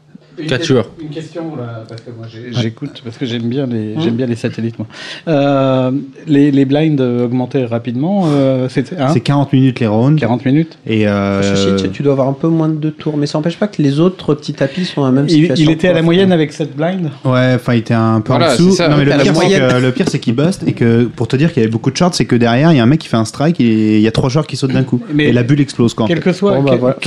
4 0.48 0.64
joueurs. 0.66 0.90
Une 1.02 1.10
question 1.10 1.56
là, 1.56 1.84
parce 1.88 2.02
que 2.02 2.12
moi 2.16 2.28
j'écoute 2.30 3.02
parce 3.04 3.18
que 3.18 3.26
j'aime 3.26 3.48
bien 3.48 3.66
les 3.66 3.96
j'aime 4.00 4.16
bien 4.16 4.26
les 4.26 4.36
satellites 4.36 4.78
moi. 4.78 4.88
Euh, 5.28 5.92
les, 6.28 6.52
les 6.52 6.66
blinds 6.66 7.00
augmentaient 7.00 7.66
rapidement, 7.66 8.26
euh, 8.28 8.68
hein, 8.98 9.08
c'est 9.14 9.20
40 9.22 9.54
minutes 9.54 9.80
les 9.80 9.88
rounds. 9.88 10.20
40 10.20 10.46
minutes. 10.46 10.78
Et 10.86 11.08
euh, 11.08 11.42
Ceci, 11.56 11.84
tu, 11.84 11.90
tu 11.90 12.04
dois 12.04 12.14
avoir 12.14 12.28
un 12.28 12.34
peu 12.34 12.48
moins 12.48 12.70
de 12.70 12.76
deux 12.76 12.92
tours, 12.92 13.18
mais 13.18 13.26
ça 13.26 13.38
n'empêche 13.38 13.58
pas 13.58 13.68
que 13.68 13.82
les 13.82 14.00
autres 14.00 14.34
petits 14.36 14.54
tapis 14.54 14.86
sont 14.86 15.02
dans 15.02 15.08
la 15.08 15.14
même 15.14 15.30
situation. 15.30 15.66
il 15.66 15.72
était 15.72 15.88
à 15.90 15.94
la 15.94 16.02
moyenne 16.02 16.32
avec 16.32 16.54
cette 16.54 16.76
blind. 16.76 17.10
Ouais, 17.24 17.54
enfin, 17.56 17.74
il 17.74 17.80
était 17.80 17.94
un 17.94 18.22
peu 18.22 18.34
Voilà, 18.34 18.50
en 18.50 18.52
dessous. 18.52 18.76
Non, 18.82 18.98
mais 18.98 19.06
le 19.06 19.12
pire, 19.12 19.34
que, 19.34 19.82
le 19.82 19.92
pire, 19.92 20.10
c'est 20.10 20.20
qu'il 20.20 20.36
bust 20.36 20.64
et 20.68 20.74
que 20.74 21.06
pour 21.06 21.28
te 21.28 21.36
dire 21.36 21.52
qu'il 21.54 21.62
y 21.62 21.64
avait 21.64 21.72
beaucoup 21.72 21.92
de 21.92 21.98
shorts, 21.98 22.14
c'est 22.16 22.26
que 22.26 22.36
derrière, 22.36 22.72
il 22.72 22.78
y 22.78 22.80
a 22.80 22.84
un 22.84 22.88
mec 22.88 23.00
qui 23.00 23.08
fait 23.08 23.18
un 23.18 23.26
strike 23.26 23.60
et 23.60 23.98
il 23.98 24.02
y 24.02 24.08
a 24.08 24.12
trois 24.12 24.30
joueurs 24.30 24.48
qui 24.48 24.58
sautent 24.58 24.72
d'un 24.74 24.84
coup. 24.84 25.02
Mais- 25.14 25.26
et 25.26 25.32
la 25.32 25.44
bulle 25.44 25.62
explose 25.62 25.94
quoi. 25.94 26.06
en 26.06 26.08
Quelle 26.08 26.20
que 26.20 26.34
soit, 26.34 26.56
Bon, 26.56 26.64
bah, 26.64 26.76
voilà. 26.80 26.98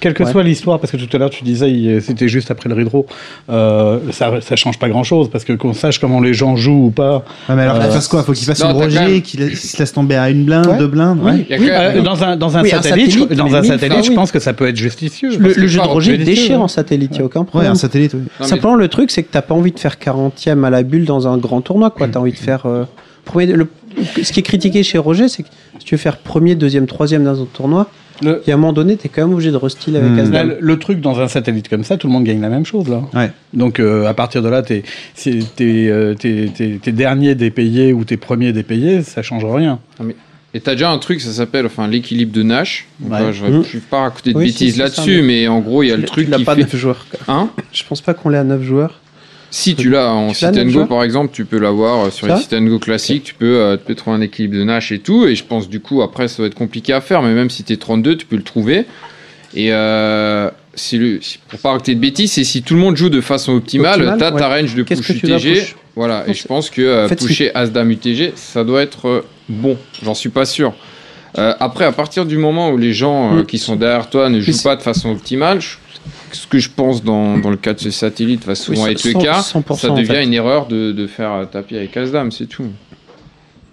quelle 0.00 0.14
que 0.14 0.24
soit, 0.24 0.42
l'histoire, 0.42 0.80
parce 0.80 0.92
que 0.92 0.96
tout 0.96 1.08
à 1.14 1.18
l'heure 1.18 1.30
tu 1.30 1.44
disais 1.44 2.00
c'était 2.00 2.28
juste 2.28 2.50
après 2.60 2.68
le 2.68 2.74
redraw, 2.74 3.06
euh, 3.48 3.98
ça, 4.12 4.30
ça 4.40 4.56
change 4.56 4.78
pas 4.78 4.88
grand 4.88 5.02
chose 5.02 5.30
parce 5.30 5.44
que 5.44 5.52
qu'on 5.54 5.72
sache 5.72 5.98
comment 5.98 6.20
les 6.20 6.34
gens 6.34 6.56
jouent 6.56 6.86
ou 6.86 6.90
pas. 6.90 7.24
Ouais, 7.48 7.54
mais 7.56 7.62
alors 7.62 7.76
Euh, 7.76 7.80
qu'il 7.80 7.90
fasse 7.90 8.08
quoi? 8.08 8.22
Faut 8.22 8.32
qu'il 8.32 8.44
fasse 8.46 8.60
non, 8.60 8.66
une 8.66 8.72
t'as 8.72 8.78
quand 8.78 8.84
Roger, 8.84 9.00
même- 9.12 9.22
qu'il 9.22 9.56
se 9.56 9.78
laisse 9.78 9.92
tomber 9.92 10.16
à 10.16 10.30
une 10.30 10.44
blinde, 10.44 10.66
Ouais. 10.66 10.78
deux 10.78 10.86
blindes? 10.86 11.22
Ouais. 11.22 11.46
Il 11.48 11.50
y 11.50 11.54
a 11.54 11.56
quand 11.58 11.64
même- 11.64 11.98
Euh, 11.98 12.02
dans 12.02 12.22
un, 12.22 12.36
dans 12.36 12.56
un 12.56 12.62
Oui, 12.62 12.72
un 12.72 12.82
satellite, 12.82 13.06
je- 13.12 13.18
satellite, 13.20 13.38
dans 13.38 13.44
mais 13.48 13.54
un 13.54 13.60
mille 13.62 13.70
satellite, 13.70 13.92
fois, 13.94 14.02
je 14.02 14.10
oui. 14.10 14.14
pense 14.16 14.32
que 14.32 14.38
ça 14.38 14.52
peut 14.52 14.68
être 14.68 14.76
justicieux. 14.76 15.30
Le, 15.38 15.52
le 15.54 15.66
jeu 15.66 15.80
de 15.80 15.86
Roger 15.86 16.18
déchire 16.18 16.60
en 16.60 16.68
satellite, 16.68 17.10
il 17.12 17.16
n'y 17.18 17.22
a 17.22 17.24
aucun 17.26 17.40
Ouais, 17.40 17.46
problème. 17.46 17.72
un 17.72 17.76
satellite, 17.76 18.12
oui. 18.14 18.20
Non, 18.20 18.26
mais- 18.40 18.46
Simplement, 18.46 18.74
le 18.76 18.88
truc, 18.88 19.10
c'est 19.10 19.22
que 19.22 19.30
t'as 19.32 19.42
pas 19.42 19.54
envie 19.54 19.72
de 19.72 19.78
faire 19.78 19.98
40ème 19.98 20.64
à 20.64 20.70
la 20.70 20.82
bulle 20.82 21.06
dans 21.06 21.26
un 21.28 21.38
grand 21.38 21.60
tournoi, 21.62 21.90
quoi. 21.90 22.08
T'as 22.08 22.20
envie 22.20 22.32
de 22.32 22.36
faire. 22.36 22.66
euh, 22.66 22.84
premier, 23.24 23.46
le- 23.46 23.68
ce 24.22 24.32
qui 24.32 24.40
est 24.40 24.42
critiqué 24.42 24.82
chez 24.82 24.98
Roger, 24.98 25.28
c'est 25.28 25.42
que 25.44 25.48
si 25.78 25.84
tu 25.84 25.94
veux 25.94 26.00
faire 26.00 26.16
premier, 26.18 26.54
deuxième, 26.54 26.86
troisième 26.86 27.24
dans 27.24 27.40
un 27.40 27.46
tournoi, 27.52 27.86
Le- 28.22 28.42
il 28.46 28.48
y 28.48 28.52
a 28.52 28.54
un 28.54 28.58
moment 28.58 28.72
donné, 28.72 28.96
t'es 28.96 29.08
quand 29.08 29.22
même 29.22 29.32
obligé 29.32 29.50
de 29.50 29.56
restyle 29.56 29.96
avec. 29.96 30.10
Là, 30.16 30.22
Asdam. 30.22 30.48
le, 30.48 30.56
le 30.60 30.78
truc 30.78 31.00
dans 31.00 31.20
un 31.20 31.28
satellite 31.28 31.68
comme 31.68 31.84
ça, 31.84 31.96
tout 31.96 32.06
le 32.06 32.12
monde 32.12 32.24
gagne 32.24 32.40
la 32.40 32.48
même 32.50 32.66
chose 32.66 32.88
là. 32.88 33.02
Ouais. 33.14 33.30
Donc 33.54 33.80
euh, 33.80 34.06
à 34.06 34.14
partir 34.14 34.42
de 34.42 34.48
là, 34.48 34.62
t'es 34.62 34.82
euh, 35.60 36.14
t'es- 36.14 36.50
t'es- 36.54 36.78
t'es 36.82 36.92
dernier 36.92 37.34
des 37.34 37.50
payés 37.50 37.92
ou 37.92 38.04
t'es 38.04 38.16
premier 38.16 38.52
des 38.52 38.62
payés, 38.62 39.02
ça 39.02 39.22
change 39.22 39.44
rien. 39.44 39.78
Et 40.52 40.60
t'as 40.60 40.72
déjà 40.72 40.90
un 40.90 40.98
truc, 40.98 41.20
ça 41.20 41.30
s'appelle 41.30 41.66
enfin 41.66 41.86
l'équilibre 41.86 42.32
de 42.32 42.42
Nash. 42.42 42.86
Donc, 42.98 43.12
Ouais. 43.12 43.20
là, 43.20 43.32
je 43.32 43.44
Mhm. 43.44 43.62
je 43.64 43.72
vais 43.78 43.82
pas 43.88 44.00
raconter 44.00 44.32
de 44.32 44.38
Oui, 44.38 44.50
si, 44.50 44.64
bêtises 44.64 44.78
là-dessus, 44.78 45.22
mais 45.22 45.46
en 45.46 45.60
gros, 45.60 45.82
il 45.84 45.88
y 45.90 45.92
a 45.92 45.96
le 45.96 46.02
truc 46.04 46.28
l'as 46.28 46.38
qui 46.38 46.44
pas 46.44 46.56
fait. 46.56 46.62
9 46.62 46.74
joueurs. 46.76 47.06
quoi. 47.08 47.20
Hein? 47.34 47.50
Je 47.72 47.84
pense 47.88 48.00
pas 48.00 48.14
qu'on 48.14 48.30
l'ait 48.30 48.38
à 48.38 48.44
9 48.44 48.62
joueurs. 48.62 49.00
Si 49.50 49.74
tu 49.74 49.90
l'as 49.90 50.10
en 50.12 50.32
sit 50.32 50.46
and 50.46 50.66
go 50.66 50.86
par 50.86 51.02
exemple, 51.02 51.30
tu 51.32 51.44
peux 51.44 51.58
l'avoir 51.58 52.06
euh, 52.06 52.10
sur 52.10 52.26
les 52.26 52.36
sit 52.40 52.52
and 52.54 52.62
go 52.62 52.78
classiques, 52.78 53.24
tu 53.24 53.34
peux, 53.34 53.56
euh, 53.60 53.76
tu 53.76 53.84
peux 53.84 53.94
trouver 53.94 54.16
un 54.16 54.20
équilibre 54.20 54.54
de 54.56 54.62
Nash 54.64 54.92
et 54.92 54.98
tout. 55.00 55.26
Et 55.26 55.34
je 55.34 55.44
pense 55.44 55.68
du 55.68 55.80
coup 55.80 56.02
après 56.02 56.28
ça 56.28 56.42
va 56.42 56.46
être 56.48 56.54
compliqué 56.54 56.92
à 56.92 57.00
faire, 57.00 57.22
mais 57.22 57.32
même 57.34 57.50
si 57.50 57.64
t'es 57.64 57.76
32, 57.76 58.16
tu 58.16 58.26
peux 58.26 58.36
le 58.36 58.42
trouver. 58.44 58.84
Et 59.54 59.72
euh, 59.72 60.48
si 60.74 60.96
le, 60.98 61.18
pour 61.48 61.58
pas 61.58 61.70
raconter 61.72 61.96
de 61.96 62.00
bêtises, 62.00 62.32
c'est 62.32 62.44
si 62.44 62.62
tout 62.62 62.74
le 62.74 62.80
monde 62.80 62.96
joue 62.96 63.08
de 63.08 63.20
façon 63.20 63.52
optimale, 63.54 64.00
Optimale, 64.02 64.18
t'as 64.18 64.30
ta 64.32 64.48
range 64.48 64.74
de 64.76 64.84
push 64.84 65.08
UTG. 65.10 65.54
push 65.54 65.76
Voilà, 65.96 66.24
et 66.28 66.34
je 66.34 66.46
pense 66.46 66.70
que 66.70 66.80
euh, 66.82 67.08
pusher 67.08 67.50
As-Dame 67.56 67.90
UTG, 67.90 68.32
ça 68.36 68.62
doit 68.62 68.82
être 68.82 69.08
euh, 69.08 69.24
bon. 69.48 69.76
J'en 70.04 70.14
suis 70.14 70.28
pas 70.30 70.44
sûr. 70.46 70.72
Euh, 71.38 71.54
après, 71.58 71.84
à 71.84 71.92
partir 71.92 72.24
du 72.26 72.36
moment 72.38 72.70
où 72.70 72.76
les 72.78 72.92
gens 72.92 73.34
euh, 73.36 73.42
Mm. 73.42 73.46
qui 73.46 73.58
sont 73.58 73.74
derrière 73.76 74.08
toi 74.10 74.28
ne 74.30 74.40
jouent 74.40 74.62
pas 74.62 74.76
de 74.76 74.82
façon 74.82 75.10
optimale, 75.10 75.60
je- 75.60 75.76
ce 76.32 76.46
que 76.46 76.58
je 76.58 76.70
pense 76.70 77.02
dans, 77.04 77.38
dans 77.38 77.50
le 77.50 77.56
cas 77.56 77.72
de 77.74 77.80
ce 77.80 77.90
satellite 77.90 78.44
va 78.46 78.54
souvent 78.54 78.84
Oui, 78.84 78.92
être 78.92 79.04
le 79.04 79.12
100%, 79.12 79.22
cas, 79.22 79.40
100%, 79.40 79.76
ça 79.78 79.90
en 79.90 79.94
devient 79.96 80.06
fait. 80.06 80.24
une 80.24 80.34
erreur 80.34 80.66
de, 80.66 80.92
de 80.92 81.06
faire 81.06 81.46
tapis 81.50 81.76
avec 81.76 81.96
As-Dame, 81.96 82.30
c'est 82.32 82.46
tout. 82.46 82.64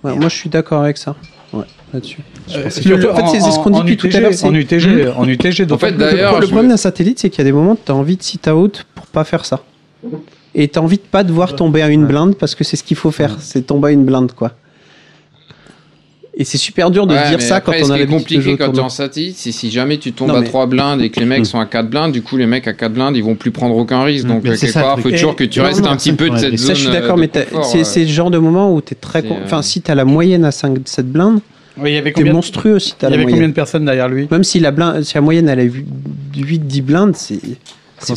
Ouais, 0.04 0.16
moi, 0.16 0.30
je 0.30 0.36
suis 0.36 0.50
d'accord 0.50 0.84
avec 0.84 0.98
ça. 0.98 1.16
Ouais, 1.54 1.64
là-dessus. 1.94 2.20
Euh, 2.56 2.70
surtout 2.70 3.08
en 3.10 3.16
fait, 3.16 3.40
c'est- 3.40 3.52
ce 3.52 3.60
qu'on 3.60 3.70
dit 3.70 3.80
depuis 3.80 3.98
tout 3.98 4.08
à 4.08 4.10
UTG, 4.10 4.20
l'heure, 4.22 4.34
c'est- 4.34 4.46
En 4.48 4.54
UTG, 4.54 5.08
en 5.18 5.28
UTG, 5.28 5.72
En 5.72 5.78
fait, 5.78 5.92
d'ailleurs, 5.94 6.40
le 6.40 6.48
problème 6.48 6.70
d'un 6.70 6.78
satellite, 6.78 7.20
c'est 7.20 7.30
qu'il 7.30 7.40
y 7.40 7.42
a 7.42 7.46
des 7.46 7.52
moments 7.52 7.72
où 7.74 7.80
tu 7.84 7.92
as 7.92 7.96
envie 7.96 8.18
de 8.18 8.24
sit 8.24 8.48
out 8.50 8.86
pour 8.96 9.08
pas 9.08 9.24
faire 9.24 9.46
ça. 9.46 9.62
Et 10.56 10.68
tu 10.68 10.80
as 10.80 10.82
envie 10.82 10.98
de 10.98 11.02
pas 11.04 11.24
devoir 11.24 11.56
tomber 11.56 11.82
à 11.82 11.88
une 11.90 12.06
blinde 12.06 12.36
parce 12.36 12.56
que 12.56 12.64
c'est 12.64 12.76
ce 12.78 12.84
qu'il 12.84 12.98
faut 12.98 13.12
faire, 13.12 13.36
c'est 13.40 13.62
tomber 13.68 13.90
à 13.90 13.92
une 13.92 14.06
blinde, 14.06 14.32
quoi. 14.34 14.52
Et 16.40 16.44
c'est 16.44 16.60
super 16.60 16.92
dur 16.92 17.08
de 17.08 17.16
Ouais, 17.16 17.30
dire 17.30 17.42
ça 17.42 17.62
quand 17.62 17.72
on 17.72 17.90
a 17.90 17.98
l'habitude 17.98 18.10
de 18.10 18.44
compliqué 18.46 18.58
quand 18.58 18.72
tu 18.72 18.78
es 18.78 18.84
en 18.84 18.90
satellite, 18.90 19.38
c'est 19.38 19.52
si 19.52 19.72
jamais 19.72 19.98
tu 19.98 20.12
tombes 20.14 20.28
Non, 20.28 20.36
à 20.36 20.42
mais- 20.42 20.46
3 20.48 20.68
blindes 20.68 21.02
et 21.02 21.10
que 21.10 21.20
les 21.20 21.26
mecs 21.26 21.40
Mm. 21.42 21.46
sont 21.46 21.60
à 21.60 21.66
4 21.66 21.90
blindes, 21.90 22.12
du 22.12 22.22
coup 22.22 22.38
les 22.38 22.46
mecs 22.46 22.68
à 22.68 22.74
4 22.74 22.94
blindes 22.94 23.16
ils 23.18 23.24
vont 23.24 23.34
plus 23.34 23.50
prendre 23.50 23.76
aucun 23.76 24.04
risque. 24.04 24.26
Mm. 24.26 24.30
Donc 24.30 24.44
Mais 24.44 24.52
euh, 24.52 24.56
c'est 24.56 24.68
quelque 24.68 24.80
part, 24.80 25.00
faut 25.00 25.10
toujours 25.10 25.36
que 25.36 25.44
tu 25.46 25.58
non, 25.60 25.66
restes 25.66 25.82
non, 25.84 25.90
un 25.90 25.96
petit 25.98 26.14
peu 26.14 26.30
de 26.30 26.38
cette 26.38 26.56
zone. 26.58 26.68
Ça, 26.68 26.74
je 26.76 26.80
suis 26.80 26.90
euh, 26.90 26.92
d'accord, 26.92 27.18
mais 27.18 27.28
confort, 27.28 27.66
c'est 27.84 28.02
le 28.02 28.08
genre 28.08 28.30
de 28.30 28.38
moment 28.38 28.72
où 28.72 28.82
tu 28.82 28.94
es 28.94 28.96
très. 28.96 29.26
Euh, 29.26 29.30
Enfin, 29.46 29.64
si 29.64 29.82
tu 29.82 29.90
as 29.90 29.96
la 29.96 30.06
moyenne 30.06 30.46
à 30.46 30.52
5, 30.52 30.78
7 30.86 31.12
blindes, 31.12 31.40
Oui, 31.80 31.90
il 31.90 31.94
y 31.96 31.98
avait 31.98 32.12
t'es 32.12 32.22
combien, 32.22 32.34
monstrueux 32.34 32.78
si 32.78 32.94
il 33.02 33.06
y 33.08 33.10
la 33.10 33.16
avait 33.16 33.24
combien 33.24 33.36
moyenne. 33.38 33.50
de 33.52 33.56
personnes 33.56 33.86
derrière 33.86 34.08
lui? 34.08 34.28
Même 34.30 34.44
si 34.44 34.60
la, 34.60 34.70
blinde, 34.70 35.02
si 35.04 35.16
la 35.16 35.22
moyenne 35.22 35.50
elle 35.50 35.60
est 35.60 35.72
8-10 36.36 36.82
blindes, 36.84 37.16
c'est 37.16 37.40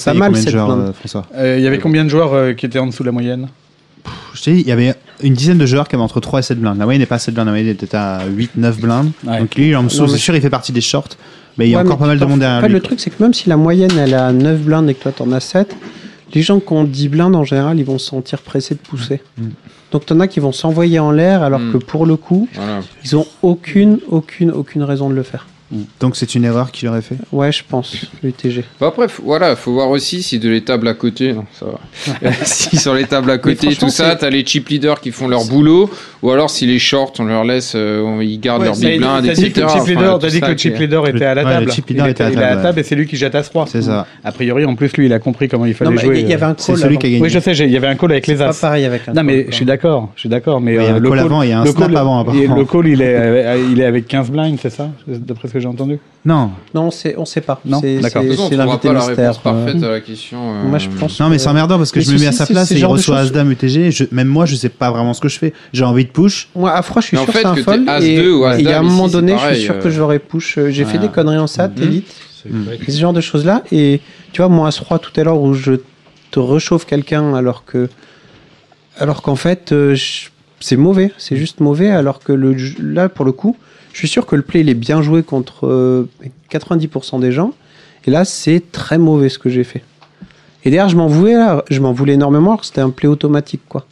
pas 0.05 0.11
a 0.11 0.15
mal 0.15 0.37
cette 0.37 0.51
joueurs, 0.51 0.67
blinde. 0.67 0.89
euh, 0.89 0.93
François? 0.93 1.25
Euh, 1.37 1.57
Il 1.59 1.65
y 1.65 1.67
avait 1.67 1.79
combien 1.79 2.05
de 2.05 2.11
joueurs 2.11 2.35
euh, 2.35 2.53
qui 2.53 2.67
étaient 2.67 2.79
en 2.79 2.87
dessous 2.87 3.03
de 3.03 3.09
la 3.09 3.13
moyenne? 3.13 3.49
Je 4.35 4.43
dit, 4.43 4.61
il 4.61 4.67
y 4.69 4.73
avait 4.73 4.95
une 5.23 5.35
dizaine 5.35 5.59
de 5.59 5.67
joueurs 5.67 5.89
qui 5.89 5.95
avaient 5.95 6.05
entre 6.05 6.21
3 6.21 6.41
et 6.41 6.43
7 6.43 6.61
blindes. 6.61 6.79
La 6.79 6.85
moyenne 6.85 7.01
n'est 7.01 7.07
pas 7.07 7.19
7 7.19 7.35
blindes, 7.35 7.47
la 7.47 7.53
moyenne 7.53 7.69
était 7.69 7.97
à 7.97 8.21
8, 8.27 8.53
9 8.57 8.81
blindes. 8.81 9.11
Ouais. 9.27 9.39
Donc 9.41 9.55
lui, 9.55 9.69
il 9.69 9.71
est 9.73 9.77
en 9.77 9.83
dessous, 9.85 10.07
c'est 10.09 10.19
sûr, 10.19 10.35
il 10.35 10.41
fait 10.43 10.51
partie 10.51 10.73
des 10.73 10.81
shorts. 10.81 11.09
Mais 11.59 11.67
il 11.67 11.71
y 11.71 11.75
a 11.75 11.79
Ouais, 11.79 11.85
encore 11.85 11.99
pas 11.99 12.07
mal 12.07 12.19
de 12.19 12.25
monde 12.25 12.39
derrière 12.41 12.59
en 12.59 12.61
fait, 12.63 12.69
lui. 12.69 12.75
Le 12.75 12.81
truc, 12.81 13.01
c'est 13.01 13.11
que 13.11 13.23
même 13.23 13.35
si 13.35 13.49
la 13.49 13.57
moyenne 13.57 13.91
elle 13.99 14.11
est 14.13 14.15
à 14.15 14.33
9 14.33 14.61
blindes 14.61 14.89
et 14.89 14.95
que 14.95 15.03
toi 15.03 15.13
t'en 15.13 15.31
as 15.33 15.41
7, 15.41 15.75
les 16.33 16.43
gens 16.43 16.61
qui 16.61 16.73
ont 16.73 16.85
10 16.85 17.09
blindes 17.09 17.35
en 17.37 17.45
général, 17.45 17.79
ils 17.79 17.85
vont 17.85 17.99
se 17.99 18.07
sentir 18.07 18.39
pressés 18.41 18.75
de 18.75 18.81
pousser. 18.81 19.21
Mm. 19.37 19.49
Donc 19.91 20.07
t'en 20.07 20.21
as 20.21 20.29
qui 20.29 20.39
vont 20.39 20.53
s'envoyer 20.53 21.01
en 21.01 21.11
l'air 21.11 21.43
alors 21.43 21.59
Mm. 21.59 21.73
que 21.73 21.77
pour 21.79 22.07
le 22.07 22.15
coup, 22.17 22.49
Voilà. 22.55 22.81
ils 23.05 23.17
ont 23.17 23.27
aucune, 23.43 23.99
aucune, 24.09 24.53
aucune 24.53 24.85
raison 24.85 25.11
de 25.11 25.15
le 25.15 25.25
faire. 25.25 25.47
Donc 26.01 26.17
c'est 26.17 26.35
une 26.35 26.45
erreur 26.45 26.73
qu'il 26.73 26.89
aurait 26.89 27.01
fait. 27.03 27.15
Ouais, 27.31 27.53
je 27.53 27.63
pense, 27.69 27.95
l'UTG. 28.25 28.65
Bah 28.81 28.89
après, 28.89 29.09
faut- 29.09 29.23
voilà, 29.25 29.55
faut 29.55 29.73
voir 29.73 29.89
aussi 29.91 30.21
si 30.23 30.41
de 30.41 30.49
les 30.49 30.63
tables 30.63 30.89
à 30.89 30.95
côté, 30.95 31.33
non, 31.33 31.45
ça 31.53 31.67
va. 31.67 32.33
si 32.43 32.77
sur 32.77 32.93
les 32.95 33.05
tables 33.05 33.31
à 33.31 33.39
côté, 33.39 33.75
tout 33.77 33.89
ça, 33.89 34.17
t'as 34.17 34.31
les 34.31 34.45
chip 34.45 34.69
leaders 34.69 35.01
qui 35.01 35.13
font 35.13 35.29
leur 35.29 35.45
boulot, 35.45 35.89
ou 36.23 36.31
alors 36.31 36.51
si 36.51 36.67
les 36.67 36.81
shorts, 36.81 37.13
on 37.21 37.25
leur 37.25 37.45
laisse, 37.45 37.75
euh, 37.77 38.19
ils 38.21 38.41
gardent 38.41 38.63
Ouais, 38.63 38.67
leur 38.67 38.77
big 38.77 38.99
blind, 38.99 39.25
T'as 39.25 39.33
dit 39.33 39.45
etc. 39.47 39.53
que 39.53 39.61
le 39.61 39.69
chip 39.69 39.81
Enfin, 39.81 39.91
leader, 39.93 40.19
tout 40.19 40.27
t'as 40.27 40.31
dit 40.33 40.41
que 40.41 40.47
le 40.47 40.57
chip 40.57 40.77
leader 40.79 41.07
était 41.07 41.25
à 41.25 41.35
la 41.35 41.45
Ouais, 41.45 41.51
le 41.51 41.59
table. 41.61 41.73
chip 41.73 41.85
Il 41.89 41.93
leader 41.93 42.07
était- 42.09 42.13
était 42.13 42.23
à 42.25 42.27
la 42.27 42.33
il 42.33 42.39
est 42.39 42.43
à 42.43 42.49
la 42.49 42.51
table, 42.57 42.63
table 42.65 42.81
et 42.81 42.83
c'est 42.83 42.95
lui 42.97 43.07
qui 43.07 43.17
jette 43.17 43.35
à 43.37 43.43
3. 43.45 43.67
C'est 43.69 43.83
ça. 43.83 44.07
A 44.25 44.33
priori, 44.33 44.65
en 44.65 44.75
plus, 44.75 44.97
lui, 44.97 45.07
il 45.07 45.13
a 45.13 45.21
compris 45.21 45.49
comment 45.49 45.67
il 45.67 45.75
fallait 45.75 45.93
Non, 45.93 45.97
jouer. 46.01 46.21
il 46.21 46.29
y 46.29 46.35
avait 46.35 46.43
un 46.47 46.55
C'est 46.59 46.73
call. 46.73 46.83
celui 46.83 46.99
qui 46.99 47.07
a 47.07 47.11
gagné. 47.11 47.23
Oui, 47.23 47.31
je 47.31 47.39
sais, 47.39 47.55
j'ai- 47.55 47.67
il 47.67 47.71
y 47.71 47.77
avait 47.77 47.87
un 47.87 47.95
call 47.95 48.11
avec 48.11 48.27
les 48.27 48.35
C'est 48.37 48.43
pas 48.43 48.49
As. 48.51 48.61
pareil 48.61 48.85
avec 48.87 49.03
un 49.09 49.13
Non, 49.13 49.23
mais 49.23 49.47
je 49.49 49.55
suis 49.55 49.65
d'accord, 49.65 50.11
je 50.17 50.21
suis 50.21 50.29
d'accord, 50.29 50.61
mais 50.61 50.77
Ouais, 50.77 50.85
il 50.89 50.93
euh, 50.95 50.99
le 50.99 51.09
call 51.11 51.19
avant, 51.21 51.43
il 51.43 51.51
y 51.51 51.53
a 51.53 51.61
un 51.61 51.67
snap 51.67 51.95
avant, 51.95 52.27
il-. 52.33 52.49
Le 52.53 52.65
call, 52.65 52.89
il 52.89 53.01
est, 53.03 53.15
euh, 53.15 53.63
il 53.71 53.81
est 53.81 53.85
avec 53.85 54.09
15 54.09 54.31
blinds, 54.33 54.57
c'est 54.61 54.71
ça, 54.71 54.89
d'après 55.07 55.47
ce 55.49 55.60
que 55.61 55.63
j'ai 55.63 55.69
entendu. 55.69 55.99
Non. 56.25 56.51
Non, 56.75 56.83
on 56.87 56.91
sait, 56.91 57.15
on 57.17 57.25
sait 57.25 57.41
pas. 57.41 57.61
Non, 57.65 57.81
C'est 57.81 57.99
d'accord. 58.01 58.23
c'est- 58.23 58.57
l'invité 58.57 58.89
pas 58.89 58.95
la 58.95 58.99
mystère. 59.07 59.17
réponse 59.17 59.39
parfaite 59.39 59.83
euh. 59.83 59.89
à 59.89 59.91
la 59.93 60.01
question. 60.01 60.39
euh, 60.53 60.63
Moi, 60.69 60.79
je 60.79 60.89
pense. 60.89 61.19
Non, 61.21 61.29
mais 61.31 61.39
c'est 61.39 61.49
emmerdant 61.49 61.79
parce 61.79 61.93
que 61.93 61.99
Mais 62.01 62.05
je 62.05 62.13
me 62.13 62.19
mets 62.19 62.27
à 62.27 62.33
sa 62.33 62.47
place 62.47 62.71
et 62.73 62.79
il 62.79 62.85
reçoit 62.85 63.19
As-Dame 63.19 63.51
UTG. 63.53 63.91
je- 63.91 64.05
même 64.13 64.29
moi, 64.29 64.45
je 64.47 64.55
sais 64.57 64.69
pas 64.69 64.91
vraiment 64.91 65.15
ce 65.15 65.21
que 65.21 65.29
je 65.29 65.39
fais. 65.39 65.53
J'ai 65.73 65.85
envie 65.85 66.05
de 66.05 66.11
push. 66.11 66.49
Moi, 66.55 66.73
à 66.73 66.83
froid, 66.83 67.01
je 67.01 67.07
suis 67.09 67.17
Mais 67.17 67.25
sûr 67.25 67.33
fait, 67.33 67.43
que 67.43 67.49
c'est 67.55 67.61
un 67.61 67.65
fold. 67.65 67.89
Et 68.03 68.17
il 68.61 68.65
y 68.65 68.73
a 68.73 68.81
un 68.81 68.83
moment 68.83 69.09
donné, 69.09 69.35
je 69.39 69.55
suis 69.55 69.65
sûr 69.65 69.75
euh. 69.77 69.81
que 69.81 69.89
j'aurais 69.91 70.19
push. 70.19 70.59
euh, 70.59 70.71
J'ai 70.71 70.85
fait 70.85 70.99
des 70.99 71.09
conneries 71.09 71.39
en 71.39 71.47
sat, 71.47 71.69
Mhm. 71.69 71.83
élite. 71.83 72.15
Et 72.87 72.91
ce 72.91 72.99
genre 73.01 73.13
de 73.13 73.21
choses-là. 73.21 73.63
Et 73.73 74.01
tu 74.33 74.41
vois, 74.43 74.49
moi, 74.49 74.69
à 74.69 74.71
ce 74.71 74.83
froid 74.83 74.99
tout 74.99 75.13
à 75.19 75.25
l'heure 75.25 75.41
où 75.41 75.53
je 75.55 75.73
te 76.31 76.39
rechauffe 76.41 76.85
quelqu'un 76.87 77.35
alors 77.35 77.65
que. 77.65 77.89
Alors 78.99 79.23
qu'en 79.23 79.37
fait, 79.37 79.73
euh, 79.73 79.97
c'est 80.61 80.77
mauvais. 80.77 81.13
C'est 81.19 81.37
juste 81.37 81.61
mauvais. 81.61 81.91
Alors 81.91 82.19
que 82.21 82.33
le, 82.33 82.57
jeu- 82.59 82.77
là, 82.83 83.09
pour 83.09 83.25
le 83.25 83.33
coup, 83.33 83.57
je 83.93 83.99
suis 83.99 84.09
sûr 84.09 84.27
que 84.27 84.37
le 84.37 84.43
play, 84.43 84.61
il 84.61 84.69
est 84.69 84.75
bien 84.75 85.03
joué 85.03 85.23
contre 85.23 85.67
euh, 85.67 86.09
90% 86.51 87.21
des 87.21 87.33
gens. 87.33 87.53
Et 88.07 88.11
là, 88.11 88.25
c'est 88.25 88.73
très 88.73 88.99
mauvais 88.99 89.29
ce 89.29 89.39
que 89.39 89.49
j'ai 89.49 89.65
fait. 89.65 89.83
Et 90.65 90.71
d'ailleurs, 90.71 90.89
je 90.89 90.97
m'en 90.97 91.07
voulais, 91.07 91.35
là, 91.35 91.65
je 91.71 91.81
m'en 91.81 91.93
voulais 91.93 92.15
énormément 92.15 92.53
alors 92.53 92.61
que 92.61 92.67
c'était 92.67 92.81
un 92.81 92.91
play 92.91 93.09
automatique, 93.09 93.63
quoi. 93.69 93.87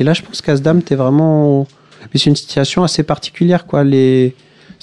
Et 0.00 0.04
là, 0.04 0.12
je 0.12 0.22
pense 0.22 0.40
qu'Asdam, 0.40 0.82
t'es 0.82 0.94
vraiment. 0.94 1.66
Mais 2.12 2.20
c'est 2.20 2.30
une 2.30 2.36
situation 2.36 2.84
assez 2.84 3.02
particulière, 3.02 3.66
quoi. 3.66 3.84
Les... 3.84 4.34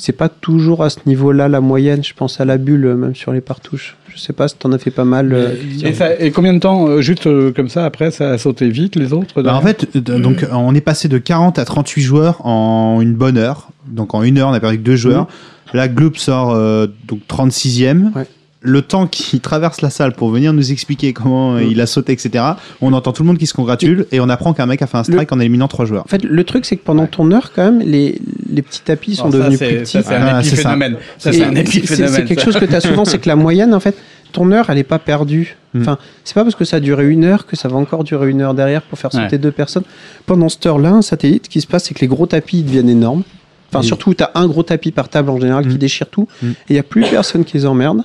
C'est 0.02 0.14
pas 0.14 0.30
toujours 0.30 0.84
à 0.84 0.90
ce 0.90 0.98
niveau-là 1.06 1.48
la 1.48 1.62
moyenne, 1.62 2.04
je 2.04 2.14
pense 2.16 2.42
à 2.42 2.46
la 2.46 2.58
bulle, 2.58 2.86
euh, 2.86 2.96
même 2.96 3.14
sur 3.14 3.32
les 3.34 3.42
partouches. 3.42 3.98
Je 4.14 4.20
sais 4.20 4.34
pas 4.34 4.48
si 4.48 4.56
t'en 4.56 4.72
as 4.72 4.80
fait 4.80 4.90
pas 4.92 5.06
mal. 5.06 5.32
euh, 5.32 5.54
Et, 5.84 5.94
ça- 5.94 6.20
et 6.20 6.32
combien 6.32 6.54
de 6.54 6.60
temps, 6.60 6.88
euh, 6.88 7.02
juste 7.02 7.28
euh, 7.28 7.52
comme 7.52 7.70
ça, 7.70 7.86
après, 7.86 8.10
ça 8.10 8.32
a 8.32 8.38
sauté 8.40 8.68
vite, 8.70 8.96
les 8.96 9.14
autres 9.14 9.42
Bah, 9.44 9.56
en 9.56 9.62
fait, 9.62 9.96
donc, 9.98 10.46
on 10.52 10.74
est 10.74 10.82
passé 10.82 11.08
de 11.08 11.18
40 11.20 11.60
à 11.60 11.66
38 11.66 12.02
joueurs 12.02 12.46
en 12.46 13.00
une 13.00 13.14
bonne 13.14 13.38
heure. 13.38 13.70
Donc 13.88 14.14
en 14.16 14.24
une 14.24 14.38
heure, 14.40 14.50
on 14.50 14.54
a 14.54 14.60
perdu 14.60 14.78
que 14.80 14.84
deux 14.84 14.96
joueurs. 14.96 15.28
Là, 15.74 15.88
Gloop 15.88 16.18
sort 16.18 16.52
euh, 16.52 16.88
donc 17.08 17.20
36e. 17.28 18.12
Ouais. 18.16 18.26
Le 18.64 18.82
temps 18.84 19.08
qu'il 19.08 19.40
traverse 19.40 19.82
la 19.82 19.90
salle 19.90 20.14
pour 20.14 20.30
venir 20.30 20.54
nous 20.54 20.72
expliquer 20.72 21.14
comment 21.14 21.56
euh, 21.56 21.64
il 21.64 21.82
a 21.82 21.88
sauté, 21.88 22.14
etc., 22.14 22.44
on 22.80 22.94
entend 22.94 23.12
tout 23.12 23.24
le 23.24 23.28
monde 23.28 23.40
qui 23.40 23.48
se 23.48 23.54
congratule 23.56 24.06
et 24.12 24.20
on 24.20 24.30
apprend 24.30 24.54
qu'un 24.54 24.68
mec 24.68 24.82
a 24.84 24.88
fait 24.88 24.98
un 24.98 25.04
strike 25.04 25.32
en 25.32 25.40
éliminant 25.40 25.68
trois 25.68 25.86
joueurs. 25.86 26.04
En 26.06 26.08
fait, 26.08 26.24
le 26.24 26.44
truc, 26.44 26.66
c'est 26.66 26.76
que 26.78 26.84
pendant 26.84 27.08
ton 27.08 27.32
heure, 27.32 27.52
quand 27.56 27.64
même, 27.64 27.80
les, 27.80 28.20
les 28.52 28.62
petits 28.62 28.82
tapis 28.82 29.16
sont 29.16 29.30
devenus 29.30 29.58
c'est- 29.58 29.68
plus 29.68 29.78
petits. 29.80 29.92
ça, 29.94 30.04
c'est 30.04 30.14
un 30.16 30.28
Ah, 30.36 30.42
épiphénomène. 30.42 30.98
Ça, 31.18 31.34
c'est 31.34 31.44
un 31.44 31.54
c'est- 31.56 31.62
épiphénomène. 31.62 32.14
C'est 32.16 32.26
quelque 32.26 32.44
chose 32.44 32.58
que 32.60 32.66
tu 32.66 32.76
as 32.76 32.82
souvent, 32.82 33.04
c'est 33.04 33.18
que 33.20 33.28
la 33.30 33.36
moyenne, 33.36 33.74
en 33.74 33.80
fait, 33.80 33.96
ton 34.32 34.52
heure, 34.52 34.70
elle 34.70 34.78
est 34.78 34.84
pas 34.84 35.00
perdue. 35.00 35.58
Hmm. 35.74 35.82
Enfin, 35.82 35.98
c'est 36.24 36.36
pas 36.36 36.44
parce 36.44 36.56
que 36.56 36.64
ça 36.64 36.78
a 36.78 36.80
duré 36.80 37.10
une 37.10 37.24
heure 37.26 37.48
que 37.48 37.56
ça 37.56 37.68
va 37.68 37.78
encore 37.78 38.04
durer 38.04 38.30
une 38.30 38.42
heure 38.42 38.54
derrière 38.54 38.84
pour 38.84 39.00
faire 39.00 39.12
sauter 39.12 39.26
Ouais. 39.34 39.38
deux 39.40 39.52
personnes. 39.52 39.84
Pendant 40.28 40.50
cette 40.50 40.66
heure-là, 40.68 40.92
un 40.92 41.02
satellite, 41.02 41.46
ce 41.46 41.50
qui 41.50 41.62
se 41.62 41.68
passe, 41.68 41.86
c'est 41.86 41.94
que 41.96 42.02
les 42.02 42.08
gros 42.08 42.28
tapis 42.28 42.60
ils 42.60 42.64
deviennent 42.66 42.90
énormes. 42.90 43.24
Enfin, 43.70 43.80
Oui. 43.80 43.86
surtout, 43.88 44.14
tu 44.14 44.24
as 44.24 44.32
un 44.36 44.46
gros 44.48 44.64
tapis 44.64 44.92
par 44.92 45.10
table 45.10 45.30
en 45.32 45.40
général 45.40 45.66
qui 45.68 45.76
Hmm. 45.76 45.80
déchire 45.80 46.08
tout. 46.10 46.28
Et 46.44 46.48
il 46.70 46.74
n'y 46.74 46.80
a 46.80 46.84
plus 46.84 47.02
personne 47.10 47.44
qui 47.44 47.58
les 47.58 47.66
emmerde. 47.66 48.04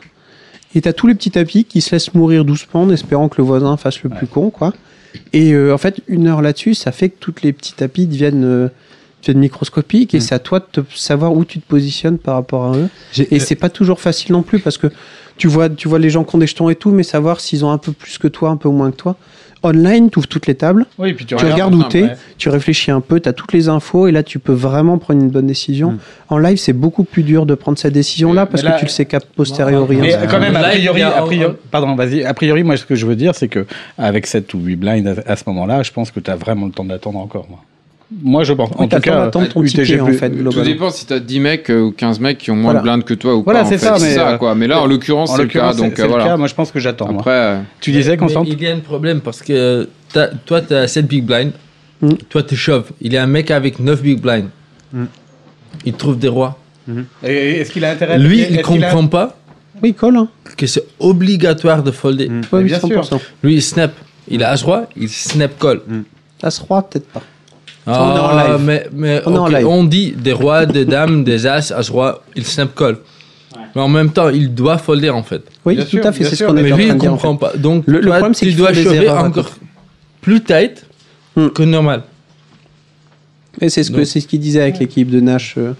Et 0.77 0.83
tu 0.83 0.89
as 0.89 0.93
tous 0.93 1.07
les 1.07 1.15
petits 1.15 1.31
tapis 1.31 1.65
qui 1.65 1.81
se 1.81 1.93
laissent 1.93 2.13
mourir 2.13 2.45
doucement 2.45 2.83
en 2.83 2.91
espérant 2.91 3.31
que 3.31 3.37
le 3.39 3.45
voisin 3.45 3.79
fasse 3.79 4.03
le 4.03 4.11
plus 4.11 4.27
con, 4.27 4.51
quoi. 4.51 4.75
Et 5.33 5.53
euh, 5.55 5.73
en 5.73 5.79
fait, 5.79 6.03
une 6.07 6.27
heure 6.27 6.43
là-dessus, 6.43 6.75
ça 6.75 6.93
fait 6.93 7.09
que 7.09 7.17
tous 7.19 7.35
les 7.43 7.55
petits 7.55 7.73
tapis 7.73 8.07
deviennent, 8.07 8.45
euh, 8.45 8.69
deviennent 9.23 9.39
microscopiques 9.41 10.13
et 10.13 10.19
Mm. 10.19 10.21
c'est 10.21 10.35
à 10.35 10.39
toi 10.39 10.61
de 10.61 10.83
te 10.83 10.95
savoir 10.95 11.33
où 11.33 11.47
tu 11.47 11.61
te 11.61 11.67
positionnes 11.67 12.19
par 12.19 12.35
rapport 12.35 12.67
à 12.67 12.77
eux. 12.77 12.89
Et 13.31 13.41
c'est 13.41 13.55
pas 13.55 13.71
toujours 13.71 14.01
facile 14.01 14.33
non 14.33 14.43
plus 14.43 14.59
parce 14.59 14.77
que 14.77 14.89
tu 15.39 15.49
vois, 15.49 15.71
tu 15.71 15.89
vois 15.89 15.99
les 15.99 16.11
gens 16.11 16.25
qui 16.25 16.35
ont 16.35 16.39
des 16.39 16.47
jetons 16.47 16.69
et 16.69 16.77
tout, 16.77 16.91
mais 16.91 17.03
savoir 17.03 17.41
s'ils 17.41 17.65
ont 17.65 17.71
un 17.71 17.79
peu 17.79 17.93
plus 17.93 18.19
que 18.19 18.29
toi, 18.29 18.51
un 18.51 18.57
peu 18.59 18.69
moins 18.69 18.91
que 18.91 18.97
toi. 18.97 19.17
Online, 19.63 20.11
tu 20.11 20.19
ouvres 20.19 20.29
toutes 20.29 20.47
les 20.47 20.55
tables, 20.55 20.87
Oui, 20.99 21.13
puis 21.15 21.25
tu 21.25 21.35
tu 21.35 21.45
regardes 21.45 21.75
où 21.75 21.83
t'es, 21.83 22.03
ouais. 22.03 22.17
tu 22.39 22.49
réfléchis 22.51 22.91
un 22.91 23.01
peu, 23.01 23.19
tu 23.21 23.29
as 23.29 23.33
toutes 23.33 23.53
les 23.53 23.69
infos 23.69 24.07
et 24.07 24.13
là 24.13 24.23
tu 24.23 24.39
peux 24.39 24.53
vraiment 24.53 24.99
prendre 24.99 25.21
une 25.23 25.31
bonne 25.31 25.47
décision. 25.47 25.93
Mm. 25.93 25.99
En 26.29 26.39
live, 26.39 26.57
c'est 26.59 26.73
beaucoup 26.73 27.05
plus 27.05 27.23
dur 27.23 27.47
de 27.47 27.55
prendre 27.55 27.79
cette 27.79 27.95
décision-là 27.95 28.47
parce 28.47 28.63
là- 28.63 28.73
que 28.73 28.79
tu 28.81 28.85
le 28.85 28.91
sais 28.91 29.07
qu'à 29.07 29.19
posteriori. 29.21 29.97
Mais 29.97 30.15
hein. 30.15 30.27
quand 30.31 30.39
même, 30.41 30.55
a 30.57 30.63
priori, 30.69 31.03
a- 31.03 31.17
a 31.19 31.23
priori- 31.23 31.55
pardon, 31.71 31.95
vas-y. 31.97 32.23
A 32.25 32.35
priori, 32.35 32.63
moi, 32.63 32.77
ce 32.77 32.85
que 32.85 32.95
je 32.95 33.07
veux 33.07 33.17
dire, 33.17 33.35
c'est 33.35 33.49
que 33.49 33.67
avec 33.99 34.27
7 34.27 34.53
ou 34.55 34.59
8 34.61 34.77
blinds 34.77 35.07
à, 35.27 35.33
à 35.33 35.37
ce 35.37 35.45
moment-là, 35.49 35.83
je 35.83 35.91
pense 35.91 36.11
que 36.11 36.21
tu 36.21 36.31
as 36.31 36.37
vraiment 36.37 36.67
le 36.67 36.73
temps 36.73 36.85
d'attendre 36.85 37.19
encore. 37.19 37.47
Moi, 37.49 37.59
moi 38.23 38.45
je 38.45 38.53
pense. 38.53 38.71
En 38.77 38.87
tout 38.87 39.01
cas, 39.01 39.29
ton 39.31 39.43
UTG 39.43 39.83
ticket, 39.85 40.01
en 40.01 40.07
fait, 40.13 40.31
Tout 40.31 40.63
dépend 40.63 40.91
si 40.91 41.07
t'as 41.07 41.19
10 41.19 41.41
mecs 41.41 41.71
euh, 41.71 41.81
ou 41.81 41.91
15 41.93 42.21
mecs 42.21 42.39
qui 42.39 42.51
ont 42.51 42.55
moins 42.57 42.73
Voilà. 42.73 42.79
de 42.81 42.85
blindes 42.85 43.05
que 43.05 43.15
toi 43.15 43.35
ou 43.35 43.43
Voilà, 43.43 43.61
pas. 43.61 43.67
en 43.67 43.69
c'est 43.69 43.79
ça, 43.79 43.97
mais, 44.01 44.15
ça, 44.15 44.29
euh, 44.31 44.39
quoi. 44.39 44.55
Mais 44.55 44.67
là, 44.69 44.81
en 44.81 44.87
l'occurrence, 44.87 45.31
En 45.31 45.37
c'est 45.37 45.43
le 45.43 45.49
cas. 45.49 45.59
l'occurrence, 45.71 45.77
Donc 45.77 45.87
c'est 45.87 45.93
euh, 45.93 45.97
c'est 45.97 46.03
le 46.05 46.09
voilà. 46.09 46.25
cas. 46.25 46.37
Moi, 46.37 46.47
je 46.47 46.55
pense 46.55 46.71
que 46.71 46.79
j'attends. 46.79 47.09
moi. 47.11 47.21
Après, 47.21 47.33
euh, 47.33 47.59
Tu 47.81 47.91
disais, 47.91 48.13
Mais 48.13 48.17
Constant 48.17 48.45
Il 48.47 48.63
y 48.63 48.67
a 48.69 48.75
un 48.75 48.79
problème 48.79 49.21
parce 49.21 49.43
que 49.43 49.89
toi, 50.45 50.61
tu 50.61 50.75
as 50.75 50.87
7 50.89 51.07
big 51.07 51.25
blinds. 51.25 51.51
Mm. 52.01 52.11
Toi, 52.29 52.43
tu 52.45 52.55
chauves. 52.57 52.91
Il 53.01 53.13
y 53.13 53.17
a 53.17 53.23
un 53.23 53.27
mec 53.27 53.51
avec 53.51 53.81
9 53.81 54.03
big 54.03 54.21
blinds. 54.21 54.49
Mm. 54.93 55.05
Il 55.85 55.93
trouve 55.95 56.19
des 56.19 56.29
rois. 56.29 56.59
Et 57.25 57.61
Est-ce 57.61 57.73
qu'il 57.73 57.85
a 57.85 57.91
intérêt 57.91 58.19
Lui, 58.19 58.47
il 58.49 58.63
comprend 58.63 59.07
pas 59.09 59.37
Oui, 59.83 59.95
colle. 59.95 60.17
Hein. 60.17 60.29
que 60.57 60.67
c'est 60.69 60.85
obligatoire 61.01 61.83
de 61.83 61.91
folder. 61.91 62.29
Mm. 62.29 62.41
Ouais, 62.53 62.59
oui, 62.61 62.65
bien 62.65 62.79
sûr. 62.79 63.03
100%. 63.03 63.21
Lui, 63.43 63.55
il 63.55 63.63
snap. 63.63 63.93
Il 64.29 64.43
a 64.45 64.51
As-Roi, 64.51 64.87
il 64.97 65.09
snap 65.09 65.59
call. 65.59 65.81
As 66.43 66.59
roi, 66.59 66.83
peut-être 66.89 67.07
pas. 67.09 67.23
Ah, 67.87 68.03
on 68.03 68.17
est 68.17 68.19
en 68.19 68.37
live. 68.57 68.65
Mais, 68.67 68.87
mais 68.93 69.23
On 69.27 69.35
est 69.35 69.39
en 69.39 69.47
ok, 69.47 69.53
live. 69.53 69.67
on 69.67 69.85
dit 69.85 70.13
des 70.13 70.33
rois, 70.33 70.67
des 70.67 70.85
dames, 70.85 71.23
des 71.25 71.47
as, 71.47 71.71
As-Roi, 71.73 72.23
il 72.35 72.45
snap 72.45 72.75
call. 72.75 72.97
Mais 73.75 73.83
en 73.83 73.89
même 73.89 74.11
temps, 74.11 74.29
il 74.31 74.55
doit 74.55 74.79
folder 74.79 75.11
en 75.11 75.23
fait. 75.23 75.43
Oui, 75.65 75.77
Bien 75.77 75.85
tout 75.85 75.91
sûr, 75.91 76.07
à 76.07 76.13
fait, 76.13 76.25
c'est 76.25 76.37
ce 76.37 76.45
qu'on 76.45 76.53
Mais 76.55 76.63
est 76.69 76.73
en 76.73 76.77
lui, 76.77 76.85
train 76.87 76.95
il 76.95 76.99
de 76.99 77.01
dire. 77.01 77.13
en 77.13 77.17
comprend 77.17 77.51
fait. 77.51 77.53
pas. 77.53 77.59
Donc, 77.59 77.85
Le- 77.87 78.01
problème, 78.01 78.35
c'est 78.35 78.51
chauffer 78.51 79.05
erreurs 79.05 79.19
à 79.19 79.25
encore 79.29 79.51
plus 80.21 80.43
tight 80.43 80.85
Hmm. 81.37 81.49
que 81.51 81.63
normal. 81.63 82.03
Et 83.61 83.69
c'est 83.69 83.83
ce 83.85 84.05
c'est 84.05 84.21
ce 84.21 84.27
qu'il 84.27 84.41
disait 84.41 84.63
avec 84.63 84.79
l'équipe 84.79 85.11
de 85.11 85.21
Nash, 85.21 85.55
euh, 85.59 85.75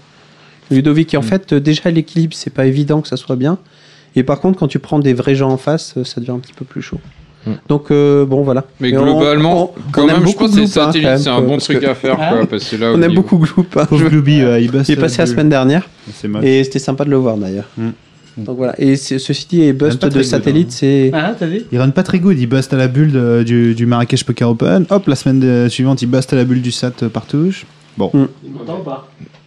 Ludovic. 0.71 1.13
Et 1.13 1.17
en 1.17 1.21
fait, 1.23 1.53
euh, 1.53 1.59
déjà 1.59 1.89
l'équilibre, 1.89 2.35
c'est 2.35 2.51
pas 2.53 2.65
évident 2.67 3.01
que 3.01 3.07
ça 3.07 3.17
soit 3.17 3.35
bien. 3.35 3.57
Et 4.15 4.21
par 4.23 4.39
contre, 4.39 4.59
quand 4.59 4.67
tu 4.67 4.77
prends 4.79 4.99
des 4.99 5.13
vrais 5.13 5.33
gens 5.35 5.49
en 5.49 5.57
face, 5.57 5.95
euh, 5.97 6.03
ça 6.03 6.19
devient 6.21 6.31
un 6.31 6.39
petit 6.39 6.53
peu 6.53 6.65
plus 6.65 6.81
chaud. 6.83 6.99
Hmm. 7.47 7.53
Donc 7.69 7.91
euh, 7.91 8.25
bon, 8.25 8.43
voilà. 8.43 8.65
mais 8.79 8.89
Et 8.89 8.91
globalement, 8.91 9.71
on- 9.75 9.91
quand 9.91 10.03
on 10.03 10.07
même, 10.07 10.27
je 10.27 10.33
pense 10.35 10.55
que 10.55 10.65
c'est 10.65 10.79
hein, 10.79 10.91
un 11.37 11.41
bon 11.41 11.57
truc 11.57 11.79
que- 11.79 11.85
à 11.85 11.95
faire. 11.95 12.17
Ah. 12.19 12.33
quoi, 12.33 12.45
parce 12.47 12.69
que 12.69 12.75
là, 12.75 12.91
On 12.93 13.01
aime 13.01 13.13
beaucoup 13.13 13.37
Gloop. 13.37 13.77
hein. 13.77 13.87
Glooby, 13.91 14.41
euh, 14.41 14.59
il. 14.59 14.65
Il 14.87 14.91
est 14.91 14.95
passé 14.95 15.19
la 15.19 15.25
semaine 15.25 15.49
dernière 15.49 15.87
et 16.43 16.63
c'était 16.63 16.79
sympa 16.79 17.05
de 17.05 17.09
le 17.09 17.17
voir 17.17 17.37
d'ailleurs. 17.37 17.65
Hmm. 17.77 17.89
Donc 18.37 18.57
voilà. 18.57 18.75
Et 18.79 18.95
ceci 18.97 19.47
dit, 19.49 19.61
et 19.63 19.73
bust 19.73 19.99
pas 19.99 20.09
de 20.09 20.21
satellite, 20.21 20.67
good, 20.67 20.71
c'est 20.73 21.09
Ah, 21.13 21.33
t'as 21.37 21.47
Il 21.71 21.79
run 21.79 21.89
pas 21.89 22.03
très 22.03 22.19
good, 22.19 22.37
il 22.39 22.45
bust 22.47 22.71
à 22.73 22.77
la 22.77 22.87
bulle 22.87 23.11
de- 23.11 23.43
du, 23.43 23.73
du 23.73 23.85
Marrakech 23.87 24.23
Poker 24.25 24.49
Open. 24.49 24.85
Hop, 24.89 25.07
la 25.07 25.15
semaine 25.15 25.39
de- 25.39 25.67
suivante, 25.69 26.01
il 26.01 26.07
bust 26.07 26.31
à 26.33 26.35
la 26.35 26.43
bulle 26.43 26.61
du 26.61 26.71
SAT 26.71 27.03
euh, 27.03 27.09
par 27.09 27.25
touche. 27.25 27.65
Bon. 27.97 28.11
Mm. 28.13 28.25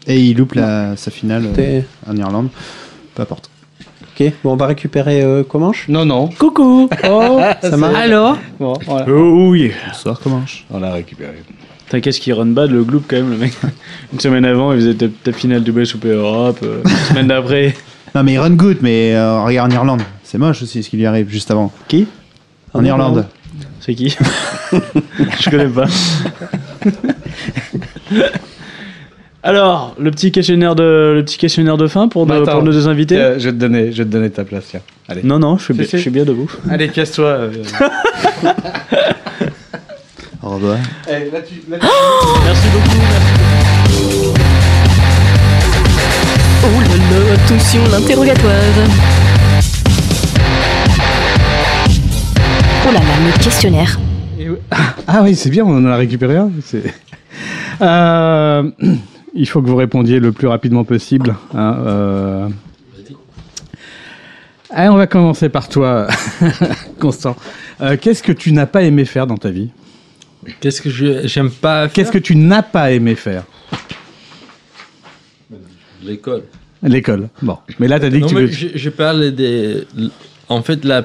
Et 0.06 0.20
il 0.20 0.36
loupe 0.36 0.54
la, 0.54 0.96
sa 0.96 1.10
finale 1.10 1.44
euh, 1.58 1.80
en 2.08 2.16
Irlande. 2.16 2.48
Peu 3.14 3.22
importe. 3.22 3.49
Ok, 4.20 4.32
bon, 4.44 4.52
on 4.52 4.56
va 4.56 4.66
récupérer 4.66 5.22
euh, 5.22 5.42
Comanche. 5.42 5.86
Non, 5.88 6.04
non. 6.04 6.28
Coucou 6.28 6.90
Oh, 7.08 7.40
ça 7.62 7.76
marche. 7.78 7.94
Alors 7.96 8.36
Bon, 8.58 8.74
voilà. 8.86 9.06
Oh 9.08 9.48
oui. 9.48 9.72
Bonsoir, 9.86 10.20
Comanche. 10.20 10.66
On 10.70 10.78
l'a 10.78 10.92
récupéré. 10.92 11.36
Putain, 11.86 12.00
qu'est-ce 12.00 12.20
qu'il 12.20 12.34
run 12.34 12.46
bad 12.46 12.70
le 12.70 12.84
Gloop 12.84 13.04
quand 13.08 13.16
même, 13.16 13.30
le 13.30 13.38
mec. 13.38 13.52
Une 14.12 14.20
semaine 14.20 14.44
avant, 14.44 14.72
il 14.72 14.80
faisait 14.80 14.94
ta, 14.94 15.06
ta 15.08 15.32
finale 15.32 15.62
du 15.62 15.70
WSOP 15.70 16.04
Europe. 16.04 16.58
euh, 16.62 16.82
une 16.84 16.90
semaine 16.90 17.28
d'après. 17.28 17.74
Non, 18.12 18.24
mais 18.24 18.32
il 18.32 18.38
run 18.40 18.50
good, 18.50 18.78
mais 18.82 19.14
euh, 19.14 19.44
regarde 19.44 19.70
en 19.70 19.74
Irlande. 19.76 20.02
C'est 20.24 20.36
moche 20.36 20.62
aussi 20.64 20.82
ce 20.82 20.90
qui 20.90 20.96
lui 20.96 21.06
arrive 21.06 21.28
juste 21.30 21.48
avant. 21.52 21.70
Qui? 21.86 22.08
En 22.74 22.84
Irlande. 22.84 23.24
C'est 23.78 23.94
qui? 23.94 24.16
Je 24.72 25.48
connais 25.48 25.68
pas. 25.68 25.86
Alors, 29.42 29.94
le 29.98 30.10
petit 30.10 30.32
questionnaire 30.32 30.74
de, 30.74 31.12
le 31.16 31.22
petit 31.24 31.38
questionnaire 31.38 31.78
de 31.78 31.86
fin 31.86 32.08
pour, 32.08 32.26
Bah, 32.26 32.36
nos- 32.36 32.42
attends. 32.42 32.52
pour 32.56 32.62
nos 32.62 32.72
deux 32.72 32.88
invités 32.88 33.14
Tiens, 33.16 33.38
je 33.38 33.46
vais 33.46 33.52
te 33.52 33.56
donner, 33.58 33.90
je 33.92 33.98
vais 33.98 34.04
te 34.04 34.12
donner 34.12 34.28
ta 34.30 34.44
place, 34.44 34.64
tiens. 34.70 34.80
Allez. 35.08 35.22
Non, 35.24 35.38
non, 35.38 35.56
je 35.56 35.64
suis, 35.64 35.72
bien, 35.74 35.84
Si, 35.84 35.90
si. 35.90 35.96
je 35.96 36.02
suis 36.02 36.10
bien 36.10 36.24
debout. 36.24 36.50
Allez, 36.70 36.88
casse-toi. 36.88 37.24
euh. 37.26 37.50
Au 40.42 40.50
revoir. 40.50 40.76
Eh, 41.08 41.30
là, 41.32 41.40
tu- 41.40 41.62
là, 41.70 41.78
tu- 41.78 41.86
Merci 42.44 42.68
beaucoup. 42.72 42.98
Oh 46.62 46.80
là 46.82 46.96
là, 47.18 47.32
attention, 47.34 47.80
l'interrogatoire. 47.90 48.54
Oh 52.86 52.92
là 52.92 52.98
là, 53.00 53.14
le 53.26 53.42
questionnaire. 53.42 53.98
Et 54.38 54.50
oui. 54.50 54.56
Ah 55.06 55.20
oui, 55.22 55.34
c'est 55.34 55.48
bien, 55.50 55.64
on 55.64 55.76
en 55.78 55.86
a 55.86 55.96
récupéré 55.96 56.36
un. 56.36 56.50
c'est- 56.62 56.82
Euh, 57.82 58.70
il 59.34 59.48
faut 59.48 59.62
que 59.62 59.68
vous 59.68 59.76
répondiez 59.76 60.20
le 60.20 60.32
plus 60.32 60.46
rapidement 60.48 60.84
possible. 60.84 61.34
hein, 61.54 61.76
euh. 61.86 62.48
Allez, 64.72 64.88
on 64.88 64.96
va 64.96 65.06
commencer 65.08 65.48
par 65.48 65.68
toi, 65.68 66.06
Constant. 67.00 67.36
Euh, 67.80 67.96
Qu'est-ce 68.00 68.22
que 68.22 68.30
tu 68.32 68.52
n'as 68.52 68.66
pas 68.66 68.82
aimé 68.82 69.04
faire 69.04 69.26
dans 69.26 69.36
ta 69.36 69.50
vie? 69.50 69.70
Qu'est-ce 70.60 70.80
que 70.80 70.88
je 70.90 71.26
j'aime 71.26 71.50
pas 71.50 71.88
Qu'est-ce 71.88 72.12
que 72.12 72.18
tu 72.18 72.36
n'as 72.36 72.62
pas 72.62 72.92
aimé 72.92 73.14
faire? 73.16 73.42
L'école. 76.02 76.44
L'école. 76.82 77.28
Bon. 77.42 77.58
Mais 77.78 77.88
là, 77.88 77.98
tu 78.00 78.06
as 78.06 78.10
dit 78.10 78.20
que 78.20 78.26
tu 78.26 78.34
mais 78.34 78.40
veux 78.42 78.46
je, 78.46 78.68
je 78.74 78.90
parle 78.90 79.32
des. 79.32 79.84
En 80.48 80.62
fait, 80.62 80.84
la 80.84 81.04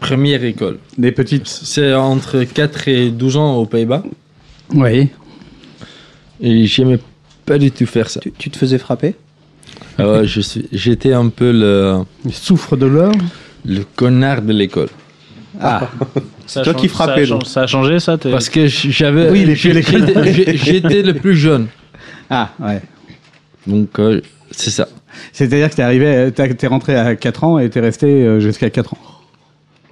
première 0.00 0.44
école. 0.44 0.78
des 0.96 1.12
petites. 1.12 1.46
C'est 1.46 1.92
entre 1.94 2.44
4 2.44 2.88
et 2.88 3.10
12 3.10 3.36
ans 3.36 3.56
aux 3.56 3.66
Pays-Bas. 3.66 4.02
Oui. 4.72 5.08
Et 6.40 6.64
j'aimais 6.66 6.98
pas 7.46 7.58
du 7.58 7.70
tout 7.70 7.86
faire 7.86 8.08
ça. 8.10 8.20
Tu, 8.20 8.32
tu 8.32 8.50
te 8.50 8.56
faisais 8.58 8.78
frapper? 8.78 9.14
Alors, 9.98 10.24
je 10.24 10.40
suis, 10.40 10.66
j'étais 10.72 11.12
un 11.12 11.28
peu 11.28 11.52
le, 11.52 11.98
Il 12.24 12.32
souffre 12.32 12.76
de 12.76 12.86
l'or. 12.86 13.12
le 13.66 13.82
connard 13.96 14.42
de 14.42 14.52
l'école. 14.52 14.88
Ah. 15.60 15.88
C'est 16.46 16.62
toi 16.62 16.74
qui 16.74 16.88
frappais, 16.88 17.26
donc. 17.26 17.46
Ça 17.46 17.62
a 17.62 17.66
changé, 17.66 17.98
ça 18.00 18.16
t'es- 18.16 18.30
Parce 18.30 18.48
que 18.48 18.66
j'avais. 18.66 19.30
Oui, 19.30 19.44
j'étais- 19.54 20.56
J'étais 20.56 21.02
le 21.02 21.14
plus 21.14 21.34
jeune. 21.36 21.66
Ah, 22.32 22.50
ouais. 22.60 22.80
Donc, 23.66 23.98
euh, 23.98 24.20
c'est 24.52 24.70
ça. 24.70 24.86
C'est-à-dire 25.32 25.68
que 25.68 25.74
t'es 25.74 25.82
arrivé, 25.82 26.30
t'es 26.32 26.66
rentré 26.68 26.94
à 26.96 27.16
4 27.16 27.42
ans 27.42 27.58
et 27.58 27.68
t'es 27.68 27.80
resté 27.80 28.06
euh, 28.06 28.38
jusqu'à 28.38 28.70
4 28.70 28.94
ans. 28.94 28.98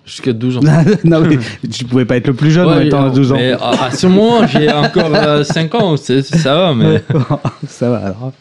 Jusqu'à 0.09 0.33
12 0.33 0.57
ans. 0.57 0.61
non, 1.05 1.21
mais 1.21 1.37
tu 1.71 1.85
pouvais 1.85 2.07
pas 2.07 2.17
être 2.17 2.27
le 2.29 2.33
plus 2.35 2.51
jeune 2.51 2.67
en 2.67 2.81
étant 2.81 3.03
à 3.05 3.09
non, 3.09 3.13
12 3.15 3.33
ans. 3.33 3.37
Mais 3.37 3.53
à, 3.53 3.85
à 3.85 3.91
ce 3.91 4.07
moment, 4.07 4.47
j'ai 4.47 4.73
encore 4.73 5.45
5 5.45 5.75
ans. 5.75 5.97
c'est- 5.99 6.23
ça 6.23 6.55
va, 6.57 6.75
mais. 6.75 7.03
Ça 7.69 7.91
va 7.91 7.99
alors. 7.99 8.33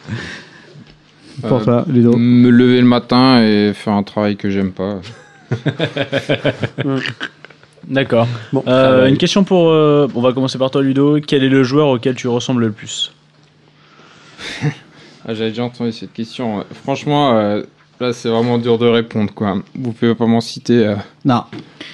Pour 1.41 1.57
Euh, 1.59 1.63
toi, 1.63 1.85
Ludo. 1.89 2.15
Me 2.17 2.49
lever 2.49 2.79
le 2.79 2.87
matin 2.87 3.43
et 3.43 3.73
faire 3.75 3.93
un 3.93 4.03
travail 4.03 4.37
que 4.37 4.49
j'aime 4.49 4.71
pas. 4.71 5.01
D'accord. 7.87 8.27
Bon, 8.51 8.63
Euh, 8.67 9.07
une 9.07 9.17
question 9.17 9.43
pour. 9.43 9.69
euh, 9.69 10.07
on 10.15 10.21
va 10.21 10.33
commencer 10.33 10.57
par 10.57 10.71
toi, 10.71 10.81
Ludo. 10.81 11.19
Quel 11.25 11.43
est 11.43 11.49
le 11.49 11.63
joueur 11.63 11.87
auquel 11.89 12.15
tu 12.15 12.27
ressembles 12.27 12.61
le 12.65 12.71
plus? 12.71 13.11
Ah, 14.63 15.33
J'avais 15.33 15.49
déjà 15.49 15.63
entendu 15.63 15.91
cette 15.91 16.13
question. 16.13 16.65
Franchement, 16.83 17.37
euh, 17.37 17.61
là, 17.99 18.13
c'est 18.13 18.29
vraiment 18.29 18.57
dur 18.57 18.77
de 18.77 18.87
répondre. 18.87 19.33
Quoi. 19.33 19.61
Vous 19.75 19.91
pouvez 19.93 20.15
pas 20.15 20.25
m'en 20.25 20.41
citer. 20.41 20.85
euh. 20.87 20.95
Non, 21.25 21.43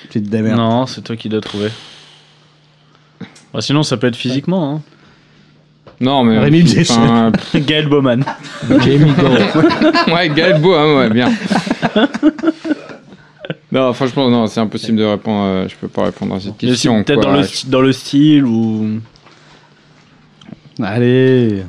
tu 0.09 0.21
te 0.21 0.27
démerdes. 0.29 0.57
Non, 0.57 0.85
c'est 0.85 1.01
toi 1.01 1.15
qui 1.15 1.29
dois 1.29 1.41
trouver. 1.41 1.69
Bah, 3.53 3.61
sinon, 3.61 3.83
ça 3.83 3.97
peut 3.97 4.07
être 4.07 4.15
physiquement. 4.15 4.75
Hein. 4.75 4.81
Non, 6.01 6.23
mais. 6.23 6.39
Rémi 6.39 6.63
enfin, 6.81 7.31
Gaël 7.55 7.87
Bowman. 7.87 8.23
Jamie 8.67 9.13
Gore. 9.13 9.63
ouais, 10.13 10.29
Gaël 10.29 10.59
Boham, 10.59 10.97
ouais, 10.97 11.09
bien. 11.09 11.31
Non, 13.71 13.91
franchement, 13.93 14.29
non, 14.29 14.47
c'est 14.47 14.59
impossible 14.59 14.97
de 14.97 15.03
répondre. 15.03 15.45
euh, 15.45 15.67
je 15.67 15.75
peux 15.75 15.87
pas 15.87 16.05
répondre 16.05 16.35
à 16.35 16.39
cette 16.39 16.57
question. 16.57 17.03
Peut-être 17.03 17.21
dans 17.21 17.31
le, 17.33 17.41
sti- 17.41 17.69
dans 17.69 17.81
le 17.81 17.91
style 17.91 18.45
ou. 18.45 18.99
Allez. 20.81 21.63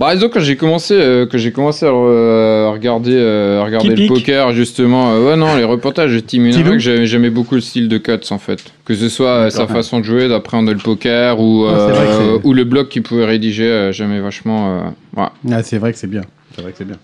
Bah, 0.00 0.14
disons, 0.14 0.30
quand 0.30 0.40
j'ai 0.40 0.56
commencé, 0.56 0.94
euh, 0.94 1.26
que 1.26 1.36
j'ai 1.36 1.52
commencé 1.52 1.84
à, 1.84 1.90
à 1.90 2.70
regarder, 2.70 3.14
euh, 3.14 3.60
à 3.60 3.64
regarder 3.66 3.94
le 3.94 4.06
poker, 4.08 4.50
justement, 4.54 5.12
euh, 5.12 5.26
ouais, 5.28 5.36
non, 5.36 5.54
les 5.56 5.64
reportages 5.64 6.12
de 6.12 6.22
Unirec, 6.38 6.80
j'aimais 6.80 7.04
j'aimais 7.06 7.28
beaucoup 7.28 7.54
le 7.54 7.60
style 7.60 7.86
de 7.86 7.98
Cuts, 7.98 8.30
en 8.30 8.38
fait. 8.38 8.64
Que 8.86 8.94
ce 8.94 9.10
soit 9.10 9.28
euh, 9.28 9.50
sa 9.50 9.66
façon 9.66 10.00
de 10.00 10.04
jouer, 10.06 10.26
d'appréhender 10.26 10.72
le 10.72 10.78
poker, 10.78 11.38
ou, 11.38 11.66
Ah, 11.68 11.72
euh, 11.72 12.38
ou 12.44 12.54
le 12.54 12.64
blog 12.64 12.88
qu'il 12.88 13.02
pouvait 13.02 13.26
rédiger, 13.26 13.66
euh, 13.66 13.92
j'aimais 13.92 14.20
vachement. 14.20 14.80
euh, 15.16 15.20
ouais. 15.20 15.28
Ah, 15.52 15.62
c'est 15.62 15.76
vrai 15.76 15.92
que 15.92 15.98
c'est 15.98 16.06
bien. 16.06 16.22
C'est 16.56 16.62
vrai 16.62 16.72
que 16.72 16.78
c'est 16.78 16.86
bien. 16.86 16.96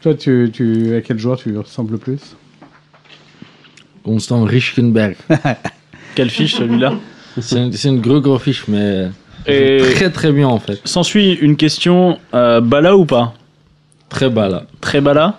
Toi, 0.00 0.14
tu, 0.14 0.48
tu, 0.50 0.94
à 0.96 1.02
quel 1.02 1.18
joueur 1.18 1.36
tu 1.36 1.54
ressembles 1.54 1.92
le 1.92 1.98
plus? 1.98 2.34
Constant 4.04 4.44
Richkenberg. 4.44 5.16
Quelle 6.14 6.30
fiche 6.30 6.54
celui-là? 6.54 6.94
C'est 7.42 7.58
une, 7.58 7.72
c'est 7.74 7.88
une 7.88 8.00
gros 8.00 8.22
gros 8.22 8.38
fiche, 8.38 8.64
mais 8.68 9.10
Et 9.48 9.78
très 9.94 10.10
très 10.10 10.30
bien 10.32 10.46
en 10.48 10.58
fait. 10.58 10.80
s'ensuit 10.84 11.32
une 11.34 11.56
question 11.56 12.18
euh, 12.34 12.60
bala 12.60 12.96
ou 12.96 13.04
pas? 13.06 13.34
Très 14.08 14.28
bas 14.30 14.48
là. 14.48 14.64
Très 14.80 15.00
bala? 15.00 15.38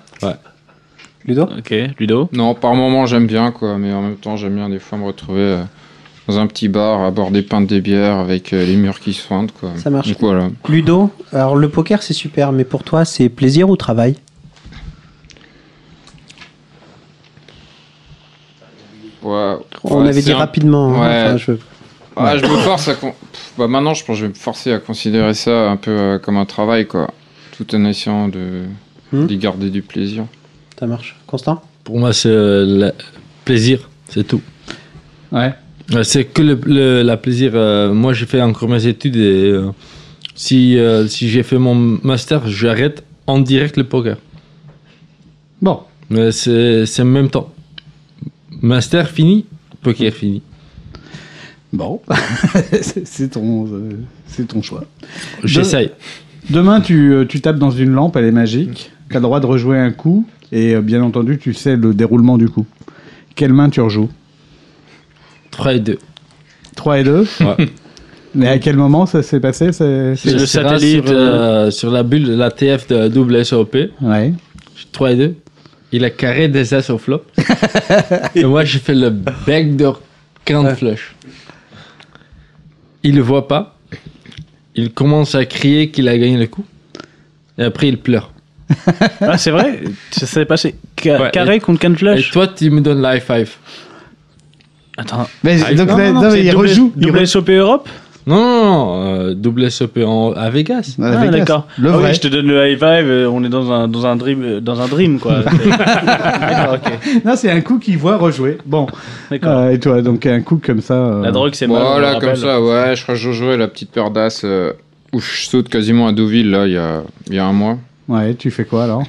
Ludo? 1.25 1.43
Ok, 1.43 1.73
Ludo? 1.99 2.29
Non, 2.31 2.55
par 2.55 2.73
moment, 2.75 3.05
j'aime 3.05 3.27
bien, 3.27 3.51
quoi, 3.51 3.77
mais 3.77 3.93
en 3.93 4.01
même 4.01 4.15
temps, 4.15 4.35
j'aime 4.37 4.55
bien 4.55 4.69
des 4.69 4.79
fois 4.79 4.97
me 4.97 5.05
retrouver 5.05 5.41
euh, 5.41 5.63
dans 6.27 6.39
un 6.39 6.47
petit 6.47 6.69
bar 6.69 7.01
à 7.03 7.11
boire 7.11 7.29
des 7.29 7.41
pintes 7.43 7.67
des 7.67 7.81
bières 7.81 8.15
avec 8.17 8.51
euh, 8.53 8.65
les 8.65 8.75
murs 8.77 8.99
qui 8.99 9.13
se 9.13 9.21
fendent, 9.21 9.51
quoi. 9.51 9.71
Ça 9.75 9.89
marche. 9.91 10.07
Donc 10.07 10.17
voilà. 10.21 10.47
Ludo, 10.69 11.11
alors 11.33 11.55
le 11.55 11.69
poker 11.69 12.01
c'est 12.01 12.13
super, 12.13 12.51
mais 12.51 12.63
pour 12.63 12.83
toi 12.83 13.05
c'est 13.05 13.29
plaisir 13.29 13.69
ou 13.69 13.75
travail? 13.75 14.15
Ouais, 19.21 19.55
On 19.83 20.01
ouais, 20.01 20.09
avait 20.09 20.21
dit 20.21 20.31
un- 20.31 20.37
rapidement. 20.37 20.93
hein, 20.95 20.99
Ouais. 21.01 21.23
enfin, 21.27 21.37
je- 21.37 21.51
Ouais, 22.19 22.37
je 22.39 22.45
me 22.45 22.57
force 22.57 22.87
à. 22.89 22.95
con- 22.95 23.13
Pff, 23.31 23.53
Bah 23.57 23.67
maintenant, 23.67 23.93
je 23.93 24.03
pense 24.03 24.15
que 24.15 24.19
je 24.21 24.25
vais 24.25 24.29
me 24.29 24.37
forcer 24.37 24.71
à 24.73 24.79
considérer 24.79 25.33
ça 25.33 25.69
un 25.71 25.77
peu 25.77 25.91
euh, 25.91 26.19
comme 26.19 26.37
un 26.37 26.45
travail, 26.45 26.85
quoi. 26.87 27.11
Tout 27.57 27.75
en 27.75 27.85
essayant 27.85 28.27
de 28.27 28.63
Hmm. 29.11 29.25
d'y 29.25 29.37
garder 29.37 29.71
du 29.71 29.81
plaisir. 29.81 30.25
Ça 30.79 30.85
marche. 30.85 31.15
Constant? 31.25 31.61
Pour 31.83 31.97
moi, 31.99 32.13
c'est 32.13 32.29
euh, 32.29 32.63
le 32.87 32.91
plaisir, 33.43 33.89
c'est 34.07 34.23
tout. 34.27 34.41
Ouais. 35.31 35.53
C'est 36.03 36.25
que 36.25 36.43
le, 36.43 36.59
le- 36.65 37.01
la 37.01 37.17
plaisir. 37.17 37.53
euh, 37.55 37.91
moi, 37.91 38.13
j'ai 38.13 38.27
fait 38.27 38.39
encore 38.41 38.69
mes 38.69 38.85
études 38.85 39.15
et 39.15 39.49
euh, 39.49 39.71
si, 40.35 40.77
euh, 40.77 41.07
si 41.07 41.27
j'ai 41.27 41.41
fait 41.41 41.57
mon 41.57 41.73
master, 42.03 42.47
j'arrête 42.47 43.03
en 43.25 43.39
direct 43.39 43.77
le 43.77 43.83
poker. 43.83 44.17
Bon. 45.61 45.79
Mais 46.11 46.31
c'est 46.31 46.85
c'est 46.85 47.01
en 47.01 47.05
même 47.05 47.29
temps. 47.29 47.51
Master 48.61 49.09
fini, 49.09 49.45
poker 49.81 50.11
fini. 50.13 50.41
Bon. 51.71 52.01
c'est 52.81 53.31
ton, 53.31 53.67
euh, 53.67 53.89
c'est 54.27 54.47
ton 54.47 54.61
choix. 54.61 54.85
J'essaye. 55.43 55.91
Demain, 56.49 56.81
tu, 56.81 57.13
euh, 57.13 57.25
tu 57.25 57.41
tapes 57.41 57.59
dans 57.59 57.71
une 57.71 57.91
lampe, 57.91 58.15
elle 58.15 58.25
est 58.25 58.31
magique. 58.31 58.91
Tu 59.09 59.15
as 59.15 59.19
le 59.19 59.23
droit 59.23 59.39
de 59.39 59.45
rejouer 59.45 59.77
un 59.77 59.91
coup. 59.91 60.25
Et 60.51 60.75
euh, 60.75 60.81
bien 60.81 61.03
entendu, 61.03 61.37
tu 61.37 61.53
sais 61.53 61.75
le 61.75 61.93
déroulement 61.93 62.37
du 62.37 62.49
coup. 62.49 62.65
Quelle 63.35 63.53
main 63.53 63.69
tu 63.69 63.81
rejoues? 63.81 64.09
3 65.51 65.75
et 65.75 65.79
2. 65.79 65.99
3 66.75 66.99
et 66.99 67.03
2 67.03 67.27
Ouais. 67.41 67.69
Mais 68.35 68.47
à 68.47 68.59
quel 68.59 68.75
moment 68.75 69.05
ça 69.05 69.23
s'est 69.23 69.39
passé? 69.39 69.71
C'est- 69.71 70.15
le 70.25 70.45
satellite, 70.45 71.07
Sur, 71.07 71.15
euh, 71.17 71.71
sur 71.71 71.91
la 71.91 72.03
bulle 72.03 72.25
de 72.25 72.35
la 72.35 72.51
TF 72.51 72.87
de 72.87 73.07
double 73.07 73.43
SOP. 73.43 73.75
Ouais. 74.01 74.33
3 74.91 75.11
et 75.11 75.15
2. 75.15 75.35
Il 75.91 76.03
a 76.03 76.09
carré 76.11 76.47
des 76.47 76.73
as 76.73 76.89
au 76.91 76.97
flop. 76.99 77.23
et 78.35 78.43
moi, 78.43 78.63
j'ai 78.63 78.79
fait 78.79 78.93
le 78.93 79.09
backdoor 79.09 80.01
40 80.45 80.75
flush. 80.75 81.15
Il 83.03 83.15
le 83.15 83.21
voit 83.21 83.47
pas. 83.47 83.75
Il 84.75 84.91
commence 84.91 85.35
à 85.35 85.45
crier 85.45 85.89
qu'il 85.89 86.07
a 86.07 86.17
gagné 86.17 86.37
le 86.37 86.47
coup. 86.47 86.65
Et 87.57 87.63
après, 87.63 87.87
il 87.87 87.97
pleure. 87.97 88.31
Ah, 89.21 89.37
c'est 89.37 89.51
vrai? 89.51 89.81
Ça 90.11 90.25
s'est 90.27 90.45
passé 90.45 90.75
ca- 91.01 91.19
Ouais, 91.21 91.31
carré 91.31 91.55
et- 91.55 91.59
contre 91.59 91.79
Can 91.81 91.93
Et 91.93 91.97
Flush 91.97 92.31
toi, 92.31 92.47
tu 92.47 92.69
me 92.69 92.81
donnes 92.81 93.01
l'high 93.01 93.21
five. 93.21 93.51
Attends. 94.97 95.27
Mais, 95.43 95.59
Ah, 95.65 95.73
donc, 95.73 95.89
non, 95.89 95.97
non, 95.97 96.03
non, 96.13 96.13
non, 96.13 96.21
mais 96.27 96.31
C'est 96.31 96.45
il 96.45 96.51
double- 96.51 96.67
rejoue. 96.67 96.93
il 96.95 97.01
Double 97.01 97.19
re- 97.19 97.25
SOP 97.25 97.49
Europe? 97.49 97.89
Non, 98.29 98.35
non, 98.35 98.63
non. 98.63 99.03
euh, 99.03 99.33
double 99.33 99.69
SOP 99.71 99.97
en, 100.05 100.31
à 100.33 100.49
Vegas. 100.49 100.95
à 101.01 101.05
Ah, 101.07 101.15
Vegas. 101.25 101.31
d'accord. 101.39 101.67
Le 101.77 101.89
Ah 101.89 101.97
vrai. 101.97 102.09
oui, 102.09 102.13
je 102.15 102.19
te 102.21 102.27
donne 102.27 102.45
le 102.47 102.67
high 102.67 102.77
five, 102.77 103.09
euh, 103.09 103.29
on 103.29 103.43
est 103.43 103.49
dans 103.49 103.71
un, 103.71 103.87
dans 103.87 104.05
un, 104.05 104.15
dream, 104.15 104.43
euh, 104.43 104.59
dans 104.61 104.79
un 104.79 104.87
dream, 104.87 105.19
quoi. 105.19 105.39
Ok. 106.73 107.23
Non, 107.25 107.33
c'est 107.35 107.49
un 107.51 107.61
coup 107.61 107.79
qu'il 107.79 107.97
voit 107.97 108.17
rejouer. 108.17 108.57
Bon. 108.65 108.87
D'accord. 109.31 109.49
Euh, 109.51 109.69
et 109.71 109.79
toi, 109.79 110.01
donc 110.01 110.25
un 110.25 110.41
coup 110.41 110.61
comme 110.63 110.81
ça. 110.81 110.93
euh, 110.93 111.23
La 111.23 111.31
drogue, 111.31 111.53
c'est 111.55 111.65
le 111.65 111.71
Voilà, 111.73 112.19
comme 112.19 112.35
ça, 112.35 112.61
ouais, 112.61 112.95
je 112.95 113.03
crois 113.03 113.15
que 113.15 113.19
je 113.21 113.45
la 113.55 113.67
petite 113.67 113.91
paire 113.91 114.11
d'as 114.11 114.41
euh, 114.43 114.73
où 115.13 115.19
je 115.19 115.45
saute 115.45 115.69
quasiment 115.69 116.07
à 116.07 116.11
Deauville, 116.11 116.51
là, 116.51 116.67
il 116.67 116.73
y 116.73 116.77
a, 116.77 117.01
il 117.27 117.35
y 117.35 117.39
a 117.39 117.45
un 117.45 117.53
mois. 117.53 117.77
Ouais, 118.07 118.33
tu 118.35 118.51
fais 118.51 118.65
quoi 118.65 118.83
alors? 118.85 119.03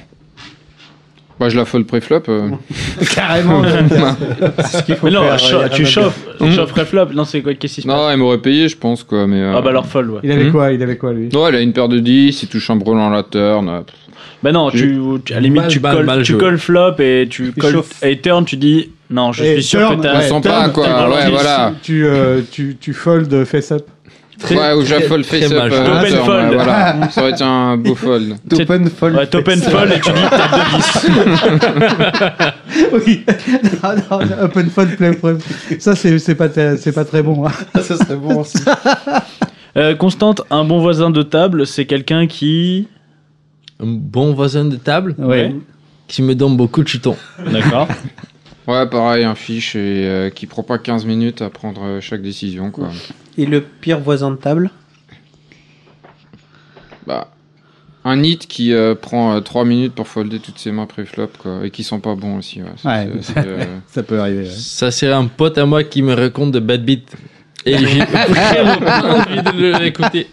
Bah, 1.41 1.49
je 1.49 1.57
la 1.57 1.65
folle 1.65 1.85
préflop. 1.85 2.21
euh. 2.29 2.49
Carrément. 3.15 3.63
c'est 4.59 4.77
ce 4.77 4.83
qu'il 4.83 4.95
faut 4.95 5.07
Mais 5.07 5.11
non, 5.11 5.23
faire. 5.23 5.39
cho- 5.39 5.57
euh, 5.57 5.67
tu 5.69 5.87
chauffes, 5.87 6.19
tu 6.39 6.51
chauffes 6.51 6.71
flop. 6.85 7.07
Non, 7.15 7.25
c'est 7.25 7.41
quoi 7.41 7.55
Qu'est-ce 7.55 7.73
qui 7.75 7.81
se 7.81 7.87
passe 7.87 7.95
non, 7.97 8.09
elle 8.11 8.17
m'aurait 8.17 8.37
payé, 8.37 8.67
je 8.69 8.77
pense, 8.77 9.03
quoi, 9.03 9.25
mais. 9.25 9.41
euh, 9.41 9.53
Ah, 9.57 9.61
bah 9.61 9.71
alors 9.71 9.87
folle, 9.87 10.11
ouais. 10.11 10.19
Il 10.23 10.31
avait 10.31 10.45
Hmm. 10.45 10.51
quoi 10.51 10.71
Il 10.71 10.83
avait 10.83 10.97
quoi 10.97 11.13
lui? 11.13 11.29
Ouais, 11.33 11.49
elle 11.49 11.55
a 11.55 11.61
une 11.61 11.73
paire 11.73 11.89
de 11.89 11.97
10, 11.97 12.43
il 12.43 12.47
touche 12.47 12.69
un 12.69 12.75
brelan 12.75 13.11
à 13.11 13.15
la 13.15 13.23
turn. 13.23 13.67
euh, 13.69 13.81
Bah 14.43 14.51
non, 14.51 14.69
tu, 14.69 14.99
tu- 15.25 15.33
à 15.33 15.37
la 15.37 15.41
limite, 15.41 15.61
Mal, 15.63 15.71
tu, 15.71 15.79
mal, 15.79 15.95
colles, 15.95 16.05
mal 16.05 16.21
tu 16.21 16.37
colles 16.37 16.57
flop 16.59 16.93
et 16.99 17.27
tu 17.27 17.51
colles. 17.53 17.81
Et 18.03 18.19
turn, 18.19 18.45
tu 18.45 18.57
dis 18.57 18.91
non, 19.09 19.31
je 19.31 19.43
Et 19.43 19.53
suis 19.55 19.63
sûr 19.63 19.79
turn, 19.79 19.97
que 19.97 20.03
t'as. 20.03 20.19
ouais, 20.19 20.31
On 20.31 20.35
sent 20.35 20.41
turn, 20.47 20.61
pas, 20.63 20.69
quoi, 20.69 21.09
ouais, 21.09 21.25
tu- 21.25 21.31
voilà. 21.31 21.73
Tu, 21.81 22.05
euh, 22.05 22.41
tu, 22.51 22.77
tu 22.79 22.93
fold 22.93 23.45
face 23.45 23.71
up. 23.71 23.87
Ouais, 24.49 24.73
ou 24.73 24.85
j'affole 24.85 25.23
très 25.25 25.41
face 25.41 25.51
up. 25.51 25.57
mal 25.57 25.71
euh, 25.73 26.09
turn, 26.09 26.25
fold. 26.25 26.53
voilà. 26.53 26.95
Ça 27.11 27.21
aurait 27.21 27.31
été 27.31 27.43
un 27.43 27.77
beau 27.77 27.95
fold. 27.95 28.35
Open 28.51 28.89
fold. 28.89 29.15
Ouais, 29.15 29.27
top 29.27 29.47
and 29.47 29.61
fold 29.69 29.91
et 29.91 29.99
tu 29.99 30.11
dis 30.11 30.21
t'as 30.29 30.47
deux 30.57 30.63
10. 32.79 32.91
oui. 33.05 33.25
non, 33.83 34.19
non, 34.19 34.43
open 34.43 34.69
fold 34.69 34.95
play. 34.97 35.17
Ça, 35.79 35.95
c'est 35.95 36.17
c'est 36.19 36.35
pas, 36.35 36.49
très- 36.49 36.77
c'est 36.77 36.91
pas 36.91 37.05
très 37.05 37.21
bon. 37.21 37.45
hein. 37.47 37.51
Ça 37.81 37.97
serait 37.97 38.15
bon 38.15 38.39
aussi. 38.41 38.57
Euh, 39.77 39.95
Constante, 39.95 40.41
un 40.49 40.63
bon 40.65 40.79
voisin 40.79 41.09
de 41.11 41.21
table, 41.23 41.65
c'est 41.67 41.85
quelqu'un 41.85 42.27
qui. 42.27 42.87
Un 43.81 43.87
bon 43.87 44.33
voisin 44.33 44.65
de 44.65 44.75
table 44.75 45.15
Ouais. 45.17 45.55
qui 46.07 46.21
me 46.21 46.35
donne 46.35 46.55
beaucoup 46.57 46.83
de 46.83 46.87
jetons. 46.87 47.15
D'accord. 47.51 47.87
Ouais, 48.67 48.87
pareil, 48.87 49.23
un 49.23 49.35
fiche 49.35 49.75
et, 49.75 49.79
euh, 50.07 50.29
qui 50.29 50.45
prend 50.45 50.63
pas 50.63 50.77
15 50.77 51.05
minutes 51.05 51.41
à 51.41 51.49
prendre 51.49 51.83
euh, 51.83 52.01
chaque 52.01 52.21
décision, 52.21 52.69
quoi. 52.71 52.89
Et 53.37 53.45
le 53.45 53.61
pire 53.61 53.99
voisin 53.99 54.31
de 54.31 54.35
table? 54.35 54.69
Bah, 57.07 57.31
un 58.05 58.21
hit 58.23 58.47
qui 58.47 58.73
euh, 58.73 58.93
prend 58.95 59.41
3 59.41 59.65
minutes 59.65 59.93
pour 59.93 60.07
folder 60.07 60.39
toutes 60.39 60.59
ses 60.59 60.71
mains 60.71 60.85
pré-flop, 60.85 61.29
quoi, 61.39 61.61
et 61.63 61.71
qui 61.71 61.83
sont 61.83 61.99
pas 61.99 62.13
bons 62.15 62.37
aussi. 62.37 62.61
Ouais, 62.61 62.69
Ça, 62.77 62.89
Ouais. 62.89 63.09
c'est- 63.21 63.33
c'est, 63.33 63.47
euh, 63.47 63.65
Ça 63.87 64.03
peut 64.03 64.19
arriver. 64.19 64.43
ouais. 64.43 64.49
Ça, 64.55 64.91
c'est 64.91 65.11
un 65.11 65.25
pote 65.25 65.57
à 65.57 65.65
moi 65.65 65.83
qui 65.83 66.01
me 66.03 66.13
raconte 66.13 66.51
de 66.51 66.59
bad 66.59 66.85
beat. 66.85 67.11
Et 67.65 67.77
j'ai 67.77 67.99
vraiment 68.05 68.77
pas 68.77 69.21
envie 69.21 69.41
de 69.41 69.77
l'écouter. 69.79 70.27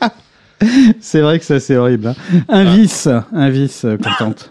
C'est 1.00 1.20
vrai 1.20 1.38
que 1.38 1.44
ça, 1.44 1.60
c'est 1.60 1.76
horrible. 1.76 2.09
hein. 2.09 2.14
Un 2.48 2.64
vice. 2.64 3.09
Un 3.32 3.48
vice, 3.50 3.84
euh, 3.84 3.96
contente. 3.96 4.48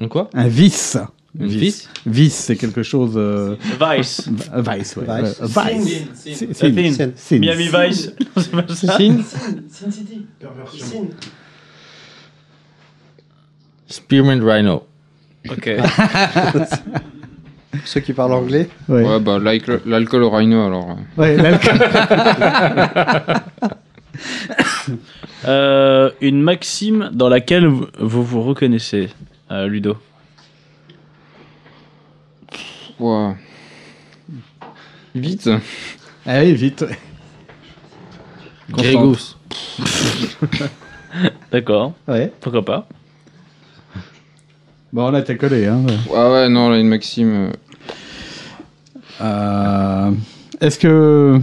Un 0.00 0.08
quoi? 0.08 0.28
Un 0.34 0.48
vice. 0.48 0.98
Vice 1.34 1.88
Vice, 2.04 2.34
c'est 2.34 2.56
quelque 2.56 2.82
chose. 2.82 3.12
euh, 3.16 3.56
Vice. 3.80 4.28
Vice, 4.54 4.96
ouais. 4.96 5.06
Vice. 5.22 5.40
Vice. 5.40 6.06
Sin. 6.14 6.36
Sin. 6.36 6.52
Sin. 6.54 6.92
Sin. 6.92 7.10
Sin. 7.16 7.38
Miami 7.38 7.68
Vice. 7.68 8.12
Non, 8.20 8.42
c'est 8.42 8.50
pas 8.50 8.74
ça. 8.74 8.96
Sin 8.98 9.18
Spearmint 13.86 14.40
Rhino. 14.44 14.84
Ok. 15.50 15.70
Ceux 17.84 18.00
qui 18.00 18.12
parlent 18.12 18.32
anglais 18.34 18.68
Ouais. 18.88 19.02
ouais, 19.02 19.18
bah, 19.20 19.38
l'alcool 19.38 20.22
au 20.22 20.30
rhino, 20.30 20.66
alors. 20.66 20.90
euh. 20.90 21.20
Ouais, 21.20 21.36
l'alcool. 21.36 21.78
Euh, 25.46 26.10
une 26.20 26.40
maxime 26.42 27.10
dans 27.12 27.28
laquelle 27.28 27.66
vous 27.66 27.86
vous, 27.98 28.22
vous 28.22 28.42
reconnaissez, 28.42 29.08
euh, 29.50 29.66
Ludo. 29.66 29.96
Vite. 35.14 35.50
Allez, 36.26 36.54
vite. 36.54 36.82
ouais. 36.82 36.98
Grey 38.70 38.94
Goose. 38.94 39.36
D'accord. 41.50 41.92
Ouais. 42.08 42.32
Pourquoi 42.40 42.64
pas 42.64 42.88
Bon, 44.92 45.10
là, 45.10 45.22
t'es 45.22 45.36
collé. 45.36 45.66
Hein. 45.66 45.80
Ouais, 46.10 46.30
ouais, 46.32 46.48
non, 46.48 46.68
là, 46.70 46.78
une 46.78 46.88
maxime. 46.88 47.50
euh, 47.50 47.52
Euh, 49.20 50.10
Est-ce 50.60 50.78
que. 50.78 51.40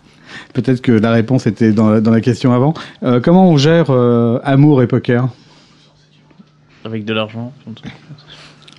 Peut-être 0.52 0.82
que 0.82 0.92
la 0.92 1.12
réponse 1.12 1.46
était 1.46 1.72
dans 1.72 1.88
la, 1.88 2.00
dans 2.02 2.10
la 2.10 2.20
question 2.20 2.52
avant. 2.52 2.74
Euh, 3.02 3.20
comment 3.20 3.48
on 3.48 3.56
gère 3.56 3.86
euh, 3.90 4.38
amour 4.44 4.82
et 4.82 4.86
poker? 4.86 5.28
Avec 6.84 7.04
de 7.06 7.14
l'argent 7.14 7.52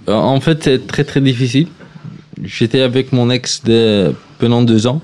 Euh, 0.07 0.13
En 0.13 0.39
fait, 0.39 0.61
c'est 0.63 0.85
très 0.85 1.03
très 1.03 1.19
difficile. 1.21 1.67
J'étais 2.43 2.81
avec 2.81 3.11
mon 3.11 3.29
ex 3.29 3.61
pendant 4.39 4.61
deux 4.61 4.87
ans. 4.87 5.01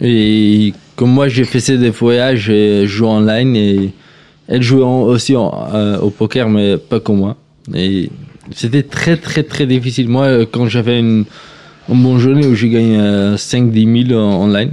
Et 0.00 0.72
comme 0.96 1.10
moi, 1.10 1.28
j'ai 1.28 1.44
fait 1.44 1.76
des 1.78 1.90
voyages 1.90 2.40
je 2.46 2.86
joue 2.86 3.06
online. 3.06 3.56
Et 3.56 3.92
elle 4.48 4.62
jouait 4.62 4.82
aussi 4.82 5.34
euh, 5.34 5.98
au 5.98 6.10
poker, 6.10 6.48
mais 6.48 6.76
pas 6.76 7.00
comme 7.00 7.18
moi. 7.18 7.36
Et 7.74 8.10
c'était 8.54 8.82
très, 8.82 9.16
très, 9.16 9.42
très 9.42 9.66
difficile. 9.66 10.08
Moi, 10.08 10.46
quand 10.46 10.66
j'avais 10.66 10.98
une, 10.98 11.24
une 11.88 12.02
bonne 12.02 12.18
journée 12.18 12.46
où 12.46 12.54
j'ai 12.54 12.68
gagné 12.68 12.98
euh, 12.98 13.36
5-10 13.36 14.08
000 14.08 14.20
en 14.20 14.44
online, 14.44 14.72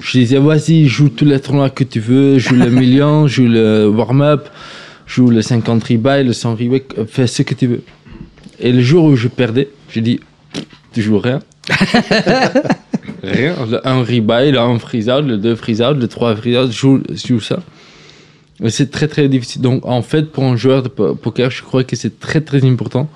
je 0.00 0.18
disais, 0.18 0.38
vas-y, 0.38 0.86
joue 0.86 1.08
tous 1.08 1.24
les 1.24 1.40
tournois 1.40 1.70
que 1.70 1.84
tu 1.84 2.00
veux, 2.00 2.38
joue 2.38 2.54
le 2.54 2.70
million, 2.70 3.26
joue 3.34 3.48
le 3.48 3.88
warm-up, 3.88 4.48
joue 5.06 5.30
le 5.30 5.42
50 5.42 5.82
rebuy, 5.82 6.22
le 6.22 6.32
100 6.32 6.52
rebuy, 6.52 6.82
fais 7.08 7.26
ce 7.26 7.42
que 7.42 7.54
tu 7.54 7.66
veux. 7.66 7.82
Et 8.60 8.72
le 8.72 8.82
jour 8.82 9.04
où 9.04 9.16
je 9.16 9.28
perdais, 9.28 9.68
j'ai 9.90 10.00
dit, 10.00 10.20
tu 10.92 11.02
joues 11.02 11.18
rien. 11.18 11.40
rien. 13.22 13.54
Le 13.70 13.86
1 13.86 13.98
rebuy, 14.00 14.50
le 14.52 14.58
1 14.58 14.78
freeze 14.78 15.08
out, 15.08 15.24
le 15.24 15.36
2 15.38 15.54
freeze 15.56 15.82
out, 15.82 15.96
le 15.98 16.08
3 16.08 16.36
freeze 16.36 16.56
out, 16.56 16.70
je 16.70 16.76
joue, 16.76 17.02
je 17.10 17.26
joue 17.26 17.40
ça. 17.40 17.60
Et 18.62 18.70
c'est 18.70 18.90
très 18.90 19.06
très 19.08 19.28
difficile. 19.28 19.62
Donc 19.62 19.84
en 19.86 20.02
fait, 20.02 20.32
pour 20.32 20.44
un 20.44 20.56
joueur 20.56 20.82
de 20.82 20.88
po- 20.88 21.14
poker, 21.14 21.50
je 21.50 21.62
crois 21.62 21.84
que 21.84 21.94
c'est 21.96 22.18
très 22.18 22.40
très 22.40 22.64
important 22.64 23.08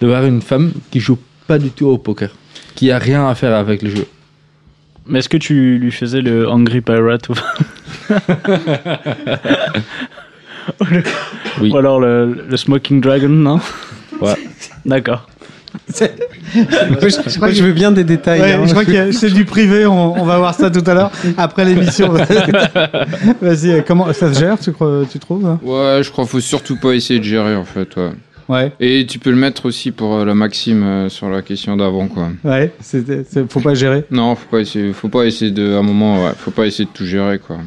d'avoir 0.00 0.24
une 0.24 0.40
femme 0.40 0.72
qui 0.90 1.00
joue 1.00 1.18
pas 1.46 1.58
du 1.58 1.70
tout 1.70 1.86
au 1.86 1.98
poker, 1.98 2.30
qui 2.74 2.90
a 2.90 2.98
rien 2.98 3.28
à 3.28 3.34
faire 3.34 3.54
avec 3.54 3.82
le 3.82 3.90
jeu. 3.90 4.06
Mais 5.06 5.18
est-ce 5.18 5.28
que 5.28 5.36
tu 5.36 5.76
lui 5.78 5.90
faisais 5.90 6.20
le 6.22 6.48
Angry 6.48 6.80
Pirate 6.80 7.28
ou, 7.28 7.34
Oui. 11.60 11.70
ou 11.70 11.76
alors 11.76 12.00
le, 12.00 12.44
le 12.48 12.56
Smoking 12.56 13.00
Dragon, 13.00 13.28
non 13.28 13.60
Ouais. 14.20 14.34
D'accord. 14.84 15.28
Je, 15.88 17.36
crois 17.36 17.48
que 17.48 17.54
je 17.54 17.62
veux 17.62 17.72
bien 17.72 17.92
des 17.92 18.04
détails. 18.04 18.40
Ouais, 18.40 18.52
hein. 18.52 18.62
je 18.66 18.70
crois 18.70 18.84
que 18.84 19.12
c'est 19.12 19.30
du 19.30 19.44
privé, 19.44 19.86
on, 19.86 20.20
on 20.20 20.24
va 20.24 20.38
voir 20.38 20.54
ça 20.54 20.70
tout 20.70 20.82
à 20.88 20.94
l'heure, 20.94 21.10
après 21.36 21.64
l'émission. 21.64 22.12
Vas-y, 23.42 23.70
euh, 23.70 23.82
comment 23.86 24.12
ça 24.12 24.32
se 24.32 24.38
gère, 24.40 24.58
tu, 24.58 24.72
crois, 24.72 25.02
tu 25.10 25.18
trouves 25.18 25.46
hein? 25.46 25.58
Ouais, 25.62 26.00
je 26.02 26.10
crois 26.10 26.24
qu'il 26.24 26.30
faut 26.32 26.40
surtout 26.40 26.76
pas 26.76 26.92
essayer 26.92 27.18
de 27.20 27.24
gérer 27.24 27.56
en 27.56 27.64
fait. 27.64 27.96
Ouais. 27.96 28.10
Ouais, 28.48 28.72
Et 28.80 29.06
tu 29.06 29.20
peux 29.20 29.30
le 29.30 29.36
mettre 29.36 29.66
aussi 29.66 29.92
pour 29.92 30.16
euh, 30.16 30.24
la 30.24 30.34
maxime 30.34 30.82
euh, 30.82 31.08
sur 31.08 31.28
la 31.30 31.40
question 31.40 31.76
d'avant 31.76 32.08
quoi. 32.08 32.30
ouais, 32.42 32.72
c'est- 32.80 33.24
faut 33.48 33.60
pas 33.60 33.74
gérer. 33.74 34.04
Non, 34.10 34.34
faut 34.34 34.48
pas 34.50 34.58
essayer, 34.58 34.92
faut 34.92 35.08
pas 35.08 35.24
essayer 35.24 35.52
de, 35.52 35.74
à 35.74 35.78
un 35.78 35.82
moment, 35.82 36.24
ouais, 36.24 36.32
faut 36.36 36.50
pas 36.50 36.66
essayer 36.66 36.84
de 36.86 36.90
tout 36.90 37.04
gérer 37.06 37.38
quoi. 37.38 37.58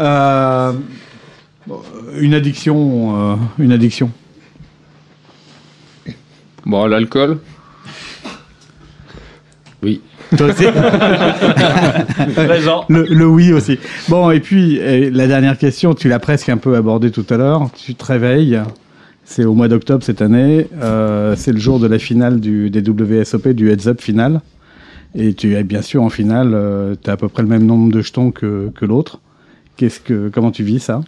Euh, 0.00 0.72
une 2.18 2.34
addiction, 2.34 3.32
euh, 3.32 3.36
une 3.60 3.70
addiction. 3.72 4.10
Bon, 6.66 6.86
l'alcool. 6.86 7.38
Oui. 9.82 10.00
Toi 10.36 10.48
aussi 10.48 10.64
Présent. 12.34 12.84
le, 12.88 13.04
le 13.04 13.26
oui 13.26 13.52
aussi. 13.52 13.78
Bon, 14.08 14.30
et 14.30 14.40
puis 14.40 14.78
euh, 14.80 15.08
la 15.12 15.26
dernière 15.26 15.56
question, 15.56 15.94
tu 15.94 16.08
l'as 16.08 16.18
presque 16.18 16.48
un 16.50 16.58
peu 16.58 16.76
abordée 16.76 17.10
tout 17.10 17.24
à 17.30 17.36
l'heure. 17.36 17.70
Tu 17.74 17.94
te 17.94 18.04
réveilles, 18.04 18.60
c'est 19.24 19.44
au 19.44 19.54
mois 19.54 19.68
d'octobre 19.68 20.02
cette 20.04 20.20
année, 20.20 20.68
euh, 20.82 21.34
c'est 21.36 21.52
le 21.52 21.58
jour 21.58 21.78
de 21.80 21.86
la 21.86 21.98
finale 21.98 22.40
du, 22.40 22.68
des 22.70 22.82
WSOP, 22.86 23.48
du 23.48 23.70
Heads 23.70 23.88
Up 23.88 24.00
final. 24.02 24.40
Et 25.14 25.32
tu 25.32 25.54
es 25.54 25.62
bien 25.62 25.80
sûr 25.80 26.02
en 26.02 26.10
finale, 26.10 26.50
tu 27.02 27.08
as 27.08 27.14
à 27.14 27.16
peu 27.16 27.28
près 27.28 27.42
le 27.42 27.48
même 27.48 27.64
nombre 27.64 27.90
de 27.90 28.02
jetons 28.02 28.30
que, 28.30 28.70
que 28.74 28.84
l'autre. 28.84 29.20
Qu'est-ce 29.78 30.00
que, 30.00 30.28
comment 30.28 30.50
tu 30.50 30.62
vis 30.64 30.80
ça? 30.80 31.00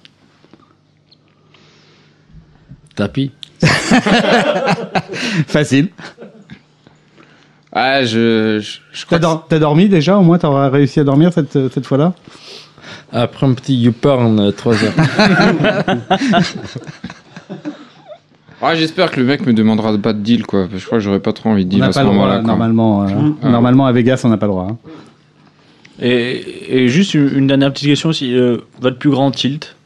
Tapis. 2.97 3.33
Facile. 5.47 5.89
Ah, 7.73 8.05
je, 8.05 8.59
je, 8.61 8.79
je 8.93 9.01
T'as 9.03 9.07
crois 9.07 9.19
que 9.19 9.23
dor- 9.23 9.47
t'as 9.49 9.59
dormi 9.61 9.89
déjà 9.89 10.19
Au 10.19 10.23
moins, 10.23 10.39
t'auras 10.39 10.69
réussi 10.71 10.99
à 11.01 11.05
dormir 11.05 11.33
cette, 11.33 11.53
cette 11.73 11.87
fois-là? 11.87 12.15
Après 13.13 13.47
un 13.47 13.55
petit 13.55 13.77
YouPorn, 13.77 14.53
3 14.53 14.75
heures. 14.85 14.93
Ah, 18.63 18.75
j'espère 18.75 19.11
que 19.11 19.19
le 19.19 19.25
mec 19.27 19.47
me 19.47 19.55
demandera 19.55 19.97
pas 19.97 20.13
de 20.13 20.19
deal, 20.21 20.45
quoi. 20.45 20.65
parce 20.65 20.73
que 20.75 20.79
Je 20.81 20.85
crois 20.87 20.99
que 20.99 21.05
j'aurais 21.05 21.21
pas 21.21 21.33
trop 21.33 21.49
envie 21.49 21.65
de 21.65 21.69
On 21.71 21.71
deal 21.71 21.81
n'a 21.81 21.87
à 21.87 21.93
ce 21.93 21.99
pas 21.99 22.03
le 22.03 22.11
droit, 22.11 22.19
moment-là. 22.19 22.39
quoi. 22.41 22.47
normalement. 22.47 23.03
euh, 23.05 23.31
Ah. 23.43 23.49
Normalement, 23.49 23.87
à 23.87 23.93
Vegas, 23.93 24.21
on 24.25 24.29
n'a 24.29 24.37
pas 24.37 24.45
le 24.47 24.53
droit. 24.53 24.69
hein. 24.71 24.77
Et, 26.03 26.77
et 26.83 26.89
juste 26.89 27.15
une 27.15 27.31
une 27.39 27.47
dernière 27.47 27.73
petite 27.73 27.89
question 27.89 28.11
aussi. 28.11 28.35
euh, 28.35 28.59
votre 28.81 28.99
plus 28.99 29.09
grand 29.11 29.31
tilt? 29.31 29.77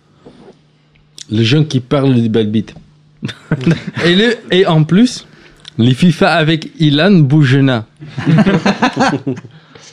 Les 1.30 1.44
gens 1.44 1.62
qui 1.64 1.78
parlent 1.80 2.14
du 2.14 2.28
bad 2.28 2.50
beat. 2.50 2.74
Et, 4.04 4.14
le, 4.14 4.36
et 4.50 4.66
en 4.66 4.84
plus, 4.84 5.26
les 5.78 5.94
FIFA 5.94 6.34
avec 6.34 6.70
Ilan 6.78 7.12
Boujena. 7.12 7.86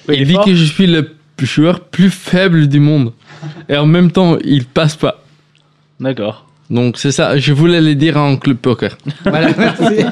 Il 0.09 0.25
dit 0.25 0.33
fort 0.33 0.45
que 0.45 0.55
je 0.55 0.65
suis 0.65 0.87
le 0.87 1.09
joueur 1.39 1.79
plus 1.81 2.09
faible 2.09 2.67
du 2.67 2.79
monde. 2.79 3.13
Et 3.69 3.77
en 3.77 3.85
même 3.85 4.11
temps, 4.11 4.37
il 4.43 4.65
passe 4.65 4.95
pas. 4.95 5.23
D'accord. 5.99 6.47
Donc 6.69 6.97
c'est 6.97 7.11
ça, 7.11 7.37
je 7.37 7.53
voulais 7.53 7.81
le 7.81 7.95
dire 7.95 8.17
en 8.17 8.37
club 8.37 8.57
poker. 8.57 8.97
Voilà, 9.23 9.49
merci. 9.57 10.05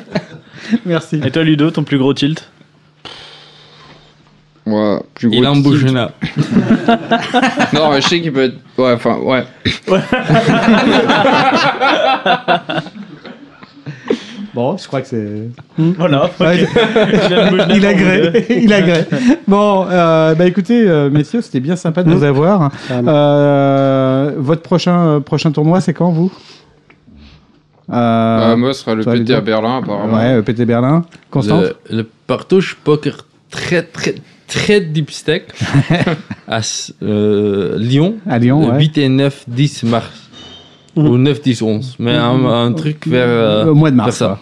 merci. 0.85 1.21
Et 1.23 1.31
toi, 1.31 1.43
Ludo, 1.43 1.71
ton 1.71 1.83
plus 1.83 1.97
gros 1.97 2.13
tilt? 2.13 2.49
Ouais, 4.65 4.99
plus 5.15 5.29
gros 5.29 5.37
Ilan 5.37 5.53
tilt. 5.53 5.63
Boujena. 5.63 6.11
Non, 7.73 7.91
mais 7.91 8.01
je 8.01 8.07
sais 8.07 8.21
qu'il 8.21 8.33
peut 8.33 8.43
être. 8.45 8.57
Ouais, 8.77 8.93
enfin, 8.93 9.17
ouais. 9.19 9.45
Bon, 14.53 14.77
je 14.77 14.87
crois 14.87 15.01
que 15.01 15.07
c'est. 15.07 15.49
Voilà. 15.77 16.29
me 16.39 17.57
le 17.57 17.75
il 17.75 17.85
agrée, 17.85 18.45
il 18.49 18.73
agrée. 18.73 19.05
Bon, 19.47 19.85
euh, 19.89 20.35
bah 20.35 20.45
écoutez, 20.45 20.87
euh, 20.87 21.09
messieurs, 21.09 21.41
c'était 21.41 21.59
bien 21.59 21.75
sympa 21.75 22.03
de 22.03 22.11
vous 22.11 22.23
avoir. 22.23 22.71
Euh, 22.91 24.33
votre 24.37 24.61
prochain 24.61 24.99
euh, 24.99 25.19
prochain 25.19 25.51
tournoi, 25.51 25.81
c'est 25.81 25.93
quand 25.93 26.11
vous? 26.11 26.31
Euh, 27.91 28.55
moi, 28.55 28.73
ce 28.73 28.81
sera 28.81 28.95
le 28.95 29.03
PT 29.03 29.31
à 29.31 29.41
Berlin, 29.41 29.77
apparemment. 29.77 30.17
Ouais, 30.17 30.35
euh, 30.35 30.41
PT 30.41 30.65
Berlin. 30.65 31.05
Constante 31.31 31.73
Le, 31.89 31.97
le 31.97 32.09
partouche 32.27 32.77
poker 32.83 33.25
très 33.49 33.83
très 33.83 34.15
très 34.47 34.81
deep 34.81 35.11
stack 35.11 35.43
à 36.47 36.61
euh, 37.01 37.77
Lyon. 37.77 38.15
À 38.27 38.39
Lyon, 38.39 38.61
le 38.61 38.73
ouais. 38.73 38.79
8 38.79 38.97
et 38.97 39.09
9, 39.09 39.45
10 39.47 39.83
mars. 39.83 40.28
Ou 40.95 41.17
9, 41.17 41.41
10, 41.41 41.61
11. 41.61 41.95
Mais 41.99 42.15
un, 42.15 42.45
un 42.45 42.73
truc 42.73 43.07
vers. 43.07 43.27
euh, 43.27 43.65
Au 43.67 43.75
mois 43.75 43.91
de 43.91 43.95
vers 43.95 44.05
mars. 44.05 44.17
ça. 44.17 44.39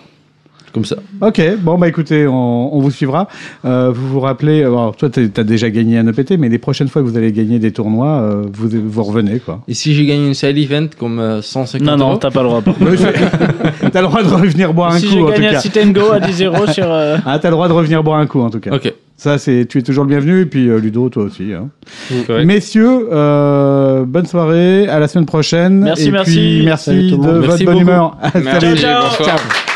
Comme 0.78 0.86
ça. 0.86 0.98
Ok, 1.22 1.42
bon 1.60 1.78
bah 1.78 1.88
écoutez, 1.88 2.28
on, 2.28 2.76
on 2.76 2.80
vous 2.80 2.92
suivra. 2.92 3.28
Euh, 3.66 3.92
vous 3.94 4.08
vous 4.10 4.20
rappelez, 4.20 4.62
alors 4.64 4.96
toi 4.96 5.10
tu 5.10 5.32
as 5.36 5.44
déjà 5.44 5.70
gagné 5.70 5.98
un 5.98 6.08
EPT, 6.08 6.38
mais 6.38 6.50
les 6.50 6.60
prochaines 6.60 6.88
fois 6.88 7.02
que 7.02 7.08
vous 7.08 7.18
allez 7.18 7.32
gagner 7.32 7.58
des 7.60 7.72
tournois, 7.72 8.20
euh, 8.22 8.44
vous, 8.54 8.70
vous 8.86 9.04
revenez 9.04 9.40
quoi. 9.40 9.62
Et 9.68 9.74
si 9.74 9.94
j'ai 9.96 10.06
gagné 10.06 10.28
une 10.28 10.34
side 10.36 10.58
event 10.58 10.88
comme 11.00 11.20
euh, 11.20 11.42
150 11.42 11.88
Non, 11.88 11.98
non, 11.98 12.18
t'as 12.18 12.30
pas 12.32 12.44
le 12.44 12.50
droit. 12.50 12.62
par 12.62 12.76
contre. 12.78 12.92
T'as 13.92 14.02
le 14.02 14.08
droit 14.08 14.22
de 14.24 14.30
revenir 14.30 14.74
boire 14.74 14.92
un 14.94 15.00
si 15.00 15.08
coup 15.08 15.14
j'ai 15.14 15.22
en 15.22 15.26
tout 15.26 15.32
gagné 15.32 15.48
un 15.56 15.60
sit 15.60 15.78
and 15.84 15.90
go 15.92 16.12
à 16.12 16.20
10 16.20 16.44
euros 16.44 16.68
sur. 16.68 16.86
euh, 16.88 17.18
Ah, 17.26 17.40
t'as 17.40 17.50
le 17.50 17.54
droit 17.56 17.68
de 17.68 17.74
revenir 17.74 18.04
boire 18.04 18.20
un 18.20 18.28
coup 18.28 18.42
en 18.42 18.50
tout 18.50 18.60
cas. 18.60 18.72
Ok. 18.76 18.94
Ça, 19.20 19.40
c'est, 19.40 19.66
tu 19.68 19.80
es 19.80 19.82
toujours 19.82 20.04
le 20.04 20.10
bienvenu, 20.12 20.42
et 20.42 20.46
puis 20.46 20.70
euh, 20.70 20.78
Ludo, 20.80 21.10
toi 21.10 21.24
aussi. 21.24 21.52
hein. 21.52 21.70
Messieurs, 22.46 23.08
euh, 23.12 24.06
bonne 24.06 24.28
soirée, 24.28 24.88
à 24.88 25.00
la 25.00 25.08
semaine 25.08 25.26
prochaine. 25.26 25.80
Merci, 25.80 26.10
et 26.10 26.12
merci. 26.12 26.32
Puis, 26.32 26.62
merci 26.64 26.86
Salut 26.86 27.12
de 27.12 27.16
votre 27.16 27.48
Merci 27.48 27.66
bonne 27.66 27.80
humeur. 27.80 28.16
Merci, 28.36 28.44
Salut. 28.68 28.78
Ciao, 28.78 29.04
bonsoir. 29.10 29.36
Club 29.38 29.67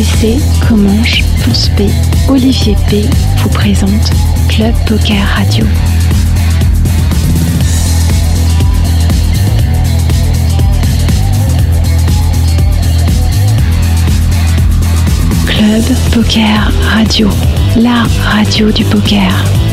FPC, 0.00 0.38
Comanche, 0.66 1.22
Ponce 1.44 1.68
P, 1.76 1.86
Olivier 2.28 2.74
P 2.88 3.04
vous 3.36 3.50
présente 3.50 4.10
Club 4.48 4.74
Poker 4.86 5.22
Radio. 5.36 5.66
Club 15.46 15.84
Poker 16.14 16.72
Radio, 16.94 17.28
la 17.76 18.04
radio 18.32 18.70
du 18.70 18.84
poker. 18.84 19.69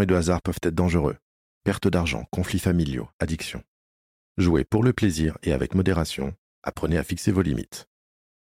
Et 0.00 0.06
de 0.06 0.14
hasard 0.14 0.42
peuvent 0.42 0.58
être 0.62 0.74
dangereux. 0.74 1.16
Perte 1.64 1.88
d'argent, 1.88 2.24
conflits 2.30 2.58
familiaux, 2.58 3.08
addiction. 3.18 3.62
Jouez 4.36 4.64
pour 4.64 4.84
le 4.84 4.92
plaisir 4.92 5.38
et 5.42 5.52
avec 5.52 5.74
modération. 5.74 6.34
Apprenez 6.62 6.98
à 6.98 7.04
fixer 7.04 7.32
vos 7.32 7.42
limites. 7.42 7.86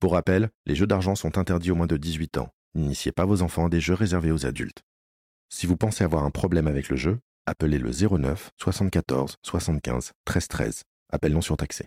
Pour 0.01 0.12
rappel, 0.12 0.51
les 0.66 0.74
jeux 0.74 0.86
d'argent 0.86 1.15
sont 1.15 1.39
interdits 1.39 1.70
aux 1.70 1.77
moins 1.77 1.86
de 1.86 1.97
18 1.97 2.39
ans. 2.39 2.52
N'initiez 2.74 3.12
pas 3.12 3.24
vos 3.24 3.43
enfants 3.43 3.66
à 3.66 3.69
des 3.69 3.81
jeux 3.81 3.94
réservés 3.94 4.32
aux 4.32 4.44
adultes. 4.44 4.82
Si 5.48 5.66
vous 5.66 5.77
pensez 5.77 6.05
avoir 6.05 6.24
un 6.24 6.31
problème 6.31 6.66
avec 6.66 6.89
le 6.89 6.97
jeu, 6.97 7.19
appelez 7.47 7.78
le 7.78 7.90
09 7.90 8.51
74 8.59 9.36
75 9.43 10.12
13 10.24 10.48
13. 10.48 10.82
Appel 11.10 11.32
non 11.32 11.40
surtaxé. 11.40 11.86